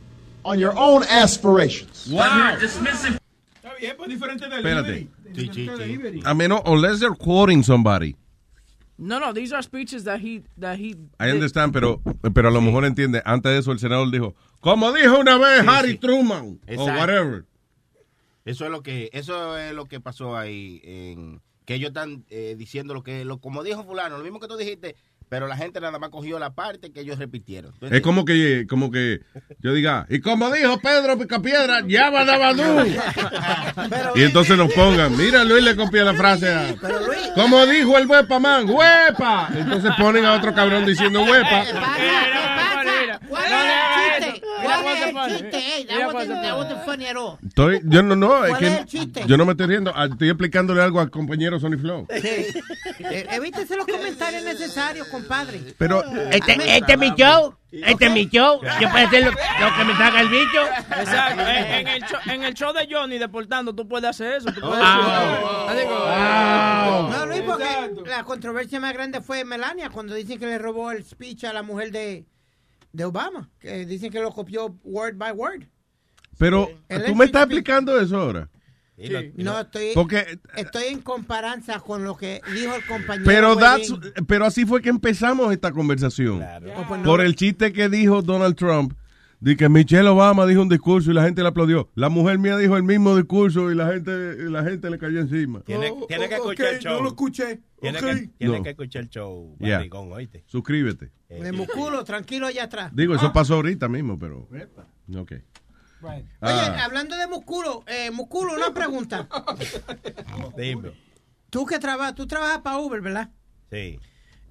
on 0.43 0.59
your 0.59 0.77
own 0.77 1.03
aspirations. 1.03 2.09
Wow. 2.11 2.57
dismissing. 2.59 3.17
Está 3.63 3.75
bien, 3.79 3.95
pues 3.95 4.09
diferente 4.09 4.49
del 4.49 4.59
Espérate. 4.59 5.07
Diferente 5.31 5.77
delivery. 5.77 6.21
A 6.25 6.33
menos, 6.33 6.61
unless 6.65 6.99
they're 6.99 7.15
quoting 7.15 7.63
somebody. 7.63 8.15
No, 8.97 9.19
no, 9.19 9.33
these 9.33 9.51
are 9.53 9.63
speeches 9.63 10.03
that 10.03 10.19
he, 10.19 10.43
that 10.59 10.77
he 10.77 10.95
I 11.19 11.31
understand, 11.31 11.73
pero, 11.73 12.01
pero 12.33 12.49
a 12.49 12.51
lo 12.51 12.61
mejor 12.61 12.85
entiende. 12.85 13.21
Antes 13.25 13.51
de 13.51 13.57
eso, 13.59 13.71
el 13.71 13.79
senador 13.79 14.11
dijo, 14.11 14.35
como 14.59 14.91
dijo 14.93 15.17
una 15.19 15.37
vez 15.37 15.61
Sí, 15.61 15.67
Harry 15.67 15.91
sí. 15.93 15.97
Truman, 15.97 16.59
o 16.77 16.85
whatever. 16.85 17.45
Eso 18.45 18.65
es 18.65 18.71
lo 18.71 18.81
que 18.81 19.09
eso 19.13 19.57
es 19.57 19.73
lo 19.73 19.85
que 19.85 19.99
pasó 19.99 20.35
ahí 20.37 20.81
en 20.83 21.41
que 21.65 21.75
ellos 21.75 21.89
están 21.89 22.25
eh, 22.29 22.55
diciendo 22.57 22.93
lo 22.93 23.03
que 23.03 23.23
lo 23.23 23.39
como 23.39 23.63
dijo 23.63 23.83
fulano, 23.83 24.17
lo 24.17 24.23
mismo 24.23 24.39
que 24.39 24.47
tú 24.47 24.57
dijiste, 24.57 24.95
pero 25.31 25.47
la 25.47 25.55
gente 25.55 25.79
nada 25.79 25.97
más 25.97 26.09
cogió 26.09 26.37
la 26.39 26.53
parte 26.53 26.91
que 26.91 26.99
ellos 26.99 27.17
repitieron. 27.17 27.71
¿Tú 27.79 27.85
Es 27.85 28.01
como 28.01 28.25
que, 28.25 28.67
como 28.69 28.91
que 28.91 29.21
yo 29.59 29.73
diga, 29.73 30.05
y 30.09 30.19
como 30.19 30.51
dijo 30.51 30.77
Pedro 30.79 31.17
Picapiedra, 31.17 31.83
ya 31.87 32.09
va 32.09 32.25
Y 34.15 34.23
entonces 34.23 34.57
nos 34.57 34.73
pongan, 34.73 35.15
mira, 35.15 35.45
Luis 35.45 35.63
le 35.63 35.77
copia 35.77 36.03
la 36.03 36.15
frase 36.15 36.51
a... 36.53 36.75
Como 37.33 37.65
dijo 37.65 37.97
el 37.97 38.07
huepa 38.07 38.39
man, 38.39 38.69
huepa. 38.69 39.47
Entonces 39.55 39.93
ponen 39.97 40.25
a 40.25 40.33
otro 40.33 40.53
cabrón 40.53 40.85
diciendo 40.85 41.23
huepa. 41.23 41.63
Estoy, 47.45 47.81
yo 47.85 48.03
no, 48.03 48.15
no, 48.15 48.45
es 48.45 48.49
¿Cuál 48.51 48.63
es 48.63 48.71
el 48.71 48.77
que 48.79 48.85
chiste? 48.85 49.23
yo 49.27 49.37
no 49.37 49.45
me 49.45 49.51
estoy 49.51 49.67
riendo, 49.67 49.91
ah, 49.95 50.05
estoy 50.11 50.29
explicándole 50.29 50.81
algo 50.81 50.99
al 50.99 51.09
compañero 51.09 51.59
Sony 51.59 51.77
Flow. 51.79 52.07
Sí. 52.21 52.47
Eh, 52.99 53.27
Evítese 53.31 53.75
los 53.75 53.85
comentarios 53.85 54.43
necesarios, 54.43 55.07
compadre. 55.07 55.61
Pero 55.77 56.03
Este- 56.31 56.77
este 56.77 56.93
es 56.93 56.99
mi 56.99 57.09
show. 57.15 57.55
Este 57.71 58.05
es 58.07 58.11
mi 58.11 58.25
show. 58.27 58.59
Yo 58.81 58.89
puedo 58.89 59.07
hacer 59.07 59.23
lo, 59.23 59.31
lo 59.31 59.77
que 59.77 59.83
me 59.85 59.95
salga 59.95 60.21
el 60.21 60.27
bicho. 60.29 60.61
Exacto. 60.99 61.41
En, 61.41 61.65
en 61.65 61.87
el 61.87 62.01
show, 62.03 62.19
en 62.27 62.43
el 62.43 62.53
show 62.53 62.73
de 62.73 62.87
Johnny 62.91 63.17
deportando, 63.17 63.73
tú 63.73 63.87
puedes 63.87 64.09
hacer 64.09 64.33
eso. 64.33 64.51
Tú 64.51 64.59
puedes 64.61 64.83
Ah. 64.83 65.67
Así 65.69 65.83
como- 65.85 67.09
No, 67.17 67.25
Luis, 67.27 67.41
porque 67.45 68.09
la 68.09 68.23
controversia 68.23 68.79
más 68.79 68.93
grande 68.93 69.21
fue 69.21 69.45
Melania 69.45 69.89
cuando 69.89 70.13
dicen 70.15 70.37
que 70.39 70.45
le 70.47 70.57
robó 70.57 70.91
el 70.91 71.03
speech 71.05 71.45
a 71.45 71.53
la 71.53 71.63
mujer 71.63 71.91
de, 71.91 72.25
de 72.93 73.05
Obama. 73.05 73.49
Que 73.59 73.85
dicen 73.85 74.11
que 74.11 74.19
lo 74.19 74.31
copió 74.31 74.77
word 74.83 75.15
by 75.15 75.31
word. 75.31 75.63
Pero, 76.37 76.69
El 76.89 77.05
¿tú 77.05 77.15
me 77.15 77.25
estás 77.25 77.43
explicando 77.43 77.99
eso 77.99 78.17
ahora? 78.17 78.49
No, 79.35 79.59
estoy, 79.59 79.91
Porque- 79.93 80.39
estoy 80.55 80.85
en 80.85 81.01
comparanza 81.01 81.79
con 81.79 82.03
lo 82.03 82.15
que 82.15 82.41
dijo 82.53 82.75
el 82.75 82.85
compañero. 82.85 83.25
Pero, 83.25 83.55
that's, 83.55 83.93
pero 84.27 84.45
así 84.45 84.65
fue 84.65 84.81
que 84.81 84.89
empezamos 84.89 85.51
esta 85.51 85.71
conversación. 85.71 86.43
Oh, 86.75 86.85
pues. 86.87 87.01
Por 87.01 87.21
el 87.21 87.35
chiste 87.35 87.73
que 87.73 87.89
dijo 87.89 88.21
Donald 88.21 88.55
Trump, 88.55 88.93
de 89.41 89.57
que 89.57 89.67
Michelle 89.67 90.07
Obama 90.07 90.45
dijo 90.45 90.61
un 90.61 90.69
discurso 90.69 91.11
y 91.11 91.13
la 91.13 91.23
gente 91.23 91.41
le 91.41 91.47
aplaudió. 91.49 91.89
La 91.95 92.09
mujer 92.09 92.37
mía 92.39 92.57
dijo 92.57 92.77
el 92.77 92.83
mismo 92.83 93.15
discurso 93.17 93.71
y 93.71 93.75
la 93.75 93.87
gente, 93.87 94.11
y 94.39 94.49
la 94.49 94.63
gente 94.63 94.89
le 94.89 94.97
cayó 94.99 95.19
encima. 95.19 95.61
Tiene, 95.61 95.91
tiene 96.07 96.29
que 96.29 96.35
ok, 96.35 96.41
escuchar 96.51 96.73
el 96.75 96.79
show. 96.79 96.93
no 96.93 97.01
lo 97.01 97.07
escuché. 97.09 97.61
Tiene, 97.81 97.97
Ok. 97.99 98.05
que, 98.05 98.27
tiene 98.37 98.57
No. 98.57 98.63
que 98.63 98.69
escuchar 98.69 99.01
el 99.01 99.09
show, 99.09 99.57
Ya. 99.59 99.77
barrigón, 99.77 100.11
oíste. 100.13 100.43
Suscríbete. 100.45 101.11
De 101.27 101.51
Musculo, 101.51 102.03
tranquilo 102.03 102.45
allá 102.47 102.63
atrás. 102.65 102.91
Digo, 102.95 103.15
eso 103.15 103.33
pasó 103.33 103.55
ahorita 103.55 103.89
mismo, 103.89 104.17
pero... 104.19 104.47
Ok. 105.17 105.31
Oye, 106.03 106.25
Ah. 106.41 106.83
hablando 106.85 107.15
de 107.15 107.27
Musculo, 107.27 107.83
eh, 107.87 108.09
Musculo, 108.11 108.53
una 108.55 108.73
pregunta. 108.73 109.27
Dime. 110.57 110.91
Tú 111.49 111.65
que 111.65 111.79
trabajas, 111.79 112.15
tú 112.15 112.25
trabajas 112.27 112.59
para 112.59 112.77
Uber, 112.79 113.01
¿verdad? 113.01 113.29
Sí. 113.71 113.99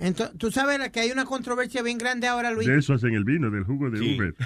Entonces, 0.00 0.36
tú 0.38 0.50
sabes 0.50 0.88
que 0.90 1.00
hay 1.00 1.10
una 1.10 1.26
controversia 1.26 1.82
bien 1.82 1.98
grande 1.98 2.26
ahora, 2.26 2.50
Luis. 2.50 2.66
De 2.66 2.78
eso 2.78 2.94
hacen 2.94 3.14
el 3.14 3.24
vino, 3.24 3.50
del 3.50 3.64
jugo 3.64 3.90
de 3.90 4.00
Uber. 4.00 4.34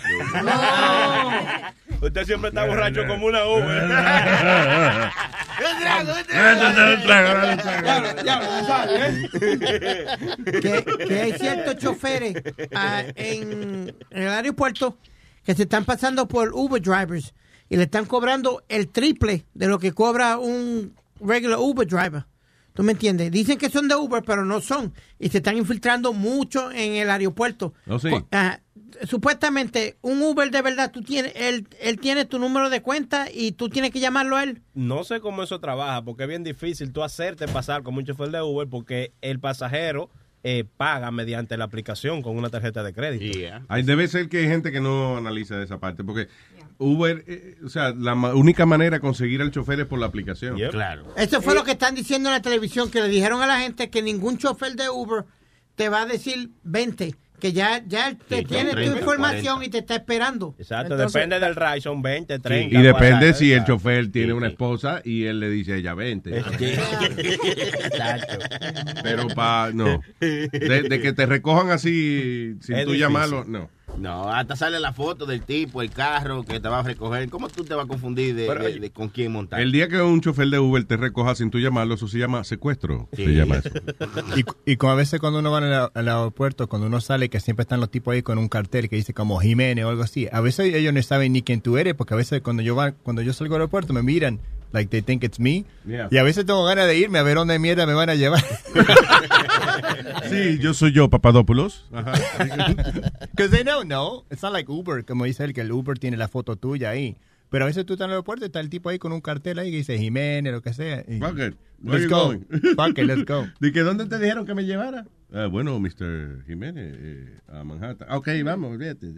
Usted 2.03 2.25
siempre 2.25 2.49
está 2.49 2.67
borracho 2.67 3.07
como 3.07 3.27
una 3.27 3.47
Uber. 3.47 3.89
que, 10.61 10.85
que 11.07 11.21
hay 11.21 11.33
ciertos 11.35 11.77
choferes 11.77 12.35
ah, 12.75 13.05
en, 13.15 13.95
en 14.11 14.23
el 14.23 14.29
aeropuerto 14.29 14.99
que 15.45 15.55
se 15.55 15.63
están 15.63 15.85
pasando 15.85 16.27
por 16.27 16.53
Uber 16.53 16.83
drivers 16.83 17.33
y 17.69 17.77
le 17.77 17.85
están 17.85 18.07
cobrando 18.07 18.65
el 18.69 18.89
triple 18.89 19.47
de 19.55 19.69
lo 19.69 19.79
que 19.79 19.93
cobra 19.93 20.39
un 20.39 20.95
regular 21.21 21.59
Uber 21.61 21.87
driver. 21.87 22.25
¿Tú 22.75 22.83
me 22.83 22.93
entiendes? 22.93 23.31
Dicen 23.31 23.57
que 23.57 23.71
son 23.71 23.87
de 23.89 23.95
Uber, 23.95 24.23
pero 24.27 24.45
no 24.45 24.61
son. 24.61 24.93
Y 25.19 25.29
se 25.29 25.39
están 25.39 25.57
infiltrando 25.57 26.13
mucho 26.13 26.71
en 26.73 26.95
el 26.95 27.09
aeropuerto. 27.09 27.73
¿Oh, 27.89 27.99
sí? 28.01 28.11
Co- 28.11 28.27
ah, 28.33 28.59
supuestamente, 29.09 29.97
un 30.03 30.21
Uber 30.21 30.51
de 30.51 30.61
verdad, 30.61 30.91
tú 30.91 31.03
tienes, 31.03 31.33
él, 31.37 31.69
él 31.81 31.99
tiene 32.01 32.25
tu 32.25 32.39
número 32.39 32.71
de 32.71 32.83
cuenta 32.83 33.27
y 33.33 33.53
tú 33.53 33.69
tienes 33.69 33.93
que 33.93 34.01
llamarlo 34.01 34.37
a 34.37 34.43
él. 34.43 34.63
No 34.75 35.05
sé 35.05 35.21
cómo 35.21 35.43
eso 35.45 35.61
trabaja, 35.61 36.03
porque 36.05 36.25
es 36.25 36.29
bien 36.29 36.43
difícil 36.45 36.93
tú 36.93 37.03
hacerte 37.05 37.47
pasar 37.47 37.83
como 37.85 37.99
un 37.99 38.05
chofer 38.07 38.31
de 38.31 38.43
Uber, 38.43 38.69
porque 38.69 39.13
el 39.21 39.39
pasajero 39.39 40.11
eh, 40.47 40.65
paga 40.77 41.11
mediante 41.11 41.57
la 41.57 41.65
aplicación 41.65 42.21
con 42.23 42.37
una 42.37 42.51
tarjeta 42.51 42.83
de 42.83 42.93
crédito. 42.93 43.25
Ay, 43.69 43.83
debe 43.83 44.07
ser 44.09 44.29
que 44.29 44.39
hay 44.39 44.47
gente 44.47 44.71
que 44.71 44.81
no 44.81 45.17
analiza 45.17 45.61
esa 45.63 45.79
parte, 45.81 46.05
porque 46.05 46.29
Uber, 46.79 47.25
eh, 47.27 47.57
o 47.65 47.69
sea, 47.71 47.93
la 47.95 48.15
ma- 48.15 48.35
única 48.35 48.67
manera 48.67 48.97
de 48.97 49.01
conseguir 49.01 49.41
al 49.41 49.51
chofer 49.51 49.81
es 49.81 49.87
por 49.87 49.99
la 49.99 50.07
aplicación. 50.07 50.57
Claro. 50.71 51.07
Eso 51.17 51.41
fue 51.41 51.55
lo 51.55 51.65
que 51.65 51.73
están 51.73 51.95
diciendo 51.95 52.29
en 52.29 52.35
la 52.35 52.43
televisión, 52.43 52.91
que 52.91 53.01
le 53.01 53.09
dijeron 53.09 53.41
a 53.43 53.47
la 53.47 53.59
gente 53.61 53.89
que 53.91 54.03
ningún 54.03 54.37
chofer 54.39 54.75
de 54.75 54.91
Uber 54.91 55.25
te 55.77 55.89
va 55.89 56.03
a 56.03 56.07
decir 56.07 56.51
20, 56.63 57.15
que 57.41 57.53
ya, 57.53 57.83
ya 57.87 58.17
te 58.29 58.39
Sí, 58.39 58.45
tiene 58.45 58.71
tu 58.71 58.77
30, 58.77 58.99
información 59.01 59.55
40. 59.57 59.67
y 59.67 59.71
te 59.71 59.79
está 59.79 59.97
esperando. 59.97 60.55
Exacto, 60.59 60.95
Entonces- 60.95 61.13
depende 61.13 61.41
del 61.41 61.57
ride, 61.57 61.81
son 61.81 62.01
20, 62.01 62.39
30. 62.39 62.79
Y 62.79 62.83
depende 62.83 63.11
40, 63.19 63.33
si 63.35 63.53
el 63.53 63.65
chofer 63.65 64.11
tiene 64.11 64.29
Sí, 64.29 64.33
una 64.33 64.47
sí. 64.47 64.53
esposa 64.53 65.03
y 65.05 65.25
él 65.25 65.41
le 65.41 65.51
dice 65.51 65.75
a 65.75 65.77
ella, 65.77 65.95
vente. 65.95 66.39
Exacto. 66.39 68.39
Pero 69.03 69.29
para, 69.29 69.73
no. 69.73 70.01
De, 70.21 70.49
de 70.89 71.01
que 71.01 71.13
te 71.13 71.27
recojan 71.27 71.71
así 71.71 72.55
sin 72.61 72.77
Es 72.77 72.85
tú 72.85 72.93
difícil. 72.93 72.99
llamarlo, 73.01 73.45
no. 73.45 73.69
No, 73.99 74.29
hasta 74.29 74.57
sale 74.57 74.81
la 74.81 74.93
foto 74.93 75.25
del 75.25 75.43
tipo, 75.43 75.81
el 75.81 75.91
carro 75.91 76.43
que 76.43 76.59
te 76.61 76.69
va 76.69 76.81
a 76.81 76.83
recoger. 76.83 77.29
¿Cómo 77.31 77.49
tú 77.49 77.65
te 77.65 77.75
vas 77.75 77.85
a 77.85 77.89
confundir 77.89 78.35
de, 78.35 78.43
de- 78.43 78.79
de 78.81 78.91
con 78.91 79.09
quién 79.09 79.33
montar? 79.33 79.61
El 79.61 79.73
día 79.73 79.89
que 79.89 80.01
un 80.03 80.21
chofer 80.21 80.49
de 80.49 80.59
Uber 80.59 80.85
te 80.85 80.97
recoja 80.97 81.35
sin 81.35 81.51
tú 81.51 81.59
llamarlo, 81.61 81.95
eso 81.95 82.09
se 82.09 82.19
llama 82.19 82.43
secuestro. 82.45 83.09
Se 83.15 83.27
llama 83.27 83.57
eso. 83.57 83.71
Y, 84.37 84.73
y 84.73 84.77
como 84.77 84.93
a 84.93 84.97
veces 84.97 85.21
cuando 85.21 85.39
uno 85.39 85.51
va 85.51 85.59
al, 85.59 85.91
al 85.95 86.09
aeropuerto, 86.09 86.69
cuando 86.69 86.89
uno 86.89 87.01
sale, 87.01 87.29
que 87.31 87.41
siempre 87.41 87.63
están 87.63 87.81
los 87.81 87.91
tipos 87.91 88.13
ahí 88.15 88.23
con 88.23 88.39
un 88.39 88.49
cartel 88.49 88.89
que 88.89 88.97
dice 88.97 89.15
como 89.15 89.39
Jiménez 89.39 89.85
o 89.85 89.89
algo 89.91 90.03
así, 90.03 90.29
a 90.33 90.41
veces 90.41 90.75
ellos 90.75 90.93
no 90.93 91.03
saben 91.03 91.33
ni 91.33 91.43
quién 91.43 91.61
tú 91.61 91.79
eres, 91.79 91.95
porque 91.95 92.15
a 92.15 92.17
veces 92.17 92.43
cuando 92.43 92.63
yo 92.63 92.75
va, 92.77 92.93
cuando 92.93 93.23
yo 93.23 93.33
salgo 93.33 93.55
al 93.55 93.61
aeropuerto 93.63 93.93
me 93.93 94.03
miran, 94.03 94.41
like 94.73 94.91
they 94.91 95.03
think 95.03 95.23
it's 95.25 95.39
me, 95.39 95.65
Yeah. 95.87 96.09
y 96.11 96.17
a 96.19 96.23
veces 96.23 96.45
tengo 96.47 96.65
ganas 96.65 96.87
de 96.87 96.97
irme 96.99 97.19
a 97.19 97.23
ver 97.23 97.37
dónde 97.37 97.59
mierda 97.59 97.87
me 97.87 97.95
van 97.95 98.11
a 98.11 98.15
llevar. 98.15 98.43
Sí, 100.29 100.59
yo 100.59 100.75
soy 100.75 100.93
yo, 100.93 101.09
Papadopoulos. 101.11 101.85
Because 101.91 103.51
they 103.51 103.63
don't 103.63 103.87
know. 103.87 104.25
It's 104.31 104.43
not 104.43 104.53
like 104.53 104.71
Uber, 104.71 105.05
como 105.05 105.25
dice 105.25 105.45
él, 105.45 105.53
que 105.53 105.61
el 105.61 105.71
Uber 105.73 105.99
tiene 105.99 106.17
la 106.17 106.29
foto 106.29 106.57
tuya 106.57 106.91
ahí. 106.91 107.17
Pero 107.51 107.65
a 107.65 107.67
veces 107.69 107.85
tú 107.87 107.93
estás 107.93 108.07
en 108.07 108.11
el 108.11 108.15
aeropuerto 108.15 108.45
y 108.45 108.47
está 108.47 108.61
el 108.61 108.69
tipo 108.71 108.89
ahí 108.89 108.99
con 108.99 109.13
un 109.13 109.21
cartel 109.21 109.59
ahí 109.59 109.71
que 109.71 109.77
dice 109.79 109.99
Jiménez, 109.99 110.53
lo 110.53 110.63
que 110.63 110.73
sea. 110.73 111.05
y- 111.07 111.19
Fuck 111.21 111.39
it. 111.39 111.55
Where 111.83 111.99
Let's 112.01 112.09
go. 112.11 112.25
going? 112.27 112.41
Fuck 112.75 112.99
it, 112.99 113.05
let's 113.07 113.25
go. 113.27 113.47
¿De 113.61 113.71
que 113.73 113.81
dónde 113.81 114.07
te 114.07 114.19
dijeron 114.19 114.47
que 114.47 114.55
me 114.55 114.65
llevara? 114.65 115.05
Ah, 115.37 115.47
bueno, 115.51 115.81
Mr. 115.81 116.45
Jiménez, 116.47 116.95
eh, 116.97 117.39
a 117.53 117.65
Manhattan. 117.65 118.07
Ah, 118.09 118.19
Ok, 118.19 118.29
vamos, 118.45 118.73
olvídate. 118.73 119.09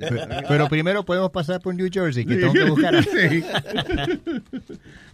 Pero 0.48 0.66
primero 0.68 1.04
podemos 1.04 1.30
pasar 1.30 1.60
por 1.60 1.74
New 1.74 1.88
Jersey, 1.92 2.24
que 2.24 2.36
tengo 2.36 2.54
que 2.54 2.64
buscar 2.64 2.96
a... 2.96 3.02
Sí. 3.02 3.44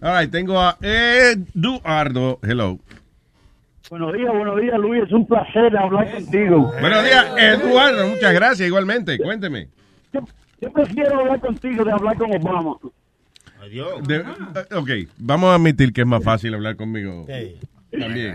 All 0.01 0.21
right, 0.21 0.31
tengo 0.31 0.61
a 0.61 0.77
Eduardo. 0.81 2.39
Hello. 2.43 2.79
Buenos 3.91 4.13
días, 4.13 4.33
buenos 4.33 4.61
días, 4.61 4.79
Luis. 4.79 5.03
Es 5.03 5.13
un 5.13 5.27
placer 5.27 5.77
hablar 5.77 6.11
contigo. 6.13 6.73
Buenos 6.81 7.05
días, 7.05 7.27
Eduardo. 7.37 8.07
Muchas 8.09 8.33
gracias, 8.33 8.69
igualmente. 8.69 9.19
Cuénteme. 9.19 9.69
Yo 10.13 10.73
prefiero 10.73 11.19
hablar 11.19 11.41
contigo 11.41 11.85
de 11.85 11.91
hablar 11.93 12.17
con 12.17 12.31
Obama. 12.33 12.77
De- 14.07 14.19
eh, 14.19 14.75
ok, 14.77 14.91
vamos 15.19 15.51
a 15.51 15.55
admitir 15.57 15.93
que 15.93 16.03
es 16.03 16.07
más 16.07 16.23
fácil 16.23 16.55
hablar 16.55 16.77
conmigo. 16.77 17.27
También. 17.91 18.35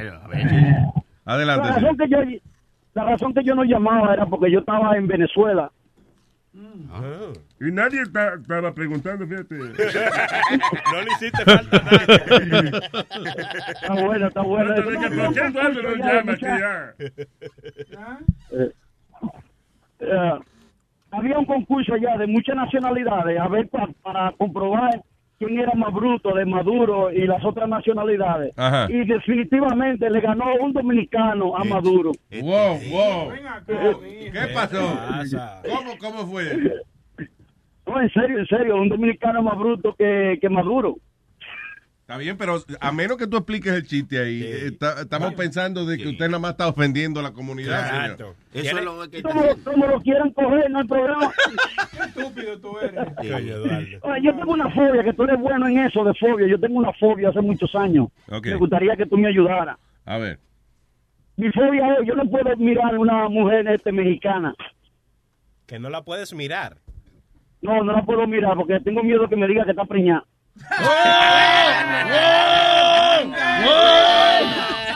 Adelante. 1.23 1.67
La 1.69 1.73
señor. 1.75 1.95
razón, 1.95 1.97
que 1.97 2.09
yo, 2.09 2.17
la 2.97 3.05
razón 3.05 3.31
que 3.33 3.43
yo 3.43 3.53
no 3.53 3.63
llamaba 3.63 4.11
era 4.13 4.25
porque 4.25 4.51
yo 4.51 4.59
estaba 4.59 4.97
en 4.97 5.07
Venezuela. 5.07 5.71
Y 7.59 7.71
nadie 7.71 8.03
ta- 8.11 8.33
estaba 8.33 8.73
preguntando, 8.73 9.27
fíjate. 9.27 9.55
No 10.91 11.01
le 11.01 11.11
hiciste 11.11 11.43
falta 11.43 11.77
nada. 11.83 12.79
Está 13.67 13.93
bueno, 14.03 14.27
está 14.27 14.41
bueno. 14.41 14.69
No, 14.75 14.75
no, 14.75 14.83
¿Por 14.83 15.83
no 15.83 15.95
llama 16.05 16.31
aquí 16.33 16.41
ya? 16.45 16.93
Eh, 18.51 18.71
eh, 19.99 20.39
había 21.11 21.37
un 21.37 21.45
concurso 21.45 21.93
allá 21.93 22.17
de 22.17 22.25
muchas 22.25 22.55
nacionalidades 22.55 23.39
a 23.39 23.47
ver 23.47 23.69
pa- 23.69 23.89
para 24.01 24.31
comprobar 24.31 25.01
quién 25.37 25.59
era 25.59 25.73
más 25.75 25.93
bruto 25.93 26.33
de 26.33 26.45
Maduro 26.45 27.11
y 27.11 27.25
las 27.27 27.43
otras 27.43 27.69
nacionalidades. 27.69 28.53
Ajá. 28.57 28.87
Y 28.89 29.05
definitivamente 29.05 30.09
le 30.09 30.21
ganó 30.21 30.45
un 30.59 30.73
dominicano 30.73 31.55
a 31.55 31.63
Maduro. 31.63 32.11
Wow, 32.41 32.79
wow. 32.89 33.33
¿Qué 33.65 34.53
pasó? 34.53 34.99
¿Cómo, 35.69 35.97
cómo 35.99 36.27
fue? 36.27 36.43
No, 37.85 38.01
en 38.01 38.09
serio, 38.11 38.39
en 38.39 38.47
serio, 38.47 38.75
un 38.75 38.89
dominicano 38.89 39.41
más 39.41 39.57
bruto 39.57 39.95
que, 39.95 40.37
que 40.41 40.49
Maduro. 40.49 40.97
Está 42.07 42.17
bien, 42.19 42.37
pero 42.37 42.63
a 42.79 42.91
menos 42.93 43.17
que 43.17 43.27
tú 43.27 43.35
expliques 43.35 43.73
el 43.73 43.85
chiste 43.85 44.17
ahí, 44.17 44.41
eh, 44.41 44.67
está- 44.67 45.01
estamos 45.01 45.33
pensando 45.33 45.85
de 45.85 45.97
que 45.97 46.07
usted 46.07 46.27
nada 46.27 46.39
más 46.39 46.51
está 46.51 46.69
ofendiendo 46.69 47.19
a 47.19 47.23
la 47.23 47.33
comunidad. 47.33 48.15
señor. 48.15 48.35
Eso 48.53 48.77
es 48.77 48.85
lo 48.85 49.09
que... 49.11 49.21
Como, 49.21 49.41
como 49.65 49.87
lo 49.87 49.99
quieran 49.99 50.31
coger, 50.31 50.71
no 50.71 50.79
hay 50.79 50.87
problema. 50.87 51.33
estúpido 52.07 52.61
tú 52.61 52.79
eres. 52.79 53.05
Oye, 53.17 54.21
yo 54.23 54.33
tengo 54.37 54.53
una 54.53 54.69
fobia, 54.69 55.03
que 55.03 55.11
tú 55.11 55.23
eres 55.23 55.37
bueno 55.37 55.67
en 55.67 55.79
eso 55.79 56.05
de 56.05 56.13
fobia. 56.13 56.47
Yo 56.47 56.57
tengo 56.57 56.77
una 56.79 56.93
fobia 56.93 57.27
hace 57.27 57.41
muchos 57.41 57.75
años. 57.75 58.07
Ok. 58.31 58.45
Me 58.45 58.55
gustaría 58.55 58.95
que 58.95 59.05
tú 59.05 59.17
me 59.17 59.27
ayudaras. 59.27 59.77
A 60.05 60.17
ver. 60.17 60.39
Mi 61.35 61.51
fobia 61.51 61.95
es, 61.95 62.07
yo 62.07 62.15
no 62.15 62.23
puedo 62.29 62.55
mirar 62.55 62.95
a 62.95 62.99
una 62.99 63.27
mujer 63.27 63.67
este, 63.67 63.91
mexicana. 63.91 64.55
Que 65.65 65.77
no 65.77 65.89
la 65.89 66.05
puedes 66.05 66.33
mirar. 66.33 66.77
No, 67.61 67.83
no 67.83 67.91
la 67.91 68.05
puedo 68.05 68.25
mirar 68.27 68.55
porque 68.55 68.79
tengo 68.79 69.03
miedo 69.03 69.27
que 69.27 69.35
me 69.35 69.45
diga 69.45 69.65
que 69.65 69.71
está 69.71 69.83
preñada. 69.83 70.23
¡Oh! 70.65 71.17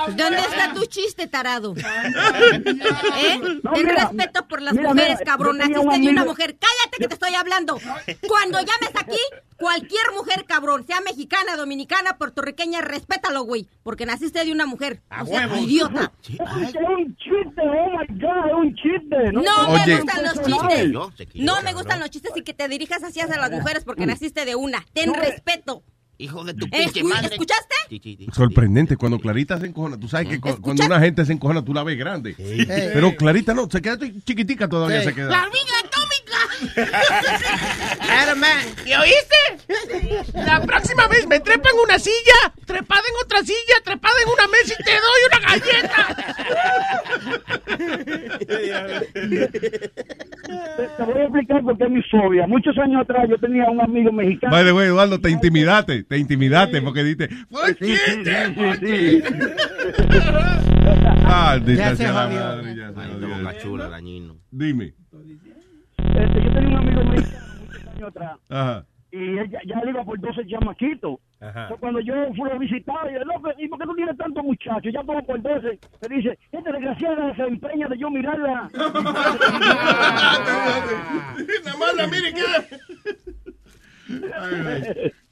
¿Dónde 0.08 0.40
está 0.40 0.74
tu 0.74 0.86
chiste, 0.86 1.28
tarado? 1.28 1.74
¿Eh? 1.78 3.40
No, 3.64 3.74
Ten 3.74 3.86
mira, 3.86 4.06
respeto 4.06 4.48
por 4.48 4.62
las 4.62 4.74
mira, 4.74 4.90
mujeres, 4.90 5.18
mira, 5.20 5.26
cabrón. 5.26 5.58
Naciste 5.58 6.00
de 6.00 6.10
una 6.10 6.26
mujer. 6.26 6.58
Cállate 6.58 6.98
que 7.00 7.08
te 7.08 7.14
estoy 7.14 7.36
hablando. 7.36 7.80
Cuando 8.28 8.60
llames 8.60 8.92
aquí, 8.96 9.20
cualquier 9.58 10.12
mujer, 10.16 10.46
cabrón, 10.46 10.86
sea 10.86 11.02
mexicana, 11.02 11.56
dominicana, 11.56 12.18
puertorriqueña, 12.18 12.82
respétalo, 12.82 13.44
güey. 13.44 13.68
Porque 13.84 14.06
naciste 14.06 14.44
de 14.44 14.52
una 14.52 14.66
mujer. 14.66 15.02
O 15.22 15.26
sea, 15.26 15.48
idiota. 15.58 16.12
Es 16.32 16.76
un 16.76 17.16
chiste, 17.18 17.62
oh 17.62 17.90
my 17.90 18.20
God, 18.20 18.48
es 18.48 18.54
un 18.54 18.76
chiste. 18.76 19.32
No 19.34 19.70
me 19.72 19.98
gustan 19.98 20.24
los 20.24 20.42
chistes. 20.42 21.36
No 21.36 21.62
me 21.62 21.74
gustan 21.74 22.00
los 22.00 22.10
chistes 22.10 22.32
y 22.36 22.44
que 22.44 22.54
te 22.54 22.68
dirijas 22.68 23.04
así 23.04 23.20
hacia 23.20 23.38
las 23.38 23.52
mujeres 23.52 23.84
porque 23.84 24.06
naciste 24.06 24.46
de 24.46 24.56
una. 24.56 24.86
Ten 24.94 25.14
respeto. 25.14 25.84
Hijo 26.22 26.44
de 26.44 26.54
tu 26.54 26.70
pinche 26.70 27.04
madre. 27.04 27.30
¿Escuchaste? 27.32 27.76
Sorprendente, 28.34 28.96
cuando 28.96 29.20
Clarita 29.20 29.60
se 29.60 29.66
encojona, 29.66 29.98
tú 30.00 30.08
sabes 30.08 30.28
que 30.28 30.40
cu- 30.40 30.62
cuando 30.62 30.86
una 30.86 31.00
gente 31.00 31.26
se 31.26 31.34
encojona 31.34 31.64
tú 31.66 31.74
la 31.74 31.84
ves 31.84 31.98
grande. 31.98 32.36
Pero 32.38 33.16
Clarita 33.16 33.54
no, 33.54 33.68
se 33.70 33.82
queda 33.82 33.98
chiquitica 34.24 34.70
todavía, 34.70 35.00
Sí. 35.02 35.08
se 35.08 35.16
queda. 35.16 35.30
¡La 35.32 35.42
hormiga 35.44 35.66
atómica! 35.80 36.11
Adam, 38.10 38.40
man. 38.40 38.60
¿Y 38.86 38.94
oíste? 38.94 39.36
La 40.34 40.62
próxima 40.62 41.08
vez 41.08 41.28
me 41.28 41.40
trepan 41.40 41.74
una 41.84 41.98
silla, 42.00 42.54
trepada 42.66 43.02
en 43.10 43.16
otra 43.26 43.40
silla, 43.44 43.76
trepada 43.84 44.16
en 44.26 44.30
una 44.32 44.48
mesa 44.48 44.74
y 44.80 44.84
te 44.84 44.92
doy 44.92 45.22
una 45.30 45.40
galleta. 45.50 46.02
Te, 50.48 50.88
te 50.98 51.04
voy 51.04 51.20
a 51.20 51.24
explicar 51.24 51.62
por 51.64 51.78
qué 51.78 51.84
es 51.86 51.90
mi 51.90 52.02
fobia. 52.04 52.48
Muchos 52.48 52.78
años 52.78 53.02
atrás 53.02 53.28
yo 53.30 53.38
tenía 53.38 53.70
un 53.70 53.82
amigo 53.82 54.12
mexicano. 54.12 54.52
By 54.52 54.66
the 54.66 54.72
way, 54.74 54.88
Eduardo, 54.88 55.20
te 55.20 55.30
intimidaste, 55.30 56.04
te 56.04 56.18
intimidaste 56.18 56.82
porque 56.82 57.04
diste. 57.04 57.30
¡Fue 57.50 57.74
Sí, 57.80 57.96
sí, 57.96 58.24
sí, 58.26 58.86
sí! 58.86 59.24
Ah, 61.26 61.58
Ya 61.66 61.96
se 61.96 62.08
jodió. 62.08 62.14
madre, 62.40 62.76
ya 62.76 62.90
se 62.90 62.94
jodió. 63.14 63.62
chula, 63.62 63.90
dañino. 63.90 64.38
Dime. 64.52 64.94
Este, 66.16 66.44
yo 66.44 66.54
tenía 66.54 66.70
un 66.70 66.76
amigo 66.78 67.04
mexicano 67.06 67.54
muchos 67.60 67.88
años 67.88 68.10
atrás. 68.10 68.38
Ajá. 68.50 68.86
Y 69.12 69.38
él 69.38 69.50
ya, 69.50 69.60
ya 69.66 69.82
le 69.84 69.90
iba 69.92 70.06
por 70.06 70.20
12 70.20 70.48
chamaquitos. 70.48 71.20
Entonces, 71.42 71.78
cuando 71.80 72.00
yo 72.00 72.14
fui 72.36 72.50
a 72.50 72.58
visitar, 72.58 73.10
y 73.10 73.14
yo, 73.14 73.26
loco, 73.26 73.50
¿y 73.58 73.68
por 73.68 73.80
qué 73.80 73.86
tú 73.86 73.96
tienes 73.96 74.16
tantos 74.16 74.44
muchachos? 74.44 74.94
Ya 74.94 75.04
como 75.04 75.26
por 75.26 75.42
12. 75.42 75.80
Me 76.08 76.16
dice, 76.16 76.40
esta 76.52 76.72
desgraciada 76.72 77.36
se 77.36 77.42
empeña 77.42 77.88
de 77.90 77.98
yo 77.98 78.10
mirarla. 78.10 78.70
Nada 78.74 78.92
más 81.80 81.96
la 81.96 82.08
mire 82.08 82.32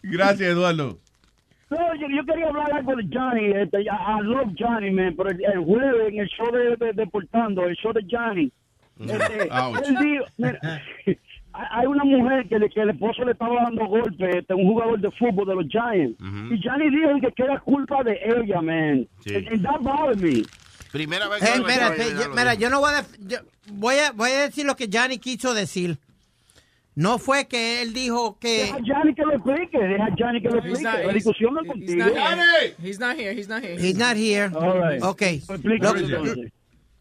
Gracias, 0.04 0.50
Eduardo. 0.50 0.98
No, 1.70 1.96
yo, 1.96 2.08
yo 2.10 2.26
quería 2.26 2.48
hablar 2.48 2.74
algo 2.74 2.96
de 2.96 3.08
Johnny. 3.14 3.52
Este, 3.52 3.84
I, 3.84 3.86
I 3.86 4.22
love 4.24 4.54
Johnny, 4.58 4.90
man. 4.92 5.14
Pero 5.16 5.30
el, 5.30 5.46
el 5.46 5.60
jueves 5.64 6.12
en 6.12 6.20
el 6.20 6.28
show 6.28 6.52
de, 6.52 6.76
de, 6.76 6.94
de 6.94 7.08
Portando, 7.08 7.64
el 7.66 7.76
show 7.76 7.94
de 7.94 8.06
Johnny. 8.10 8.52
Este, 9.00 9.44
él 9.90 9.98
dijo, 10.02 10.26
mira, 10.38 10.60
hay 11.54 11.86
una 11.88 12.04
mujer 12.04 12.48
que, 12.48 12.60
le- 12.60 12.70
que 12.70 12.82
el 12.82 12.90
esposo 12.92 13.24
le 13.26 13.32
estaba 13.32 13.56
dando 13.64 13.86
golpes, 13.88 14.36
este, 14.36 14.54
un 14.54 14.68
jugador 14.68 15.00
de 15.00 15.12
fútbol 15.12 15.48
de 15.48 15.56
los 15.56 15.66
Giants. 15.68 16.18
Y 16.20 16.62
Johnny 16.68 16.90
dijo 16.90 17.10
que, 17.22 17.32
que 17.34 17.44
era 17.44 17.60
culpa 17.60 18.04
de 18.04 18.20
ella, 18.24 18.62
man. 18.62 19.08
Sí. 19.26 19.36
And, 19.36 19.48
and 19.48 19.64
that 19.64 19.80
bothered 19.82 20.20
me. 20.22 20.44
Primera 20.92 21.28
vez 21.30 21.42
Eh, 21.44 21.46
que 21.46 21.60
espérate, 21.60 22.02
oigo, 22.04 22.20
yo- 22.22 22.28
lo 22.30 22.36
mira, 22.36 22.54
yo 22.56 22.70
no 22.70 22.80
voy 22.80 22.92
a, 22.94 23.06
yo 23.20 23.38
voy 23.74 23.96
a 23.98 24.12
voy 24.12 24.32
a 24.32 24.42
decir 24.48 24.66
lo 24.66 24.76
que 24.76 24.90
Johnny 24.92 25.18
quiso 25.20 25.54
decir. 25.54 25.98
No 26.96 27.18
fue 27.18 27.48
que 27.48 27.82
él 27.82 27.94
dijo 27.94 28.38
que 28.40 28.64
Deja 28.64 28.76
a 28.76 28.80
Johnny 28.86 29.14
que 29.16 29.22
lo 29.22 29.34
explique, 29.36 29.78
deja 29.80 30.04
a 30.06 30.16
Johnny 30.18 30.42
que 30.42 30.50
lo 30.50 30.58
He's 30.58 30.66
explique. 30.66 30.84
not- 30.98 31.06
La 31.06 31.14
discusión 31.14 31.54
no 31.54 31.62
es 31.62 31.68
he's 31.68 31.72
contigo. 31.96 32.06
not 32.06 32.38
here. 32.38 32.76
He's 32.84 33.00
not 33.00 33.16
here. 33.18 33.32
He's 33.34 33.48
not 33.48 33.64
here. 33.64 33.76
he's 33.80 33.98
not 33.98 34.18
here. 34.18 34.52
All 34.54 34.80
right. 34.82 35.02
Okay. 35.02 35.42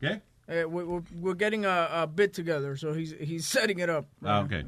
¿Qué? 0.00 0.20
We, 0.48 0.64
we're, 0.64 1.02
we're 1.20 1.34
getting 1.36 1.64
a, 1.66 1.88
a 1.92 2.06
bit 2.06 2.32
together, 2.32 2.76
so 2.76 2.94
he's 2.94 3.14
he's 3.20 3.46
setting 3.46 3.78
it 3.80 3.90
up. 3.90 4.06
Ah, 4.24 4.40
ok. 4.40 4.64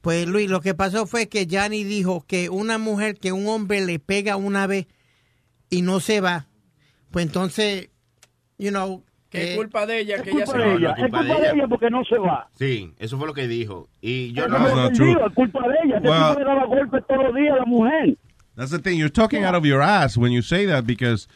Pues 0.00 0.26
Luis, 0.26 0.48
lo 0.50 0.60
que 0.60 0.74
pasó 0.74 1.06
fue 1.06 1.28
que 1.28 1.46
Johnny 1.50 1.84
dijo 1.84 2.24
que 2.26 2.48
una 2.50 2.78
mujer 2.78 3.16
que 3.18 3.32
un 3.32 3.46
hombre 3.48 3.84
le 3.84 3.98
pega 3.98 4.36
una 4.36 4.66
vez 4.66 4.86
y 5.70 5.82
no 5.82 6.00
se 6.00 6.20
va, 6.20 6.46
pues 7.10 7.26
entonces, 7.26 7.88
you 8.58 8.70
know, 8.70 9.04
Que 9.30 9.52
es 9.52 9.56
culpa 9.56 9.86
de 9.86 10.00
ella, 10.00 10.22
que 10.22 10.30
ella 10.30 10.44
culpa 10.44 10.52
se 10.52 10.58
de 10.58 10.64
va. 10.66 10.74
ella, 10.74 10.90
es 10.90 11.00
culpa 11.00 11.22
de 11.24 11.50
ella 11.50 11.68
porque 11.68 11.90
no 11.90 12.04
se 12.04 12.18
va. 12.18 12.48
Sí, 12.58 12.92
eso 12.98 13.16
fue 13.16 13.26
lo 13.26 13.32
que 13.34 13.46
dijo. 13.48 13.88
Y 14.00 14.32
yo 14.32 14.46
no... 14.48 14.58
no 14.58 14.88
es 14.88 15.34
culpa 15.34 15.60
de 15.68 15.74
ella. 15.84 15.96
Este 15.98 16.08
Well- 16.08 16.28
tipo 16.30 16.38
le 16.40 16.44
daba 16.44 16.66
golpes 16.66 17.02
todos 17.08 17.24
los 17.24 17.34
días 17.34 17.54
a 17.54 17.58
la 17.58 17.64
mujer. 17.64 18.18
That's 18.56 18.70
the 18.70 18.78
thing. 18.80 18.98
You're 18.98 19.08
talking 19.12 19.44
out 19.44 19.54
of 19.54 19.64
your 19.64 19.82
ass 19.82 20.16
when 20.16 20.32
you 20.32 20.42
say 20.42 20.66
that 20.66 20.84
because 20.84 21.26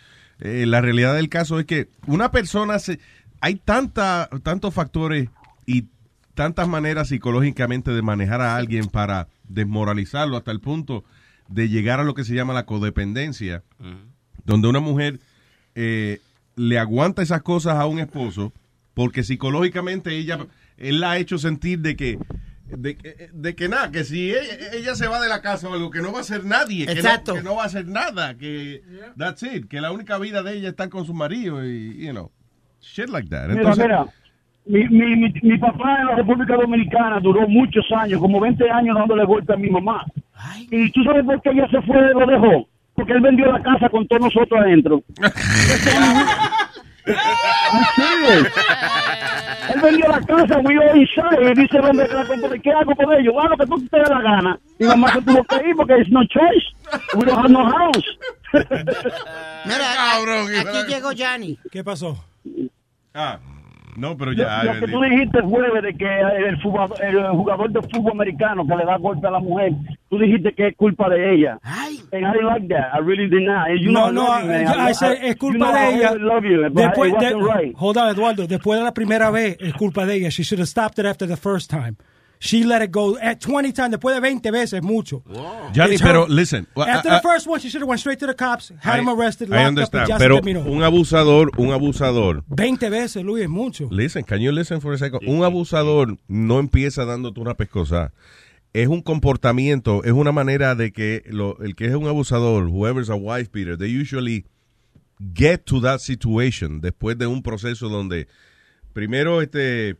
eh, 0.41 0.67
la 0.67 0.81
realidad 0.83 1.15
del 1.15 1.29
caso 1.31 1.59
es 1.59 1.65
que 1.67 1.89
una 2.07 2.31
persona 2.31 2.79
se 2.79 2.99
hay 3.41 3.57
tanta 3.57 4.29
tantos 4.43 4.73
factores 4.75 5.29
y 5.67 5.87
tantas 6.35 6.69
maneras 6.69 7.09
psicológicamente 7.09 7.91
de 7.93 8.03
manejar 8.03 8.41
a 8.41 8.57
alguien 8.57 8.87
para 8.87 9.29
desmoralizarlo 9.49 10.37
hasta 10.37 10.51
el 10.51 10.61
punto 10.61 11.05
de 11.49 11.69
llegar 11.69 12.01
a 12.01 12.05
lo 12.05 12.15
que 12.15 12.25
se 12.25 12.35
llama 12.35 12.53
la 12.55 12.67
codependencia, 12.67 13.63
donde 14.45 14.69
una 14.69 14.81
mujer 14.81 15.21
eh, 15.75 16.21
le 16.57 16.79
aguanta 16.79 17.23
esas 17.23 17.43
cosas 17.43 17.77
a 17.77 17.87
un 17.87 17.99
esposo 18.01 18.53
porque 18.95 19.23
psicológicamente 19.23 20.17
ella 20.17 20.47
él 20.79 21.01
la 21.01 21.13
ha 21.13 21.19
hecho 21.19 21.39
sentir 21.39 21.81
de 21.81 21.97
que 21.97 22.19
de, 22.69 22.97
que- 22.97 23.31
de 23.33 23.55
que 23.55 23.69
nada, 23.69 23.93
que 23.93 24.03
si 24.03 24.31
ella, 24.31 24.73
ella 24.73 24.95
se 24.97 25.07
va 25.07 25.21
de 25.21 25.29
la 25.29 25.41
casa 25.41 25.69
o 25.69 25.75
algo, 25.75 25.91
que 25.91 26.01
no 26.03 26.13
va 26.13 26.21
a 26.21 26.25
ser 26.25 26.45
nadie, 26.45 26.87
que 26.87 26.95
no, 26.97 27.09
que 27.35 27.43
no 27.43 27.55
va 27.55 27.63
a 27.63 27.67
hacer 27.67 27.87
nada, 27.87 28.37
que 28.37 28.83
that's 29.17 29.43
it, 29.45 29.69
que 29.69 29.81
la 29.81 29.93
única 29.93 30.19
vida 30.19 30.43
de 30.43 30.55
ella 30.57 30.71
está 30.71 30.89
con 30.91 31.07
su 31.07 31.15
marido 31.15 31.65
y, 31.65 31.97
you 32.05 32.11
know, 32.11 32.33
shit 32.81 33.09
like 33.09 33.29
that. 33.31 33.49
Mira, 33.49 33.61
Entonces, 33.61 33.85
mira, 33.85 34.07
mi, 34.67 34.89
mi, 34.89 35.17
mi, 35.17 35.33
mi 35.43 35.59
papá 35.59 36.01
en 36.01 36.07
la 36.07 36.15
República 36.17 36.57
Dominicana 36.57 37.21
duró 37.21 37.47
muchos 37.49 37.85
años, 37.93 38.21
como 38.21 38.41
20 38.41 38.69
años 38.71 38.97
dándole 38.97 39.25
golpe 39.25 39.53
a 39.53 39.57
mi 39.57 39.71
mamá. 39.71 40.05
Y 40.71 40.91
tú 40.93 41.03
sabes 41.05 41.25
por 41.25 41.41
qué 41.43 41.51
ella 41.51 41.69
se 41.71 41.81
fue 41.83 41.97
y 41.97 42.19
lo 42.19 42.27
dejó. 42.27 42.69
Porque 42.95 43.13
él 43.13 43.21
vendió 43.21 43.51
la 43.53 43.63
casa 43.63 43.89
con 43.89 44.07
todos 44.09 44.23
nosotros 44.23 44.61
adentro. 44.61 45.03
Él 47.07 47.15
vendió 49.81 50.09
la 50.09 50.21
casa, 50.21 50.59
we 50.59 50.77
all 50.79 50.97
inside, 50.97 51.53
y 51.53 51.61
dice, 51.61 51.79
¿dónde 51.79 52.07
la 52.09 52.27
compré? 52.27 52.61
¿Qué 52.61 52.71
hago 52.73 52.95
con 52.95 53.13
ellos? 53.15 53.35
Lo 53.49 53.57
que 53.57 53.67
tú 53.67 53.89
te 53.89 53.99
dé 53.99 54.05
la 54.09 54.21
gana. 54.21 54.59
Mi 54.79 54.87
mamá 54.87 55.13
se 55.13 55.23
tuvo 55.23 55.45
que 55.45 55.69
ir 55.69 55.77
porque 55.77 56.01
es 56.01 56.09
no 56.09 56.25
choice. 56.27 56.67
We 57.15 57.25
don't 57.25 57.39
have 57.39 57.51
no 57.51 57.65
house. 57.65 58.19
Mira, 58.53 59.95
Cabrón, 59.97 60.49
aquí 60.57 60.79
llegó 60.89 61.11
Johnny. 61.17 61.59
¿Qué 61.71 61.85
pasó? 61.85 62.25
Ah, 63.15 63.39
no, 63.97 64.15
pero 64.17 64.33
Lo, 64.33 64.37
ya, 64.37 64.63
lo 64.65 64.73
ay, 64.73 64.81
que 64.81 64.89
tú 64.89 65.01
dijiste 65.01 65.43
fue 65.43 65.81
de 65.81 65.95
que 65.95 66.21
el 66.49 66.61
jugador, 66.63 67.03
el 67.03 67.29
jugador 67.31 67.71
de 67.71 67.81
fútbol 67.81 68.13
americano 68.13 68.67
que 68.67 68.77
le 68.77 68.85
da 68.85 68.99
golpe 68.99 69.27
a 69.27 69.31
la 69.31 69.39
mujer, 69.39 69.73
tú 70.11 70.19
dijiste 70.19 70.53
que 70.53 70.69
es 70.69 70.77
culpa 70.77 71.09
de 71.09 71.35
ella. 71.35 71.59
And 72.13 72.25
I 72.25 72.33
didn't 72.33 72.45
like 72.47 72.69
that. 72.69 72.93
I 72.95 72.99
really 72.99 73.27
did 73.29 73.47
not. 73.47 73.69
You 73.81 73.91
no, 73.91 74.11
know 74.11 74.27
no, 74.27 74.33
I. 74.33 74.65
I 74.65 74.91
I- 74.91 74.93
I- 74.93 75.29
es 75.31 75.37
culpa 75.37 75.57
you 75.57 75.59
know 75.59 75.73
de 75.73 75.95
ella. 75.95 76.13
you, 76.13 76.71
Después 76.75 77.13
de, 77.19 77.35
right. 77.35 77.75
Hold 77.79 77.97
on, 77.97 78.09
Eduardo. 78.11 78.47
Después 78.47 78.79
de 78.79 78.85
la 78.85 78.93
primera 78.93 79.31
vez, 79.31 79.57
es 79.61 79.73
culpa 79.73 80.05
de 80.05 80.17
ella. 80.17 80.29
She 80.29 80.43
should 80.43 80.61
have 80.61 80.69
stopped 80.69 80.99
it 80.99 81.07
after 81.07 81.27
the 81.27 81.37
first 81.39 81.71
time. 81.71 81.97
She 82.39 82.65
let 82.65 82.83
it 82.83 82.91
go 82.93 83.17
at 83.19 83.41
20 83.41 83.73
times. 83.73 83.93
Después 83.97 84.15
de 84.15 84.21
20 84.21 84.51
veces, 84.51 84.83
mucho. 84.83 85.23
Johnny, 85.75 85.97
pero 85.99 86.27
listen, 86.29 86.67
well, 86.77 86.89
After 86.89 87.09
I- 87.11 87.15
I- 87.15 87.21
the 87.21 87.23
first 87.29 87.47
one, 87.47 87.59
she 87.61 87.69
should 87.71 87.83
have 87.83 87.89
went 87.89 88.01
straight 88.01 88.19
to 88.21 88.27
the 88.27 88.35
cops, 88.35 88.73
had 88.83 88.99
him 89.01 89.09
arrested, 89.09 89.49
I 89.49 89.53
locked 89.53 89.63
up, 89.63 89.69
understand, 89.69 90.07
se 90.09 90.19
pero 90.19 90.35
terminó. 90.37 90.61
un 90.65 90.83
abusador, 90.83 91.51
un 91.57 91.73
abusador 91.73 92.45
20 92.49 92.91
veces, 92.91 93.25
Luis, 93.25 93.45
es 93.45 93.49
mucho. 93.49 93.89
Listen, 93.91 94.23
can 94.23 94.41
you 94.41 94.53
listen 94.53 94.81
for 94.81 94.93
a 94.93 94.99
second? 94.99 95.23
Un 95.27 95.45
abusador 95.45 96.19
no 96.29 96.59
empieza 96.59 97.05
dándote 97.07 97.41
una 97.41 97.55
pescosa. 97.55 98.13
Es 98.75 98.89
un 98.89 99.01
comportamiento, 99.01 100.05
es 100.05 100.13
una 100.13 100.33
manera 100.33 100.75
de 100.75 100.93
que 100.93 101.23
lo- 101.31 101.57
el 101.63 101.75
que 101.75 101.87
es 101.87 101.95
un 101.95 102.07
abusador, 102.07 102.67
whoever's 102.69 103.09
a 103.09 103.15
wife 103.15 103.49
beater, 103.53 103.79
they 103.79 103.89
usually 103.99 104.45
get 105.35 105.61
to 105.65 105.81
that 105.81 105.99
situation 106.01 106.83
después 106.83 107.17
de 107.17 107.27
un 107.27 107.43
proceso 107.43 107.89
donde 107.89 108.29
primero 108.93 109.41
este 109.41 109.97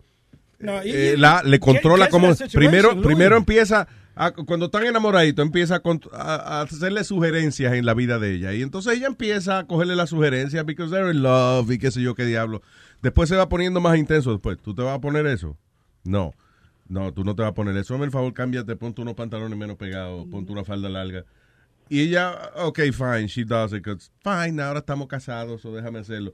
No, 0.59 0.83
y- 0.85 0.91
eh, 0.91 1.15
la, 1.19 1.43
le 1.45 1.59
controla 1.61 2.09
como 2.09 2.35
primero 2.53 2.93
Luis. 2.93 3.07
primero 3.07 3.37
empieza 3.37 3.87
a- 4.15 4.31
cuando 4.33 4.67
están 4.67 4.85
enamoraditos 4.87 5.45
empieza 5.45 5.83
a, 6.13 6.63
hacerle 6.63 7.05
sugerencias 7.05 7.75
en 7.75 7.85
la 7.85 7.93
vida 7.95 8.19
de 8.19 8.33
ella. 8.35 8.55
Y 8.55 8.63
entonces 8.63 8.95
ella 8.97 9.07
empieza 9.07 9.59
a 9.59 9.67
cogerle 9.67 9.95
las 9.97 10.09
sugerencias 10.11 10.65
because 10.65 10.91
they're 10.91 11.11
in 11.13 11.23
love 11.23 11.71
y 11.71 11.79
qué 11.79 11.91
sé 11.91 12.01
yo 12.01 12.15
qué 12.15 12.25
diablo. 12.25 12.63
Después 13.03 13.29
se 13.29 13.37
va 13.37 13.49
poniendo 13.49 13.81
más 13.81 13.99
intenso 13.99 14.33
después. 14.33 14.57
Tú 14.63 14.75
te 14.75 14.83
vas 14.83 14.97
a 14.97 15.01
poner 15.01 15.27
eso 15.27 15.57
no. 16.05 16.33
No 16.89 17.13
tú 17.13 17.25
no 17.25 17.35
te 17.35 17.43
vas 17.43 17.51
a 17.51 17.55
poner 17.55 17.77
eso. 17.77 17.93
Hazme 17.95 18.07
el 18.07 18.13
favor 18.13 18.33
cámbiate 18.33 18.77
ponte 18.77 19.03
unos 19.03 19.15
pantalones 19.15 19.59
menos 19.59 19.77
pegados 19.77 20.27
ponte 20.31 20.53
una 20.53 20.65
falda 20.65 20.89
larga. 20.89 21.25
Y 21.91 22.01
ella 22.01 22.35
ok 22.57 22.81
fine 22.93 23.27
she 23.29 23.45
does 23.45 23.73
it 23.75 23.85
fine 24.25 24.63
ahora 24.63 24.79
estamos 24.79 25.07
casados 25.09 25.63
o 25.67 25.75
déjame 25.75 25.99
hacerlo. 25.99 26.33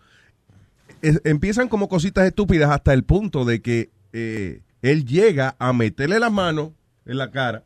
Es- 1.00 1.20
empiezan 1.24 1.68
como 1.68 1.88
cositas 1.88 2.24
estúpidas 2.26 2.70
hasta 2.70 2.92
el 2.92 3.02
punto 3.02 3.44
de 3.44 3.60
que 3.60 3.90
eh, 4.12 4.60
él 4.82 5.04
llega 5.04 5.56
a 5.58 5.72
meterle 5.72 6.18
la 6.20 6.30
mano 6.30 6.74
en 7.06 7.18
la 7.18 7.30
cara 7.30 7.64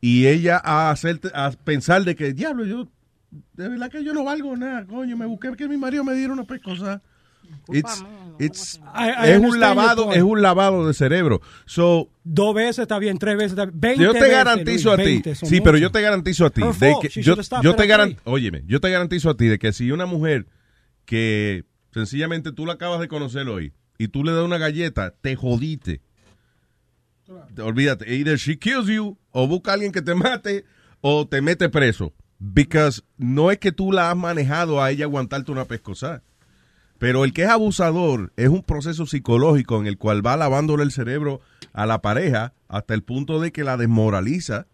y 0.00 0.26
ella 0.26 0.60
a 0.62 0.90
hacer 0.90 1.20
a 1.34 1.50
pensar 1.52 2.04
de 2.04 2.14
que 2.14 2.32
diablo 2.32 2.64
yo 2.64 2.88
de 3.54 3.68
verdad 3.68 3.90
que 3.90 4.02
yo 4.04 4.12
no 4.14 4.24
valgo 4.24 4.56
nada 4.56 4.86
coño 4.86 5.16
me 5.16 5.26
busqué 5.26 5.50
que 5.56 5.68
mi 5.68 5.76
marido 5.76 6.04
me 6.04 6.14
diera 6.14 6.32
una 6.32 6.44
pescosa 6.44 7.02
It's, 7.70 8.04
it's- 8.38 8.80
I- 8.94 9.26
I 9.26 9.30
es 9.32 9.38
un 9.40 9.58
lavado 9.58 10.12
es 10.12 10.22
un 10.22 10.42
lavado 10.42 10.86
de 10.86 10.92
cerebro. 10.92 11.40
So 11.64 12.08
Dos 12.24 12.54
veces 12.54 12.80
está 12.80 12.98
bien, 12.98 13.16
tres 13.18 13.36
veces 13.36 13.52
está 13.52 13.64
bien. 13.66 13.80
20 13.80 14.02
yo 14.04 14.12
te 14.12 14.18
veces, 14.20 14.32
garantizo 14.36 14.88
Luis, 14.90 15.00
a 15.00 15.02
ti 15.02 15.10
20 15.12 15.34
son 15.34 15.48
sí 15.48 15.60
pero 15.62 15.78
yo 15.78 15.90
te 15.90 16.02
garantizo 16.02 16.44
a 16.46 16.50
ti 16.50 16.60
de 16.60 16.96
que 17.00 17.08
yo, 17.62 17.74
te 17.74 17.86
garan, 17.86 18.16
óyeme 18.24 18.62
yo 18.66 18.80
te 18.80 18.90
garantizo 18.90 19.30
a 19.30 19.36
ti 19.36 19.46
de 19.46 19.58
que 19.58 19.72
si 19.72 19.90
una 19.90 20.04
mujer 20.06 20.46
que 21.06 21.64
sencillamente 21.92 22.52
tú 22.52 22.66
la 22.66 22.74
acabas 22.74 23.00
de 23.00 23.08
conocer 23.08 23.48
hoy 23.48 23.72
y 23.98 24.08
tú 24.08 24.24
le 24.24 24.32
das 24.32 24.44
una 24.44 24.58
galleta 24.58 25.10
te 25.20 25.36
jodiste. 25.36 26.00
Te- 27.54 27.62
olvídate. 27.62 28.14
Either 28.14 28.38
she 28.38 28.58
kills 28.58 28.86
you 28.86 29.18
o 29.32 29.46
busca 29.46 29.72
a 29.72 29.74
alguien 29.74 29.92
que 29.92 30.00
te 30.00 30.14
mate 30.14 30.64
o 31.00 31.26
te 31.26 31.42
mete 31.42 31.68
preso. 31.68 32.14
Because 32.38 33.02
no 33.16 33.50
es 33.50 33.58
que 33.58 33.72
tú 33.72 33.92
la 33.92 34.10
has 34.10 34.16
manejado 34.16 34.80
a 34.82 34.90
ella 34.90 35.04
aguantarte 35.04 35.50
una 35.50 35.64
pescosa 35.64 36.22
pero 36.98 37.24
el 37.24 37.32
que 37.32 37.44
es 37.44 37.48
abusador 37.48 38.32
es 38.36 38.48
un 38.48 38.62
proceso 38.62 39.06
psicológico 39.06 39.80
en 39.80 39.86
el 39.86 39.98
cual 39.98 40.24
va 40.26 40.36
lavándole 40.36 40.82
el 40.82 40.90
cerebro 40.90 41.40
a 41.72 41.86
la 41.86 42.02
pareja 42.02 42.54
hasta 42.66 42.94
el 42.94 43.02
punto 43.02 43.40
de 43.40 43.52
que 43.52 43.64
la 43.64 43.76
desmoraliza 43.76 44.66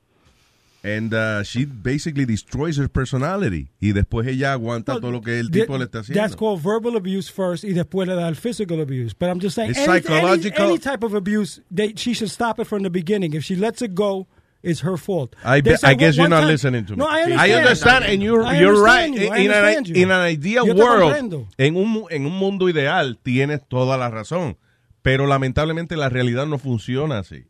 and 0.85 1.15
uh, 1.15 1.43
she 1.43 1.65
basically 1.65 2.27
destroys 2.27 2.77
her 2.77 2.89
personality 2.91 3.71
y 3.81 3.93
después 3.93 4.27
ella 4.29 4.53
aguanta 4.53 5.01
todo 5.01 5.11
lo 5.11 5.23
que 5.23 5.41
el 5.41 5.51
tipo 5.51 5.79
le 5.79 5.85
está 5.87 6.01
haciendo. 6.01 6.21
That's 6.21 6.37
called 6.37 6.61
verbal 6.63 6.95
abuse 6.97 7.31
first 7.31 7.65
y 7.65 7.73
después 7.73 8.07
le 8.07 8.15
da 8.15 8.29
el 8.29 8.37
physical 8.37 8.81
abuse. 8.83 9.15
But 9.19 9.31
I'm 9.31 9.41
just 9.41 9.55
saying, 9.57 9.75
any, 9.77 9.87
psychological. 9.87 10.63
Any, 10.65 10.73
any 10.75 10.79
type 10.79 11.03
of 11.03 11.15
abuse, 11.15 11.61
they, 11.71 11.95
she 11.97 12.13
should 12.13 12.31
stop 12.31 12.61
it 12.61 12.67
from 12.67 12.83
the 12.83 12.91
beginning. 12.91 13.33
If 13.33 13.45
she 13.45 13.57
lets 13.57 13.81
it 13.81 13.95
go, 13.95 14.27
it's 14.63 14.81
her 14.81 14.97
fault. 14.99 15.35
I, 15.43 15.63
be- 15.63 15.75
say 15.77 15.89
I 15.89 15.95
guess 15.95 16.17
you're 16.17 16.29
not 16.29 16.41
time- 16.41 16.49
listening 16.49 16.85
to 16.87 16.93
me. 16.93 16.99
No, 16.99 17.07
I 17.07 17.19
I 17.19 17.23
understand. 17.23 17.55
understand, 17.55 18.05
and 18.05 18.23
you're, 18.23 18.43
I 18.45 18.59
you're 18.61 18.83
right. 18.83 19.05
understand 19.05 19.15
you. 19.17 19.31
I 19.33 19.39
In, 19.39 19.51
an, 19.51 19.57
understand 19.57 19.89
you. 19.89 19.95
in 20.03 20.11
an 20.11 20.21
ideal 20.21 20.67
world, 20.77 21.47
en 21.59 21.77
un, 21.77 22.05
en 22.11 22.27
un 22.27 22.33
mundo 22.33 22.69
ideal, 22.69 23.19
tienes 23.23 23.61
toda 23.69 23.97
la 23.97 24.11
razón. 24.11 24.57
Pero 25.03 25.27
lamentablemente 25.27 25.97
la 25.97 26.09
realidad 26.09 26.47
no 26.47 26.59
funciona 26.59 27.19
así. 27.19 27.45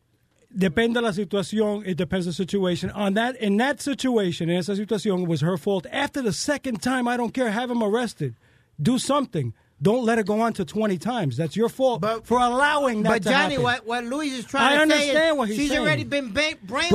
Depende 0.56 0.94
de 0.94 1.02
la 1.02 1.10
situación. 1.12 1.84
It 1.86 1.96
depends 1.96 2.26
on 2.26 2.30
the 2.30 2.34
situation. 2.34 2.90
On 2.90 3.14
that, 3.14 3.36
in 3.36 3.56
that 3.56 3.80
situation, 3.80 4.48
en 4.48 4.58
esa 4.58 4.72
situación, 4.76 5.22
it 5.22 5.28
was 5.28 5.40
her 5.40 5.56
fault. 5.56 5.86
After 5.90 6.22
the 6.22 6.32
second 6.32 6.80
time, 6.80 7.08
I 7.08 7.16
don't 7.16 7.34
care. 7.34 7.50
Have 7.50 7.70
him 7.70 7.82
arrested. 7.82 8.36
Do 8.80 8.98
something. 8.98 9.52
Don't 9.82 10.04
let 10.04 10.18
it 10.20 10.26
go 10.26 10.40
on 10.40 10.52
to 10.54 10.64
20 10.64 10.96
times. 10.98 11.36
That's 11.36 11.56
your 11.56 11.68
fault 11.68 12.00
but, 12.00 12.24
for 12.24 12.38
allowing 12.38 13.02
that 13.02 13.08
But 13.08 13.22
to 13.24 13.28
Johnny, 13.30 13.54
happen. 13.54 13.62
what, 13.64 13.86
what 13.86 14.04
Luis 14.04 14.32
is 14.32 14.44
trying 14.44 14.78
I 14.78 14.84
to 14.84 14.90
say 14.90 14.96
understand 15.10 15.32
is 15.32 15.38
what 15.38 15.48
he's 15.48 15.56
she's 15.58 15.68
saying. 15.70 15.82
already 15.82 16.04
been 16.04 16.32
ba- 16.32 16.54
brainwashed. 16.64 16.88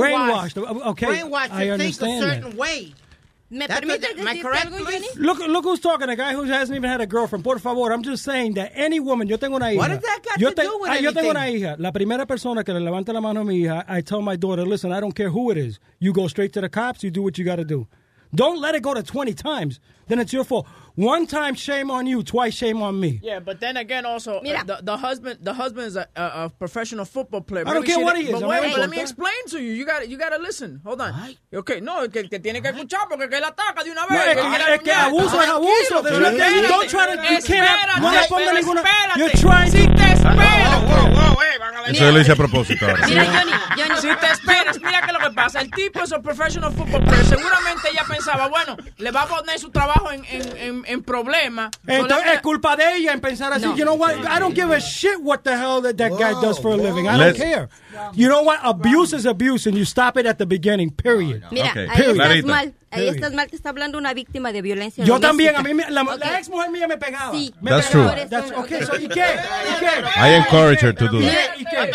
Brainwashed, 0.54 0.86
okay, 0.86 1.06
Brainwashed 1.06 1.50
I 1.52 1.64
to 1.66 1.76
think 1.78 1.90
a 1.90 1.94
certain 1.94 2.40
that. 2.42 2.54
way. 2.54 2.94
¿Me 3.52 3.66
That's 3.66 3.80
permite 3.80 4.00
what- 4.00 4.18
am 4.20 4.28
I 4.28 4.34
decirte 4.34 4.42
correct, 4.42 4.66
algo, 4.66 4.78
Luis? 4.78 4.94
Johnny? 4.94 5.26
Look, 5.26 5.38
look 5.48 5.64
who's 5.64 5.80
talking. 5.80 6.08
A 6.08 6.14
guy 6.14 6.34
who 6.34 6.44
hasn't 6.44 6.76
even 6.76 6.88
had 6.88 7.00
a 7.00 7.06
girlfriend. 7.06 7.42
Por 7.44 7.58
favor, 7.58 7.92
I'm 7.92 8.02
just 8.04 8.22
saying 8.24 8.54
that 8.54 8.70
any 8.76 9.00
woman. 9.00 9.26
Yo 9.26 9.38
tengo 9.38 9.56
una 9.56 9.66
hija. 9.72 9.76
What 9.78 9.88
does 9.88 10.00
that 10.02 10.20
got 10.24 10.38
yo 10.40 10.50
to 10.50 10.62
do 10.62 10.78
with 10.80 10.90
ah, 10.90 10.94
Yo 10.94 11.12
tengo 11.12 11.30
una 11.30 11.48
hija. 11.50 11.74
La 11.80 11.90
primera 11.90 12.26
persona 12.26 12.62
que 12.62 12.72
le 12.72 12.78
levanta 12.80 13.12
la 13.12 13.20
mano 13.20 13.40
a 13.40 13.44
mi 13.44 13.62
hija, 13.64 13.84
I 13.88 14.02
tell 14.02 14.22
my 14.22 14.36
daughter, 14.36 14.64
listen, 14.64 14.92
I 14.92 15.00
don't 15.00 15.14
care 15.16 15.30
who 15.30 15.50
it 15.50 15.58
is. 15.58 15.80
You 15.98 16.12
go 16.12 16.28
straight 16.28 16.52
to 16.52 16.60
the 16.60 16.68
cops. 16.68 17.02
You 17.02 17.10
do 17.10 17.22
what 17.22 17.38
you 17.38 17.44
got 17.44 17.56
to 17.56 17.64
do. 17.64 17.88
Don't 18.34 18.60
let 18.60 18.74
it 18.74 18.82
go 18.82 18.94
to 18.94 19.02
20 19.02 19.34
times. 19.34 19.80
Then 20.06 20.18
it's 20.18 20.32
your 20.32 20.42
fault. 20.44 20.66
One 20.96 21.26
time, 21.26 21.54
shame 21.54 21.88
on 21.90 22.06
you. 22.06 22.22
Twice, 22.24 22.54
shame 22.54 22.82
on 22.82 22.98
me. 22.98 23.20
Yeah, 23.22 23.38
but 23.38 23.60
then 23.60 23.76
again, 23.76 24.04
also 24.04 24.38
uh, 24.38 24.64
the, 24.64 24.80
the 24.82 24.96
husband, 24.96 25.38
the 25.40 25.54
husband 25.54 25.86
is 25.86 25.96
a, 25.96 26.08
a, 26.16 26.22
a 26.22 26.50
professional 26.50 27.04
football 27.04 27.40
player. 27.42 27.62
I 27.66 27.72
don't 27.74 27.82
Maybe 27.82 27.94
care 27.94 28.04
what 28.04 28.16
he 28.18 28.24
is, 28.24 28.32
But 28.32 28.42
a 28.42 28.48
wait, 28.48 28.72
but 28.72 28.80
let 28.80 28.90
me 28.90 29.00
explain 29.00 29.46
to 29.50 29.62
you. 29.62 29.72
You 29.72 29.86
got 29.86 30.08
you 30.08 30.18
got 30.18 30.30
to 30.30 30.38
listen. 30.42 30.80
Hold 30.84 31.00
on. 31.00 31.14
Okay, 31.54 31.80
no, 31.80 32.08
que, 32.08 32.24
que 32.28 32.40
tiene 32.40 32.60
que 32.60 32.70
escuchar 32.70 33.08
porque 33.08 33.28
que 33.30 33.36
él 33.38 33.44
ataca 33.44 33.84
de 33.84 33.92
una 33.92 34.04
vez. 34.06 34.10
No, 34.10 34.20
es, 34.20 34.34
que 34.36 34.42
que- 34.42 34.48
quiere 34.48 34.74
es 34.74 34.80
que 34.80 34.90
puñar. 34.90 35.08
abuso 35.08 35.42
es 35.42 35.48
abuso. 35.48 36.02
There's 36.02 36.18
Tranquilo, 36.18 36.18
nothing- 36.18 36.64
espérate, 36.64 36.68
Don't 36.68 36.88
try 36.90 37.06
to. 37.06 37.12
You 37.12 37.42
can't. 37.42 38.02
No 38.02 38.10
le 38.10 38.16
espérate, 38.18 38.28
ponga 38.28 38.44
pero 38.46 38.56
ninguna. 38.58 38.82
You're 39.16 39.30
trying 39.30 39.70
to. 39.70 39.99
Espérate. 40.12 41.90
Eso 41.90 42.10
lo 42.12 42.20
hice 42.20 42.32
a 42.32 42.36
propósito 42.36 42.86
ahora. 42.86 43.06
Mira, 43.06 43.24
Johnny, 43.24 43.52
Johnny, 43.76 44.00
si 44.00 44.08
te 44.20 44.26
esperas, 44.32 44.78
mira 44.80 45.02
que 45.02 45.12
lo 45.12 45.18
que 45.18 45.30
pasa. 45.34 45.60
El 45.60 45.70
tipo 45.70 46.02
es 46.02 46.12
un 46.12 46.22
professional 46.22 46.72
football 46.72 47.02
player. 47.04 47.24
Seguramente 47.24 47.88
ella 47.92 48.04
pensaba, 48.08 48.48
bueno, 48.48 48.76
le 48.98 49.10
va 49.10 49.22
a 49.22 49.26
poner 49.26 49.58
su 49.58 49.70
trabajo 49.70 50.10
en, 50.12 50.24
en, 50.26 50.56
en, 50.56 50.84
en 50.86 51.02
problema. 51.02 51.70
Entonces 51.86 52.26
es 52.34 52.40
culpa 52.42 52.76
de 52.76 52.96
ella 52.96 53.12
en 53.12 53.20
pensar 53.20 53.52
así. 53.52 53.66
No. 53.66 53.76
You 53.76 53.84
know 53.84 53.96
what? 53.96 54.12
I 54.18 54.38
don't 54.38 54.54
give 54.54 54.72
a 54.74 54.78
shit 54.78 55.18
what 55.20 55.40
the 55.42 55.50
hell 55.52 55.82
that, 55.82 55.96
that 55.96 56.12
guy 56.12 56.32
does 56.40 56.60
for 56.60 56.72
a 56.72 56.76
living. 56.76 57.06
I 57.08 57.16
Let's- 57.16 57.38
don't 57.38 57.50
care. 57.50 57.68
You 58.14 58.28
know 58.28 58.42
what? 58.42 58.60
Abuse 58.62 59.12
is 59.12 59.26
abuse, 59.26 59.66
and 59.66 59.76
you 59.76 59.84
stop 59.84 60.16
it 60.16 60.26
at 60.26 60.38
the 60.38 60.46
beginning. 60.46 60.90
Period. 60.90 61.42
Mira, 61.50 61.70
Okay. 61.70 61.86
ahí 61.88 62.02
estás 62.06 62.44
mal. 62.44 62.74
Ahí 62.92 63.08
estás 63.08 63.32
mal, 63.32 63.48
te 63.48 63.54
está 63.56 63.68
hablando 63.70 63.98
una 63.98 64.12
víctima 64.14 64.50
de 64.52 64.62
violencia 64.62 65.04
Yo 65.04 65.18
doméstica. 65.20 65.52
también, 65.52 65.56
a 65.56 65.62
mí 65.62 65.74
me- 65.74 65.90
la, 65.90 66.02
la 66.16 66.38
ex 66.38 66.48
mujer 66.48 66.70
mía 66.70 66.88
me 66.88 66.98
pegaba. 66.98 67.30
Sí. 67.32 67.54
Me 67.60 67.70
That's 67.70 67.86
pegaba. 67.88 68.14
true. 68.14 68.26
That's- 68.28 68.52
okay, 68.58 68.82
so, 68.84 68.96
¿y 68.96 69.08
qué? 69.08 69.24
¿Y 69.70 69.74
qué? 69.78 69.86
I 70.28 70.34
encourage 70.34 70.84
her 70.84 70.94
to 70.94 71.06
do 71.06 71.20
that. 71.20 71.56
¿Y 71.56 71.64
qué? 71.64 71.90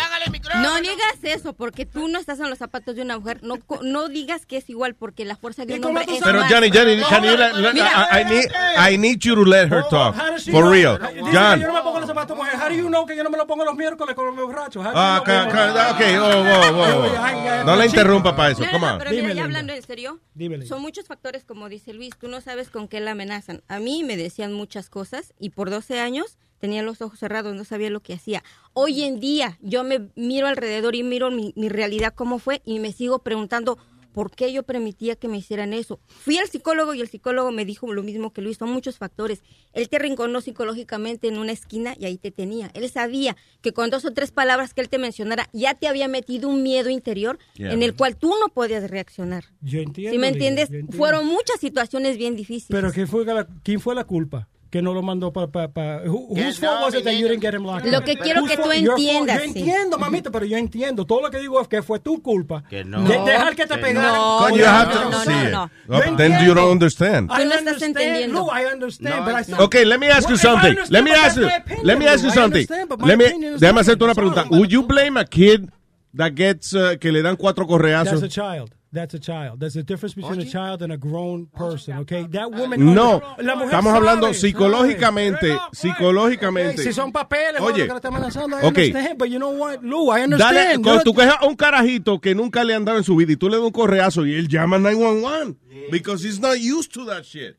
No 0.61 0.76
digas 0.80 1.17
eso, 1.23 1.51
porque 1.53 1.85
tú 1.85 2.07
no 2.07 2.17
estás 2.17 2.39
en 2.39 2.49
los 2.49 2.57
zapatos 2.59 2.95
de 2.95 3.01
una 3.01 3.17
mujer. 3.19 3.39
No, 3.43 3.57
co- 3.59 3.81
no 3.84 4.07
digas 4.07 4.45
que 4.45 4.57
es 4.57 4.69
igual, 4.69 4.95
porque 4.95 5.26
la 5.26 5.35
fuerza 5.35 5.65
de 5.65 5.76
un 5.76 5.84
hombre 5.85 6.05
es 6.07 6.22
Pero. 6.23 6.41
Johnny, 6.47 6.69
Johnny, 6.72 7.01
can 7.09 7.23
you 7.23 7.35
let, 7.35 7.53
let- 7.55 7.73
Mira. 7.73 8.07
I, 8.11 8.22
I 8.22 8.23
need, 8.23 8.51
I 8.93 8.97
need 8.97 9.19
you 9.19 9.35
to 9.35 9.43
let 9.43 9.67
her 9.69 9.84
talk. 9.89 10.15
For 10.51 10.69
real. 10.72 10.97
John. 11.34 11.59
yo 11.59 11.67
no 11.67 11.73
me 11.73 11.81
pongo 11.81 11.99
los 11.99 12.07
zapatos 12.07 12.38
de 12.38 12.43
mujer. 12.43 12.55
How 12.57 12.69
do 12.69 12.76
you 12.76 12.88
know 12.88 13.05
que 13.05 13.15
yo 13.17 13.23
no 13.23 13.30
me 13.30 13.38
lo 13.38 13.45
pongo 13.45 13.65
los 13.65 13.76
miércoles 13.76 14.15
con 14.15 14.27
los 14.27 14.35
borrachos? 14.35 14.85
Ah, 14.88 15.19
ok, 15.22 15.30
oh. 15.30 17.03
Ay, 17.22 17.35
ay, 17.47 17.65
No 17.65 17.76
la 17.76 17.85
interrumpa 17.85 18.34
para 18.35 18.51
eso. 18.51 18.61
No, 18.61 18.67
no, 18.67 18.72
Come 18.80 18.88
on. 18.93 18.97
pero 18.99 19.11
mira, 19.11 19.34
ya 19.34 19.43
hablando 19.43 19.73
en 19.73 19.81
serio, 19.81 20.19
son 20.67 20.84
muchos 20.85 21.07
factores, 21.07 21.43
como 21.43 21.67
dice 21.67 21.93
Luis. 21.93 22.11
Tú 22.15 22.27
no 22.27 22.41
sabes 22.41 22.69
con 22.69 22.87
qué 22.87 22.99
la 22.99 23.11
amenazan. 23.11 23.63
A 23.67 23.79
mí 23.79 24.03
me 24.03 24.17
decían 24.17 24.53
muchas 24.53 24.87
cosas 24.87 25.33
y 25.39 25.49
por 25.49 25.71
12 25.71 25.99
años 25.99 26.37
tenía 26.59 26.83
los 26.83 27.01
ojos 27.01 27.17
cerrados, 27.17 27.55
no 27.55 27.63
sabía 27.63 27.89
lo 27.89 28.01
que 28.01 28.13
hacía. 28.13 28.43
Hoy 28.73 29.01
en 29.01 29.19
día 29.19 29.57
yo 29.61 29.83
me 29.83 30.11
miro 30.15 30.45
alrededor 30.45 30.93
y 30.93 31.01
miro 31.01 31.31
mi, 31.31 31.53
mi 31.55 31.69
realidad 31.69 32.13
cómo 32.13 32.37
fue 32.37 32.61
y 32.65 32.77
me 32.77 32.91
sigo 32.91 33.17
preguntando 33.17 33.79
por 34.15 34.31
qué 34.31 34.53
yo 34.53 34.63
permitía 34.63 35.17
que 35.17 35.27
me 35.27 35.37
hicieran 35.37 35.73
eso. 35.73 35.99
Fui 36.07 36.37
al 36.37 36.47
psicólogo 36.47 36.93
y 36.93 37.01
el 37.01 37.09
psicólogo 37.09 37.51
me 37.51 37.65
dijo 37.65 37.91
lo 37.93 38.01
mismo 38.01 38.31
que 38.31 38.41
Luis, 38.41 38.57
son 38.57 38.71
muchos 38.71 38.97
factores. 38.97 39.43
Él 39.73 39.89
te 39.89 39.99
rinconó 39.99 40.39
psicológicamente 40.39 41.27
en 41.27 41.37
una 41.37 41.51
esquina 41.51 41.95
y 41.99 42.05
ahí 42.05 42.17
te 42.17 42.31
tenía. 42.31 42.71
Él 42.73 42.89
sabía 42.89 43.35
que 43.61 43.73
con 43.73 43.89
dos 43.89 44.05
o 44.05 44.11
tres 44.13 44.31
palabras 44.31 44.73
que 44.73 44.79
él 44.79 44.87
te 44.87 44.97
mencionara 44.99 45.49
ya 45.51 45.73
te 45.73 45.89
había 45.89 46.07
metido 46.07 46.47
un 46.47 46.63
miedo 46.63 46.89
interior 46.89 47.37
Yeah. 47.57 47.73
en 47.73 47.83
el 47.83 47.93
cual 47.95 48.15
tú 48.15 48.29
no 48.39 48.53
podías 48.53 48.89
reaccionar. 48.89 49.43
Yo 49.61 49.79
entiendo. 49.81 50.11
Si 50.13 50.17
me 50.17 50.29
entiendes, 50.29 50.65
entiendo. 50.69 50.95
fueron 50.97 51.25
muchas 51.25 51.59
situaciones 51.59 52.17
bien 52.17 52.35
difíciles. 52.37 52.69
Pero 52.69 52.91
¿quién 52.93 53.07
fue 53.07 53.25
la, 53.25 53.45
quién 53.63 53.81
fue 53.81 53.95
la 53.95 54.05
culpa? 54.05 54.47
Que 54.76 54.81
no 54.81 54.93
lo 54.93 55.02
mandó 55.02 55.31
para... 55.31 55.47
Pa, 55.47 55.69
pa, 55.69 56.02
who- 56.03 56.27
whose 56.35 56.60
fault 56.60 56.81
was 56.81 56.93
it 56.95 57.06
that 57.06 57.14
you 57.14 57.30
didn't 57.30 57.39
get 57.41 57.53
him 57.53 57.64
locked 57.64 57.85
Lo 57.89 57.99
up? 57.99 58.03
que 58.03 58.18
quiero 58.18 58.43
que 58.43 58.57
tú 58.57 58.69
entiendas, 58.69 59.38
Yo 59.38 59.53
sí. 59.53 59.60
entiendo, 59.60 59.97
mamita, 59.97 60.30
pero 60.31 60.43
yo 60.45 60.57
entiendo. 60.57 61.06
Todo 61.06 61.22
lo 61.22 61.31
que 61.31 61.38
digo 61.39 61.61
es 61.61 61.69
que 61.69 61.81
fue 61.81 61.99
tu 62.02 62.22
culpa. 62.22 62.61
Que 62.69 62.84
no. 62.84 63.02
De- 63.03 63.18
dejar 63.19 63.56
que 63.56 63.65
te 63.68 63.76
Que 63.76 63.80
pegaran. 63.81 64.11
no. 64.14 64.49
No, 64.49 64.57
no, 64.57 65.49
no, 65.49 65.69
no. 65.88 66.18
Then 66.18 66.45
you 66.45 66.53
don't 66.53 66.73
understand. 66.73 67.30
Tú 67.30 67.35
no 67.35 67.39
I 67.39 67.43
estás 67.45 67.60
understand, 67.60 67.95
entendiendo. 67.97 68.34
Lou, 68.41 68.47
I 68.52 68.65
understand, 68.73 69.15
No, 69.15 69.23
but 69.23 69.47
I 69.47 69.52
not. 69.52 69.61
Okay, 69.61 69.85
let 69.85 69.97
me 69.97 70.10
ask 70.10 70.27
you 70.30 70.35
something. 70.35 70.76
Let 70.89 71.03
me 71.06 71.11
ask 71.11 71.38
that's 71.39 71.69
you. 71.69 71.84
Let 71.85 71.97
me 71.97 72.07
ask 72.07 72.26
you 72.26 72.31
something. 72.31 72.68
Let 73.06 73.18
me. 73.18 73.57
Déjame 73.57 73.80
hacerte 73.80 74.03
una 74.03 74.14
pregunta. 74.14 74.43
Would 74.49 74.68
you 74.72 74.84
blame 74.84 75.18
a 75.18 75.23
kid 75.23 75.69
that 76.18 76.34
gets 76.35 76.73
uh, 76.73 76.97
que 76.99 77.14
le 77.14 77.22
dan 77.22 77.38
cuatro 77.38 77.64
That's 77.65 77.72
correazos? 77.72 78.23
a 78.23 78.27
child. 78.27 78.76
That's 78.95 79.13
a 79.13 79.19
child. 79.19 79.59
There's 79.59 79.76
a 79.76 79.84
difference 79.84 80.15
between 80.15 80.39
a 80.39 80.45
child 80.49 80.81
and 80.81 80.93
a 80.93 80.97
grown 80.97 81.47
person, 81.47 81.97
okay? 81.99 82.26
That 82.31 82.49
woman... 82.49 82.80
No, 82.95 83.22
La 83.38 83.55
mujer 83.55 83.65
estamos 83.67 83.91
sabe, 83.91 83.97
hablando 83.97 84.27
sabe. 84.27 84.38
psicológicamente, 84.39 85.57
psicológicamente. 85.73 86.81
Si 86.81 86.93
son 86.93 87.11
papeles, 87.11 87.59
Oye, 87.61 87.73
Oye, 87.73 87.81
que 87.88 87.89
le 87.93 87.95
están 87.97 88.13
amenazando, 88.13 88.57
I 88.57 88.65
understand, 88.67 89.17
but 89.17 89.30
you 89.30 89.38
know 89.38 89.51
what, 89.51 89.81
Lou, 89.84 90.11
I 90.11 90.22
Dale, 90.22 90.23
understand. 90.23 90.84
cuando 90.84 90.99
Yo- 90.99 91.03
tú 91.03 91.13
coges 91.13 91.34
a 91.39 91.45
un 91.45 91.55
carajito 91.55 92.19
que 92.22 92.34
nunca 92.35 92.63
le 92.63 92.73
han 92.73 92.85
dado 92.85 92.97
en 92.97 93.03
su 93.03 93.15
vida 93.17 93.34
y 93.34 93.35
tú 93.35 93.49
le 93.49 93.57
das 93.57 93.65
un 93.65 93.72
correazo 93.72 94.26
y 94.26 94.34
él 94.35 94.47
llama 94.47 94.77
911 94.80 95.57
because 95.91 96.23
he's 96.26 96.39
not 96.39 96.55
used 96.57 96.91
to 96.93 97.05
that 97.05 97.23
shit. 97.23 97.57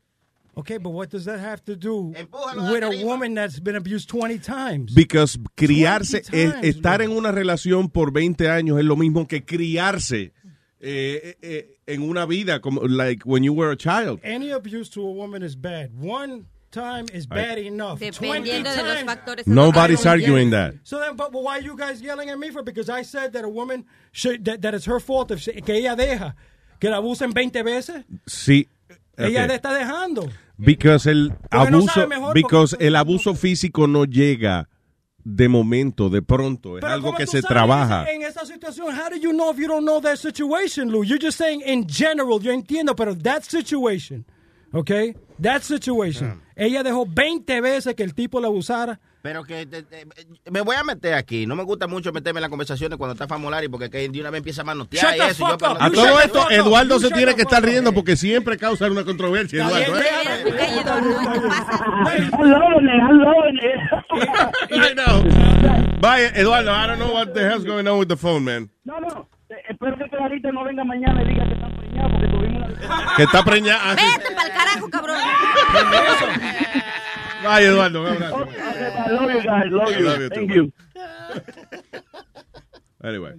Okay, 0.58 0.78
but 0.78 0.90
what 0.94 1.08
does 1.10 1.26
that 1.26 1.38
have 1.38 1.62
to 1.64 1.76
do 1.76 2.14
with 2.14 2.82
a 2.82 3.04
woman 3.04 3.34
that's 3.34 3.60
been 3.60 3.76
abused 3.76 4.08
20 4.08 4.38
times? 4.38 4.94
Because 4.94 5.38
criarse, 5.54 6.22
20 6.22 6.42
es- 6.44 6.52
times, 6.54 6.64
estar 6.76 7.02
en 7.02 7.10
una 7.10 7.30
relación 7.30 7.90
por 7.90 8.10
20 8.10 8.48
años 8.48 8.78
es 8.78 8.84
lo 8.86 8.96
mismo 8.96 9.26
que 9.28 9.44
criarse 9.44 10.32
eh, 10.86 11.20
eh, 11.24 11.36
eh, 11.42 11.78
en 11.94 12.02
una 12.02 12.26
vida 12.26 12.60
como 12.60 12.80
like 12.82 13.24
when 13.24 13.42
you 13.42 13.52
were 13.52 13.72
a 13.72 13.76
child. 13.76 14.20
Any 14.22 14.52
abuse 14.52 14.88
to 14.90 15.00
a 15.02 15.10
woman 15.10 15.42
is 15.42 15.56
bad. 15.56 15.90
One 15.98 16.46
time 16.70 17.06
is 17.12 17.26
bad 17.26 17.58
enough. 17.58 17.98
20 17.98 18.20
Dependiendo 18.20 18.70
de 18.70 18.82
los 18.82 18.94
times- 18.94 19.06
factores. 19.06 19.46
Nobody's 19.46 20.06
I 20.06 20.10
arguing 20.10 20.50
that. 20.50 20.74
So 20.84 21.00
then, 21.00 21.16
but, 21.16 21.32
why 21.32 21.58
are 21.58 21.62
you 21.62 21.76
guys 21.76 22.00
yelling 22.00 22.30
at 22.30 22.38
me 22.38 22.50
for? 22.50 22.62
Because 22.62 22.88
I 22.88 23.02
said 23.02 23.32
that 23.32 23.44
a 23.44 23.48
woman 23.48 23.84
should, 24.12 24.44
that, 24.44 24.62
that 24.62 24.74
it's 24.74 24.86
her 24.86 25.00
fault 25.00 25.30
if 25.30 25.40
she- 25.40 25.60
que 25.60 25.74
ella 25.74 25.96
deja 25.96 26.36
que 26.78 26.88
la 26.90 26.98
abusen 26.98 27.32
20 27.32 27.62
veces. 27.62 28.04
Sí. 28.26 28.68
Ella 29.18 29.44
okay. 29.44 29.48
le 29.48 29.54
está 29.54 29.72
dejando. 29.72 30.30
Because 30.58 31.06
el 31.06 31.32
Porque 31.50 31.70
no 31.70 31.78
abuso, 31.78 32.06
mejor, 32.08 32.34
because 32.34 32.76
el 32.78 32.96
abuso 32.96 33.34
físico 33.34 33.86
no 33.86 34.04
llega 34.04 34.68
de 35.28 35.48
momento, 35.48 36.08
de 36.08 36.22
pronto, 36.22 36.78
es 36.78 36.82
Pero 36.82 36.92
algo 36.92 37.08
¿cómo 37.08 37.18
que 37.18 37.26
se 37.26 37.42
trabaja. 37.42 38.08
En 38.12 38.22
esa 38.22 38.46
situación, 38.46 38.94
how 38.94 39.10
do 39.10 39.16
you 39.16 39.32
know 39.32 39.50
if 39.50 39.58
you 39.58 39.66
don't 39.66 39.84
know 39.84 40.00
that 40.00 40.18
situation, 40.18 40.88
Lou? 40.88 41.02
You're 41.02 41.18
just 41.20 41.36
saying 41.36 41.62
in 41.66 41.84
general, 41.88 42.40
yo 42.40 42.52
entiendo, 42.52 42.94
pero 42.94 43.12
that 43.16 43.42
situation, 43.42 44.24
okay? 44.72 45.16
That 45.42 45.62
situation. 45.62 46.40
Ella 46.54 46.84
dejó 46.84 47.06
20 47.06 47.60
veces 47.60 47.96
que 47.96 48.04
el 48.04 48.14
tipo 48.14 48.40
la 48.40 48.46
abusara. 48.46 49.00
Pero 49.26 49.42
que 49.42 49.66
te- 49.66 49.82
te- 49.82 50.06
me 50.52 50.60
voy 50.60 50.76
a 50.76 50.84
meter 50.84 51.14
aquí. 51.14 51.46
No 51.46 51.56
me 51.56 51.64
gusta 51.64 51.88
mucho 51.88 52.12
meterme 52.12 52.38
en 52.38 52.42
las 52.42 52.48
conversaciones 52.50 52.96
cuando 52.96 53.14
está 53.14 53.26
Famolari 53.26 53.66
porque 53.68 53.90
que 53.90 54.08
de 54.08 54.20
una 54.20 54.30
vez 54.30 54.38
empieza 54.38 54.60
a 54.62 54.64
manotear 54.64 55.04
Shut 55.04 55.16
y 55.16 55.30
eso. 55.30 55.44
y 55.44 55.48
yo, 55.48 55.58
fuck 55.58 55.58
pero- 55.58 55.72
up. 55.72 55.78
A 55.80 55.90
todo 55.90 56.20
esto. 56.20 56.50
Eduardo 56.52 56.98
se 57.00 57.10
tiene 57.10 57.34
que 57.34 57.42
estar 57.42 57.60
riendo 57.60 57.92
porque 57.92 58.14
siempre 58.14 58.56
causa 58.56 58.86
una 58.88 59.02
controversia, 59.02 59.66
Eduardo. 59.66 59.98
¿eh? 59.98 60.04
Vaya, 66.00 66.28
Eduardo, 66.34 66.70
I 66.72 66.86
don't 66.86 66.98
know 66.98 67.12
what 67.12 67.32
the 67.34 67.40
hell's 67.40 67.64
going 67.64 67.86
on 67.88 67.98
with 67.98 68.08
the 68.08 68.16
phone, 68.16 68.44
man. 68.44 68.70
No, 68.84 69.00
no. 69.00 69.28
eh, 69.50 69.54
Espero 69.70 69.96
que 69.96 70.08
Clarita 70.08 70.50
no 70.52 70.64
venga 70.64 70.84
mañana 70.84 71.22
y 71.22 71.28
diga 71.28 71.44
que 71.46 71.54
está 71.54 71.68
preñada 71.76 72.08
porque 72.10 72.28
tuvimos 72.28 72.62
una... 72.68 73.16
Que 73.16 73.22
está 73.24 73.42
preñada. 73.44 73.80
ah. 73.84 73.94
Vete 73.96 74.34
pa'l 74.34 74.50
carajo, 74.52 74.88
cabrón. 74.90 75.18
Vaya, 77.46 77.68
Eduardo, 77.68 78.00
un 78.02 78.06
abrazo. 78.08 78.48
I 78.48 79.10
love 79.10 79.32
you 79.32 79.40
guys. 79.42 79.70
Love 79.70 79.90
you. 79.98 80.04
love 80.04 80.20
you 80.20 80.28
Thank 80.30 80.52
you. 80.52 80.72
Anyway. 83.02 83.32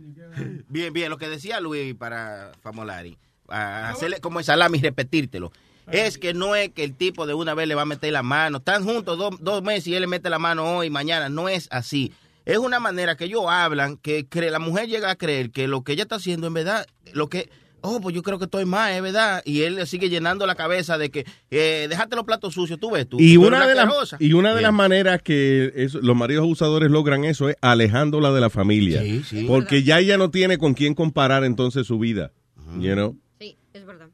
Bien, 0.69 0.93
bien, 0.93 1.09
lo 1.09 1.17
que 1.17 1.27
decía 1.27 1.59
Luis 1.59 1.95
para 1.95 2.51
Famolari, 2.61 3.17
a 3.49 3.89
hacerle 3.89 4.19
como 4.21 4.39
el 4.39 4.45
salami 4.45 4.77
y 4.77 4.81
repetírtelo, 4.81 5.51
es 5.91 6.17
que 6.17 6.33
no 6.33 6.55
es 6.55 6.69
que 6.69 6.83
el 6.83 6.95
tipo 6.95 7.25
de 7.25 7.33
una 7.33 7.53
vez 7.53 7.67
le 7.67 7.75
va 7.75 7.81
a 7.83 7.85
meter 7.85 8.11
la 8.13 8.23
mano, 8.23 8.57
están 8.59 8.83
juntos 8.83 9.17
dos, 9.17 9.35
dos 9.39 9.63
meses 9.63 9.87
y 9.87 9.95
él 9.95 10.01
le 10.01 10.07
mete 10.07 10.29
la 10.29 10.39
mano 10.39 10.77
hoy, 10.77 10.89
mañana, 10.89 11.29
no 11.29 11.49
es 11.49 11.67
así. 11.71 12.13
Es 12.45 12.57
una 12.59 12.79
manera 12.79 13.15
que 13.17 13.25
ellos 13.25 13.43
hablan, 13.47 13.97
que 13.97 14.29
cre- 14.29 14.51
la 14.51 14.59
mujer 14.59 14.87
llega 14.87 15.09
a 15.11 15.15
creer 15.15 15.51
que 15.51 15.67
lo 15.67 15.83
que 15.83 15.93
ella 15.93 16.03
está 16.03 16.15
haciendo 16.15 16.47
en 16.47 16.53
verdad, 16.53 16.85
lo 17.13 17.27
que, 17.27 17.49
oh, 17.87 18.01
pues 18.01 18.13
yo 18.15 18.21
creo 18.23 18.37
que 18.37 18.45
estoy 18.45 18.65
mal, 18.65 18.91
es 18.93 19.01
verdad, 19.01 19.41
y 19.45 19.61
él 19.61 19.75
le 19.75 19.85
sigue 19.85 20.09
llenando 20.09 20.45
la 20.45 20.55
cabeza 20.55 20.97
de 20.97 21.09
que, 21.09 21.25
eh, 21.51 21.87
déjate 21.89 22.15
los 22.15 22.25
platos 22.25 22.53
sucios, 22.53 22.79
tú 22.79 22.91
ves 22.91 23.07
tú. 23.07 23.17
Y 23.19 23.35
tú 23.35 23.47
una, 23.47 23.65
de 23.67 23.75
las, 23.75 23.85
asquerosa. 23.85 24.17
y 24.19 24.33
una 24.33 24.53
de 24.55 24.61
las 24.61 24.73
maneras 24.73 25.21
que 25.21 25.71
eso- 25.75 25.99
los 26.01 26.15
maridos 26.15 26.43
abusadores 26.43 26.91
logran 26.91 27.23
eso 27.25 27.49
es 27.49 27.55
alejándola 27.61 28.31
de 28.31 28.41
la 28.41 28.49
familia. 28.49 29.01
Sí, 29.01 29.23
sí. 29.23 29.45
Porque 29.47 29.83
ya 29.83 29.99
ella 29.99 30.17
no 30.17 30.29
tiene 30.31 30.57
con 30.57 30.73
quién 30.73 30.93
comparar 30.93 31.43
entonces 31.43 31.87
su 31.87 31.99
vida. 31.99 32.31
You 32.79 32.93
know? 32.93 33.15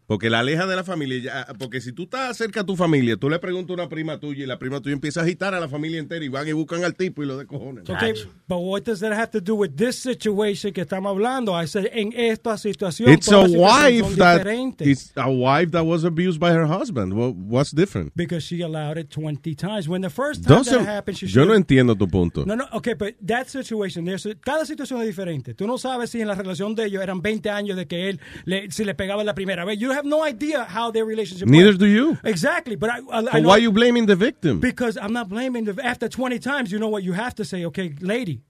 Porque 0.06 0.30
la 0.30 0.40
aleja 0.40 0.66
de 0.68 0.76
la 0.76 0.84
familia. 0.84 1.18
ya- 1.20 1.48
porque 1.58 1.80
si 1.82 1.92
tú 1.94 2.04
estás 2.04 2.36
cerca 2.38 2.62
a 2.62 2.66
tu 2.66 2.76
familia, 2.76 3.16
tú 3.18 3.30
le 3.30 3.40
preguntas 3.40 3.72
a 3.72 3.74
una 3.82 3.90
prima 3.90 4.20
tuya 4.20 4.44
y 4.44 4.48
la 4.48 4.60
prima 4.60 4.82
tuya 4.82 4.94
empieza 4.94 5.22
a 5.22 5.24
agitar 5.24 5.54
a 5.54 5.60
la 5.60 5.68
familia 5.70 6.00
entera 6.00 6.24
y 6.24 6.28
van 6.28 6.48
y 6.48 6.52
buscan 6.52 6.84
al 6.84 6.94
tipo 6.96 7.24
y 7.24 7.26
lo 7.26 7.38
de 7.38 7.46
cojones. 7.46 7.90
Okay, 7.90 8.14
but 8.48 8.58
what 8.60 8.82
does 8.84 9.00
that 9.00 9.14
have 9.14 9.30
to 9.32 9.40
do 9.40 9.56
with 9.56 9.72
this 9.76 9.96
situation 9.96 10.72
que 10.74 10.82
estamos 10.82 11.10
hablando? 11.10 11.54
I 11.56 11.68
said, 11.68 11.88
en 11.94 12.12
esta 12.16 12.58
situación, 12.58 13.10
It's 13.10 13.32
a 13.32 13.40
wife 13.42 14.16
that 14.18 14.40
diferentes. 14.40 14.88
it's 14.88 15.12
a 15.16 15.30
wife 15.30 15.72
that 15.72 15.84
was 15.86 16.04
abused 16.04 16.40
by 16.40 16.52
her 16.52 16.66
husband. 16.68 17.14
What, 17.14 17.36
what's 17.36 17.72
different? 17.74 18.12
Because 18.16 18.44
she 18.46 18.62
allowed 18.62 18.98
it 18.98 19.10
20 19.10 19.56
times. 19.56 19.88
When 19.88 20.02
the 20.02 20.10
first 20.10 20.44
time 20.44 20.58
Doesn't- 20.58 20.80
that 20.86 20.86
happened, 20.88 21.18
she 21.18 21.28
yo 21.28 21.46
no 21.46 21.56
entiendo 21.56 21.96
tu 21.96 22.08
punto. 22.08 22.46
No, 22.46 22.56
no, 22.56 22.66
ok, 22.74 22.90
but 22.98 23.16
that 23.26 23.48
situation, 23.48 24.04
there's 24.06 24.26
a- 24.26 24.36
cada 24.36 24.66
situación 24.66 25.00
es 25.02 25.08
diferente. 25.08 25.54
Tú 25.54 25.66
no 25.66 25.78
sabes 25.78 26.10
si 26.10 26.20
en 26.22 26.28
la 26.28 26.36
relación 26.36 26.76
de 26.76 26.86
ellos 26.88 27.02
eran 27.02 27.22
20 27.22 27.50
años 27.50 27.78
de 27.78 27.88
que 27.88 28.10
él 28.10 28.20
le, 28.46 28.70
si 28.70 28.84
le 28.84 28.94
pegaba 28.96 29.24
la 29.24 29.34
primera 29.34 29.64
vez. 29.64 29.80
You 29.80 29.92
have 29.94 30.06
no 30.06 30.24
idea 30.24 30.64
how 30.66 30.92
their 30.92 31.06
relationship 31.06 31.48
Neither 31.48 31.68
was. 31.70 31.78
do 31.78 31.86
you. 31.88 32.18
Exactly, 32.24 32.76
but 32.76 32.90
I, 32.90 32.98
I, 33.12 33.18
I 33.34 33.40
know- 33.40 33.48
why 33.48 33.54
are 33.56 33.60
you 33.60 33.72
blaming 33.72 34.06
the 34.08 34.16
victim? 34.16 34.60
Because 34.60 34.98
I'm 34.98 35.14
not 35.14 35.30
blaming 35.30 35.66
the. 35.66 35.84
After 35.84 36.08
20 36.10 36.40
times, 36.40 36.72
you 36.72 36.80
know 36.80 36.90
what 36.90 37.04
you 37.04 37.14
have 37.14 37.36
to 37.36 37.46
say. 37.46 37.66
Okay, 37.66 37.94
lady, 38.02 38.42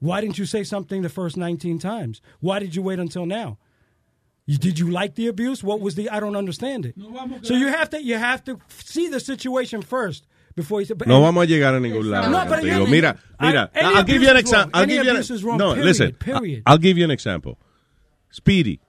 why 0.00 0.20
didn't 0.20 0.38
you 0.38 0.46
say 0.46 0.64
something 0.64 1.02
the 1.02 1.08
first 1.08 1.36
19 1.36 1.78
times? 1.78 2.20
Why 2.40 2.58
did 2.58 2.74
you 2.74 2.82
wait 2.82 2.98
until 2.98 3.26
now? 3.26 3.58
You, 4.46 4.58
did 4.58 4.78
you 4.78 4.90
like 4.90 5.14
the 5.14 5.28
abuse? 5.28 5.62
What 5.62 5.80
was 5.80 5.94
the? 5.94 6.10
I 6.10 6.18
don't 6.18 6.34
understand 6.36 6.84
it. 6.86 6.94
So 7.42 7.54
you 7.54 7.68
have 7.68 7.90
to 7.90 8.02
you 8.02 8.16
have 8.18 8.42
to 8.44 8.58
see 8.68 9.06
the 9.08 9.20
situation 9.20 9.82
first 9.82 10.26
before 10.56 10.80
he 10.80 10.84
said. 10.84 10.98
but- 10.98 11.06
No 11.06 11.20
vamos 11.20 11.44
a 11.44 11.46
llegar 11.46 11.74
a 11.76 11.80
ningún 11.80 12.10
lado. 12.10 12.28
No, 12.28 12.44
but 12.48 12.58
contigo. 12.60 12.82
any- 12.82 12.90
Mira, 12.90 13.18
mira, 13.40 13.70
I, 13.74 13.80
I'll 13.94 14.02
give 14.02 14.20
you 14.20 14.28
an 14.28 14.36
abuse 14.36 14.50
is 14.50 14.52
wrong. 14.52 14.64
example. 14.66 14.70
I'll 14.74 14.82
Any 14.82 14.92
give 14.94 15.04
you 15.04 15.10
an- 15.10 15.16
abuse 15.16 15.30
is 15.30 15.44
wrong, 15.44 15.58
No, 15.58 15.68
period, 15.74 15.84
listen. 15.86 16.12
period. 16.14 16.62
I'll 16.66 16.78
give 16.78 16.98
you 16.98 17.04
an 17.04 17.10
example. 17.12 17.56
Speedy, 18.30 18.80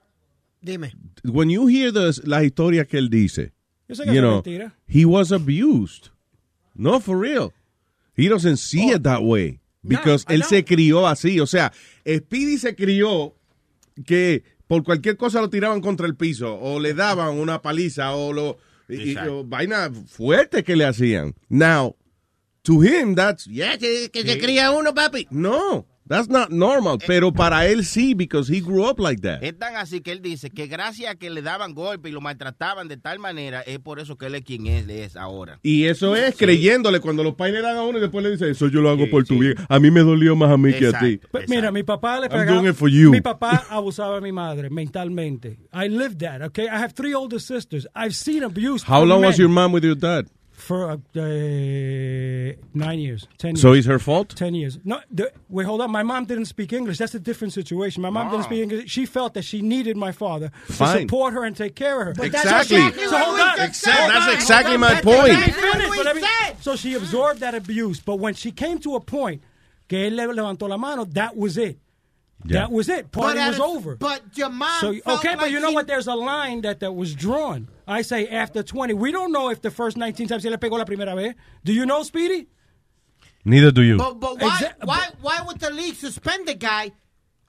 Dime. 0.64 0.92
when 1.26 1.50
you 1.50 1.68
hear 1.68 1.92
the, 1.92 2.14
las 2.26 2.44
historias 2.44 2.88
que 2.88 2.98
él 2.98 3.10
dice, 3.10 3.52
Yo 3.88 3.96
sé 3.96 4.06
que 4.06 4.14
you 4.14 4.22
know, 4.22 4.36
mentira. 4.42 4.74
he 4.88 5.06
was 5.06 5.32
abused. 5.32 6.10
No, 6.76 7.00
for 7.00 7.18
real. 7.20 7.52
He 8.16 8.28
doesn't 8.30 8.58
see 8.58 8.90
it 8.92 9.04
that 9.04 9.22
way. 9.24 9.60
Because 9.84 10.26
él 10.30 10.44
se 10.44 10.64
crió 10.64 11.06
así. 11.08 11.40
O 11.42 11.46
sea, 11.46 11.74
Speedy 12.08 12.58
se 12.58 12.74
crió 12.76 13.36
que 14.06 14.44
por 14.68 14.84
cualquier 14.84 15.18
cosa 15.18 15.42
lo 15.42 15.50
tiraban 15.50 15.82
contra 15.82 16.08
el 16.08 16.16
piso 16.16 16.58
o 16.58 16.80
le 16.80 16.94
daban 16.94 17.38
una 17.38 17.62
paliza 17.62 18.16
o 18.16 18.32
lo 18.32 18.58
y- 18.88 19.16
o 19.18 19.44
vaina 19.44 19.92
fuerte 20.08 20.64
que 20.64 20.76
le 20.78 20.86
hacían. 20.86 21.36
Now, 21.50 21.96
to 22.64 22.82
him 22.82 23.14
that's 23.16 23.46
yeah, 23.46 23.78
que, 23.78 24.10
que 24.10 24.24
se 24.24 24.40
cría 24.40 24.72
uno, 24.72 24.94
papi. 24.94 25.28
No, 25.30 25.86
that's 26.14 26.30
not 26.30 26.50
normal, 26.52 26.98
pero 27.06 27.32
para 27.32 27.68
él 27.68 27.84
sí 27.86 28.14
because 28.14 28.50
he 28.54 28.62
grew 28.62 28.86
up 28.88 29.00
like 29.00 29.22
that. 29.22 29.44
Es 29.44 29.58
tan 29.58 29.76
así 29.76 30.02
que 30.02 30.12
él 30.12 30.22
dice 30.22 30.50
que 30.50 30.68
gracias 30.68 31.12
a 31.12 31.16
que 31.16 31.30
le 31.30 31.42
daban 31.42 31.74
golpe 31.74 32.10
y 32.10 32.12
lo 32.12 32.22
maltrataban 32.22 32.88
de 32.88 32.98
tal 32.98 33.20
manera, 33.20 33.62
es 33.62 33.80
por 33.80 34.00
eso 34.00 34.18
que 34.18 34.28
él 34.28 34.36
es 34.36 34.44
quien 34.44 34.68
él 34.68 34.90
es 34.90 35.16
ahora. 35.16 35.60
Y 35.64 35.86
eso 35.86 36.16
es 36.16 36.36
creyéndole 36.36 37.00
cuando 37.00 37.24
los 37.24 37.36
pais 37.36 37.54
le 37.54 37.62
dan 37.62 37.78
a 37.78 37.84
uno 37.84 37.98
y 37.98 38.02
después 38.02 38.24
le 38.24 38.32
dice, 38.32 38.50
eso 38.50 38.68
yo 38.68 38.82
lo 38.82 38.90
hago 38.90 39.10
por 39.10 39.24
tu 39.26 39.40
bien. 39.40 39.56
A 39.70 39.80
mí 39.80 39.92
me 39.92 40.02
dolió 40.02 40.36
más 40.36 40.52
a 40.52 40.58
mí 40.58 40.74
que 40.74 40.88
a 40.88 41.00
ti. 41.00 41.20
But 41.32 41.48
mira, 41.48 41.72
mi 41.72 41.84
papá 41.84 42.20
le 42.20 42.28
I'm 42.28 42.32
pegaba. 42.32 42.60
doing 42.60 42.70
it 42.72 42.76
for 42.76 42.90
you. 42.90 43.12
Mi 43.12 43.22
papá 43.22 43.66
abusaba 43.70 44.16
de 44.16 44.22
mi 44.22 44.32
madre 44.32 44.70
mentalmente. 44.70 45.58
I 45.74 45.88
lived 45.90 46.20
that, 46.20 46.42
okay? 46.42 46.68
I 46.68 46.78
have 46.78 46.94
three 46.94 47.14
older 47.14 47.40
sisters. 47.40 47.88
I've 47.96 48.16
seen 48.16 48.44
abuse. 48.44 48.84
How 48.88 49.04
long 49.04 49.22
was 49.22 49.38
men 49.38 49.40
your 49.40 49.50
mom 49.50 49.72
with 49.74 49.84
your 49.84 49.96
dad? 49.96 50.28
For 50.68 50.92
uh, 50.92 50.94
uh, 50.94 52.54
nine 52.74 53.00
years, 53.00 53.28
ten 53.38 53.52
years. 53.52 53.62
So 53.62 53.74
it's 53.74 53.86
her 53.88 54.00
fault? 54.00 54.30
Ten 54.36 54.56
years. 54.56 54.80
No, 54.86 55.02
the, 55.12 55.32
wait, 55.50 55.66
hold 55.66 55.82
on. 55.82 55.92
My 55.92 56.04
mom 56.04 56.24
didn't 56.26 56.46
speak 56.46 56.72
English. 56.72 56.98
That's 57.00 57.14
a 57.16 57.20
different 57.20 57.54
situation. 57.54 58.02
My 58.02 58.10
mom 58.10 58.30
didn't 58.30 58.46
Ah. 58.46 58.50
speak 58.50 58.62
English. 58.64 58.90
She 58.90 59.06
felt 59.06 59.34
that 59.34 59.44
she 59.44 59.62
needed 59.62 59.98
my 59.98 60.12
father 60.14 60.52
to 60.68 60.74
support 60.74 61.34
her 61.34 61.44
and 61.44 61.56
take 61.56 61.76
care 61.76 62.00
of 62.02 62.08
her. 62.08 62.14
But 62.14 62.32
that's 62.32 62.46
Exactly. 62.46 62.78
exactly 62.78 63.08
So 63.08 63.18
hold 63.18 63.40
on. 63.42 63.58
just 63.58 63.82
said. 63.82 63.94
Hold 63.94 64.12
That's 64.12 64.34
exactly 64.36 64.78
my 64.78 65.02
point. 65.02 65.24
me 65.24 65.36
That's 65.36 65.54
finish, 65.60 65.88
what 65.90 66.06
let 66.06 66.16
we 66.16 66.22
me- 66.22 66.28
So 66.62 66.76
she 66.78 66.94
absorbed 66.94 67.42
that 67.42 67.56
abuse. 67.56 68.00
But 68.00 68.18
when 68.20 68.34
she 68.34 68.52
came 68.52 68.80
to 68.80 68.96
a 68.96 69.02
point 69.02 69.42
que 69.90 69.98
él 70.10 70.16
levantó 70.16 70.70
la 70.70 70.78
mano, 70.78 71.04
that 71.06 71.36
was 71.36 71.58
it. 71.58 71.78
Yeah. 72.46 72.60
That 72.60 72.72
was 72.72 72.90
it. 72.90 73.12
Party 73.12 73.38
But 73.40 73.48
was 73.48 73.56
at 73.56 73.62
a- 73.62 73.64
over. 73.66 73.96
But 73.96 74.22
your 74.38 74.50
mom. 74.50 74.80
So 74.82 74.94
felt 74.94 75.20
okay, 75.20 75.36
but 75.36 75.44
like 75.44 75.52
you 75.52 75.60
know 75.60 75.70
she- 75.70 75.76
what? 75.76 75.88
There's 75.88 76.08
a 76.08 76.16
line 76.16 76.62
that 76.62 76.80
that 76.82 76.92
was 76.94 77.16
drawn. 77.16 77.70
I 77.88 78.02
say 78.02 78.28
after 78.28 78.64
20. 78.64 78.94
We 78.94 79.12
don't 79.12 79.32
know 79.32 79.50
if 79.50 79.62
the 79.62 79.72
first 79.72 79.98
19 79.98 80.28
times 80.28 80.44
se 80.44 80.50
le 80.50 80.58
pegó 80.58 80.78
la 80.78 80.86
primera 80.86 81.16
vez. 81.16 81.34
Do 81.64 81.74
you 81.74 81.86
know, 81.86 82.04
Speedy? 82.04 82.48
Neither 83.46 83.72
do 83.72 83.82
you. 83.82 83.98
But, 83.98 84.20
but 84.20 84.42
why, 84.42 84.50
Exa- 84.58 84.86
why, 84.86 85.08
why 85.22 85.42
would 85.46 85.60
the 85.60 85.70
league 85.70 85.96
suspend 85.96 86.48
the 86.48 86.54
guy 86.54 86.92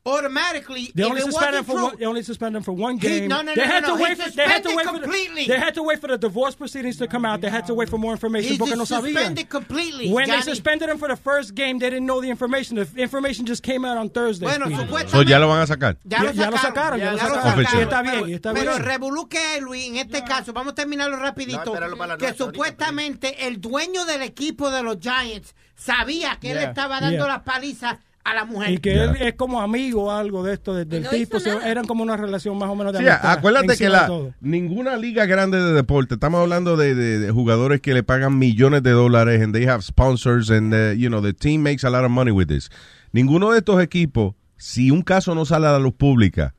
automatically? 0.06 0.92
They 0.94 1.02
only 1.04 1.20
suspended 1.22 1.58
him 1.60 1.64
for 1.64 1.72
true? 1.72 1.82
one, 1.84 1.96
they 1.98 2.04
only 2.06 2.22
suspended 2.22 2.56
him 2.58 2.62
for 2.62 2.72
one 2.72 2.98
He- 2.98 3.08
game. 3.08 3.28
no, 3.28 3.42
no, 3.42 3.54
they 3.54 3.62
no, 3.62 3.66
had 3.72 3.82
no, 3.82 3.88
to 3.90 3.96
no. 3.96 4.02
wait 4.04 4.18
for 4.18 4.30
they 4.30 4.42
had 4.44 4.62
to 4.62 4.74
wait 4.76 4.86
for 4.86 4.98
completely. 5.00 5.42
the, 5.46 5.52
they 5.52 5.58
had 5.58 5.74
to 5.74 5.82
wait 5.82 6.00
for 6.00 6.08
the 6.08 6.18
divorce 6.18 6.54
proceedings 6.54 6.96
to 6.98 7.06
come 7.06 7.24
out. 7.24 7.40
They 7.40 7.50
had 7.50 7.66
to 7.66 7.74
wait 7.74 7.88
for 7.88 7.98
more 7.98 8.12
information 8.12 8.50
He's 8.52 8.58
no 8.60 8.66
sabían. 8.84 9.14
suspended 9.14 9.48
completely, 9.48 10.10
When 10.12 10.26
Johnny. 10.26 10.42
they 10.42 10.50
suspended 10.50 10.88
him 10.88 10.98
for 10.98 11.08
the 11.08 11.16
first 11.16 11.54
game, 11.54 11.78
they 11.78 11.90
didn't 11.90 12.06
know 12.06 12.20
the 12.20 12.28
information. 12.30 12.76
The 12.76 12.86
information 13.02 13.46
just 13.46 13.62
came 13.62 13.84
out 13.84 13.96
on 13.96 14.10
Thursday. 14.10 14.46
Bueno, 14.46 14.66
supuestamente- 14.66 15.10
So 15.10 15.22
ya 15.22 15.38
lo 15.38 15.48
van 15.48 15.60
a 15.62 15.66
sacar. 15.66 15.96
Ya, 16.04 16.22
lo 16.22 16.32
Ya 16.32 16.50
lo 16.50 16.58
sacaron, 16.58 16.98
ya 17.00 17.12
lo 17.12 17.18
sacaron. 17.18 17.60
Está 17.64 18.02
bien, 18.02 18.28
está 18.34 18.52
Pero 18.52 18.72
bien. 18.72 18.82
el 18.82 18.84
revolú 18.84 19.28
que 19.28 19.38
hay, 19.38 19.60
Luis, 19.60 19.88
en 19.88 19.96
este 19.96 20.22
caso, 20.24 20.52
vamos 20.52 20.72
a 20.72 20.74
terminarlo 20.74 21.16
rapidito, 21.16 21.72
que 22.18 22.34
supuestamente 22.34 23.46
el 23.46 23.60
dueño 23.60 24.04
del 24.04 24.22
equipo 24.22 24.70
de 24.70 24.82
los 24.82 24.98
Giants 25.00 25.54
sabía 25.76 26.38
que 26.40 26.50
él 26.52 26.58
Yeah, 26.58 26.68
estaba 26.68 27.00
dando 27.00 27.24
yeah. 27.24 27.26
las 27.34 27.42
palizas 27.42 27.96
a 28.24 28.34
la 28.34 28.44
mujer. 28.46 28.70
Y 28.72 28.78
que 28.78 28.94
él 28.94 29.16
es 29.20 29.34
como 29.34 29.60
amigo 29.60 30.04
o 30.04 30.10
algo 30.10 30.42
de 30.42 30.54
esto 30.54 30.74
de- 30.74 30.84
del 30.86 31.02
no 31.02 31.10
tipo. 31.10 31.36
eran 31.64 31.84
como 31.86 32.02
una 32.02 32.16
relación 32.16 32.56
más 32.56 32.70
o 32.70 32.74
menos 32.74 32.92
de 32.94 33.00
Sí, 33.00 33.06
amistad. 33.06 33.32
acuérdate 33.32 33.76
que 33.76 33.88
la, 33.90 34.10
ninguna 34.40 34.96
liga 34.96 35.26
grande 35.26 35.62
de 35.62 35.72
deporte, 35.74 36.14
estamos 36.14 36.40
hablando 36.40 36.76
de, 36.76 36.94
de- 36.94 37.18
de 37.18 37.30
jugadores 37.30 37.80
que 37.82 37.92
le 37.92 38.02
pagan 38.02 38.38
millones 38.38 38.82
de 38.82 38.90
dólares 38.92 39.42
and 39.42 39.54
they 39.54 39.66
have 39.66 39.82
sponsors 39.82 40.50
and 40.50 40.72
uh, 40.72 40.92
you 40.96 41.08
know 41.08 41.20
the 41.20 41.34
team 41.34 41.62
makes 41.62 41.84
a 41.84 41.90
lot 41.90 42.04
of 42.04 42.10
money 42.10 42.32
with 42.32 42.46
this. 42.46 42.70
Ninguno 43.12 43.52
de 43.52 43.58
estos 43.58 43.82
equipos, 43.82 44.34
si 44.56 44.90
un 44.90 45.02
caso 45.02 45.34
no 45.34 45.44
sale 45.44 45.66
a 45.66 45.72
la 45.72 45.78
luz 45.78 45.92
pública, 45.94 46.54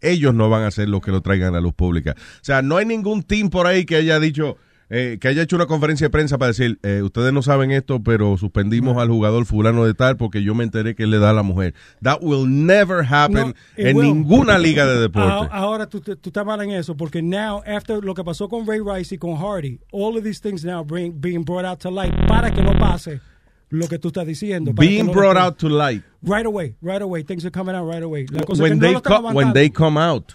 ellos 0.00 0.34
no 0.34 0.48
van 0.50 0.64
a 0.64 0.70
ser 0.70 0.88
los 0.88 1.00
que 1.00 1.10
lo 1.10 1.20
traigan 1.20 1.48
a 1.50 1.52
la 1.52 1.60
luz 1.60 1.74
pública. 1.74 2.14
O 2.16 2.44
sea, 2.44 2.62
no 2.62 2.76
hay 2.76 2.86
ningún 2.86 3.22
team 3.22 3.50
por 3.50 3.66
ahí 3.66 3.84
que 3.84 3.96
haya 3.96 4.18
dicho, 4.20 4.56
eh, 4.88 5.18
que 5.20 5.28
haya 5.28 5.42
hecho 5.42 5.56
una 5.56 5.66
conferencia 5.66 6.06
de 6.06 6.10
prensa 6.10 6.38
para 6.38 6.48
decir, 6.48 6.78
eh, 6.84 7.02
ustedes 7.02 7.32
no 7.32 7.42
saben 7.42 7.72
esto, 7.72 8.02
pero 8.02 8.36
suspendimos 8.38 8.96
al 8.98 9.08
jugador 9.08 9.44
fulano 9.46 9.84
de 9.84 9.94
tal 9.94 10.16
porque 10.16 10.42
yo 10.44 10.54
me 10.54 10.62
enteré 10.64 10.94
que 10.94 11.02
él 11.04 11.10
le 11.10 11.18
da 11.18 11.30
a 11.30 11.32
la 11.32 11.42
mujer. 11.42 11.74
That 12.02 12.18
will 12.22 12.46
never 12.48 13.04
happen 13.04 13.48
No, 13.48 13.54
en 13.76 13.96
will. 13.96 14.06
ninguna 14.06 14.58
liga 14.58 14.86
de 14.86 15.00
deporte. 15.00 15.48
Ah- 15.50 15.58
Ahora 15.58 15.88
tú, 15.88 16.00
tú 16.00 16.12
estás 16.28 16.46
mal 16.46 16.60
en 16.62 16.70
eso, 16.70 16.96
porque 16.96 17.20
now, 17.22 17.62
after 17.66 18.04
lo 18.04 18.14
que 18.14 18.22
pasó 18.22 18.48
con 18.48 18.66
Ray 18.66 18.80
Rice 18.80 19.16
y 19.16 19.18
con 19.18 19.34
Hardy, 19.36 19.80
all 19.90 20.16
of 20.16 20.22
these 20.22 20.40
things 20.40 20.64
now 20.64 20.84
bring, 20.84 21.20
being 21.20 21.44
brought 21.44 21.64
out 21.64 21.80
to 21.80 21.90
light 21.90 22.14
para 22.28 22.52
que 22.52 22.62
no 22.62 22.72
pase 22.78 23.20
lo 23.68 23.88
que 23.88 23.98
tú 23.98 24.08
estás 24.08 24.24
diciendo. 24.26 24.72
Being 24.72 25.06
no 25.06 25.12
brought 25.12 25.36
out 25.36 25.58
to 25.58 25.68
light. 25.68 26.04
Right 26.22 26.46
away, 26.46 26.76
right 26.80 27.02
away. 27.02 27.24
Things 27.24 27.44
are 27.44 27.50
coming 27.50 27.74
out 27.74 27.90
right 27.92 28.04
away. 28.04 28.26
La 28.30 28.42
cosa 28.44 28.62
when 28.62 28.78
que 28.78 28.92
no 28.92 29.00
they, 29.00 29.00
co- 29.02 29.32
when 29.32 29.52
they 29.52 29.68
come 29.70 29.98
out. 29.98 30.34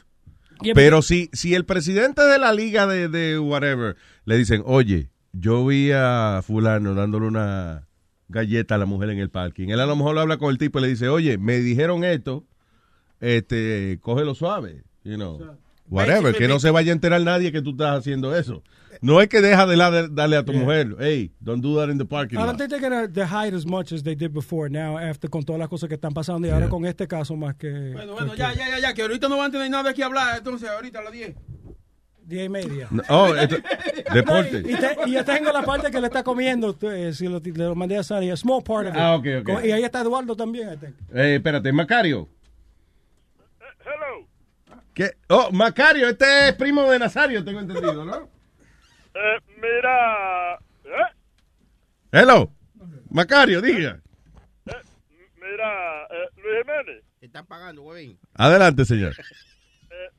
Yeah, 0.63 0.73
Pero 0.75 1.01
si, 1.01 1.29
si 1.33 1.55
el 1.55 1.65
presidente 1.65 2.21
de 2.21 2.37
la 2.37 2.53
liga 2.53 2.85
de, 2.85 3.07
de 3.07 3.39
whatever 3.39 3.95
le 4.25 4.37
dicen, 4.37 4.63
oye, 4.65 5.09
yo 5.33 5.65
vi 5.65 5.91
a 5.93 6.41
fulano 6.45 6.93
dándole 6.93 7.27
una 7.27 7.87
galleta 8.29 8.75
a 8.75 8.77
la 8.77 8.85
mujer 8.85 9.09
en 9.09 9.19
el 9.19 9.29
parking. 9.29 9.69
Él 9.69 9.79
a 9.79 9.85
lo 9.85 9.95
mejor 9.95 10.17
habla 10.19 10.37
con 10.37 10.49
el 10.51 10.57
tipo 10.57 10.79
y 10.79 10.83
le 10.83 10.87
dice, 10.89 11.09
oye, 11.09 11.37
me 11.37 11.57
dijeron 11.59 12.03
esto, 12.03 12.45
este, 13.19 13.99
cógelo 14.01 14.35
suave, 14.35 14.83
you 15.03 15.15
know, 15.15 15.57
whatever, 15.89 16.33
que 16.35 16.47
no 16.47 16.59
se 16.59 16.71
vaya 16.71 16.91
a 16.91 16.95
enterar 16.95 17.21
nadie 17.21 17.51
que 17.51 17.61
tú 17.61 17.71
estás 17.71 17.99
haciendo 17.99 18.35
eso. 18.35 18.63
No 19.01 19.19
es 19.19 19.29
que 19.29 19.41
deja 19.41 19.65
de 19.65 19.77
la- 19.77 20.07
darle 20.09 20.37
a 20.37 20.45
tu 20.45 20.51
Yeah. 20.51 20.61
mujer, 20.61 20.95
hey, 20.99 21.31
don't 21.39 21.63
do 21.63 21.75
that 21.77 21.89
in 21.89 21.97
the 21.97 22.05
parking 22.05 22.37
I 22.37 22.41
lot. 22.41 22.47
don't 22.49 22.57
think 22.57 22.69
they're 22.69 22.81
gonna 22.87 23.07
they 23.11 23.23
hide 23.25 23.55
as 23.55 23.65
much 23.65 23.91
as 23.91 24.03
they 24.03 24.15
did 24.15 24.31
before 24.31 24.69
now 24.69 24.97
after 24.97 25.27
con 25.29 25.43
todas 25.43 25.59
las 25.59 25.69
cosas 25.69 25.87
que 25.89 25.95
están 25.95 26.13
pasando 26.13 26.47
y 26.47 26.51
ahora 26.51 26.69
con 26.69 26.85
este 26.85 27.07
caso 27.07 27.35
más 27.35 27.55
que 27.55 27.91
Bueno, 27.93 28.13
bueno, 28.13 28.35
ya, 28.35 28.53
ya, 28.53 28.69
ya, 28.69 28.79
ya, 28.79 28.93
que 28.93 29.01
ahorita 29.01 29.27
no 29.27 29.37
van 29.37 29.49
a 29.49 29.51
tener 29.51 29.69
nada 29.71 29.89
de 29.89 29.95
qué 29.95 30.03
hablar, 30.03 30.37
entonces 30.37 30.69
ahorita 30.69 30.99
a 30.99 31.03
las 31.03 31.13
10. 31.13 31.35
Diez 32.23 32.45
y 32.45 32.49
media. 32.49 32.87
No, 32.91 33.03
oh, 33.09 33.35
esto- 33.35 33.57
deporte. 34.13 34.61
No, 34.61 34.69
y, 34.69 34.73
y 34.73 34.75
te- 34.77 34.97
y 35.07 35.11
yo 35.13 35.25
tengo 35.25 35.51
la 35.51 35.63
parte 35.63 35.91
que 35.91 35.99
le 35.99 36.07
está 36.07 36.23
comiendo, 36.23 36.75
eh, 36.81 37.13
si 37.13 37.27
lo, 37.27 37.39
le 37.39 37.51
lo 37.51 37.75
mandé 37.75 37.97
a 37.97 38.03
Sari, 38.03 38.29
a 38.29 38.37
small 38.37 38.63
part 38.63 38.87
of 38.87 38.93
it. 38.93 38.99
Ah, 38.99 39.15
ok, 39.15 39.25
ok. 39.41 39.45
Con- 39.45 39.65
Y 39.65 39.71
ahí 39.71 39.83
está 39.83 40.01
Eduardo 40.01 40.35
también. 40.35 40.69
Eh, 41.13 41.35
espérate, 41.35 41.71
Macario. 41.71 42.27
¿Qué? 44.93 45.11
Oh, 45.29 45.49
Macario, 45.53 46.09
este 46.09 46.49
es 46.49 46.53
primo 46.55 46.89
de 46.91 46.99
Nazario, 46.99 47.43
tengo 47.45 47.61
entendido, 47.61 48.03
¿no? 48.03 48.29
Eh, 49.13 49.39
mira, 49.55 50.55
eh, 50.83 51.15
Hello. 52.11 52.51
Macario, 53.09 53.61
diga. 53.61 54.01
mira, 55.35 56.03
eh, 56.03 56.29
Luis 56.35 56.57
Jiménez, 56.61 57.03
Te 57.21 57.25
están 57.25 57.45
pagando, 57.45 57.83
güey. 57.83 58.17
Adelante, 58.33 58.83
señor. 58.85 59.15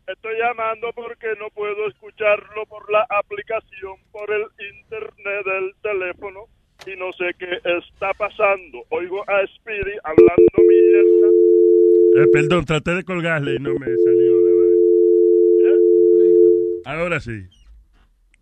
eh, 0.06 0.12
estoy 0.12 0.38
llamando 0.38 0.92
porque 0.94 1.28
no 1.38 1.48
puedo 1.50 1.88
escucharlo 1.88 2.66
por 2.66 2.90
la 2.90 3.06
aplicación, 3.08 3.96
por 4.10 4.30
el 4.30 4.42
internet 4.74 5.44
del 5.44 5.74
teléfono 5.82 6.46
y 6.86 6.96
no 6.96 7.12
sé 7.12 7.34
qué 7.38 7.60
está 7.78 8.12
pasando. 8.14 8.84
Oigo 8.90 9.22
a 9.28 9.46
Speedy 9.46 9.96
hablando 10.04 10.58
mierda. 10.68 11.28
Eh, 12.16 12.26
perdón, 12.32 12.64
traté 12.64 12.94
de 12.94 13.04
colgarle 13.04 13.54
y 13.54 13.58
no 13.58 13.74
me 13.74 13.86
salió 13.86 14.40
la 14.40 14.52
vaina. 14.60 14.82
Ahora 16.84 17.20
sí. 17.20 17.46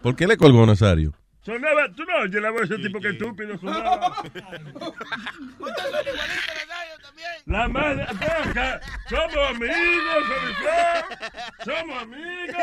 ¿Por 0.02 0.16
qué 0.16 0.26
le 0.26 0.36
colgó 0.36 0.64
Nazario? 0.64 1.12
Sonaba, 1.42 1.90
tú 1.94 2.04
no 2.04 2.16
oyes 2.22 2.42
la 2.42 2.50
voz 2.50 2.68
de 2.68 2.74
ese 2.74 2.84
tipo 2.84 3.00
que 3.00 3.08
estúpido 3.10 3.56
sonaba. 3.58 4.22
La 7.46 7.68
madre, 7.68 8.02
acá, 8.04 8.80
somos 9.08 9.50
amigos, 9.50 10.24
Soliflor, 10.28 11.04
somos 11.64 12.02
amigos. 12.02 12.56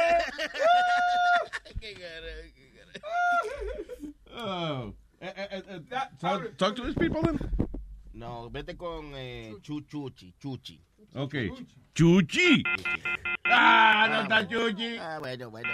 Oh. 4.33 4.93
Talk, 6.19 6.57
talk 6.57 6.75
to 6.75 6.83
these 6.83 6.93
people 6.95 7.21
then. 7.23 7.39
No, 8.13 8.49
vete 8.49 8.75
con 8.77 9.13
eh, 9.15 9.53
Chu- 9.61 9.81
Chuchi, 9.87 10.33
Chuchi. 10.39 10.79
Ok. 11.15 11.33
Chuchi. 11.95 12.63
Ah, 13.45 14.07
no 14.09 14.21
está 14.23 14.47
Chuchi. 14.47 14.97
Ah, 14.99 15.17
bueno, 15.19 15.49
bueno. 15.49 15.69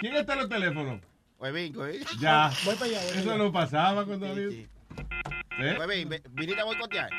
¿Quién 0.00 0.16
está 0.16 0.32
en 0.34 0.38
los 0.40 0.48
teléfonos? 0.48 1.00
Oye, 1.38 1.52
vengo, 1.52 1.86
¿eh? 1.86 2.00
Ya. 2.20 2.50
Voy 2.64 2.74
para 2.74 2.86
allá. 2.90 3.02
Eso 3.04 3.30
allá. 3.32 3.36
no 3.36 3.52
pasaba 3.52 4.04
cuando 4.04 4.28
había... 4.28 4.48
¿Eh? 4.48 4.66
Ven, 5.86 6.08
ve- 6.08 6.22
viniste 6.30 6.60
a 6.60 6.64
boicotear. 6.64 7.10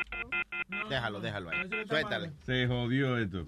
Déjalo, 0.90 1.20
déjalo 1.20 1.50
ahí. 1.50 1.58
Suéltale. 1.88 2.32
Se 2.46 2.68
jodió 2.68 3.18
esto. 3.18 3.46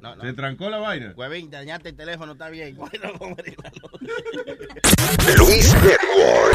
No. 0.00 0.20
Se 0.20 0.32
trancó 0.32 0.70
la 0.70 0.78
vaina. 0.78 1.12
Huevín, 1.16 1.50
dañaste 1.50 1.90
el 1.90 1.96
teléfono, 1.96 2.32
está 2.32 2.48
bien. 2.50 2.76
Bueno, 2.76 3.12
Luis 5.38 5.74
Network. 5.74 6.54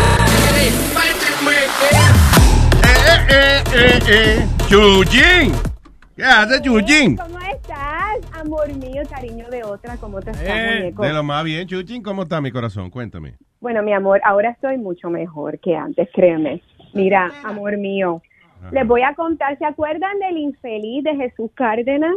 Eh, 2.83 3.23
eh, 3.29 3.63
eh, 3.73 4.47
eh. 4.69 5.68
¿Qué 6.19 6.25
haces, 6.25 6.61
Chuyín? 6.61 7.15
¿Cómo 7.15 7.39
estás, 7.39 8.19
amor 8.41 8.67
mío, 8.75 9.03
cariño 9.09 9.49
de 9.49 9.63
otra? 9.63 9.95
¿Cómo 9.95 10.19
te 10.19 10.31
estás, 10.31 10.45
Eh, 10.49 10.79
muñeco? 10.81 11.03
de 11.03 11.13
lo 11.13 11.23
más 11.23 11.45
bien, 11.45 11.65
Chuchín, 11.65 12.03
¿cómo 12.03 12.23
está 12.23 12.41
mi 12.41 12.51
corazón? 12.51 12.89
Cuéntame. 12.89 13.35
Bueno, 13.61 13.81
mi 13.83 13.93
amor, 13.93 14.19
ahora 14.25 14.49
estoy 14.49 14.77
mucho 14.77 15.09
mejor 15.09 15.59
que 15.59 15.77
antes, 15.77 16.09
créeme. 16.13 16.61
Mira, 16.93 17.31
amor 17.45 17.77
mío, 17.77 18.21
les 18.73 18.85
voy 18.85 19.01
a 19.03 19.15
contar, 19.15 19.57
¿se 19.59 19.63
acuerdan 19.63 20.19
del 20.19 20.39
infeliz 20.39 21.05
de 21.05 21.15
Jesús 21.15 21.51
Cárdenas? 21.55 22.15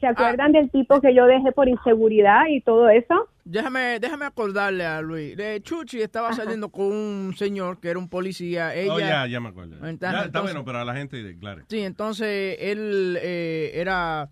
¿Se 0.00 0.06
acuerdan 0.06 0.52
del 0.52 0.70
tipo 0.70 1.02
que 1.02 1.14
yo 1.14 1.26
dejé 1.26 1.52
por 1.52 1.68
inseguridad 1.68 2.46
y 2.48 2.62
todo 2.62 2.88
eso? 2.88 3.28
Déjame, 3.44 3.98
déjame 4.00 4.24
acordarle 4.24 4.84
a 4.86 5.00
Luis. 5.00 5.36
De 5.36 5.60
Chuchi 5.62 6.00
estaba 6.00 6.32
saliendo 6.32 6.68
con 6.70 6.86
un 6.86 7.34
señor 7.36 7.80
que 7.80 7.88
era 7.88 7.98
un 7.98 8.08
policía. 8.08 8.74
Ella, 8.74 8.92
oh, 8.94 9.00
ya, 9.00 9.26
ya 9.26 9.40
me 9.40 9.48
acuerdo. 9.48 9.74
Entonces- 9.76 10.00
Ya, 10.00 10.08
está 10.10 10.24
entonces- 10.26 10.42
bueno, 10.54 10.64
pero 10.64 10.78
a 10.78 10.84
la 10.84 10.94
gente, 10.94 11.36
claro. 11.38 11.64
Sí, 11.68 11.80
entonces 11.80 12.56
él 12.60 13.18
eh, 13.20 13.72
era 13.74 14.30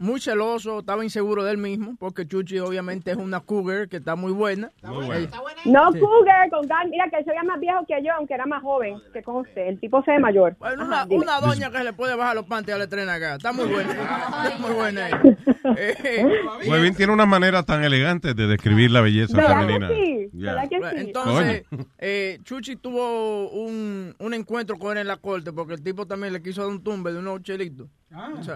muy 0.00 0.20
celoso, 0.20 0.80
estaba 0.80 1.04
inseguro 1.04 1.44
de 1.44 1.52
él 1.52 1.58
mismo, 1.58 1.94
porque 1.98 2.26
Chuchi 2.26 2.58
obviamente 2.58 3.10
es 3.10 3.16
una 3.16 3.40
cougar 3.40 3.88
que 3.88 3.98
está 3.98 4.16
muy 4.16 4.32
buena. 4.32 4.70
Muy 4.82 5.06
buena. 5.06 5.28
No, 5.66 5.92
Sí. 5.92 6.00
Cougar, 6.00 6.50
con 6.50 6.66
gal- 6.66 6.88
mira 6.90 7.08
que 7.10 7.18
él 7.18 7.24
se 7.24 7.30
veía 7.30 7.42
más 7.44 7.60
viejo 7.60 7.84
que 7.86 7.94
yo, 8.04 8.12
aunque 8.14 8.34
era 8.34 8.46
más 8.46 8.62
joven 8.62 8.98
que 9.12 9.22
con 9.22 9.36
usted. 9.36 9.68
El 9.68 9.78
tipo 9.78 10.02
se 10.02 10.12
ve 10.12 10.18
mayor. 10.18 10.56
Bueno, 10.58 10.82
Ajá, 10.84 11.06
una, 11.10 11.38
doña 11.40 11.70
que 11.70 11.78
se 11.78 11.84
le 11.84 11.92
puede 11.92 12.16
bajar 12.16 12.34
los 12.34 12.46
panties 12.46 12.74
a 12.74 12.78
la 12.78 12.84
estrena 12.84 13.14
acá. 13.14 13.34
Está 13.36 13.52
muy 13.52 13.66
buena. 13.66 13.92
Está 13.92 14.58
muy 14.58 14.72
buena 14.72 15.08
ella. 15.08 15.22
Eh, 15.76 16.24
Huevín 16.66 16.94
tiene 16.94 17.12
una 17.12 17.26
manera 17.26 17.62
tan 17.62 17.84
elegante 17.84 18.32
de 18.32 18.46
describir 18.46 18.90
la 18.90 19.02
belleza 19.02 19.36
¿Verdad 19.36 19.60
femenina. 19.60 19.88
que 19.88 19.94
sí? 19.94 20.30
Ya. 20.32 20.54
¿Verdad 20.54 20.68
que 20.70 20.78
sí? 20.78 20.96
Entonces, 21.06 21.64
eh, 21.98 22.38
Chuchi 22.44 22.76
tuvo 22.76 23.50
un, 23.50 24.14
un 24.18 24.34
encuentro 24.34 24.78
con 24.78 24.92
él 24.92 25.02
en 25.02 25.06
la 25.08 25.18
corte 25.18 25.52
porque 25.52 25.74
el 25.74 25.82
tipo 25.82 26.06
también 26.06 26.32
le 26.32 26.42
quiso 26.42 26.62
dar 26.62 26.70
un 26.70 26.82
tumbe 26.82 27.12
de 27.12 27.18
unos 27.18 27.42
chelitos. 27.42 27.88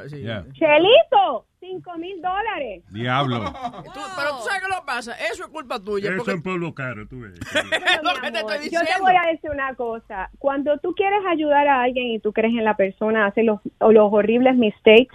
Sí. 0.08 0.22
Ya. 0.22 0.44
Chelito, 0.52 1.46
cinco 1.60 1.96
mil 1.98 2.20
dólares. 2.20 2.82
Diablo. 2.90 3.38
Tú- 3.94 4.00
pero 4.16 4.30
tú 4.36 4.42
sabes 4.44 4.62
qué 4.62 4.68
lo 4.68 4.84
pasa. 4.84 5.12
Eso 5.32 5.44
es 5.44 5.48
culpa 5.50 5.78
tuya. 5.78 6.08
Eso 6.08 6.16
porque 6.18 6.30
es 6.32 6.36
un 6.38 6.42
pueblo 6.42 6.74
caro, 6.74 7.06
tú 7.06 7.20
ves. 7.20 7.34
es 7.54 8.02
lo 8.02 8.20
que 8.20 8.30
te 8.32 8.38
estoy 8.38 8.70
Yo 8.70 8.80
te 8.80 9.00
voy 9.00 9.14
a 9.14 9.30
decir 9.30 9.50
una 9.50 9.74
cosa. 9.74 10.30
Cuando 10.38 10.78
tú 10.78 10.92
quieres 10.94 11.20
ayudar 11.28 11.68
a 11.68 11.82
alguien 11.82 12.08
y 12.08 12.18
tú 12.18 12.32
crees 12.32 12.54
en 12.54 12.64
la 12.64 12.76
persona, 12.76 13.26
hace 13.26 13.44
los, 13.44 13.60
o 13.78 13.92
los 13.92 14.12
horribles 14.12 14.56
mistakes. 14.56 15.14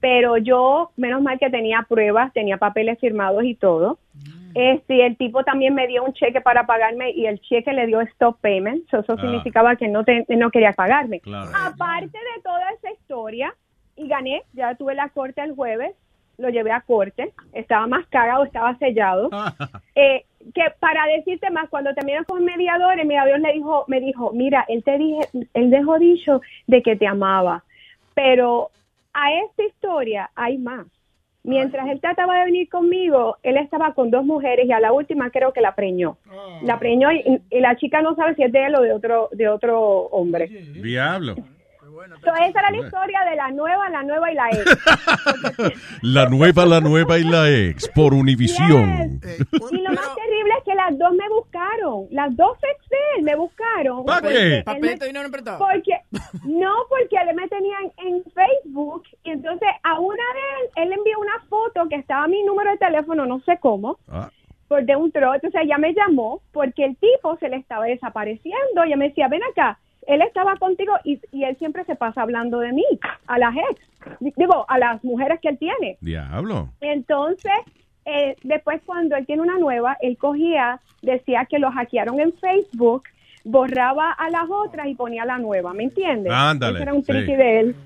Pero 0.00 0.36
yo, 0.36 0.92
menos 0.96 1.22
mal 1.22 1.38
que 1.38 1.48
tenía 1.50 1.84
pruebas, 1.88 2.32
tenía 2.34 2.58
papeles 2.58 2.98
firmados 3.00 3.42
y 3.44 3.54
todo. 3.54 3.98
Este, 4.54 5.04
el 5.06 5.16
tipo 5.16 5.42
también 5.42 5.74
me 5.74 5.88
dio 5.88 6.04
un 6.04 6.12
cheque 6.12 6.40
para 6.42 6.64
pagarme 6.66 7.10
y 7.10 7.26
el 7.26 7.40
cheque 7.40 7.72
le 7.72 7.86
dio 7.86 8.00
stop 8.02 8.38
payment. 8.40 8.88
So, 8.90 9.00
eso 9.00 9.14
Ah. 9.18 9.20
significaba 9.20 9.74
que 9.76 9.88
no, 9.88 10.04
te- 10.04 10.26
no 10.28 10.50
quería 10.50 10.72
pagarme. 10.72 11.20
Claro. 11.20 11.50
Aparte 11.56 12.18
de 12.18 12.42
toda 12.42 12.70
esa 12.70 12.92
historia, 12.92 13.52
y 13.96 14.08
gané, 14.08 14.42
ya 14.52 14.74
tuve 14.74 14.94
la 14.94 15.08
corte 15.08 15.42
el 15.42 15.54
jueves, 15.54 15.94
lo 16.38 16.48
llevé 16.48 16.72
a 16.72 16.80
corte, 16.80 17.32
estaba 17.52 17.86
más 17.86 18.06
cagado, 18.08 18.44
estaba 18.44 18.76
sellado. 18.78 19.30
Eh, 19.96 20.24
que 20.52 20.62
para 20.80 21.06
decirte 21.06 21.48
más, 21.50 21.68
cuando 21.70 21.94
terminé 21.94 22.24
con 22.24 22.38
el 22.38 22.44
mediador, 22.44 22.98
el 22.98 23.06
mediador 23.06 23.40
le 23.40 23.52
dijo, 23.52 23.84
me 23.86 24.00
dijo, 24.00 24.32
mira, 24.32 24.64
él 24.68 24.82
te 24.82 24.98
dije, 24.98 25.20
él 25.54 25.70
dejó 25.70 25.98
dicho 25.98 26.40
de 26.66 26.82
que 26.82 26.96
te 26.96 27.06
amaba, 27.06 27.62
pero 28.12 28.70
a 29.12 29.32
esta 29.32 29.62
historia 29.64 30.30
hay 30.34 30.58
más. 30.58 30.86
Mientras 31.44 31.86
él 31.88 32.00
trataba 32.00 32.38
de 32.38 32.46
venir 32.46 32.68
conmigo, 32.68 33.36
él 33.42 33.58
estaba 33.58 33.92
con 33.94 34.10
dos 34.10 34.24
mujeres 34.24 34.66
y 34.66 34.72
a 34.72 34.80
la 34.80 34.92
última 34.92 35.30
creo 35.30 35.52
que 35.52 35.60
la 35.60 35.74
preñó. 35.74 36.16
La 36.62 36.78
preñó 36.78 37.12
y, 37.12 37.40
y 37.50 37.60
la 37.60 37.76
chica 37.76 38.02
no 38.02 38.14
sabe 38.16 38.34
si 38.34 38.42
es 38.42 38.50
de 38.50 38.66
él 38.66 38.74
o 38.74 38.80
de 38.80 38.92
otro, 38.92 39.28
de 39.30 39.48
otro 39.48 39.80
hombre. 40.06 40.48
Diablo. 40.48 41.36
So, 42.24 42.34
esa 42.34 42.58
era 42.60 42.70
la 42.70 42.76
historia 42.78 43.20
de 43.30 43.36
la 43.36 43.50
nueva, 43.50 43.88
la 43.90 44.02
nueva 44.02 44.32
y 44.32 44.34
la 44.34 44.48
ex. 44.50 44.78
La 46.02 46.26
nueva, 46.28 46.66
la 46.66 46.80
nueva 46.80 47.18
y 47.18 47.24
la 47.24 47.48
ex 47.50 47.88
por 47.88 48.14
Univisión. 48.14 49.20
Y 49.70 49.76
lo 49.80 49.90
más 49.92 50.14
terrible 50.14 50.52
es 50.58 50.64
que 50.64 50.74
las 50.74 50.98
dos 50.98 51.12
me 51.14 51.28
buscaron. 51.28 52.06
Las 52.10 52.34
dos 52.36 52.56
ex 52.62 52.88
de 52.88 52.96
él 53.16 53.22
me 53.24 53.34
buscaron. 53.36 54.04
¿Pa' 54.04 54.20
Porque 54.20 54.34
qué? 54.34 54.56
él 54.58 54.64
¿Papelito 54.64 54.98
me- 55.00 55.04
y 55.04 55.08
dinero 55.08 55.30
prestado? 55.30 55.58
Porque, 55.58 55.92
no, 56.44 56.72
porque 56.88 57.16
él 57.16 57.34
me 57.34 57.48
tenía 57.48 57.76
en, 58.06 58.22
Facebook 58.24 59.04
y 59.24 59.30
entonces 59.30 59.68
a 59.82 59.98
una 60.00 60.14
de 60.34 60.82
él, 60.82 60.86
él 60.88 60.92
envió 60.98 61.18
una 61.18 61.40
foto 61.48 61.88
que 61.88 61.96
estaba 61.96 62.26
mi 62.28 62.42
número 62.44 62.70
de 62.72 62.78
teléfono, 62.78 63.24
no 63.26 63.40
sé 63.40 63.58
cómo, 63.60 63.98
Ah. 64.10 64.30
por 64.68 64.84
de 64.84 64.96
un 64.96 65.10
trozo. 65.12 65.34
Entonces 65.34 65.60
ella 65.64 65.78
me 65.78 65.94
llamó 65.94 66.40
porque 66.52 66.84
el 66.84 66.96
tipo 66.96 67.36
se 67.38 67.48
le 67.48 67.56
estaba 67.56 67.84
desapareciendo. 67.86 68.82
Ella 68.84 68.96
me 68.96 69.08
decía, 69.08 69.28
ven 69.28 69.42
acá, 69.50 69.78
él 70.06 70.22
estaba 70.22 70.56
contigo 70.56 70.92
y, 71.04 71.20
y 71.32 71.44
él 71.44 71.56
siempre 71.58 71.84
se 71.84 71.96
pasa 71.96 72.22
hablando 72.22 72.60
de 72.60 72.72
mí, 72.72 72.84
a 73.26 73.38
las 73.38 73.54
ex, 73.56 73.80
digo, 74.36 74.64
a 74.68 74.78
las 74.78 75.02
mujeres 75.04 75.40
que 75.40 75.48
él 75.48 75.58
tiene. 75.58 75.98
Diablo. 76.00 76.70
Entonces, 76.80 77.52
eh, 78.04 78.36
después 78.42 78.82
cuando 78.84 79.16
él 79.16 79.26
tiene 79.26 79.42
una 79.42 79.58
nueva, 79.58 79.96
él 80.00 80.16
cogía, 80.18 80.80
decía 81.02 81.46
que 81.48 81.58
lo 81.58 81.70
hackearon 81.70 82.20
en 82.20 82.32
Facebook, 82.34 83.04
borraba 83.44 84.12
a 84.12 84.30
las 84.30 84.48
otras 84.48 84.86
y 84.86 84.94
ponía 84.94 85.24
la 85.24 85.38
nueva, 85.38 85.72
¿me 85.72 85.84
entiendes? 85.84 86.32
Ándale, 86.32 86.82
era 86.82 86.94
un 86.94 87.04
sí. 87.04 87.12
tricky 87.12 87.34
de 87.34 87.60
él. 87.60 87.76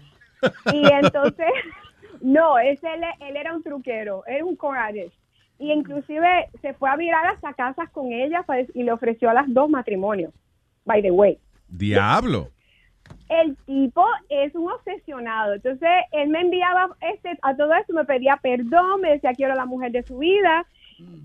Y 0.72 0.92
entonces, 0.92 1.46
no, 2.20 2.58
ese 2.58 2.94
él, 2.94 3.02
él 3.20 3.36
era 3.36 3.54
un 3.54 3.62
truquero, 3.62 4.24
era 4.26 4.44
un 4.44 4.56
coraje. 4.56 5.10
Y 5.60 5.72
inclusive 5.72 6.48
se 6.62 6.72
fue 6.74 6.88
a 6.88 6.96
virar 6.96 7.26
hasta 7.26 7.52
casas 7.52 7.90
con 7.90 8.12
ella 8.12 8.44
pues, 8.46 8.68
y 8.74 8.84
le 8.84 8.92
ofreció 8.92 9.28
a 9.28 9.34
las 9.34 9.52
dos 9.52 9.68
matrimonios, 9.68 10.32
by 10.84 11.02
the 11.02 11.10
way 11.10 11.38
Diablo. 11.68 12.50
el 13.28 13.56
tipo 13.66 14.04
es 14.28 14.54
un 14.54 14.70
obsesionado. 14.70 15.54
Entonces, 15.54 15.88
él 16.12 16.28
me 16.28 16.40
enviaba 16.40 16.96
este, 17.00 17.38
a 17.42 17.54
todo 17.56 17.74
esto, 17.74 17.92
me 17.92 18.04
pedía 18.04 18.38
perdón, 18.42 19.00
me 19.02 19.10
decía 19.12 19.32
que 19.34 19.44
era 19.44 19.54
la 19.54 19.66
mujer 19.66 19.92
de 19.92 20.02
su 20.02 20.18
vida, 20.18 20.66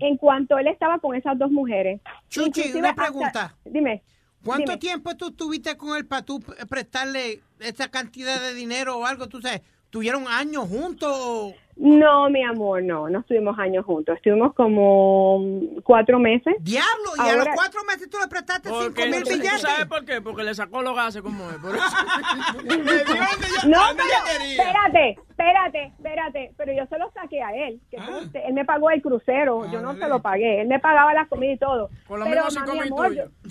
en 0.00 0.16
cuanto 0.18 0.56
él 0.58 0.66
estaba 0.68 0.98
con 0.98 1.16
esas 1.16 1.38
dos 1.38 1.50
mujeres. 1.50 2.00
Chuchi, 2.28 2.46
Inclusive 2.60 2.78
una 2.78 2.90
hasta- 2.90 3.02
pregunta. 3.02 3.54
dime. 3.64 4.02
¿Cuánto 4.44 4.72
dime. 4.72 4.78
tiempo 4.78 5.16
tú 5.16 5.30
tuviste 5.32 5.76
con 5.78 5.96
él 5.96 6.04
para 6.06 6.22
tú 6.22 6.40
prestarle 6.68 7.40
esa 7.60 7.88
cantidad 7.90 8.40
de 8.40 8.52
dinero 8.54 8.98
o 8.98 9.06
algo? 9.06 9.26
¿Tú 9.26 9.40
sabes? 9.40 9.62
¿Tuvieron 9.88 10.26
años 10.28 10.68
juntos? 10.68 11.54
No, 11.76 12.30
mi 12.30 12.42
amor, 12.44 12.82
no, 12.84 13.08
no 13.08 13.18
estuvimos 13.20 13.58
años 13.58 13.84
juntos, 13.84 14.14
estuvimos 14.16 14.54
como 14.54 15.40
cuatro 15.82 16.20
meses. 16.20 16.54
¡Diablo! 16.60 17.10
Y 17.16 17.28
a 17.28 17.36
los 17.36 17.48
cuatro 17.54 17.80
meses 17.84 18.08
tú 18.08 18.16
le 18.20 18.28
prestaste 18.28 18.68
cinco 18.68 18.80
Porque, 18.84 19.06
mil 19.10 19.22
¿tú 19.24 19.30
billetes. 19.30 19.60
¿Sabes 19.60 19.86
por 19.86 20.04
qué? 20.04 20.20
Porque 20.20 20.44
le 20.44 20.54
sacó 20.54 20.82
los 20.82 20.94
gases 20.94 21.20
como 21.22 21.50
es. 21.50 21.56
Por 21.58 21.74
eso. 21.74 21.84
No, 23.66 23.80
pero, 23.96 24.40
espérate, 24.46 25.18
espérate, 25.30 25.84
espérate, 25.96 26.52
pero 26.56 26.72
yo 26.72 26.86
se 26.86 26.98
lo 26.98 27.10
saqué 27.12 27.42
a 27.42 27.50
él, 27.54 27.80
que 27.90 27.96
Ah. 27.98 28.06
conste, 28.06 28.46
él 28.46 28.54
me 28.54 28.64
pagó 28.64 28.90
el 28.90 29.02
crucero, 29.02 29.70
yo 29.70 29.80
no 29.80 29.94
se 29.94 30.06
lo 30.08 30.20
pagué, 30.20 30.60
él 30.60 30.68
me 30.68 30.78
pagaba 30.78 31.12
la 31.14 31.26
comida 31.26 31.52
y 31.52 31.58
todo. 31.58 31.90
Por 32.06 32.18
lo 32.18 32.24
pero, 32.24 32.36
menos 32.42 32.54
mami, 32.54 32.70
mil 32.72 32.82
amor, 32.82 33.06
tuyos. 33.08 33.30
yo- 33.42 33.50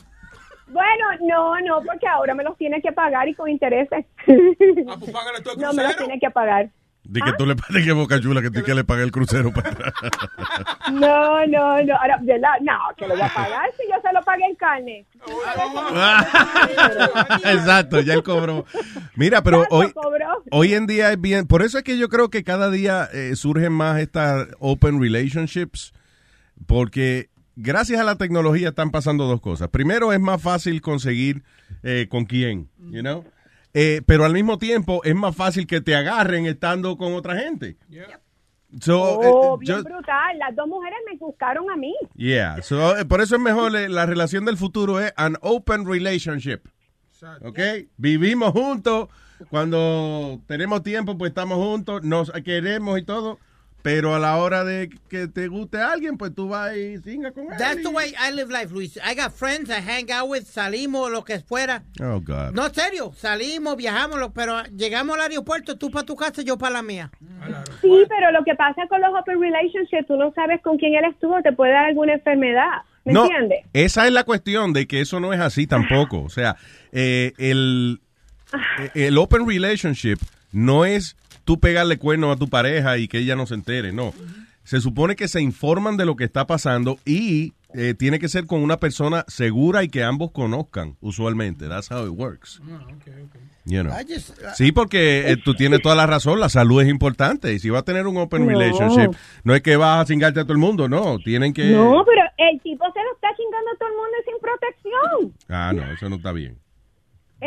Bueno, 0.68 1.06
no, 1.22 1.60
no, 1.62 1.82
porque 1.86 2.08
ahora 2.08 2.34
me 2.36 2.44
los 2.44 2.58
tiene 2.58 2.82
que 2.82 2.92
pagar 2.92 3.28
y 3.28 3.34
con 3.36 3.50
intereses. 3.50 4.06
Ah, 4.88 4.96
pues 5.00 5.58
no, 5.58 5.74
me 5.74 5.84
los 5.84 5.98
tiene 5.98 6.20
que 6.20 6.30
pagar. 6.32 6.70
Di 7.06 7.20
que 7.22 7.34
tú 7.38 7.46
le 7.46 7.56
pagues 7.56 7.84
que 7.84 7.92
Boca 7.92 8.20
Chula 8.22 8.42
que 8.42 8.50
tú 8.50 8.64
que 8.64 8.74
le 8.74 8.86
pague 8.86 9.04
el 9.04 9.12
crucero 9.12 9.52
para 9.52 9.70
atrás. 9.70 9.94
No, 10.92 11.46
no, 11.48 11.82
no, 11.84 11.96
ahora, 11.96 12.20
¿verdad? 12.22 12.52
No, 12.62 12.74
que 12.98 13.08
lo 13.08 13.16
voy 13.16 13.24
a 13.24 13.34
pagar 13.34 13.70
si 13.78 13.84
yo 13.90 14.00
se 14.02 14.14
lo 14.14 14.22
pagué 14.22 14.46
en 14.46 14.56
carne. 14.56 15.06
Exacto, 17.52 18.02
ya 18.02 18.14
él 18.14 18.22
cobró. 18.22 18.66
Mira, 19.16 19.42
pero 19.42 19.66
hoy, 19.70 19.92
cobró. 19.92 20.44
hoy 20.52 20.74
en 20.74 20.86
día 20.86 21.12
es 21.12 21.20
bien. 21.20 21.48
Por 21.48 21.64
eso 21.64 21.78
es 21.78 21.84
que 21.84 21.98
yo 21.98 22.10
creo 22.10 22.30
que 22.30 22.44
cada 22.44 22.70
día 22.70 23.10
eh, 23.12 23.36
surgen 23.36 23.72
más 23.72 24.00
estas 24.00 24.48
open 24.60 25.02
relationships. 25.02 25.94
Porque 26.68 27.30
gracias 27.56 28.00
a 28.00 28.04
la 28.04 28.18
tecnología 28.18 28.70
están 28.70 28.92
pasando 28.92 29.26
dos 29.26 29.42
cosas. 29.42 29.70
Primero, 29.70 30.14
es 30.14 30.20
más 30.20 30.42
fácil 30.42 30.82
conseguir 30.82 31.44
eh, 31.82 32.08
con 32.10 32.26
quién, 32.26 32.70
you 32.92 33.02
know? 33.02 33.26
Eh, 33.74 34.02
pero 34.06 34.24
al 34.26 34.34
mismo 34.34 34.58
tiempo 34.58 35.02
es 35.04 35.16
más 35.16 35.36
fácil 35.36 35.66
que 35.66 35.82
te 35.82 35.96
agarren 35.96 36.46
estando 36.46 36.96
con 36.98 37.14
otra 37.14 37.36
gente. 37.38 37.78
So, 38.80 39.02
Oh, 39.02 39.56
eh, 39.56 39.58
bien 39.62 39.78
yo- 39.78 39.84
brutal. 39.84 40.38
Las 40.40 40.56
dos 40.56 40.68
mujeres 40.68 40.98
me 41.12 41.18
buscaron 41.18 41.70
a 41.70 41.76
mí. 41.76 41.94
Yeah, 42.16 42.62
so, 42.64 42.98
eh, 42.98 43.06
por 43.06 43.22
eso 43.22 43.36
es 43.36 43.42
mejor, 43.42 43.76
eh, 43.76 43.88
la 43.90 44.06
relación 44.06 44.46
del 44.46 44.58
futuro 44.58 45.00
es 45.00 45.14
an 45.16 45.38
open 45.42 45.86
relationship. 45.88 46.62
¿Ok? 47.42 47.60
Vivimos 47.98 48.52
juntos, 48.52 49.08
cuando 49.50 50.42
tenemos 50.46 50.84
tiempo, 50.84 51.18
pues 51.18 51.30
estamos 51.30 51.58
juntos, 51.58 52.04
nos 52.04 52.32
queremos 52.44 53.00
y 53.00 53.04
todo, 53.04 53.40
Pero 53.84 54.16
a 54.16 54.20
la 54.20 54.38
hora 54.38 54.64
de 54.64 54.90
que 55.10 55.28
te 55.28 55.50
guste 55.50 55.78
alguien, 55.78 56.18
pues 56.18 56.34
tú 56.34 56.48
vas 56.48 56.74
y 56.76 56.98
singa 57.00 57.34
con 57.34 57.52
él. 57.52 57.58
That's 57.58 57.84
the 57.84 57.90
way 57.90 58.14
I 58.14 58.32
live 58.34 58.50
life, 58.50 58.74
Luis. 58.74 58.98
I 58.98 59.14
got 59.14 59.34
friends 59.34 59.70
I 59.70 59.82
hang 59.82 60.10
out 60.10 60.30
with, 60.30 60.46
salimos, 60.46 61.12
lo 61.12 61.26
que 61.26 61.40
fuera. 61.42 61.84
Oh, 62.02 62.22
God. 62.22 62.54
No, 62.54 62.66
en 62.66 62.74
serio, 62.74 63.12
salimos, 63.14 63.76
viajamos, 63.76 64.32
pero 64.34 64.64
llegamos 64.76 65.18
al 65.18 65.24
aeropuerto, 65.24 65.78
tú 65.78 65.92
para 65.92 66.06
tu 66.06 66.16
casa, 66.16 66.42
yo 66.42 66.58
para 66.58 66.76
la 66.76 66.82
mía. 66.82 67.12
Sí, 67.82 68.06
pero 68.08 68.32
lo 68.32 68.42
que 68.46 68.56
pasa 68.56 68.88
con 68.88 69.02
los 69.02 69.10
open 69.20 69.42
relationships, 69.42 70.08
tú 70.08 70.16
no 70.16 70.32
sabes 70.34 70.62
con 70.62 70.78
quién 70.78 70.96
él 70.96 71.12
estuvo, 71.12 71.42
te 71.42 71.52
puede 71.52 71.74
dar 71.74 71.84
alguna 71.84 72.14
enfermedad. 72.14 72.84
¿Me 73.04 73.12
no, 73.12 73.26
entiendes? 73.26 73.66
esa 73.74 74.08
es 74.08 74.14
la 74.14 74.24
cuestión 74.24 74.72
de 74.72 74.88
que 74.88 75.02
eso 75.02 75.20
no 75.20 75.34
es 75.34 75.42
así 75.42 75.68
tampoco. 75.68 76.22
O 76.22 76.30
sea, 76.30 76.56
eh, 76.94 77.34
el, 77.38 78.00
el 78.94 79.18
open 79.18 79.46
relationship 79.46 80.20
no 80.54 80.86
es 80.86 81.18
tú 81.44 81.60
pegarle 81.60 81.98
cuerno 81.98 82.32
a 82.32 82.36
tu 82.38 82.48
pareja 82.50 82.98
y 82.98 83.08
que 83.08 83.20
ella 83.20 83.36
no 83.36 83.46
se 83.46 83.56
entere, 83.56 83.92
no. 83.92 84.14
Se 84.64 84.80
supone 84.80 85.16
que 85.18 85.28
se 85.28 85.42
informan 85.42 85.98
de 85.98 86.06
lo 86.06 86.16
que 86.16 86.24
está 86.24 86.48
pasando 86.48 86.98
y 87.06 87.54
eh, 87.76 87.96
tiene 87.98 88.18
que 88.20 88.30
ser 88.30 88.46
con 88.46 88.62
una 88.62 88.78
persona 88.78 89.26
segura 89.28 89.84
y 89.84 89.90
que 89.90 90.04
ambos 90.04 90.32
conozcan, 90.32 90.96
usualmente. 91.02 91.68
That's 91.68 91.92
how 91.92 92.06
it 92.06 92.12
works. 92.18 92.62
You 93.66 93.82
know. 93.84 93.94
I 93.94 94.04
just- 94.08 94.38
Sí, 94.56 94.72
porque 94.72 95.32
eh, 95.32 95.38
tú 95.38 95.54
tienes 95.54 95.82
toda 95.82 95.96
la 95.96 96.06
razón, 96.06 96.40
la 96.40 96.48
salud 96.50 96.82
es 96.82 96.88
importante. 96.88 97.54
Y 97.54 97.60
si 97.60 97.70
vas 97.70 97.82
a 97.82 97.86
tener 97.86 98.08
un 98.08 98.16
open 98.18 98.44
No. 98.46 98.50
relationship, 98.52 99.12
no 99.44 99.54
es 99.56 99.62
que 99.62 99.76
vas 99.76 100.02
a 100.02 100.06
cingarte 100.06 100.40
a 100.40 100.44
todo 100.44 100.54
el 100.54 100.60
mundo, 100.60 100.88
no. 100.88 101.18
Tienen 101.20 101.54
que... 101.54 101.72
No, 101.72 102.04
pero 102.06 102.22
el 102.38 102.62
tipo 102.62 102.86
se 102.94 103.00
lo 103.04 103.14
está 103.16 103.30
chingando 103.36 103.72
a 103.74 103.78
todo 103.78 103.90
el 103.90 103.96
mundo 103.96 104.18
sin 104.26 104.40
protección. 104.40 105.34
Ah, 105.50 105.74
no, 105.76 105.94
eso 105.94 106.10
no 106.10 106.16
está 106.18 106.32
bien. 106.32 106.58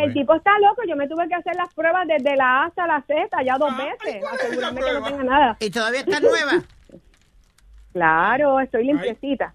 El 0.04 0.12
tipo 0.12 0.34
está 0.34 0.50
loco. 0.60 0.82
Yo 0.88 0.96
me 0.96 1.08
tuve 1.08 1.28
que 1.28 1.34
hacer 1.34 1.54
las 1.56 1.72
pruebas 1.74 2.06
desde 2.06 2.36
la 2.36 2.62
A 2.62 2.66
hasta 2.66 2.86
la 2.86 3.02
Z 3.02 3.42
ya 3.44 3.56
dos 3.58 3.76
veces. 3.76 4.22
Asegurarme 4.32 4.80
que 4.80 4.92
no 4.92 5.02
tenga 5.02 5.24
nada. 5.24 5.56
¿Y 5.60 5.70
todavía 5.70 6.00
está 6.00 6.20
nueva? 6.20 6.62
Claro, 7.92 8.60
estoy 8.60 8.84
limpiecita. 8.84 9.54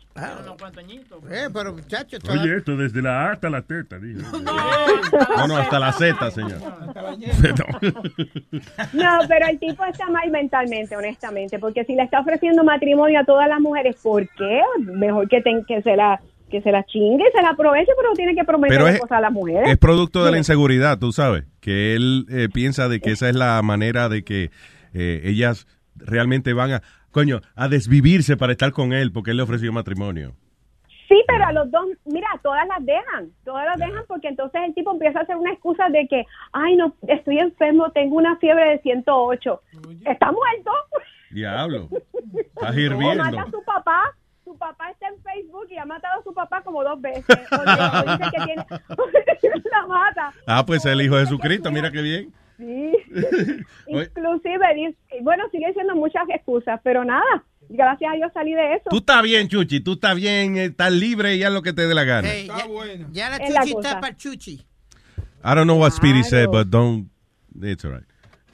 Eh, 1.30 1.48
pero 1.54 1.74
muchacho, 1.74 2.18
Oye, 2.28 2.58
esto 2.58 2.76
desde 2.76 3.00
la 3.00 3.28
A 3.28 3.32
hasta 3.34 3.52
la 3.52 3.62
teta, 3.62 4.00
dijo. 4.00 4.20
No, 5.38 5.48
no, 5.48 5.58
hasta 5.58 5.78
la 5.78 5.92
Z, 5.92 6.32
señor. 6.32 6.58
No, 8.94 9.20
pero 9.28 9.46
el 9.48 9.60
tipo 9.60 9.86
está 9.86 10.08
mal 10.10 10.28
mentalmente, 10.32 10.98
honestamente, 10.98 11.60
porque 11.60 11.84
si 11.86 11.94
le 11.94 12.02
está 12.02 12.22
ofreciendo 12.22 12.64
matrimonio 12.64 13.20
a 13.20 13.26
todas 13.26 13.48
las 13.48 13.60
mujeres, 13.60 13.96
¿por 14.02 14.28
qué? 14.30 14.62
Mejor 14.80 15.30
que, 15.30 15.42
ten- 15.42 15.64
que 15.66 15.84
se 15.84 15.96
la 15.96 16.20
que 16.52 16.62
se 16.62 16.72
la 16.72 16.84
chingue, 16.84 17.24
se 17.34 17.42
la 17.42 17.50
aproveche, 17.50 17.92
pero 17.98 18.14
tiene 18.14 18.36
que 18.36 18.44
prometer 18.44 18.78
Pero 18.78 18.88
es, 18.90 19.00
cosas 19.00 19.18
a 19.18 19.22
las 19.22 19.32
mujeres. 19.32 19.70
es 19.70 19.78
producto 19.78 20.24
de 20.24 20.32
la 20.32 20.38
inseguridad, 20.38 21.00
tú 21.00 21.12
sabes, 21.12 21.46
que 21.62 21.96
él 21.96 22.26
eh, 22.30 22.50
piensa 22.54 22.88
de 22.90 23.00
que 23.00 23.12
esa 23.12 23.30
es 23.30 23.36
la 23.36 23.60
manera 23.64 24.10
de 24.10 24.24
que 24.24 24.52
eh, 24.94 25.22
ellas 25.24 25.66
realmente 25.96 26.54
van 26.54 26.74
a, 26.74 26.82
coño, 27.12 27.42
a 27.56 27.68
desvivirse 27.70 28.38
para 28.38 28.52
estar 28.52 28.72
con 28.72 28.94
él 28.94 29.12
porque 29.12 29.32
él 29.32 29.38
le 29.38 29.44
ofreció 29.44 29.72
matrimonio. 29.74 30.34
Sí, 31.08 31.22
pero 31.28 31.44
a 31.46 31.52
los 31.52 31.70
dos, 31.70 31.86
mira, 32.06 32.28
todas 32.42 32.66
las 32.70 32.86
dejan, 32.86 33.32
todas 33.44 33.66
las 33.66 33.78
dejan 33.78 34.04
porque 34.08 34.30
entonces 34.30 34.62
el 34.66 34.74
tipo 34.74 34.92
empieza 34.94 35.20
a 35.20 35.24
hacer 35.24 35.36
una 35.36 35.52
excusa 35.52 35.90
de 35.90 36.08
que, 36.08 36.26
ay, 36.54 36.78
no, 36.78 36.96
estoy 37.08 37.38
enfermo, 37.40 37.92
tengo 37.92 38.16
una 38.16 38.38
fiebre 38.38 38.70
de 38.70 38.80
108. 38.80 39.62
¿Está 40.06 40.32
muerto? 40.32 40.72
Diablo, 41.30 41.90
estás 42.38 42.76
O 42.76 42.80
hirviendo. 42.80 43.24
mata 43.26 43.42
a 43.42 43.52
su 43.52 43.62
papá. 43.66 44.16
Su 44.52 44.58
papá 44.58 44.90
está 44.92 45.08
en 45.08 45.14
Facebook 45.24 45.68
y 45.70 45.78
ha 45.78 45.86
matado 45.86 46.20
a 46.20 46.24
su 46.24 46.34
papá 46.34 46.62
como 46.62 46.84
dos 46.84 47.00
veces. 47.00 47.24
O 47.30 47.62
dice 48.12 48.32
que 48.32 48.46
tiene, 48.46 48.66
la 49.72 49.88
mata. 49.88 50.34
Ah, 50.46 50.66
pues 50.66 50.84
el 50.86 51.02
hijo 51.02 51.16
de 51.16 51.24
Jesucristo, 51.24 51.72
mira 51.72 51.90
qué 51.90 52.02
bien. 52.02 52.34
Sí. 52.58 52.92
Inclusive, 53.88 54.60
dice- 54.76 54.98
bueno, 55.22 55.46
sigue 55.52 55.72
siendo 55.74 55.96
muchas 55.96 56.24
excusas, 56.30 56.82
pero 56.84 57.06
nada, 57.06 57.46
gracias 57.70 58.12
a 58.12 58.16
Dios 58.18 58.30
salí 58.34 58.54
de 58.54 58.74
eso. 58.76 58.90
Tú 58.90 58.98
estás 58.98 59.24
bien, 59.24 59.48
Chuchi, 59.48 59.80
tú 59.80 59.94
estás 59.94 60.16
bien, 60.16 60.58
eh, 60.58 60.66
estás 60.66 60.92
libre 60.92 61.36
y 61.38 61.44
haz 61.44 61.54
lo 61.54 61.62
que 61.62 61.72
te 61.72 61.88
dé 61.88 61.94
la 61.96 62.04
gana. 62.04 62.30
Ey, 62.30 62.48
ya, 62.48 62.66
ya 63.12 63.30
la 63.30 63.38
Es 63.38 63.54
la 63.54 63.62
chuchi 63.62 63.74
cosa. 63.74 63.88
está 63.88 64.02
para 64.02 64.18
chuchi. 64.18 64.54
I 65.46 65.56
don't 65.56 65.64
know 65.64 65.80
what 65.80 65.92
Speedy 65.92 66.24
said, 66.24 66.50
but 66.52 66.68
don't, 66.70 67.10
it's 67.62 67.86
all 67.86 67.92
right. 67.94 68.04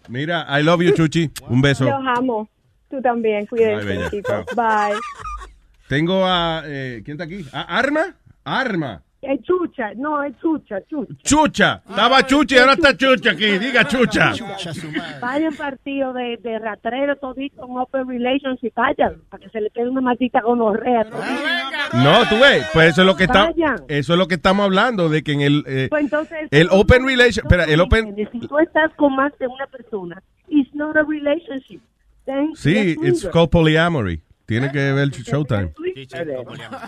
Mira, 0.09 0.45
I 0.47 0.61
love 0.61 0.81
you, 0.83 0.93
Chuchi. 0.93 1.31
Un 1.49 1.59
beso. 1.61 1.85
Los 1.85 2.05
amo. 2.17 2.47
Tú 2.89 3.01
también, 3.01 3.45
cuídense, 3.47 4.09
chicos. 4.11 4.45
Bye. 4.55 4.93
Tengo 5.87 6.25
a, 6.25 6.63
eh, 6.65 7.01
¿quién 7.03 7.15
está 7.15 7.23
aquí? 7.23 7.45
¿A 7.53 7.77
Arma? 7.77 8.15
Arma. 8.43 9.01
Es 9.19 9.41
chucha, 9.41 9.93
no, 9.95 10.23
es 10.23 10.37
chucha, 10.39 10.77
chucha. 10.87 11.13
Chucha. 11.23 11.81
Estaba 11.89 12.23
Chucha 12.25 12.55
y 12.55 12.59
ahora 12.59 12.73
está 12.73 12.95
Chucha 12.95 13.31
aquí. 13.31 13.57
Diga 13.57 13.83
Chucha. 13.85 14.31
Vayan 15.21 15.55
partido 15.55 16.13
de, 16.13 16.37
de 16.37 16.59
ratrero 16.59 17.15
todito 17.15 17.65
en 17.65 17.77
Open 17.77 18.07
Relationship, 18.07 18.71
vayan, 18.75 19.15
para 19.29 19.43
que 19.43 19.49
se 19.49 19.59
le 19.59 19.69
quede 19.71 19.89
una 19.89 20.01
maldita 20.01 20.41
gonorrea. 20.41 21.05
No, 21.93 22.29
tú 22.29 22.35
ves, 22.39 22.67
pues 22.73 22.89
eso 22.91 23.01
es 23.01 23.07
lo 23.07 23.15
que 23.15 23.23
está, 23.23 23.45
Vayan. 23.47 23.83
eso 23.87 24.13
es 24.13 24.19
lo 24.19 24.27
que 24.27 24.35
estamos 24.35 24.65
hablando 24.65 25.09
de 25.09 25.23
que 25.23 25.31
en 25.33 25.41
el 25.41 25.63
eh, 25.67 25.87
Pues 25.89 26.03
entonces, 26.03 26.47
el 26.51 26.67
open 26.69 27.05
relation, 27.05 27.45
espera, 27.45 27.63
el 27.63 27.81
open 27.81 28.15
Si 28.31 28.39
tú 28.41 28.59
estás 28.59 28.93
con 28.95 29.15
más 29.15 29.31
de 29.39 29.47
una 29.47 29.65
persona, 29.67 30.21
it's 30.47 30.73
not 30.75 30.95
a 30.95 31.03
relationship. 31.03 31.81
Then 32.25 32.55
Sí, 32.55 32.95
it's 33.01 33.27
called 33.27 33.49
polyamory. 33.49 34.21
Tiene 34.47 34.71
que 34.71 34.93
ver 34.93 35.09
Showtime. 35.09 35.73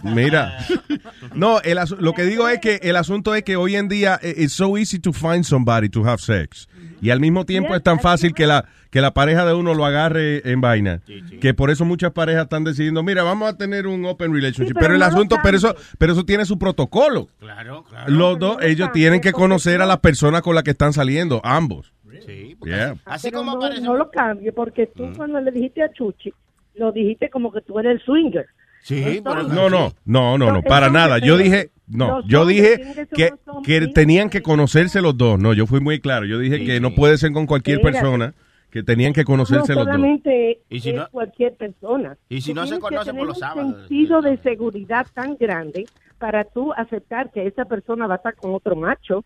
Mira, 0.03 0.57
no, 1.35 1.59
el 1.61 1.77
asu- 1.77 1.97
lo 1.99 2.13
que 2.13 2.23
digo 2.23 2.47
es 2.47 2.59
que 2.59 2.79
el 2.83 2.95
asunto 2.95 3.35
es 3.35 3.43
que 3.43 3.55
hoy 3.57 3.75
en 3.75 3.89
día 3.89 4.17
eh, 4.23 4.33
it's 4.37 4.53
so 4.53 4.77
easy 4.77 4.97
to 4.97 5.11
find 5.11 5.43
somebody 5.43 5.89
to 5.89 6.05
have 6.05 6.19
sex. 6.19 6.67
Y 7.01 7.09
al 7.11 7.19
mismo 7.19 7.45
tiempo 7.45 7.75
es 7.75 7.83
tan 7.83 7.99
fácil 7.99 8.33
que 8.33 8.47
la 8.47 8.65
que 8.91 9.01
la 9.01 9.13
pareja 9.13 9.45
de 9.45 9.53
uno 9.53 9.73
lo 9.75 9.85
agarre 9.85 10.41
en 10.49 10.61
vaina. 10.61 11.01
Que 11.41 11.53
por 11.53 11.69
eso 11.69 11.85
muchas 11.85 12.11
parejas 12.11 12.43
están 12.43 12.63
decidiendo, 12.63 13.03
mira, 13.03 13.23
vamos 13.23 13.49
a 13.49 13.55
tener 13.57 13.87
un 13.87 14.03
open 14.05 14.33
relationship. 14.33 14.73
pero 14.73 14.79
pero, 14.85 14.93
el 14.95 14.99
no 15.01 15.05
asunto, 15.05 15.35
pero 15.43 15.57
eso, 15.57 15.75
pero 15.97 16.13
eso 16.13 16.25
tiene 16.25 16.45
su 16.45 16.57
protocolo. 16.57 17.27
Claro, 17.39 17.83
claro. 17.83 18.09
Los 18.11 18.39
dos, 18.39 18.57
ellos 18.61 18.89
tienen 18.93 19.21
que 19.21 19.31
conocer 19.33 19.81
a 19.81 19.85
las 19.85 19.99
personas 19.99 20.41
con 20.41 20.55
las 20.55 20.63
que 20.63 20.71
están 20.71 20.93
saliendo, 20.93 21.39
ambos. 21.43 21.93
Sí, 22.25 22.55
Yeah. 22.65 22.95
Así 23.05 23.27
Pero 23.29 23.39
como 23.39 23.51
no, 23.51 23.57
aparece. 23.57 23.81
no 23.81 23.95
lo 23.95 24.09
cambie, 24.11 24.51
porque 24.51 24.87
tú 24.87 25.05
Mm. 25.05 25.15
cuando 25.15 25.39
le 25.39 25.51
dijiste 25.51 25.81
a 25.83 25.91
Chuchi, 25.93 26.33
lo 26.79 26.91
dijiste 26.91 27.29
como 27.29 27.51
que 27.51 27.61
tú 27.61 27.77
eres 27.79 27.93
el 27.93 28.01
swinger. 28.01 28.45
Sí, 28.81 29.21
pero- 29.23 29.43
No, 29.43 29.69
no, 29.69 29.91
no, 30.05 30.37
no, 30.37 30.51
no, 30.53 30.61
para 30.63 30.89
nada. 30.89 31.19
Yo 31.19 31.37
dije, 31.37 31.69
no, 31.87 32.25
yo 32.27 32.45
dije 32.45 33.05
que 33.13 33.31
que, 33.63 33.87
tenían 33.87 34.29
que 34.29 34.41
conocerse 34.41 35.01
los 35.01 35.17
dos. 35.17 35.37
No, 35.39 35.53
yo 35.53 35.67
fui 35.67 35.79
muy 35.81 35.99
claro. 35.99 36.25
Yo 36.25 36.39
dije 36.39 36.63
que 36.65 36.79
no 36.79 36.95
puede 36.95 37.17
ser 37.17 37.31
con 37.33 37.45
cualquier 37.45 37.81
persona, 37.81 38.33
que 38.71 38.83
tenían 38.83 39.13
que 39.13 39.25
conocerse 39.25 39.73
no 39.73 39.79
los 39.81 39.85
dos. 39.85 39.95
solamente 39.95 40.59
Y 40.69 40.79
si 40.79 40.89
es 40.91 40.95
no- 40.95 41.09
cualquier 41.09 41.55
persona. 41.55 42.17
Y 42.29 42.41
si 42.41 42.53
no 42.53 42.61
se 42.61 42.67
tienes 42.67 42.79
que 42.79 42.89
conocen 42.95 43.15
por 43.15 43.15
tener 43.15 43.25
los 43.27 43.37
un 43.37 43.41
sábados. 43.41 43.75
sentido 43.87 44.21
de 44.21 44.37
seguridad 44.37 45.07
tan 45.13 45.35
grande 45.37 45.85
para 46.17 46.43
tú 46.45 46.71
aceptar 46.73 47.31
que 47.31 47.47
esa 47.47 47.65
persona 47.65 48.07
va 48.07 48.15
a 48.15 48.17
estar 48.17 48.35
con 48.35 48.53
otro 48.53 48.75
macho. 48.75 49.25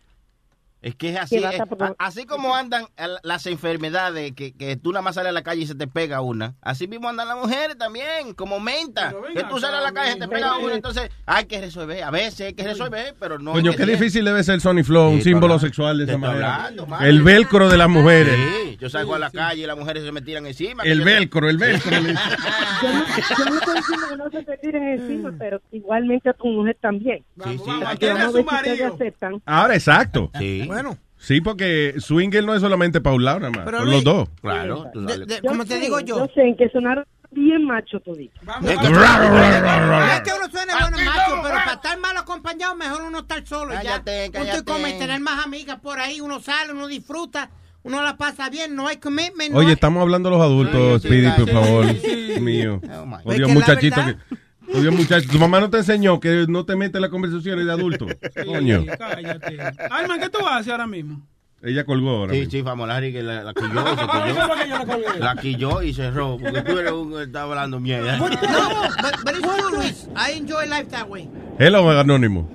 Es 0.84 0.94
que 0.96 1.08
es 1.08 1.16
así. 1.16 1.40
Que 1.40 1.46
es- 1.48 1.62
así 1.98 2.26
como 2.26 2.54
andan 2.54 2.84
las 3.22 3.46
enfermedades, 3.46 4.32
que, 4.32 4.52
que 4.52 4.76
tú 4.76 4.92
nada 4.92 5.00
más 5.00 5.14
sales 5.14 5.30
a 5.30 5.32
la 5.32 5.42
calle 5.42 5.62
y 5.62 5.66
se 5.66 5.74
te 5.74 5.86
pega 5.86 6.20
una. 6.20 6.56
Así 6.60 6.86
mismo 6.86 7.08
andan 7.08 7.26
las 7.26 7.38
mujeres 7.38 7.78
también, 7.78 8.34
como 8.34 8.60
menta. 8.60 9.14
Que 9.34 9.44
tú 9.44 9.58
sales 9.58 9.78
a 9.78 9.82
la 9.82 9.92
calle 9.92 10.10
y 10.10 10.12
se 10.12 10.18
te 10.20 10.28
pega 10.28 10.58
una. 10.58 10.74
Entonces 10.74 11.10
hay 11.24 11.46
que 11.46 11.58
resolver. 11.62 12.02
A 12.02 12.10
veces 12.10 12.48
hay 12.48 12.52
que 12.52 12.64
resolver, 12.64 13.14
pero 13.18 13.38
no. 13.38 13.52
Coño, 13.52 13.72
qué 13.72 13.86
difícil 13.86 14.26
debe 14.26 14.44
ser 14.44 14.60
Sony 14.60 14.84
Flow, 14.84 15.08
un 15.10 15.16
Sí, 15.18 15.30
símbolo 15.30 15.54
estoy 15.54 15.70
sexual 15.70 15.96
de 15.96 16.04
esa 16.04 16.18
manera. 16.18 16.66
hablando. 16.66 16.86
El 17.00 17.22
velcro 17.22 17.70
de 17.70 17.78
las 17.78 17.88
mujeres. 17.88 18.36
Sí, 18.36 18.76
yo 18.78 18.90
salgo 18.90 19.14
a 19.14 19.18
la 19.18 19.30
calle 19.30 19.62
y 19.62 19.66
las 19.66 19.78
mujeres 19.78 20.04
se 20.04 20.12
me 20.12 20.20
tiran 20.20 20.44
encima. 20.44 20.82
El 20.82 21.00
velcro, 21.02 21.48
el 21.48 21.56
velcro. 21.56 21.90
Yo 22.82 22.92
no, 22.92 23.04
yo 23.38 23.44
no 23.50 23.54
estoy 23.58 23.74
diciendo 23.76 24.06
que 24.10 24.16
no 24.16 24.30
se 24.30 24.42
te 24.42 24.56
tiren 24.58 24.82
encima, 24.88 25.32
pero 25.38 25.62
igualmente 25.72 26.28
a 26.28 26.32
tu 26.34 26.46
mujer 26.48 26.76
también. 26.80 27.24
Sí, 27.42 27.50
sí. 27.56 27.62
Vamos 27.66 27.88
a 27.88 27.96
si 27.96 28.38
ustedes 28.40 28.80
aceptan. 28.82 29.42
Ahora, 29.46 29.74
exacto. 29.74 30.30
Sí. 30.38 30.68
Bueno. 30.74 30.98
Sí, 31.16 31.40
porque 31.40 31.94
swinger 31.98 32.44
no 32.44 32.54
es 32.54 32.60
solamente 32.60 33.00
para 33.00 33.16
un 33.16 33.24
lado 33.24 33.40
nada 33.40 33.50
más, 33.52 33.64
Pero 33.64 33.78
son 33.78 33.90
los 33.90 34.04
dos. 34.04 34.28
Claro. 34.42 34.90
dale. 34.94 35.24
De- 35.26 35.40
como 35.40 35.64
te 35.64 35.74
sé, 35.74 35.80
digo 35.80 35.98
yo. 36.00 36.18
Yo 36.26 36.32
sé 36.34 36.42
en 36.42 36.56
que 36.56 36.68
sonaron 36.68 37.04
bien 37.30 37.64
macho 37.64 37.98
todito. 38.00 38.38
No 38.44 38.68
es 38.70 38.78
que 38.78 40.30
uno 40.36 40.50
suene 40.50 40.72
bueno 40.78 40.98
macho, 41.04 41.40
pero 41.42 41.54
para 41.54 41.72
estar 41.74 41.98
mal 41.98 42.16
acompañado, 42.16 42.74
mejor 42.74 43.02
uno 43.02 43.20
estar 43.20 43.46
solo. 43.46 43.72
y 43.72 43.76
ya. 43.76 43.82
Cállate, 44.02 44.24
Punto 44.26 44.38
y 44.42 44.46
cállate. 44.50 44.64
coma, 44.64 44.90
y 44.90 44.98
tener 44.98 45.20
más 45.20 45.44
amigas 45.44 45.78
por 45.80 45.98
ahí. 45.98 46.20
Uno 46.20 46.40
sale, 46.40 46.72
uno 46.72 46.86
disfruta, 46.86 47.50
uno 47.82 48.02
la 48.02 48.16
pasa 48.16 48.50
bien, 48.50 48.74
no 48.76 48.86
hay 48.88 48.98
commitment. 48.98 49.50
no 49.52 49.58
Oye, 49.58 49.68
hay- 49.68 49.72
estamos 49.74 50.02
hablando 50.02 50.28
de 50.30 50.36
los 50.36 50.44
adultos, 50.44 51.02
Speedy, 51.02 51.30
sí, 51.30 51.32
por 51.44 51.50
favor. 51.50 51.86
sí, 51.88 52.32
sí. 52.34 52.40
Mío. 52.40 52.80
Oh, 52.84 53.32
la 53.32 53.48
muchachito 53.48 53.96
verdad- 53.96 54.16
que... 54.28 54.43
Odio 54.72 54.92
muchacho. 54.92 55.28
Tu 55.30 55.38
mamá 55.38 55.60
no 55.60 55.70
te 55.70 55.78
enseñó 55.78 56.20
que 56.20 56.46
no 56.48 56.64
te 56.64 56.76
metes 56.76 56.96
en 56.96 57.02
las 57.02 57.10
conversaciones 57.10 57.66
de 57.66 57.72
adultos. 57.72 58.14
Coño. 58.46 58.82
Sí, 58.82 58.88
cállate. 58.98 59.58
Alman, 59.90 60.20
¿qué 60.20 60.28
tú 60.30 60.38
haces 60.46 60.70
ahora 60.72 60.86
mismo? 60.86 61.26
Ella 61.62 61.84
colgó 61.84 62.10
ahora. 62.10 62.32
Sí, 62.34 62.40
mismo. 62.40 62.50
sí, 62.52 62.62
Famolari 62.62 63.12
que 63.12 63.22
la, 63.22 63.42
la 63.42 63.54
quilló, 63.54 63.84
se 63.84 63.96
le 63.96 64.64
quilló. 64.64 64.86
colgué. 64.86 65.18
La 65.18 65.36
quilló 65.36 65.82
y 65.82 65.92
cerró. 65.94 66.36
Porque 66.40 66.62
tú 66.62 66.78
eres 66.78 66.92
un 66.92 67.10
que 67.12 67.22
está 67.22 67.42
hablando 67.42 67.80
mierda. 67.80 68.16
No, 68.18 68.24
but, 68.24 69.24
but 69.24 69.34
it's 69.34 69.40
true, 69.42 69.76
Luis. 69.76 70.08
I 70.16 70.38
enjoy 70.38 70.66
life 70.66 70.88
that 70.90 71.08
way. 71.08 71.28
Hello, 71.58 71.88
Anónimo. 71.90 72.50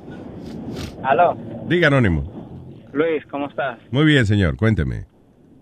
Aló, 1.04 1.36
Diga, 1.68 1.88
Anónimo. 1.88 2.88
Luis, 2.94 3.24
¿cómo 3.32 3.48
estás? 3.50 3.80
Muy 3.92 4.06
bien, 4.06 4.26
señor. 4.26 4.56
Cuénteme. 4.58 5.06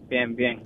Bien, 0.10 0.36
bien. 0.36 0.64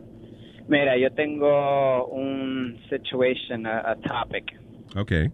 Mira, 0.67 0.97
yo 0.97 1.11
tengo 1.13 2.07
un 2.07 2.77
situation, 2.89 3.65
a, 3.67 3.91
a 3.91 3.95
topic, 3.95 4.59
Okay. 4.95 5.29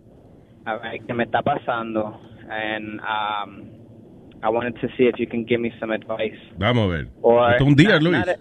All 0.68 0.80
right, 0.80 1.02
que 1.06 1.14
me 1.14 1.23
está 1.23 1.41
pasando, 1.41 2.19
and 2.49 2.99
um, 2.99 3.69
I 4.44 4.49
wanted 4.49 4.76
to 4.81 4.88
see 4.98 5.06
if 5.06 5.18
you 5.18 5.27
can 5.27 5.45
give 5.45 5.60
me 5.61 5.72
some 5.80 5.91
advice. 5.91 6.38
Vamos 6.57 6.85
a 6.85 6.88
ver. 6.88 7.07
Or 7.22 7.52
Esto 7.52 7.65
un 7.65 7.76
día, 7.76 7.94
not, 7.94 8.03
Luis. 8.03 8.18
Not, 8.18 8.30
a- 8.30 8.39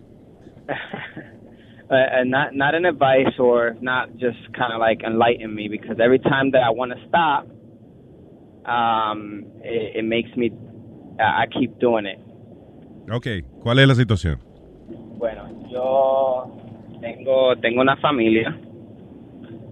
uh, 1.91 2.21
uh, 2.21 2.25
not 2.25 2.55
not 2.55 2.75
an 2.75 2.85
advice, 2.85 3.33
or 3.39 3.77
not 3.81 4.11
just 4.17 4.39
kind 4.59 4.73
of 4.73 4.81
like 4.81 5.03
enlighten 5.07 5.55
me, 5.55 5.69
because 5.69 5.99
every 6.03 6.19
time 6.19 6.51
that 6.51 6.63
I 6.63 6.71
want 6.71 6.93
to 6.93 6.99
stop, 7.09 7.47
um, 8.67 9.45
it, 9.63 9.99
it 9.99 10.05
makes 10.05 10.31
me, 10.37 10.51
I 11.21 11.47
keep 11.47 11.79
doing 11.79 12.07
it. 12.07 12.19
Ok. 13.11 13.27
¿Cuál 13.63 13.79
es 13.79 13.87
la 13.87 13.95
situación? 13.95 14.41
Bueno, 15.19 15.49
yo 15.71 16.51
tengo 17.01 17.55
tengo 17.63 17.81
una 17.83 17.97
familia, 17.99 18.49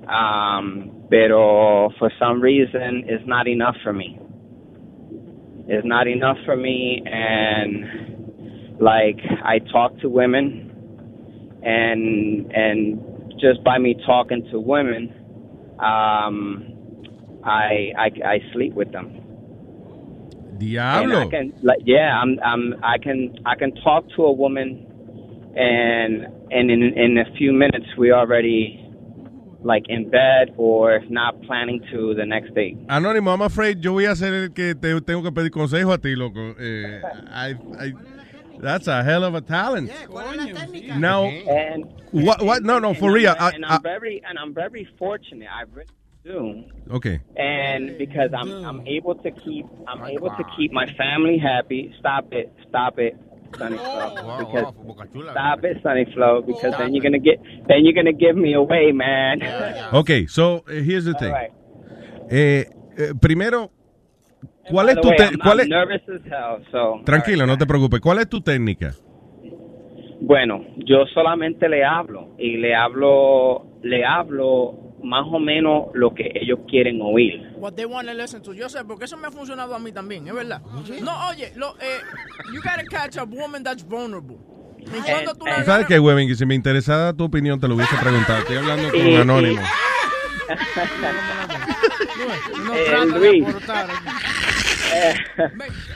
um, 0.06 0.93
pero 1.10 1.90
for 1.98 2.10
some 2.18 2.40
reason 2.40 3.05
it's 3.06 3.26
not 3.26 3.47
enough 3.47 3.76
for 3.82 3.93
me. 3.93 4.18
It's 5.66 5.86
not 5.86 6.06
enough 6.06 6.36
for 6.44 6.56
me, 6.56 7.02
and 7.06 8.78
like 8.81 9.18
I 9.43 9.60
talk 9.72 9.98
to 10.01 10.09
women, 10.10 10.70
and 11.62 12.52
and 12.52 13.40
just 13.40 13.64
by 13.64 13.78
me 13.78 13.94
talking 14.06 14.47
to 14.51 14.60
women, 14.60 15.09
um, 15.78 16.64
I 17.44 17.93
I, 17.97 18.10
I 18.24 18.39
sleep 18.52 18.74
with 18.74 18.93
them. 18.93 19.20
And 20.55 20.60
Diablo. 20.60 21.20
I 21.20 21.26
can, 21.26 21.52
like, 21.62 21.81
yeah, 21.85 22.16
I'm, 22.20 22.39
I'm, 22.44 22.74
I 22.85 22.97
can, 22.98 23.36
I 23.44 23.56
can 23.56 23.74
talk 23.82 24.05
to 24.16 24.22
a 24.22 24.32
woman, 24.32 24.86
and 25.56 26.26
and 26.51 26.70
in 26.70 26.82
in 26.82 27.18
a 27.18 27.36
few 27.36 27.52
minutes 27.52 27.86
we 27.97 28.12
already 28.12 28.84
like 29.65 29.85
in 29.89 30.11
bed, 30.11 30.55
or 30.57 30.95
if 30.97 31.09
not 31.11 31.41
planning 31.43 31.81
to 31.91 32.15
the 32.15 32.24
next 32.24 32.55
day. 32.55 32.77
Anónimo, 32.89 33.32
I'm 33.32 33.43
afraid 33.43 33.81
yo 33.82 33.93
voy 33.95 34.05
a 34.07 34.15
ser 34.15 34.35
el 34.35 34.49
que 34.51 34.74
te 34.74 35.01
tengo 35.01 35.23
que 35.23 35.32
pedir 35.32 35.51
consejo 35.51 35.93
a 35.93 35.99
ti, 35.99 36.15
loco. 36.15 36.55
Eh, 36.59 37.01
I, 37.32 37.55
I, 37.78 37.93
that's 38.61 38.86
a 38.86 39.03
hell 39.03 39.24
of 39.24 39.35
a 39.35 39.41
talent. 39.41 39.91
Now, 40.97 41.24
And 41.24 41.86
what, 42.12 42.43
what, 42.43 42.62
no, 42.62 42.78
no, 42.78 42.95
for 42.95 43.11
real. 43.12 43.35
I'm, 43.39 43.55
and 43.55 43.65
I- 43.65 43.77
I'm 43.77 43.82
very, 43.82 44.23
and 44.28 44.39
I'm 44.39 44.55
very 44.55 44.89
fortunate. 44.99 45.49
I 45.53 45.62
really 45.73 45.89
do. 46.24 46.65
okay. 46.91 47.20
and 47.36 47.99
because 47.99 48.31
I'm 48.32 48.51
I'm 48.65 48.86
able 48.86 49.15
to 49.16 49.31
keep 49.31 49.66
I'm 49.86 50.03
able 50.07 50.31
to 50.31 50.45
keep 50.57 50.73
my 50.73 50.86
family 50.97 51.36
happy. 51.39 51.95
Stop 52.01 52.32
it, 52.32 52.51
stop 52.69 52.99
it, 52.99 53.15
Sunny 53.59 53.76
Flow. 53.76 54.36
Because 54.39 54.74
stop 55.32 55.64
it, 55.64 55.82
Sunny 55.82 56.05
Flow. 56.14 56.43
Because 56.43 56.74
then 56.78 56.94
you're 56.94 57.02
gonna 57.02 57.18
get 57.18 57.40
then 57.68 57.85
you're 57.85 57.94
gonna 57.94 58.12
give 58.12 58.36
me 58.36 58.55
away, 58.55 58.93
man. 58.93 59.40
Okay, 59.93 60.26
so 60.26 60.64
eh, 60.68 60.82
here's 60.82 61.05
the 61.05 61.14
thing. 61.14 61.32
Right. 61.32 61.52
Eh, 62.31 62.64
eh, 62.97 63.12
primero, 63.20 63.70
¿cuál 64.70 64.89
es 64.90 65.01
tu 65.01 65.09
way, 65.09 65.16
I'm, 65.18 65.39
cuál 65.39 65.60
I'm 65.60 65.60
es- 65.60 65.68
nervous 65.68 66.02
as 66.09 66.24
hell. 66.31 66.64
So 66.72 67.01
Tranquilo, 67.05 67.47
no 67.47 67.56
te 67.59 67.66
preocupes. 67.66 68.01
¿Cuál 68.01 68.18
es 68.18 68.28
tu 68.28 68.40
técnica? 68.40 68.93
bueno, 70.20 70.64
yo 70.78 71.05
solamente 71.12 71.68
le 71.68 71.85
hablo 71.85 72.35
y 72.39 72.56
le 72.56 72.74
hablo 72.74 73.66
le 73.82 74.05
hablo 74.06 74.84
más 75.05 75.24
o 75.31 75.39
menos 75.39 75.89
lo 75.94 76.14
que 76.14 76.31
ellos 76.35 76.59
quieren 76.68 77.01
oír. 77.02 77.52
What 77.56 77.74
they 77.74 77.85
want 77.85 78.09
to 78.09 78.14
listen 78.14 78.43
to. 78.43 78.52
Yo 78.55 78.68
sé, 78.68 78.85
porque 78.85 79.05
eso 79.05 79.16
me 79.16 79.28
ha 79.28 79.31
funcionado 79.31 79.74
a 79.74 79.78
mí 79.78 79.93
también, 79.93 80.26
es 80.26 80.35
verdad. 80.35 80.60
No, 81.02 81.28
oye, 81.28 81.52
lo, 81.56 81.74
eh, 81.81 82.01
you 82.52 82.60
gotta 82.62 82.85
catch 82.90 83.16
a 83.16 83.24
woman 83.24 83.62
that's 83.62 83.85
vulnerable. 83.85 84.39
Tú 84.85 84.90
la 84.93 85.32
¿Tú 85.32 85.64
¿Sabes 85.64 85.86
qué, 85.86 85.98
Webin? 85.98 86.28
Que 86.28 86.35
si 86.35 86.44
me 86.44 86.55
interesara 86.55 87.12
tu 87.14 87.24
opinión 87.24 87.59
te 87.59 87.66
lo 87.68 87.74
hubiese 87.74 87.97
preguntado. 87.97 88.40
Estoy 88.40 88.56
hablando 88.56 88.90
con 88.90 89.06
un 89.06 89.16
anónimo. 89.16 89.62
and 92.97 93.12
Luis, 93.12 93.44
Eh, 94.93 95.14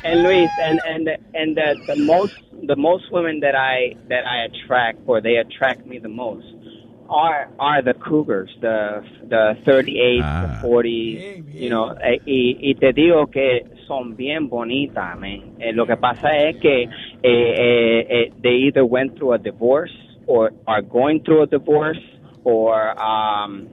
and 0.05 0.23
Luis, 0.25 0.49
and 0.61 0.81
and 0.89 1.09
and 1.35 1.57
the, 1.57 1.77
the 1.87 1.97
most 2.03 2.35
the 2.67 2.75
most 2.75 3.05
women 3.13 3.39
that 3.41 3.55
I 3.55 3.95
that 4.09 4.25
I 4.27 4.45
attract 4.45 4.99
or 5.07 5.21
they 5.21 5.37
attract 5.37 5.87
me 5.87 5.99
the 5.99 6.09
most 6.09 6.47
are 7.09 7.49
are 7.59 7.83
the 7.83 7.95
cougars, 7.95 8.51
the 8.61 9.03
the 9.29 9.55
38, 9.65 10.21
the 10.21 10.59
40, 10.63 11.45
you 11.53 11.71
know, 11.71 11.91
eh, 12.03 12.19
y, 12.27 12.59
y 12.61 12.75
te 12.75 12.93
digo 12.93 13.31
que 13.31 13.67
son 13.87 14.15
bien 14.17 14.49
bonitas, 14.49 15.19
man. 15.19 15.57
Eh, 15.59 15.73
lo 15.73 15.87
que 15.87 15.97
pasa 15.97 16.37
es 16.37 16.57
que 16.57 16.83
eh, 16.83 16.89
eh, 17.23 18.07
eh, 18.09 18.33
they 18.43 18.67
either 18.69 18.85
went 18.85 19.17
through 19.17 19.33
a 19.33 19.39
divorce 19.39 19.93
or 20.27 20.53
are 20.67 20.83
going 20.83 21.23
through 21.25 21.43
a 21.43 21.47
divorce 21.47 22.01
or 22.45 22.95
um, 23.01 23.69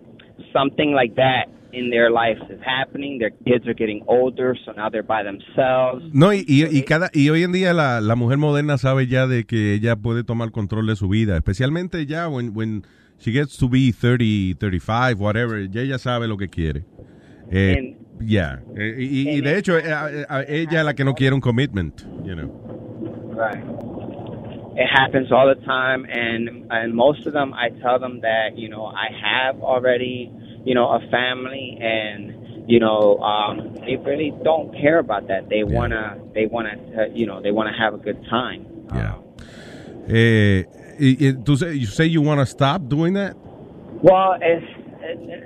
something 0.54 0.94
like 0.94 1.16
that 1.16 1.50
in 1.74 1.90
their 1.90 2.10
lives 2.10 2.42
is 2.50 2.62
happening. 2.66 3.20
Their 3.20 3.32
kids 3.46 3.68
are 3.68 3.74
getting 3.74 4.04
older, 4.08 4.56
so 4.66 4.72
now 4.72 4.90
they're 4.90 5.04
by 5.04 5.24
themselves. 5.24 6.06
No, 6.14 6.34
y, 6.34 6.46
y, 6.48 6.66
y 6.66 6.84
cada, 6.84 7.10
y 7.14 7.30
hoy 7.30 7.44
en 7.44 7.52
día 7.52 7.74
la, 7.74 8.00
la 8.00 8.16
mujer 8.16 8.38
moderna 8.38 8.78
sabe 8.78 9.08
ya 9.08 9.28
de 9.28 9.46
que 9.46 9.74
ella 9.74 9.98
puede 9.98 10.24
tomar 10.24 10.52
control 10.52 10.88
de 10.88 10.96
su 10.96 11.10
vida, 11.10 11.36
especialmente 11.36 12.06
ya 12.06 12.30
when, 12.30 12.52
when 12.56 12.86
she 13.26 13.32
gets 13.32 13.58
to 13.58 13.68
be 13.68 13.92
30, 13.92 14.54
35, 14.54 15.20
whatever, 15.20 15.60
ya 15.66 15.82
ella 15.82 15.98
sabe 15.98 16.28
lo 16.28 16.38
que 16.38 16.48
quiere. 16.48 16.86
Eh, 17.52 17.96
yeah. 18.20 18.60
Eh, 18.78 18.96
y, 19.00 19.30
y 19.38 19.42
de 19.42 19.58
hecho, 19.58 19.76
eh, 19.76 19.84
eh, 19.84 20.26
eh, 20.30 20.46
ella 20.48 20.80
es 20.82 20.86
la 20.86 20.94
que 20.94 21.04
no 21.04 21.16
quiere 21.16 21.34
un 21.34 21.42
commitment, 21.42 22.06
you 22.24 22.36
know. 22.36 22.48
Right. 23.34 23.64
It 24.78 24.88
happens 24.88 25.32
all 25.32 25.48
the 25.48 25.60
time, 25.66 26.06
and 26.06 26.68
and 26.70 26.94
most 26.94 27.26
of 27.26 27.34
them, 27.34 27.54
I 27.54 27.70
tell 27.82 27.98
them 27.98 28.22
that 28.22 28.58
you 28.58 28.70
know 28.70 28.86
I 28.86 29.08
have 29.10 29.60
already, 29.64 30.30
you 30.64 30.76
know, 30.76 30.90
a 30.92 31.00
family, 31.10 31.80
and 31.82 32.68
you 32.68 32.80
know, 32.80 33.18
um, 33.20 33.76
they 33.88 33.96
really 33.96 34.34
don't 34.44 34.72
care 34.74 35.00
about 35.00 35.30
that. 35.30 35.50
They 35.50 35.64
wanna, 35.64 36.20
they 36.36 36.46
wanna, 36.46 36.76
uh, 36.96 37.06
you 37.14 37.26
know, 37.26 37.42
they 37.42 37.52
wanna 37.52 37.74
have 37.76 37.96
a 37.96 37.98
good 37.98 38.24
time. 38.30 38.68
Eh, 40.08 40.64
y, 40.68 40.68
y 40.68 40.75
tú 41.00 41.58
say, 41.58 41.74
you 41.74 41.86
say 41.86 42.06
you 42.06 42.22
want 42.22 42.40
to 42.40 42.46
stop 42.46 42.88
doing 42.88 43.14
that? 43.14 43.36
Well, 44.04 44.36
it's, 44.42 44.66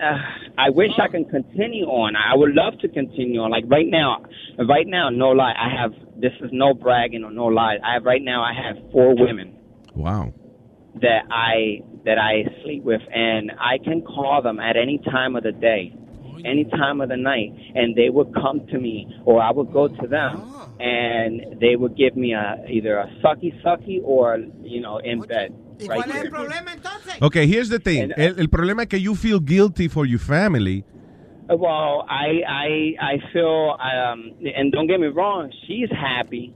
uh, 0.02 0.18
I 0.58 0.70
wish 0.70 0.92
I 1.02 1.08
can 1.08 1.26
continue 1.26 1.86
on. 1.86 2.16
I 2.16 2.36
would 2.36 2.54
love 2.54 2.80
to 2.82 2.88
continue 2.88 3.42
on. 3.42 3.52
Like 3.52 3.66
right 3.68 3.88
now, 3.88 4.24
right 4.58 4.88
now, 4.88 5.10
no 5.10 5.30
lie, 5.30 5.54
I 5.58 5.70
have. 5.82 5.92
This 6.20 6.34
is 6.42 6.50
no 6.52 6.74
bragging 6.74 7.24
or 7.24 7.32
no 7.32 7.46
lie. 7.46 7.78
I 7.84 7.94
have 7.94 8.04
right 8.04 8.22
now. 8.22 8.44
I 8.44 8.54
have 8.54 8.92
four 8.92 9.16
women 9.16 9.56
Wow. 9.96 10.34
that 11.02 11.24
I 11.32 11.82
that 12.06 12.18
I 12.18 12.44
sleep 12.64 12.84
with, 12.84 13.02
and 13.14 13.52
I 13.52 13.78
can 13.84 14.02
call 14.02 14.42
them 14.42 14.60
at 14.60 14.76
any 14.76 15.00
time 15.00 15.36
of 15.36 15.44
the 15.44 15.52
day, 15.52 15.94
any 16.46 16.66
time 16.66 17.02
of 17.02 17.10
the 17.10 17.18
night, 17.18 17.54
and 17.76 17.96
they 17.96 18.10
would 18.10 18.34
come 18.34 18.66
to 18.68 18.80
me, 18.80 19.08
or 19.26 19.42
I 19.42 19.52
would 19.52 19.72
go 19.72 19.88
to 19.88 20.08
them, 20.08 20.54
and 20.80 21.60
they 21.60 21.76
would 21.76 21.96
give 21.98 22.16
me 22.16 22.34
a 22.34 22.64
either 22.70 22.98
a 22.98 23.08
sucky 23.24 23.52
sucky 23.64 24.00
or 24.04 24.38
you 24.62 24.82
know 24.82 24.98
in 24.98 25.22
bed. 25.22 25.54
Right 25.88 26.06
here. 26.12 26.32
Okay, 27.22 27.48
here's 27.48 27.70
the 27.70 27.80
thing. 27.80 28.12
El, 28.18 28.40
el 28.40 28.48
problema 28.48 28.82
es 28.82 28.88
que 28.90 29.00
you 29.00 29.16
feel 29.16 29.40
guilty 29.40 29.88
for 29.88 30.06
your 30.06 30.20
family. 30.20 30.84
Well, 31.50 32.06
I 32.08 32.42
I 32.48 32.96
I 33.00 33.32
feel 33.34 33.78
um 33.80 34.32
and 34.56 34.72
don't 34.72 34.88
get 34.88 35.00
me 35.00 35.08
wrong, 35.08 35.52
she's 35.68 35.90
happy. 35.90 36.54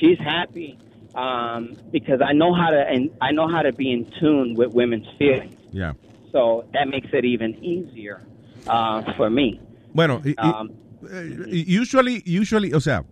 She's 0.00 0.18
happy 0.18 0.78
um 1.14 1.76
because 1.90 2.20
I 2.20 2.32
know 2.32 2.52
how 2.54 2.70
to 2.70 2.80
and 2.80 3.10
I 3.20 3.32
know 3.32 3.48
how 3.48 3.62
to 3.62 3.72
be 3.72 3.92
in 3.92 4.10
tune 4.20 4.54
with 4.54 4.72
women's 4.72 5.06
feelings. 5.18 5.58
Yeah. 5.72 5.92
So 6.32 6.64
that 6.72 6.88
makes 6.88 7.08
it 7.12 7.24
even 7.24 7.62
easier 7.62 8.22
uh 8.68 9.02
for 9.16 9.30
me. 9.30 9.58
Bueno, 9.92 10.20
y- 10.24 10.34
Um, 10.38 10.70
eh, 11.10 11.64
usually, 11.80 12.22
usually, 12.26 12.72
o 12.72 12.80
sea, 12.80 13.04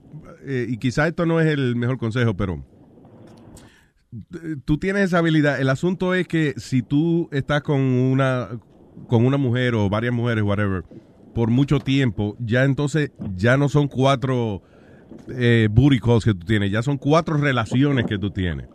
eh, 0.47 0.67
y 0.69 0.77
quizá 0.79 1.09
esto 1.09 1.27
no 1.27 1.41
es 1.41 1.47
el 1.49 1.75
mejor 1.77 1.99
consejo, 1.99 2.35
pero 2.35 2.63
eh, 4.13 4.57
tú 4.65 4.79
tienes 4.79 5.05
esa 5.05 5.19
habilidad. 5.19 5.61
El 5.61 5.69
asunto 5.69 6.15
es 6.15 6.27
que 6.29 6.55
si 6.57 6.83
tú 6.83 7.29
estás 7.33 7.63
con 7.63 7.81
una 7.81 8.49
con 9.07 9.25
una 9.25 9.37
mujer 9.39 9.75
o 9.75 9.89
varias 9.89 10.13
mujeres, 10.13 10.45
whatever, 10.45 10.85
por 11.33 11.51
mucho 11.51 11.79
tiempo, 11.81 12.37
ya 12.39 12.65
entonces 12.65 13.11
ya 13.37 13.57
no 13.57 13.69
son 13.69 13.89
cuatro 13.89 14.63
eh, 15.29 15.69
booty 15.71 15.99
calls 16.01 16.25
que 16.25 16.35
tú 16.35 16.47
tienes, 16.47 16.71
ya 16.71 16.83
son 16.83 16.99
cuatro 16.99 17.37
relaciones 17.37 18.07
que 18.07 18.19
tú 18.19 18.31
tienes. 18.31 18.67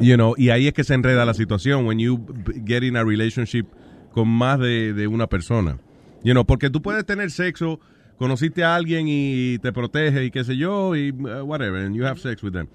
You 0.00 0.14
know, 0.16 0.34
y 0.36 0.50
ahí 0.50 0.68
es 0.68 0.72
que 0.72 0.84
se 0.84 0.94
enreda 0.94 1.24
la 1.24 1.34
situación 1.34 1.86
when 1.86 1.98
you 1.98 2.18
get 2.64 2.82
in 2.82 2.96
a 2.96 3.04
relationship 3.04 3.66
con 4.12 4.28
más 4.28 4.58
de, 4.58 4.92
de 4.92 5.06
una 5.06 5.26
persona. 5.26 5.78
You 6.22 6.32
know, 6.32 6.44
porque 6.44 6.70
tú 6.70 6.82
puedes 6.82 7.04
tener 7.06 7.30
sexo, 7.30 7.80
conociste 8.18 8.64
a 8.64 8.74
alguien 8.74 9.06
y 9.08 9.58
te 9.58 9.72
protege 9.72 10.24
y 10.24 10.30
qué 10.30 10.44
sé 10.44 10.56
yo, 10.56 10.94
y 10.94 11.10
uh, 11.10 11.44
whatever, 11.44 11.84
and 11.84 11.94
you 11.94 12.04
have 12.04 12.18
sex 12.18 12.42
with 12.42 12.52
them. 12.52 12.68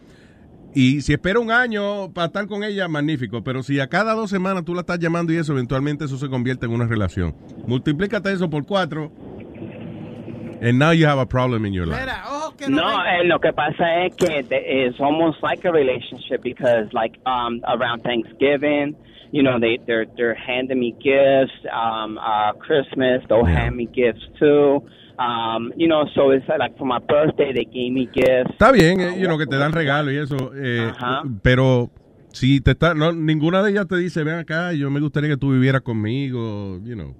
Y 0.74 1.02
si 1.02 1.14
espera 1.14 1.40
un 1.40 1.52
año 1.52 2.12
para 2.12 2.28
estar 2.28 2.48
con 2.48 2.62
ella, 2.64 2.90
magnífico. 2.90 3.42
Pero 3.44 3.64
si 3.64 3.80
a 3.80 3.88
cada 3.88 4.14
dos 4.14 4.30
semanas 4.30 4.66
tú 4.66 4.74
la 4.74 4.82
estás 4.82 5.00
llamando 5.00 5.32
y 5.32 5.38
eso, 5.38 5.54
eventualmente 5.54 6.04
eso 6.04 6.18
se 6.18 6.28
convierte 6.28 6.66
en 6.66 6.74
una 6.74 6.86
relación. 6.86 7.34
Multiplícate 7.66 8.34
eso 8.34 8.50
por 8.50 8.66
cuatro. 8.66 9.10
And 10.62 10.78
now 10.78 10.92
you 10.92 11.08
have 11.08 11.20
a 11.20 11.26
problem 11.26 11.66
in 11.66 11.74
your 11.74 11.86
life. 11.88 12.00
Mira, 12.00 12.24
ojo 12.28 12.56
que 12.58 12.68
no 12.68 12.78
No, 12.78 13.06
eh, 13.06 13.24
lo 13.24 13.40
que 13.40 13.54
pasa 13.54 14.06
es 14.06 14.16
que 14.16 14.46
it's 14.50 15.00
almost 15.00 15.42
like 15.42 15.66
a 15.66 15.72
relationship 15.72 16.42
because, 16.42 16.92
like, 16.92 17.18
um, 17.26 17.62
around 17.66 18.02
Thanksgiving, 18.04 18.96
you 19.36 19.44
know, 19.44 19.60
they 19.60 19.78
they're 19.86 20.06
they're 20.16 20.34
handing 20.34 20.80
me 20.80 20.96
gifts. 21.04 21.52
Um, 21.70 22.18
uh, 22.18 22.54
Christmas, 22.54 23.22
they'll 23.28 23.44
hand 23.44 23.76
me 23.76 23.86
gifts 23.86 24.24
too. 24.40 24.80
Um, 25.20 25.74
you 25.76 25.90
know, 25.90 26.06
so 26.16 26.32
it's 26.32 26.48
like 26.48 26.78
for 26.78 26.86
my 26.86 27.00
birthday, 27.00 27.52
they 27.54 27.66
gave 27.66 27.92
me 27.92 28.08
gifts. 28.14 28.52
Está 28.52 28.72
bien, 28.72 29.02
eh, 29.02 29.20
you 29.20 29.28
know, 29.28 29.38
que 29.38 29.46
te 29.46 29.58
dan 29.58 29.74
regalo 29.74 30.10
y 30.12 30.18
eso, 30.18 30.54
eh, 30.56 30.90
Ajá. 30.90 31.24
pero 31.44 31.90
si 32.30 32.62
te 32.62 32.72
está, 32.72 32.94
no, 32.94 33.12
ninguna 33.12 33.62
de 33.62 33.72
ellas 33.72 33.88
te 33.88 33.98
dice, 33.98 34.24
ven 34.24 34.36
acá, 34.36 34.72
yo 34.72 34.90
me 34.90 35.02
gustaría 35.02 35.30
que 35.30 35.38
tú 35.38 35.52
vivieras 35.52 35.82
conmigo, 35.82 36.80
you 36.86 36.96
know. 36.96 37.14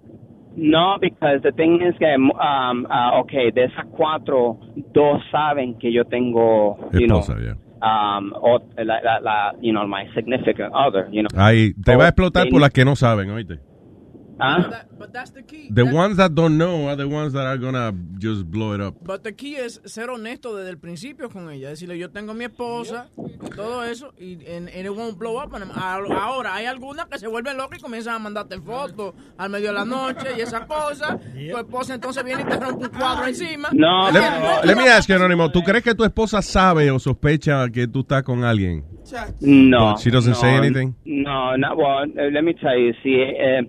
No, 0.56 0.98
because 1.00 1.42
the 1.44 1.52
thing 1.52 1.82
is 1.82 1.98
que, 2.00 2.16
um, 2.16 2.86
uh, 2.86 3.20
okay, 3.20 3.52
de 3.52 3.66
esas 3.66 3.86
cuatro, 3.92 4.58
dos 4.94 5.22
saben 5.32 5.78
que 5.80 5.92
yo 5.92 6.06
tengo, 6.06 6.78
you 6.94 7.08
know, 7.08 7.20
Esposa, 7.20 7.42
yeah. 7.42 7.58
Um, 7.82 8.34
o, 8.34 8.60
la, 8.78 9.00
la, 9.02 9.20
la, 9.20 9.52
you 9.62 9.72
know, 9.72 9.88
my 9.88 10.06
significant 10.14 10.74
other, 10.74 11.08
you 11.12 11.24
know. 11.24 11.30
Ahí, 11.36 11.74
te 11.74 11.96
va 11.96 12.06
a 12.06 12.08
explotar 12.10 12.48
por 12.50 12.62
las 12.62 12.72
que 12.72 12.86
no 12.86 12.96
saben, 12.96 13.30
oíste. 13.30 13.60
¿Ah? 14.40 14.86
The 15.70 15.84
ones 15.84 16.18
that 16.18 16.32
don't 16.34 16.58
know 16.58 16.88
are 16.90 16.96
the 16.96 17.08
ones 17.08 17.34
that 17.34 17.46
are 17.46 17.58
gonna 17.58 17.94
just 18.20 18.46
blow 18.46 18.74
it 18.74 18.82
up. 18.82 18.96
But 19.02 19.24
the 19.24 19.34
key 19.34 19.56
es 19.56 19.82
ser 19.86 20.10
honesto 20.10 20.56
desde 20.56 20.72
el 20.72 20.78
principio 20.78 21.30
con 21.30 21.50
ella. 21.50 21.70
Decirle, 21.70 21.98
yo 21.98 22.10
tengo 22.10 22.34
mi 22.34 22.46
esposa, 22.46 23.08
todo 23.56 23.84
eso, 23.84 24.14
y 24.20 24.34
and, 24.46 24.70
and 24.70 24.86
it 24.86 24.90
won't 24.90 25.18
blow 25.18 25.38
up. 25.38 25.54
Ahora, 25.76 26.56
hay 26.56 26.66
algunas 26.66 27.06
que 27.06 27.18
se 27.18 27.28
vuelven 27.28 27.58
locas 27.58 27.80
y 27.80 27.82
comienzan 27.82 28.16
a 28.16 28.20
mandarte 28.20 28.60
fotos 28.60 29.14
al 29.38 29.50
medio 29.50 29.68
de 29.68 29.74
la 29.74 29.86
noche 29.86 30.28
y 30.38 30.42
esas 30.42 30.66
cosas. 30.66 31.18
Tu 31.34 31.58
esposa 31.58 31.96
entonces 31.96 32.24
viene 32.24 32.42
y 32.42 32.46
te 32.46 32.58
rompe 32.58 32.86
un 32.86 32.92
cuadro 32.92 33.28
encima. 33.28 33.70
Let, 33.72 34.66
let 34.66 34.76
me 34.76 34.90
ask 34.90 35.08
you, 35.08 35.16
Anónimo, 35.16 35.50
¿tú 35.52 35.62
crees 35.64 35.84
que 35.84 35.96
tu 35.96 36.04
esposa 36.04 36.42
sabe 36.42 36.92
o 36.92 37.00
sospecha 37.00 37.70
que 37.70 37.88
tú 37.88 38.02
estás 38.02 38.24
con 38.24 38.44
alguien? 38.44 38.84
No. 39.40 39.92
But 39.92 40.00
she 40.00 40.10
doesn't 40.10 40.34
no, 40.34 40.40
say 40.40 40.56
anything? 40.56 40.96
No, 41.06 41.56
no, 41.56 41.76
well, 41.76 42.06
uh, 42.06 42.32
let 42.32 42.44
me 42.44 42.54
tell 42.54 42.78
you, 42.78 42.94
si, 43.04 43.14
eh, 43.14 43.62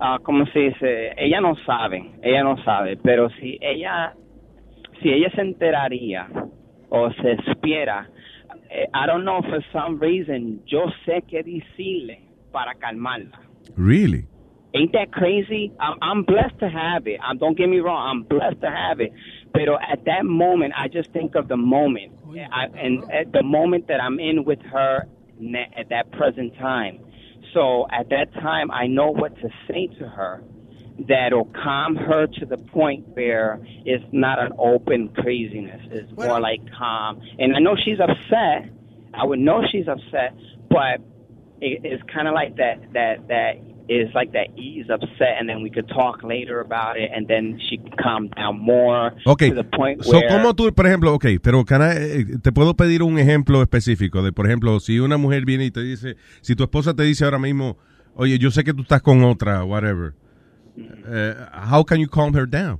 ah, 0.00 0.18
¿cómo 0.22 0.46
se 0.46 0.58
dice? 0.58 1.12
Ella 1.16 1.40
no 1.40 1.54
sabe, 1.66 2.10
ella 2.22 2.42
no 2.42 2.56
sabe, 2.64 2.96
pero 2.96 3.28
si 3.30 3.58
ella, 3.60 4.14
si 5.02 5.10
ella 5.10 5.30
se 5.34 5.42
enteraría 5.42 6.28
o 6.88 7.10
se 7.12 7.32
espiera, 7.32 8.08
eh, 8.70 8.86
I 8.94 9.06
don't 9.06 9.24
know, 9.24 9.42
for 9.42 9.62
some 9.72 9.98
reason, 9.98 10.62
yo 10.66 10.86
sé 11.04 11.22
qué 11.28 11.42
decirle 11.42 12.20
para 12.52 12.74
calmarla. 12.74 13.38
Really? 13.76 14.26
Ain't 14.72 14.92
that 14.92 15.10
crazy? 15.12 15.72
I'm, 15.80 15.98
I'm 16.00 16.22
blessed 16.22 16.58
to 16.60 16.68
have 16.68 17.06
it. 17.06 17.18
Um, 17.28 17.38
don't 17.38 17.56
get 17.56 17.68
me 17.68 17.80
wrong. 17.80 18.06
I'm 18.08 18.22
blessed 18.22 18.60
to 18.60 18.70
have 18.70 19.00
it. 19.00 19.12
But 19.52 19.62
at 19.62 20.04
that 20.04 20.24
moment, 20.24 20.74
I 20.76 20.86
just 20.86 21.12
think 21.12 21.34
of 21.34 21.48
the 21.48 21.56
moment, 21.56 22.12
I, 22.52 22.66
and 22.78 23.02
at 23.10 23.32
the 23.32 23.42
moment 23.42 23.88
that 23.88 24.00
I'm 24.00 24.20
in 24.20 24.44
with 24.44 24.60
her 24.72 25.08
at 25.76 25.88
that 25.88 26.12
present 26.12 26.54
time. 26.56 27.00
So 27.54 27.86
at 27.90 28.08
that 28.10 28.32
time, 28.34 28.70
I 28.70 28.86
know 28.86 29.10
what 29.10 29.34
to 29.36 29.48
say 29.68 29.88
to 29.98 30.08
her 30.08 30.42
that'll 31.08 31.50
calm 31.62 31.96
her 31.96 32.26
to 32.26 32.46
the 32.46 32.58
point 32.58 33.08
where 33.08 33.58
it's 33.84 34.04
not 34.12 34.38
an 34.38 34.52
open 34.58 35.08
craziness. 35.08 35.80
It's 35.90 36.12
more 36.12 36.40
like 36.40 36.60
calm. 36.76 37.22
And 37.38 37.56
I 37.56 37.60
know 37.60 37.76
she's 37.82 37.98
upset. 38.00 38.70
I 39.14 39.24
would 39.24 39.38
know 39.38 39.62
she's 39.70 39.88
upset, 39.88 40.34
but 40.68 41.00
it, 41.60 41.80
it's 41.84 42.02
kind 42.12 42.28
of 42.28 42.34
like 42.34 42.56
that 42.56 42.92
that 42.92 43.28
that 43.28 43.52
is 43.90 44.08
like 44.14 44.30
that 44.32 44.56
ease 44.56 44.88
upset 44.88 45.36
and 45.40 45.48
then 45.48 45.62
we 45.62 45.68
could 45.68 45.88
talk 45.88 46.22
later 46.22 46.60
about 46.60 46.96
it 46.96 47.10
and 47.12 47.26
then 47.26 47.58
she 47.68 47.76
can 47.76 47.90
calm 48.00 48.28
down 48.36 48.56
more 48.56 49.12
Ok, 49.26 49.48
to 49.48 49.54
the 49.54 49.64
point 49.64 50.04
so, 50.04 50.12
where 50.12 50.28
¿cómo 50.28 50.54
tú, 50.54 50.72
por 50.72 50.86
ejemplo, 50.86 51.12
ok, 51.12 51.26
pero 51.42 51.64
can 51.64 51.82
I, 51.82 51.96
eh, 51.96 52.24
te 52.40 52.52
puedo 52.52 52.74
pedir 52.74 53.02
un 53.02 53.18
ejemplo 53.18 53.60
específico 53.62 54.22
de, 54.22 54.32
por 54.32 54.46
ejemplo, 54.46 54.78
si 54.78 55.00
una 55.00 55.16
mujer 55.16 55.44
viene 55.44 55.64
y 55.64 55.70
te 55.72 55.82
dice, 55.82 56.14
si 56.40 56.54
tu 56.54 56.62
esposa 56.62 56.94
te 56.94 57.02
dice 57.02 57.24
ahora 57.24 57.40
mismo, 57.40 57.76
oye, 58.14 58.38
yo 58.38 58.52
sé 58.52 58.62
que 58.62 58.72
tú 58.72 58.82
estás 58.82 59.02
con 59.02 59.24
otra, 59.24 59.64
whatever, 59.64 60.14
eh, 60.76 61.34
how 61.72 61.84
can 61.84 61.98
you 61.98 62.08
calm 62.08 62.32
her 62.36 62.48
down? 62.48 62.78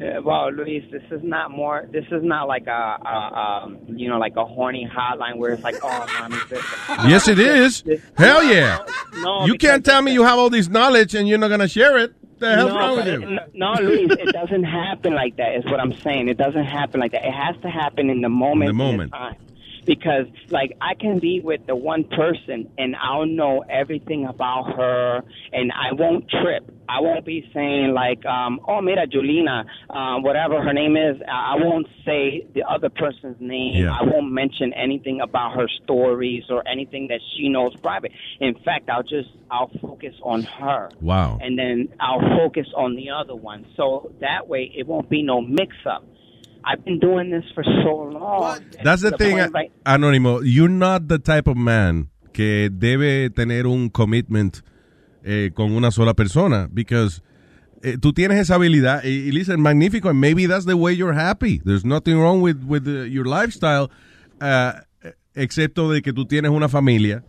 Uh, 0.00 0.22
well, 0.22 0.52
Luis, 0.52 0.84
this 0.92 1.02
is 1.10 1.20
not 1.24 1.50
more. 1.50 1.88
This 1.90 2.04
is 2.12 2.22
not 2.22 2.46
like 2.46 2.66
a, 2.68 2.70
a 2.70 3.62
um, 3.64 3.78
you 3.88 4.08
know, 4.08 4.18
like 4.18 4.36
a 4.36 4.44
horny 4.44 4.88
hotline 4.90 5.36
where 5.38 5.52
it's 5.52 5.62
like, 5.64 5.76
oh, 5.82 6.06
mommy. 6.20 6.36
This, 6.48 6.64
Yes, 7.06 7.26
it 7.28 7.38
is. 7.38 7.82
Hell 8.16 8.44
yeah. 8.44 8.78
No, 9.16 9.46
you 9.46 9.54
can't 9.54 9.84
tell 9.84 10.00
me 10.02 10.12
you 10.12 10.22
have 10.22 10.38
all 10.38 10.50
this 10.50 10.68
knowledge 10.68 11.14
and 11.14 11.26
you're 11.28 11.38
not 11.38 11.48
going 11.48 11.60
to 11.60 11.68
share 11.68 11.98
it. 11.98 12.12
The 12.38 12.54
hell's 12.54 12.72
no, 12.72 12.78
wrong 12.78 12.96
with 12.96 13.06
you? 13.06 13.36
it- 13.36 13.54
no, 13.54 13.72
Luis, 13.80 14.12
it 14.12 14.32
doesn't 14.32 14.62
happen 14.62 15.14
like 15.14 15.36
that. 15.38 15.56
Is 15.56 15.64
what 15.64 15.80
I'm 15.80 15.92
saying. 16.00 16.28
It 16.28 16.36
doesn't 16.36 16.66
happen 16.66 17.00
like 17.00 17.10
that. 17.12 17.24
It 17.24 17.32
has 17.34 17.56
to 17.62 17.68
happen 17.68 18.10
in 18.10 18.20
the 18.20 18.28
moment. 18.28 18.70
In 18.70 18.76
the 18.76 18.84
moment. 18.84 19.12
Because, 19.88 20.26
like, 20.50 20.76
I 20.82 20.92
can 20.94 21.18
be 21.18 21.40
with 21.40 21.66
the 21.66 21.74
one 21.74 22.04
person 22.04 22.70
and 22.76 22.94
I'll 22.94 23.24
know 23.24 23.64
everything 23.70 24.26
about 24.26 24.76
her, 24.76 25.22
and 25.50 25.72
I 25.72 25.94
won't 25.94 26.28
trip. 26.28 26.70
I 26.90 27.00
won't 27.00 27.24
be 27.24 27.48
saying 27.54 27.92
like, 27.94 28.24
um, 28.26 28.60
"Oh, 28.68 28.80
mira, 28.82 29.06
Julina, 29.06 29.64
uh, 29.88 30.20
whatever 30.20 30.62
her 30.62 30.74
name 30.74 30.96
is." 30.96 31.16
I 31.26 31.48
I 31.48 31.54
won't 31.64 31.86
say 32.04 32.46
the 32.54 32.62
other 32.68 32.90
person's 32.90 33.40
name. 33.40 33.76
Yeah. 33.76 33.96
I 33.98 34.04
won't 34.04 34.30
mention 34.30 34.74
anything 34.74 35.20
about 35.22 35.54
her 35.54 35.66
stories 35.82 36.44
or 36.50 36.62
anything 36.68 37.08
that 37.08 37.20
she 37.34 37.48
knows 37.48 37.74
private. 37.76 38.12
In 38.40 38.54
fact, 38.66 38.90
I'll 38.90 39.02
just 39.02 39.30
I'll 39.50 39.70
focus 39.80 40.14
on 40.22 40.42
her 40.42 40.90
Wow. 41.00 41.38
and 41.40 41.58
then 41.58 41.88
I'll 41.98 42.20
focus 42.38 42.66
on 42.76 42.94
the 42.96 43.08
other 43.10 43.34
one. 43.34 43.64
So 43.76 44.12
that 44.20 44.46
way 44.48 44.70
it 44.76 44.86
won't 44.86 45.08
be 45.08 45.22
no 45.22 45.40
mix 45.40 45.74
up. 45.86 46.04
I've 46.64 46.84
been 46.84 46.98
doing 46.98 47.30
this 47.30 47.44
for 47.54 47.64
so 47.64 48.10
long. 48.12 48.58
That's 48.82 49.02
the 49.02 49.12
thing, 49.12 49.38
point 49.38 49.52
right- 49.54 49.72
Anónimo. 49.84 50.40
You're 50.44 50.68
not 50.68 51.08
the 51.08 51.18
type 51.18 51.46
of 51.48 51.56
man 51.56 52.10
que 52.32 52.68
debe 52.70 53.30
tener 53.30 53.66
un 53.66 53.88
commitment 53.90 54.62
eh, 55.24 55.50
con 55.54 55.72
una 55.72 55.90
sola 55.90 56.14
persona. 56.14 56.68
Because 56.72 57.22
eh, 57.82 57.96
tú 57.98 58.12
tienes 58.12 58.38
esa 58.38 58.56
habilidad. 58.56 59.02
Y, 59.04 59.28
y 59.28 59.32
listen, 59.32 59.60
magnífico. 59.60 60.10
And 60.10 60.20
maybe 60.20 60.46
that's 60.46 60.66
the 60.66 60.76
way 60.76 60.92
you're 60.94 61.14
happy. 61.14 61.60
There's 61.64 61.84
nothing 61.84 62.18
wrong 62.20 62.40
with, 62.42 62.62
with 62.64 62.86
uh, 62.86 63.04
your 63.04 63.24
lifestyle. 63.24 63.90
uh, 64.40 64.72
excepto 65.34 65.90
de 65.92 66.02
que 66.02 66.12
tú 66.12 66.26
tienes 66.26 66.50
una 66.50 66.68
familia. 66.68 67.24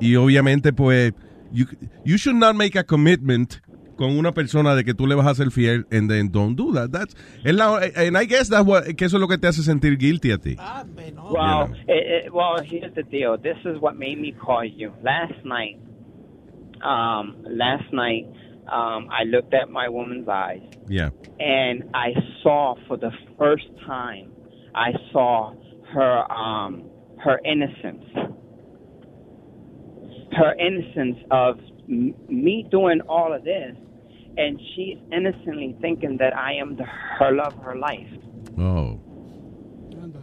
Y 0.00 0.16
obviamente, 0.16 0.72
pues, 0.72 1.12
you, 1.52 1.66
you 2.04 2.18
should 2.18 2.36
not 2.36 2.54
make 2.56 2.76
a 2.76 2.84
commitment 2.84 3.60
con 3.96 4.16
una 4.18 4.32
persona 4.32 4.74
de 4.74 4.84
que 4.84 4.94
tú 4.94 5.06
le 5.06 5.14
vas 5.14 5.26
a 5.26 5.34
ser 5.34 5.50
fiel 5.50 5.86
and 5.92 6.08
then 6.10 6.30
don't 6.30 6.56
do 6.56 6.72
that. 6.74 6.90
That's, 6.90 7.14
es 7.44 7.54
la- 7.54 7.80
and 7.96 8.16
I 8.18 8.24
guess 8.26 8.48
that's 8.48 8.64
what, 8.66 8.84
que 8.96 9.06
eso 9.06 9.16
es 9.16 9.20
lo 9.20 9.28
que 9.28 9.38
te 9.38 9.46
hace 9.48 9.62
sentir 9.62 9.96
guilty 9.98 10.30
a 10.32 10.38
ti. 10.38 10.56
Well, 11.30 11.72
it, 11.88 12.26
it, 12.26 12.32
well, 12.34 12.56
here's 12.62 12.94
the 12.94 13.02
deal. 13.04 13.36
This 13.38 13.56
is 13.64 13.80
what 13.80 13.96
made 13.96 14.18
me 14.20 14.32
call 14.32 14.64
you 14.64 14.92
last 15.02 15.44
night. 15.44 15.78
Um, 16.82 17.36
last 17.48 17.90
night, 17.92 18.26
um, 18.70 19.08
I 19.10 19.24
looked 19.24 19.54
at 19.54 19.70
my 19.70 19.88
woman's 19.88 20.28
eyes 20.28 20.60
Yeah. 20.88 21.10
and 21.40 21.84
I 21.94 22.08
saw 22.42 22.74
for 22.86 22.96
the 22.98 23.10
first 23.38 23.64
time, 23.86 24.32
I 24.74 24.92
saw 25.12 25.54
her, 25.94 26.32
um, 26.32 26.84
her 27.24 27.40
innocence, 27.44 28.04
her 30.32 30.54
innocence 30.58 31.18
of 31.30 31.58
m- 31.58 31.73
me 31.88 32.66
doing 32.70 33.00
all 33.08 33.32
of 33.32 33.44
this, 33.44 33.76
and 34.36 34.58
she's 34.74 34.98
innocently 35.12 35.74
thinking 35.80 36.16
that 36.18 36.32
I 36.36 36.54
am 36.60 36.76
the, 36.76 36.84
her 37.18 37.32
love, 37.32 37.54
her 37.64 37.76
life. 37.76 38.08
Oh. 38.58 38.98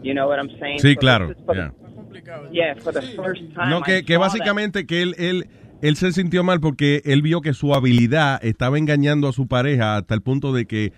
You 0.03 0.13
know 0.13 0.27
what 0.27 0.39
I'm 0.39 0.49
saying? 0.59 0.79
Sí, 0.79 0.93
So 0.95 0.99
claro. 0.99 1.33
for 1.45 1.55
the- 1.55 1.71
yeah. 2.51 2.73
yeah, 2.73 2.73
for 2.81 2.91
the 2.93 3.01
first 3.15 3.41
time. 3.55 3.69
No, 3.69 3.81
que, 3.81 4.03
que 4.03 4.13
that. 4.13 4.19
básicamente 4.19 4.85
que 4.85 5.01
él, 5.01 5.15
él, 5.17 5.47
él 5.81 5.95
se 5.95 6.11
sintió 6.11 6.43
mal 6.43 6.59
porque 6.59 7.01
él 7.05 7.21
vio 7.21 7.41
que 7.41 7.53
su 7.53 7.73
habilidad 7.73 8.43
estaba 8.43 8.77
engañando 8.77 9.27
a 9.27 9.33
su 9.33 9.47
pareja 9.47 9.97
hasta 9.97 10.13
el 10.15 10.21
punto 10.21 10.53
de 10.53 10.65
que 10.65 10.91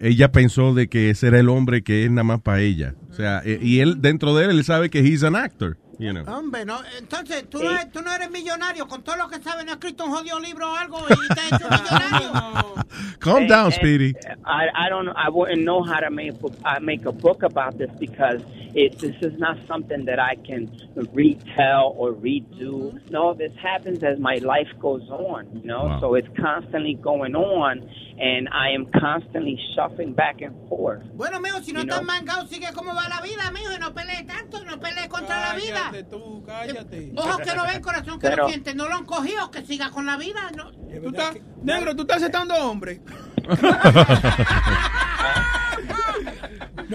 ella 0.00 0.30
pensó 0.30 0.74
de 0.74 0.88
que 0.88 1.10
ese 1.10 1.28
era 1.28 1.40
el 1.40 1.48
hombre 1.48 1.82
que 1.82 2.04
es 2.04 2.10
nada 2.10 2.24
más 2.24 2.40
para 2.40 2.60
ella. 2.60 2.94
O 3.10 3.14
sea, 3.14 3.42
eh, 3.44 3.58
y 3.60 3.80
él, 3.80 4.00
dentro 4.00 4.34
de 4.34 4.44
él, 4.46 4.50
él 4.52 4.64
sabe 4.64 4.90
que 4.90 5.00
he's 5.00 5.24
an 5.24 5.34
actor, 5.36 5.76
you 5.98 6.12
know. 6.12 6.24
Hombre, 6.26 6.64
no. 6.64 6.80
Entonces, 6.98 7.48
¿tú 7.50 7.62
no, 7.62 7.70
eh. 7.72 7.88
tú 7.92 8.00
no 8.02 8.12
eres 8.12 8.30
millonario. 8.30 8.86
Con 8.86 9.02
todo 9.02 9.16
lo 9.16 9.28
que 9.28 9.40
sabes, 9.40 9.64
no 9.64 9.72
has 9.72 9.76
escrito 9.78 10.04
un 10.04 10.12
jodido 10.12 10.38
libro 10.40 10.70
o 10.70 10.74
algo 10.76 10.98
y 11.08 11.34
te 11.34 11.40
has 11.40 11.52
hecho 11.52 11.68
millonario. 11.70 12.84
Calm 13.20 13.36
And- 13.38 13.48
down, 13.48 13.64
and 13.66 13.74
Speedy. 13.74 14.14
I, 14.44 14.68
I 14.74 14.88
don't 14.88 15.08
I 15.08 15.28
wouldn't 15.28 15.62
know 15.64 15.82
how 15.82 16.00
to 16.00 16.10
make 16.10 16.38
book, 16.40 16.54
uh, 16.64 16.78
make 16.80 17.04
a 17.06 17.12
book 17.12 17.42
about 17.42 17.76
this 17.78 17.90
because 17.98 18.40
it 18.74 18.98
this 18.98 19.16
is 19.22 19.38
not 19.38 19.56
something 19.66 20.04
that 20.06 20.18
I 20.18 20.36
can 20.36 20.70
retell 21.12 21.94
or 21.96 22.12
redo. 22.12 22.92
Mm-hmm. 22.92 23.10
No, 23.10 23.34
this 23.34 23.52
happens 23.60 24.02
as 24.02 24.18
my 24.18 24.36
life 24.36 24.68
goes 24.80 25.08
on. 25.10 25.46
You 25.54 25.66
know, 25.66 25.84
Wow. 25.84 26.00
so 26.00 26.14
it's 26.14 26.28
constantly 26.40 26.94
going 26.94 27.34
on, 27.34 27.88
and 28.18 28.48
I 28.52 28.70
am 28.70 28.86
constantly 29.00 29.58
shuffling 29.74 30.12
back 30.14 30.40
and 30.42 30.54
forth. 30.68 31.02
Bueno, 31.14 31.40
mijo, 31.40 31.60
si 31.62 31.72
no 31.72 31.80
estás 31.82 32.02
mangado, 32.04 32.46
sigue 32.46 32.72
como 32.74 32.94
va 32.94 33.08
la 33.08 33.20
vida, 33.20 33.50
mijo, 33.52 33.72
y 33.74 33.78
no 33.78 33.92
pelees 33.94 34.26
tanto, 34.26 34.62
no 34.64 34.78
pelees 34.78 35.08
contra 35.08 35.40
la 35.40 35.54
vida. 35.56 35.87
Cállate 35.90 36.04
tú, 36.04 36.44
cállate. 36.46 37.12
Ojos 37.16 37.38
que 37.38 37.56
no 37.56 37.66
ven, 37.66 37.82
corazón 37.82 38.20
que 38.20 38.28
Pero- 38.28 38.42
no 38.44 38.48
siente. 38.48 38.74
No 38.74 38.88
lo 38.88 38.94
han 38.94 39.04
cogido, 39.04 39.50
que 39.50 39.62
siga 39.62 39.90
con 39.90 40.06
la 40.06 40.16
vida. 40.16 40.40
No. 40.56 40.70
Tú 40.70 41.08
estás, 41.08 41.36
negro, 41.62 41.94
tú 41.96 42.02
estás 42.02 42.18
aceptando 42.18 42.54
hombre. 42.54 43.00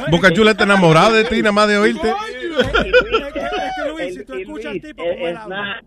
Boca 0.09 0.31
Chula 0.31 0.51
está 0.51 0.63
enamorado 0.63 1.13
de 1.13 1.23
ti, 1.25 1.37
nada 1.41 1.51
más 1.51 1.67
de 1.67 1.77
oírte. 1.77 2.13
It's. 3.99 4.17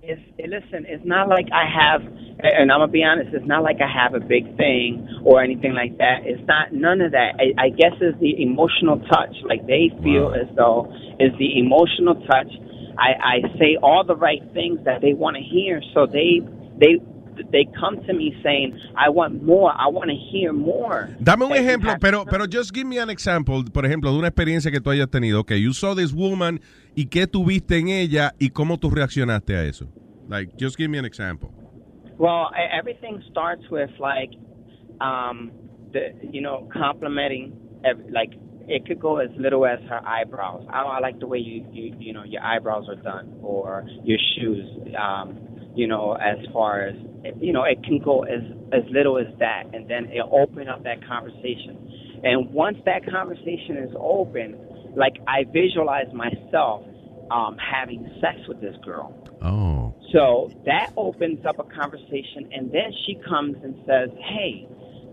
It's 0.03 0.23
listen. 0.39 0.87
It's 0.87 1.05
not 1.05 1.29
like 1.29 1.49
I 1.53 1.65
have, 1.67 2.03
and 2.03 2.71
I'm 2.71 2.79
gonna 2.81 2.89
be 2.89 3.03
honest. 3.03 3.35
It's 3.35 3.47
not 3.47 3.63
like 3.63 3.81
I 3.81 3.89
have 3.91 4.15
a 4.15 4.21
big 4.21 4.57
thing 4.57 5.07
or 5.25 5.43
anything 5.43 5.75
like 5.75 5.99
that. 5.99 6.23
It's 6.25 6.43
not 6.47 6.73
none 6.73 7.01
of 7.01 7.13
that. 7.13 7.35
I, 7.39 7.53
I 7.59 7.69
guess 7.71 7.93
it's 8.01 8.19
the 8.21 8.41
emotional 8.43 8.99
touch. 9.11 9.35
Like 9.45 9.67
they 9.67 9.91
feel 10.03 10.35
as 10.35 10.47
though 10.57 10.93
is 11.19 11.33
the 11.39 11.59
emotional 11.59 12.15
touch. 12.27 12.51
I, 12.99 13.13
I 13.23 13.59
say 13.59 13.77
all 13.83 14.05
the 14.05 14.17
right 14.17 14.43
things 14.55 14.81
that 14.85 15.01
they 15.01 15.13
want 15.13 15.37
to 15.37 15.43
hear, 15.43 15.83
so 15.95 16.07
they 16.07 16.41
they 16.79 16.99
they 17.53 17.67
come 17.79 17.97
to 18.07 18.13
me 18.13 18.35
saying, 18.43 18.79
"I 18.97 19.11
want 19.11 19.43
more. 19.43 19.73
I 19.73 19.89
want 19.89 20.11
to 20.11 20.17
hear 20.17 20.53
more." 20.53 21.09
Dame 21.23 21.43
un 21.43 21.53
ejemplo, 21.53 21.95
pero, 22.01 22.25
pero 22.25 22.47
just 22.47 22.73
give 22.73 22.87
me 22.87 22.99
an 22.99 23.11
example, 23.11 23.63
por 23.73 23.85
ejemplo, 23.85 24.11
de 24.13 24.19
una 24.19 24.29
experiencia 24.29 24.71
que 24.71 24.81
tú 24.81 24.91
hayas 24.91 25.11
tenido. 25.11 25.41
Okay, 25.41 25.59
you 25.59 25.73
saw 25.73 25.95
this 25.95 26.13
woman 26.13 26.61
y 26.95 27.07
qué 27.07 27.27
tuviste 27.27 27.79
en 27.79 27.89
ella 27.89 28.33
y 28.39 28.51
cómo 28.51 28.79
tú 28.79 28.91
reaccionaste 28.91 29.57
a 29.57 29.65
eso. 29.65 29.87
Like, 30.29 30.57
just 30.59 30.77
give 30.77 30.89
me 30.89 30.99
an 30.99 31.05
example. 31.05 31.53
Well, 32.19 32.51
everything 32.73 33.23
starts 33.31 33.63
with 33.71 33.91
like, 34.01 34.31
um, 35.01 35.53
the 35.93 36.15
you 36.31 36.41
know, 36.41 36.69
complimenting. 36.73 37.53
Every, 37.85 38.11
like, 38.11 38.33
it 38.69 38.87
could 38.87 39.01
go 39.01 39.19
as 39.19 39.31
little 39.39 39.65
as 39.65 39.79
her 39.89 40.01
eyebrows. 40.07 40.67
I, 40.69 40.83
I 40.83 41.01
like 41.01 41.21
the 41.21 41.27
way 41.27 41.39
you 41.39 41.67
you 41.73 41.95
you 41.99 42.13
know 42.13 42.25
your 42.25 42.43
eyebrows 42.43 42.89
are 42.89 42.97
done, 42.97 43.39
or 43.43 43.85
your 44.05 44.19
shoes. 44.37 44.67
Um, 44.99 45.39
you 45.75 45.87
know, 45.87 46.15
as 46.15 46.39
far 46.53 46.87
as 46.87 46.97
you 47.41 47.53
know, 47.53 47.65
it 47.65 47.83
can 47.85 48.01
go 48.03 48.25
as 48.25 48.43
as 48.73 48.83
little 48.91 49.19
as 49.19 49.27
that, 49.39 49.65
and 49.73 49.89
then 49.89 50.07
it 50.07 50.25
open 50.31 50.69
up 50.69 50.83
that 50.85 51.07
conversation. 51.07 52.21
And 52.25 52.51
once 52.53 52.79
that 52.87 53.05
conversation 53.09 53.77
is 53.77 53.95
open, 53.99 54.59
like 54.97 55.17
I 55.29 55.45
visualize 55.45 56.13
myself 56.13 56.83
um, 57.31 57.57
having 57.59 58.11
sex 58.21 58.39
with 58.49 58.61
this 58.61 58.77
girl. 58.85 59.15
Oh. 59.43 59.95
So 60.13 60.51
that 60.65 60.93
opens 60.97 61.45
up 61.45 61.59
a 61.59 61.65
conversation, 61.65 62.49
and 62.53 62.73
then 62.73 62.93
she 63.05 63.17
comes 63.29 63.57
and 63.63 63.77
says, 63.87 64.11
"Hey, 64.19 64.67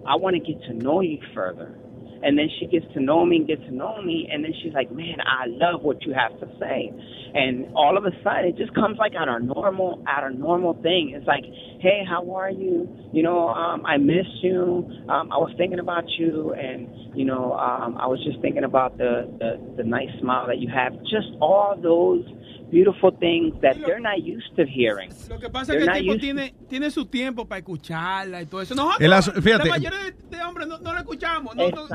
I 0.07 0.15
want 0.15 0.35
to 0.35 0.39
get 0.39 0.61
to 0.63 0.73
know 0.73 1.01
you 1.01 1.19
further." 1.33 1.75
And 2.23 2.37
then 2.37 2.47
she 2.59 2.67
gets 2.67 2.85
to 2.93 3.01
know 3.01 3.25
me 3.25 3.37
and 3.37 3.47
gets 3.47 3.61
to 3.63 3.73
know 3.73 4.01
me, 4.01 4.29
and 4.31 4.43
then 4.43 4.53
she's 4.61 4.73
like, 4.73 4.91
"Man, 4.91 5.17
I 5.19 5.45
love 5.47 5.83
what 5.83 6.03
you 6.05 6.13
have 6.13 6.39
to 6.39 6.47
say." 6.59 6.91
And 7.35 7.73
all 7.75 7.97
of 7.97 8.05
a 8.05 8.11
sudden, 8.23 8.45
it 8.45 8.57
just 8.57 8.73
comes 8.73 8.97
like 8.97 9.13
out 9.15 9.27
of 9.27 9.43
normal, 9.43 10.03
out 10.07 10.23
of 10.25 10.37
normal 10.37 10.73
thing. 10.81 11.13
It's 11.15 11.27
like, 11.27 11.43
"Hey, 11.79 12.03
how 12.07 12.31
are 12.31 12.51
you? 12.51 12.87
You 13.11 13.23
know, 13.23 13.49
um, 13.49 13.85
I 13.85 13.97
miss 13.97 14.27
you. 14.41 14.87
Um, 15.09 15.31
I 15.31 15.37
was 15.37 15.51
thinking 15.57 15.79
about 15.79 16.05
you, 16.17 16.53
and 16.53 16.87
you 17.15 17.25
know, 17.25 17.53
um, 17.53 17.97
I 17.97 18.07
was 18.07 18.23
just 18.23 18.39
thinking 18.41 18.63
about 18.63 18.97
the, 18.97 19.29
the 19.39 19.75
the 19.77 19.83
nice 19.83 20.09
smile 20.19 20.47
that 20.47 20.59
you 20.59 20.69
have. 20.69 20.93
Just 21.03 21.29
all 21.41 21.75
those 21.81 22.25
beautiful 22.73 23.11
things 23.19 23.53
that 23.61 23.75
they're 23.85 23.99
not 24.01 24.17
used 24.17 24.53
to 24.55 24.63
hearing. 24.65 25.09
Lo 25.29 25.39
que 25.39 25.49
pasa 25.49 25.73
es 25.73 25.79
que 25.79 25.91
el 25.91 25.99
tipo 26.01 26.17
tiene, 26.17 26.55
tiene 26.67 26.89
su 26.89 27.05
tiempo 27.05 27.47
para 27.47 27.59
escucharla 27.59 28.41
y 28.41 28.45
todo 28.47 28.61
eso. 28.61 28.73
Nosotros, 28.75 29.43
fíjate. 29.43 29.69
la 29.69 29.75
mayoría 29.77 29.99
de, 29.99 30.37
de 30.37 30.43
hombres 30.43 30.67
no, 30.67 30.79
no 30.79 30.93
la 30.93 30.99
escuchamos. 31.01 31.55
No, 31.55 31.69
no- 31.69 31.87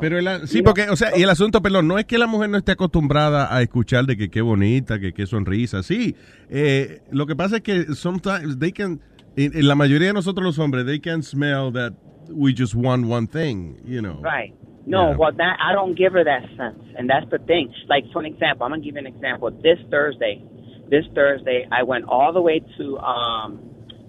Pero 0.00 0.18
el, 0.18 0.46
sí, 0.46 0.62
porque, 0.62 0.88
o 0.90 0.96
sea, 0.96 1.16
y 1.16 1.22
el 1.22 1.30
asunto, 1.30 1.62
perdón, 1.62 1.88
no 1.88 1.98
es 1.98 2.04
que 2.04 2.18
la 2.18 2.26
mujer 2.26 2.50
no 2.50 2.58
esté 2.58 2.72
acostumbrada 2.72 3.54
a 3.54 3.62
escuchar 3.62 4.04
de 4.04 4.16
que 4.16 4.28
qué 4.28 4.40
bonita, 4.42 5.00
que 5.00 5.12
qué 5.12 5.26
sonrisa, 5.26 5.82
sí. 5.82 6.14
Eh, 6.50 7.00
lo 7.10 7.26
que 7.26 7.34
pasa 7.34 7.56
es 7.56 7.62
que 7.62 7.94
sometimes 7.94 8.58
they 8.58 8.72
can, 8.72 9.00
en, 9.36 9.56
en 9.56 9.66
la 9.66 9.74
mayoría 9.74 10.08
de 10.08 10.14
nosotros 10.14 10.44
los 10.44 10.58
hombres, 10.58 10.84
they 10.86 11.00
can 11.00 11.22
smell 11.22 11.72
that 11.72 11.92
we 12.28 12.52
just 12.52 12.74
want 12.74 13.06
one 13.06 13.26
thing, 13.26 13.80
you 13.84 14.00
know. 14.02 14.18
Right. 14.20 14.54
No, 14.86 15.10
Yeah. 15.10 15.16
well, 15.16 15.32
that 15.32 15.58
I 15.60 15.72
don't 15.72 15.96
give 15.96 16.12
her 16.14 16.24
that 16.24 16.42
sense, 16.56 16.82
and 16.96 17.08
that's 17.10 17.28
the 17.30 17.38
thing. 17.38 17.72
Like 17.88 18.04
for 18.12 18.20
an 18.20 18.26
example, 18.26 18.64
I'm 18.64 18.70
gonna 18.72 18.82
give 18.82 18.94
you 18.94 19.00
an 19.00 19.06
example. 19.06 19.50
This 19.50 19.78
Thursday, 19.90 20.42
this 20.88 21.04
Thursday, 21.14 21.66
I 21.70 21.82
went 21.82 22.06
all 22.06 22.32
the 22.32 22.40
way 22.40 22.60
to 22.78 22.98
um, 22.98 23.56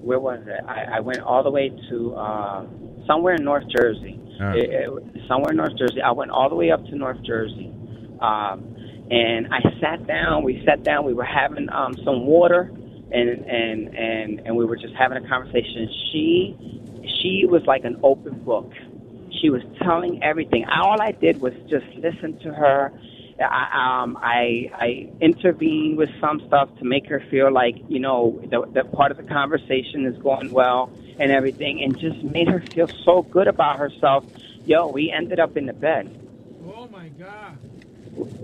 where 0.01 0.19
was 0.19 0.39
it? 0.47 0.63
I, 0.65 0.97
I 0.97 0.99
went 1.01 1.19
all 1.19 1.43
the 1.43 1.51
way 1.51 1.69
to 1.89 2.13
uh, 2.15 2.65
somewhere 3.07 3.35
in 3.35 3.43
North 3.43 3.65
Jersey. 3.75 4.19
Ah. 4.41 4.53
It- 4.53 4.69
it- 4.69 4.89
somewhere 5.27 5.51
in 5.51 5.57
North 5.57 5.75
Jersey. 5.77 6.01
I 6.01 6.11
went 6.11 6.31
all 6.31 6.47
the 6.49 6.55
way 6.55 6.71
up 6.71 6.83
to 6.85 6.95
North 6.95 7.21
Jersey, 7.23 7.69
um, 8.21 8.63
and 9.11 9.47
I 9.53 9.59
sat 9.81 10.07
down. 10.07 10.43
We 10.43 10.63
sat 10.65 10.83
down. 10.83 11.05
We 11.05 11.13
were 11.13 11.25
having 11.25 11.67
um, 11.69 11.93
some 12.05 12.25
water, 12.25 12.71
and 13.11 13.29
and 13.29 13.95
and 13.95 14.39
and 14.45 14.55
we 14.55 14.65
were 14.65 14.77
just 14.77 14.93
having 14.97 15.23
a 15.23 15.27
conversation. 15.27 15.89
She 16.11 16.78
she 17.21 17.45
was 17.47 17.63
like 17.65 17.83
an 17.85 17.99
open 18.03 18.39
book. 18.43 18.71
She 19.41 19.49
was 19.49 19.61
telling 19.81 20.21
everything. 20.23 20.65
All 20.65 21.01
I 21.01 21.11
did 21.11 21.39
was 21.41 21.53
just 21.69 21.85
listen 21.97 22.37
to 22.39 22.53
her. 22.53 22.91
I, 23.41 24.01
um, 24.03 24.17
I 24.21 24.69
I 24.73 25.09
intervened 25.21 25.97
with 25.97 26.09
some 26.19 26.41
stuff 26.47 26.67
to 26.79 26.85
make 26.85 27.07
her 27.07 27.23
feel 27.31 27.51
like 27.53 27.75
you 27.87 27.99
know 27.99 28.37
the, 28.49 28.65
the 28.73 28.83
part 28.89 29.11
of 29.11 29.17
the 29.17 29.23
conversation 29.23 30.05
is 30.05 30.17
going 30.21 30.51
well 30.51 30.91
and 31.19 31.31
everything, 31.31 31.81
and 31.83 31.97
just 31.97 32.21
made 32.23 32.49
her 32.49 32.61
feel 32.73 32.87
so 33.05 33.21
good 33.21 33.47
about 33.47 33.77
herself. 33.77 34.25
Yo, 34.65 34.87
we 34.87 35.09
ended 35.11 35.39
up 35.39 35.55
in 35.55 35.67
the 35.67 35.73
bed, 35.73 36.09
Oh 36.67 36.87
my 36.89 37.07
God. 37.09 37.57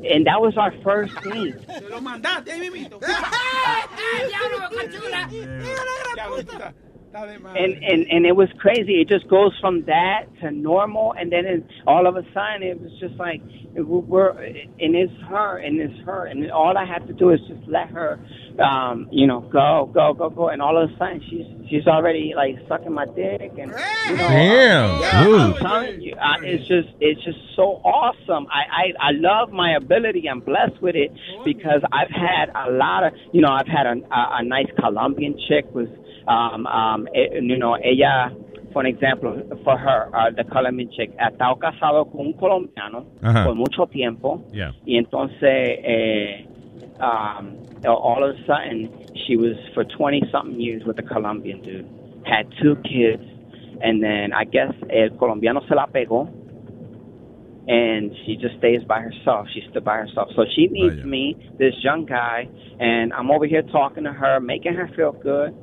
and 0.06 0.28
that 0.28 0.40
was 0.40 0.56
our 0.58 0.72
first 0.82 1.14
date. 1.24 1.56
Se 1.68 1.90
lo 1.90 2.00
mandaste 2.00 2.52
ahí 2.52 2.70
mismito. 2.70 3.00
and 7.16 7.84
and 7.84 8.08
and 8.12 8.26
it 8.26 8.36
was 8.36 8.50
crazy. 8.60 9.02
It 9.02 9.08
just 9.08 9.28
goes 9.30 9.58
from 9.62 9.86
that 9.86 10.26
to 10.42 10.52
normal, 10.52 11.14
and 11.14 11.32
then 11.32 11.46
it, 11.46 11.66
all 11.88 12.08
of 12.08 12.18
a 12.18 12.24
sudden 12.34 12.64
it 12.64 12.80
was 12.82 12.92
just 13.00 13.16
like 13.16 13.42
it, 13.76 13.82
we're 13.82 14.32
and 14.32 14.96
it's 14.96 15.14
her 15.30 15.58
and 15.58 15.80
it's 15.80 15.98
her, 16.06 16.26
and 16.26 16.52
all 16.52 16.78
I 16.78 16.86
have 16.86 17.08
to 17.08 17.14
do 17.14 17.30
is 17.30 17.40
just 17.48 17.66
let 17.68 17.90
her, 17.90 18.20
um, 18.60 19.08
you 19.12 19.28
know, 19.28 19.40
go 19.42 19.90
go 19.94 20.14
go 20.14 20.30
go, 20.30 20.50
and 20.50 20.62
all 20.62 20.78
of 20.82 20.90
a 20.90 20.98
sudden 20.98 21.22
she's 21.30 21.70
she's 21.70 21.88
already 21.88 22.34
like 22.36 22.56
sucking 22.68 22.94
my 22.94 23.06
dick, 23.06 23.52
and 23.58 23.72
you 24.08 24.18
know, 24.18 24.28
Damn, 24.28 25.00
yeah. 25.00 25.46
I'm 25.46 25.54
telling 25.56 26.02
you, 26.02 26.16
I, 26.22 26.40
it's 26.44 26.68
just 26.68 26.90
it's 27.00 27.24
just 27.24 27.40
so 27.56 27.80
awesome. 27.86 28.48
I, 28.52 28.92
I 29.00 29.10
I 29.10 29.12
love 29.12 29.52
my 29.52 29.76
ability. 29.76 30.30
I'm 30.30 30.42
blessed 30.42 30.82
with 30.82 30.96
it 30.96 31.12
because 31.46 31.82
I've 31.94 32.12
had 32.12 32.50
a 32.54 32.72
lot 32.72 33.06
of, 33.06 33.14
you 33.32 33.42
know, 33.42 33.52
I've 33.52 33.68
had 33.68 33.86
a 33.86 33.96
a, 34.14 34.38
a 34.40 34.44
nice 34.44 34.68
Colombian 34.78 35.40
chick 35.48 35.66
with 35.74 35.90
um, 36.28 36.66
um, 36.68 37.08
eh, 37.14 37.40
you 37.42 37.58
know, 37.58 37.76
ella, 37.76 38.32
for 38.74 38.82
an 38.82 38.88
example, 38.88 39.42
for 39.64 39.78
her, 39.78 40.10
uh, 40.14 40.32
the 40.32 40.44
Colombian 40.44 40.90
chick, 40.92 41.12
ha 41.20 41.30
estado 41.30 41.58
casado 41.58 42.12
con 42.12 42.28
un 42.28 42.34
colombiano 42.34 43.06
Ajá. 43.22 43.46
por 43.46 43.56
mucho 43.56 43.86
tiempo, 43.88 44.44
Yeah. 44.52 44.72
y 44.86 44.98
entonces, 44.98 45.40
eh, 45.42 46.46
um, 47.00 47.58
all 47.88 48.24
of 48.24 48.36
a 48.36 48.46
sudden, 48.46 48.90
she 49.26 49.38
was 49.38 49.56
for 49.74 49.84
20 49.86 50.24
something 50.32 50.60
years 50.60 50.84
with 50.86 50.98
a 51.00 51.04
Colombian 51.04 51.62
dude, 51.62 51.86
had 52.26 52.48
two 52.62 52.76
kids, 52.78 53.24
and 53.82 54.02
then 54.04 54.34
I 54.34 54.46
guess 54.46 54.74
el 54.90 55.10
colombiano 55.18 55.62
se 55.68 55.76
la 55.76 55.86
pegó, 55.88 56.28
and 57.68 58.12
she 58.26 58.36
just 58.36 58.58
stays 58.58 58.84
by 58.84 59.00
herself. 59.02 59.48
She 59.54 59.62
stood 59.70 59.84
by 59.84 59.98
herself. 59.98 60.30
So 60.36 60.46
she 60.56 60.68
meets 60.68 61.04
me, 61.04 61.36
this 61.58 61.74
young 61.84 62.06
guy, 62.06 62.48
and 62.80 63.12
I'm 63.14 63.32
over 63.32 63.46
here 63.48 63.64
talking 63.64 64.04
to 64.04 64.12
her, 64.14 64.40
making 64.40 64.74
her 64.76 64.88
feel 64.96 65.12
good. 65.14 65.54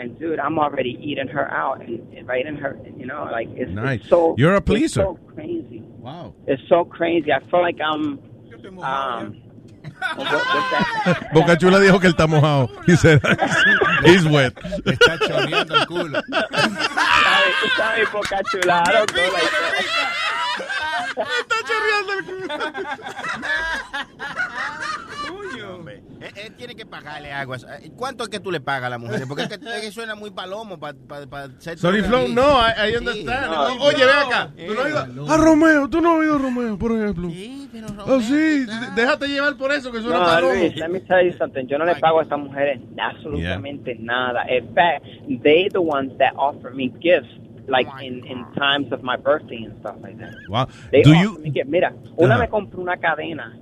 And 0.00 0.18
dude, 0.18 0.38
I'm 0.40 0.58
already 0.58 0.96
eating 0.98 1.28
her 1.28 1.50
out 1.52 1.82
and, 1.82 2.00
and 2.16 2.26
right 2.26 2.46
in 2.46 2.56
her, 2.56 2.78
you 2.96 3.04
know, 3.04 3.28
like 3.30 3.48
it's, 3.50 3.70
Nice. 3.70 4.00
it's 4.00 4.08
so. 4.08 4.34
You're 4.38 4.54
a 4.54 4.56
it's 4.56 4.64
pleaser. 4.66 5.00
so 5.02 5.18
crazy. 5.34 5.82
Wow. 5.98 6.32
It's 6.46 6.62
so 6.70 6.84
crazy. 6.86 7.30
I 7.32 7.40
feel 7.50 7.60
like 7.60 7.76
I'm. 7.84 8.18
Um, 8.82 9.42
Boca 11.34 11.56
Chula 11.58 11.78
dijo 11.80 12.00
que 12.00 12.06
él 12.08 12.14
está 12.14 12.26
mojado. 12.26 12.68
He 12.86 12.96
said, 12.96 13.20
he's 14.04 14.26
wet. 14.26 14.54
Está 14.86 15.18
chorreando 15.18 15.74
el 15.74 15.86
culo. 15.86 16.22
sorry, 16.30 17.52
sorry, 17.76 18.04
Boca 18.12 18.42
Chula. 18.50 18.82
I 18.86 18.92
don't 18.92 19.12
go 19.12 19.20
like 19.20 19.50
that. 19.50 21.26
Está 21.40 21.56
chorreando 21.68 22.12
el 22.12 22.24
Hombre, 25.74 26.02
Él, 26.20 26.30
él 26.36 26.54
tiene 26.56 26.74
que 26.74 26.86
pagarle 26.86 27.32
agua. 27.32 27.56
Eh, 27.82 27.90
¿Cuánto 27.96 28.24
es 28.24 28.28
que 28.30 28.40
tú 28.40 28.50
le 28.50 28.60
pagas 28.60 28.84
a 28.84 28.90
la 28.90 28.98
mujer? 28.98 29.22
Porque 29.26 29.42
es 29.44 29.48
que, 29.48 29.54
es 29.54 29.80
que 29.80 29.90
suena 29.92 30.14
muy 30.14 30.30
palomo 30.30 30.78
para 30.78 30.94
ser... 31.58 31.78
Sorry, 31.78 32.02
Flow, 32.02 32.28
no, 32.28 32.58
I, 32.60 32.90
I 32.92 32.96
understand. 32.96 33.52
O- 33.52 33.84
Oye, 33.86 34.04
ve 34.04 34.12
acá. 34.12 34.50
Tú 34.56 34.74
no 34.74 34.80
has 34.82 34.88
ido 34.90 35.32
a 35.32 35.36
Romeo, 35.36 35.88
tú 35.88 36.00
no 36.00 36.12
has 36.12 36.18
oído 36.18 36.34
a 36.36 36.38
Romeo, 36.38 36.78
por 36.78 36.92
ejemplo. 36.92 37.28
Sí, 37.30 37.68
pero 37.72 37.86
Oh, 38.06 38.20
sí, 38.20 38.66
déjate 38.94 39.28
llevar 39.28 39.56
por 39.56 39.72
eso, 39.72 39.90
que 39.92 40.00
suena 40.00 40.18
No, 40.20 40.24
palomo. 40.24 40.54
Luis, 40.54 40.76
let 40.76 40.88
me 40.88 41.00
tell 41.00 41.24
you 41.24 41.36
something. 41.38 41.66
Yo 41.66 41.78
no 41.78 41.84
le 41.84 41.96
pago 41.96 42.20
a 42.20 42.22
estas 42.22 42.38
mujeres 42.38 42.80
absolutamente 42.98 43.96
nada. 43.98 44.44
In 44.50 44.72
fact, 44.74 45.04
they 45.42 45.68
the 45.70 45.80
ones 45.80 46.16
that 46.18 46.32
offer 46.36 46.70
me 46.72 46.88
gifts, 47.00 47.28
like 47.68 47.88
in, 48.02 48.24
in 48.26 48.44
times 48.54 48.92
of 48.92 49.02
my 49.02 49.16
birthday 49.16 49.64
and 49.64 49.78
stuff 49.80 49.96
like 50.02 50.18
that. 50.18 50.32
Wow. 50.48 50.68
They 50.90 51.02
Do 51.02 51.14
you, 51.14 51.38
me. 51.38 51.52
Mira, 51.66 51.92
una 52.16 52.34
Ajá. 52.34 52.44
me 52.44 52.48
compró 52.48 52.80
una 52.80 52.96
cadena 52.96 53.56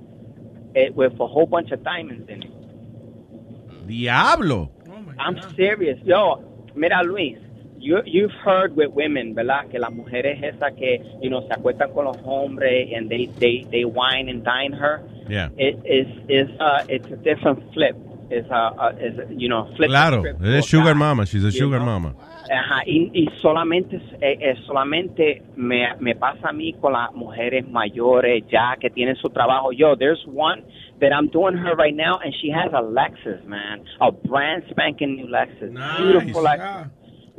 eh, 0.75 0.89
with 0.93 1.13
a 1.19 1.27
whole 1.27 1.45
bunch 1.45 1.71
of 1.71 1.83
diamonds 1.83 2.29
in 2.29 2.43
it. 2.43 3.87
Diablo. 3.87 4.71
I'm 5.17 5.37
serious. 5.55 5.99
Yo, 6.03 6.43
mira, 6.75 7.03
Luis, 7.03 7.37
you, 7.77 7.99
you've 8.05 8.31
heard 8.43 8.75
with 8.75 8.91
women, 8.91 9.35
¿verdad? 9.35 9.69
Que 9.69 9.79
las 9.79 9.91
mujeres 9.91 10.41
esas 10.43 10.75
que, 10.77 10.99
you 11.21 11.29
know, 11.29 11.41
se 11.47 11.53
acuestan 11.53 11.93
con 11.93 12.05
los 12.05 12.17
hombres 12.23 12.89
and 12.95 13.09
they, 13.09 13.25
they, 13.39 13.65
they 13.71 13.85
wine 13.85 14.29
and 14.29 14.43
dine 14.43 14.73
her. 14.73 15.01
Yeah. 15.27 15.49
It 15.57 15.79
is, 15.85 16.07
is, 16.29 16.49
uh, 16.59 16.85
it's 16.87 17.07
a 17.07 17.17
different 17.17 17.73
flip. 17.73 17.95
It's 18.29 18.49
a, 18.49 18.55
uh, 18.55 18.91
is, 18.99 19.15
you 19.29 19.49
know, 19.49 19.69
flip. 19.75 19.89
Claro, 19.89 20.23
es 20.43 20.65
sugar 20.65 20.95
mama, 20.95 21.25
she's 21.25 21.43
a 21.43 21.51
sugar 21.51 21.79
know? 21.79 21.85
mama. 21.85 22.15
Ajá, 22.51 22.81
y, 22.85 23.11
y 23.13 23.27
solamente, 23.41 23.97
eh, 24.21 24.37
eh, 24.41 24.55
solamente 24.65 25.43
me, 25.55 25.87
me 25.99 26.15
pasa 26.15 26.49
a 26.49 26.53
mí 26.53 26.73
con 26.73 26.93
las 26.93 27.13
mujeres 27.13 27.67
mayores 27.67 28.43
ya 28.49 28.75
que 28.79 28.89
tienen 28.89 29.15
su 29.17 29.29
trabajo. 29.29 29.71
Yo, 29.71 29.95
there's 29.95 30.23
one 30.25 30.63
that 30.99 31.11
I'm 31.13 31.27
doing 31.27 31.55
her 31.57 31.75
right 31.75 31.95
now, 31.95 32.19
and 32.23 32.33
she 32.41 32.49
has 32.49 32.71
a 32.73 32.81
Lexus, 32.81 33.45
man, 33.45 33.83
a 34.01 34.11
brand 34.11 34.63
spanking 34.71 35.15
new 35.15 35.27
Lexus, 35.27 35.71
beautiful 35.97 36.43
Lexus. 36.43 36.89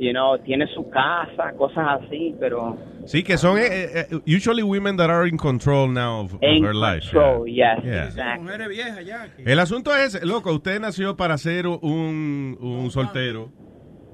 You 0.03 0.13
know, 0.13 0.35
tiene 0.39 0.65
su 0.73 0.89
casa, 0.89 1.53
cosas 1.55 2.01
así, 2.01 2.33
pero 2.39 2.75
Sí, 3.05 3.21
que 3.21 3.37
son 3.37 3.59
eh, 3.59 4.07
eh, 4.09 4.19
usually 4.25 4.63
women 4.63 4.97
that 4.97 5.11
are 5.11 5.29
in 5.29 5.37
control 5.37 5.93
now 5.93 6.21
of, 6.21 6.33
of 6.33 6.39
en 6.41 6.63
her 6.65 6.73
life. 6.73 7.01
control, 7.11 7.45
yes, 7.47 7.83
Yeah. 7.83 8.05
exactly. 8.07 8.43
Mujeres 8.45 8.67
viejas 8.69 9.05
ya. 9.05 9.27
El 9.45 9.59
asunto 9.59 9.95
es, 9.95 10.19
loco, 10.25 10.51
usted 10.53 10.79
nació 10.79 11.15
para 11.15 11.37
ser 11.37 11.67
un, 11.67 12.57
un 12.59 12.89
soltero. 12.89 13.51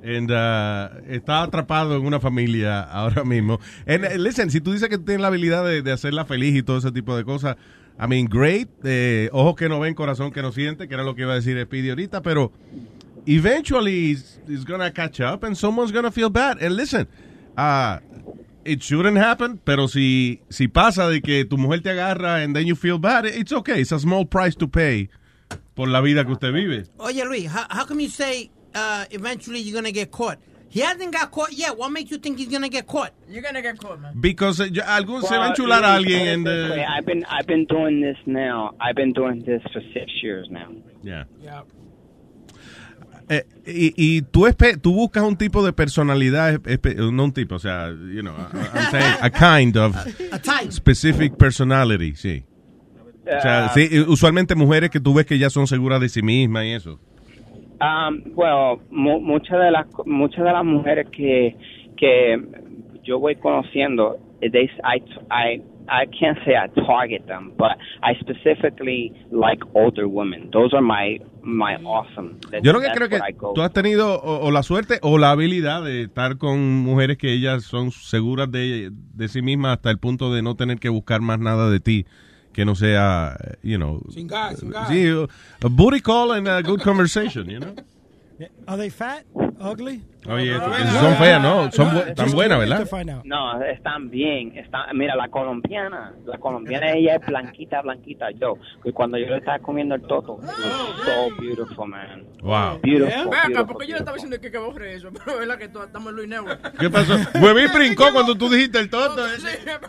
And, 0.04 0.30
uh, 0.30 1.10
está 1.10 1.44
atrapado 1.44 1.96
en 1.96 2.06
una 2.06 2.20
familia 2.20 2.82
ahora 2.92 3.24
mismo. 3.24 3.58
And, 3.88 4.04
uh, 4.04 4.18
listen, 4.22 4.52
si 4.52 4.60
tú 4.60 4.74
dices 4.74 4.90
que 4.90 4.98
tú 4.98 5.06
tienes 5.06 5.22
la 5.22 5.28
habilidad 5.30 5.64
de, 5.66 5.82
de 5.84 5.92
hacerla 5.94 6.26
feliz 6.26 6.54
y 6.54 6.64
todo 6.64 6.80
ese 6.80 6.92
tipo 6.92 7.16
de 7.16 7.24
cosas, 7.24 7.56
I 7.98 8.08
mean, 8.10 8.26
great. 8.30 8.68
Eh, 8.84 9.30
ojos 9.32 9.56
que 9.56 9.70
no 9.70 9.80
ven, 9.80 9.94
corazón 9.96 10.32
que 10.34 10.42
no 10.42 10.52
siente, 10.52 10.90
que 10.90 10.94
era 10.96 11.04
lo 11.04 11.16
que 11.16 11.22
iba 11.22 11.32
a 11.32 11.36
decir 11.36 11.58
Speedy 11.64 11.90
ahorita, 11.92 12.22
pero 12.22 12.52
eventually 13.28 14.12
it's, 14.12 14.40
it's 14.48 14.64
gonna 14.64 14.92
catch 14.92 15.20
up 15.22 15.44
and 15.44 15.58
someone's 15.58 15.92
gonna 15.92 16.12
feel 16.12 16.30
bad. 16.30 16.58
And 16.62 16.76
listen, 16.76 17.08
uh, 17.58 18.00
it 18.66 18.84
shouldn't 18.84 19.18
happen, 19.18 19.60
pero 19.64 19.88
si, 19.88 20.42
si 20.50 20.68
pasa 20.68 21.10
de 21.10 21.22
que 21.22 21.46
tu 21.46 21.58
mujer 21.58 21.80
te 21.80 21.90
agarra 21.90 22.44
and 22.44 22.56
then 22.56 22.68
you 22.68 22.76
feel 22.76 22.98
bad, 22.98 23.26
it's 23.26 23.54
okay. 23.54 23.82
It's 23.82 23.92
a 23.92 24.00
small 24.00 24.26
price 24.26 24.56
to 24.56 24.68
pay 24.68 25.10
por 25.76 25.88
la 25.88 26.02
vida 26.02 26.24
que 26.26 26.34
usted 26.34 26.52
vive. 26.54 26.90
Oye, 27.00 27.24
Luis, 27.24 27.48
how, 27.48 27.66
how 27.70 27.86
come 27.86 28.02
you 28.02 28.10
say 28.10 28.50
uh, 28.76 29.06
eventually 29.12 29.60
you're 29.60 29.74
going 29.74 29.86
to 29.86 29.92
get 29.94 30.12
caught? 30.12 30.38
He 30.70 30.82
hasn't 30.82 31.14
got 31.14 31.32
caught 31.32 31.54
yet. 31.54 31.78
What 31.78 31.92
makes 31.94 32.12
you 32.12 32.18
think 32.18 32.40
he's 32.40 32.50
going 32.50 32.64
to 32.64 32.68
get 32.70 32.88
caught? 32.88 33.14
You're 33.30 33.42
going 33.42 33.56
to 33.56 33.62
get 33.62 33.78
caught, 33.80 34.02
man. 34.02 34.14
Because 34.20 34.60
yo- 34.60 34.84
algún 34.84 35.22
se 35.22 35.38
va 35.38 35.46
a 35.46 35.54
enchular 35.54 35.80
a 35.80 35.98
alguien 36.04 36.34
and, 36.34 36.48
uh. 36.48 36.86
I've 36.90 37.06
been 37.06 37.24
I've 37.26 37.48
been 37.48 37.66
doing 37.66 38.02
this 38.02 38.18
now. 38.26 38.76
I've 38.82 38.96
been 38.96 39.14
doing 39.14 39.44
this 39.46 39.62
for 39.72 39.82
six 39.94 40.12
years 40.22 40.48
now. 40.52 40.68
Yeah. 41.04 41.24
Yeah. 41.42 41.62
Eh, 43.30 43.44
y, 43.66 43.94
y 43.98 44.22
tú, 44.22 44.46
espe- 44.48 44.80
tú 44.82 44.94
buscas 44.94 45.24
un 45.24 45.36
tipo 45.36 45.66
de 45.66 45.74
personalidad, 45.74 46.62
no 47.12 47.24
un 47.26 47.34
tipo, 47.34 47.56
o 47.56 47.60
sea, 47.60 47.90
you 47.90 48.22
know, 48.22 48.34
I- 48.34 48.78
I'm 48.78 48.86
saying 48.92 49.16
a 49.22 49.30
kind 49.30 49.76
of 49.78 49.96
A 50.32 50.40
type. 50.40 50.72
specific 50.72 51.36
personality, 51.38 52.16
sí. 52.16 52.44
O 53.26 53.42
sea, 53.42 53.66
Uh, 53.66 53.74
sí, 53.74 54.00
usualmente 54.08 54.56
mujeres 54.56 54.90
que 54.90 55.02
tú 55.02 55.14
ves 55.14 55.26
que 55.26 55.38
ya 55.38 55.50
son 55.50 55.68
seguras 55.68 56.00
de 56.00 56.08
sí 56.08 56.22
mismas 56.22 56.64
y 56.64 56.72
eso. 56.72 57.00
Um, 57.82 58.24
well, 58.36 58.80
mu- 58.90 59.20
muchas 59.20 59.60
de 59.60 59.72
las 59.72 59.86
muchas 60.06 60.46
de 60.46 60.52
las 60.54 60.64
mujeres 60.64 61.08
que 61.12 61.56
que 61.98 62.42
yo 63.04 63.20
voy 63.20 63.36
conociendo, 63.36 64.18
they, 64.40 64.70
I, 64.84 65.04
I, 65.30 65.62
I 65.90 66.06
can't 66.08 66.38
say 66.46 66.56
I 66.56 66.68
target 66.86 67.26
them, 67.28 67.54
but 67.58 67.78
I 68.04 68.14
specifically 68.20 69.14
like 69.32 69.60
older 69.74 70.08
women. 70.08 70.50
Those 70.52 70.74
are 70.74 70.82
my 70.82 71.20
my 71.44 71.76
awesome. 71.86 72.40
That- 72.52 72.62
Yo 72.64 72.74
lo 72.74 72.82
que 72.82 72.90
creo 72.92 73.08
que 73.10 73.20
tú 73.56 73.62
has 73.62 73.72
tenido 73.72 74.16
o, 74.22 74.48
o 74.48 74.52
la 74.52 74.64
suerte 74.64 75.00
o 75.02 75.18
la 75.18 75.32
habilidad 75.32 75.84
de 75.84 76.04
estar 76.04 76.38
con 76.38 76.60
mujeres 76.84 77.18
que 77.18 77.32
ellas 77.32 77.64
son 77.64 77.92
seguras 77.92 78.52
de, 78.52 78.92
de 78.92 79.28
sí 79.30 79.42
mismas 79.42 79.74
hasta 79.78 79.90
el 79.92 79.98
punto 80.00 80.34
de 80.34 80.42
no 80.42 80.56
tener 80.56 80.78
que 80.80 80.90
buscar 80.90 81.22
más 81.22 81.40
nada 81.40 81.70
de 81.70 81.80
ti 81.80 82.06
que 82.54 82.66
no 82.66 82.74
sea, 82.76 83.38
eh, 83.44 83.54
you 83.62 83.78
know, 83.78 84.02
Sin 84.10 84.28
gas, 84.28 84.58
sin 84.60 84.72
gas. 84.72 84.88
sí, 84.90 85.06
a 85.08 85.68
booty 85.70 86.02
call 86.02 86.32
and 86.32 86.48
a 86.48 86.62
good 86.64 86.82
conversation, 86.82 87.48
you 87.48 87.60
know. 87.60 87.76
Are 88.68 88.78
they 88.78 88.90
fat? 88.90 89.24
Ugly? 89.60 90.04
Oye, 90.30 90.54
son 90.54 91.16
feas, 91.16 91.42
¿no? 91.42 91.72
Son 91.72 91.90
bu- 91.90 92.14
tan 92.14 92.32
buenas, 92.32 92.60
¿verdad? 92.60 93.24
No, 93.24 93.64
están 93.64 94.10
bien. 94.10 94.56
Están, 94.56 94.96
mira, 94.96 95.16
la 95.16 95.30
colombiana, 95.30 96.14
la 96.26 96.38
colombiana 96.38 96.92
ella 96.92 97.16
es 97.16 97.26
blanquita, 97.26 97.82
blanquita. 97.82 98.30
Yo, 98.32 98.56
que 98.84 98.92
cuando 98.94 99.18
yo 99.18 99.26
le 99.28 99.38
estaba 99.38 99.58
comiendo 99.60 99.96
el 99.96 100.02
toto, 100.04 100.40
it 100.44 100.48
was 100.48 101.06
so 101.06 101.36
beautiful, 101.42 101.88
man. 101.88 102.24
Wow. 102.44 102.80
Beautiful, 102.84 103.24
Ven 103.32 103.34
acá, 103.34 103.48
beautiful, 103.48 103.68
porque 103.68 103.88
yo 103.88 103.94
le 103.94 104.00
estaba 104.00 104.16
diciendo 104.16 104.40
que, 104.40 104.52
que 104.52 104.58
borre 104.60 104.94
eso, 104.94 105.10
pero 105.26 105.32
es 105.32 105.40
verdad 105.40 105.58
que 105.58 105.66
estamos 105.66 106.10
en 106.10 106.16
Luis 106.16 106.30
Network. 106.30 106.78
¿Qué 106.78 106.90
pasó? 106.92 107.16
Huevín 107.42 107.74
brincó 107.74 108.12
cuando 108.14 108.36
tú 108.38 108.50
dijiste 108.50 108.78
el 108.80 108.90
toto. 108.92 109.24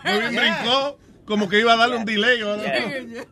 Huevín 0.04 0.36
brincó 0.38 0.98
como 1.28 1.48
que 1.48 1.60
iba 1.60 1.74
a 1.74 1.76
darle 1.76 1.96
un 1.96 2.04
delay. 2.04 2.42
¿o 2.42 2.56
no? 2.56 2.62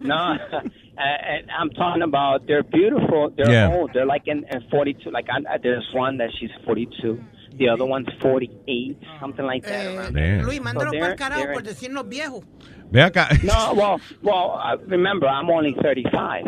No, 0.01 0.14
uh, 0.55 0.60
and 0.98 1.51
I'm 1.51 1.70
talking 1.70 2.02
about 2.02 2.47
they're 2.47 2.62
beautiful. 2.62 3.31
They're 3.36 3.51
Yeah. 3.51 3.74
old. 3.74 3.90
They're 3.94 4.06
like 4.06 4.28
in, 4.28 4.44
in 4.52 4.60
42. 4.70 5.10
Like 5.10 5.27
I, 5.31 5.59
there's 5.59 5.89
one 5.94 6.18
that 6.18 6.31
she's 6.39 6.51
42. 6.64 7.18
The 7.59 7.70
other 7.70 7.86
one's 7.86 8.06
48, 8.20 8.98
something 9.18 9.47
like 9.47 9.64
that. 9.64 9.86
around 9.97 10.14
there. 10.14 10.36
Damn. 10.36 10.47
Luis, 10.47 10.60
mándalo 10.60 10.90
So 10.93 10.98
para 10.98 11.12
el 11.12 11.16
they're- 11.16 11.16
carajo 11.16 11.52
por 11.55 11.62
decirnos 11.62 12.06
viejos. 12.09 12.44
Ve 12.93 13.01
acá. 13.02 13.28
No, 13.43 13.73
well, 13.74 14.01
well. 14.23 14.60
Uh, 14.62 14.77
remember, 14.86 15.27
I'm 15.27 15.48
only 15.51 15.74
35. 15.82 16.44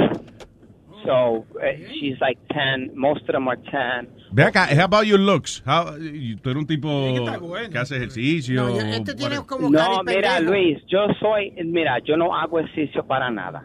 So 1.06 1.46
uh, 1.62 1.66
she's 1.98 2.16
like 2.20 2.38
10. 2.52 2.90
Most 2.94 3.22
of 3.22 3.32
them 3.32 3.48
are 3.48 3.56
10. 3.56 4.08
Ve 4.30 4.44
acá, 4.44 4.66
how 4.74 4.84
about 4.84 5.06
your 5.06 5.18
looks? 5.18 5.62
How, 5.66 5.92
tú 6.42 6.50
eres 6.50 6.56
un 6.56 6.66
tipo 6.66 6.88
está 6.88 7.38
bueno. 7.38 7.70
que 7.70 7.78
hace 7.78 7.96
ejercicio. 7.96 8.62
No, 8.62 8.74
o 8.74 8.80
este 8.80 9.14
tiene 9.14 9.36
como 9.46 9.70
No, 9.70 10.02
mira, 10.04 10.40
Luis, 10.40 10.78
yo 10.86 11.06
soy, 11.20 11.52
mira, 11.64 11.98
yo 12.00 12.16
no 12.16 12.34
hago 12.34 12.60
ejercicio 12.60 13.04
para 13.04 13.30
nada. 13.30 13.62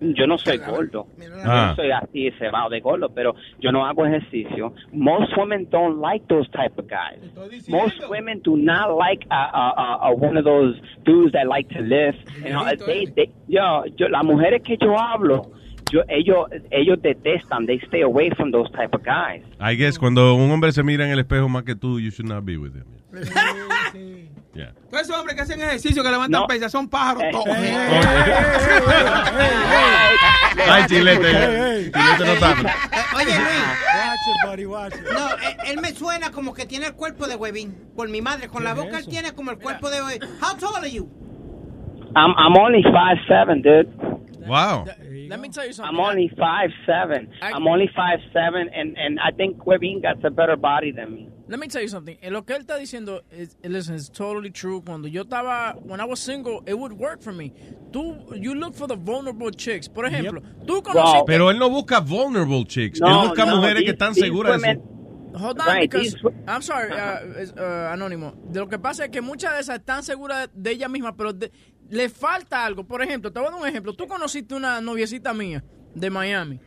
Yo 0.00 0.26
no 0.26 0.38
soy 0.38 0.56
gordo. 0.56 1.06
Ah. 1.44 1.74
Yo 1.76 1.82
soy 1.82 1.90
así 1.90 2.30
cebado 2.38 2.70
de 2.70 2.80
gordo, 2.80 3.10
pero 3.10 3.34
yo 3.60 3.70
no 3.70 3.84
hago 3.84 4.06
ejercicio. 4.06 4.72
Most 4.92 5.36
women 5.36 5.68
don't 5.70 6.00
like 6.00 6.26
those 6.28 6.48
type 6.52 6.78
of 6.78 6.86
guys. 6.88 7.20
Most 7.68 8.00
women 8.08 8.40
do 8.42 8.56
not 8.56 8.96
like 8.96 9.26
a, 9.30 9.34
a, 9.34 9.74
a, 9.76 10.08
a 10.08 10.14
one 10.14 10.38
of 10.38 10.44
those 10.44 10.80
dudes 11.04 11.32
that 11.32 11.46
like 11.46 11.68
to 11.74 11.82
lift. 11.82 12.18
You 12.42 12.52
know, 12.52 12.64
they, 12.86 13.12
they, 13.14 13.30
yo, 13.46 13.84
yo, 13.98 14.08
las 14.08 14.24
mujeres 14.24 14.62
que 14.64 14.78
yo 14.80 14.96
hablo, 14.96 15.52
yo, 15.90 16.02
ellos, 16.08 16.48
ellos 16.70 16.98
detestan. 17.02 17.66
They 17.66 17.78
stay 17.86 18.02
away 18.02 18.30
from 18.30 18.50
those 18.50 18.70
type 18.72 18.94
of 18.94 19.02
guys. 19.02 19.42
I 19.60 19.74
guess 19.76 19.98
cuando 19.98 20.34
un 20.34 20.50
hombre 20.50 20.72
se 20.72 20.82
mira 20.82 21.04
en 21.04 21.10
el 21.12 21.18
espejo 21.18 21.48
más 21.48 21.64
que 21.64 21.74
tú, 21.74 21.98
you 22.00 22.10
should 22.10 22.28
not 22.28 22.44
be 22.44 22.56
with 22.56 22.72
him. 22.74 22.84
Yeah. 24.54 24.72
Todos 24.90 25.02
esos 25.02 25.16
hombres 25.16 25.36
que 25.36 25.42
hacen 25.42 25.60
ejercicio, 25.60 26.02
que 26.02 26.10
levantan 26.10 26.40
No. 26.42 26.46
pesas, 26.48 26.72
son 26.72 26.88
pájaros 26.88 27.22
todos. 27.30 27.46
Ay, 30.68 30.84
chilete. 30.88 31.90
Chilete 31.92 32.24
no 32.24 32.32
está. 32.32 32.50
Oye, 33.16 33.26
Luis. 33.26 33.64
Watch 33.94 34.26
it, 34.26 34.46
buddy, 34.48 34.66
watch 34.66 34.94
it. 34.94 35.00
No, 35.12 35.28
él, 35.36 35.56
él 35.76 35.80
me 35.80 35.88
suena 35.92 36.30
como 36.30 36.52
que 36.54 36.66
tiene 36.66 36.86
el 36.86 36.94
cuerpo 36.94 37.26
de 37.26 37.36
huevín. 37.36 37.74
Por 37.96 38.08
mi 38.08 38.20
madre, 38.20 38.48
con 38.48 38.64
la 38.64 38.74
boca 38.74 38.98
él 38.98 39.06
tiene 39.08 39.32
como 39.32 39.50
el 39.52 39.58
cuerpo 39.58 39.88
de 39.90 40.02
huevín. 40.02 40.22
How 40.40 40.56
tall 40.58 40.76
are 40.76 40.90
you? 40.90 41.08
I'm, 42.16 42.32
I'm 42.36 42.56
only 42.56 42.82
five 42.82 43.18
seven, 43.28 43.62
dude. 43.62 43.88
Wow. 44.46 44.84
Let 45.30 45.40
me 45.40 45.48
tell 45.48 45.64
you 45.66 45.72
something. 45.72 45.94
I'm 45.94 46.00
only 46.00 46.28
five 46.36 46.70
seven. 46.86 47.28
I'm 47.40 47.66
only 47.66 47.88
five 47.94 48.18
seven, 48.32 48.68
and 48.74 48.96
and 48.98 49.18
I 49.20 49.30
think 49.30 49.58
Webin 49.64 50.02
got 50.02 50.22
a 50.24 50.30
better 50.30 50.56
body 50.56 50.92
than 50.92 51.14
me. 51.14 51.28
Let 51.48 51.58
me 51.58 51.66
tell 51.68 51.82
you 51.82 51.88
something. 51.88 52.16
Eh, 52.22 52.30
Lo 52.30 52.42
que 52.42 52.54
él 52.54 52.62
está 52.64 52.76
diciendo, 52.78 53.22
is, 53.32 53.56
listen, 53.64 53.94
it's 53.96 54.08
totally 54.08 54.50
true. 54.50 54.82
Cuando 54.82 55.08
yo 55.08 55.22
estaba, 55.24 55.74
when 55.84 56.00
I 56.00 56.04
was 56.04 56.20
single, 56.20 56.62
it 56.66 56.78
would 56.78 56.92
work 56.92 57.22
for 57.22 57.32
me. 57.32 57.52
Tú, 57.90 58.16
you 58.36 58.54
look 58.54 58.74
for 58.76 58.86
the 58.86 58.94
vulnerable 58.96 59.50
chicks. 59.50 59.88
Por 59.88 60.04
ejemplo, 60.04 60.42
tú 60.64 60.80
conociste... 60.82 61.24
Pero 61.26 61.50
él 61.50 61.58
no 61.58 61.68
busca 61.68 61.98
vulnerable 62.00 62.64
chicks. 62.64 63.00
No, 63.00 63.08
él 63.08 63.28
busca 63.30 63.46
no, 63.46 63.56
mujeres 63.56 63.82
que 63.82 63.92
these- 63.92 63.92
están 63.94 64.14
these 64.14 64.26
seguras 64.26 64.60
women-. 64.60 64.82
Hold 65.32 65.60
on, 65.60 65.66
Right, 65.66 65.90
because 65.90 66.12
these- 66.14 66.24
I'm 66.48 66.60
sorry, 66.62 66.92
uh, 66.92 67.38
es- 67.40 67.52
uh, 67.56 67.88
anónimo. 67.92 68.34
De 68.50 68.58
lo 68.60 68.68
que 68.68 68.78
pasa 68.78 69.04
es 69.04 69.10
que 69.10 69.20
muchas 69.20 69.54
de 69.54 69.60
esas 69.60 69.78
están 69.78 70.02
seguras 70.04 70.50
de 70.54 70.72
ella 70.72 70.88
misma, 70.88 71.16
pero 71.16 71.32
de- 71.32 71.50
le 71.90 72.08
falta 72.08 72.64
algo. 72.64 72.84
Por 72.84 73.02
ejemplo, 73.02 73.32
te 73.32 73.38
voy 73.38 73.48
a 73.48 73.50
dar 73.52 73.60
un 73.60 73.66
ejemplo. 73.68 73.92
Tú 73.94 74.06
conociste 74.06 74.54
una 74.54 74.80
noviecita 74.80 75.34
mía 75.34 75.62
de 75.94 76.10
Miami. 76.10 76.58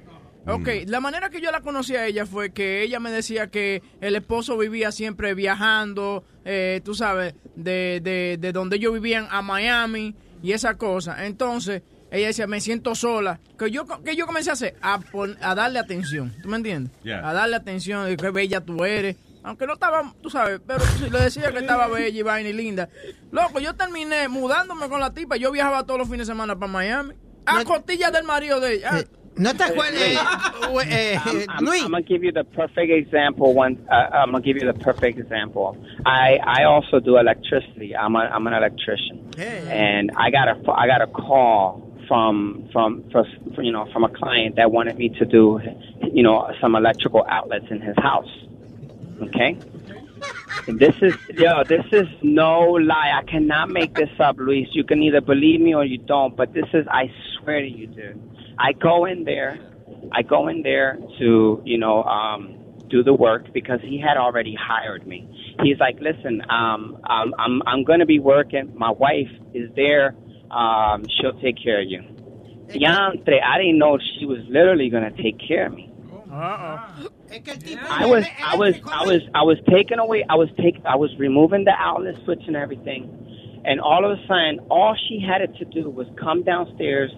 Ok, 0.45 0.67
la 0.87 0.99
manera 0.99 1.29
que 1.29 1.39
yo 1.39 1.51
la 1.51 1.61
conocí 1.61 1.95
a 1.95 2.05
ella 2.05 2.25
fue 2.25 2.51
que 2.51 2.83
ella 2.83 2.99
me 2.99 3.09
decía 3.11 3.47
que 3.47 3.81
el 4.01 4.15
esposo 4.17 4.57
vivía 4.57 4.91
siempre 4.91 5.33
viajando, 5.33 6.25
eh, 6.43 6.81
tú 6.83 6.93
sabes, 6.93 7.33
de, 7.55 8.01
de, 8.03 8.37
de 8.37 8.51
donde 8.51 8.75
ellos 8.75 8.91
vivían 8.93 9.25
a 9.31 9.41
Miami 9.41 10.15
y 10.41 10.51
esa 10.51 10.77
cosa. 10.77 11.25
Entonces, 11.25 11.81
ella 12.11 12.27
decía, 12.27 12.45
me 12.45 12.59
siento 12.59 12.93
sola. 12.93 13.39
Que 13.57 13.71
yo, 13.71 13.85
que 14.03 14.17
yo 14.17 14.25
comencé 14.25 14.49
a 14.49 14.53
hacer? 14.53 14.75
A, 14.81 14.99
pon- 14.99 15.37
a 15.41 15.55
darle 15.55 15.79
atención, 15.79 16.33
¿tú 16.43 16.49
me 16.49 16.57
entiendes? 16.57 16.91
Yeah. 17.03 17.25
A 17.27 17.33
darle 17.33 17.55
atención, 17.55 18.13
qué 18.17 18.29
bella 18.29 18.59
tú 18.59 18.83
eres. 18.83 19.15
Aunque 19.43 19.67
no 19.67 19.73
estaba, 19.73 20.13
tú 20.21 20.29
sabes, 20.29 20.61
pero 20.65 20.79
sí 20.79 21.09
le 21.09 21.19
decía 21.19 21.51
que 21.51 21.59
estaba 21.59 21.87
bella 21.93 22.07
y 22.19 22.21
vaina 22.21 22.49
y 22.49 22.53
linda. 22.53 22.89
Loco, 23.31 23.59
yo 23.59 23.75
terminé 23.75 24.27
mudándome 24.29 24.87
con 24.89 24.99
la 24.99 25.13
tipa. 25.13 25.35
Yo 25.37 25.51
viajaba 25.51 25.83
todos 25.85 25.99
los 25.99 26.07
fines 26.09 26.27
de 26.27 26.33
semana 26.33 26.55
para 26.55 26.71
Miami. 26.71 27.13
A 27.45 27.63
costillas 27.65 28.11
del 28.13 28.23
marido 28.23 28.59
de 28.61 28.75
ella. 28.75 28.99
Eh, 28.99 29.05
No 29.35 29.53
te 29.55 29.63
acuerdas, 29.63 29.99
eh, 29.99 30.13
eh, 30.87 31.17
I'm, 31.25 31.67
I'm, 31.67 31.67
I'm 31.67 31.91
gonna 31.91 32.01
give 32.07 32.23
you 32.23 32.31
the 32.31 32.43
perfect 32.43 32.91
example. 32.91 33.53
One, 33.53 33.77
uh, 33.89 33.95
I'm 34.13 34.31
gonna 34.31 34.43
give 34.43 34.57
you 34.57 34.71
the 34.71 34.77
perfect 34.77 35.17
example. 35.17 35.75
I 36.05 36.37
I 36.45 36.63
also 36.65 36.99
do 36.99 37.17
electricity. 37.17 37.95
I'm 37.95 38.15
a 38.15 38.29
I'm 38.31 38.45
an 38.45 38.53
electrician, 38.53 39.31
and 39.71 40.11
I 40.15 40.29
got 40.29 40.47
a 40.49 40.55
I 40.71 40.85
got 40.87 41.01
a 41.01 41.07
call 41.07 41.81
from 42.07 42.69
from 42.71 43.03
for, 43.11 43.25
for, 43.55 43.63
you 43.63 43.71
know 43.71 43.87
from 43.91 44.03
a 44.03 44.09
client 44.09 44.55
that 44.57 44.71
wanted 44.71 44.97
me 44.97 45.09
to 45.17 45.25
do 45.25 45.59
you 46.13 46.21
know 46.21 46.47
some 46.61 46.75
electrical 46.75 47.25
outlets 47.27 47.65
in 47.71 47.81
his 47.81 47.95
house. 47.97 48.29
Okay. 49.27 49.57
This 50.67 50.95
is 51.01 51.15
yo. 51.37 51.63
This 51.63 51.85
is 51.91 52.07
no 52.21 52.61
lie. 52.61 53.11
I 53.15 53.23
cannot 53.29 53.69
make 53.69 53.93
this 53.95 54.09
up, 54.19 54.37
Luis. 54.37 54.67
You 54.71 54.83
can 54.83 55.01
either 55.03 55.21
believe 55.21 55.59
me 55.59 55.73
or 55.75 55.83
you 55.83 55.97
don't. 55.97 56.35
But 56.35 56.53
this 56.53 56.65
is. 56.73 56.85
I 56.89 57.11
swear 57.37 57.61
to 57.61 57.67
you, 57.67 57.87
dude. 57.87 58.21
I 58.57 58.71
go 58.73 59.05
in 59.05 59.23
there. 59.25 59.59
I 60.11 60.21
go 60.21 60.47
in 60.47 60.61
there 60.61 60.97
to 61.19 61.61
you 61.65 61.77
know 61.77 62.03
um, 62.03 62.57
do 62.89 63.03
the 63.03 63.13
work 63.13 63.51
because 63.53 63.79
he 63.81 63.99
had 63.99 64.17
already 64.17 64.55
hired 64.55 65.05
me. 65.05 65.27
He's 65.63 65.79
like, 65.79 65.99
listen, 65.99 66.41
um, 66.49 66.97
I'm 67.03 67.33
I'm 67.37 67.61
I'm 67.65 67.83
gonna 67.83 68.05
be 68.05 68.19
working. 68.19 68.73
My 68.75 68.91
wife 68.91 69.31
is 69.53 69.69
there. 69.75 70.15
Um, 70.51 71.03
she'll 71.09 71.39
take 71.41 71.61
care 71.61 71.81
of 71.81 71.89
you. 71.89 72.03
Yantre, 72.69 73.43
I 73.43 73.57
didn't 73.57 73.79
know 73.79 73.97
she 74.19 74.25
was 74.25 74.39
literally 74.47 74.89
gonna 74.89 75.11
take 75.11 75.39
care 75.45 75.67
of 75.67 75.73
me. 75.73 75.91
I 77.89 78.05
was, 78.05 78.25
I 78.43 78.55
was, 78.55 78.75
I 78.91 79.05
was, 79.05 79.21
I 79.33 79.43
was 79.43 79.57
taking 79.69 79.99
away. 79.99 80.23
I 80.29 80.35
was 80.35 80.49
take, 80.57 80.75
I 80.85 80.95
was 80.95 81.11
removing 81.17 81.63
the 81.65 81.73
outlet 81.77 82.15
switch 82.25 82.43
and 82.47 82.55
everything, 82.55 83.61
and 83.65 83.79
all 83.81 84.05
of 84.05 84.11
a 84.17 84.21
sudden, 84.27 84.59
all 84.69 84.95
she 85.07 85.19
had 85.19 85.39
to 85.57 85.65
do 85.65 85.89
was 85.89 86.07
come 86.19 86.43
downstairs. 86.43 87.11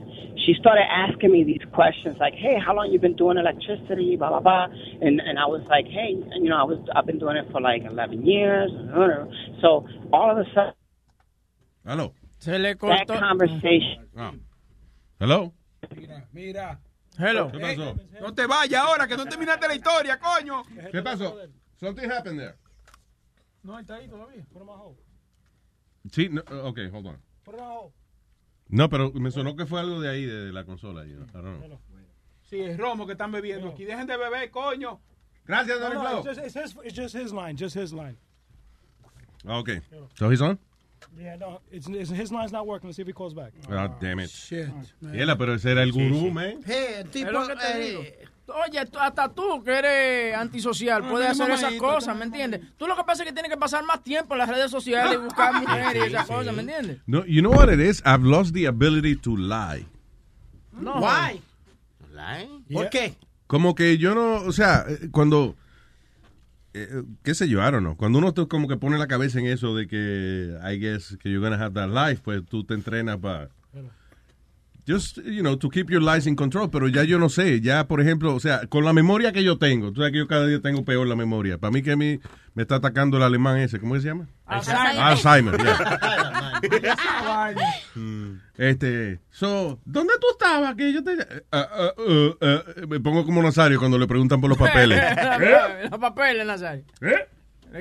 She 0.45 0.53
started 0.59 0.83
asking 0.91 1.31
me 1.31 1.43
these 1.43 1.63
questions 1.73 2.17
like, 2.19 2.33
"Hey, 2.33 2.57
how 2.63 2.75
long 2.75 2.91
you 2.91 2.99
been 2.99 3.15
doing 3.15 3.37
electricity?" 3.37 4.15
Blah 4.15 4.29
blah 4.29 4.39
blah, 4.41 4.65
and 5.01 5.19
and 5.19 5.39
I 5.39 5.45
was 5.47 5.65
like, 5.69 5.85
"Hey, 5.87 6.15
you 6.35 6.49
know, 6.49 6.57
I 6.57 6.63
was, 6.63 6.79
I've 6.95 7.05
been 7.05 7.19
doing 7.19 7.37
it 7.37 7.49
for 7.51 7.61
like 7.61 7.83
11 7.83 8.25
years." 8.25 8.71
So 9.61 9.87
all 10.13 10.29
of 10.31 10.37
a 10.37 10.45
sudden, 10.53 10.73
Hello. 11.85 12.13
Se 12.39 12.51
that 12.57 12.79
cortó. 12.79 13.19
conversation. 13.19 14.07
Ah. 14.17 14.33
Hello. 15.19 15.53
Mira. 16.33 16.77
Hello. 17.17 17.51
¿Qué 17.51 17.59
pasó? 17.59 17.95
No 18.21 18.33
te 18.33 18.45
vayas 18.47 18.81
ahora, 18.83 19.07
que 19.07 19.15
no 19.17 19.25
terminaste 19.25 19.67
la 19.67 19.75
historia, 19.75 20.19
coño. 20.19 20.63
¿Qué 20.91 21.01
pasó? 21.01 21.37
Something 21.79 22.09
happened 22.11 22.39
there. 22.39 22.55
No, 23.63 23.79
está 23.79 23.95
ahí 23.95 24.07
todavía. 24.07 24.45
Put 24.51 24.61
him 24.61 24.69
on 24.69 24.79
hold. 24.79 24.97
Sí, 26.11 26.29
no, 26.29 26.41
ok, 26.67 26.79
hold 26.91 27.07
on. 27.07 27.17
Put 27.43 27.55
it 27.55 27.61
on 27.61 27.67
hold. 27.71 27.93
No, 28.67 28.89
pero 28.89 29.11
me 29.13 29.31
sonó 29.31 29.55
que 29.55 29.65
fue 29.65 29.79
algo 29.79 29.99
de 30.01 30.09
ahí, 30.09 30.25
de 30.25 30.51
la 30.51 30.63
consola. 30.65 31.05
you 31.05 31.15
know, 31.15 31.25
I 31.29 31.43
don't 31.43 31.59
know. 31.65 31.79
Sí, 32.49 32.61
es 32.61 32.77
romo 32.77 33.05
que 33.05 33.13
están 33.13 33.31
bebiendo 33.31 33.69
aquí. 33.69 33.85
Dejen 33.85 34.05
de 34.07 34.17
beber, 34.17 34.49
coño. 34.51 34.99
Gracias, 35.45 35.79
No, 35.79 35.85
Don 35.89 35.93
no, 35.95 36.01
Flo. 36.01 36.17
it's, 36.19 36.25
just, 36.25 36.39
it's, 36.39 36.55
his, 36.55 36.75
it's 36.83 36.93
just 36.95 37.15
his 37.15 37.31
line. 37.33 37.55
Just 37.57 37.75
his 37.75 37.91
line. 37.93 38.17
Ah, 39.47 39.59
Ok. 39.59 39.69
So 40.15 40.29
he's 40.29 40.41
on? 40.41 40.59
Yeah, 41.17 41.37
no, 41.37 41.61
it's, 41.71 41.87
it's, 41.87 42.09
his 42.09 42.31
line's 42.31 42.51
not 42.51 42.67
working. 42.67 42.89
Let's 42.89 42.97
see 42.97 43.01
if 43.03 43.07
he 43.07 43.13
calls 43.13 43.33
back. 43.33 43.53
Ah, 43.71 43.87
damn 44.01 44.19
it. 44.19 44.29
Shit. 44.29 44.69
Yela, 45.01 45.37
pero 45.37 45.53
ese 45.53 45.71
era 45.71 45.81
el 45.83 45.91
gurú, 45.91 46.31
man. 46.31 46.61
Hey, 46.65 47.03
tipo, 47.11 47.27
Es 47.27 47.33
lo 47.33 47.47
que 47.47 47.55
te 47.55 47.79
digo. 47.79 48.03
Oye, 48.67 48.85
tú- 48.85 48.99
hasta 48.99 49.27
tú 49.29 49.63
que 49.63 49.71
eres 49.71 50.35
antisocial 50.35 51.01
No, 51.01 51.09
puedes 51.09 51.31
hacer 51.31 51.49
esas 51.49 51.73
cosas, 51.75 52.15
¿me 52.15 52.25
entiendes? 52.25 52.61
Tú 52.77 52.85
lo 52.85 52.95
que 52.95 53.03
pasa 53.03 53.23
es 53.23 53.29
que 53.29 53.33
tienes 53.33 53.51
que 53.51 53.57
pasar 53.57 53.83
más 53.83 54.03
tiempo 54.03 54.35
en 54.35 54.39
las 54.39 54.49
redes 54.49 54.69
sociales 54.69 55.13
y 55.15 55.17
buscar 55.17 55.53
mujeres 55.61 56.03
y 56.03 56.07
esas 56.07 56.27
cosas, 56.27 56.53
¿me 56.53 56.61
entiendes? 56.61 56.99
No, 57.07 57.25
you 57.25 57.41
know 57.41 57.51
what 57.51 57.69
it 57.73 57.79
is? 57.79 58.03
I've 58.05 58.23
lost 58.23 58.53
the 58.53 58.67
ability 58.67 59.15
to 59.15 59.35
lie. 59.35 59.85
No. 60.73 60.99
Why? 60.99 61.41
¿Por 62.71 62.89
qué? 62.89 63.15
Como 63.47 63.73
que 63.75 63.97
yo 63.97 64.15
no, 64.15 64.35
o 64.35 64.51
sea, 64.51 64.85
eh, 64.87 65.09
cuando, 65.11 65.55
eh, 66.75 67.03
qué 67.23 67.33
sé 67.35 67.47
yo, 67.47 67.59
I 67.59 67.71
don't 67.71 67.79
know. 67.79 67.95
Cuando 67.97 68.19
uno 68.19 68.33
te- 68.33 68.47
como 68.47 68.67
que 68.67 68.77
pone 68.77 68.97
la 68.97 69.07
cabeza 69.07 69.39
en 69.39 69.45
eso 69.47 69.75
de 69.75 69.87
que, 69.87 70.57
I 70.63 70.77
guess, 70.77 71.17
que 71.17 71.29
you're 71.31 71.39
gonna 71.47 71.63
have 71.63 71.73
that 71.73 71.89
life, 71.89 72.21
pues 72.23 72.43
tú 72.45 72.63
te 72.63 72.73
entrenas 72.73 73.17
para, 73.17 73.49
just, 74.87 75.17
you 75.17 75.41
know, 75.41 75.55
to 75.57 75.69
keep 75.69 75.89
your 75.89 76.01
life 76.01 76.27
in 76.29 76.35
control. 76.35 76.69
Pero 76.69 76.87
ya 76.87 77.03
yo 77.03 77.17
no 77.19 77.29
sé, 77.29 77.61
ya, 77.61 77.87
por 77.87 78.01
ejemplo, 78.01 78.35
o 78.35 78.39
sea, 78.39 78.67
con 78.67 78.83
la 78.85 78.93
memoria 78.93 79.31
que 79.31 79.43
yo 79.43 79.57
tengo, 79.57 79.91
tú 79.91 80.01
sabes 80.01 80.11
que 80.13 80.19
yo 80.19 80.27
cada 80.27 80.45
día 80.47 80.61
tengo 80.61 80.83
peor 80.85 81.07
la 81.07 81.15
memoria. 81.15 81.57
Para 81.57 81.71
mí 81.71 81.81
que 81.81 81.91
a 81.91 81.95
mí 81.97 82.19
me 82.53 82.61
está 82.63 82.75
atacando 82.75 83.17
el 83.17 83.23
alemán 83.23 83.57
ese, 83.57 83.79
¿cómo 83.79 83.93
que 83.95 84.01
se 84.01 84.07
llama? 84.07 84.27
Alzheimer. 84.45 84.99
Alzheimer, 85.01 85.57
yeah. 85.61 85.99
Mm, 87.95 88.39
Este, 88.57 89.19
so, 89.29 89.79
¿dónde 89.85 90.13
tú 90.19 90.27
estabas? 90.31 90.75
Que 90.75 90.91
yo 90.93 91.03
te... 91.03 91.13
eh, 91.13 91.43
ah, 91.51 91.67
ah, 91.71 91.93
uh, 92.01 92.35
ah, 92.41 92.63
me 92.87 92.99
pongo 92.99 93.25
como 93.25 93.41
Nazario 93.43 93.77
cuando 93.79 93.97
le 93.97 94.07
preguntan 94.07 94.41
por 94.41 94.49
los 94.49 94.57
papeles. 94.57 94.99
Los 95.91 95.99
papeles, 95.99 96.45
Nazario. 96.45 96.83
¿Eh? 97.01 97.27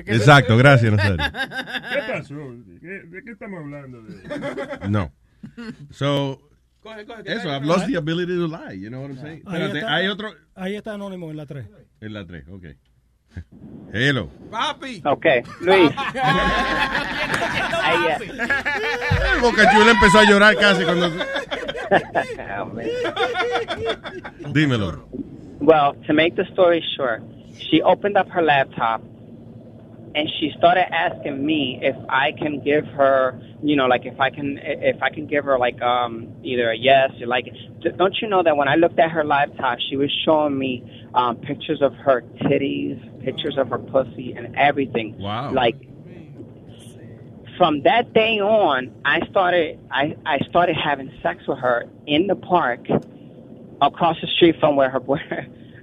Exacto, 0.07 0.57
gracias, 0.57 0.91
Nazario. 0.93 1.17
¿Qué 1.17 2.13
pasó? 2.13 2.35
¿Qué- 2.81 3.03
¿De 3.07 3.23
qué 3.23 3.31
estamos 3.31 3.59
hablando? 3.61 4.01
De... 4.03 4.89
No. 4.89 5.11
So, 5.91 6.39
Coge, 6.85 7.03
coge, 7.07 7.23
que 7.23 7.33
eso, 7.33 7.49
I've 7.49 7.65
lost 7.65 7.87
the 7.87 7.95
ability 7.95 8.35
to 8.37 8.47
lie, 8.47 8.73
you 8.73 8.91
know 8.91 9.01
what 9.01 9.09
I'm 9.09 9.17
saying? 9.17 9.41
Ahí 9.47 9.63
Espérate, 9.63 9.79
está- 9.79 9.95
hay 9.95 10.07
otro... 10.07 10.35
Ahí 10.53 10.75
está 10.75 10.93
Anónimo 10.93 11.31
en 11.31 11.37
la 11.37 11.47
3. 11.47 11.65
En 12.01 12.13
la 12.13 12.27
3, 12.27 12.45
ok. 12.47 12.65
Hello. 13.91 14.29
Papi. 14.51 15.01
Okay, 15.03 15.41
Luis. 15.61 15.89
El 17.85 18.11
eh, 18.11 18.17
Boca 19.41 19.71
Chula 19.71 19.91
empezó 19.91 20.19
a 20.19 20.23
llorar 20.25 20.55
casi 20.57 20.83
cuando... 20.83 21.09
Dímelo. 24.53 25.09
Well, 25.61 25.95
to 26.05 26.13
make 26.13 26.35
the 26.35 26.45
story 26.53 26.83
short, 26.95 27.23
she 27.57 27.81
opened 27.81 28.15
up 28.15 28.29
her 28.29 28.43
laptop 28.43 29.01
and 30.15 30.29
she 30.39 30.51
started 30.57 30.91
asking 30.93 31.45
me 31.45 31.77
if 31.81 31.95
I 32.07 32.31
can 32.31 32.63
give 32.63 32.85
her, 32.87 33.37
you 33.61 33.75
know, 33.75 33.85
like 33.85 34.05
if 34.05 34.17
I 34.19 34.29
can, 34.29 34.57
if 34.61 35.01
I 35.03 35.09
can 35.09 35.27
give 35.27 35.43
her 35.43 35.59
like 35.59 35.81
um 35.81 36.33
either 36.43 36.71
a 36.71 36.77
yes 36.77 37.11
or 37.21 37.27
like. 37.27 37.47
Don't 37.97 38.15
you 38.21 38.27
know 38.27 38.41
that 38.41 38.55
when 38.57 38.67
I 38.67 38.75
looked 38.75 38.97
at 38.97 39.11
her 39.11 39.23
laptop, 39.23 39.77
she 39.79 39.97
was 39.97 40.09
showing 40.23 40.57
me 40.57 40.83
um 41.13 41.35
pictures 41.35 41.81
of 41.81 41.93
her 41.95 42.21
titties, 42.41 42.97
pictures 43.23 43.57
of 43.57 43.69
her 43.69 43.77
pussy, 43.77 44.33
and 44.33 44.55
everything. 44.55 45.17
Wow. 45.19 45.51
Like 45.51 45.75
from 47.57 47.83
that 47.83 48.13
day 48.13 48.39
on, 48.39 48.95
I 49.03 49.19
started 49.27 49.79
I, 49.91 50.15
I 50.25 50.39
started 50.49 50.77
having 50.77 51.11
sex 51.21 51.45
with 51.45 51.59
her 51.59 51.89
in 52.07 52.27
the 52.27 52.35
park 52.35 52.87
across 53.81 54.19
the 54.21 54.27
street 54.27 54.55
from 54.61 54.77
where 54.77 54.89
her 54.89 55.01
boy. 55.01 55.19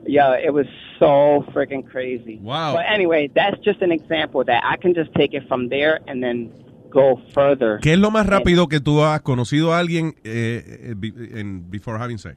Yeah, 0.06 0.34
it 0.34 0.52
was 0.52 0.66
so 0.98 1.44
freaking 1.52 1.88
crazy. 1.88 2.38
Wow. 2.42 2.74
But 2.74 2.86
anyway, 2.92 3.30
that's 3.34 3.58
just 3.64 3.82
an 3.82 3.92
example 3.92 4.44
that 4.44 4.62
I 4.64 4.76
can 4.76 4.94
just 4.94 5.12
take 5.14 5.34
it 5.34 5.46
from 5.48 5.68
there 5.68 6.00
and 6.06 6.22
then 6.22 6.52
go 6.90 7.20
further. 7.34 7.78
¿Qué 7.82 7.94
es 7.94 7.98
lo 7.98 8.10
más 8.10 8.26
rápido 8.26 8.68
que 8.68 8.80
tú 8.80 9.02
has 9.02 9.20
conocido 9.22 9.72
a 9.72 9.78
alguien 9.78 10.14
eh, 10.24 10.94
eh, 10.94 11.40
en 11.40 11.70
before 11.70 11.98
having 11.98 12.18
sex? 12.18 12.36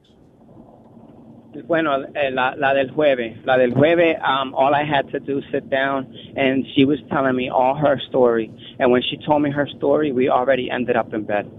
Bueno, 1.68 2.04
eh, 2.14 2.32
la, 2.32 2.54
la 2.58 2.74
del 2.74 2.92
jueves. 2.92 3.38
La 3.46 3.58
del 3.58 3.72
jueves, 3.72 4.18
um, 4.20 4.54
all 4.56 4.76
I 4.76 4.84
had 4.84 5.10
to 5.12 5.20
do 5.20 5.42
sit 5.52 5.70
down, 5.70 6.06
and 6.36 6.66
she 6.76 6.84
was 6.84 7.00
telling 7.10 7.36
me 7.36 7.50
all 7.50 7.76
her 7.76 7.98
story. 8.10 8.52
And 8.78 8.92
when 8.92 9.02
she 9.02 9.18
told 9.26 9.42
me 9.42 9.52
her 9.52 9.68
story, 9.78 10.12
we 10.12 10.30
already 10.30 10.70
ended 10.70 10.98
up 10.98 11.14
in 11.14 11.24
bed. 11.24 11.50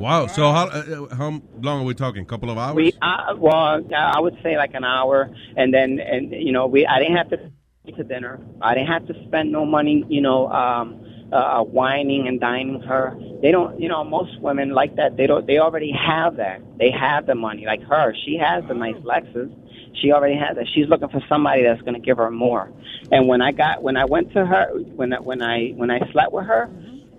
Wow. 0.00 0.26
So 0.26 0.50
how 0.50 0.66
uh, 0.68 1.14
how 1.14 1.42
long 1.60 1.82
are 1.82 1.84
we 1.84 1.94
talking? 1.94 2.22
A 2.22 2.26
Couple 2.26 2.50
of 2.50 2.56
hours? 2.56 2.74
We, 2.74 2.92
uh, 3.02 3.34
well, 3.36 3.84
I 3.94 4.18
would 4.18 4.38
say 4.42 4.56
like 4.56 4.74
an 4.74 4.84
hour, 4.84 5.30
and 5.56 5.74
then, 5.74 5.98
and 6.00 6.32
you 6.32 6.52
know, 6.52 6.66
we, 6.66 6.86
I 6.86 6.98
didn't 6.98 7.16
have 7.16 7.28
to 7.30 7.50
to 7.96 8.04
dinner. 8.04 8.40
I 8.62 8.74
didn't 8.74 8.88
have 8.88 9.06
to 9.08 9.14
spend 9.26 9.50
no 9.50 9.64
money, 9.64 10.04
you 10.08 10.20
know, 10.20 10.48
um, 10.48 11.04
uh, 11.32 11.62
whining 11.62 12.28
and 12.28 12.40
dining 12.40 12.80
her. 12.82 13.16
They 13.42 13.50
don't, 13.50 13.80
you 13.80 13.88
know, 13.88 14.04
most 14.04 14.40
women 14.40 14.70
like 14.70 14.96
that. 14.96 15.16
They 15.16 15.26
don't. 15.26 15.46
They 15.46 15.58
already 15.58 15.92
have 15.92 16.36
that. 16.36 16.62
They 16.78 16.90
have 16.90 17.26
the 17.26 17.34
money. 17.34 17.66
Like 17.66 17.82
her, 17.82 18.14
she 18.24 18.38
has 18.38 18.64
the 18.68 18.74
nice 18.74 18.96
Lexus. 18.96 19.54
She 20.00 20.12
already 20.12 20.36
has 20.36 20.56
that. 20.56 20.66
She's 20.74 20.88
looking 20.88 21.08
for 21.08 21.22
somebody 21.28 21.62
that's 21.62 21.80
going 21.82 21.94
to 21.94 22.00
give 22.00 22.16
her 22.16 22.30
more. 22.30 22.72
And 23.10 23.28
when 23.28 23.42
I 23.42 23.52
got, 23.52 23.82
when 23.82 23.96
I 23.96 24.04
went 24.04 24.32
to 24.32 24.46
her, 24.46 24.68
when 24.94 25.12
I, 25.12 25.20
when 25.20 25.42
I 25.42 25.70
when 25.70 25.90
I 25.90 25.98
slept 26.12 26.32
with 26.32 26.46
her, 26.46 26.70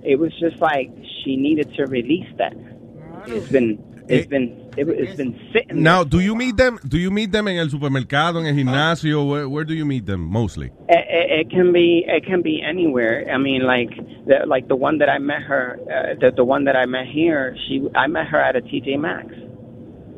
it 0.04 0.18
was 0.20 0.32
just 0.40 0.58
like 0.62 0.90
she 1.24 1.36
needed 1.36 1.74
to 1.76 1.86
release 1.86 2.28
that. 2.38 2.54
It's 3.28 3.50
been, 3.50 3.78
it's 4.08 4.26
been, 4.28 4.72
it, 4.78 4.90
it's 4.90 5.16
been 5.16 5.40
sitting. 5.54 5.84
Now, 5.84 6.04
do 6.04 6.20
you 6.20 6.34
meet 6.36 6.58
them? 6.58 6.80
Do 6.88 6.98
you 6.98 7.12
meet 7.12 7.32
them 7.32 7.48
in 7.48 7.58
el 7.58 7.68
supermercado, 7.68 8.40
en 8.40 8.48
el 8.48 8.56
gimnasio? 8.56 9.28
Where, 9.30 9.48
where 9.48 9.64
do 9.64 9.74
you 9.76 9.86
meet 9.86 10.06
them 10.08 10.22
mostly? 10.22 10.68
It, 10.90 11.06
it, 11.10 11.40
it 11.42 11.50
can 11.52 11.72
be 11.72 12.04
it 12.08 12.26
can 12.26 12.42
be 12.42 12.62
anywhere. 12.68 13.28
I 13.32 13.38
mean, 13.38 13.62
like 13.64 13.90
the 14.26 14.46
like 14.48 14.68
the 14.68 14.76
one 14.76 14.98
that 15.00 15.10
I 15.10 15.20
met 15.20 15.44
her, 15.44 15.78
uh, 15.84 16.16
the 16.20 16.32
the 16.36 16.44
one 16.44 16.64
that 16.66 16.76
I 16.76 16.86
met 16.88 17.06
here. 17.08 17.56
She 17.68 17.88
I 17.96 18.08
met 18.08 18.28
her 18.28 18.42
at 18.42 18.56
a 18.56 18.62
TJ 18.62 19.00
Maxx. 19.00 19.34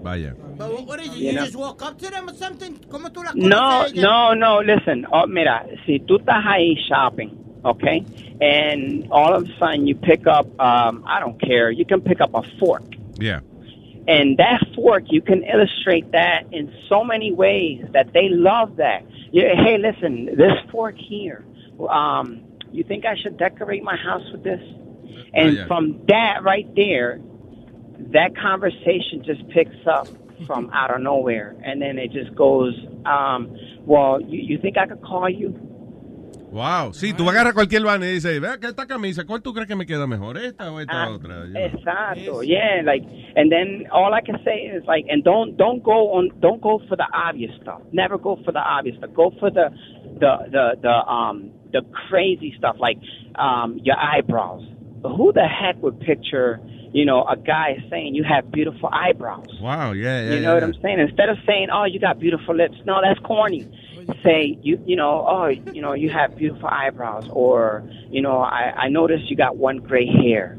Vaya. 0.01 0.34
But 0.57 0.72
what- 0.72 0.88
what 0.88 0.99
is 1.01 1.07
it? 1.10 1.15
You 1.18 1.27
You 1.27 1.34
know. 1.34 1.43
just 1.45 1.55
walk 1.57 1.81
up 1.81 1.97
to 1.99 2.10
them 2.10 2.30
or 2.30 2.34
something? 2.34 2.73
¿Cómo 2.89 3.10
tú 3.11 3.23
la 3.23 3.31
No, 3.35 3.57
conoces 3.57 3.93
a 3.93 3.95
ella? 3.95 4.01
no, 4.01 4.34
no. 4.34 4.60
Listen, 4.61 5.05
oh, 5.11 5.26
mira, 5.27 5.65
si 5.85 5.99
tú 5.99 6.18
estás 6.19 6.43
ahí 6.45 6.76
shopping, 6.88 7.30
okay, 7.65 8.06
and 8.41 9.07
all 9.11 9.34
of 9.34 9.48
a 9.48 9.57
sudden 9.57 9.88
you 9.88 9.95
pick 9.95 10.27
up, 10.27 10.48
um, 10.60 11.03
I 11.06 11.19
don't 11.19 11.40
care, 11.41 11.72
you 11.72 11.85
can 11.85 12.02
pick 12.02 12.22
up 12.22 12.34
a 12.34 12.44
fork, 12.60 12.84
Yeah. 13.19 13.41
And 14.06 14.38
that 14.38 14.61
fork, 14.76 15.06
you 15.07 15.22
can 15.22 15.44
illustrate 15.44 16.11
that 16.11 16.45
in 16.52 16.73
so 16.90 17.06
many 17.06 17.31
ways 17.31 17.85
that 17.94 18.11
they 18.11 18.27
love 18.27 18.76
that. 18.76 19.06
Yeah, 19.31 19.56
hey, 19.56 19.77
listen, 19.77 20.26
this 20.26 20.52
fork 20.72 20.95
here, 20.98 21.45
um, 21.90 22.44
you 22.72 22.84
think 22.84 23.06
I 23.06 23.15
should 23.15 23.38
decorate 23.38 23.84
my 23.84 23.95
house 23.95 24.23
with 24.31 24.44
this? 24.44 24.61
And 25.34 25.56
yeah. 25.56 25.68
from 25.68 26.02
that 26.07 26.44
right 26.44 26.68
there, 26.76 27.22
that 28.11 28.35
conversation 28.35 29.23
just 29.23 29.48
picks 29.49 29.76
up 29.88 30.07
from 30.45 30.69
out 30.73 30.94
of 30.94 31.02
nowhere. 31.02 31.56
And 31.64 31.81
then 31.81 31.98
it 31.98 32.11
just 32.11 32.35
goes, 32.35 32.76
um, 33.06 33.56
well, 33.85 34.19
you, 34.22 34.40
you 34.40 34.57
think 34.57 34.77
I 34.77 34.85
could 34.85 35.02
call 35.02 35.30
you? 35.30 35.49
Wow. 36.53 36.93
Sí, 36.93 37.13
tú 37.13 37.27
agarras 37.27 37.53
cualquier 37.55 37.81
van 37.81 38.03
y 38.03 38.05
dices, 38.05 38.39
vea 38.39 38.59
que 38.59 38.67
esta 38.67 38.85
camisa, 38.85 39.25
¿cuál 39.25 39.41
tú 39.41 39.53
crees 39.53 39.67
que 39.67 39.75
me 39.75 39.88
queda 39.88 40.05
mejor? 40.05 40.38
¿Esta 40.38 40.71
o 40.71 40.80
esta 40.80 41.09
otra? 41.09 41.47
You 41.47 41.53
know. 41.53 41.59
Exacto. 41.59 42.43
Yeah, 42.43 42.84
like, 42.85 43.03
and 43.35 43.51
then 43.51 43.88
all 43.91 44.13
I 44.13 44.21
can 44.21 44.38
say 44.45 44.69
is 44.69 44.84
like, 44.85 45.07
and 45.09 45.23
don't 45.23 45.57
don't 45.57 45.81
go 45.81 46.13
on, 46.13 46.30
don't 46.41 46.61
go 46.61 46.80
for 46.88 46.95
the 46.95 47.07
obvious 47.11 47.51
stuff. 47.59 47.81
Never 47.91 48.19
go 48.19 48.38
for 48.45 48.51
the 48.51 48.59
obvious 48.59 48.97
stuff. 48.97 49.09
Go 49.15 49.31
for 49.39 49.49
the 49.49 49.71
the 50.19 50.38
the 50.51 50.65
the 50.80 51.11
um 51.11 51.49
the 51.71 51.81
crazy 52.07 52.53
stuff 52.55 52.75
like 52.80 52.97
um 53.34 53.80
your 53.84 53.97
eyebrows. 53.97 54.61
Who 55.01 55.34
the 55.34 55.47
heck 55.47 55.81
would 55.81 55.99
picture, 56.01 56.61
you 56.93 57.03
know, 57.03 57.25
a 57.25 57.35
guy 57.35 57.84
saying 57.89 58.13
you 58.13 58.23
have 58.23 58.51
beautiful 58.51 58.89
eyebrows? 58.93 59.49
Wow, 59.59 59.93
yeah, 59.93 60.21
yeah. 60.21 60.34
you 60.35 60.39
know 60.41 60.49
yeah, 60.49 60.53
what 60.53 60.63
I'm 60.63 60.81
saying? 60.84 60.99
Instead 60.99 61.30
of 61.30 61.38
saying, 61.47 61.69
"Oh, 61.73 61.85
you 61.85 61.99
got 61.99 62.19
beautiful 62.19 62.55
lips," 62.55 62.77
no, 62.85 63.01
that's 63.01 63.19
corny. 63.25 63.67
Say 64.23 64.57
you, 64.61 64.81
you 64.85 64.95
know, 64.95 65.26
oh, 65.27 65.48
you 65.48 65.81
know, 65.81 65.94
you 65.94 66.10
have 66.10 66.35
beautiful 66.35 66.69
eyebrows, 66.69 67.27
or 67.31 67.84
you 68.10 68.22
know, 68.22 68.40
I, 68.40 68.73
I 68.76 68.90
noticed 68.90 69.30
you 69.30 69.35
got 69.35 69.57
one 69.57 69.77
gray 69.77 70.06
hair. 70.06 70.57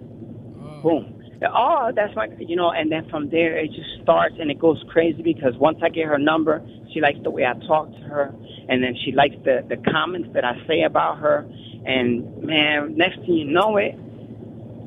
Oh. 0.60 0.80
Boom. 0.82 1.22
Oh, 1.46 1.92
that's 1.94 2.14
my, 2.16 2.28
you 2.38 2.56
know, 2.56 2.70
and 2.70 2.90
then 2.90 3.08
from 3.10 3.28
there 3.28 3.56
it 3.56 3.68
just 3.68 4.02
starts 4.02 4.36
and 4.38 4.50
it 4.50 4.58
goes 4.58 4.82
crazy 4.88 5.22
because 5.22 5.54
once 5.56 5.78
I 5.82 5.90
get 5.90 6.06
her 6.06 6.18
number, 6.18 6.64
she 6.92 7.00
likes 7.00 7.18
the 7.22 7.30
way 7.30 7.44
I 7.44 7.52
talk 7.66 7.90
to 7.90 8.00
her, 8.00 8.34
and 8.68 8.82
then 8.82 8.96
she 9.04 9.12
likes 9.12 9.34
the 9.44 9.64
the 9.68 9.76
comments 9.90 10.30
that 10.32 10.44
I 10.44 10.54
say 10.66 10.82
about 10.82 11.18
her, 11.18 11.46
and 11.84 12.42
man, 12.42 12.96
next 12.96 13.16
thing 13.20 13.34
you 13.34 13.44
know 13.44 13.76
it, 13.76 13.94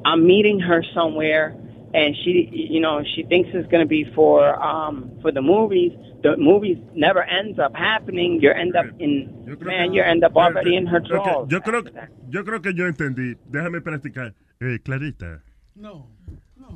I'm 0.06 0.26
meeting 0.26 0.60
her 0.62 0.84
somewhere, 0.94 1.56
and 1.98 2.16
she, 2.24 2.48
you 2.54 2.80
know, 2.80 3.02
she 3.16 3.24
thinks 3.24 3.50
it's 3.54 3.68
going 3.70 3.82
to 3.82 3.90
be 3.90 4.06
for 4.14 4.54
um 4.64 5.10
for 5.22 5.32
the 5.32 5.42
movies. 5.42 5.92
The 6.22 6.38
movies 6.38 6.78
never 6.94 7.24
ends 7.24 7.58
up 7.60 7.74
happening. 7.76 8.40
You 8.42 8.52
end 8.52 8.76
up 8.76 8.86
in 9.00 9.58
man, 9.62 9.94
you 9.94 10.04
end 10.04 10.24
up 10.24 10.36
already 10.36 10.76
in 10.76 10.86
her 10.86 11.00
Ok, 11.00 11.08
drawers. 11.10 11.50
Yo 11.50 11.60
creo, 11.62 11.82
yo 12.30 12.44
creo 12.44 12.62
que 12.62 12.74
yo 12.74 12.86
entendí. 12.86 13.36
Déjame 13.50 13.82
practicar. 13.82 14.34
Eh, 14.60 14.80
Clarita. 14.84 15.42
No. 15.76 16.08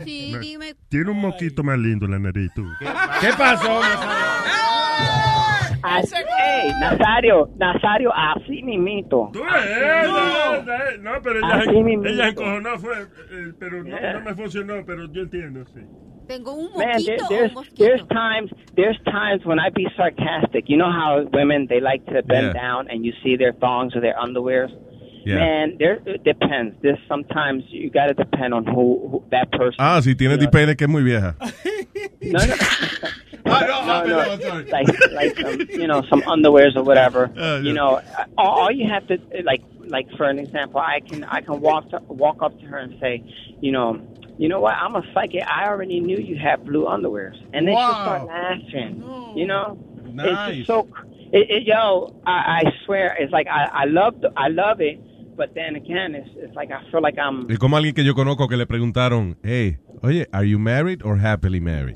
Sí, 0.04 0.34
dime. 0.40 0.74
Tiene 0.90 1.12
un 1.12 1.20
moquito 1.20 1.64
más 1.64 1.78
lindo 1.78 2.08
la 2.08 2.18
nariz 2.18 2.50
tú. 2.56 2.66
¿Qué 2.80 3.30
pasó? 3.38 3.82
Así- 5.84 6.16
Ey, 6.16 6.72
Nazario, 6.80 7.50
Nazario, 7.58 8.12
así 8.16 8.62
mimito. 8.64 9.32
Eh, 9.36 10.04
no, 10.06 10.62
no, 10.64 11.14
no, 11.14 11.22
pero 11.22 11.40
ella, 11.40 11.56
Así 11.56 11.70
ella 12.06 12.28
encojonó 12.30 12.78
fue, 12.80 12.94
eh, 13.02 13.54
pero 13.60 13.84
no, 13.84 13.98
no 14.14 14.22
me 14.22 14.34
funcionó, 14.36 14.86
pero 14.86 15.12
yo 15.12 15.22
entiendo, 15.24 15.66
sí. 15.74 15.82
Tengo 16.28 16.54
un 16.54 16.72
Man, 16.78 17.04
there, 17.04 17.18
moquito 17.18 17.28
there's 17.30 17.56
un 17.56 17.66
there's 17.78 18.08
times 18.08 18.52
there's 18.76 18.98
times 19.04 19.44
when 19.46 19.60
I 19.60 19.70
be 19.74 19.86
sarcastic. 19.98 20.70
You 20.70 20.78
know 20.78 20.90
how 20.92 21.26
women 21.34 21.68
they 21.68 21.82
like 21.82 22.06
to 22.06 22.22
bend 22.24 22.54
Yeah. 22.54 22.62
down 22.62 22.88
and 22.90 23.04
you 23.04 23.12
see 23.24 23.36
their 23.36 23.54
thongs 23.54 23.94
or 23.96 24.02
their 24.02 24.16
underwears. 24.16 24.70
Yeah. 25.26 25.36
Man, 25.40 25.76
there 25.78 26.00
it 26.06 26.24
depends. 26.24 26.76
There's 26.82 27.00
sometimes 27.08 27.64
you 27.70 27.90
got 27.92 28.08
to 28.08 28.14
depend 28.14 28.54
on 28.54 28.66
who, 28.66 29.10
who 29.12 29.24
that 29.32 29.52
person. 29.52 29.76
Ah, 29.80 30.00
si 30.02 30.16
tiene 30.16 30.38
dipene 30.38 30.76
que 30.78 30.86
es 30.86 30.90
muy 30.90 31.04
vieja. 31.04 31.36
No, 32.22 32.40
no. 32.40 32.56
no, 33.46 34.36
no, 34.36 34.64
like 34.72 34.88
like 35.12 35.38
some, 35.40 35.60
you 35.72 35.88
know 35.88 36.02
some 36.10 36.22
underwears 36.24 36.76
or 36.76 36.84
whatever. 36.84 37.32
You 37.64 37.74
know, 37.74 38.02
all, 38.38 38.62
all 38.62 38.72
you 38.72 38.88
have 38.90 39.08
to 39.08 39.18
like 39.44 39.62
like 39.88 40.08
for 40.18 40.26
an 40.30 40.40
example, 40.40 40.80
I 40.80 41.00
can 41.02 41.24
I 41.24 41.42
can 41.42 41.60
walk 41.62 41.90
to, 41.92 42.00
walk 42.08 42.42
up 42.42 42.58
to 42.60 42.66
her 42.66 42.78
and 42.78 42.98
say, 43.00 43.24
you 43.62 43.72
know, 43.72 44.00
you 44.38 44.48
know 44.48 44.60
what? 44.60 44.74
I'm 44.76 44.96
a 44.96 45.04
psychic. 45.14 45.44
I 45.46 45.68
already 45.68 46.00
knew 46.00 46.18
you 46.18 46.38
had 46.38 46.64
blue 46.66 46.86
underwears, 46.86 47.38
and 47.54 47.68
then 47.68 47.76
she'll 47.76 48.02
start 48.06 48.26
laughing. 48.28 49.04
You 49.36 49.48
know, 49.48 49.78
it's 50.06 50.58
just 50.58 50.68
so. 50.68 50.84
cr- 50.84 51.06
It, 51.34 51.50
it, 51.50 51.64
yo, 51.64 52.14
I, 52.26 52.60
I 52.60 52.62
swear, 52.86 53.16
it's 53.18 53.32
like 53.32 53.48
I 53.48 53.84
I 53.84 53.86
love 53.86 54.20
the, 54.20 54.32
I 54.36 54.50
love 54.50 54.82
it, 54.82 55.00
but 55.38 55.54
then 55.56 55.76
again, 55.78 56.14
it's 56.14 56.30
it's 56.36 56.54
like 56.56 56.72
I 56.72 56.82
feel 56.92 57.02
like 57.02 57.18
I'm 57.18 57.50
Es 57.50 57.58
como 57.58 57.78
alguien 57.78 57.94
que 57.96 58.04
yo 58.04 58.14
conozco 58.16 58.50
que 58.50 58.58
le 58.58 58.66
preguntaron, 58.66 59.38
hey, 59.42 59.78
oye, 60.04 60.26
are 60.34 60.44
you 60.44 60.60
married 60.60 61.02
or 61.04 61.18
happily 61.18 61.62
married? 61.62 61.96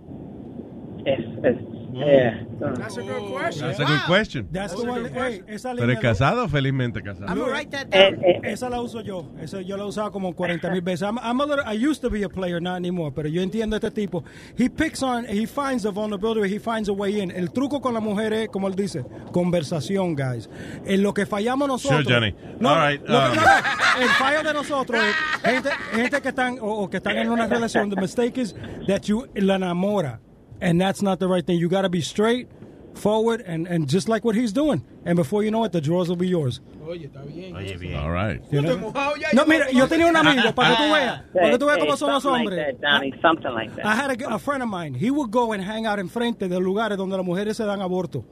It's 1.06 1.76
yeah. 1.96 2.44
That's 2.60 2.98
a 2.98 3.02
good 3.02 3.32
question. 3.32 3.68
That's 3.68 3.80
a 3.80 3.86
good 3.86 4.02
question. 4.06 4.50
That's 4.52 4.74
the 4.74 4.86
one. 4.86 5.06
Hey, 5.14 5.44
esa 5.48 5.74
¿Pero 5.74 5.92
es 5.94 6.00
casado 6.00 6.44
o 6.44 6.50
felizmente 6.50 7.02
casado? 7.02 7.28
I'm 7.30 7.40
write 7.40 7.72
that 7.72 7.90
down. 7.90 8.22
Esa 8.44 8.70
la 8.70 8.82
uso 8.82 9.02
yo. 9.02 9.32
Esa 9.42 9.62
yo 9.62 9.78
la 9.78 9.84
he 9.84 9.88
usado 9.88 10.12
como 10.12 10.34
40 10.34 10.70
mil 10.72 10.82
veces. 10.82 11.04
I'm, 11.04 11.18
I'm 11.20 11.40
a 11.40 11.46
little, 11.46 11.64
I 11.66 11.74
used 11.74 12.02
to 12.02 12.10
be 12.10 12.24
a 12.24 12.30
player, 12.30 12.60
not 12.60 12.76
anymore. 12.76 13.14
Pero 13.16 13.30
yo 13.30 13.42
entiendo 13.42 13.76
a 13.76 13.80
este 13.80 13.92
tipo. 13.92 14.26
He 14.58 14.68
picks 14.70 15.02
on, 15.04 15.26
he 15.26 15.46
finds 15.46 15.86
a 15.86 15.92
vulnerability, 15.92 16.54
he 16.54 16.60
finds 16.60 16.90
a 16.90 16.94
way 16.94 17.22
in. 17.22 17.32
El 17.32 17.52
truco 17.52 17.80
con 17.82 17.94
la 17.94 18.02
mujer 18.02 18.34
es, 18.34 18.50
como 18.50 18.68
él 18.68 18.76
dice, 18.76 19.06
conversación, 19.32 20.16
guys. 20.16 20.50
En 20.86 21.02
lo 21.02 21.14
que 21.14 21.26
fallamos 21.26 21.68
nosotros. 21.68 22.04
Sure, 22.04 22.14
Johnny. 22.14 22.36
No, 22.60 22.70
All 22.72 22.90
right, 22.90 23.02
lo 23.08 23.08
que- 23.08 23.30
um, 23.30 23.36
no, 23.36 23.42
no. 23.42 24.02
El 24.02 24.10
fallo 24.10 24.44
de 24.44 24.54
nosotros 24.54 25.02
es 25.02 25.52
gente, 25.52 25.70
gente 25.94 26.22
que 26.22 26.30
están 26.30 26.58
o, 26.60 26.84
o 26.84 26.90
que 26.90 26.98
están 26.98 27.18
en 27.18 27.30
una 27.30 27.48
relación. 27.48 27.90
The 27.90 27.96
mistake 28.02 28.38
is 28.38 28.54
that 28.88 29.04
you 29.04 29.28
la 29.36 29.56
enamora. 29.56 30.20
And 30.62 30.80
that's 30.80 31.02
not 31.02 31.20
the 31.20 31.28
right 31.28 31.46
thing. 31.46 31.60
You 31.60 31.70
got 31.70 31.82
to 31.82 31.90
be 31.90 32.02
straight, 32.02 32.48
forward, 32.94 33.42
and, 33.42 33.68
and 33.68 33.88
just 33.90 34.08
like 34.08 34.24
what 34.24 34.36
he's 34.36 34.54
doing. 34.54 34.84
And 35.06 35.16
before 35.16 35.44
you 35.44 35.52
know 35.52 35.64
it, 35.64 35.72
the 35.72 35.82
drawers 35.82 36.10
will 36.10 36.16
be 36.16 36.28
yours. 36.28 36.62
Oye, 36.88 37.08
está 37.08 37.26
bien. 37.26 37.56
Oye, 37.56 37.78
bien. 37.78 37.96
All 37.96 38.12
right. 38.12 38.42
You 38.52 38.62
know? 38.62 38.92
Oh, 38.96 39.16
no, 39.34 39.46
mira, 39.46 39.72
yo 39.72 39.88
tenía 39.88 40.08
un 40.08 40.16
amigo, 40.16 40.54
para 40.54 40.70
que 40.70 40.76
tú 40.76 40.84
ah. 40.84 40.94
veas, 40.94 41.22
para 41.34 41.52
que 41.52 41.58
tú 41.58 41.66
veas 41.66 41.78
cómo 41.80 41.98
son 41.98 42.12
los 42.12 42.26
hombres. 42.26 42.58
Like 42.58 42.82
that, 42.82 43.00
Donnie, 43.00 43.14
something 43.22 43.52
like 43.54 43.76
that. 43.76 43.86
I 43.86 43.96
had 43.96 44.22
a, 44.22 44.36
a 44.36 44.40
friend 44.40 44.64
of 44.64 44.70
mine. 44.70 44.94
He 44.94 45.10
would 45.10 45.32
go 45.32 45.52
and 45.52 45.64
hang 45.64 45.86
out 45.86 46.00
enfrente 46.00 46.48
de 46.48 46.60
lugares 46.60 46.98
donde 46.98 47.18
las 47.18 47.26
mujeres 47.26 47.58
se 47.58 47.66
dan 47.66 47.80
aborto. 47.80 48.24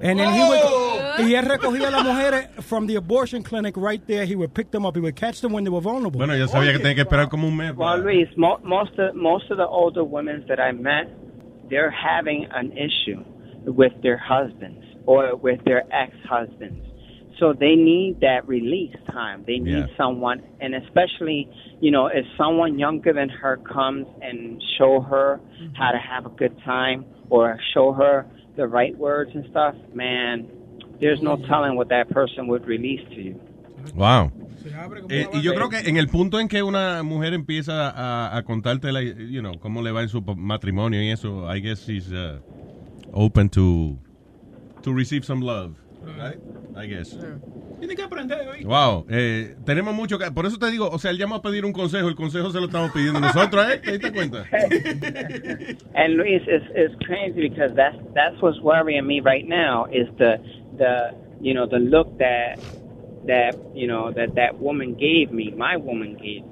And 0.00 0.18
then 0.18 0.34
he 0.34 0.40
would 0.40 0.60
go, 0.60 0.68
oh. 0.68 1.22
y 1.22 1.34
él 1.34 1.44
recogía 1.46 1.88
a 1.88 1.90
las 1.90 2.04
mujeres 2.04 2.48
from 2.64 2.86
the 2.86 2.96
abortion 2.96 3.42
clinic 3.42 3.76
right 3.76 4.04
there. 4.06 4.26
He 4.26 4.34
would 4.34 4.52
pick 4.52 4.70
them 4.70 4.84
up. 4.84 4.96
He 4.96 5.00
would 5.00 5.14
catch 5.14 5.40
them 5.40 5.52
when 5.52 5.64
they 5.64 5.70
were 5.70 5.80
vulnerable. 5.80 6.18
Bueno, 6.18 6.36
yo 6.36 6.46
sabía 6.46 6.72
que 6.72 6.78
tenía 6.80 6.96
que 6.96 7.02
esperar 7.02 7.28
como 7.28 7.46
un 7.46 7.56
mes. 7.56 7.74
Well, 7.76 7.98
Luis, 7.98 8.28
mo- 8.36 8.60
most 8.64 8.98
of 8.98 9.14
most 9.14 9.50
of 9.50 9.56
the 9.56 9.66
older 9.66 10.02
women 10.02 10.44
that 10.48 10.58
I 10.58 10.72
met, 10.72 11.08
they're 11.70 11.90
having 11.90 12.46
an 12.50 12.72
issue 12.72 13.24
with 13.64 13.92
their 14.02 14.18
husbands 14.18 14.84
or 15.06 15.36
with 15.36 15.62
their 15.64 15.84
ex-husbands. 15.92 16.80
So 17.38 17.52
they 17.52 17.74
need 17.74 18.20
that 18.20 18.46
release 18.46 18.94
time. 19.10 19.42
They 19.46 19.58
need 19.58 19.88
Yeah. 19.88 19.96
someone, 19.96 20.42
and 20.60 20.74
especially, 20.74 21.48
you 21.80 21.90
know, 21.90 22.06
if 22.06 22.24
someone 22.36 22.78
younger 22.78 23.12
than 23.12 23.28
her 23.28 23.56
comes 23.56 24.06
and 24.22 24.62
show 24.78 25.00
her 25.00 25.40
mm-hmm. 25.60 25.74
how 25.74 25.90
to 25.90 25.98
have 25.98 26.26
a 26.26 26.30
good 26.30 26.56
time 26.62 27.04
or 27.30 27.58
show 27.72 27.92
her 27.92 28.26
the 28.56 28.66
right 28.68 28.96
words 28.96 29.32
and 29.34 29.44
stuff, 29.50 29.74
man, 29.92 30.46
there's 31.00 31.20
no 31.22 31.36
mm-hmm. 31.36 31.46
telling 31.46 31.74
what 31.74 31.88
that 31.88 32.08
person 32.10 32.46
would 32.46 32.66
release 32.66 33.06
to 33.10 33.20
you. 33.20 33.40
Wow. 33.96 34.30
Eh, 35.10 35.28
y 35.34 35.42
yo 35.42 35.54
creo 35.54 35.68
que 35.68 35.78
en 35.80 35.96
el 35.96 36.08
punto 36.08 36.40
en 36.40 36.48
que 36.48 36.62
una 36.62 37.02
mujer 37.02 37.34
empieza 37.34 37.90
a, 37.90 38.36
a 38.36 38.42
contarte, 38.44 38.92
la, 38.92 39.02
you 39.02 39.40
know, 39.40 39.58
cómo 39.58 39.82
le 39.82 39.92
va 39.92 40.02
en 40.02 40.08
su 40.08 40.22
matrimonio 40.22 41.02
y 41.02 41.10
eso, 41.10 41.54
I 41.54 41.60
guess 41.60 41.86
she's 41.86 42.10
uh, 42.10 42.40
open 43.12 43.48
to 43.50 43.98
to 44.82 44.92
receive 44.92 45.24
some 45.24 45.44
love, 45.44 45.74
right? 46.18 46.38
I 46.76 46.86
guess. 46.86 47.16
Tiene 47.78 47.96
que 47.96 48.02
aprender, 48.02 48.48
¿oíste? 48.48 48.66
Wow, 48.66 49.06
eh, 49.10 49.56
tenemos 49.64 49.94
mucho 49.94 50.18
que... 50.18 50.30
Por 50.30 50.46
eso 50.46 50.58
te 50.58 50.70
digo, 50.70 50.88
o 50.88 50.98
sea, 50.98 51.10
él 51.10 51.18
llamó 51.18 51.36
a 51.36 51.42
pedir 51.42 51.64
un 51.64 51.72
consejo, 51.72 52.08
el 52.08 52.14
consejo 52.14 52.50
se 52.50 52.58
lo 52.58 52.66
estamos 52.66 52.90
pidiendo 52.92 53.20
nosotros, 53.20 53.66
¿eh? 53.70 53.78
¿Te 53.78 53.92
diste 53.92 54.12
cuenta? 54.12 54.44
And 55.94 56.16
Luis, 56.16 56.42
it's, 56.46 56.64
it's 56.74 56.94
crazy 57.04 57.48
because 57.48 57.74
that's 57.74 57.96
that's 58.14 58.40
what's 58.40 58.58
worrying 58.60 59.06
me 59.06 59.20
right 59.20 59.46
now 59.46 59.86
is 59.92 60.08
the 60.16 60.38
the 60.78 61.14
you 61.40 61.52
know 61.52 61.66
the 61.66 61.78
look 61.78 62.16
that 62.18 62.58
that 63.26 63.56
you 63.74 63.86
know 63.86 64.10
that 64.12 64.34
that 64.36 64.58
woman 64.60 64.94
gave 64.94 65.30
me, 65.32 65.52
my 65.56 65.76
woman 65.76 66.14
gave 66.14 66.44
me. 66.44 66.50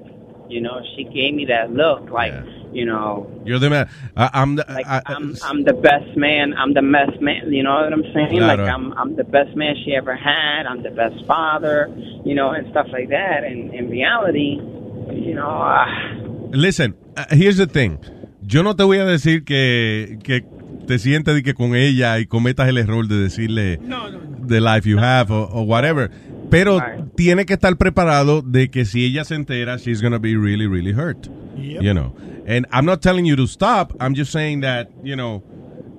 You 0.49 0.61
know, 0.61 0.81
she 0.95 1.05
gave 1.05 1.33
me 1.33 1.45
that 1.45 1.71
look 1.73 2.11
like 2.11 2.33
you 2.73 2.85
know 2.85 3.25
You're 3.45 3.59
the 3.59 3.69
man. 3.69 3.87
I- 4.15 4.29
I'm 4.33 4.55
the, 4.55 4.65
like 4.67 4.85
I- 4.85 5.01
I'm 5.05 5.35
I'm 5.41 5.63
the 5.63 5.73
best 5.73 6.17
man. 6.17 6.53
I'm 6.53 6.73
the 6.73 6.81
best 6.81 7.21
man. 7.21 7.51
You 7.51 7.63
know 7.63 7.73
what 7.75 7.93
I'm 7.93 8.03
saying? 8.13 8.37
Claro. 8.37 8.63
Like 8.63 8.69
I'm 8.71 8.91
I'm 8.93 9.15
the 9.15 9.23
best 9.23 9.55
man 9.55 9.75
she 9.83 9.95
ever 9.95 10.15
had. 10.15 10.65
I'm 10.67 10.83
the 10.83 10.91
best 10.91 11.25
father. 11.25 11.89
You 12.25 12.35
know, 12.35 12.49
and 12.51 12.69
stuff 12.71 12.87
like 12.91 13.09
that. 13.09 13.43
And 13.45 13.73
in 13.73 13.89
reality, 13.89 14.59
you 15.11 15.33
know. 15.33 15.49
Uh, 15.49 15.85
Listen, 16.51 16.93
uh, 17.17 17.25
here's 17.31 17.57
the 17.57 17.65
thing. 17.65 17.99
Yo 18.45 18.61
no 18.63 18.73
te 18.73 18.83
voy 18.83 18.97
a 18.97 19.05
decir 19.05 19.45
que, 19.45 20.19
que 20.23 20.43
te 20.85 20.99
sientes 20.99 21.33
de 21.33 21.41
que 21.41 21.53
con 21.53 21.75
ella 21.75 22.19
y 22.19 22.25
cometas 22.25 22.67
el 22.67 22.77
error 22.77 23.07
de 23.07 23.15
decirle 23.15 23.77
no 23.81 24.09
no 24.11 24.19
the 24.45 24.59
life 24.59 24.85
you 24.87 24.97
have 24.99 25.31
o, 25.31 25.47
o 25.51 25.61
whatever. 25.61 26.11
Pero 26.53 26.79
tiene 27.15 27.45
que 27.45 27.53
estar 27.53 27.75
preparado 27.77 28.43
de 28.43 28.69
que 28.69 28.85
si 28.85 29.03
ella 29.03 29.25
se 29.25 29.33
entera, 29.33 29.77
she's 29.77 30.03
gonna 30.03 30.19
be 30.19 30.37
really, 30.37 30.67
really 30.67 30.93
hurt. 30.93 31.27
You 31.57 31.95
know. 31.95 32.15
And 32.45 32.67
I'm 32.71 32.85
not 32.85 33.01
telling 33.01 33.25
you 33.25 33.35
to 33.37 33.47
stop. 33.47 33.91
I'm 33.99 34.13
just 34.13 34.31
saying 34.31 34.61
that, 34.61 34.89
you 35.03 35.15
know, 35.15 35.41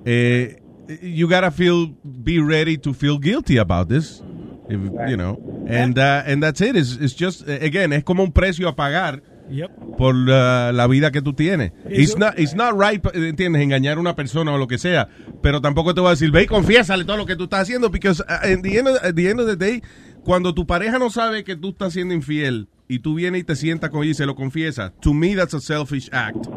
eh, 0.05 0.55
you 1.01 1.27
gotta 1.27 1.51
feel, 1.51 1.93
be 2.23 2.39
ready 2.39 2.77
to 2.77 2.93
feel 2.93 3.17
guilty 3.17 3.57
about 3.57 3.89
this. 3.89 4.21
If, 4.69 4.79
you 5.09 5.17
know, 5.17 5.37
and, 5.67 5.99
uh, 5.99 6.23
and 6.25 6.41
that's 6.41 6.61
it. 6.61 6.77
It's, 6.77 6.95
it's 7.01 7.13
just, 7.13 7.47
again, 7.47 7.91
es 7.91 8.03
como 8.03 8.23
un 8.23 8.31
precio 8.31 8.69
a 8.69 8.75
pagar 8.75 9.21
Yep. 9.47 9.97
por 9.97 10.15
uh, 10.15 10.71
la 10.73 10.87
vida 10.87 11.11
que 11.11 11.21
tú 11.21 11.33
tienes. 11.33 11.71
It's 11.87 12.17
not, 12.17 12.39
it's 12.39 12.55
not 12.55 12.73
right, 12.73 13.03
¿entiendes? 13.13 13.61
Engañar 13.61 13.97
a 13.97 13.99
una 13.99 14.15
persona 14.15 14.51
o 14.53 14.57
lo 14.57 14.67
que 14.67 14.79
sea. 14.79 15.07
Pero 15.43 15.61
tampoco 15.61 15.93
te 15.93 16.01
voy 16.01 16.07
a 16.07 16.11
decir, 16.11 16.31
ve 16.31 16.43
y 16.43 16.47
confiésale 16.47 17.03
todo 17.05 17.17
lo 17.17 17.25
que 17.25 17.35
tú 17.35 17.43
estás 17.43 17.61
haciendo, 17.61 17.91
because 17.91 18.21
uh, 18.21 18.39
at 18.41 18.61
the 18.63 18.79
end 18.79 18.87
of, 18.87 19.03
at 19.03 19.13
the 19.13 19.29
end 19.29 19.39
of 19.39 19.45
the 19.45 19.55
day, 19.55 19.83
cuando 20.25 20.53
tu 20.53 20.65
pareja 20.65 20.99
no 20.99 21.09
sabe 21.09 21.43
que 21.43 21.55
tú 21.55 21.69
estás 21.69 21.93
siendo 21.93 22.13
infiel 22.13 22.67
y 22.89 22.99
tú 22.99 23.15
vienes 23.15 23.41
y 23.41 23.43
te 23.45 23.55
sientas 23.55 23.89
con 23.89 24.01
ella 24.01 24.11
y 24.11 24.15
se 24.15 24.25
lo 24.25 24.35
confiesas, 24.35 24.91
to 24.99 25.13
me 25.13 25.35
that's 25.35 25.53
a 25.53 25.61
selfish 25.61 26.09
act. 26.11 26.47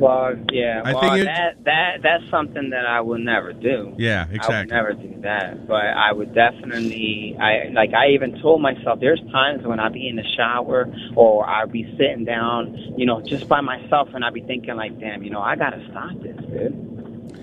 Well, 0.00 0.34
yeah. 0.50 0.80
I 0.82 0.94
well, 0.94 1.00
think 1.02 1.26
that 1.26 1.62
that 1.64 2.00
that's 2.02 2.24
something 2.30 2.70
that 2.70 2.86
I 2.86 3.02
will 3.02 3.22
never 3.22 3.52
do. 3.52 3.92
Yeah, 3.98 4.28
exactly. 4.32 4.74
I 4.74 4.80
would 4.82 4.96
never 4.96 5.14
do 5.14 5.20
that. 5.20 5.68
But 5.68 5.84
I 5.84 6.10
would 6.10 6.34
definitely. 6.34 7.36
I 7.38 7.68
like. 7.74 7.92
I 7.92 8.08
even 8.14 8.40
told 8.40 8.62
myself. 8.62 8.98
There's 8.98 9.20
times 9.30 9.62
when 9.66 9.78
I'd 9.78 9.92
be 9.92 10.08
in 10.08 10.16
the 10.16 10.24
shower 10.38 10.88
or 11.16 11.46
I'd 11.46 11.70
be 11.70 11.84
sitting 11.98 12.24
down, 12.24 12.74
you 12.96 13.04
know, 13.04 13.20
just 13.20 13.46
by 13.46 13.60
myself, 13.60 14.08
and 14.14 14.24
I'd 14.24 14.32
be 14.32 14.40
thinking 14.40 14.74
like, 14.74 14.98
damn, 14.98 15.22
you 15.22 15.28
know, 15.28 15.42
I 15.42 15.54
gotta 15.54 15.86
stop 15.90 16.12
this, 16.22 16.34
dude. 16.48 16.72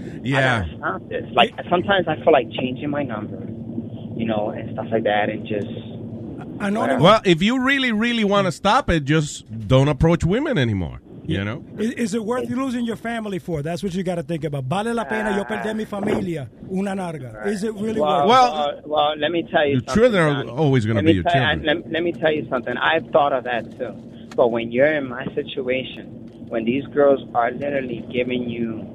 I 0.02 0.20
Yeah. 0.24 0.60
gotta 0.66 0.78
stop 0.78 1.10
this. 1.10 1.26
Like 1.34 1.54
sometimes 1.70 2.08
I 2.08 2.16
feel 2.24 2.34
like 2.34 2.50
changing 2.60 2.90
my 2.90 3.04
number, 3.04 3.38
you 4.18 4.26
know, 4.26 4.50
and 4.50 4.74
stuff 4.74 4.88
like 4.92 5.04
that, 5.04 5.30
and 5.30 5.46
just. 5.48 5.68
I 6.60 6.70
know. 6.72 6.82
Whatever. 6.82 7.04
Well, 7.04 7.22
if 7.26 7.42
you 7.42 7.60
really, 7.62 7.92
really 7.92 8.24
want 8.24 8.46
to 8.48 8.52
stop 8.52 8.90
it, 8.90 9.02
just 9.06 9.46
don't 9.68 9.88
approach 9.88 10.24
women 10.24 10.58
anymore. 10.58 11.00
You 11.30 11.44
know? 11.44 11.66
Is, 11.78 11.92
is 11.92 12.14
it 12.14 12.24
worth 12.24 12.50
you 12.50 12.56
losing 12.56 12.86
your 12.86 12.96
family 12.96 13.38
for? 13.38 13.62
That's 13.62 13.84
what 13.84 13.94
you 13.94 14.02
got 14.02 14.16
to 14.16 14.24
think 14.24 14.46
about. 14.46 14.64
Vale 14.64 14.94
la 14.94 15.04
pena 15.04 15.36
yo 15.36 15.44
perder 15.44 15.76
mi 15.76 15.84
familia, 15.84 16.50
una 16.72 16.92
narga. 16.96 17.46
Is 17.48 17.64
it 17.66 17.74
really 17.74 18.00
Well, 18.00 18.20
worth 18.20 18.30
well, 18.30 18.54
uh, 18.54 18.82
well, 18.86 19.18
let 19.18 19.32
me 19.34 19.44
tell 19.52 19.66
you 19.66 19.74
Your 19.74 19.80
something. 19.82 19.94
children 20.04 20.24
are 20.24 20.44
Johnny. 20.46 20.58
always 20.58 20.86
gonna 20.86 21.04
be 21.04 21.12
your 21.16 21.24
tell- 21.24 21.34
children. 21.34 21.66
Let, 21.84 21.92
let 21.92 22.04
me 22.04 22.14
tell 22.14 22.32
you 22.32 22.48
something. 22.50 22.78
I've 22.78 23.08
thought 23.12 23.34
of 23.34 23.44
that 23.44 23.78
too. 23.78 23.92
But 24.38 24.52
when 24.52 24.72
you're 24.72 24.94
in 24.94 25.10
my 25.10 25.26
situation, 25.36 26.46
when 26.48 26.64
these 26.64 26.86
girls 26.94 27.20
are 27.36 27.52
literally 27.52 28.06
giving 28.10 28.50
you, 28.50 28.88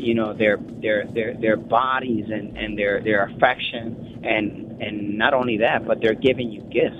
you 0.00 0.14
know, 0.14 0.32
their 0.34 0.56
their 0.56 1.06
their 1.06 1.34
their 1.34 1.56
bodies 1.56 2.26
and 2.30 2.56
and 2.56 2.78
their 2.78 3.02
their 3.02 3.24
affection, 3.24 4.20
and 4.24 4.80
and 4.82 5.18
not 5.18 5.34
only 5.34 5.58
that, 5.58 5.86
but 5.86 6.00
they're 6.00 6.14
giving 6.14 6.50
you 6.50 6.62
gifts 6.62 6.96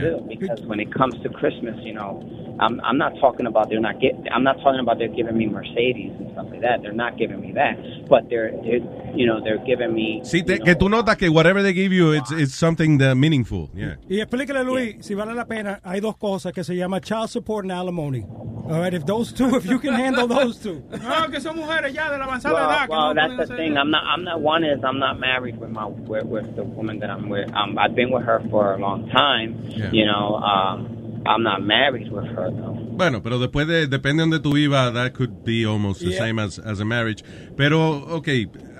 too. 0.00 0.24
Because 0.28 0.60
when 0.66 0.80
it 0.80 0.92
comes 0.92 1.14
to 1.22 1.28
Christmas, 1.28 1.76
you 1.80 1.94
know, 1.94 2.22
I'm 2.60 2.80
I'm 2.80 2.98
not 2.98 3.12
talking 3.20 3.46
about 3.46 3.68
they're 3.68 3.80
not 3.80 4.00
get 4.00 4.14
I'm 4.32 4.42
not 4.44 4.56
talking 4.62 4.80
about 4.80 4.98
they're 4.98 5.08
giving 5.08 5.36
me 5.36 5.46
Mercedes 5.46 6.12
and 6.18 6.30
stuff 6.32 6.46
like 6.50 6.60
that. 6.62 6.82
They're 6.82 6.92
not 6.92 7.16
giving 7.18 7.40
me 7.40 7.52
that, 7.52 7.76
but 8.08 8.28
they're, 8.30 8.50
they're 8.62 8.80
you 9.14 9.26
know 9.26 9.42
they're 9.42 9.58
giving 9.64 9.92
me 9.94 10.20
Sí, 10.24 10.42
te- 10.42 10.58
que 10.60 10.74
tú 10.74 10.88
notas 10.88 11.16
que 11.16 11.28
whatever 11.28 11.62
they 11.62 11.72
give 11.72 11.92
you, 11.92 12.12
it's, 12.12 12.30
it's 12.32 12.54
something 12.54 12.98
that 12.98 13.16
meaningful. 13.16 13.70
Yeah. 13.74 13.96
Y 14.08 14.20
explícale, 14.20 14.64
Luis, 14.64 14.96
si 15.04 15.14
vale 15.14 15.34
la 15.34 15.44
pena, 15.46 15.80
hay 15.84 16.00
dos 16.00 16.16
cosas 16.16 16.52
que 16.52 16.64
se 16.64 16.74
llama 16.76 17.00
child 17.00 17.28
support 17.30 17.64
and 17.64 17.72
alimony. 17.72 18.24
All 18.68 18.80
right, 18.80 18.92
if 18.92 19.06
those 19.06 19.32
two, 19.32 19.54
if 19.54 19.64
you 19.64 19.78
can 19.78 19.92
handle 19.94 20.26
those 20.26 20.56
two. 20.58 20.82
No, 20.90 21.28
que 21.30 21.40
son 21.40 21.56
mujeres 21.56 21.94
ya 21.94 22.10
de 22.10 22.18
la 22.18 22.24
avanzada 22.24 22.52
Well, 22.54 22.68
edad. 22.70 22.88
well 22.88 23.14
no 23.14 23.36
that's 23.36 23.48
the 23.48 23.56
thing. 23.56 23.76
I'm 23.76 23.90
not. 23.92 24.02
I'm 24.04 24.24
not. 24.24 24.40
One 24.40 24.64
is 24.64 24.82
I'm 24.82 24.98
not 24.98 25.20
married 25.20 25.56
with 25.60 25.70
my 25.70 25.86
with, 25.86 26.24
with 26.26 26.56
the 26.56 26.64
woman 26.64 26.98
that 26.98 27.08
I'm 27.10 27.28
with. 27.28 27.48
Um, 27.54 27.78
I've 27.78 27.94
been 27.94 28.10
with 28.10 28.24
her 28.24 28.40
for 28.50 28.74
a 28.74 28.78
long 28.78 29.08
time. 29.10 29.62
Yeah. 29.68 29.90
You 29.92 30.06
know, 30.06 30.34
um, 30.36 30.95
I'm 31.28 31.42
not 31.42 31.62
married 31.62 32.10
with 32.10 32.24
her 32.26 32.50
though. 32.50 32.74
Bueno, 32.96 33.22
pero 33.22 33.38
después 33.38 33.66
de, 33.66 33.86
depende 33.88 34.22
de 34.22 34.28
donde 34.30 34.40
tú 34.40 34.54
vivas, 34.54 34.92
that 34.94 35.12
could 35.12 35.44
be 35.44 35.64
almost 35.66 36.00
the 36.00 36.10
Yeah. 36.10 36.18
same 36.18 36.38
as, 36.42 36.58
as 36.58 36.80
a 36.80 36.84
marriage. 36.84 37.22
Pero, 37.56 37.98
ok, 38.08 38.28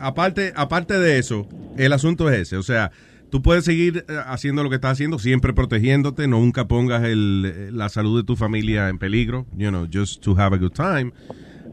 aparte, 0.01 0.53
aparte 0.57 0.99
de 0.99 1.19
eso, 1.19 1.47
el 1.77 1.93
asunto 1.93 2.31
es 2.31 2.41
ese. 2.41 2.57
O 2.57 2.63
sea, 2.63 2.91
tú 3.31 3.43
puedes 3.43 3.65
seguir 3.67 4.05
eh, 4.09 4.17
haciendo 4.27 4.63
lo 4.63 4.71
que 4.71 4.77
estás 4.77 4.93
haciendo, 4.93 5.19
siempre 5.19 5.53
protegiéndote, 5.53 6.29
no 6.29 6.39
nunca 6.41 6.67
pongas 6.67 7.05
el, 7.05 7.45
eh, 7.55 7.71
la 7.73 7.89
salud 7.91 8.19
de 8.19 8.25
tu 8.25 8.37
familia 8.37 8.89
en 8.89 8.99
peligro, 8.99 9.47
you 9.57 9.69
know, 9.69 9.87
just 9.93 10.23
to 10.23 10.35
have 10.39 10.55
a 10.55 10.59
good 10.59 10.73
time. 10.73 11.13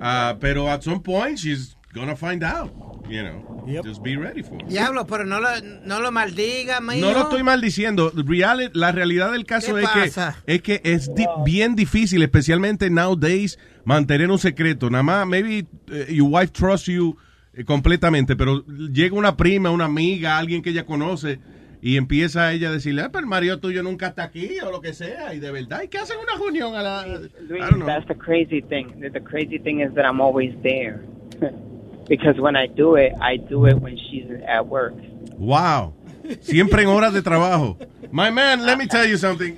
Ah, 0.01 0.35
pero 0.41 0.67
at 0.69 0.81
some 0.81 0.99
point, 1.01 1.37
she's 1.37 1.77
gonna 1.93 2.15
find 2.15 2.43
out, 2.43 2.71
you 3.09 3.21
know. 3.21 3.63
Just 3.83 4.03
be 4.03 4.15
ready 4.17 4.43
for 4.43 4.55
it. 4.55 4.67
Diablo, 4.67 5.05
pero 5.05 5.25
no 5.25 5.39
lo, 5.39 5.47
no 5.85 5.99
lo 6.01 6.11
maldiga, 6.11 6.81
mijo. 6.81 6.99
No 7.05 7.13
lo 7.13 7.21
estoy 7.21 7.43
maldiciendo. 7.43 8.11
Real- 8.15 8.71
la 8.73 8.91
realidad 8.91 9.31
del 9.31 9.45
caso 9.45 9.75
¿Qué 9.75 9.83
es 9.83 10.15
que, 10.15 10.53
es 10.53 10.61
que 10.61 10.81
es 10.83 11.15
di- 11.15 11.25
bien 11.45 11.75
difícil, 11.75 12.21
especialmente 12.23 12.89
nowadays, 12.89 13.57
mantener 13.85 14.29
un 14.31 14.39
secreto. 14.39 14.89
Nada 14.89 15.03
más, 15.03 15.27
maybe 15.27 15.65
eh, 15.91 16.07
your 16.13 16.29
wife 16.29 16.51
trusts 16.51 16.87
you 16.87 17.15
eh, 17.53 17.63
completamente, 17.63 18.35
pero 18.35 18.65
llega 18.65 19.15
una 19.15 19.37
prima, 19.37 19.69
una 19.69 19.85
amiga, 19.85 20.37
alguien 20.37 20.61
que 20.61 20.71
ella 20.71 20.85
conoce 20.85 21.39
y 21.81 21.97
empieza 21.97 22.51
ella 22.53 22.69
a 22.69 22.71
decirle, 22.71 23.01
ah, 23.01 23.09
pero 23.11 23.19
el 23.23 23.29
marido 23.29 23.59
tuyo 23.59 23.83
nunca 23.83 24.07
está 24.07 24.23
aquí 24.23 24.57
o 24.65 24.71
lo 24.71 24.79
que 24.81 24.93
sea, 24.93 25.33
y 25.33 25.39
de 25.39 25.51
verdad, 25.51 25.83
¿y 25.83 25.89
qué 25.89 25.97
hacen 25.97 26.17
una 26.17 26.37
reunión 26.37 26.75
a 26.75 26.81
la... 26.81 27.05
Luis, 27.05 27.61
that's 27.85 28.07
the 28.07 28.15
crazy 28.15 28.61
thing. 28.61 28.87
The 29.01 29.21
crazy 29.21 29.59
thing 29.59 29.81
is 29.81 29.93
that 29.95 30.05
I'm 30.05 30.21
always 30.21 30.53
there. 30.63 31.01
because 32.07 32.39
when 32.39 32.55
I 32.55 32.67
do 32.67 32.95
it, 32.95 33.13
I 33.21 33.37
do 33.37 33.67
it 33.67 33.75
when 33.75 33.97
she's 33.97 34.25
at 34.47 34.65
work. 34.65 34.93
Wow. 35.37 35.93
Siempre 36.41 36.83
en 36.83 36.89
horas 36.89 37.13
de 37.13 37.21
trabajo. 37.21 37.77
My 38.11 38.31
man, 38.31 38.65
let 38.65 38.77
me 38.77 38.87
tell 38.87 39.07
you 39.07 39.17
something. 39.17 39.55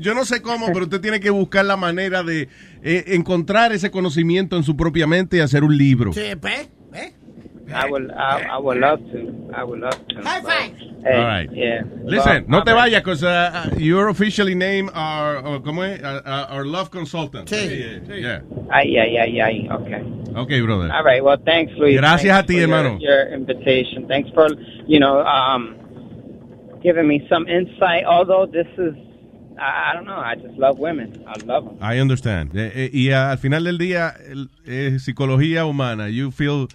Yo 0.00 0.14
no 0.14 0.24
sé 0.24 0.42
cómo, 0.42 0.66
pero 0.72 0.84
usted 0.84 1.00
tiene 1.00 1.20
que 1.20 1.30
buscar 1.30 1.64
la 1.64 1.76
manera 1.76 2.22
de 2.22 2.48
eh, 2.82 3.04
encontrar 3.08 3.72
ese 3.72 3.90
conocimiento 3.90 4.56
en 4.56 4.64
su 4.64 4.76
propia 4.76 5.06
mente 5.06 5.36
y 5.36 5.40
hacer 5.40 5.62
un 5.62 5.76
libro. 5.76 6.12
Sí, 6.12 6.34
ve. 6.40 6.68
I 7.74 7.90
would, 7.90 8.10
I, 8.12 8.42
I 8.42 8.58
would 8.58 8.78
love 8.78 9.00
to. 9.12 9.50
I 9.54 9.64
would 9.64 9.80
love 9.80 10.06
to. 10.08 10.22
High 10.22 10.40
five. 10.40 10.76
Hey, 11.02 11.16
All 11.18 11.24
right. 11.24 11.48
Yeah. 11.52 11.82
Listen, 12.04 12.46
Well, 12.48 12.60
no 12.60 12.64
te 12.64 12.72
vayas, 12.72 13.00
because 13.00 13.22
uh, 13.22 13.68
uh, 13.72 13.76
you're 13.78 14.08
officially 14.08 14.54
named 14.54 14.90
our, 14.94 15.36
uh, 15.38 15.58
¿cómo 15.60 15.82
es? 15.84 16.02
Uh, 16.02 16.46
our 16.50 16.64
love 16.64 16.90
consultant. 16.90 17.48
Sí. 17.48 18.00
Yeah, 18.08 18.14
yeah. 18.14 18.40
Ay, 18.70 18.96
ay, 18.98 19.16
ay, 19.18 19.40
ay. 19.40 19.68
Okay. 19.70 20.02
Okay, 20.36 20.60
brother. 20.62 20.90
All 20.92 21.04
right. 21.04 21.22
Well, 21.22 21.38
thanks, 21.44 21.72
Luis. 21.76 21.98
Gracias 21.98 22.22
Thanks 22.32 22.44
a 22.44 22.46
ti, 22.46 22.52
for 22.54 22.58
your- 22.60 22.76
hermano. 22.78 22.98
Your, 23.00 23.26
invitation. 23.32 24.06
Thanks 24.08 24.30
for, 24.34 24.48
you 24.86 24.98
know, 25.00 25.20
um, 25.24 25.76
giving 26.82 27.06
me 27.08 27.26
some 27.28 27.46
insight. 27.48 28.04
Although 28.04 28.46
this 28.46 28.66
is, 28.78 28.94
I, 29.58 29.90
I 29.90 29.94
don't 29.94 30.06
know. 30.06 30.16
I 30.18 30.34
just 30.34 30.56
love 30.58 30.78
women. 30.78 31.24
I 31.26 31.34
love 31.44 31.64
them. 31.64 31.78
I 31.80 31.98
understand. 31.98 32.50
Eh, 32.56 32.70
eh, 32.74 32.90
y 32.92 33.10
al 33.10 33.38
final 33.38 33.64
del 33.64 33.78
día, 33.78 34.14
es 34.66 35.02
psicología 35.04 35.64
humana. 35.66 36.08
You 36.08 36.30
feel 36.30 36.68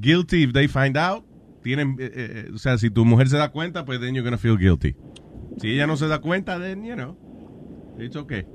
guilty 0.00 0.44
if 0.44 0.52
they 0.52 0.68
find 0.68 0.96
out. 0.96 1.24
Tienen, 1.62 1.96
eh, 1.98 2.10
eh, 2.14 2.50
o 2.54 2.58
sea, 2.58 2.78
si 2.78 2.88
tu 2.88 3.04
mujer 3.04 3.28
se 3.28 3.36
da 3.36 3.50
cuenta, 3.50 3.84
pues 3.84 4.00
then 4.00 4.14
you're 4.14 4.24
gonna 4.24 4.38
feel 4.38 4.56
guilty. 4.56 4.94
Si 5.60 5.72
ella 5.74 5.86
no 5.86 5.96
se 5.96 6.06
da 6.06 6.20
cuenta, 6.20 6.58
then, 6.58 6.84
you 6.84 6.94
know, 6.94 7.16
it's 7.98 8.16
okay. 8.16 8.46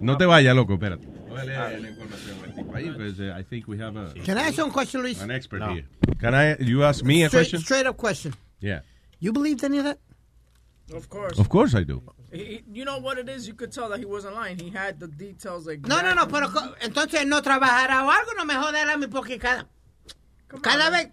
No 0.00 0.16
te 0.16 0.26
vayas, 0.26 0.56
loco, 0.56 0.74
espérate. 0.74 1.06
Ahí, 2.74 2.90
pues, 2.90 3.18
eh, 3.20 3.32
I 3.32 3.44
think 3.44 3.68
we 3.68 3.78
have 3.78 3.96
a, 3.96 4.12
Can 4.24 4.38
I 4.38 4.48
ask 4.48 4.58
you 4.58 4.66
a 4.66 4.70
question, 4.70 5.02
Luis? 5.02 5.20
an 5.20 5.30
expert 5.30 5.60
No. 5.60 5.74
here. 5.74 5.86
Can 6.18 6.34
I, 6.34 6.56
you 6.58 6.82
ask 6.84 7.04
me 7.04 7.22
a 7.24 7.28
straight, 7.28 7.50
question? 7.50 7.60
Straight 7.60 7.86
up 7.86 7.96
question. 7.96 8.34
Yeah. 8.60 8.80
You 9.20 9.32
believed 9.32 9.62
any 9.64 9.78
of 9.78 9.84
that? 9.84 9.98
Of 10.92 11.08
course. 11.08 11.38
Of 11.38 11.48
course 11.48 11.74
I 11.74 11.84
do. 11.84 12.02
He, 12.32 12.62
you 12.72 12.84
know 12.84 12.98
what 12.98 13.18
it 13.18 13.28
is? 13.28 13.46
You 13.46 13.54
could 13.54 13.72
tell 13.72 13.88
that 13.90 13.98
he 13.98 14.04
wasn't 14.04 14.34
lying. 14.34 14.58
He 14.58 14.70
had 14.70 14.98
the 14.98 15.06
details 15.06 15.66
like. 15.66 15.86
No, 15.86 16.00
no, 16.02 16.14
no, 16.14 16.26
pero 16.26 16.48
entonces 16.80 17.26
no 17.26 17.40
trabajará 17.40 18.04
o 18.04 18.10
algo, 18.10 18.34
no 18.36 18.44
me 18.44 18.54
joderá 18.54 18.94
a 18.94 18.96
mí 18.96 19.06
porque 19.06 19.38
cada, 19.38 19.66
cada 20.60 20.90
vez 20.90 21.10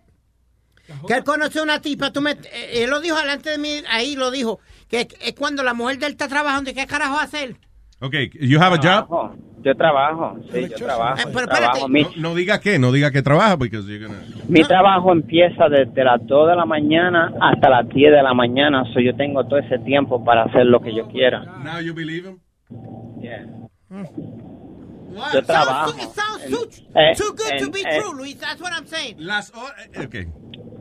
que 1.07 1.13
él 1.13 1.23
conoce 1.23 1.59
a 1.59 1.63
una 1.63 1.81
tipa, 1.81 2.11
tú 2.11 2.21
me, 2.21 2.31
eh, 2.31 2.83
él 2.83 2.89
lo 2.89 2.99
dijo 2.99 3.17
delante 3.17 3.51
de 3.51 3.57
mí, 3.57 3.81
ahí 3.89 4.15
lo 4.15 4.31
dijo, 4.31 4.59
que 4.87 5.07
es 5.21 5.33
cuando 5.33 5.63
la 5.63 5.73
mujer 5.73 5.99
de 5.99 6.07
él 6.07 6.11
está 6.13 6.27
trabajando, 6.27 6.71
¿y 6.71 6.73
qué 6.73 6.87
carajo 6.87 7.19
hacer? 7.19 7.55
Okay, 8.01 8.29
you 8.39 8.59
have 8.59 8.73
a 8.73 8.77
job? 8.77 9.07
Trabajo. 9.07 9.35
Yo 9.61 9.75
trabajo. 9.75 10.37
Sí, 10.53 10.69
yo 10.69 10.85
trabajo. 10.85 11.19
Eh, 11.19 11.31
pero 11.33 11.47
trabajo. 11.47 11.89
Mi, 11.89 12.03
No, 12.03 12.09
no 12.29 12.35
diga 12.35 12.61
que, 12.61 12.79
no 12.79 12.93
diga 12.93 13.11
que 13.11 13.21
trabaja, 13.21 13.57
you're 13.59 13.99
gonna... 13.99 14.21
mi 14.47 14.63
trabajo 14.63 15.11
empieza 15.11 15.67
desde 15.67 16.03
las 16.03 16.25
2 16.25 16.49
de 16.49 16.55
la 16.55 16.65
mañana 16.65 17.33
hasta 17.41 17.69
las 17.69 17.89
10 17.89 18.11
de 18.13 18.23
la 18.23 18.33
mañana. 18.33 18.85
So 18.93 19.01
yo 19.01 19.15
tengo 19.17 19.45
todo 19.45 19.59
ese 19.59 19.79
tiempo 19.79 20.23
para 20.23 20.43
hacer 20.43 20.65
lo 20.65 20.79
que 20.79 20.95
yo 20.95 21.09
quiera. 21.09 21.43
Now 21.63 21.81
you 21.81 21.93
believe 21.93 22.25
him? 22.25 22.39
Yeah. 23.21 23.45
What? 25.19 25.33
Yo 25.33 25.41
Sounds 25.41 25.47
trabajo. 25.69 25.91
too- 25.91 26.03
it 26.03 26.09
sounds 26.15 26.43
too, 26.49 26.69
Eh, 26.95 27.13
too 27.13 27.33
good 27.33 27.59
to 27.59 27.69
be 27.71 27.85
eh, 27.85 27.99
true, 27.99 28.13
Luis. 28.17 28.35
That's 28.35 28.61
what 28.61 28.73
I'm 28.73 28.85
saying. 28.87 29.15
Las 29.19 29.51
Okay. 29.97 30.25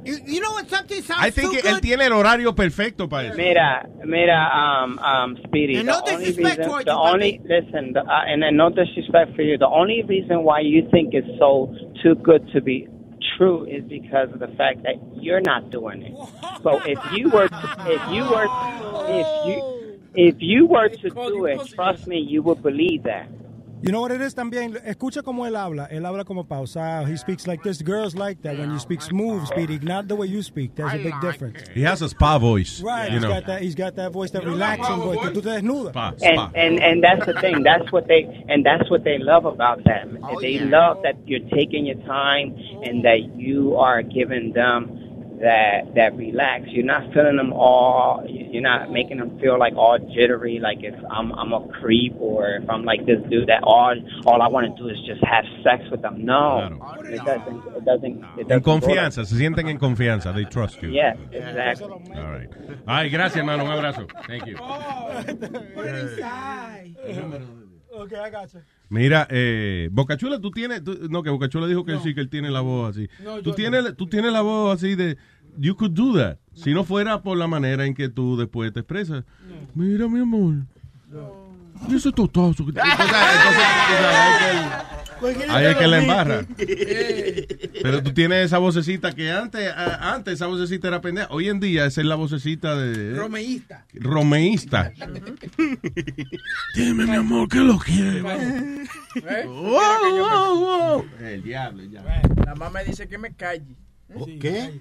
You, 0.04 0.16
you 0.26 0.40
know 0.40 0.54
when 0.54 0.66
something 0.68 1.02
sounds 1.02 1.20
I 1.22 1.30
think 1.30 1.52
too 1.52 1.58
él 1.68 1.74
good? 1.74 1.82
tiene 1.82 2.02
el 2.06 2.12
horario 2.12 2.54
perfecto 2.54 3.08
para 3.08 3.28
eso. 3.28 3.36
Mira, 3.36 3.86
mira, 4.06 4.48
um, 4.54 4.98
um, 5.00 5.36
Speedy. 5.44 5.76
And 5.76 5.88
the 5.88 5.92
no 5.92 5.98
only 6.00 6.24
disrespect 6.26 6.58
reason, 6.58 6.64
towards 6.70 6.84
the 6.86 6.92
you, 6.92 6.98
only 6.98 7.40
listen, 7.44 7.92
the, 7.92 8.00
uh, 8.00 8.24
and 8.26 8.42
then 8.42 8.56
no 8.56 8.70
disrespect 8.70 9.34
for 9.36 9.42
you. 9.42 9.58
The 9.58 9.66
only 9.68 10.02
reason 10.04 10.44
why 10.44 10.60
you 10.60 10.88
think 10.90 11.12
it's 11.12 11.26
so 11.38 11.74
too 12.02 12.14
good 12.14 12.48
to 12.54 12.62
be 12.62 12.86
true 13.36 13.64
is 13.66 13.84
because 13.84 14.32
of 14.32 14.38
the 14.38 14.48
fact 14.56 14.82
that 14.84 14.94
you're 15.20 15.42
not 15.42 15.70
doing 15.70 16.02
it. 16.02 16.14
So 16.62 16.80
if 16.86 16.98
you 17.12 17.28
were, 17.28 17.48
to, 17.48 17.74
if 17.88 18.00
you 18.10 18.22
were, 18.22 18.46
if 19.08 19.26
you, 19.46 20.00
if 20.14 20.36
you 20.38 20.66
were 20.66 20.88
to 20.88 21.10
do 21.10 21.44
it, 21.46 21.60
trust 21.74 22.06
me, 22.06 22.18
you 22.18 22.42
would 22.44 22.62
believe 22.62 23.02
that. 23.02 23.28
You 23.80 23.92
know 23.92 24.00
what 24.00 24.10
it 24.10 24.20
is 24.20 24.34
también? 24.34 24.76
Escucha 24.84 25.22
como 25.22 25.46
él 25.46 25.54
habla. 25.54 25.86
Él 25.86 26.04
habla 26.04 26.24
como 26.24 26.44
pausado. 26.44 27.06
He 27.06 27.16
speaks 27.16 27.46
like 27.46 27.62
this. 27.62 27.80
Girls 27.80 28.14
like 28.16 28.42
that 28.42 28.58
when 28.58 28.72
you 28.72 28.78
speak 28.78 29.00
smooth, 29.00 29.46
Speedy. 29.46 29.78
Not 29.78 30.08
the 30.08 30.16
way 30.16 30.26
you 30.26 30.42
speak. 30.42 30.74
There's 30.74 30.94
a 30.94 30.98
big 30.98 31.20
difference. 31.20 31.62
He 31.74 31.82
has 31.82 32.02
a 32.02 32.08
spa 32.08 32.38
voice. 32.38 32.80
Right. 32.82 33.06
You 33.06 33.14
He's 33.14 33.22
know. 33.22 33.28
got 33.28 33.46
that. 33.46 33.62
He's 33.62 33.74
got 33.76 33.94
that 33.96 34.10
voice, 34.12 34.32
that 34.32 34.44
relaxing 34.44 34.96
voice. 34.96 35.18
Que 35.20 35.30
tú 35.30 35.42
te 35.42 35.50
desnudas. 35.50 35.90
Spa, 35.90 36.08
and 36.22 36.34
spa. 36.34 36.50
and 36.56 36.82
and 36.82 37.04
that's 37.04 37.24
the 37.26 37.34
thing. 37.40 37.62
That's 37.62 37.90
what 37.92 38.08
they 38.08 38.24
and 38.48 38.66
that's 38.66 38.90
what 38.90 39.04
they 39.04 39.18
love 39.18 39.44
about 39.44 39.84
them. 39.84 40.18
they 40.40 40.58
love 40.58 41.02
that 41.04 41.16
you're 41.26 41.48
taking 41.50 41.86
your 41.86 41.98
time 42.04 42.56
and 42.82 43.04
that 43.04 43.36
you 43.36 43.76
are 43.76 44.02
giving 44.02 44.52
them 44.54 45.07
that 45.40 45.94
that 45.94 46.16
relax. 46.16 46.64
You're 46.68 46.84
not 46.84 47.12
feeling 47.12 47.36
them 47.36 47.52
all. 47.52 48.24
You're 48.28 48.62
not 48.62 48.90
making 48.90 49.18
them 49.18 49.38
feel 49.40 49.58
like 49.58 49.74
all 49.76 49.98
jittery. 50.14 50.58
Like 50.60 50.78
if 50.82 50.94
I'm 51.10 51.32
I'm 51.32 51.52
a 51.52 51.66
creep 51.80 52.14
or 52.18 52.58
if 52.62 52.68
I'm 52.68 52.84
like 52.84 53.06
this 53.06 53.20
dude 53.30 53.48
that 53.48 53.62
all 53.62 53.94
all 54.26 54.42
I 54.42 54.48
want 54.48 54.66
to 54.74 54.82
do 54.82 54.88
is 54.88 54.96
just 55.06 55.22
have 55.24 55.44
sex 55.62 55.84
with 55.90 56.02
them. 56.02 56.24
No, 56.24 56.78
it 57.04 57.24
doesn't. 57.24 57.62
It 57.76 57.84
doesn't. 57.84 58.24
It 58.36 58.40
En 58.40 58.48
doesn't 58.48 58.62
go 58.62 58.72
confianza, 58.72 59.24
se 59.24 59.36
sienten 59.36 59.68
en 59.68 59.78
confianza. 59.78 60.32
They 60.32 60.44
trust 60.44 60.82
you. 60.82 60.90
Yeah, 60.90 61.14
exactly. 61.30 61.88
All 61.88 62.30
right. 62.30 62.50
Ay, 62.86 63.08
gracias, 63.08 63.36
hermano. 63.36 63.64
Un 63.64 63.72
abrazo. 63.72 64.06
Thank 64.26 64.46
you. 64.46 64.56
Okay, 68.02 68.16
I 68.16 68.30
got 68.30 68.52
you. 68.52 68.60
Mira, 68.90 69.26
eh, 69.30 69.88
Bocachula, 69.92 70.40
tú 70.40 70.50
tienes. 70.50 70.82
tú- 70.84 71.08
no, 71.10 71.22
que 71.22 71.30
Bocachula 71.30 71.66
dijo 71.66 71.84
que 71.84 71.98
sí, 71.98 72.14
que 72.14 72.20
él 72.20 72.28
tiene 72.30 72.50
la 72.50 72.60
voz 72.60 72.96
así. 72.96 73.08
No, 73.22 73.42
tú, 73.42 73.52
tienes, 73.52 73.96
tú 73.96 74.06
tienes 74.06 74.32
la 74.32 74.40
voz 74.40 74.76
así 74.76 74.94
de. 74.94 75.16
You 75.58 75.74
could 75.74 75.92
do 75.92 76.14
that. 76.16 76.38
Si 76.54 76.72
no 76.72 76.84
fuera 76.84 77.22
por 77.22 77.36
la 77.36 77.46
manera 77.48 77.84
en 77.84 77.94
que 77.94 78.08
tú 78.08 78.36
después 78.36 78.72
te 78.72 78.80
expresas. 78.80 79.24
Mira, 79.74 80.06
mi 80.08 80.20
amor. 80.20 80.54
Sabes, 85.20 85.36
que 85.36 85.44
él- 85.44 85.50
Ahí 85.50 85.66
es 85.66 85.76
que 85.76 85.86
la 85.88 85.98
embarra. 85.98 86.44
Pero 87.82 88.02
tú 88.04 88.12
tienes 88.14 88.46
esa 88.46 88.58
vocecita 88.58 89.12
que 89.12 89.32
antes, 89.32 89.68
a- 89.72 90.14
antes 90.14 90.34
esa 90.34 90.46
vocecita 90.46 90.86
era 90.88 91.00
pendeja. 91.00 91.26
Hoy 91.30 91.48
en 91.48 91.58
día 91.58 91.86
esa 91.86 92.00
es 92.02 92.06
la 92.06 92.14
vocecita 92.14 92.76
de. 92.76 93.16
Romeísta. 93.16 93.84
Romeísta. 93.94 94.92
Dime, 96.74 97.06
mi 97.06 97.16
amor, 97.16 97.48
que 97.48 97.58
lo 97.58 97.78
quiere. 97.78 98.20
¿Eh? 98.20 99.44
Oh, 99.48 101.02
El 101.20 101.42
diablo, 101.42 101.82
ya. 101.84 102.02
La 102.46 102.54
mamá 102.54 102.70
me 102.70 102.84
dice 102.84 103.08
que 103.08 103.18
me 103.18 103.32
calle. 103.34 103.74
¿Qué? 104.40 104.80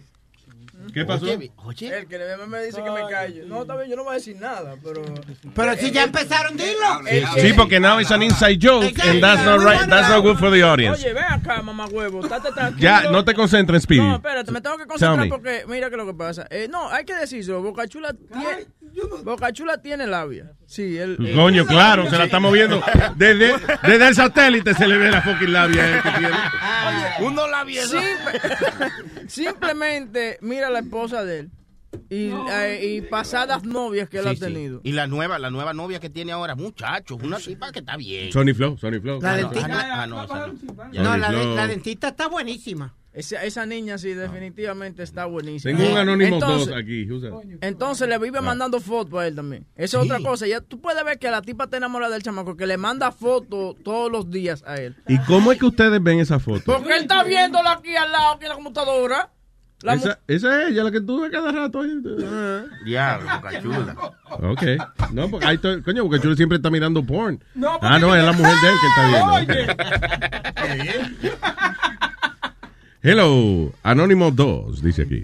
¿Qué 0.93 1.03
pasó? 1.05 1.25
Oye, 1.65 1.97
El 1.97 2.07
que 2.07 2.17
me, 2.17 2.47
me 2.47 2.63
dice 2.63 2.83
que 2.83 2.89
me 2.91 3.01
calle. 3.09 3.43
No, 3.45 3.61
está 3.63 3.75
bien, 3.75 3.89
yo 3.89 3.95
no 3.95 4.03
voy 4.03 4.11
a 4.13 4.15
decir 4.15 4.35
nada, 4.39 4.75
pero. 4.83 5.03
Pero 5.53 5.75
si 5.75 5.91
ya 5.91 6.03
empezaron, 6.03 6.55
dilo. 6.55 7.01
Sí, 7.41 7.53
porque 7.53 7.79
now 7.79 7.99
it's 7.99 8.11
an 8.11 8.23
inside 8.23 8.57
joke 8.61 8.93
and 9.03 9.21
that's 9.21 9.43
not 9.43 9.59
right. 9.59 9.87
That's 9.89 10.09
not 10.09 10.23
good 10.23 10.37
for 10.37 10.51
the 10.51 10.63
audience. 10.63 11.03
Oye, 11.03 11.13
ven 11.13 11.23
acá, 11.25 11.61
mamá 11.61 11.85
huevo. 11.87 12.21
Estate 12.23 12.51
tranquilo. 12.55 12.79
Ya, 12.81 13.09
no 13.11 13.23
te 13.25 13.33
concentres, 13.33 13.83
Speedy. 13.83 14.01
No, 14.01 14.15
espérate, 14.15 14.51
me 14.51 14.61
tengo 14.61 14.77
que 14.77 14.85
concentrar 14.85 15.27
porque 15.29 15.65
mira 15.67 15.89
que 15.89 15.97
lo 15.97 16.05
que 16.05 16.13
pasa. 16.13 16.47
Eh, 16.49 16.67
no, 16.69 16.89
hay 16.89 17.05
que 17.05 17.15
decirlo. 17.15 17.61
Bocachula 17.61 18.13
tiene, 18.13 18.67
Bocachula 19.23 19.81
tiene 19.81 20.07
labia. 20.07 20.51
Sí, 20.65 20.97
él. 20.97 21.17
eh, 21.25 21.33
Coño, 21.35 21.65
claro, 21.65 22.09
se 22.09 22.17
la 22.17 22.25
estamos 22.25 22.51
viendo. 22.53 22.81
Desde, 23.15 23.53
desde 23.83 24.07
el 24.07 24.15
satélite 24.15 24.73
se 24.73 24.87
le 24.87 24.97
ve 24.97 25.11
la 25.11 25.21
fucking 25.21 25.51
labia 25.53 25.97
eh, 25.97 26.01
que 26.03 26.09
tiene. 26.11 26.35
Uno 27.21 27.47
labia. 27.47 27.81
simplemente 29.27 30.37
mira 30.41 30.69
la 30.69 30.79
esposa 30.79 31.23
de 31.23 31.39
él. 31.39 31.51
Y, 32.09 32.29
eh, 32.51 32.79
y 32.97 33.01
pasadas 33.01 33.63
novias 33.63 34.09
que 34.09 34.17
él 34.17 34.23
Sí, 34.25 34.29
ha 34.29 34.33
sí. 34.33 34.39
tenido. 34.39 34.81
Y 34.83 34.91
la 34.91 35.07
nueva, 35.07 35.39
la 35.39 35.49
nueva 35.49 35.73
novia 35.73 35.99
que 35.99 36.09
tiene 36.09 36.31
ahora, 36.33 36.53
muchachos, 36.55 37.17
una 37.23 37.37
tipa 37.37 37.71
que 37.71 37.79
está 37.79 37.95
bien. 37.97 38.31
Sonny 38.31 38.53
Flow, 38.53 38.77
Sonny 38.77 38.99
Flow. 38.99 39.19
La 39.21 39.33
Ah, 39.33 39.37
no, 39.37 39.49
dentista. 39.49 40.01
ah, 40.03 40.07
no. 40.07 40.27
No, 41.03 41.17
la, 41.17 41.67
dentista 41.67 42.09
está 42.09 42.27
buenísima. 42.27 42.93
Esa, 43.17 43.43
esa 43.43 43.65
niña 43.65 43.97
sí, 43.97 44.13
definitivamente 44.13 45.01
está 45.01 45.25
buenísima. 45.25 45.75
Tengo 45.75 45.91
un 45.91 45.97
anónimo 45.97 46.35
Entonces- 46.35 46.67
2 46.69 46.77
aquí. 46.77 47.07
Entonces 47.61 48.07
le 48.07 48.19
vive 48.19 48.41
mandando 48.41 48.79
fotos 48.79 49.19
a 49.19 49.25
él 49.27 49.35
también. 49.35 49.65
Esa 49.75 49.97
es 49.97 50.03
Sí. 50.03 50.11
otra 50.11 50.19
cosa. 50.29 50.45
Ya 50.45 50.61
tú 50.61 50.79
puedes 50.79 51.03
ver 51.03 51.17
que 51.17 51.31
la 51.31 51.41
tipa 51.41 51.63
está 51.63 51.77
enamorada 51.77 52.13
del 52.13 52.21
chamaco, 52.21 52.55
que 52.55 52.67
le 52.67 52.77
manda 52.77 53.11
fotos 53.11 53.75
todos 53.83 54.11
los 54.11 54.29
días 54.29 54.63
a 54.67 54.75
él. 54.75 54.95
¿Y 55.07 55.17
cómo 55.19 55.51
es 55.51 55.57
que 55.57 55.65
ustedes 55.65 56.01
ven 56.03 56.19
esa 56.19 56.37
foto? 56.39 56.61
Porque 56.65 56.93
él 56.95 57.01
está 57.01 57.23
viéndola 57.23 57.71
aquí 57.71 57.95
al 57.95 58.11
lado, 58.11 58.35
aquí 58.35 58.43
en 58.45 58.49
la 58.49 58.55
computadora. 58.55 59.31
La 59.81 59.93
Esa, 59.93 60.19
esa 60.27 60.63
es 60.63 60.69
ella 60.71 60.83
la 60.83 60.91
que 60.91 61.01
tú 61.01 61.21
ves 61.21 61.31
cada 61.31 61.51
rato. 61.51 61.81
ahí. 61.81 61.91
Diablo, 62.85 63.29
Bocachula. 63.35 63.95
Ok. 64.29 64.63
No, 65.13 65.29
porque 65.29 65.45
ahí 65.45 65.55
estoy- 65.55 65.81
coño, 65.83 66.03
Chulo 66.19 66.35
siempre 66.35 66.55
está 66.57 66.69
mirando 66.71 67.03
porn. 67.03 67.43
No, 67.55 67.77
ah, 67.81 67.97
no, 67.99 68.15
es 68.15 68.23
la 68.23 68.31
mujer 68.33 68.53
de 68.61 68.69
él 68.69 68.75
que 68.81 68.87
está 68.87 69.03
viendo. 70.75 70.97
Hello, 73.09 73.71
Anónimo 73.83 74.31
2, 74.31 74.83
dice 74.83 75.03
aquí. 75.03 75.23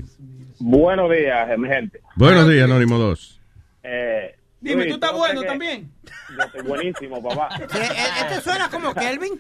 Buenos 0.58 1.12
días, 1.12 1.50
mi 1.60 1.68
gente. 1.68 2.00
Buenos 2.16 2.48
días, 2.48 2.64
Anónimo 2.64 2.98
2. 2.98 3.42
Eh, 3.84 4.36
Dime, 4.62 4.86
¿tú 4.86 4.94
estás 4.94 5.12
no 5.12 5.18
bueno 5.18 5.44
también? 5.44 5.92
Yo 6.30 6.44
estoy 6.46 6.62
buenísimo, 6.62 7.22
papá. 7.22 7.50
Este 7.60 8.42
suena 8.42 8.70
como 8.70 8.94
Kelvin. 8.94 9.34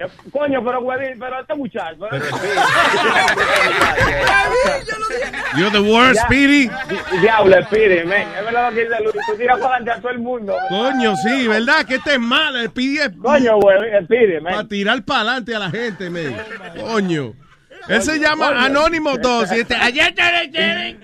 Eh, 0.00 0.06
Coño, 0.32 0.64
pero, 0.64 0.84
pero 1.16 1.40
este 1.42 1.54
muchacho. 1.54 2.08
Pero, 2.10 2.24
You're 5.56 5.70
the 5.70 5.80
worst, 5.80 6.16
Ya- 6.16 6.26
Speedy. 6.26 6.68
Di- 6.88 7.18
Diablo, 7.20 7.62
Speedy, 7.66 8.04
men. 8.04 8.26
Es 8.36 8.44
verdad 8.46 8.70
lo 8.70 8.74
que 8.74 8.82
dice 8.84 9.00
Luis. 9.00 9.14
Tú 9.28 9.36
tiras 9.36 9.60
para 9.60 9.74
adelante 9.76 9.90
a 9.92 10.00
todo 10.00 10.10
el 10.10 10.18
mundo. 10.18 10.56
Coño, 10.68 11.14
sí, 11.18 11.46
¿verdad? 11.46 11.84
Que 11.86 11.94
este 11.94 12.14
es 12.14 12.20
malo. 12.20 12.58
El 12.58 12.68
Speedy 12.70 12.98
es... 12.98 13.10
Coño, 13.22 13.60
güey, 13.60 13.78
Speedy, 14.06 14.40
Para 14.40 14.66
tirar 14.66 15.04
para 15.04 15.20
adelante 15.20 15.54
a 15.54 15.58
la 15.60 15.70
gente, 15.70 16.10
men. 16.10 16.36
Coño. 16.80 17.34
Él 17.90 18.02
se 18.02 18.18
llama. 18.18 18.64
Anónimo 18.64 19.16
2 19.18 19.52
y 19.52 19.60
este... 19.60 19.76
Quieren. 20.50 21.00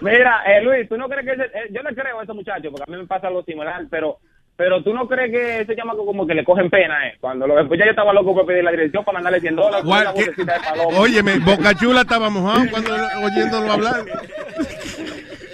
Mira, 0.00 0.42
eh, 0.46 0.62
Luis, 0.62 0.88
¿tú 0.88 0.96
no 0.96 1.08
crees 1.08 1.24
que 1.24 1.32
ese, 1.32 1.44
eh, 1.44 1.68
yo 1.70 1.82
le 1.82 1.94
creo 1.94 2.20
a 2.20 2.24
ese 2.24 2.32
muchacho 2.32 2.70
porque 2.70 2.84
a 2.86 2.90
mí 2.90 2.96
me 3.00 3.06
pasa 3.06 3.28
algo 3.28 3.42
similar, 3.44 3.84
pero 3.90 4.18
pero 4.56 4.82
tú 4.82 4.92
no 4.92 5.08
crees 5.08 5.30
que 5.30 5.60
ese 5.62 5.74
chamaco 5.74 6.04
como 6.04 6.26
que 6.26 6.34
le 6.34 6.44
cogen 6.44 6.68
pena, 6.68 7.08
eh? 7.08 7.16
Cuando 7.20 7.46
lo 7.46 7.58
escuché 7.58 7.84
yo 7.84 7.90
estaba 7.90 8.12
loco 8.12 8.34
por 8.34 8.46
pedir 8.46 8.62
la 8.62 8.70
dirección 8.70 9.04
para 9.04 9.16
mandarle 9.16 9.40
100 9.40 9.56
dólares. 9.56 9.84
Óyeme, 10.96 11.38
Boca 11.38 11.74
Chula 11.74 12.02
estaba 12.02 12.28
mojado 12.28 12.62
cuando 12.70 12.90
oyéndolo 13.24 13.72
hablar. 13.72 14.04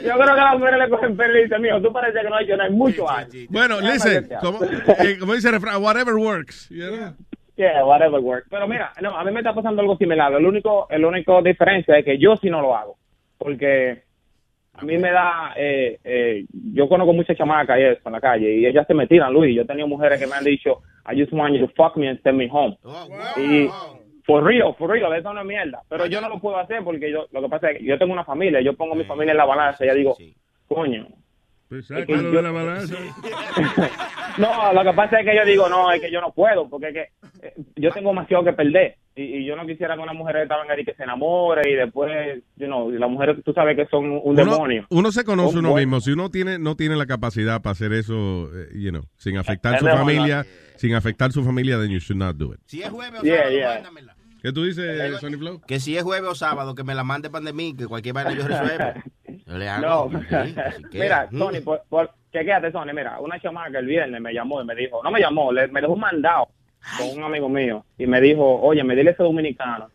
Yo 0.01 0.15
creo 0.15 0.35
que 0.35 0.41
a 0.41 0.45
las 0.45 0.59
mujeres 0.59 0.78
le 0.78 0.89
cogen 0.89 1.17
pena 1.17 1.39
y 1.39 1.43
dicen, 1.43 1.61
mijo, 1.61 1.83
tú 1.83 1.93
pareces 1.93 2.23
que 2.23 2.31
no 2.31 2.39
hecho 2.39 2.57
nada 2.57 2.69
en 2.69 2.78
muchos 2.78 3.11
años. 3.11 3.35
Bueno, 3.51 3.81
listen, 3.81 4.28
como, 4.41 4.61
eh, 4.62 5.17
como 5.19 5.35
dice 5.35 5.49
el 5.49 5.55
refrán, 5.55 5.83
whatever 5.83 6.15
works. 6.15 6.69
you 6.70 6.87
know? 6.87 7.15
Yeah, 7.59 7.85
whatever 7.85 8.20
works. 8.20 8.47
Pero 8.49 8.69
mira, 8.69 8.93
no, 9.03 9.19
a 9.19 9.25
mí 9.25 9.33
me 9.33 9.41
está 9.41 9.53
pasando 9.53 9.83
algo 9.83 9.97
similar. 9.97 10.33
El 10.33 10.47
único, 10.47 10.87
el 10.91 11.05
único 11.05 11.43
diferencia 11.43 11.99
es 11.99 12.05
que 12.05 12.17
yo 12.17 12.37
sí 12.37 12.49
no 12.49 12.62
lo 12.62 12.77
hago. 12.77 12.97
Porque 13.37 14.05
a 14.75 14.85
mí 14.85 14.97
me 14.97 15.11
da, 15.11 15.55
eh, 15.57 15.99
eh, 16.05 16.45
yo 16.53 16.89
conozco 16.89 17.12
muchas 17.12 17.37
chamacas 17.37 17.81
y 17.81 17.83
eso 17.83 18.03
en 18.07 18.12
la 18.12 18.20
calle 18.20 18.55
y 18.55 18.65
ellas 18.65 18.87
se 18.87 18.95
me 18.95 19.09
tiran, 19.09 19.33
Luis. 19.33 19.57
Yo 19.57 19.62
he 19.62 19.67
tenido 19.67 19.89
mujeres 19.89 20.20
que 20.20 20.28
me 20.28 20.37
han 20.37 20.45
dicho, 20.45 20.83
I 21.05 21.20
just 21.20 21.33
want 21.33 21.57
you 21.57 21.67
to 21.67 21.73
fuck 21.75 21.97
me 21.97 22.09
and 22.09 22.23
send 22.23 22.39
me 22.39 22.49
home. 22.49 22.78
Y 23.37 23.69
for 24.25 24.45
real, 24.45 24.77
for 24.78 24.89
real, 24.89 25.12
eso 25.15 25.35
no 25.35 25.41
es 25.41 25.47
mierda. 25.47 25.83
Pero 25.89 26.07
yo 26.07 26.20
no 26.20 26.28
lo 26.28 26.39
puedo 26.39 26.59
hacer 26.59 26.85
porque 26.85 27.11
yo, 27.11 27.27
lo 27.33 27.43
que 27.43 27.49
pasa 27.49 27.70
es 27.73 27.78
que 27.78 27.85
yo 27.85 27.99
tengo 27.99 28.12
una 28.12 28.25
familia, 28.25 28.61
yo 28.61 28.75
pongo 28.75 28.95
mi 28.95 29.03
familia 29.03 29.33
en 29.33 29.39
la 29.39 29.47
balanza 29.47 29.85
y 29.85 29.89
ya 29.89 29.95
digo, 29.95 30.17
coño. 30.69 31.09
Pues 31.69 31.91
Es 31.91 32.07
que 32.07 32.13
sácalo 32.15 32.23
yo- 32.31 32.37
de 32.37 32.43
la 32.43 32.51
balanza. 32.51 32.95
No, 34.39 34.73
lo 34.73 34.85
que 34.85 34.93
pasa 34.93 35.19
es 35.19 35.27
que 35.27 35.35
yo 35.37 35.45
digo, 35.45 35.69
no, 35.69 35.91
es 35.91 36.01
que 36.01 36.13
yo 36.13 36.21
no 36.21 36.31
puedo, 36.33 36.69
porque 36.69 36.89
es 36.89 36.95
que 36.95 37.47
eh, 37.49 37.55
yo 37.75 37.91
tengo 37.91 38.11
demasiado 38.11 38.45
que 38.45 38.53
perder. 38.53 38.97
Y, 39.17 39.39
y 39.39 39.45
yo 39.45 39.57
no 39.57 39.67
quisiera 39.67 39.97
que 39.97 40.01
una 40.01 40.13
mujer 40.13 40.37
estaba 40.37 40.63
ahí 40.63 40.85
que 40.85 40.95
se 40.95 41.03
enamore 41.03 41.69
y 41.69 41.75
después, 41.75 42.41
you 42.55 42.67
know, 42.67 42.89
las 42.89 43.11
mujeres, 43.11 43.37
tú 43.45 43.53
sabes 43.53 43.75
que 43.75 43.87
son 43.87 44.05
un 44.13 44.21
Uno, 44.23 44.45
demonio. 44.45 44.87
uno 44.91 45.11
se 45.11 45.25
conoce 45.25 45.59
Un 45.59 45.67
uno 45.67 45.75
mismo. 45.75 46.01
Si 46.01 46.13
uno 46.13 46.31
tiene 46.31 46.61
no 46.61 46.77
tiene 46.77 46.95
la 46.95 47.07
capacidad 47.07 47.61
para 47.63 47.73
hacer 47.73 47.93
eso, 47.95 48.49
eh, 48.57 48.69
you 48.77 48.91
know, 48.91 49.03
sin 49.17 49.39
afectar 49.39 49.75
Es 49.75 49.81
su 49.81 49.87
familia, 49.89 50.47
sin 50.77 50.95
afectar 50.95 51.33
su 51.33 51.43
familia, 51.43 51.77
then 51.81 51.91
you 51.91 51.99
should 51.99 52.17
not 52.23 52.37
do 52.37 52.55
it. 52.55 52.61
Si 52.67 52.81
es 52.81 52.91
jueves 52.91 53.21
o 53.21 53.25
Yeah, 53.25 53.39
sábado, 53.39 53.57
yeah. 53.57 53.75
mándamela. 53.75 54.15
¿Qué 54.41 54.53
tú 54.53 54.63
dices, 54.63 55.19
Sonny 55.19 55.37
Flow? 55.37 55.61
Que 55.67 55.81
si 55.81 55.97
es 55.97 56.05
jueves 56.05 56.31
o 56.31 56.35
sábado, 56.37 56.77
que 56.77 56.85
me 56.85 56.95
la 56.95 57.03
mande 57.03 57.29
para 57.29 57.45
de 57.45 57.53
mí, 57.53 57.75
que 57.77 57.89
cualquier 57.89 58.15
vaina 58.15 58.31
yo 58.35 58.47
resuelvo. 58.47 58.85
Yo 59.49 59.59
le 59.59 59.68
hago. 59.68 60.10
No, 60.10 60.20
que- 60.91 60.99
mira, 60.99 61.27
Mm. 61.31 61.39
Tony, 61.39 61.60
por, 61.60 61.83
por, 61.89 62.10
chequéate, 62.33 62.70
Tony, 62.70 62.93
mira, 62.93 63.18
una 63.18 63.41
chamaca 63.41 63.78
el 63.78 63.86
viernes 63.86 64.20
me 64.20 64.33
llamó 64.33 64.60
y 64.62 64.65
me 64.67 64.75
dijo, 64.75 65.01
no 65.02 65.10
me 65.10 65.18
llamó, 65.20 65.51
le- 65.51 65.68
me 65.68 65.81
dejó 65.81 65.94
un 65.94 66.01
mandado 66.01 66.49
con 66.99 67.09
un 67.18 67.25
amigo 67.25 67.49
mío 67.49 67.85
y 67.99 68.07
me 68.07 68.20
dijo, 68.20 68.60
oye, 68.60 68.85
me 68.85 68.94
dile 68.94 69.10
a 69.10 69.12
ese 69.15 69.23
dominicano 69.23 69.89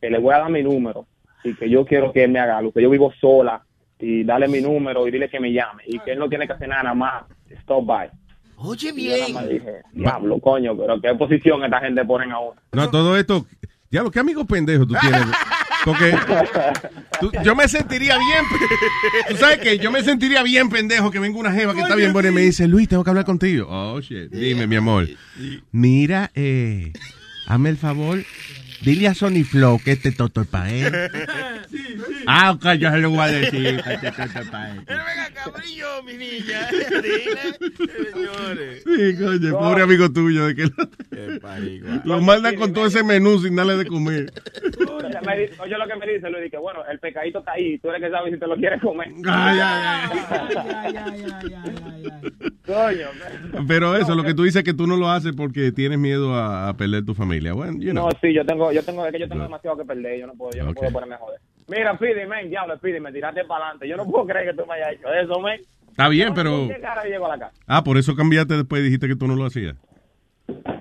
que 0.00 0.10
le 0.10 0.18
voy 0.18 0.34
a 0.34 0.38
dar 0.38 0.50
mi 0.50 0.62
número 0.62 1.06
y 1.44 1.54
que 1.54 1.68
yo 1.68 1.84
quiero 1.84 2.12
que 2.12 2.24
él 2.24 2.30
me 2.30 2.40
haga 2.40 2.58
algo, 2.58 2.72
que 2.72 2.82
yo 2.82 2.90
vivo 2.90 3.12
sola 3.20 3.62
y 3.98 4.24
dale 4.24 4.48
mi 4.48 4.60
número 4.60 5.06
y 5.06 5.10
dile 5.10 5.28
que 5.28 5.38
me 5.40 5.52
llame 5.52 5.82
y 5.86 5.98
que 6.00 6.12
él 6.12 6.18
no 6.18 6.28
tiene 6.28 6.46
que 6.46 6.54
hacer 6.54 6.68
nada, 6.68 6.92
más, 6.94 7.24
stop 7.50 7.84
by. 7.86 8.10
Oye, 8.56 8.92
Y 8.96 9.08
yo 9.10 9.16
nada 9.16 9.28
más 9.34 9.48
dije, 9.48 9.72
diablo, 9.92 10.38
coño, 10.40 10.76
pero 10.76 11.00
qué 11.00 11.14
posición 11.14 11.62
esta 11.64 11.80
gente 11.80 12.04
ponen 12.04 12.32
a 12.32 12.38
uno. 12.40 12.54
No, 12.72 12.90
todo 12.90 13.16
esto. 13.18 13.44
Diablo, 13.90 14.10
¿qué 14.10 14.20
amigos 14.20 14.46
pendejos 14.46 14.88
tú 14.88 14.94
tienes? 15.00 15.20
Porque 15.84 16.16
tú- 17.20 17.30
yo 17.44 17.54
me 17.54 17.68
sentiría 17.68 18.16
bien. 18.18 18.44
Tú 19.28 19.36
sabes 19.36 19.58
que 19.58 19.78
yo 19.78 19.90
me 19.90 20.02
sentiría 20.02 20.42
bien 20.42 20.68
pendejo 20.70 21.10
que 21.10 21.18
venga 21.18 21.38
una 21.38 21.52
jeva 21.52 21.74
que 21.74 21.80
está 21.80 21.94
bien 21.94 22.12
buena 22.12 22.30
y 22.30 22.32
me 22.32 22.40
dice, 22.40 22.66
Luis, 22.66 22.88
tengo 22.88 23.04
que 23.04 23.10
hablar 23.10 23.24
contigo. 23.24 23.66
Oh, 23.68 24.00
shit. 24.00 24.30
Dime, 24.30 24.66
mi 24.66 24.76
amor. 24.76 25.08
Mira, 25.72 26.30
eh, 26.34 26.92
hazme 27.46 27.68
el 27.70 27.76
favor. 27.76 28.24
Dile 28.84 29.08
a 29.08 29.14
Sony 29.14 29.44
Flow 29.44 29.80
que 29.82 29.92
este 29.92 30.12
toto 30.12 30.42
es 30.42 30.46
para 30.46 30.70
él. 30.70 30.92
Ah, 32.26 32.52
ok, 32.52 32.72
yo 32.74 32.90
se 32.90 32.98
lo 32.98 33.10
voy 33.10 33.20
a 33.20 33.26
decir. 33.26 33.82
que 33.82 33.94
este 33.94 34.10
toto 34.10 34.38
es 34.40 34.48
para 34.48 34.72
él. 34.72 34.84
Cabrillo, 35.34 36.02
mi 36.04 36.12
niña. 36.14 36.68
Dile, 36.70 37.56
señores. 38.12 38.84
Sí, 38.84 39.16
coño, 39.22 39.58
pobre 39.58 39.82
amigo 39.82 40.10
tuyo. 40.12 40.46
De 40.46 40.54
que 40.54 40.64
lo, 40.64 42.04
lo 42.04 42.20
mandan 42.22 42.56
con 42.56 42.72
todo 42.72 42.86
ese 42.86 43.02
menú 43.02 43.38
sin 43.40 43.56
darle 43.56 43.76
de 43.76 43.86
comer. 43.86 44.32
Oye, 45.60 45.78
lo 45.78 45.86
que 45.86 45.96
me 45.96 46.12
dice 46.12 46.30
Luis, 46.30 46.50
que 46.50 46.58
bueno, 46.58 46.80
el 46.90 46.98
pecadito 46.98 47.38
está 47.40 47.52
ahí, 47.52 47.78
tú 47.78 47.88
eres 47.88 48.02
que 48.02 48.10
sabes 48.10 48.32
si 48.34 48.38
te 48.38 48.46
lo 48.46 48.56
quieres 48.56 48.80
comer. 48.80 49.08
Ay, 49.26 49.60
ay, 49.60 50.94
Coño, 52.66 53.08
Pero 53.68 53.96
eso, 53.96 54.14
lo 54.14 54.24
que 54.24 54.34
tú 54.34 54.44
dices 54.44 54.60
es 54.60 54.64
que 54.64 54.72
tú 54.72 54.86
no 54.86 54.96
lo 54.96 55.10
haces 55.10 55.32
porque 55.36 55.72
tienes 55.72 55.98
miedo 55.98 56.34
a, 56.34 56.68
a 56.68 56.76
perder 56.76 57.04
tu 57.04 57.14
familia. 57.14 57.52
Bueno, 57.52 57.78
you 57.78 57.90
know. 57.90 58.08
No, 58.08 58.18
sí, 58.20 58.32
yo 58.32 58.44
tengo, 58.46 58.72
yo 58.74 58.82
tengo, 58.84 59.06
es 59.06 59.12
que 59.12 59.18
yo 59.20 59.28
tengo 59.28 59.42
demasiado 59.44 59.76
que 59.76 59.84
perder, 59.84 60.18
yo 60.20 60.26
no 60.26 60.34
puedo, 60.34 60.50
yo 60.56 60.64
no 60.64 60.74
puedo 60.74 60.90
ponerme 60.92 61.14
a 61.14 61.18
joder. 61.18 61.40
Mira, 61.68 61.96
Pidi, 61.96 62.26
men, 62.26 62.50
diablo, 62.50 62.78
Pidi, 62.78 63.00
me 63.00 63.12
tiraste 63.12 63.44
para 63.44 63.64
adelante. 63.66 63.88
Yo 63.88 63.96
no 63.96 64.04
puedo 64.06 64.26
creer 64.26 64.50
que 64.54 64.62
tú 64.62 64.66
me 64.68 64.74
hayas 64.74 64.92
hecho 64.94 65.08
eso, 65.12 65.40
men. 65.40 65.60
Está 65.90 66.08
bien, 66.08 66.34
pero... 66.34 66.50
¿Con 66.50 66.68
qué 66.68 66.80
cara 66.80 67.04
llego 67.04 67.26
a 67.26 67.28
la 67.30 67.38
casa? 67.38 67.54
Ah, 67.66 67.82
por 67.84 67.96
eso 67.96 68.14
cambiaste 68.16 68.54
después 68.54 68.80
y 68.80 68.84
dijiste 68.86 69.06
que 69.08 69.16
tú 69.16 69.26
no 69.28 69.36
lo 69.36 69.46
hacías. 69.46 69.76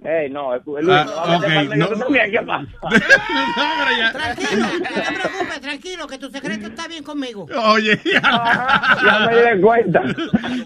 Ey, 0.04 0.30
no, 0.30 0.54
es 0.56 0.62
Luis, 0.66 0.90
Ah, 0.90 1.06
me 1.06 1.12
va 1.14 1.24
a 1.24 1.28
meter 1.28 1.38
ok, 1.38 1.44
para 1.46 1.62
el 1.62 1.70
medio 1.70 1.90
no. 1.90 1.98
también, 2.00 2.32
¿qué 2.32 2.42
pasa? 2.42 2.68
Tranquilo, 4.12 4.68
no 4.68 4.80
te 4.84 5.14
preocupes, 5.14 5.62
tranquilo, 5.62 6.08
que 6.08 6.18
tu 6.18 6.30
secreto 6.30 6.68
está 6.68 6.88
bien 6.90 7.04
conmigo. 7.04 7.46
Oye, 7.72 7.98
ya 8.04 9.30
me 9.32 9.56
di 9.56 9.62
cuenta. 9.62 10.04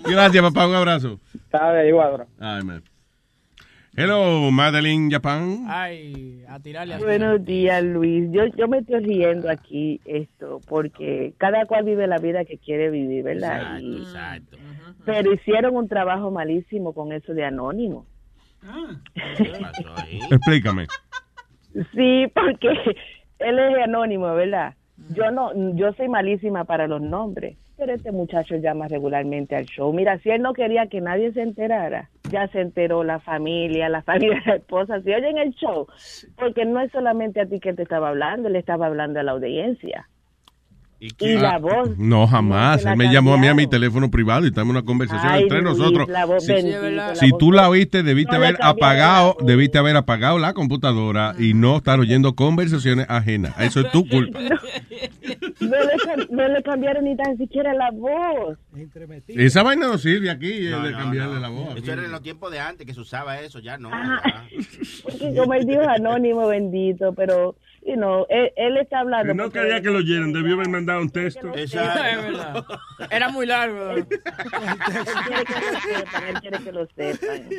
Gracias, 0.04 0.44
papá. 0.44 0.68
Un 0.68 0.76
abrazo. 0.76 1.20
Sabe, 1.52 1.90
igual, 1.90 2.14
bro. 2.14 2.26
Ay, 2.40 2.64
man. 2.64 2.84
Hello, 4.00 4.52
Madeline 4.52 5.10
Japan. 5.10 5.66
Ay, 5.68 6.44
a 6.48 6.60
tirarle 6.60 6.94
así. 6.94 7.04
Buenos 7.04 7.44
días, 7.44 7.84
Luis. 7.84 8.30
Yo, 8.32 8.46
yo 8.56 8.68
me 8.68 8.78
estoy 8.78 9.00
riendo 9.04 9.50
aquí 9.50 10.00
esto 10.06 10.62
porque 10.68 11.34
cada 11.40 11.66
cual 11.66 11.84
vive 11.86 12.06
la 12.06 12.20
vida 12.20 12.46
que 12.46 12.60
quiere 12.60 12.92
vivir, 12.92 13.24
¿verdad? 13.24 13.80
Y- 13.82 14.06
Pero 15.04 15.34
hicieron 15.34 15.76
un 15.76 15.88
trabajo 15.88 16.30
malísimo 16.30 16.94
con 16.94 17.12
eso 17.12 17.34
de 17.34 17.44
anónimo. 17.46 18.06
Explícame. 20.30 20.86
Sí, 21.96 22.28
porque 22.36 22.68
él 23.40 23.58
es 23.60 23.84
anónimo, 23.84 24.32
¿verdad? 24.36 24.76
Yo 25.10 25.32
no, 25.32 25.76
yo 25.76 25.92
soy 25.94 26.08
malísima 26.08 26.66
para 26.66 26.86
los 26.88 27.02
nombres, 27.02 27.58
pero 27.78 27.94
este 27.94 28.12
muchacho 28.12 28.56
llama 28.56 28.88
regularmente 28.88 29.56
al 29.56 29.66
show. 29.66 29.94
Mira, 29.94 30.18
si 30.20 30.30
él 30.30 30.42
no 30.42 30.54
quería 30.54 30.88
que 30.88 31.00
nadie 31.00 31.32
se 31.32 31.42
enterara, 31.42 32.10
ya 32.30 32.48
se 32.48 32.62
enteró 32.62 33.04
la 33.04 33.20
familia, 33.20 33.88
la 33.88 34.02
familia 34.04 34.42
de 34.44 34.52
la 34.52 34.58
esposa, 34.58 35.02
si 35.02 35.14
oyen 35.14 35.38
el 35.38 35.54
show, 35.54 35.88
porque 36.36 36.66
no 36.66 36.82
es 36.82 36.92
solamente 36.92 37.40
a 37.40 37.46
ti 37.46 37.60
que 37.60 37.70
él 37.70 37.76
te 37.76 37.84
estaba 37.84 38.10
hablando, 38.10 38.50
él 38.50 38.56
estaba 38.56 38.88
hablando 38.88 39.20
a 39.20 39.24
la 39.24 39.32
audiencia. 39.34 40.10
Y, 41.00 41.36
la 41.36 41.52
Ah, 41.56 41.58
voz. 41.60 41.90
No, 41.98 42.26
jamás. 42.28 42.84
Él 42.86 42.98
me 42.98 43.12
llamó 43.14 43.36
a 43.36 43.38
mí 43.38 43.48
a 43.48 43.54
mi 43.54 43.68
teléfono 43.68 44.10
privado 44.10 44.46
y 44.46 44.48
estamos 44.50 44.72
en 44.72 44.78
una 44.78 44.86
conversación 44.86 45.32
Ay, 45.32 45.44
entre 45.44 45.62
Luis, 45.62 45.78
nosotros. 45.78 46.10
la 46.10 46.26
voz 46.26 46.44
Si- 46.46 46.54
bendita, 46.54 46.90
la 46.90 47.16
si 47.16 47.30
voz 47.32 47.40
tú 47.40 47.52
la 47.52 47.70
oíste, 47.70 48.02
debiste 48.02 48.32
No 48.32 48.38
haber 48.44 48.58
apagado, 48.62 49.38
debiste 49.42 49.78
haber 49.78 49.96
apagado 49.96 50.40
la 50.40 50.54
computadora 50.54 51.36
y 51.38 51.54
no 51.54 51.78
estar 51.78 52.00
oyendo 52.00 52.34
conversaciones 52.36 53.06
ajenas. 53.10 53.54
Eso 53.60 53.82
es 53.82 53.92
tu 53.92 54.06
culpa. 54.10 54.40
No 55.60 55.70
le, 55.70 56.28
no 56.32 56.48
le 56.48 56.64
cambiaron 56.64 57.04
ni 57.04 57.16
tan 57.16 57.38
siquiera 57.38 57.74
la 57.74 57.92
voz. 57.92 58.58
Esa 59.28 59.62
vaina 59.64 59.88
no 59.88 59.98
sirve 59.98 60.30
aquí, 60.32 60.68
eh, 60.68 60.70
No, 60.72 60.82
de 60.84 60.92
no, 60.92 60.98
cambiarle 60.98 61.36
no. 61.36 61.40
la 61.42 61.50
voz. 61.50 61.76
Eso 61.78 61.92
era 61.94 62.06
en 62.06 62.12
los 62.12 62.22
tiempos 62.22 62.52
de 62.52 62.60
antes 62.60 62.88
que 62.88 62.94
se 62.94 63.02
usaba 63.02 63.40
eso, 63.42 63.60
ya 63.60 63.78
no. 63.78 63.90
Porque 65.04 65.36
como 65.36 65.54
él 65.54 65.66
dijo 65.66 65.82
anónimo, 65.88 66.48
bendito, 66.48 67.14
pero, 67.14 67.56
you 67.88 67.96
know, 67.96 68.28
él, 68.30 68.52
él 68.58 68.78
está 68.78 69.00
hablando. 69.00 69.32
Que 69.32 69.38
no 69.38 69.50
quería 69.50 69.82
que 69.82 69.90
lo 69.90 70.00
oyeran, 70.00 70.34
debió 70.34 70.56
haber 70.56 70.70
mandado 70.70 71.02
un 71.02 71.10
texto. 71.10 71.54
Es 71.56 71.74
verdad. 71.74 72.66
Era 73.10 73.30
muy 73.30 73.46
largo. 73.46 73.92
Él 73.92 74.06
quiere 74.06 75.46
que 75.46 75.54
lo 75.62 75.80
sepan, 75.82 76.24
él 76.28 76.42
quiere 76.42 76.60
que 76.60 76.72
lo 76.72 76.88
sepan. 76.88 77.50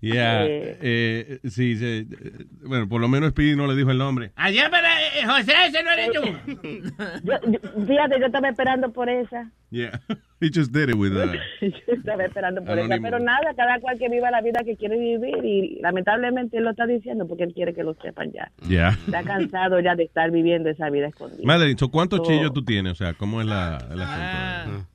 Yeah, 0.00 0.46
Eh. 0.46 0.78
eh, 0.80 1.40
sí, 1.50 1.76
sí, 1.76 1.84
eh, 1.84 2.46
bueno, 2.62 2.88
por 2.88 3.00
lo 3.00 3.08
menos 3.08 3.30
Speedy 3.30 3.56
no 3.56 3.66
le 3.66 3.74
dijo 3.74 3.90
el 3.90 3.98
nombre. 3.98 4.30
Allá 4.36 4.70
para 4.70 4.88
José, 5.26 5.52
ese 5.66 5.82
no 5.82 5.90
eres 5.90 6.10
tú. 6.12 7.84
fíjate, 7.86 8.20
yo 8.20 8.26
estaba 8.26 8.48
esperando 8.48 8.92
por 8.92 9.08
esa. 9.08 9.50
Yeah, 9.70 10.00
he 10.40 10.50
just 10.54 10.72
did 10.72 10.88
it 10.90 10.94
with 10.94 11.12
uh, 11.16 11.26
Yo 11.60 11.92
estaba 11.94 12.24
esperando 12.24 12.64
por 12.64 12.78
esa. 12.78 12.96
Pero 13.02 13.18
nada, 13.18 13.52
cada 13.56 13.80
cual 13.80 13.98
que 13.98 14.08
viva 14.08 14.30
la 14.30 14.40
vida 14.40 14.60
que 14.64 14.76
quiere 14.76 14.96
vivir 14.98 15.44
y 15.44 15.80
lamentablemente 15.80 16.58
él 16.58 16.64
lo 16.64 16.70
está 16.70 16.86
diciendo 16.86 17.26
porque 17.26 17.42
él 17.42 17.52
quiere 17.52 17.74
que 17.74 17.82
lo 17.82 17.94
sepan 17.94 18.30
ya. 18.30 18.52
Yeah. 18.68 18.90
Está 19.04 19.24
cansado 19.24 19.80
ya 19.80 19.96
de 19.96 20.04
estar 20.04 20.30
viviendo 20.30 20.70
esa 20.70 20.90
vida 20.90 21.08
escondida. 21.08 21.42
Madeline, 21.44 21.76
so, 21.76 21.90
¿cuántos 21.90 22.20
So- 22.20 22.24
chillos 22.26 22.52
tú 22.52 22.64
tienes? 22.64 22.92
O 22.92 22.94
sea, 22.94 23.14
¿cómo 23.14 23.40
es 23.40 23.48
la, 23.48 23.78
el 23.90 24.00
asunto? 24.00 24.86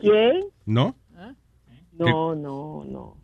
¿Quién? 0.00 0.44
¿No? 0.64 0.94
No, 1.98 2.34
no, 2.34 2.84
no. 2.84 2.84
No, 2.84 3.16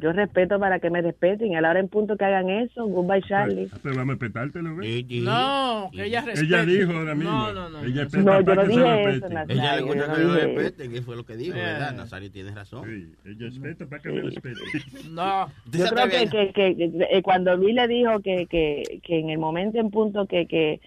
Yo 0.00 0.12
respeto 0.12 0.58
para 0.60 0.78
que 0.78 0.90
me 0.90 1.00
respeten. 1.02 1.56
A 1.56 1.60
la 1.60 1.70
hora 1.70 1.80
en 1.80 1.88
punto 1.88 2.16
que 2.16 2.24
hagan 2.24 2.50
eso, 2.50 2.86
goodbye 2.86 3.22
Charlie. 3.22 3.68
Pero 3.82 3.96
vamos 3.96 4.16
a 4.16 4.18
respetártelo, 4.18 4.76
¿ves? 4.76 5.04
No, 5.22 5.90
que 5.92 6.04
ella 6.04 6.20
respete. 6.22 6.46
Ella 6.46 6.64
dijo 6.64 6.92
ahora 6.92 7.14
mismo. 7.14 7.30
No, 7.30 7.52
no, 7.52 7.70
no. 7.70 7.84
Ella 7.84 8.06
No, 8.12 8.40
yo 8.40 8.44
para 8.44 8.54
no 8.56 8.62
que 8.62 8.66
se 8.74 8.80
dije 8.80 8.94
respete. 9.04 9.16
eso, 9.16 9.28
Nazario. 9.28 9.54
Ella 9.62 9.76
le 9.76 9.82
gusta 9.82 10.06
no 10.06 10.14
que 10.14 10.20
lo 10.22 10.34
respeten, 10.34 10.92
que 10.92 11.02
fue 11.02 11.16
lo 11.16 11.24
que 11.24 11.36
dijo, 11.36 11.56
Eh. 11.56 11.62
¿verdad? 11.62 11.94
Nazario 11.94 12.30
tienes 12.30 12.54
razón. 12.54 12.84
Sí, 12.84 13.14
ella 13.30 13.48
espera 13.48 13.86
para 13.88 14.02
que 14.02 14.08
me 14.10 14.20
respete. 14.22 14.60
No. 15.10 15.46
Yo 15.72 15.86
creo 15.86 16.08
que, 16.08 16.28
que, 16.28 16.52
que, 16.52 16.76
que, 16.76 17.06
eh, 17.10 17.22
cuando 17.22 17.56
Luis 17.56 17.74
le 17.74 17.88
dijo 17.88 18.20
que, 18.20 18.46
que, 18.46 19.00
que 19.02 19.18
en 19.20 19.30
el 19.30 19.38
momento 19.38 19.78
en 19.78 19.90
punto 19.90 20.26
que, 20.26 20.46
que, 20.46 20.80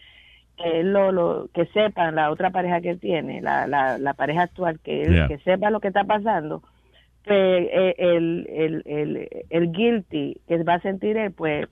que 0.58 0.80
él 0.82 0.94
lo, 0.94 1.12
lo 1.12 1.50
que 1.54 1.66
sepan 1.68 2.16
la 2.16 2.30
otra 2.32 2.52
pareja 2.52 2.82
que 2.82 2.92
él 2.92 3.00
tiene, 3.00 3.42
la, 3.42 3.66
la, 3.68 3.98
la 3.98 4.14
pareja 4.14 4.44
actual, 4.44 4.80
que 4.80 5.04
él, 5.04 5.14
Yeah. 5.14 5.28
que 5.28 5.38
sepa 5.40 5.70
lo 5.72 5.80
que 5.80 5.88
está 5.88 6.04
pasando, 6.04 6.62
pues 7.26 7.68
eh, 7.72 7.96
el, 7.98 8.48
el, 8.50 8.84
el, 8.86 9.28
el 9.50 9.72
guilty 9.72 10.38
que 10.48 10.64
va 10.64 10.76
a 10.76 10.82
sentir 10.82 11.18
él, 11.18 11.32
pues 11.32 11.68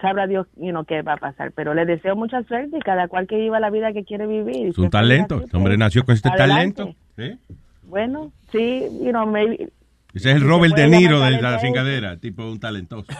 sabrá 0.00 0.26
Dios 0.26 0.46
you 0.56 0.70
know, 0.70 0.84
qué 0.84 1.02
va 1.02 1.14
a 1.14 1.16
pasar. 1.18 1.52
Pero 1.52 1.74
le 1.74 1.84
deseo 1.84 2.16
mucha 2.16 2.42
suerte 2.44 2.76
y 2.76 2.80
cada 2.80 3.08
cual 3.08 3.26
que 3.26 3.36
viva 3.36 3.60
la 3.60 3.70
vida 3.70 3.92
que 3.92 4.04
quiere 4.04 4.26
vivir. 4.26 4.68
Es 4.68 4.78
un 4.78 4.90
talento. 4.90 5.40
Este 5.40 5.56
hombre 5.56 5.76
nació 5.76 6.04
con 6.04 6.14
este 6.14 6.28
Adelante. 6.28 6.82
talento. 6.82 6.98
¿sí? 7.16 7.38
Bueno, 7.84 8.32
sí, 8.50 8.86
you 9.02 9.10
know, 9.10 9.26
maybe, 9.26 9.68
Ese 10.14 10.30
es 10.30 10.36
el 10.36 10.42
Se 10.42 10.46
Robert 10.46 10.76
De 10.76 10.86
Niro 10.86 11.18
de 11.20 11.42
la 11.42 11.58
cingadera, 11.58 12.16
tipo 12.16 12.44
un 12.44 12.60
talentoso. 12.60 13.12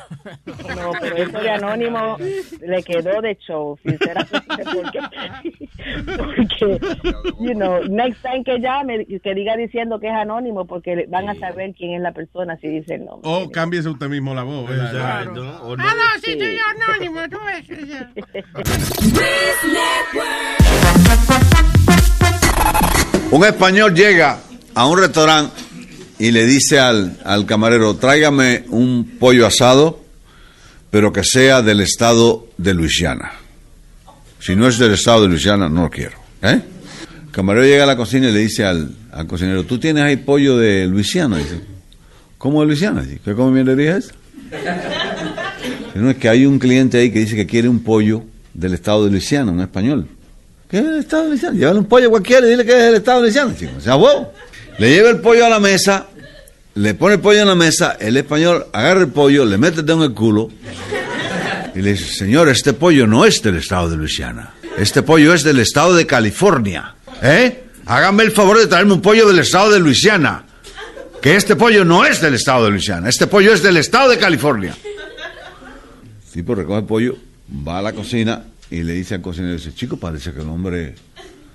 No, 0.45 0.93
pero 1.01 1.17
eso 1.17 1.39
de 1.41 1.51
anónimo 1.51 2.17
le 2.65 2.83
quedó 2.85 3.21
de 3.21 3.37
show, 3.45 3.77
sinceramente, 3.83 4.65
porque, 4.73 5.01
porque, 6.17 6.79
you 7.41 7.53
know, 7.55 7.83
next 7.89 8.23
time 8.23 8.45
que 8.45 8.61
llame, 8.61 9.07
que 9.07 9.35
diga 9.35 9.57
diciendo 9.57 9.99
que 9.99 10.07
es 10.07 10.15
anónimo, 10.15 10.67
porque 10.67 11.07
van 11.09 11.29
a 11.29 11.35
saber 11.35 11.75
quién 11.77 11.95
es 11.95 12.01
la 12.01 12.13
persona 12.13 12.57
si 12.59 12.69
dice 12.69 12.95
el 12.95 13.07
nombre. 13.07 13.29
O 13.29 13.51
cámbiese 13.51 13.89
usted 13.89 14.09
mismo 14.09 14.33
la 14.33 14.45
voz. 14.45 14.69
¿verdad? 14.69 14.93
Ah, 14.97 15.25
no, 15.35 15.77
sí, 16.23 16.39
soy 16.39 16.59
anónimo, 16.77 17.21
tú 17.29 17.39
ves. 17.45 17.67
Un 23.33 23.45
español 23.45 23.93
llega 23.95 24.39
a 24.77 24.87
un 24.87 24.99
restaurante 24.99 25.65
y 26.19 26.31
le 26.31 26.47
dice 26.47 26.79
al, 26.79 27.19
al 27.25 27.47
camarero, 27.47 27.97
tráigame 27.97 28.65
un 28.69 29.17
pollo 29.19 29.47
asado, 29.47 30.01
pero 30.91 31.13
que 31.13 31.25
sea 31.25 31.63
del 31.63 31.81
estado 31.81 32.47
de 32.57 32.75
Luisiana. 32.75 33.33
Si 34.41 34.55
no 34.55 34.69
es 34.69 34.79
del 34.79 34.93
estado 34.93 35.23
de 35.23 35.29
Luisiana, 35.29 35.69
no 35.69 35.83
lo 35.85 35.91
quiero. 35.91 36.17
¿eh? 36.43 36.61
El 37.27 37.31
camarero 37.33 37.67
llega 37.67 37.85
a 37.85 37.87
la 37.87 37.97
cocina 37.97 38.29
y 38.29 38.33
le 38.33 38.41
dice 38.41 38.65
al, 38.65 38.95
al 39.11 39.27
cocinero, 39.27 39.65
¿tú 39.65 39.79
tienes 39.79 40.05
ahí 40.05 40.17
pollo 40.17 40.57
de 40.57 40.87
Luisiana? 40.87 41.39
Dice, 41.39 41.61
¿cómo 42.39 42.61
de 42.61 42.67
Luisiana? 42.67 43.03
Dice, 43.03 43.21
¿qué 43.25 43.35
comiendería 43.35 43.97
es? 43.97 44.13
No, 45.95 46.11
es 46.11 46.17
que 46.17 46.29
hay 46.29 46.45
un 46.45 46.59
cliente 46.59 46.99
ahí 46.99 47.11
que 47.11 47.21
dice 47.21 47.37
que 47.37 47.47
quiere 47.47 47.69
un 47.69 47.81
pollo 47.83 48.23
del 48.53 48.75
estado 48.75 49.05
de 49.05 49.11
Luisiana, 49.11 49.51
un 49.53 49.61
español. 49.61 50.07
¿Qué 50.69 50.79
es 50.79 50.85
el 50.85 50.99
estado 50.99 51.25
de 51.25 51.29
Luisiana? 51.31 51.57
Llévale 51.59 51.79
un 51.79 51.87
pollo 51.87 52.11
cualquiera 52.11 52.47
y 52.47 52.51
dile 52.51 52.65
que 52.65 52.73
es 52.73 52.85
el 52.85 52.95
estado 52.97 53.19
de 53.19 53.25
Luisiana. 53.25 53.55
chico. 53.57 53.73
O 53.79 53.81
sea, 53.81 53.97
huevo. 53.97 54.33
Le 54.79 54.91
lleva 54.91 55.11
el 55.11 55.21
pollo 55.21 55.47
a 55.47 55.49
la 55.49 55.61
mesa, 55.61 56.07
le 56.75 56.95
pone 56.95 57.15
el 57.15 57.21
pollo 57.21 57.43
en 57.43 57.49
la 57.49 57.55
mesa, 57.55 57.97
el 58.01 58.17
español 58.17 58.67
agarra 58.73 59.01
el 59.01 59.09
pollo, 59.09 59.45
le 59.45 59.57
mete 59.57 59.81
el 59.81 59.87
dedo 59.87 59.99
en 59.99 60.11
el 60.11 60.15
culo 60.15 60.51
y 61.75 61.83
le 61.83 61.93
dice, 61.93 62.13
señor, 62.13 62.49
este 62.49 62.73
pollo 62.73 63.07
no 63.07 63.25
es 63.25 63.43
del 63.43 63.57
estado 63.57 63.91
de 63.91 63.97
Luisiana. 63.97 64.55
Este 64.77 65.03
pollo 65.03 65.33
es 65.35 65.45
del 65.45 65.61
estado 65.61 65.95
de 65.95 66.07
California. 66.07 66.97
¿Eh? 67.23 67.65
Hágame 67.87 68.25
el 68.25 68.33
favor 68.33 68.59
de 68.59 68.67
traerme 68.67 68.95
un 68.95 69.01
pollo 69.03 69.27
del 69.29 69.39
estado 69.39 69.71
de 69.71 69.79
Luisiana. 69.79 70.45
Que 71.23 71.37
este 71.37 71.57
pollo 71.57 71.85
no 71.85 72.05
es 72.05 72.21
del 72.21 72.35
estado 72.35 72.65
de 72.65 72.71
Luisiana. 72.71 73.09
Este 73.09 73.27
pollo 73.27 73.53
es 73.53 73.63
del 73.63 73.77
estado 73.77 74.11
de 74.11 74.19
California. 74.19 74.75
El 76.27 76.33
tipo 76.33 76.55
recoge 76.55 76.81
el 76.81 76.85
pollo, 76.85 77.17
va 77.67 77.79
a 77.79 77.83
la 77.83 77.93
cocina 77.93 78.43
y 78.71 78.83
le 78.83 78.95
dice 78.95 79.15
al 79.15 79.23
cocinero, 79.23 79.55
dice, 79.55 79.73
chico, 79.73 79.97
parece 79.97 80.33
que 80.33 80.41
el 80.41 80.49
hombre 80.49 80.95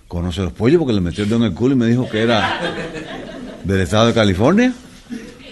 conoce 0.08 0.42
los 0.42 0.54
pollos 0.54 0.80
porque 0.80 0.94
le 0.94 1.02
metió 1.02 1.24
el 1.24 1.30
dedo 1.30 1.40
en 1.40 1.52
el 1.52 1.54
culo 1.54 1.76
y 1.76 1.78
me 1.78 1.86
dijo 1.86 2.10
que 2.10 2.22
era 2.22 2.60
del 3.64 3.82
estado 3.82 4.08
de 4.08 4.14
California. 4.14 4.74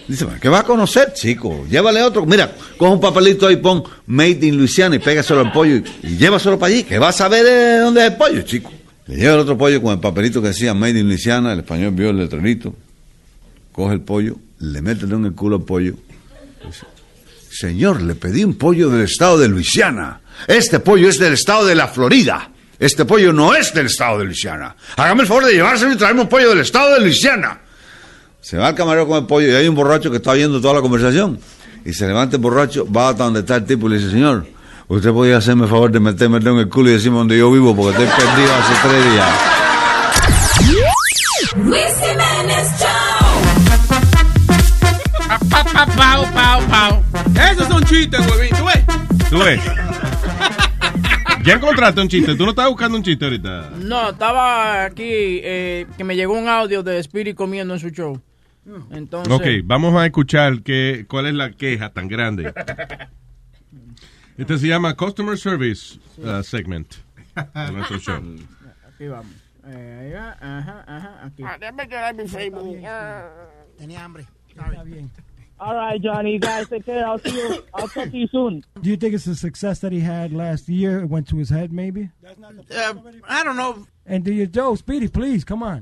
Dice, 0.08 0.24
"Bueno, 0.24 0.40
¿qué 0.42 0.48
va 0.48 0.60
a 0.60 0.64
conocer, 0.64 1.14
chico? 1.14 1.66
Llévale 1.70 2.02
otro. 2.02 2.26
Mira, 2.26 2.54
coge 2.78 2.94
un 2.94 3.02
papelito 3.02 3.48
ahí, 3.48 3.58
pon 3.58 3.84
Made 4.06 4.40
in 4.48 4.58
Louisiana 4.58 4.96
y 4.96 5.00
pégaselo 5.00 5.42
al 5.42 5.52
pollo 5.52 5.76
y, 5.76 5.84
y 6.04 6.18
llévaselo 6.18 6.58
para 6.58 6.74
allí, 6.74 6.84
que 6.84 6.98
va 6.98 7.10
a 7.10 7.12
saber 7.14 7.46
eh, 7.46 7.78
dónde 7.80 8.02
es 8.06 8.12
el 8.12 8.18
pollo, 8.18 8.42
chico. 8.44 8.72
Le 9.08 9.16
lleva 9.18 9.34
el 9.34 9.40
otro 9.40 9.58
pollo 9.58 9.82
con 9.82 9.94
el 9.94 10.00
papelito 10.00 10.42
que 10.42 10.50
decía 10.50 10.74
Made 10.74 11.00
in 11.00 11.08
Louisiana, 11.08 11.52
el 11.54 11.60
español 11.60 11.92
vio 11.92 12.10
el 12.12 12.18
letrerito, 12.18 12.74
coge 13.72 13.96
el 13.96 14.02
pollo, 14.02 14.38
le 14.60 14.82
mete 14.82 15.06
en 15.06 15.26
el 15.26 15.34
culo 15.34 15.58
al 15.58 15.64
pollo. 15.64 15.94
Dice, 16.66 16.86
Señor, 17.52 18.02
le 18.02 18.16
pedí 18.16 18.44
un 18.44 18.56
pollo 18.56 18.90
del 18.90 19.04
estado 19.04 19.38
de 19.38 19.48
Luisiana. 19.48 20.22
Este 20.48 20.80
pollo 20.80 21.10
es 21.10 21.20
del 21.20 21.34
estado 21.34 21.66
de 21.66 21.76
la 21.76 21.88
Florida. 21.88 22.52
Este 22.80 23.06
pollo 23.06 23.34
no 23.34 23.56
es 23.56 23.74
del 23.74 23.88
estado 23.88 24.20
de 24.20 24.26
Luisiana. 24.26 24.76
Hágame 24.96 25.22
el 25.24 25.28
favor 25.28 25.46
de 25.46 25.54
llevárselo 25.54 25.94
y 25.94 25.98
traerme 25.98 26.22
un 26.22 26.30
pollo 26.30 26.50
del 26.50 26.60
estado 26.60 26.94
de 26.94 27.02
Luisiana. 27.02 27.62
Se 28.48 28.56
va 28.56 28.68
al 28.68 28.76
camarero 28.76 29.06
con 29.06 29.18
el 29.18 29.26
pollo 29.26 29.52
y 29.52 29.56
hay 29.56 29.68
un 29.68 29.76
borracho 29.76 30.10
que 30.10 30.16
está 30.16 30.32
viendo 30.32 30.62
toda 30.62 30.76
la 30.76 30.82
conversación. 30.82 31.38
Y 31.84 31.92
se 31.92 32.08
levanta 32.08 32.38
el 32.38 32.42
borracho, 32.42 32.90
va 32.90 33.10
hasta 33.10 33.26
donde 33.26 33.42
está 33.42 33.58
el 33.58 33.66
tipo 33.66 33.88
y 33.88 33.90
le 33.90 33.98
dice, 33.98 34.10
señor, 34.10 34.48
usted 34.88 35.12
podía 35.12 35.36
hacerme 35.36 35.66
el 35.66 35.70
favor 35.70 35.92
de 35.92 36.00
meterme 36.00 36.38
el 36.38 36.48
en 36.48 36.58
el 36.60 36.70
culo 36.70 36.90
y 36.90 36.94
decirme 36.94 37.18
dónde 37.18 37.38
yo 37.38 37.52
vivo 37.52 37.76
porque 37.76 38.02
estoy 38.02 38.08
perdido 38.08 38.54
hace 38.56 38.88
tres 38.88 39.12
días. 39.12 39.28
Luis 41.58 41.94
Jiménez 42.00 42.70
Show. 42.80 43.28
Pa, 45.50 45.64
pa, 45.66 45.86
pau, 45.86 46.26
pau, 46.34 46.62
pau. 46.70 47.04
Esos 47.52 47.68
son 47.68 47.84
chistes, 47.84 48.22
huevín. 48.32 48.56
¿Tú 48.56 48.64
ves? 48.64 48.86
Tú 49.30 49.40
ves. 49.40 49.60
Ya 51.44 51.56
encontraste 51.56 52.00
un 52.00 52.08
chiste. 52.08 52.34
Tú 52.36 52.46
no 52.46 52.52
estabas 52.52 52.72
buscando 52.72 52.98
un 52.98 53.04
chiste 53.04 53.26
ahorita. 53.26 53.72
No, 53.80 54.12
estaba 54.12 54.86
aquí 54.86 55.04
eh, 55.04 55.86
que 55.98 56.06
me 56.06 56.16
llegó 56.16 56.32
un 56.34 56.48
audio 56.48 56.82
de 56.82 57.00
Spirit 57.00 57.36
comiendo 57.36 57.74
en 57.74 57.82
su 57.82 57.90
show. 57.90 58.22
Entonces, 58.92 59.34
Ok, 59.34 59.46
vamos 59.64 59.96
a 59.96 60.06
escuchar 60.06 60.62
que, 60.62 61.06
cuál 61.08 61.28
es 61.28 61.34
la 61.34 61.52
queja 61.52 61.92
tan 61.92 62.08
grande. 62.08 62.54
Este 64.38 64.58
se 64.58 64.68
llama 64.68 64.96
Customer 64.96 65.38
Service 65.38 66.00
uh, 66.18 66.44
Segment 66.44 66.94
de 67.36 67.72
nuestro 67.72 67.98
show. 67.98 68.22
aquí 68.88 69.08
vamos. 69.08 69.32
Eh, 69.66 70.00
ahí 70.02 70.12
va, 70.12 70.38
ajá, 70.40 70.84
ajá, 70.88 71.26
aquí. 71.26 71.44
déjame 71.60 71.88
quedar 71.90 72.16
mi 72.16 72.28
Facebook. 72.28 72.78
Tenía 73.78 74.04
hambre. 74.04 74.26
Está 74.50 74.84
bien. 74.84 75.10
All 75.60 75.74
right, 75.76 76.00
Johnny, 76.00 76.38
guys, 76.38 76.70
take 76.70 76.86
care. 76.86 77.04
I'll 77.04 77.18
see 77.18 77.36
you. 77.36 77.64
I'll 77.74 77.88
talk 77.88 78.12
to 78.12 78.18
you 78.18 78.28
soon. 78.28 78.64
Do 78.80 78.90
you 78.92 78.96
think 78.96 79.16
it's 79.16 79.26
the 79.26 79.34
success 79.36 79.80
that 79.80 79.92
he 79.92 80.02
had 80.02 80.32
last 80.32 80.70
year? 80.70 81.00
It 81.00 81.10
went 81.10 81.28
to 81.30 81.38
his 81.38 81.50
head, 81.50 81.74
maybe? 81.74 82.12
Uh, 82.24 82.94
I 83.28 83.44
don't 83.44 83.58
know. 83.58 83.88
And 84.06 84.24
do 84.24 84.32
you, 84.32 84.46
Joe, 84.46 84.76
Speedy, 84.76 85.08
please, 85.08 85.44
come 85.44 85.64
on. 85.64 85.82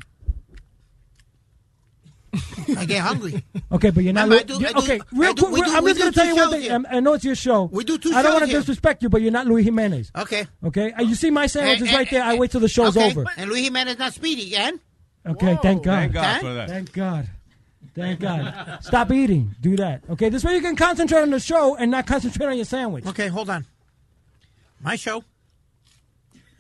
I 2.78 2.86
get 2.86 3.02
hungry. 3.02 3.44
Okay, 3.72 3.90
but 3.90 4.04
you're 4.04 4.14
not. 4.14 4.30
Remember, 4.30 4.42
I 4.42 4.44
do- 4.44 4.60
you- 4.62 4.68
I 4.68 4.72
do- 4.72 4.80
okay, 4.80 5.02
real 5.14 5.34
do, 5.34 5.46
quick. 5.48 5.66
Do, 5.66 5.76
I'm 5.76 5.86
just 5.86 6.00
going 6.00 6.12
to 6.12 6.20
tell 6.20 6.28
you 6.28 6.36
one 6.36 6.52
thing. 6.52 6.62
here. 6.62 6.72
I'm- 6.72 7.04
know 7.04 7.14
it's 7.14 7.24
your 7.24 7.36
show. 7.36 7.70
We 7.72 7.84
do 7.84 7.98
two 7.98 8.12
I 8.14 8.22
don't 8.22 8.34
want 8.34 8.46
to 8.46 8.52
disrespect 8.52 9.04
you, 9.04 9.10
but 9.10 9.22
you're 9.22 9.32
not 9.32 9.48
Luis 9.48 9.66
Jimenez. 9.66 10.12
Okay. 10.16 10.48
Okay, 10.64 10.94
and 10.96 11.08
you 11.08 11.16
see 11.16 11.30
my 11.30 11.48
sandwich 11.48 11.82
is 11.82 11.94
right 11.94 12.10
there. 12.10 12.24
I 12.24 12.36
wait 12.36 12.52
till 12.52 12.62
the 12.62 12.68
show's 12.68 12.98
okay. 12.98 13.12
over. 13.12 13.26
And 13.38 13.50
Luis 13.50 13.64
Jimenez 13.64 13.98
not 13.98 14.14
speedy 14.14 14.48
again. 14.48 14.80
Okay, 15.26 15.58
thank 15.62 15.84
God. 15.84 15.96
Thank 15.96 16.14
God 16.14 16.42
for 16.42 16.54
that. 16.54 16.70
Thank 16.70 16.94
God. 16.94 17.30
Thank 17.96 18.20
God. 18.20 18.80
Stop 18.82 19.12
eating. 19.12 19.56
Do 19.62 19.78
that. 19.78 20.04
Okay, 20.10 20.30
this 20.30 20.44
way 20.44 20.56
you 20.56 20.62
can 20.62 20.76
concentrate 20.76 21.22
on 21.22 21.30
the 21.32 21.40
show 21.40 21.76
and 21.76 21.90
not 21.92 22.06
concentrate 22.06 22.48
on 22.48 22.56
your 22.56 22.66
sandwich. 22.66 23.06
Okay, 23.06 23.28
hold 23.28 23.50
on. 23.50 23.66
My 24.82 24.96
show. 24.98 25.24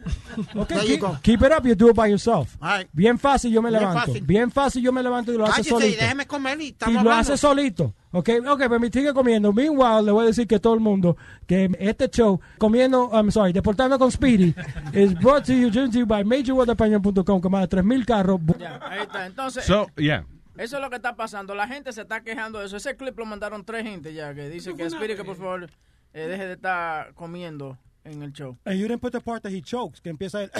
Okay, 0.55 0.99
keep, 1.23 1.41
it 1.41 1.51
up. 1.51 1.65
You 1.65 1.75
do 1.75 1.89
it 1.89 1.95
by 1.95 2.07
yourself. 2.07 2.57
Right. 2.61 2.87
Bien 2.93 3.17
fácil, 3.17 3.51
yo 3.51 3.61
me 3.61 3.69
Bien 3.69 3.81
levanto. 3.81 3.99
fácil. 4.05 4.25
Bien 4.25 4.51
fácil, 4.51 4.83
yo 4.83 4.91
me 4.91 5.01
levanto 5.01 5.33
y 5.33 5.37
lo 5.37 5.45
hace 5.45 5.63
solito. 5.63 6.01
déjeme 6.01 6.27
comer 6.27 6.59
y 6.61 6.75
lo 7.03 7.11
hace 7.11 7.37
solito. 7.37 7.93
Ok, 8.11 8.29
ok, 8.47 8.59
pero 8.59 8.79
me 8.79 8.89
sigue 8.89 9.13
comiendo. 9.13 9.51
Meanwhile, 9.51 10.03
le 10.03 10.11
voy 10.11 10.23
a 10.23 10.27
decir 10.27 10.47
que 10.47 10.59
todo 10.59 10.73
el 10.73 10.79
mundo 10.79 11.17
que 11.45 11.69
este 11.79 12.09
show, 12.09 12.39
comiendo, 12.57 13.09
I'm 13.13 13.29
sorry, 13.31 13.51
deportando 13.51 13.99
con 13.99 14.11
Speedy, 14.11 14.55
is 14.93 15.13
brought 15.19 15.45
to 15.45 15.53
you, 15.53 15.69
you 15.69 16.05
by 16.05 16.23
MajorWeatherPañón.com, 16.23 17.41
con 17.41 17.51
más 17.51 17.69
de 17.69 17.77
3.000 17.77 18.05
carros. 18.05 18.39
Ya, 18.57 18.79
ahí 18.83 19.01
está. 19.01 19.25
Entonces, 19.25 19.65
So, 19.65 19.87
yeah. 19.97 20.25
eso 20.57 20.77
es 20.77 20.81
lo 20.81 20.89
que 20.89 20.95
está 20.95 21.15
pasando. 21.15 21.55
La 21.55 21.67
gente 21.67 21.91
se 21.91 22.01
está 22.03 22.21
quejando 22.21 22.59
de 22.59 22.67
eso. 22.67 22.77
Ese 22.77 22.95
clip 22.95 23.17
lo 23.17 23.25
mandaron 23.25 23.65
tres 23.65 23.83
gente 23.83 24.13
ya 24.13 24.33
que 24.33 24.47
dice 24.49 24.75
que 24.75 24.85
Spirit 24.85 25.17
que 25.17 25.23
por 25.25 25.35
favor 25.35 25.69
eh, 26.13 26.27
deje 26.27 26.45
de 26.45 26.53
estar 26.53 27.13
comiendo 27.15 27.77
en 28.05 28.23
el 28.23 28.31
show. 28.33 28.57
And 28.65 28.79
you 28.79 28.87
didn't 28.87 29.01
put 29.01 29.11
the 29.11 29.19
part 29.19 29.43
that 29.43 29.51
he 29.51 29.61
chokes, 29.61 29.99
que 30.01 30.09
empieza 30.09 30.43
el... 30.43 30.51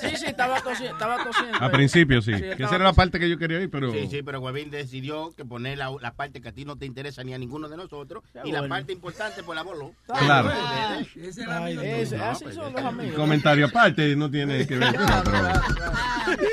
Sí, 0.00 0.16
sí, 0.16 0.26
estaba 0.26 0.60
tosiendo. 0.60 0.92
Estaba 0.94 1.22
tosiendo 1.24 1.56
A 1.60 1.70
principio 1.70 2.20
sí. 2.20 2.32
Sí, 2.34 2.40
que 2.56 2.64
esa 2.64 2.74
era 2.74 2.84
la 2.84 2.92
parte 2.92 3.18
que 3.20 3.30
yo 3.30 3.38
quería 3.38 3.58
oír, 3.58 3.70
pero... 3.70 3.92
Sí, 3.92 4.08
sí, 4.10 4.22
pero 4.22 4.40
Huevín 4.40 4.70
decidió 4.70 5.32
que 5.36 5.44
poner 5.44 5.78
la, 5.78 5.90
la 6.00 6.14
parte 6.14 6.40
que 6.40 6.48
a 6.48 6.52
ti 6.52 6.64
no 6.64 6.76
te 6.76 6.84
interesa 6.86 7.22
ni 7.22 7.32
a 7.32 7.38
ninguno 7.38 7.68
de 7.68 7.76
nosotros 7.76 8.24
y 8.44 8.50
la 8.52 8.60
bueno. 8.60 8.74
parte 8.74 8.92
importante 8.92 9.42
pues 9.44 9.54
la 9.56 9.62
voló. 9.62 9.92
Claro. 10.06 10.50
Ay, 10.52 11.08
ese- 11.16 12.16
así 12.16 12.44
son 12.52 12.72
los 12.72 12.82
amigos. 12.82 13.14
Comentario 13.14 13.66
aparte 13.66 14.16
no 14.16 14.30
tiene 14.30 14.66
que 14.66 14.76
ver. 14.78 14.94
pero- 15.24 16.38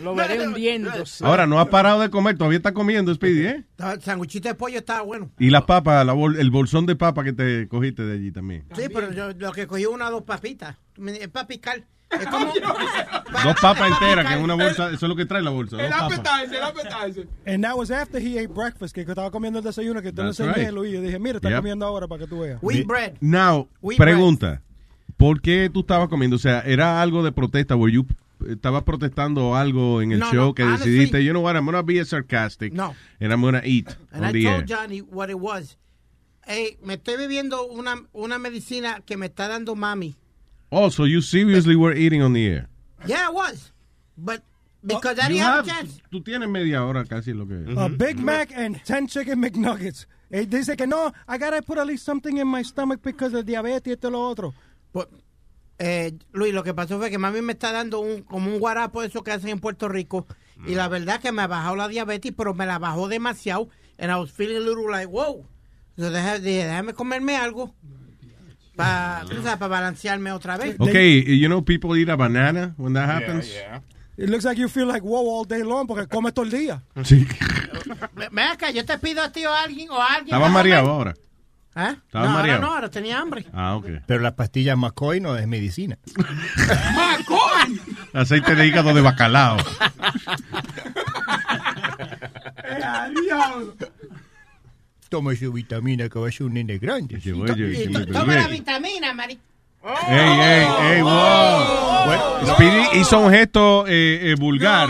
Lo 0.00 0.14
veré 0.14 0.46
hundiéndose. 0.46 1.24
Ahora, 1.24 1.46
no 1.46 1.58
ha 1.60 1.68
parado 1.68 2.00
de 2.00 2.10
comer, 2.10 2.36
todavía 2.38 2.56
está 2.56 2.72
comiendo, 2.72 3.12
Speedy, 3.14 3.46
¿eh? 3.46 3.64
El 3.78 4.00
sanguchito 4.00 4.48
de 4.48 4.54
pollo 4.54 4.78
estaba 4.78 5.02
bueno. 5.02 5.30
Y 5.38 5.50
las 5.50 5.64
papas, 5.64 6.06
la 6.06 6.14
bol- 6.14 6.38
el 6.38 6.50
bolsón 6.50 6.86
de 6.86 6.96
papa 6.96 7.22
que 7.24 7.32
te 7.32 7.59
cogiste 7.68 8.02
de 8.04 8.14
allí 8.14 8.30
también. 8.32 8.64
Sí, 8.74 8.82
pero 8.92 9.12
yo 9.12 9.32
lo 9.32 9.52
que 9.52 9.66
cogí 9.66 9.86
una 9.86 10.10
dos 10.10 10.22
papitas. 10.22 10.76
Es 10.96 11.28
para 11.28 11.46
picar. 11.46 11.84
Es 12.10 12.26
como... 12.26 12.46
Dos 13.44 13.60
papas 13.60 13.92
enteras, 13.92 14.26
que 14.26 14.34
en 14.34 14.42
una 14.42 14.54
bolsa, 14.54 14.86
eso 14.88 15.06
es 15.06 15.08
lo 15.08 15.14
que 15.14 15.26
trae 15.26 15.42
la 15.42 15.50
bolsa. 15.50 15.76
Dos 15.76 15.84
El 15.84 15.90
papas. 15.92 16.18
appetizer, 16.18 16.56
el 16.56 16.62
appetizer. 16.64 17.28
And 17.46 17.62
that 17.64 17.76
was 17.76 17.90
after 17.90 18.20
he 18.20 18.36
ate 18.38 18.48
breakfast, 18.52 18.94
que 18.94 19.02
estaba 19.02 19.30
comiendo 19.30 19.60
el 19.60 19.64
desayuno, 19.64 20.02
que 20.02 20.12
tú 20.12 20.22
le 20.22 20.28
That's 20.28 20.40
enseñé, 20.40 20.66
right. 20.66 20.74
Luis. 20.74 20.92
Yo 20.92 21.00
dije, 21.02 21.18
mira, 21.20 21.36
está 21.36 21.48
Yep. 21.50 21.58
comiendo 21.58 21.86
ahora 21.86 22.08
para 22.08 22.20
que 22.24 22.26
tú 22.26 22.40
veas. 22.40 22.58
Wheat 22.62 22.86
bread. 22.86 23.12
Now, 23.20 23.68
Wheat 23.80 23.98
pregunta. 23.98 24.60
¿Por 25.16 25.40
qué 25.40 25.70
tú 25.72 25.80
estabas 25.80 26.08
comiendo? 26.08 26.36
O 26.36 26.38
sea, 26.40 26.60
¿era 26.60 27.00
algo 27.00 27.22
de 27.22 27.30
protesta? 27.32 27.76
Were 27.76 27.92
you, 27.92 28.06
¿Estabas 28.48 28.82
protestando 28.84 29.54
algo 29.54 30.00
en 30.00 30.12
el 30.12 30.18
No, 30.20 30.32
show 30.32 30.46
no, 30.46 30.54
que 30.54 30.62
honestly- 30.64 30.90
decidiste, 30.90 31.22
you 31.24 31.30
know 31.32 31.42
what, 31.44 31.54
I'm 31.56 31.64
going 31.66 31.76
to 31.76 31.82
be 31.84 32.02
sarcastic 32.06 32.72
No. 32.72 32.94
and 33.20 33.30
I'm 33.32 33.42
going 33.42 33.52
to 33.54 33.60
eat 33.68 33.86
And 34.12 34.24
on 34.24 34.30
I 34.30 34.32
the 34.32 34.42
told 34.44 34.56
air? 34.60 34.64
Johnny 34.66 35.00
what 35.02 35.28
it 35.30 35.36
was. 35.38 35.76
Hey, 36.52 36.78
me 36.82 36.94
estoy 36.94 37.16
bebiendo 37.16 37.64
una, 37.66 37.94
una 38.12 38.36
medicina 38.40 39.02
que 39.06 39.16
me 39.16 39.26
está 39.26 39.46
dando 39.46 39.76
mami. 39.76 40.16
Oh, 40.70 40.90
so 40.90 41.04
you 41.06 41.20
seriously 41.22 41.76
were 41.76 41.96
eating 41.96 42.22
on 42.22 42.32
the 42.32 42.44
air? 42.44 42.68
Yeah, 43.06 43.28
I 43.28 43.32
was. 43.32 43.72
But 44.16 44.42
because 44.84 45.20
I 45.20 45.28
You 45.28 45.34
didn't 45.34 45.42
have, 45.44 45.54
have- 45.54 45.68
a 45.68 45.70
chance. 45.70 46.02
Tú 46.10 46.24
tienes 46.24 46.48
media 46.48 46.84
hora 46.84 47.04
casi 47.04 47.32
lo 47.34 47.46
que... 47.46 47.54
A 47.76 47.88
Big 47.88 48.18
Mac 48.18 48.50
and 48.52 48.82
10 48.84 49.06
chicken 49.06 49.38
McNuggets. 49.40 50.08
Eh, 50.28 50.44
dice 50.46 50.76
que 50.76 50.88
no, 50.88 51.12
I 51.28 51.38
gotta 51.38 51.62
put 51.62 51.78
at 51.78 51.86
least 51.86 52.04
something 52.04 52.36
in 52.38 52.48
my 52.48 52.62
stomach 52.64 53.00
because 53.00 53.32
of 53.32 53.44
diabetes 53.46 53.86
y 53.86 53.92
esto 53.92 54.08
y 54.08 54.10
lo 54.10 54.28
otro. 54.28 54.52
Eh, 55.78 56.12
Luis, 56.32 56.52
lo 56.52 56.64
que 56.64 56.74
pasó 56.74 56.98
fue 56.98 57.10
que 57.10 57.18
mami 57.18 57.42
me 57.42 57.52
está 57.52 57.70
dando 57.70 58.00
un, 58.00 58.22
como 58.22 58.50
un 58.50 58.58
guarapo 58.58 59.02
de 59.02 59.06
eso 59.06 59.22
que 59.22 59.30
hacen 59.30 59.50
en 59.50 59.60
Puerto 59.60 59.88
Rico. 59.88 60.26
Y 60.66 60.74
la 60.74 60.88
verdad 60.88 61.20
que 61.20 61.30
me 61.30 61.42
ha 61.42 61.46
bajado 61.46 61.76
la 61.76 61.86
diabetes, 61.86 62.32
pero 62.36 62.54
me 62.54 62.66
la 62.66 62.80
bajó 62.80 63.06
demasiado. 63.08 63.68
And 63.98 64.10
I 64.10 64.16
was 64.16 64.32
feeling 64.32 64.56
a 64.56 64.60
little 64.60 64.90
like, 64.90 65.06
wow. 65.06 65.46
So 65.96 66.10
deja- 66.10 66.38
dije, 66.38 66.66
déjame 66.66 66.92
comerme 66.94 67.36
algo. 67.36 67.74
Para 68.76 69.24
balancearme 69.68 70.32
otra 70.32 70.56
vez. 70.56 70.76
Okay, 70.78 71.22
you 71.38 71.48
know 71.48 71.62
people 71.62 71.94
eat 71.98 72.08
a 72.08 72.16
banana 72.16 72.74
when 72.78 72.94
that 72.94 73.08
happens? 73.10 73.50
It 74.16 74.28
looks 74.30 74.44
like 74.44 74.58
you 74.58 74.68
feel 74.68 74.86
like 74.86 75.02
wow 75.04 75.26
all 75.38 75.44
day 75.46 75.62
long 75.62 75.86
porque 75.86 76.06
comes 76.08 76.32
todo 76.34 76.44
el 76.46 76.50
día. 76.50 76.82
Sí. 77.04 77.26
Ve- 78.14 78.28
Ven 78.30 78.48
acá, 78.48 78.70
yo 78.70 78.84
te 78.84 78.96
pido 78.98 79.22
a 79.22 79.30
ti 79.32 79.44
o 79.46 79.52
a 79.52 79.62
alguien 79.64 79.90
o 79.90 80.00
a 80.00 80.06
alguien. 80.14 80.34
Estaba 80.34 80.48
mareado 80.48 80.90
ahora. 80.90 81.14
¿Eh? 81.76 81.94
Estaba 82.06 82.26
no, 82.26 82.32
mareado. 82.32 82.58
ahora 82.58 82.68
no, 82.68 82.74
ahora 82.74 82.90
tenía 82.90 83.18
hambre. 83.18 83.46
Ah, 83.52 83.76
ok. 83.76 83.86
Pero 84.06 84.20
la 84.20 84.34
pastilla 84.36 84.76
McCoy 84.76 85.20
no 85.20 85.36
es 85.36 85.46
medicina. 85.46 85.98
Aceite 88.12 88.54
de 88.54 88.66
hígado 88.66 88.92
de 88.94 89.00
bacalao. 89.00 89.56
Toma 95.10 95.34
su 95.34 95.52
vitamina 95.52 96.08
que 96.08 96.18
va 96.20 96.28
a 96.28 96.32
ser 96.32 96.46
un 96.46 96.54
nene 96.54 96.78
grande. 96.78 97.18
To- 97.18 98.06
toma 98.12 98.34
la 98.36 98.46
vitamina, 98.46 99.12
Mari. 99.12 99.38
Ey, 100.08 100.18
ey, 100.18 100.66
ey, 100.92 101.02
wow. 101.02 102.04
Bueno, 102.06 102.54
Speedy 102.54 103.00
hizo 103.00 103.18
un 103.18 103.32
gesto 103.32 103.86
eh, 103.88 104.30
eh, 104.30 104.34
vulgar. 104.38 104.88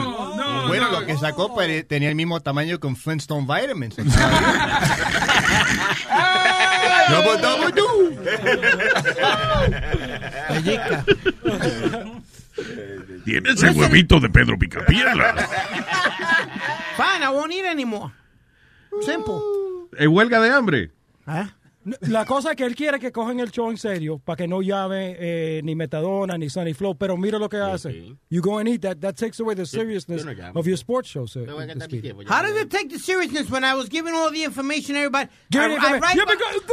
bueno, 0.69 0.91
lo 0.91 1.07
que 1.07 1.17
sacó 1.17 1.55
tenía 1.89 2.11
el 2.11 2.17
mismo 2.17 2.39
tamaño 2.41 2.79
con 2.79 2.97
Flintstone 2.97 3.47
Vitamins. 3.47 3.97
Double, 7.11 7.39
double, 7.41 7.73
do. 7.73 7.87
Tienes 13.25 13.63
el 13.63 13.77
huevito 13.77 14.21
de 14.21 14.29
Pedro 14.29 14.59
Picapiedra. 14.59 15.35
Fine, 16.97 17.25
I 17.25 17.29
won't 17.33 17.53
eat 17.53 17.65
anymore. 17.65 18.13
Simple. 19.03 19.41
¿Es 20.01 20.09
huelga 20.09 20.41
de 20.41 20.51
hambre? 20.51 20.91
¿Eh? 21.29 21.47
La 22.03 22.27
cosa 22.27 22.51
es 22.51 22.57
que 22.57 22.65
él 22.67 22.75
quiere 22.75 22.99
que 22.99 23.11
cogen 23.11 23.41
el 23.41 23.51
show 23.51 23.71
en 23.71 23.79
serio 23.79 24.19
para 24.19 24.37
que 24.37 24.47
no 24.47 24.61
llame 24.61 25.17
eh, 25.19 25.61
ni 25.65 25.75
Metadona 25.75 26.37
ni 26.37 26.51
Sunny 26.51 26.75
Flow, 26.75 26.95
pero 26.95 27.17
mira 27.17 27.39
lo 27.39 27.49
que 27.49 27.57
hace. 27.57 28.15
You 28.29 28.43
go 28.43 28.59
and 28.59 28.69
eat 28.69 28.83
that, 28.83 28.99
that 29.01 29.15
takes 29.17 29.41
away 29.41 29.55
the 29.57 29.65
seriousness 29.65 30.25
no 30.25 30.33
llamo. 30.33 30.59
of 30.61 30.67
your 30.67 30.77
sports 30.77 31.09
show. 31.09 31.27
sir, 31.27 31.47
Speedy. 31.81 32.11
How 32.29 32.43
does 32.43 32.55
it 32.61 32.69
take 32.71 32.89
the 32.91 32.99
seriousness 32.99 33.51
when 33.51 33.65
I 33.65 33.75
was 33.75 33.89
giving 33.89 34.15
all 34.15 34.31
the 34.31 34.45
information 34.45 34.95
everybody? 34.97 35.29
Give 35.51 35.63
I, 35.63 35.75
I 35.75 35.99
write 35.99 36.17
Yeah, 36.17 36.25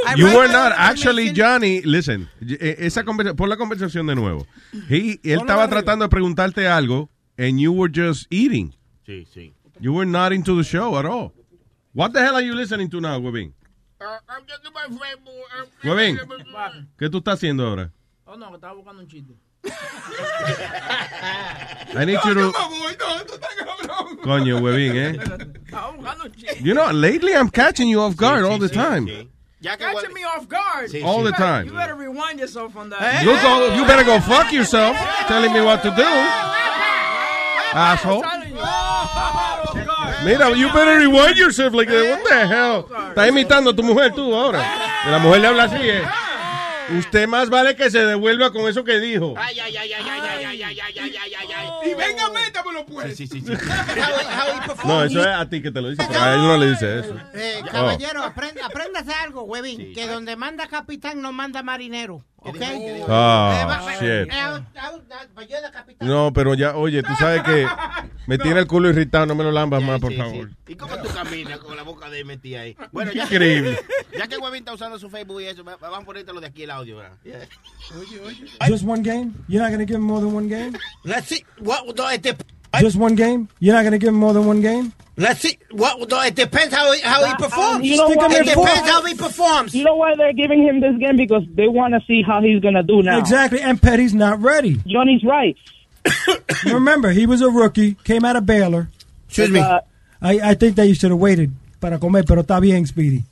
I 0.08 0.16
You 0.16 0.26
were 0.28 0.48
not. 0.50 0.74
Actually. 0.78 1.32
Johnny, 1.32 1.82
listen. 1.84 2.28
eh, 2.42 2.76
Esa 2.80 3.04
conversa- 3.06 3.34
por 3.36 3.48
la 3.48 3.56
conversación 3.56 4.08
de 4.08 4.16
nuevo. 4.16 4.46
He- 4.90 5.20
él 5.24 5.36
no, 5.36 5.42
estaba 5.42 5.64
no, 5.64 5.70
tratando 5.70 6.06
de 6.06 6.10
preguntarte 6.10 6.68
algo 6.68 7.10
and 7.38 7.60
you 7.60 7.72
were 7.72 7.90
just 7.94 8.28
eating. 8.30 8.74
Sí, 9.06 9.26
sí. 9.34 9.54
You 9.80 9.94
were 9.94 10.06
not 10.10 10.34
into 10.34 10.58
the 10.58 10.64
show 10.64 10.98
at 10.98 11.06
all. 11.06 11.32
What 11.98 12.14
the 12.14 12.20
hell 12.22 12.36
are 12.36 12.42
you 12.42 12.54
listening 12.54 12.92
to 12.92 13.02
now, 13.02 13.18
Webin? 13.20 13.54
Webin, 15.84 16.20
¿qué 16.96 17.10
tú 17.10 17.18
estás 17.18 17.40
haciendo 17.40 17.66
ahora? 17.66 17.90
Oh, 18.28 18.38
no, 18.38 18.50
que 18.50 18.56
estaba 18.58 18.74
buscando 18.76 19.02
un 19.02 19.08
chiste. 19.08 19.34
I 21.96 22.06
need 22.06 22.20
you 22.24 22.36
to... 22.36 22.54
Coño, 24.22 24.62
Webin, 24.62 24.96
eh? 24.96 25.18
Estaba 25.66 25.92
buscando. 25.98 26.26
You 26.64 26.76
know, 26.76 26.92
lately 26.92 27.34
I'm 27.36 27.50
catching 27.50 27.88
you 27.90 28.00
off 28.00 28.16
guard 28.16 28.44
all 28.44 28.60
the 28.60 28.70
time. 28.70 29.08
Catching 29.64 30.14
me 30.14 30.24
off 30.24 30.48
guard. 30.48 30.94
All 31.04 31.24
the 31.24 31.30
You 31.30 31.32
better- 31.32 31.44
time. 31.44 31.66
You 31.66 31.72
better 31.74 31.96
rewind 31.96 32.40
yourself 32.40 32.78
on 32.78 32.92
that. 32.92 33.24
You, 33.24 33.32
go, 33.42 33.74
you 33.76 33.88
better 33.88 34.04
go 34.04 34.20
fuck 34.20 34.54
yourself 34.54 34.96
telling 35.28 35.52
me 35.52 35.62
what 35.62 35.82
to 35.82 35.90
do. 35.90 36.04
Asshole. 37.74 38.24
Mira, 40.24 40.50
you 40.56 40.68
better 40.74 40.98
rewind 41.00 41.38
yourself. 41.38 41.74
Like, 41.74 41.90
what 41.90 42.24
the 42.24 42.48
hell? 42.48 42.86
Estás 43.10 43.28
imitando 43.30 43.70
a 43.72 43.76
tu 43.76 43.84
mujer 43.84 44.14
tú 44.14 44.34
ahora. 44.36 44.62
Que 45.04 45.12
la 45.12 45.20
mujer 45.20 45.42
le 45.42 45.48
habla 45.48 45.64
así, 45.64 45.78
¿eh? 45.80 46.04
Usted 47.00 47.28
más 47.28 47.50
vale 47.50 47.76
que 47.76 47.92
se 47.92 48.00
devuelva 48.00 48.52
con 48.54 48.62
eso 48.70 48.82
que 48.86 48.98
dijo. 49.00 49.34
Ay, 49.38 49.60
ay, 49.60 49.76
ay, 49.76 49.92
ay, 49.94 50.04
ay, 50.10 50.22
ay, 50.22 50.46
ay, 50.46 50.64
ay, 50.64 50.80
ay, 50.80 51.00
ay, 51.00 51.18
ay, 51.18 51.34
ay, 51.36 51.48
ay. 51.58 51.92
Y 51.92 51.94
venga, 51.96 52.30
métamelo 52.30 52.86
pues. 52.86 53.18
Sí, 53.18 53.28
sí, 53.28 53.42
sí. 53.42 53.54
No, 54.86 55.04
eso 55.04 55.20
es 55.20 55.28
a 55.28 55.50
ti 55.50 55.62
que 55.62 55.70
te 55.70 55.82
lo 55.82 55.90
dice, 55.90 56.02
pero 56.08 56.22
a 56.22 56.34
él 56.36 56.42
no 56.42 56.58
le 56.58 56.70
dice 56.72 57.00
eso. 57.00 57.14
Eh, 57.34 57.56
Oh. 57.62 57.72
caballero, 57.72 58.24
aprenda, 58.24 58.66
apréndase 58.66 59.12
algo, 59.14 59.42
huevín, 59.44 59.94
que 59.94 60.08
donde 60.08 60.38
manda 60.38 60.68
capitán 60.68 61.22
no 61.22 61.34
manda 61.34 61.62
marinero, 61.62 62.24
No, 66.00 66.32
pero 66.34 66.54
ya, 66.54 66.76
oye, 66.76 67.02
tú 67.04 67.14
sabes 67.20 67.44
que 67.44 67.68
me 68.28 68.38
tiene 68.38 68.60
el 68.62 68.68
culo 68.68 68.90
irritado, 68.90 69.26
no 69.26 69.36
me 69.36 69.44
lo 69.44 69.52
lambas 69.52 69.82
más, 69.82 70.00
por 70.00 70.12
Sí, 70.12 70.18
favor. 70.18 70.50
sí. 70.50 70.74
¿Y 70.74 70.76
cómo 70.76 70.96
tú 70.98 71.10
caminas 71.14 71.60
con 71.60 71.76
la 71.76 71.84
boca 71.84 72.10
de 72.10 72.24
metida 72.24 72.62
ahí? 72.62 72.76
Bueno, 72.92 73.12
ya, 73.12 73.24
Increíble. 73.24 73.80
Ya 74.18 74.28
que 74.28 74.38
Webin 74.38 74.60
está 74.60 74.74
usando 74.74 75.00
su 75.00 75.10
Facebook 75.10 75.42
y 75.42 75.46
eso, 75.46 75.64
va- 75.64 75.78
vamos 75.78 76.00
a 76.02 76.06
ponerte 76.06 76.34
lo 76.34 76.40
de 76.42 76.48
aquí 76.48 76.64
el 76.64 76.72
audio. 76.72 76.98
¿verdad? 76.98 77.18
Just 78.68 78.84
one 78.86 79.02
game? 79.02 79.32
You're 79.48 79.62
not 79.64 79.70
going 79.72 79.80
to 79.80 79.86
give 79.86 79.96
him 79.98 80.04
more 80.06 80.22
than 80.24 80.34
one 80.36 80.48
game? 80.48 80.78
Let's 81.04 81.28
see. 81.28 81.44
What, 81.60 81.86
no, 81.96 82.04
dep- 82.18 82.42
Just 82.80 82.98
one 82.98 83.16
game? 83.16 83.50
You're 83.60 83.74
not 83.74 83.82
going 83.82 83.94
to 83.94 83.98
give 83.98 84.10
him 84.10 84.16
more 84.16 84.34
than 84.34 84.46
one 84.46 84.62
game? 84.62 84.94
let's 85.18 85.42
see. 85.42 85.58
What, 85.72 86.10
no, 86.10 86.22
it 86.22 86.36
depends 86.36 86.74
how 86.74 86.92
he, 86.92 87.02
how 87.02 87.26
he 87.26 87.36
performs. 87.36 87.86
You 87.86 87.98
know 87.98 88.10
what? 88.10 88.32
it 88.32 88.46
depends 88.46 88.90
how 88.90 89.04
he 89.04 89.16
performs. 89.16 89.76
You 89.76 89.84
know 89.84 89.96
why 89.96 90.16
they're 90.16 90.34
giving 90.34 90.62
him 90.62 90.80
this 90.80 90.96
game? 90.98 91.18
Because 91.18 91.44
they 91.54 91.68
want 91.68 91.94
to 91.94 92.02
see 92.08 92.22
how 92.22 92.42
he's 92.42 92.62
going 92.62 92.76
to 92.76 92.84
do 92.84 93.02
now. 93.02 93.18
Exactly, 93.18 93.62
and 93.62 93.82
Petty's 93.82 94.14
not 94.14 94.40
ready. 94.42 94.80
Johnny's 94.88 95.24
right. 95.24 95.58
Remember, 96.66 97.12
he 97.12 97.26
was 97.26 97.42
a 97.42 97.50
rookie, 97.50 97.96
came 98.04 98.24
out 98.24 98.36
of 98.36 98.46
Baylor. 98.46 98.90
Excuse 99.28 99.50
me. 99.50 99.60
Uh, 99.60 99.82
I, 100.22 100.40
I 100.52 100.54
think 100.54 100.76
that 100.78 100.88
you 100.88 100.94
should 100.94 101.12
have 101.12 101.20
waited 101.20 101.52
para 101.82 102.00
comer, 102.00 102.24
pero 102.24 102.44
está 102.44 102.62
bien, 102.62 102.86
Speedy. 102.88 103.24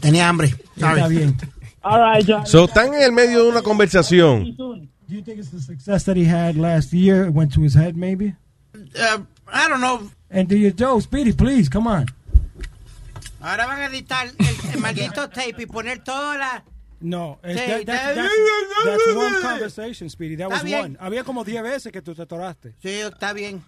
Tenía 0.00 0.28
hambre. 0.28 0.48
Está 0.76 1.08
bien. 1.08 1.36
All 1.82 2.00
right, 2.00 2.24
Johnny. 2.26 2.46
So, 2.46 2.66
están 2.66 2.94
en 2.94 3.02
el 3.02 3.12
medio 3.12 3.44
de 3.44 3.50
una 3.50 3.62
conversación. 3.62 4.56
Do 4.56 5.14
you 5.14 5.22
think 5.22 5.38
it's 5.38 5.50
the 5.50 5.60
success 5.60 6.04
that 6.04 6.16
he 6.16 6.24
had 6.24 6.56
last 6.56 6.92
year? 6.92 7.24
It 7.26 7.32
went 7.32 7.52
to 7.54 7.60
his 7.60 7.74
head, 7.74 7.94
maybe? 7.94 8.34
Uh, 8.94 9.18
I 9.52 9.68
don't 9.68 9.80
know. 9.80 10.10
And 10.30 10.48
do 10.48 10.56
you, 10.56 10.70
Joe, 10.72 11.00
Speedy, 11.00 11.32
please, 11.32 11.68
come 11.68 11.86
on. 11.86 12.06
Ahora 13.40 13.66
van 13.66 13.80
a 13.80 13.86
editar 13.86 14.26
el, 14.26 14.72
el 14.72 14.80
maldito 14.80 15.28
tape 15.28 15.62
y 15.62 15.66
poner 15.66 16.02
toda 16.02 16.36
la... 16.38 16.64
No, 17.00 17.38
es 17.42 17.58
Sí, 17.58 17.66
that- 17.66 17.84
that's, 17.86 18.16
that's- 18.16 18.30
that's 18.84 19.06
one 19.14 19.40
conversation, 19.42 20.08
Speedy. 20.08 20.36
That 20.36 20.46
Está 20.48 20.54
was 20.54 20.64
bien. 20.64 20.80
one. 20.84 20.96
Había 21.00 21.24
como 21.24 21.44
10 21.44 21.62
veces 21.62 21.92
que 21.92 22.00
tú 22.00 22.14
te 22.14 22.22
atoraste. 22.22 22.74
Sí, 22.82 23.00
está 23.00 23.32
bien. 23.34 23.62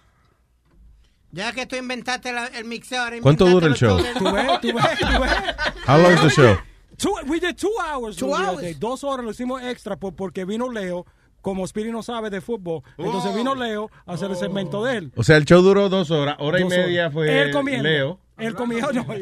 Ya 1.31 1.51
que 1.51 1.65
tú 1.67 1.75
inventaste 1.75 2.31
la- 2.33 2.47
el 2.47 2.65
mixeo, 2.65 3.03
ahora 3.03 3.17
¿Cuánto 3.21 3.45
dura 3.45 3.67
el 3.67 3.75
show? 3.75 3.97
¿Tú 4.17 4.23
ves? 4.31 4.61
¿Tú 4.61 4.73
ves? 4.73 4.99
¿Tú 4.99 5.21
ves? 5.21 5.31
How 5.87 5.97
long 6.01 6.13
is 6.13 6.21
the 6.21 6.29
show? 6.29 6.57
Two, 6.97 7.13
we 7.27 7.39
did 7.39 7.55
two 7.57 7.71
hours. 7.85 8.15
Two 8.15 8.33
hours. 8.33 8.79
Dos 8.79 9.03
horas 9.03 9.23
lo 9.23 9.29
hicimos 9.31 9.61
extra 9.61 9.97
por- 9.97 10.15
porque 10.15 10.43
vino 10.45 10.71
Leo. 10.71 11.05
Como 11.47 11.65
Speedy 11.65 11.93
no 11.93 12.03
sabe 12.03 12.29
de 12.29 12.41
fútbol, 12.41 12.81
entonces 12.97 13.33
vino 13.33 13.55
Leo 13.55 13.89
a 14.05 14.15
hacer 14.15 14.29
el 14.29 14.35
segmento 14.35 14.83
de 14.83 14.97
él. 14.97 15.11
O 15.15 15.23
sea, 15.23 15.37
el 15.37 15.45
show 15.45 15.61
duró 15.61 15.87
dos 15.87 16.11
horas, 16.11 16.35
hora 16.39 16.59
y 16.59 16.65
media 16.65 17.03
horas. 17.03 17.13
fue 17.13 17.41
Él 17.41 17.51
comiendo. 17.53 17.83
Leo. 17.87 18.19
Él 18.37 18.53
comió. 18.53 18.85
No, 18.91 19.15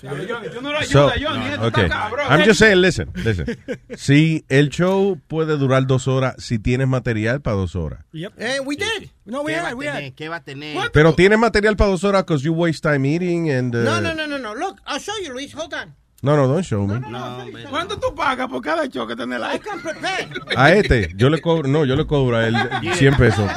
Yo 0.00 0.62
no 0.62 0.72
lo 0.72 0.82
So, 0.84 1.10
ayuda, 1.10 1.30
Johnny. 1.30 1.46
esto 1.50 1.66
okay. 1.66 1.84
está 1.84 1.98
cabrón. 1.98 2.26
I'm 2.30 2.42
just 2.46 2.58
saying, 2.58 2.80
listen, 2.80 3.10
listen. 3.22 3.58
Si 3.98 4.46
el 4.48 4.70
show 4.70 5.20
puede 5.28 5.58
durar 5.58 5.86
dos 5.86 6.08
horas, 6.08 6.36
si 6.38 6.58
tienes 6.58 6.88
material 6.88 7.42
para 7.42 7.56
dos 7.56 7.76
horas. 7.76 8.02
Yep. 8.12 8.32
Eh, 8.38 8.60
we 8.64 8.76
did. 8.76 9.10
No, 9.26 9.42
we 9.42 9.52
¿Qué 9.52 9.58
had, 9.60 9.74
we 9.74 9.88
had. 9.88 9.94
tener? 9.96 10.14
¿Qué 10.14 10.28
va 10.30 10.36
a 10.36 10.42
tener? 10.42 10.90
Pero 10.94 11.12
tienes 11.14 11.38
material 11.38 11.76
para 11.76 11.90
dos 11.90 12.02
horas 12.04 12.22
because 12.22 12.42
you 12.42 12.54
waste 12.54 12.82
time 12.82 13.06
eating 13.06 13.50
and... 13.50 13.74
uh, 13.76 13.80
No, 13.84 14.00
no, 14.00 14.14
no, 14.14 14.26
no, 14.26 14.38
no. 14.38 14.54
Look, 14.54 14.80
I'll 14.86 14.98
show 15.00 15.12
you, 15.22 15.34
Luis. 15.34 15.52
Hold 15.54 15.74
on. 15.74 15.94
No, 16.22 16.36
no, 16.36 16.46
don't 16.46 16.62
show 16.62 16.86
me. 16.86 17.00
No. 17.00 17.44
¿Cuánto 17.70 17.98
tú 17.98 18.14
pagas 18.14 18.48
por 18.48 18.60
cada 18.60 18.86
show 18.86 19.06
que 19.06 19.16
tenés 19.16 19.40
prepared. 19.82 20.28
A 20.54 20.72
este, 20.72 21.12
yo 21.16 21.30
le 21.30 21.40
cobro, 21.40 21.66
no, 21.66 21.86
yo 21.86 21.96
le 21.96 22.06
cobro 22.06 22.36
a 22.36 22.46
él 22.46 22.56
100 22.94 23.16
pesos. 23.16 23.50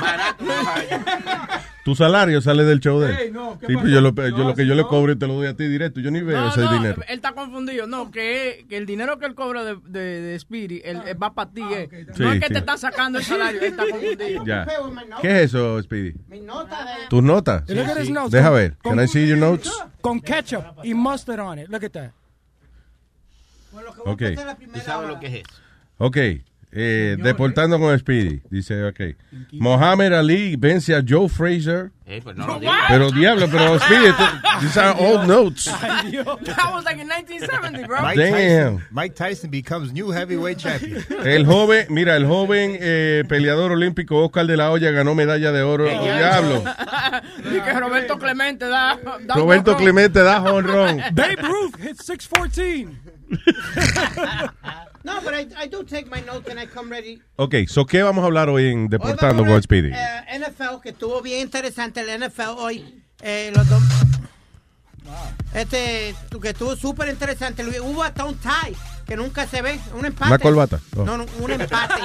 Barato. 0.00 0.44
Tu 1.86 1.94
salario 1.94 2.40
sale 2.40 2.64
del 2.64 2.80
show 2.80 2.98
de 2.98 3.12
él. 3.12 3.16
Ey, 3.16 3.30
no, 3.30 3.56
¿qué 3.60 3.68
Sí, 3.68 3.74
pues 3.74 3.84
yo 3.92 4.00
lo, 4.00 4.12
yo 4.12 4.30
No, 4.38 4.48
lo 4.48 4.54
que 4.56 4.66
yo 4.66 4.74
le 4.74 4.82
cobro 4.82 5.12
y 5.12 5.16
te 5.16 5.28
lo 5.28 5.34
doy 5.34 5.46
a 5.46 5.54
ti 5.54 5.68
directo. 5.68 6.00
Yo 6.00 6.10
ni 6.10 6.20
veo 6.20 6.36
No, 6.40 6.48
ese 6.48 6.62
no, 6.62 6.72
dinero. 6.72 7.00
él 7.06 7.14
está 7.14 7.30
confundido. 7.32 7.86
No, 7.86 8.10
que, 8.10 8.66
que 8.68 8.76
el 8.76 8.86
dinero 8.86 9.20
que 9.20 9.26
él 9.26 9.36
cobra 9.36 9.62
de, 9.62 9.76
de, 9.84 10.20
de 10.20 10.36
Speedy 10.40 10.82
él, 10.84 11.00
va 11.22 11.32
para 11.32 11.48
ti. 11.48 11.62
eh. 11.62 11.88
Sí, 12.12 12.22
no 12.24 12.32
es 12.32 12.40
que 12.40 12.48
sí. 12.48 12.52
te 12.54 12.58
está 12.58 12.76
sacando 12.76 13.20
el 13.20 13.24
salario, 13.24 13.60
él 13.60 13.66
está 13.68 13.84
confundido. 13.88 14.44
Ya. 14.44 14.66
¿Qué 15.22 15.28
es 15.28 15.54
eso, 15.54 15.80
Speedy? 15.80 16.14
Mi 16.26 16.40
nota 16.40 16.84
de... 16.84 17.06
¿Tus 17.08 17.22
notas? 17.22 17.64
Deja 17.66 17.94
Con- 17.94 18.54
ver. 18.56 18.76
Can 18.82 18.96
con- 18.96 19.04
I 19.04 19.06
see 19.06 19.28
your 19.28 19.38
notes? 19.38 19.70
Con 20.00 20.20
ketchup 20.20 20.64
y 20.82 20.92
mustard 20.92 21.38
on 21.38 21.60
it. 21.60 21.68
Look 21.68 21.84
at 21.84 21.90
that. 21.92 22.10
Ok. 24.06 24.22
¿Tú 24.74 24.80
sabes 24.80 25.08
lo 25.08 25.20
que 25.20 25.26
es 25.28 25.34
eso? 25.34 25.60
Ok. 25.98 26.16
Eh, 26.78 27.16
deportando 27.18 27.78
con 27.78 27.98
Speedy. 27.98 28.42
Dice, 28.50 28.84
ok. 28.84 29.00
Mohamed 29.52 30.12
Ali 30.12 30.56
vence 30.56 30.94
a 30.94 31.02
Joe 31.06 31.26
Fraser. 31.26 31.90
Eh, 32.04 32.20
pues 32.22 32.36
no 32.36 32.46
lo 32.46 32.60
digas. 32.60 32.84
Pero 32.88 33.10
diablo, 33.10 33.48
pero 33.50 33.78
Speedy, 33.80 34.12
these 34.60 34.78
are 34.78 34.94
old 35.00 35.26
notes. 35.26 35.64
That 35.80 36.72
was 36.74 36.84
like 36.84 37.00
in 37.00 37.08
1970, 37.08 37.86
bro. 37.86 38.02
Mike 38.02 38.18
Damn. 38.18 38.76
Tyson, 38.76 38.82
Mike 38.90 39.14
Tyson 39.14 39.50
becomes 39.50 39.90
new 39.90 40.10
heavyweight 40.10 40.58
champion. 40.58 41.02
El 41.24 41.46
joven, 41.46 41.86
mira, 41.88 42.14
el 42.16 42.26
joven 42.26 42.76
eh, 42.78 43.24
peleador 43.26 43.72
olímpico 43.72 44.22
Oscar 44.22 44.46
de 44.46 44.58
la 44.58 44.70
Hoya 44.70 44.90
ganó 44.90 45.14
medalla 45.14 45.52
de 45.52 45.62
oro. 45.62 45.86
Diablo. 45.86 46.62
Y 47.38 47.60
que 47.64 47.72
Roberto 47.72 48.18
Clemente 48.18 48.66
da. 48.66 48.98
da 49.22 49.34
Roberto 49.34 49.70
honrón. 49.70 49.82
Clemente 49.82 50.22
da 50.22 50.42
honrón. 50.42 50.98
Babe 51.12 51.36
Ruth 51.36 51.76
hit 51.80 51.96
614. 52.02 52.88
No, 55.06 55.20
but 55.22 55.34
I, 55.34 55.46
I 55.56 55.68
do 55.68 55.84
take 55.84 56.10
my 56.10 56.20
notes 56.20 56.50
and 56.50 56.58
I 56.58 56.66
come 56.66 56.90
ready. 56.90 57.22
Ok, 57.36 57.54
so 57.68 57.86
¿qué 57.86 58.02
vamos 58.02 58.24
a 58.24 58.26
hablar 58.26 58.48
hoy 58.48 58.66
en 58.66 58.80
Hoy 58.82 58.88
Deportando 58.88 59.44
vamos 59.44 59.50
a 59.50 59.52
con 59.54 59.62
Speedy? 59.62 59.92
NFL, 59.92 60.80
que 60.82 60.88
estuvo 60.88 61.22
bien 61.22 61.42
interesante 61.42 62.00
el 62.00 62.20
NFL 62.28 62.58
hoy. 62.58 63.04
Eh, 63.22 63.52
los 63.54 63.68
dos- 63.68 63.82
Este, 65.54 66.12
que 66.42 66.48
estuvo 66.48 66.74
súper 66.74 67.08
interesante. 67.08 67.64
Hubo 67.80 68.02
hasta 68.02 68.24
un 68.24 68.34
tie, 68.36 68.74
que 69.06 69.16
nunca 69.16 69.46
se 69.46 69.62
ve. 69.62 69.78
Un 69.94 70.06
empate. 70.06 70.28
Una 70.28 70.38
corbata. 70.40 70.80
Oh. 70.96 71.04
No, 71.04 71.18
no, 71.18 71.26
un 71.38 71.52
empate. 71.52 72.02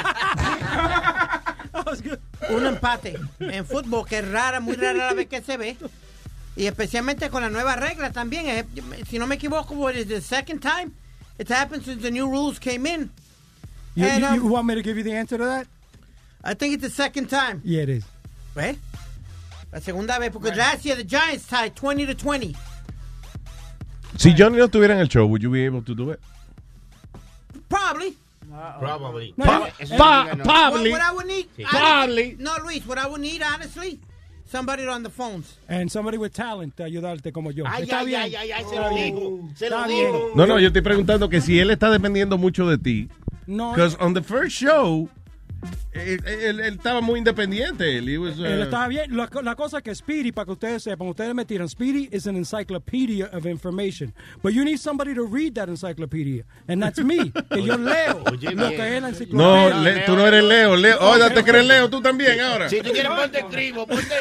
un 2.49 2.65
empate 2.67 3.19
en 3.39 3.65
fútbol, 3.65 4.05
que 4.07 4.19
es 4.19 4.31
rara, 4.31 4.59
muy 4.59 4.75
rara 4.75 5.07
la 5.07 5.13
vez 5.15 5.25
que 5.25 5.41
se 5.41 5.57
ve. 5.57 5.75
Y 6.55 6.67
especialmente 6.67 7.31
con 7.31 7.41
la 7.41 7.49
nueva 7.49 7.75
regla 7.75 8.11
también. 8.11 8.67
Si 9.09 9.17
no 9.17 9.25
me 9.25 9.35
equivoco, 9.35 9.89
is 9.89 10.07
the 10.07 10.21
second 10.21 10.61
time 10.61 10.91
it's 11.41 11.49
happened 11.51 11.83
since 11.83 12.01
the 12.01 12.11
new 12.11 12.29
rules 12.29 12.59
came 12.59 12.85
in. 12.85 13.09
You, 13.95 14.05
And, 14.05 14.21
you- 14.21 14.27
um, 14.29 14.35
you 14.35 14.45
want 14.47 14.67
me 14.67 14.75
to 14.75 14.81
give 14.81 14.95
you 14.97 15.03
the 15.03 15.13
answer 15.13 15.37
to 15.37 15.43
that? 15.43 15.67
I 16.43 16.53
think 16.53 16.73
it's 16.75 16.83
the 16.83 16.89
second 16.89 17.27
time. 17.29 17.61
Yeah, 17.65 17.81
it 17.83 17.89
is. 17.89 18.03
¿Ves? 18.55 18.77
La 19.73 19.79
segunda 19.79 20.19
vez, 20.19 20.29
porque 20.31 20.55
last 20.55 20.85
year 20.85 20.95
the 20.95 21.03
Giants 21.03 21.47
tied 21.47 21.75
20 21.75 22.05
to 22.05 22.13
20. 22.15 22.55
Si 24.17 24.33
Johnny 24.33 24.57
no 24.57 24.67
estuviera 24.67 24.91
en 24.93 24.99
el 24.99 25.07
show, 25.07 25.25
would 25.25 25.41
you 25.41 25.49
be 25.49 25.65
able 25.65 25.81
to 25.81 25.95
do 25.95 26.11
it? 26.11 26.19
Probably. 27.69 28.15
Probably. 28.79 29.33
No, 29.37 29.45
Pa- 29.45 29.59
pa- 29.59 29.69
diga 29.69 30.37
no. 30.37 30.43
What, 30.43 30.91
what 30.91 31.01
I 31.01 31.13
would 31.13 31.25
need, 31.27 31.47
Sí. 31.57 31.65
honestly- 31.73 32.35
No, 32.37 32.57
Luis, 32.65 32.85
what 32.85 32.97
I 32.97 33.07
would 33.07 33.21
need, 33.21 33.41
honestly, 33.41 33.99
somebody 34.51 34.85
on 34.88 35.03
the 35.03 35.09
phones. 35.09 35.57
And 35.67 35.89
somebody 35.89 36.17
with 36.17 36.33
talent 36.33 36.75
to 36.77 36.83
ayudarte 36.83 37.31
como 37.31 37.51
yo. 37.51 37.63
Ay, 37.65 37.83
Está 37.83 37.99
ay, 37.99 38.05
bien. 38.05 38.21
ay, 38.21 38.35
ay, 38.35 38.51
ay, 38.51 38.65
se 38.65 38.75
lo 38.75 38.89
digo. 38.89 39.49
Se 39.55 39.69
lo 39.69 39.83
digo. 39.88 40.31
No, 40.35 40.45
no, 40.45 40.59
yo 40.59 40.67
estoy 40.67 40.81
preguntando 40.81 41.30
que 41.30 41.41
si 41.41 41.59
él 41.59 41.71
está 41.71 41.89
dependiendo 41.89 42.38
mucho 42.38 42.67
de 42.67 42.77
ti. 42.77 43.09
No. 43.47 43.71
Because 43.71 43.95
on 43.99 44.13
the 44.13 44.21
first 44.21 44.55
show, 44.55 45.09
él, 45.93 46.19
él- 46.25 46.59
él 46.59 46.75
estaba 46.75 47.01
muy 47.01 47.19
independiente. 47.19 47.98
Él, 47.98 48.17
was, 48.19 48.38
uh, 48.40 48.45
Él 48.45 48.61
está 48.64 48.88
bien. 48.88 49.15
La, 49.15 49.30
la 49.43 49.56
cosa 49.56 49.77
es 49.77 49.83
que 49.83 49.93
Speedy, 49.93 50.31
para 50.31 50.45
que 50.45 50.51
ustedes 50.53 50.83
sepan, 50.83 51.07
ustedes 51.07 51.33
me 51.35 51.45
tiran, 51.45 51.67
Speedy 51.69 52.09
is 52.11 52.27
an 52.27 52.35
encyclopedia 52.35 53.30
of 53.33 53.45
information. 53.45 54.14
But 54.41 54.53
you 54.53 54.64
need 54.64 54.77
somebody 54.80 55.14
to 55.15 55.23
read 55.25 55.53
that 55.56 55.69
encyclopedia. 55.69 56.43
And 56.67 56.81
that's 56.81 56.99
me. 57.03 57.31
que 57.51 57.64
yo 57.64 57.77
leo 57.77 58.23
lo 58.25 58.40
que 58.40 58.48
es 58.48 59.01
la 59.01 59.09
enciclopedia. 59.09 59.69
No, 59.69 59.83
Le- 59.83 59.99
tú 60.06 60.15
no 60.15 60.25
eres 60.27 60.43
Leo. 60.43 60.75
Leo. 60.75 60.98
Oye, 60.99 61.30
¿te 61.31 61.43
crees 61.43 61.65
Leo 61.65 61.90
tú 61.90 62.01
también 62.01 62.40
ahora? 62.40 62.69
Si 62.69 62.81
tú 62.81 62.91
quieres 62.91 63.11
ponte 63.11 63.40
escribo, 63.40 63.85
ponte 63.88 64.15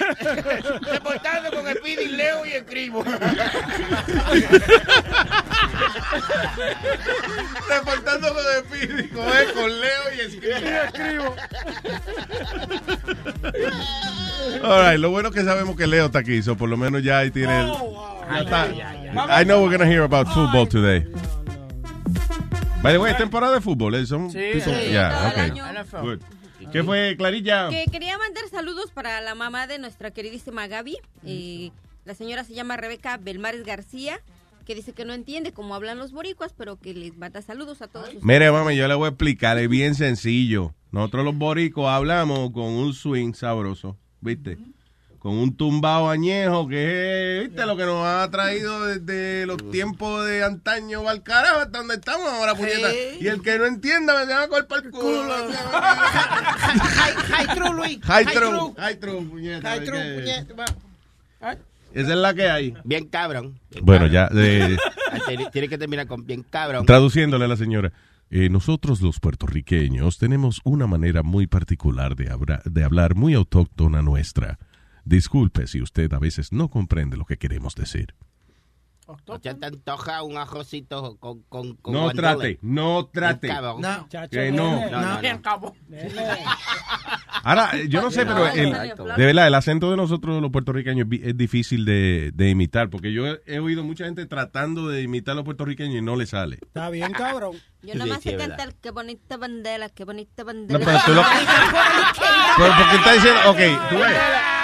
reportando 0.91 1.51
con 1.51 1.67
Speedy, 1.77 2.09
leo 2.09 2.45
y 2.47 2.51
escribo. 2.51 3.05
Reportando 7.69 8.29
con 8.35 8.43
Speedy, 8.65 9.09
con 9.09 9.81
Leo 9.81 10.03
y 10.17 10.21
escribo. 10.21 11.30
All 14.63 14.91
right, 14.91 14.99
lo 15.01 15.11
bueno 15.11 15.29
es 15.29 15.35
que 15.35 15.43
sabemos 15.45 15.77
que 15.77 15.87
Leo 15.87 16.07
está 16.07 16.21
aquí, 16.21 16.43
so 16.43 16.57
por 16.57 16.69
lo 16.69 16.77
menos 16.77 17.03
ya 17.03 17.19
ahí 17.19 17.31
tiene 17.31 17.61
el... 17.61 17.67
ya 18.31 18.41
está. 18.41 19.41
I 19.41 19.45
know 19.45 19.63
we're 19.65 19.77
gonna 19.77 19.91
hear 19.91 20.03
about 20.03 20.29
football 20.29 20.67
today. 20.69 21.07
By 22.83 22.93
the 22.95 22.99
way, 22.99 23.13
es 23.13 23.19
temporada 23.19 23.55
de 23.55 23.61
fútbol, 23.61 23.95
¿eh? 23.95 24.07
Son 24.07 24.31
Sí, 24.31 24.39
people- 24.39 24.75
sí, 24.85 24.91
yeah, 24.91 25.11
todo 25.35 25.45
el 25.45 25.51
okay. 25.53 26.01
Good. 26.03 26.21
¿Qué 26.73 26.85
fue, 26.85 27.15
Clarilla? 27.17 27.69
Que 27.69 27.85
quería 27.91 28.17
mandar 28.17 28.45
saludos 28.51 28.91
para 28.93 29.21
la 29.21 29.35
mamá 29.35 29.67
de 29.67 29.79
nuestra 29.79 30.11
queridísima 30.13 30.67
Gaby. 30.69 30.97
Eh, 31.27 31.71
la 32.05 32.15
señora 32.15 32.45
se 32.45 32.55
llama 32.55 32.77
Rebeca 32.77 33.17
Belmares 33.19 33.65
García, 33.65 34.21
que 34.67 34.75
dice 34.75 34.93
que 34.93 35.05
no 35.05 35.13
entiende 35.13 35.53
cómo 35.53 35.75
hablan 35.75 35.99
los 35.99 36.13
boricuas, 36.13 36.55
pero 36.57 36.77
que 36.79 36.95
les 36.95 37.17
manda 37.17 37.43
saludos 37.43 37.83
a 37.83 37.89
todos. 37.89 38.11
Mire, 38.23 38.51
mami, 38.53 38.77
yo 38.77 38.87
le 38.89 38.95
voy 38.95 39.07
a 39.07 39.09
explicar, 39.09 39.59
es 39.59 39.69
bien 39.69 39.95
sencillo. 39.95 40.73
Nosotros 40.93 41.25
los 41.25 41.35
boricos 41.37 41.89
hablamos 41.89 42.51
con 42.53 42.65
un 42.65 42.93
swing 42.95 43.33
sabroso, 43.35 43.97
¿viste? 44.21 44.59
Con 45.21 45.35
un 45.37 45.55
tumbao 45.55 46.09
añejo 46.09 46.67
que 46.67 47.43
es, 47.43 47.49
¿viste? 47.49 47.67
Lo 47.67 47.77
que 47.77 47.85
nos 47.85 48.05
ha 48.07 48.29
traído 48.31 48.87
desde 48.87 49.45
los 49.47 49.71
tiempos 49.71 50.25
de 50.27 50.43
antaño 50.43 51.07
al 51.09 51.23
carajo 51.23 51.61
hasta 51.61 51.79
donde 51.79 51.95
estamos 51.97 52.27
ahora, 52.27 52.55
puñeta. 52.55 52.89
Y 53.21 53.27
el 53.29 53.43
que 53.43 53.59
no 53.59 53.67
entienda 53.67 54.25
me 54.25 54.33
va 54.33 54.45
a 54.45 54.49
cortar 54.49 54.83
el 54.85 54.91
culo. 54.91 55.29
High 57.31 57.55
true, 57.55 57.71
Luis. 57.75 57.99
High 58.03 58.25
true, 58.27 58.75
high 58.79 58.99
true, 58.99 59.23
puñeta. 59.23 59.69
High 59.69 59.85
true, 59.85 60.15
puñeta. 60.15 60.65
Esa 61.93 62.11
es 62.11 62.17
la 62.17 62.35
que 62.35 62.49
hay. 62.49 62.75
Bien 62.85 63.07
cabrón. 63.07 63.59
Bueno, 63.83 64.07
ya, 64.07 64.29
eh, 64.35 64.77
Tiene- 65.27 65.51
Tiene 65.51 65.69
que 65.69 65.77
terminar 65.79 66.07
con 66.07 66.25
bien 66.27 66.43
cabrón. 66.49 66.87
Traduciéndole 66.87 67.45
a 67.45 67.49
la 67.49 67.57
señora. 67.57 67.93
Eh, 68.31 68.49
nosotros 68.49 69.01
los 69.01 69.21
puertorriqueños 69.21 70.19
tenemos 70.19 70.61
una 70.65 70.87
manera 70.87 71.23
muy 71.23 71.47
particular 71.47 72.17
de, 72.17 72.31
habra- 72.31 72.63
de 72.65 72.85
hablar, 72.85 73.15
muy 73.15 73.35
autóctona 73.35 74.03
nuestra. 74.03 74.59
Disculpe 75.05 75.67
si 75.67 75.83
usted 75.83 76.13
a 76.13 76.19
veces 76.19 76.53
no 76.53 76.69
comprende 76.69 77.17
lo 77.17 77.25
que 77.25 77.37
queremos 77.39 77.75
decir. 77.75 78.15
¿No 79.27 79.41
te 79.41 79.49
antoja 79.49 80.23
un 80.23 80.37
arrocito 80.37 81.17
con, 81.19 81.43
con, 81.49 81.75
con 81.77 81.93
No 81.93 82.11
trate, 82.13 82.61
no 82.63 83.07
trate. 83.13 83.49
No. 83.49 84.07
Que 84.31 84.53
no. 84.53 84.89
No, 84.89 84.91
no, 84.91 85.21
no. 85.21 85.43
cabo. 85.43 85.75
Ahora, 87.43 87.71
eh, 87.75 87.89
yo 87.89 88.03
no 88.03 88.11
sé, 88.11 88.25
pero 88.27 88.47
el- 88.47 88.73
de 88.73 89.27
verdad, 89.27 89.47
el 89.49 89.55
acento 89.55 89.91
de 89.91 89.97
nosotros 89.97 90.41
los 90.41 90.51
puertorriqueños 90.53 91.09
es 91.11 91.37
difícil 91.37 91.85
de, 91.85 92.31
de 92.35 92.51
imitar, 92.51 92.91
porque 92.91 93.13
yo 93.13 93.27
he, 93.27 93.41
he 93.47 93.59
oído 93.59 93.83
mucha 93.83 94.05
gente 94.05 94.27
tratando 94.27 94.89
de 94.89 95.03
imitar 95.03 95.33
a 95.33 95.37
los 95.37 95.45
puertorriqueños 95.45 95.97
y 95.97 96.03
no 96.03 96.17
le 96.17 96.27
sale. 96.27 96.59
Está 96.63 96.91
bien, 96.91 97.13
cabrón. 97.13 97.57
Yo 97.83 97.95
nada 97.95 98.07
más 98.07 98.23
sé 98.23 98.37
cantar 98.37 98.75
qué 98.83 98.91
bonita 98.91 99.37
bandera, 99.39 99.89
qué 99.89 100.05
bonita 100.05 100.45
bandera. 100.45 100.79
No, 100.79 100.85
pero 100.85 100.99
tú 101.07 101.13
lo- 101.15 101.23
Pero 102.57 102.75
porque 102.77 102.97
está 102.97 103.13
diciendo, 103.13 103.41
ok, 103.47 103.57
tú 103.91 103.99
ves, 103.99 104.13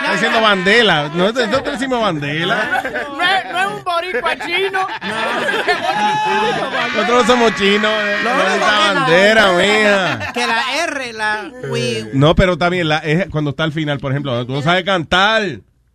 está 0.03 0.13
diciendo 0.13 0.41
bandela. 0.43 1.11
No, 1.15 1.33
nosotros 1.33 1.73
decimos 1.73 2.01
bandela. 2.03 2.83
No 3.17 3.23
es, 3.23 3.53
no 3.53 3.59
es 3.61 3.67
un 3.69 3.85
boricua 3.85 4.39
chino. 4.45 4.87
Nosotros 6.95 7.23
no 7.23 7.27
somos 7.27 7.55
chinos. 7.57 7.91
eh, 7.93 8.17
no 8.25 8.31
esa 8.31 8.53
que 8.55 8.59
la- 8.61 8.93
bandera, 8.95 9.53
mía. 9.53 10.31
Que 10.35 10.47
la 10.47 10.63
R, 10.85 11.13
la 11.13 11.51
No, 12.13 12.35
pero 12.35 12.59
también 12.59 12.89
la, 12.89 12.99
es 12.99 13.29
cuando 13.31 13.51
está 13.51 13.65
al 13.65 13.73
final, 13.73 13.99
por 13.99 14.13
ejemplo, 14.13 14.45
tú 14.47 14.53
no 14.53 14.63
sabes 14.63 14.85
cantar. 14.85 15.43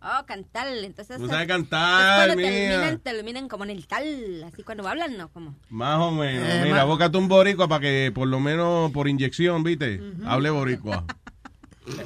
Oh, 0.04 0.26
cantar. 0.26 0.66
Entonces. 0.68 1.16
Tú 1.18 1.26
sabes 1.28 1.42
es 1.42 1.48
cantar, 1.48 2.26
cuando 2.26 2.36
mía. 2.36 2.46
terminan, 2.50 2.98
terminan 2.98 3.48
como 3.48 3.64
en 3.64 3.70
el 3.70 3.86
tal. 3.86 4.44
Así 4.44 4.62
cuando 4.62 4.86
hablan, 4.88 5.16
¿no? 5.16 5.28
Como. 5.30 5.54
Más 5.70 5.98
o 5.98 6.10
menos. 6.10 6.48
Eh, 6.48 6.62
Mira, 6.64 6.84
bócate 6.84 7.16
un 7.18 7.28
boricua 7.28 7.68
para 7.68 7.80
que 7.80 8.10
por 8.14 8.26
lo 8.28 8.40
menos 8.40 8.90
por 8.92 9.08
inyección, 9.08 9.62
¿viste? 9.62 10.00
Hable 10.26 10.50
boricua. 10.50 11.04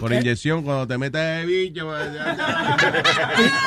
Por 0.01 0.11
inyección, 0.11 0.63
cuando 0.63 0.89
te 0.89 0.97
metes 0.97 1.21
de 1.21 1.45
bicho. 1.45 1.85
pues, 1.87 2.15
ya- 2.15 2.35
ya. 2.35 2.77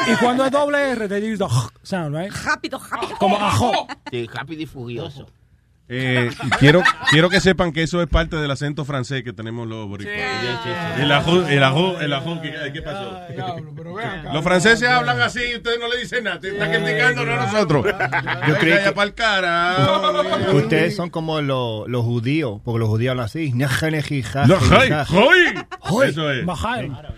Y 0.11 0.16
cuando 0.16 0.43
es 0.43 0.51
doble 0.51 0.90
R, 0.93 1.08
te 1.08 1.22
dice 1.22 1.45
sound, 1.83 2.16
right? 2.17 2.33
Rápido, 2.45 2.80
rápido. 2.80 3.16
Como 3.19 3.38
ajo. 3.38 3.88
Sí, 4.09 4.25
rápido 4.33 4.64
y 4.64 4.66
furioso. 4.66 5.27
Eh, 5.91 6.29
y 6.43 6.49
quiero, 6.51 6.83
quiero 7.09 7.29
que 7.31 7.41
sepan 7.41 7.71
que 7.71 7.81
eso 7.81 7.99
es 8.01 8.07
parte 8.07 8.35
del 8.35 8.51
acento 8.51 8.85
francés 8.85 9.23
que 9.23 9.33
tenemos 9.33 9.67
los 9.67 9.87
boricuas. 9.87 10.15
El 10.99 11.11
ajú, 11.11 11.41
el 11.49 11.63
ajú, 11.63 11.95
el 11.99 12.13
ajú, 12.13 12.39
¿qué, 12.41 12.53
qué 12.73 12.81
pasó? 12.83 13.19
Los 14.31 14.43
franceses 14.43 14.87
hablan 14.87 15.19
así 15.21 15.39
y 15.51 15.55
ustedes 15.55 15.79
no 15.79 15.87
le 15.87 15.97
dicen 15.97 16.23
nada. 16.25 16.39
Te 16.39 16.49
están 16.49 16.71
criticando, 16.71 17.25
no 17.25 17.35
nosotros. 17.37 17.85
Yo 17.87 18.53
Vaya 18.53 18.83
que- 18.83 18.91
pa'l 18.91 19.13
carajo. 19.15 20.51
Ustedes 20.57 20.95
son 20.95 21.09
como 21.09 21.41
los, 21.41 21.87
los 21.87 22.03
judíos, 22.05 22.61
porque 22.63 22.79
los 22.79 22.87
judíos 22.89 23.11
hablan 23.11 23.25
así. 23.25 23.51
Eso 26.03 26.31
es. 26.31 26.45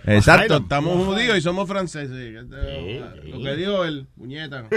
Exacto, 0.06 0.58
estamos 0.58 1.06
judíos 1.06 1.38
y 1.38 1.42
somos 1.42 1.68
franceses. 1.68 2.46
Lo 2.46 3.42
que 3.44 3.56
dijo 3.56 3.84
el 3.86 4.08
puñeta. 4.18 4.66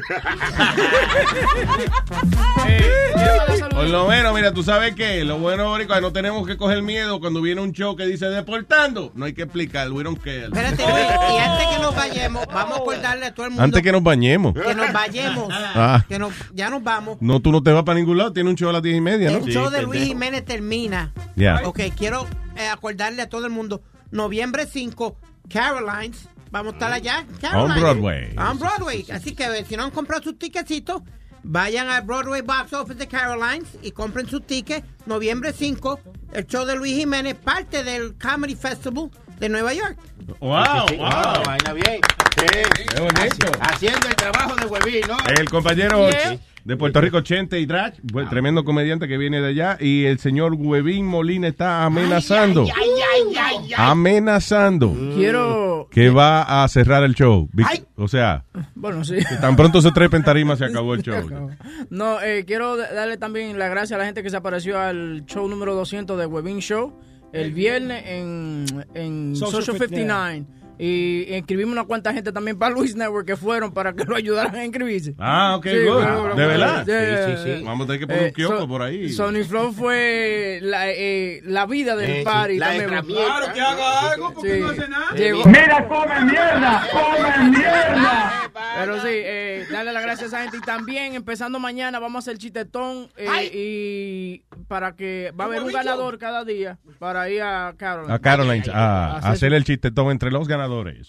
Por 3.70 3.84
lo 3.88 4.06
menos, 4.06 4.34
mira, 4.34 4.52
tú 4.52 4.62
sabes 4.62 4.94
que 4.94 5.24
lo 5.24 5.38
bueno, 5.38 5.68
Borico, 5.68 5.98
no 6.00 6.12
tenemos 6.12 6.46
que 6.46 6.56
coger 6.56 6.82
miedo 6.82 7.18
cuando 7.20 7.40
viene 7.42 7.60
un 7.60 7.72
show 7.72 7.96
que 7.96 8.06
dice 8.06 8.26
deportando. 8.26 9.10
No 9.14 9.24
hay 9.24 9.32
que 9.34 9.42
explicar, 9.42 9.90
we 9.90 10.02
don't 10.04 10.18
care. 10.22 10.44
Espérate, 10.44 10.82
Luis, 10.88 11.04
y 11.34 11.38
antes 11.38 11.66
que 11.68 11.78
nos 11.82 11.94
vayamos, 11.94 12.46
vamos 12.46 12.78
a 12.78 12.80
acordarle 12.80 13.26
a 13.26 13.34
todo 13.34 13.46
el 13.46 13.50
mundo 13.52 13.62
Antes 13.64 13.82
que 13.82 13.92
nos 13.92 14.02
bañemos. 14.02 14.54
que 14.54 14.74
nos 14.74 14.92
vayamos, 14.92 15.48
Ah. 15.52 16.04
que 16.08 16.18
nos, 16.18 16.32
ya 16.52 16.70
nos 16.70 16.82
vamos. 16.82 17.18
No, 17.20 17.40
tú 17.40 17.50
no 17.52 17.62
te 17.62 17.72
vas 17.72 17.82
para 17.84 17.98
ningún 17.98 18.18
lado, 18.18 18.32
tiene 18.32 18.50
un 18.50 18.56
show 18.56 18.68
a 18.70 18.72
las 18.72 18.82
diez 18.82 18.96
y 18.96 19.00
media, 19.00 19.30
¿no? 19.30 19.38
El 19.38 19.44
show 19.52 19.70
de 19.70 19.82
Luis 19.82 20.04
Jiménez 20.04 20.44
termina. 20.44 21.12
Ya. 21.36 21.60
Ok, 21.64 21.80
quiero 21.96 22.26
eh, 22.56 22.66
acordarle 22.68 23.22
a 23.22 23.28
todo 23.28 23.46
el 23.46 23.52
mundo, 23.52 23.82
noviembre 24.10 24.66
5, 24.66 25.16
Carolines, 25.48 26.28
vamos 26.50 26.72
a 26.74 26.76
estar 26.76 26.92
allá. 26.92 27.26
Carolines. 27.40 27.76
On 27.76 27.80
Broadway. 27.82 28.34
On 28.36 28.58
Broadway. 28.58 29.06
Así 29.12 29.34
que 29.34 29.44
eh, 29.44 29.64
si 29.68 29.76
no 29.76 29.84
han 29.84 29.90
comprado 29.90 30.22
sus 30.22 30.38
tickecitos, 30.38 31.02
vayan 31.42 31.88
al 31.88 32.02
Broadway 32.02 32.40
Box 32.42 32.72
Office 32.72 32.98
de 32.98 33.08
Carolines 33.08 33.68
y 33.82 33.90
compren 33.92 34.28
sus 34.28 34.46
tickets. 34.46 34.86
Noviembre 35.06 35.52
5, 35.52 36.00
el 36.32 36.46
show 36.46 36.64
de 36.64 36.76
Luis 36.76 36.96
Jiménez, 36.96 37.34
parte 37.34 37.84
del 37.84 38.16
Comedy 38.18 38.54
Festival 38.54 39.10
de 39.38 39.48
Nueva 39.48 39.74
York. 39.74 39.98
Wow, 40.40 40.64
Sí, 40.88 40.94
sí, 40.94 40.96
wow. 40.96 41.42
vaina 41.44 41.72
bien. 41.74 42.00
Sí. 42.36 42.46
Qué 42.94 43.00
bonito. 43.00 43.52
Haciendo 43.60 44.08
el 44.08 44.16
trabajo 44.16 44.56
de 44.56 44.66
huevín, 44.66 45.02
¿no? 45.06 45.16
El 45.38 45.48
compañero 45.50 46.08
Yeah. 46.10 46.38
De 46.64 46.76
Puerto 46.76 47.00
Rico, 47.00 47.20
Chente 47.20 47.60
y 47.60 47.66
Drach, 47.66 47.98
bu- 48.02 48.28
tremendo 48.30 48.64
comediante 48.64 49.06
que 49.06 49.18
viene 49.18 49.40
de 49.40 49.48
allá, 49.48 49.76
y 49.80 50.04
el 50.06 50.18
señor 50.18 50.54
Huevín 50.54 51.06
Molina 51.06 51.48
está 51.48 51.84
amenazando, 51.84 52.62
Ay, 52.62 52.88
ay, 53.14 53.34
ay, 53.38 53.56
ay. 53.66 53.72
amenazando 53.76 54.92
Quiero. 55.14 55.88
que 55.90 56.08
va 56.10 56.64
a 56.64 56.68
cerrar 56.68 57.04
el 57.04 57.14
show. 57.14 57.48
O 57.96 58.08
sea, 58.08 58.44
Bueno, 58.74 59.04
sí. 59.04 59.16
que 59.16 59.36
tan 59.40 59.56
pronto 59.56 59.80
se 59.82 59.90
trepa 59.92 60.16
en 60.16 60.24
tarima 60.24 60.56
se 60.56 60.64
acabó 60.64 60.94
el 60.94 61.02
show. 61.04 61.50
No, 61.90 62.20
eh, 62.22 62.44
quiero 62.46 62.76
da- 62.76 62.92
darle 62.92 63.16
también 63.18 63.58
las 63.58 63.70
gracias 63.70 63.92
a 63.92 63.98
la 63.98 64.06
gente 64.06 64.22
que 64.22 64.30
se 64.30 64.36
apareció 64.36 64.78
al 64.80 65.24
show 65.26 65.46
número 65.48 65.74
200 65.74 66.18
de 66.18 66.26
Webin 66.26 66.60
Show 66.60 66.98
el 67.32 67.52
viernes 67.52 68.04
en, 68.06 68.64
en 68.94 69.34
Social 69.36 69.62
Social 69.64 69.76
59. 69.88 70.46
Y 70.78 71.26
inscribimos 71.34 71.72
una 71.72 71.84
cuanta 71.84 72.12
gente 72.12 72.32
también 72.32 72.58
para 72.58 72.74
Luis 72.74 72.96
Network 72.96 73.26
que 73.26 73.36
fueron 73.36 73.72
para 73.72 73.92
que 73.92 74.04
lo 74.04 74.16
ayudaran 74.16 74.54
a 74.56 74.64
inscribirse. 74.64 75.14
Ah, 75.18 75.54
ok, 75.56 75.66
Sí, 75.66 75.76
good. 75.84 75.94
bueno, 75.94 76.20
bueno, 76.20 76.34
¿De 76.34 76.44
bueno. 76.44 76.48
verdad? 76.48 76.84
Sí, 76.84 76.92
Sí, 76.92 77.36
sí, 77.36 77.42
sí, 77.52 77.58
sí. 77.58 77.64
Vamos 77.64 77.84
a 77.84 77.86
tener 77.86 78.00
que 78.00 78.06
poner 78.08 78.22
un 78.24 78.30
kiosco 78.32 78.68
por 78.68 78.82
ahí. 78.82 79.08
Sony 79.12 79.44
Flow 79.48 79.72
fue 79.72 80.58
la, 80.62 80.90
eh, 80.90 81.40
la 81.44 81.66
vida 81.66 81.94
del 81.96 82.10
Eh, 82.10 82.18
sí, 82.18 82.24
party. 82.24 82.56
la 82.58 82.66
también. 82.86 83.18
Claro, 83.24 83.52
que 83.52 83.60
haga 83.60 84.10
algo, 84.12 84.34
porque 84.34 84.54
Sí. 84.54 84.60
no 84.60 84.68
hace 84.70 84.88
nada. 84.88 85.10
Llegó- 85.14 85.44
Mira, 85.46 85.88
come 85.88 86.24
mierda, 86.24 86.86
come 86.92 87.50
mierda. 87.50 88.50
Pero 88.76 89.00
sí, 89.00 89.08
eh, 89.10 89.66
darle 89.70 89.92
las 89.92 90.02
gracias 90.02 90.32
a 90.32 90.36
esa 90.36 90.42
gente. 90.42 90.56
Y 90.58 90.60
también, 90.60 91.14
empezando 91.14 91.58
mañana, 91.58 91.98
vamos 92.00 92.16
a 92.16 92.30
hacer 92.30 92.38
chitetón. 92.38 93.08
eh, 93.16 93.50
y 93.52 94.42
para 94.68 94.96
que 94.96 95.32
va 95.38 95.44
a 95.44 95.46
haber 95.46 95.62
un 95.62 95.72
ganador 95.72 96.18
cada 96.18 96.44
día 96.44 96.78
para 96.98 97.28
ir 97.30 97.42
a 97.42 97.74
Caroline. 97.76 98.12
A 98.12 98.18
Caroline, 98.18 98.64
a, 98.72 99.06
a 99.12 99.16
hacer 99.18 99.30
hacer 99.32 99.52
el 99.54 99.64
chistetón 99.64 100.10
entre 100.10 100.30
los 100.30 100.48
ganadores. 100.48 100.63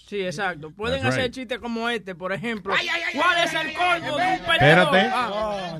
Sí, 0.06 0.20
exacto. 0.20 0.70
Pueden 0.70 1.00
That's 1.02 1.14
hacer 1.14 1.24
right. 1.24 1.34
chistes 1.34 1.58
como 1.58 1.88
este, 1.88 2.14
por 2.14 2.32
ejemplo. 2.32 2.72
¿Cuál 3.14 3.44
es 3.44 3.54
el 3.54 3.72
colmo 3.74 4.16
de 4.18 4.32
un 4.32 4.38
perdedor? 4.40 4.52
Espérate. 4.52 5.10
Ah. 5.12 5.78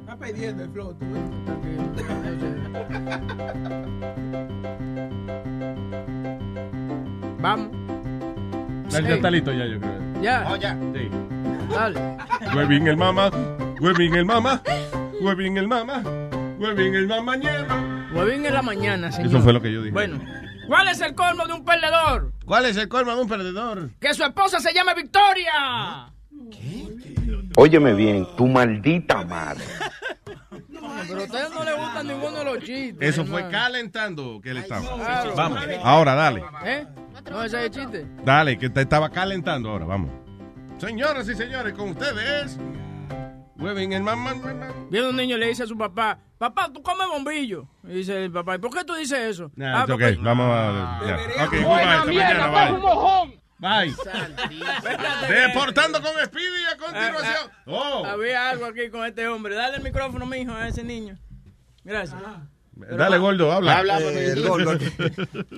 Está 0.00 0.16
pidiendo 0.18 0.64
el 0.64 0.70
flow. 0.70 0.94
tú, 0.94 1.04
Vamos. 7.40 7.68
Ya 8.90 8.98
está 9.14 9.30
listo 9.30 9.52
ya, 9.52 9.66
yo 9.66 9.80
creo. 9.80 10.22
Ya. 10.22 10.46
Oh, 10.50 10.56
ya. 10.56 10.76
Sí. 10.94 11.08
Dale. 11.72 12.00
Huevín 12.54 12.86
el 12.86 12.96
mama, 12.96 13.30
huevín 13.80 14.14
el 14.14 14.24
mama, 14.24 14.62
huevín 15.20 15.56
el 15.56 15.66
mama, 15.66 16.02
huevín 16.58 16.94
el 16.94 17.06
mama 17.06 17.36
ñema. 17.36 18.08
Huevín 18.14 18.44
en 18.44 18.52
la 18.54 18.62
mañana, 18.62 19.10
señor. 19.10 19.30
Eso 19.30 19.40
fue 19.40 19.52
lo 19.54 19.62
que 19.62 19.72
yo 19.72 19.80
dije. 19.80 19.92
Bueno, 19.92 20.20
¿cuál 20.72 20.88
es 20.88 21.00
el 21.02 21.14
colmo 21.14 21.46
de 21.46 21.52
un 21.52 21.64
perdedor? 21.66 22.32
¿Cuál 22.46 22.64
es 22.64 22.78
el 22.78 22.88
colmo 22.88 23.14
de 23.14 23.20
un 23.20 23.28
perdedor? 23.28 23.90
Que 24.00 24.14
su 24.14 24.24
esposa 24.24 24.58
se 24.58 24.72
llame 24.72 24.94
Victoria. 24.94 26.10
Óyeme 27.56 27.92
bien, 27.92 28.26
tu 28.36 28.46
maldita 28.46 29.22
madre. 29.22 29.64
Pero 31.06 31.20
a 31.20 31.24
ustedes 31.24 31.50
no 31.50 31.64
les 31.64 31.76
gustan 31.76 32.06
ninguno 32.06 32.38
de 32.38 32.44
los 32.44 32.58
chistes. 32.60 32.96
Eso 33.00 33.26
fue 33.26 33.50
calentando 33.50 34.40
que 34.40 34.50
él 34.50 34.56
estaba. 34.58 34.94
Claro. 34.94 35.34
Vamos, 35.36 35.60
ahora 35.82 36.14
dale. 36.14 36.42
¿Eh? 36.64 36.86
No, 37.30 37.42
ese 37.42 37.58
es 37.58 37.64
el 37.64 37.70
chiste. 37.70 38.06
Dale, 38.24 38.56
que 38.56 38.70
te 38.70 38.80
estaba 38.80 39.10
calentando 39.10 39.68
ahora, 39.68 39.84
vamos. 39.84 40.10
Señoras 40.78 41.28
y 41.28 41.34
señores, 41.34 41.74
con 41.74 41.90
ustedes. 41.90 42.58
Huevín 43.62 43.92
el. 43.92 44.02
Viene 44.90 45.08
un 45.08 45.16
niño 45.16 45.36
y 45.36 45.40
le 45.40 45.46
dice 45.48 45.62
a 45.62 45.66
su 45.66 45.76
papá, 45.78 46.18
papá, 46.38 46.70
tú 46.72 46.82
comes 46.82 47.06
bombillo. 47.08 47.66
Y 47.84 47.94
dice 47.94 48.24
el 48.24 48.32
papá, 48.32 48.56
¿y 48.56 48.58
por 48.58 48.72
qué 48.72 48.84
tú 48.84 48.94
dices 48.94 49.18
eso? 49.18 49.50
Nah, 49.56 49.80
"Ah, 49.80 49.82
it's 49.84 49.90
okay, 49.94 50.16
vamos 50.16 50.46
a. 50.50 51.00
Buena 51.64 52.04
mierda, 52.04 52.48
mañana, 52.48 52.72
un 52.72 52.72
bye. 52.72 52.80
mojón. 52.80 53.34
Bye. 53.58 53.94
Deportando 55.28 56.02
con 56.02 56.12
Speedy 56.24 56.64
a 56.72 56.76
continuación. 56.76 57.24
Ah, 57.48 57.50
ah, 57.50 57.62
Oh. 57.66 58.04
Había 58.04 58.50
algo 58.50 58.66
aquí 58.66 58.90
con 58.90 59.06
este 59.06 59.28
hombre. 59.28 59.54
Dale 59.54 59.76
el 59.76 59.82
micrófono, 59.82 60.26
mijo, 60.26 60.52
a 60.52 60.66
ese 60.68 60.82
niño. 60.82 61.16
Gracias. 61.84 62.20
Dale, 62.74 63.18
gordo, 63.18 63.52
habla. 63.52 63.82
Eh, 64.00 64.34
gordo. 64.46 64.72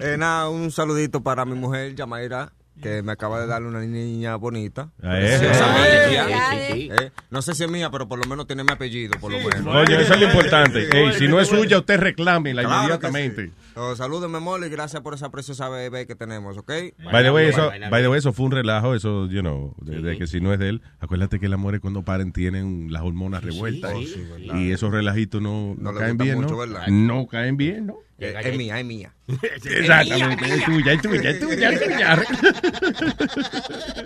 Eh, 0.01 0.17
nada, 0.19 0.49
un 0.51 0.71
saludito 0.71 1.23
para 1.23 1.45
mi 1.47 1.55
mujer, 1.55 1.95
Yamaira, 1.95 2.53
que 2.83 3.03
me 3.03 3.13
acaba 3.13 3.41
de 3.41 3.47
darle 3.47 3.69
una 3.69 3.81
niña 3.81 4.37
bonita. 4.37 4.91
Eh. 5.03 5.37
Preciosa, 5.39 5.89
Eh. 5.89 6.69
Sí, 6.69 6.73
sí. 6.73 6.89
Eh, 6.93 7.11
no 7.31 7.41
sé 7.43 7.55
si 7.55 7.65
es 7.65 7.71
mía, 7.71 7.91
pero 7.91 8.09
por 8.09 8.19
lo 8.19 8.25
menos 8.29 8.47
tiene 8.47 8.65
mi 8.65 8.73
apellido, 8.73 9.19
por 9.21 9.33
lo 9.33 9.39
menos. 9.39 9.75
Oye, 9.75 10.01
eso 10.03 10.15
es 10.15 10.21
lo 10.21 10.27
importante. 10.27 10.89
Ey, 10.93 11.13
si 11.15 11.29
no 11.29 11.41
es 11.41 11.49
suya, 11.49 11.79
usted 11.79 11.99
reclámela 11.99 12.63
Claro 12.63 12.79
inmediatamente. 12.83 13.47
sí. 13.47 13.53
Oh, 13.77 13.97
salúdenme, 13.97 14.39
Molly, 14.39 14.67
y 14.67 14.71
gracias 14.71 15.03
por 15.03 15.15
esa 15.15 15.31
preciosa 15.31 15.69
bebé 15.69 16.07
que 16.07 16.15
tenemos, 16.15 16.57
¿ok? 16.57 16.71
By 17.13 17.25
the 17.25 17.31
way, 17.33 17.49
eso, 17.49 17.71
by 17.91 18.03
the 18.03 18.09
way, 18.09 18.19
eso 18.19 18.33
fue 18.33 18.47
un 18.47 18.53
relajo, 18.53 18.95
eso, 18.95 19.27
you 19.29 19.41
know, 19.41 19.75
de, 19.81 20.01
de 20.01 20.17
que 20.17 20.27
si 20.29 20.41
no 20.41 20.53
es 20.53 20.59
de 20.61 20.69
él, 20.69 20.83
acuérdate 21.01 21.41
que 21.41 21.49
las 21.49 21.59
mujeres 21.59 21.81
cuando 21.81 22.03
paren 22.03 22.33
tienen 22.33 22.93
las 22.93 23.03
hormonas 23.03 23.43
revueltas 23.43 23.93
sí, 23.93 23.99
y- 23.99 24.07
sí, 24.07 24.21
verdad. 24.31 24.61
y 24.61 24.71
esos 24.71 24.93
relajitos 24.93 25.43
no, 25.43 25.75
no 25.77 25.93
le 25.93 25.99
caen 25.99 26.11
gusta 26.13 26.25
bien, 26.25 26.37
mucho, 26.41 26.51
¿no? 26.55 26.59
¿verdad? 26.59 26.87
No 26.87 27.27
caen 27.27 27.57
bien, 27.57 27.87
¿no? 27.87 27.97
Eh, 28.19 28.35
es 28.45 28.57
mía, 28.57 28.79
es 28.79 28.85
mía. 28.85 29.13
Exactamente, 29.29 30.55
es 30.55 30.65
tuya, 30.65 30.93
es 30.93 31.03
tuya, 31.03 31.31
es 31.31 31.41
tuya, 31.41 31.71
es 31.71 31.81
tuya. 31.83 32.23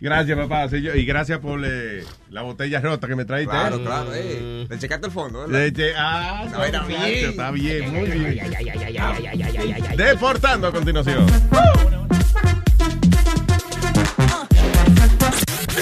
Gracias, 0.00 0.36
papá, 0.38 0.68
señor, 0.68 0.96
y 0.96 1.06
gracias 1.06 1.38
por 1.38 1.62
eh, 1.64 2.04
la 2.30 2.42
botella 2.42 2.80
rota 2.80 3.08
que 3.08 3.16
me 3.16 3.24
traíste. 3.24 3.50
Claro, 3.50 3.76
¿eh? 3.76 3.82
claro, 3.84 4.10
eh. 4.14 4.66
Le 4.68 4.78
checaste 4.78 5.06
el 5.06 5.12
fondo, 5.12 5.46
¿verdad? 5.46 5.72
De- 5.72 5.94
ah, 5.96 6.46
No, 6.52 6.62
está 6.64 6.84
bien. 6.84 7.30
está 7.30 7.50
bien, 7.50 7.92
muy 7.92 8.10
bien. 8.10 8.52
Deportando 9.96 10.68
a 10.68 10.72
continuación. 10.72 11.26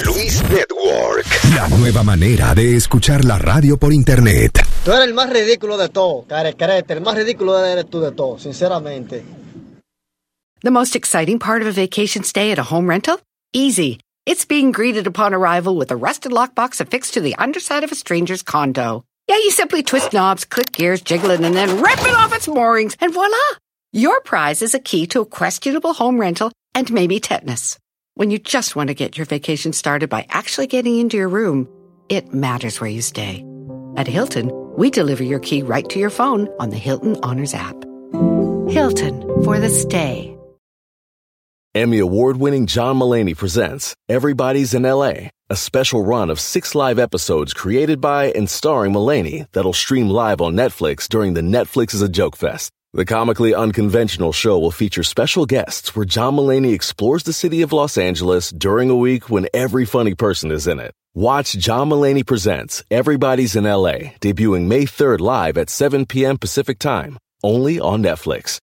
Luis 0.03 0.43
Network. 0.51 1.27
La 1.55 1.69
nueva 1.69 2.03
manera 2.03 2.55
de 2.55 2.77
escuchar 2.77 3.25
la 3.25 3.39
radio 3.39 3.77
por 3.77 3.93
internet. 3.93 4.67
Tú 4.85 4.93
eres 4.93 5.07
el 5.07 5.15
más 5.15 5.31
ridículo 5.31 5.79
de 5.79 5.89
todo, 5.89 6.25
carecrete. 6.27 6.95
El 6.95 7.01
más 7.01 7.15
ridículo 7.15 7.65
eres 7.65 7.89
tú 7.89 8.01
de 8.01 8.11
todo, 8.11 8.39
sinceramente. 8.39 9.25
The 10.63 10.71
most 10.71 10.97
exciting 10.97 11.39
part 11.39 11.63
of 11.63 11.69
a 11.69 11.73
vacation 11.73 12.25
stay 12.25 12.51
at 12.51 12.59
a 12.59 12.65
home 12.65 12.89
rental? 12.89 13.21
Easy. 13.53 14.01
It's 14.27 14.45
being 14.47 14.73
greeted 14.73 15.07
upon 15.07 15.35
arrival 15.35 15.77
with 15.77 15.91
a 15.91 15.97
rusted 15.97 16.33
lockbox 16.33 16.81
affixed 16.81 17.15
to 17.15 17.21
the 17.21 17.37
underside 17.37 17.85
of 17.85 17.93
a 17.93 17.95
stranger's 17.95 18.43
condo. 18.43 19.05
Yeah, 19.29 19.37
you 19.37 19.51
simply 19.51 19.83
twist 19.83 20.13
knobs, 20.13 20.45
click 20.45 20.73
gears, 20.73 21.03
jiggle 21.03 21.31
it, 21.31 21.41
and 21.41 21.55
then 21.55 21.83
rip 21.83 22.01
it 22.01 22.15
off 22.15 22.35
its 22.35 22.49
moorings, 22.49 22.97
and 23.01 23.13
voila! 23.13 23.37
Your 23.93 24.21
prize 24.23 24.61
is 24.61 24.75
a 24.75 24.81
key 24.81 25.07
to 25.09 25.21
a 25.21 25.27
questionable 25.27 25.93
home 25.95 26.19
rental 26.19 26.51
and 26.75 26.93
maybe 26.93 27.21
tetanus. 27.21 27.79
When 28.17 28.31
you 28.31 28.39
just 28.39 28.77
want 28.77 28.89
to 28.89 28.95
get 28.95 29.19
your 29.19 29.27
vacation 29.27 29.73
started 29.73 30.09
by 30.09 30.25
actually 30.29 30.69
getting 30.69 31.01
into 31.01 31.17
your 31.17 31.29
room, 31.29 31.67
it 32.09 32.33
matters 32.33 32.81
where 32.81 32.89
you 32.89 33.03
stay. 33.03 33.45
At 33.97 34.07
Hilton, 34.07 34.53
we 34.77 34.89
deliver 34.89 35.25
your 35.25 35.41
key 35.41 35.65
right 35.65 35.89
to 35.89 35.99
your 35.99 36.11
phone 36.11 36.49
on 36.61 36.71
the 36.71 36.77
Hilton 36.77 37.17
Honors 37.25 37.55
app. 37.55 37.75
Hilton 38.71 39.21
for 39.43 39.59
the 39.59 39.69
stay. 39.69 40.31
Emmy 41.75 41.99
award 41.99 42.37
winning 42.37 42.67
John 42.67 42.99
Mullaney 42.99 43.35
presents 43.35 43.97
Everybody's 44.09 44.75
in 44.75 44.85
LA, 44.85 45.31
a 45.51 45.57
special 45.57 46.05
run 46.05 46.31
of 46.31 46.39
six 46.39 46.77
live 46.77 47.01
episodes 47.01 47.53
created 47.53 48.01
by 48.01 48.27
and 48.27 48.49
starring 48.49 48.93
Mullaney 48.93 49.47
that'll 49.55 49.73
stream 49.73 50.09
live 50.09 50.41
on 50.41 50.55
Netflix 50.55 51.09
during 51.09 51.35
the 51.35 51.41
Netflix 51.41 51.93
is 51.95 52.03
a 52.03 52.09
Joke 52.09 52.37
Fest. 52.37 52.71
The 52.97 53.05
comically 53.05 53.57
unconventional 53.57 54.31
show 54.31 54.57
will 54.57 54.71
feature 54.71 55.03
special 55.03 55.47
guests 55.47 55.97
where 55.97 56.05
John 56.05 56.37
Mullaney 56.37 56.75
explores 56.75 57.25
the 57.25 57.33
city 57.33 57.61
of 57.63 57.73
Los 57.73 57.99
Angeles 57.99 58.51
during 58.51 58.89
a 58.89 58.95
week 58.95 59.29
when 59.29 59.49
every 59.53 59.85
funny 59.85 60.15
person 60.15 60.53
is 60.53 60.69
in 60.69 60.79
it. 60.79 60.93
Watch 61.13 61.55
John 61.55 61.89
Mullaney 61.89 62.23
Presents 62.23 62.85
Everybody's 62.93 63.57
in 63.57 63.65
LA, 63.65 64.15
debuting 64.23 64.69
May 64.69 64.85
3rd 64.85 65.19
live 65.19 65.59
at 65.59 65.71
7 65.71 66.07
p.m. 66.07 66.39
Pacific 66.39 66.79
Time, 66.79 67.19
only 67.43 67.81
on 67.81 68.01
Netflix. 68.01 68.61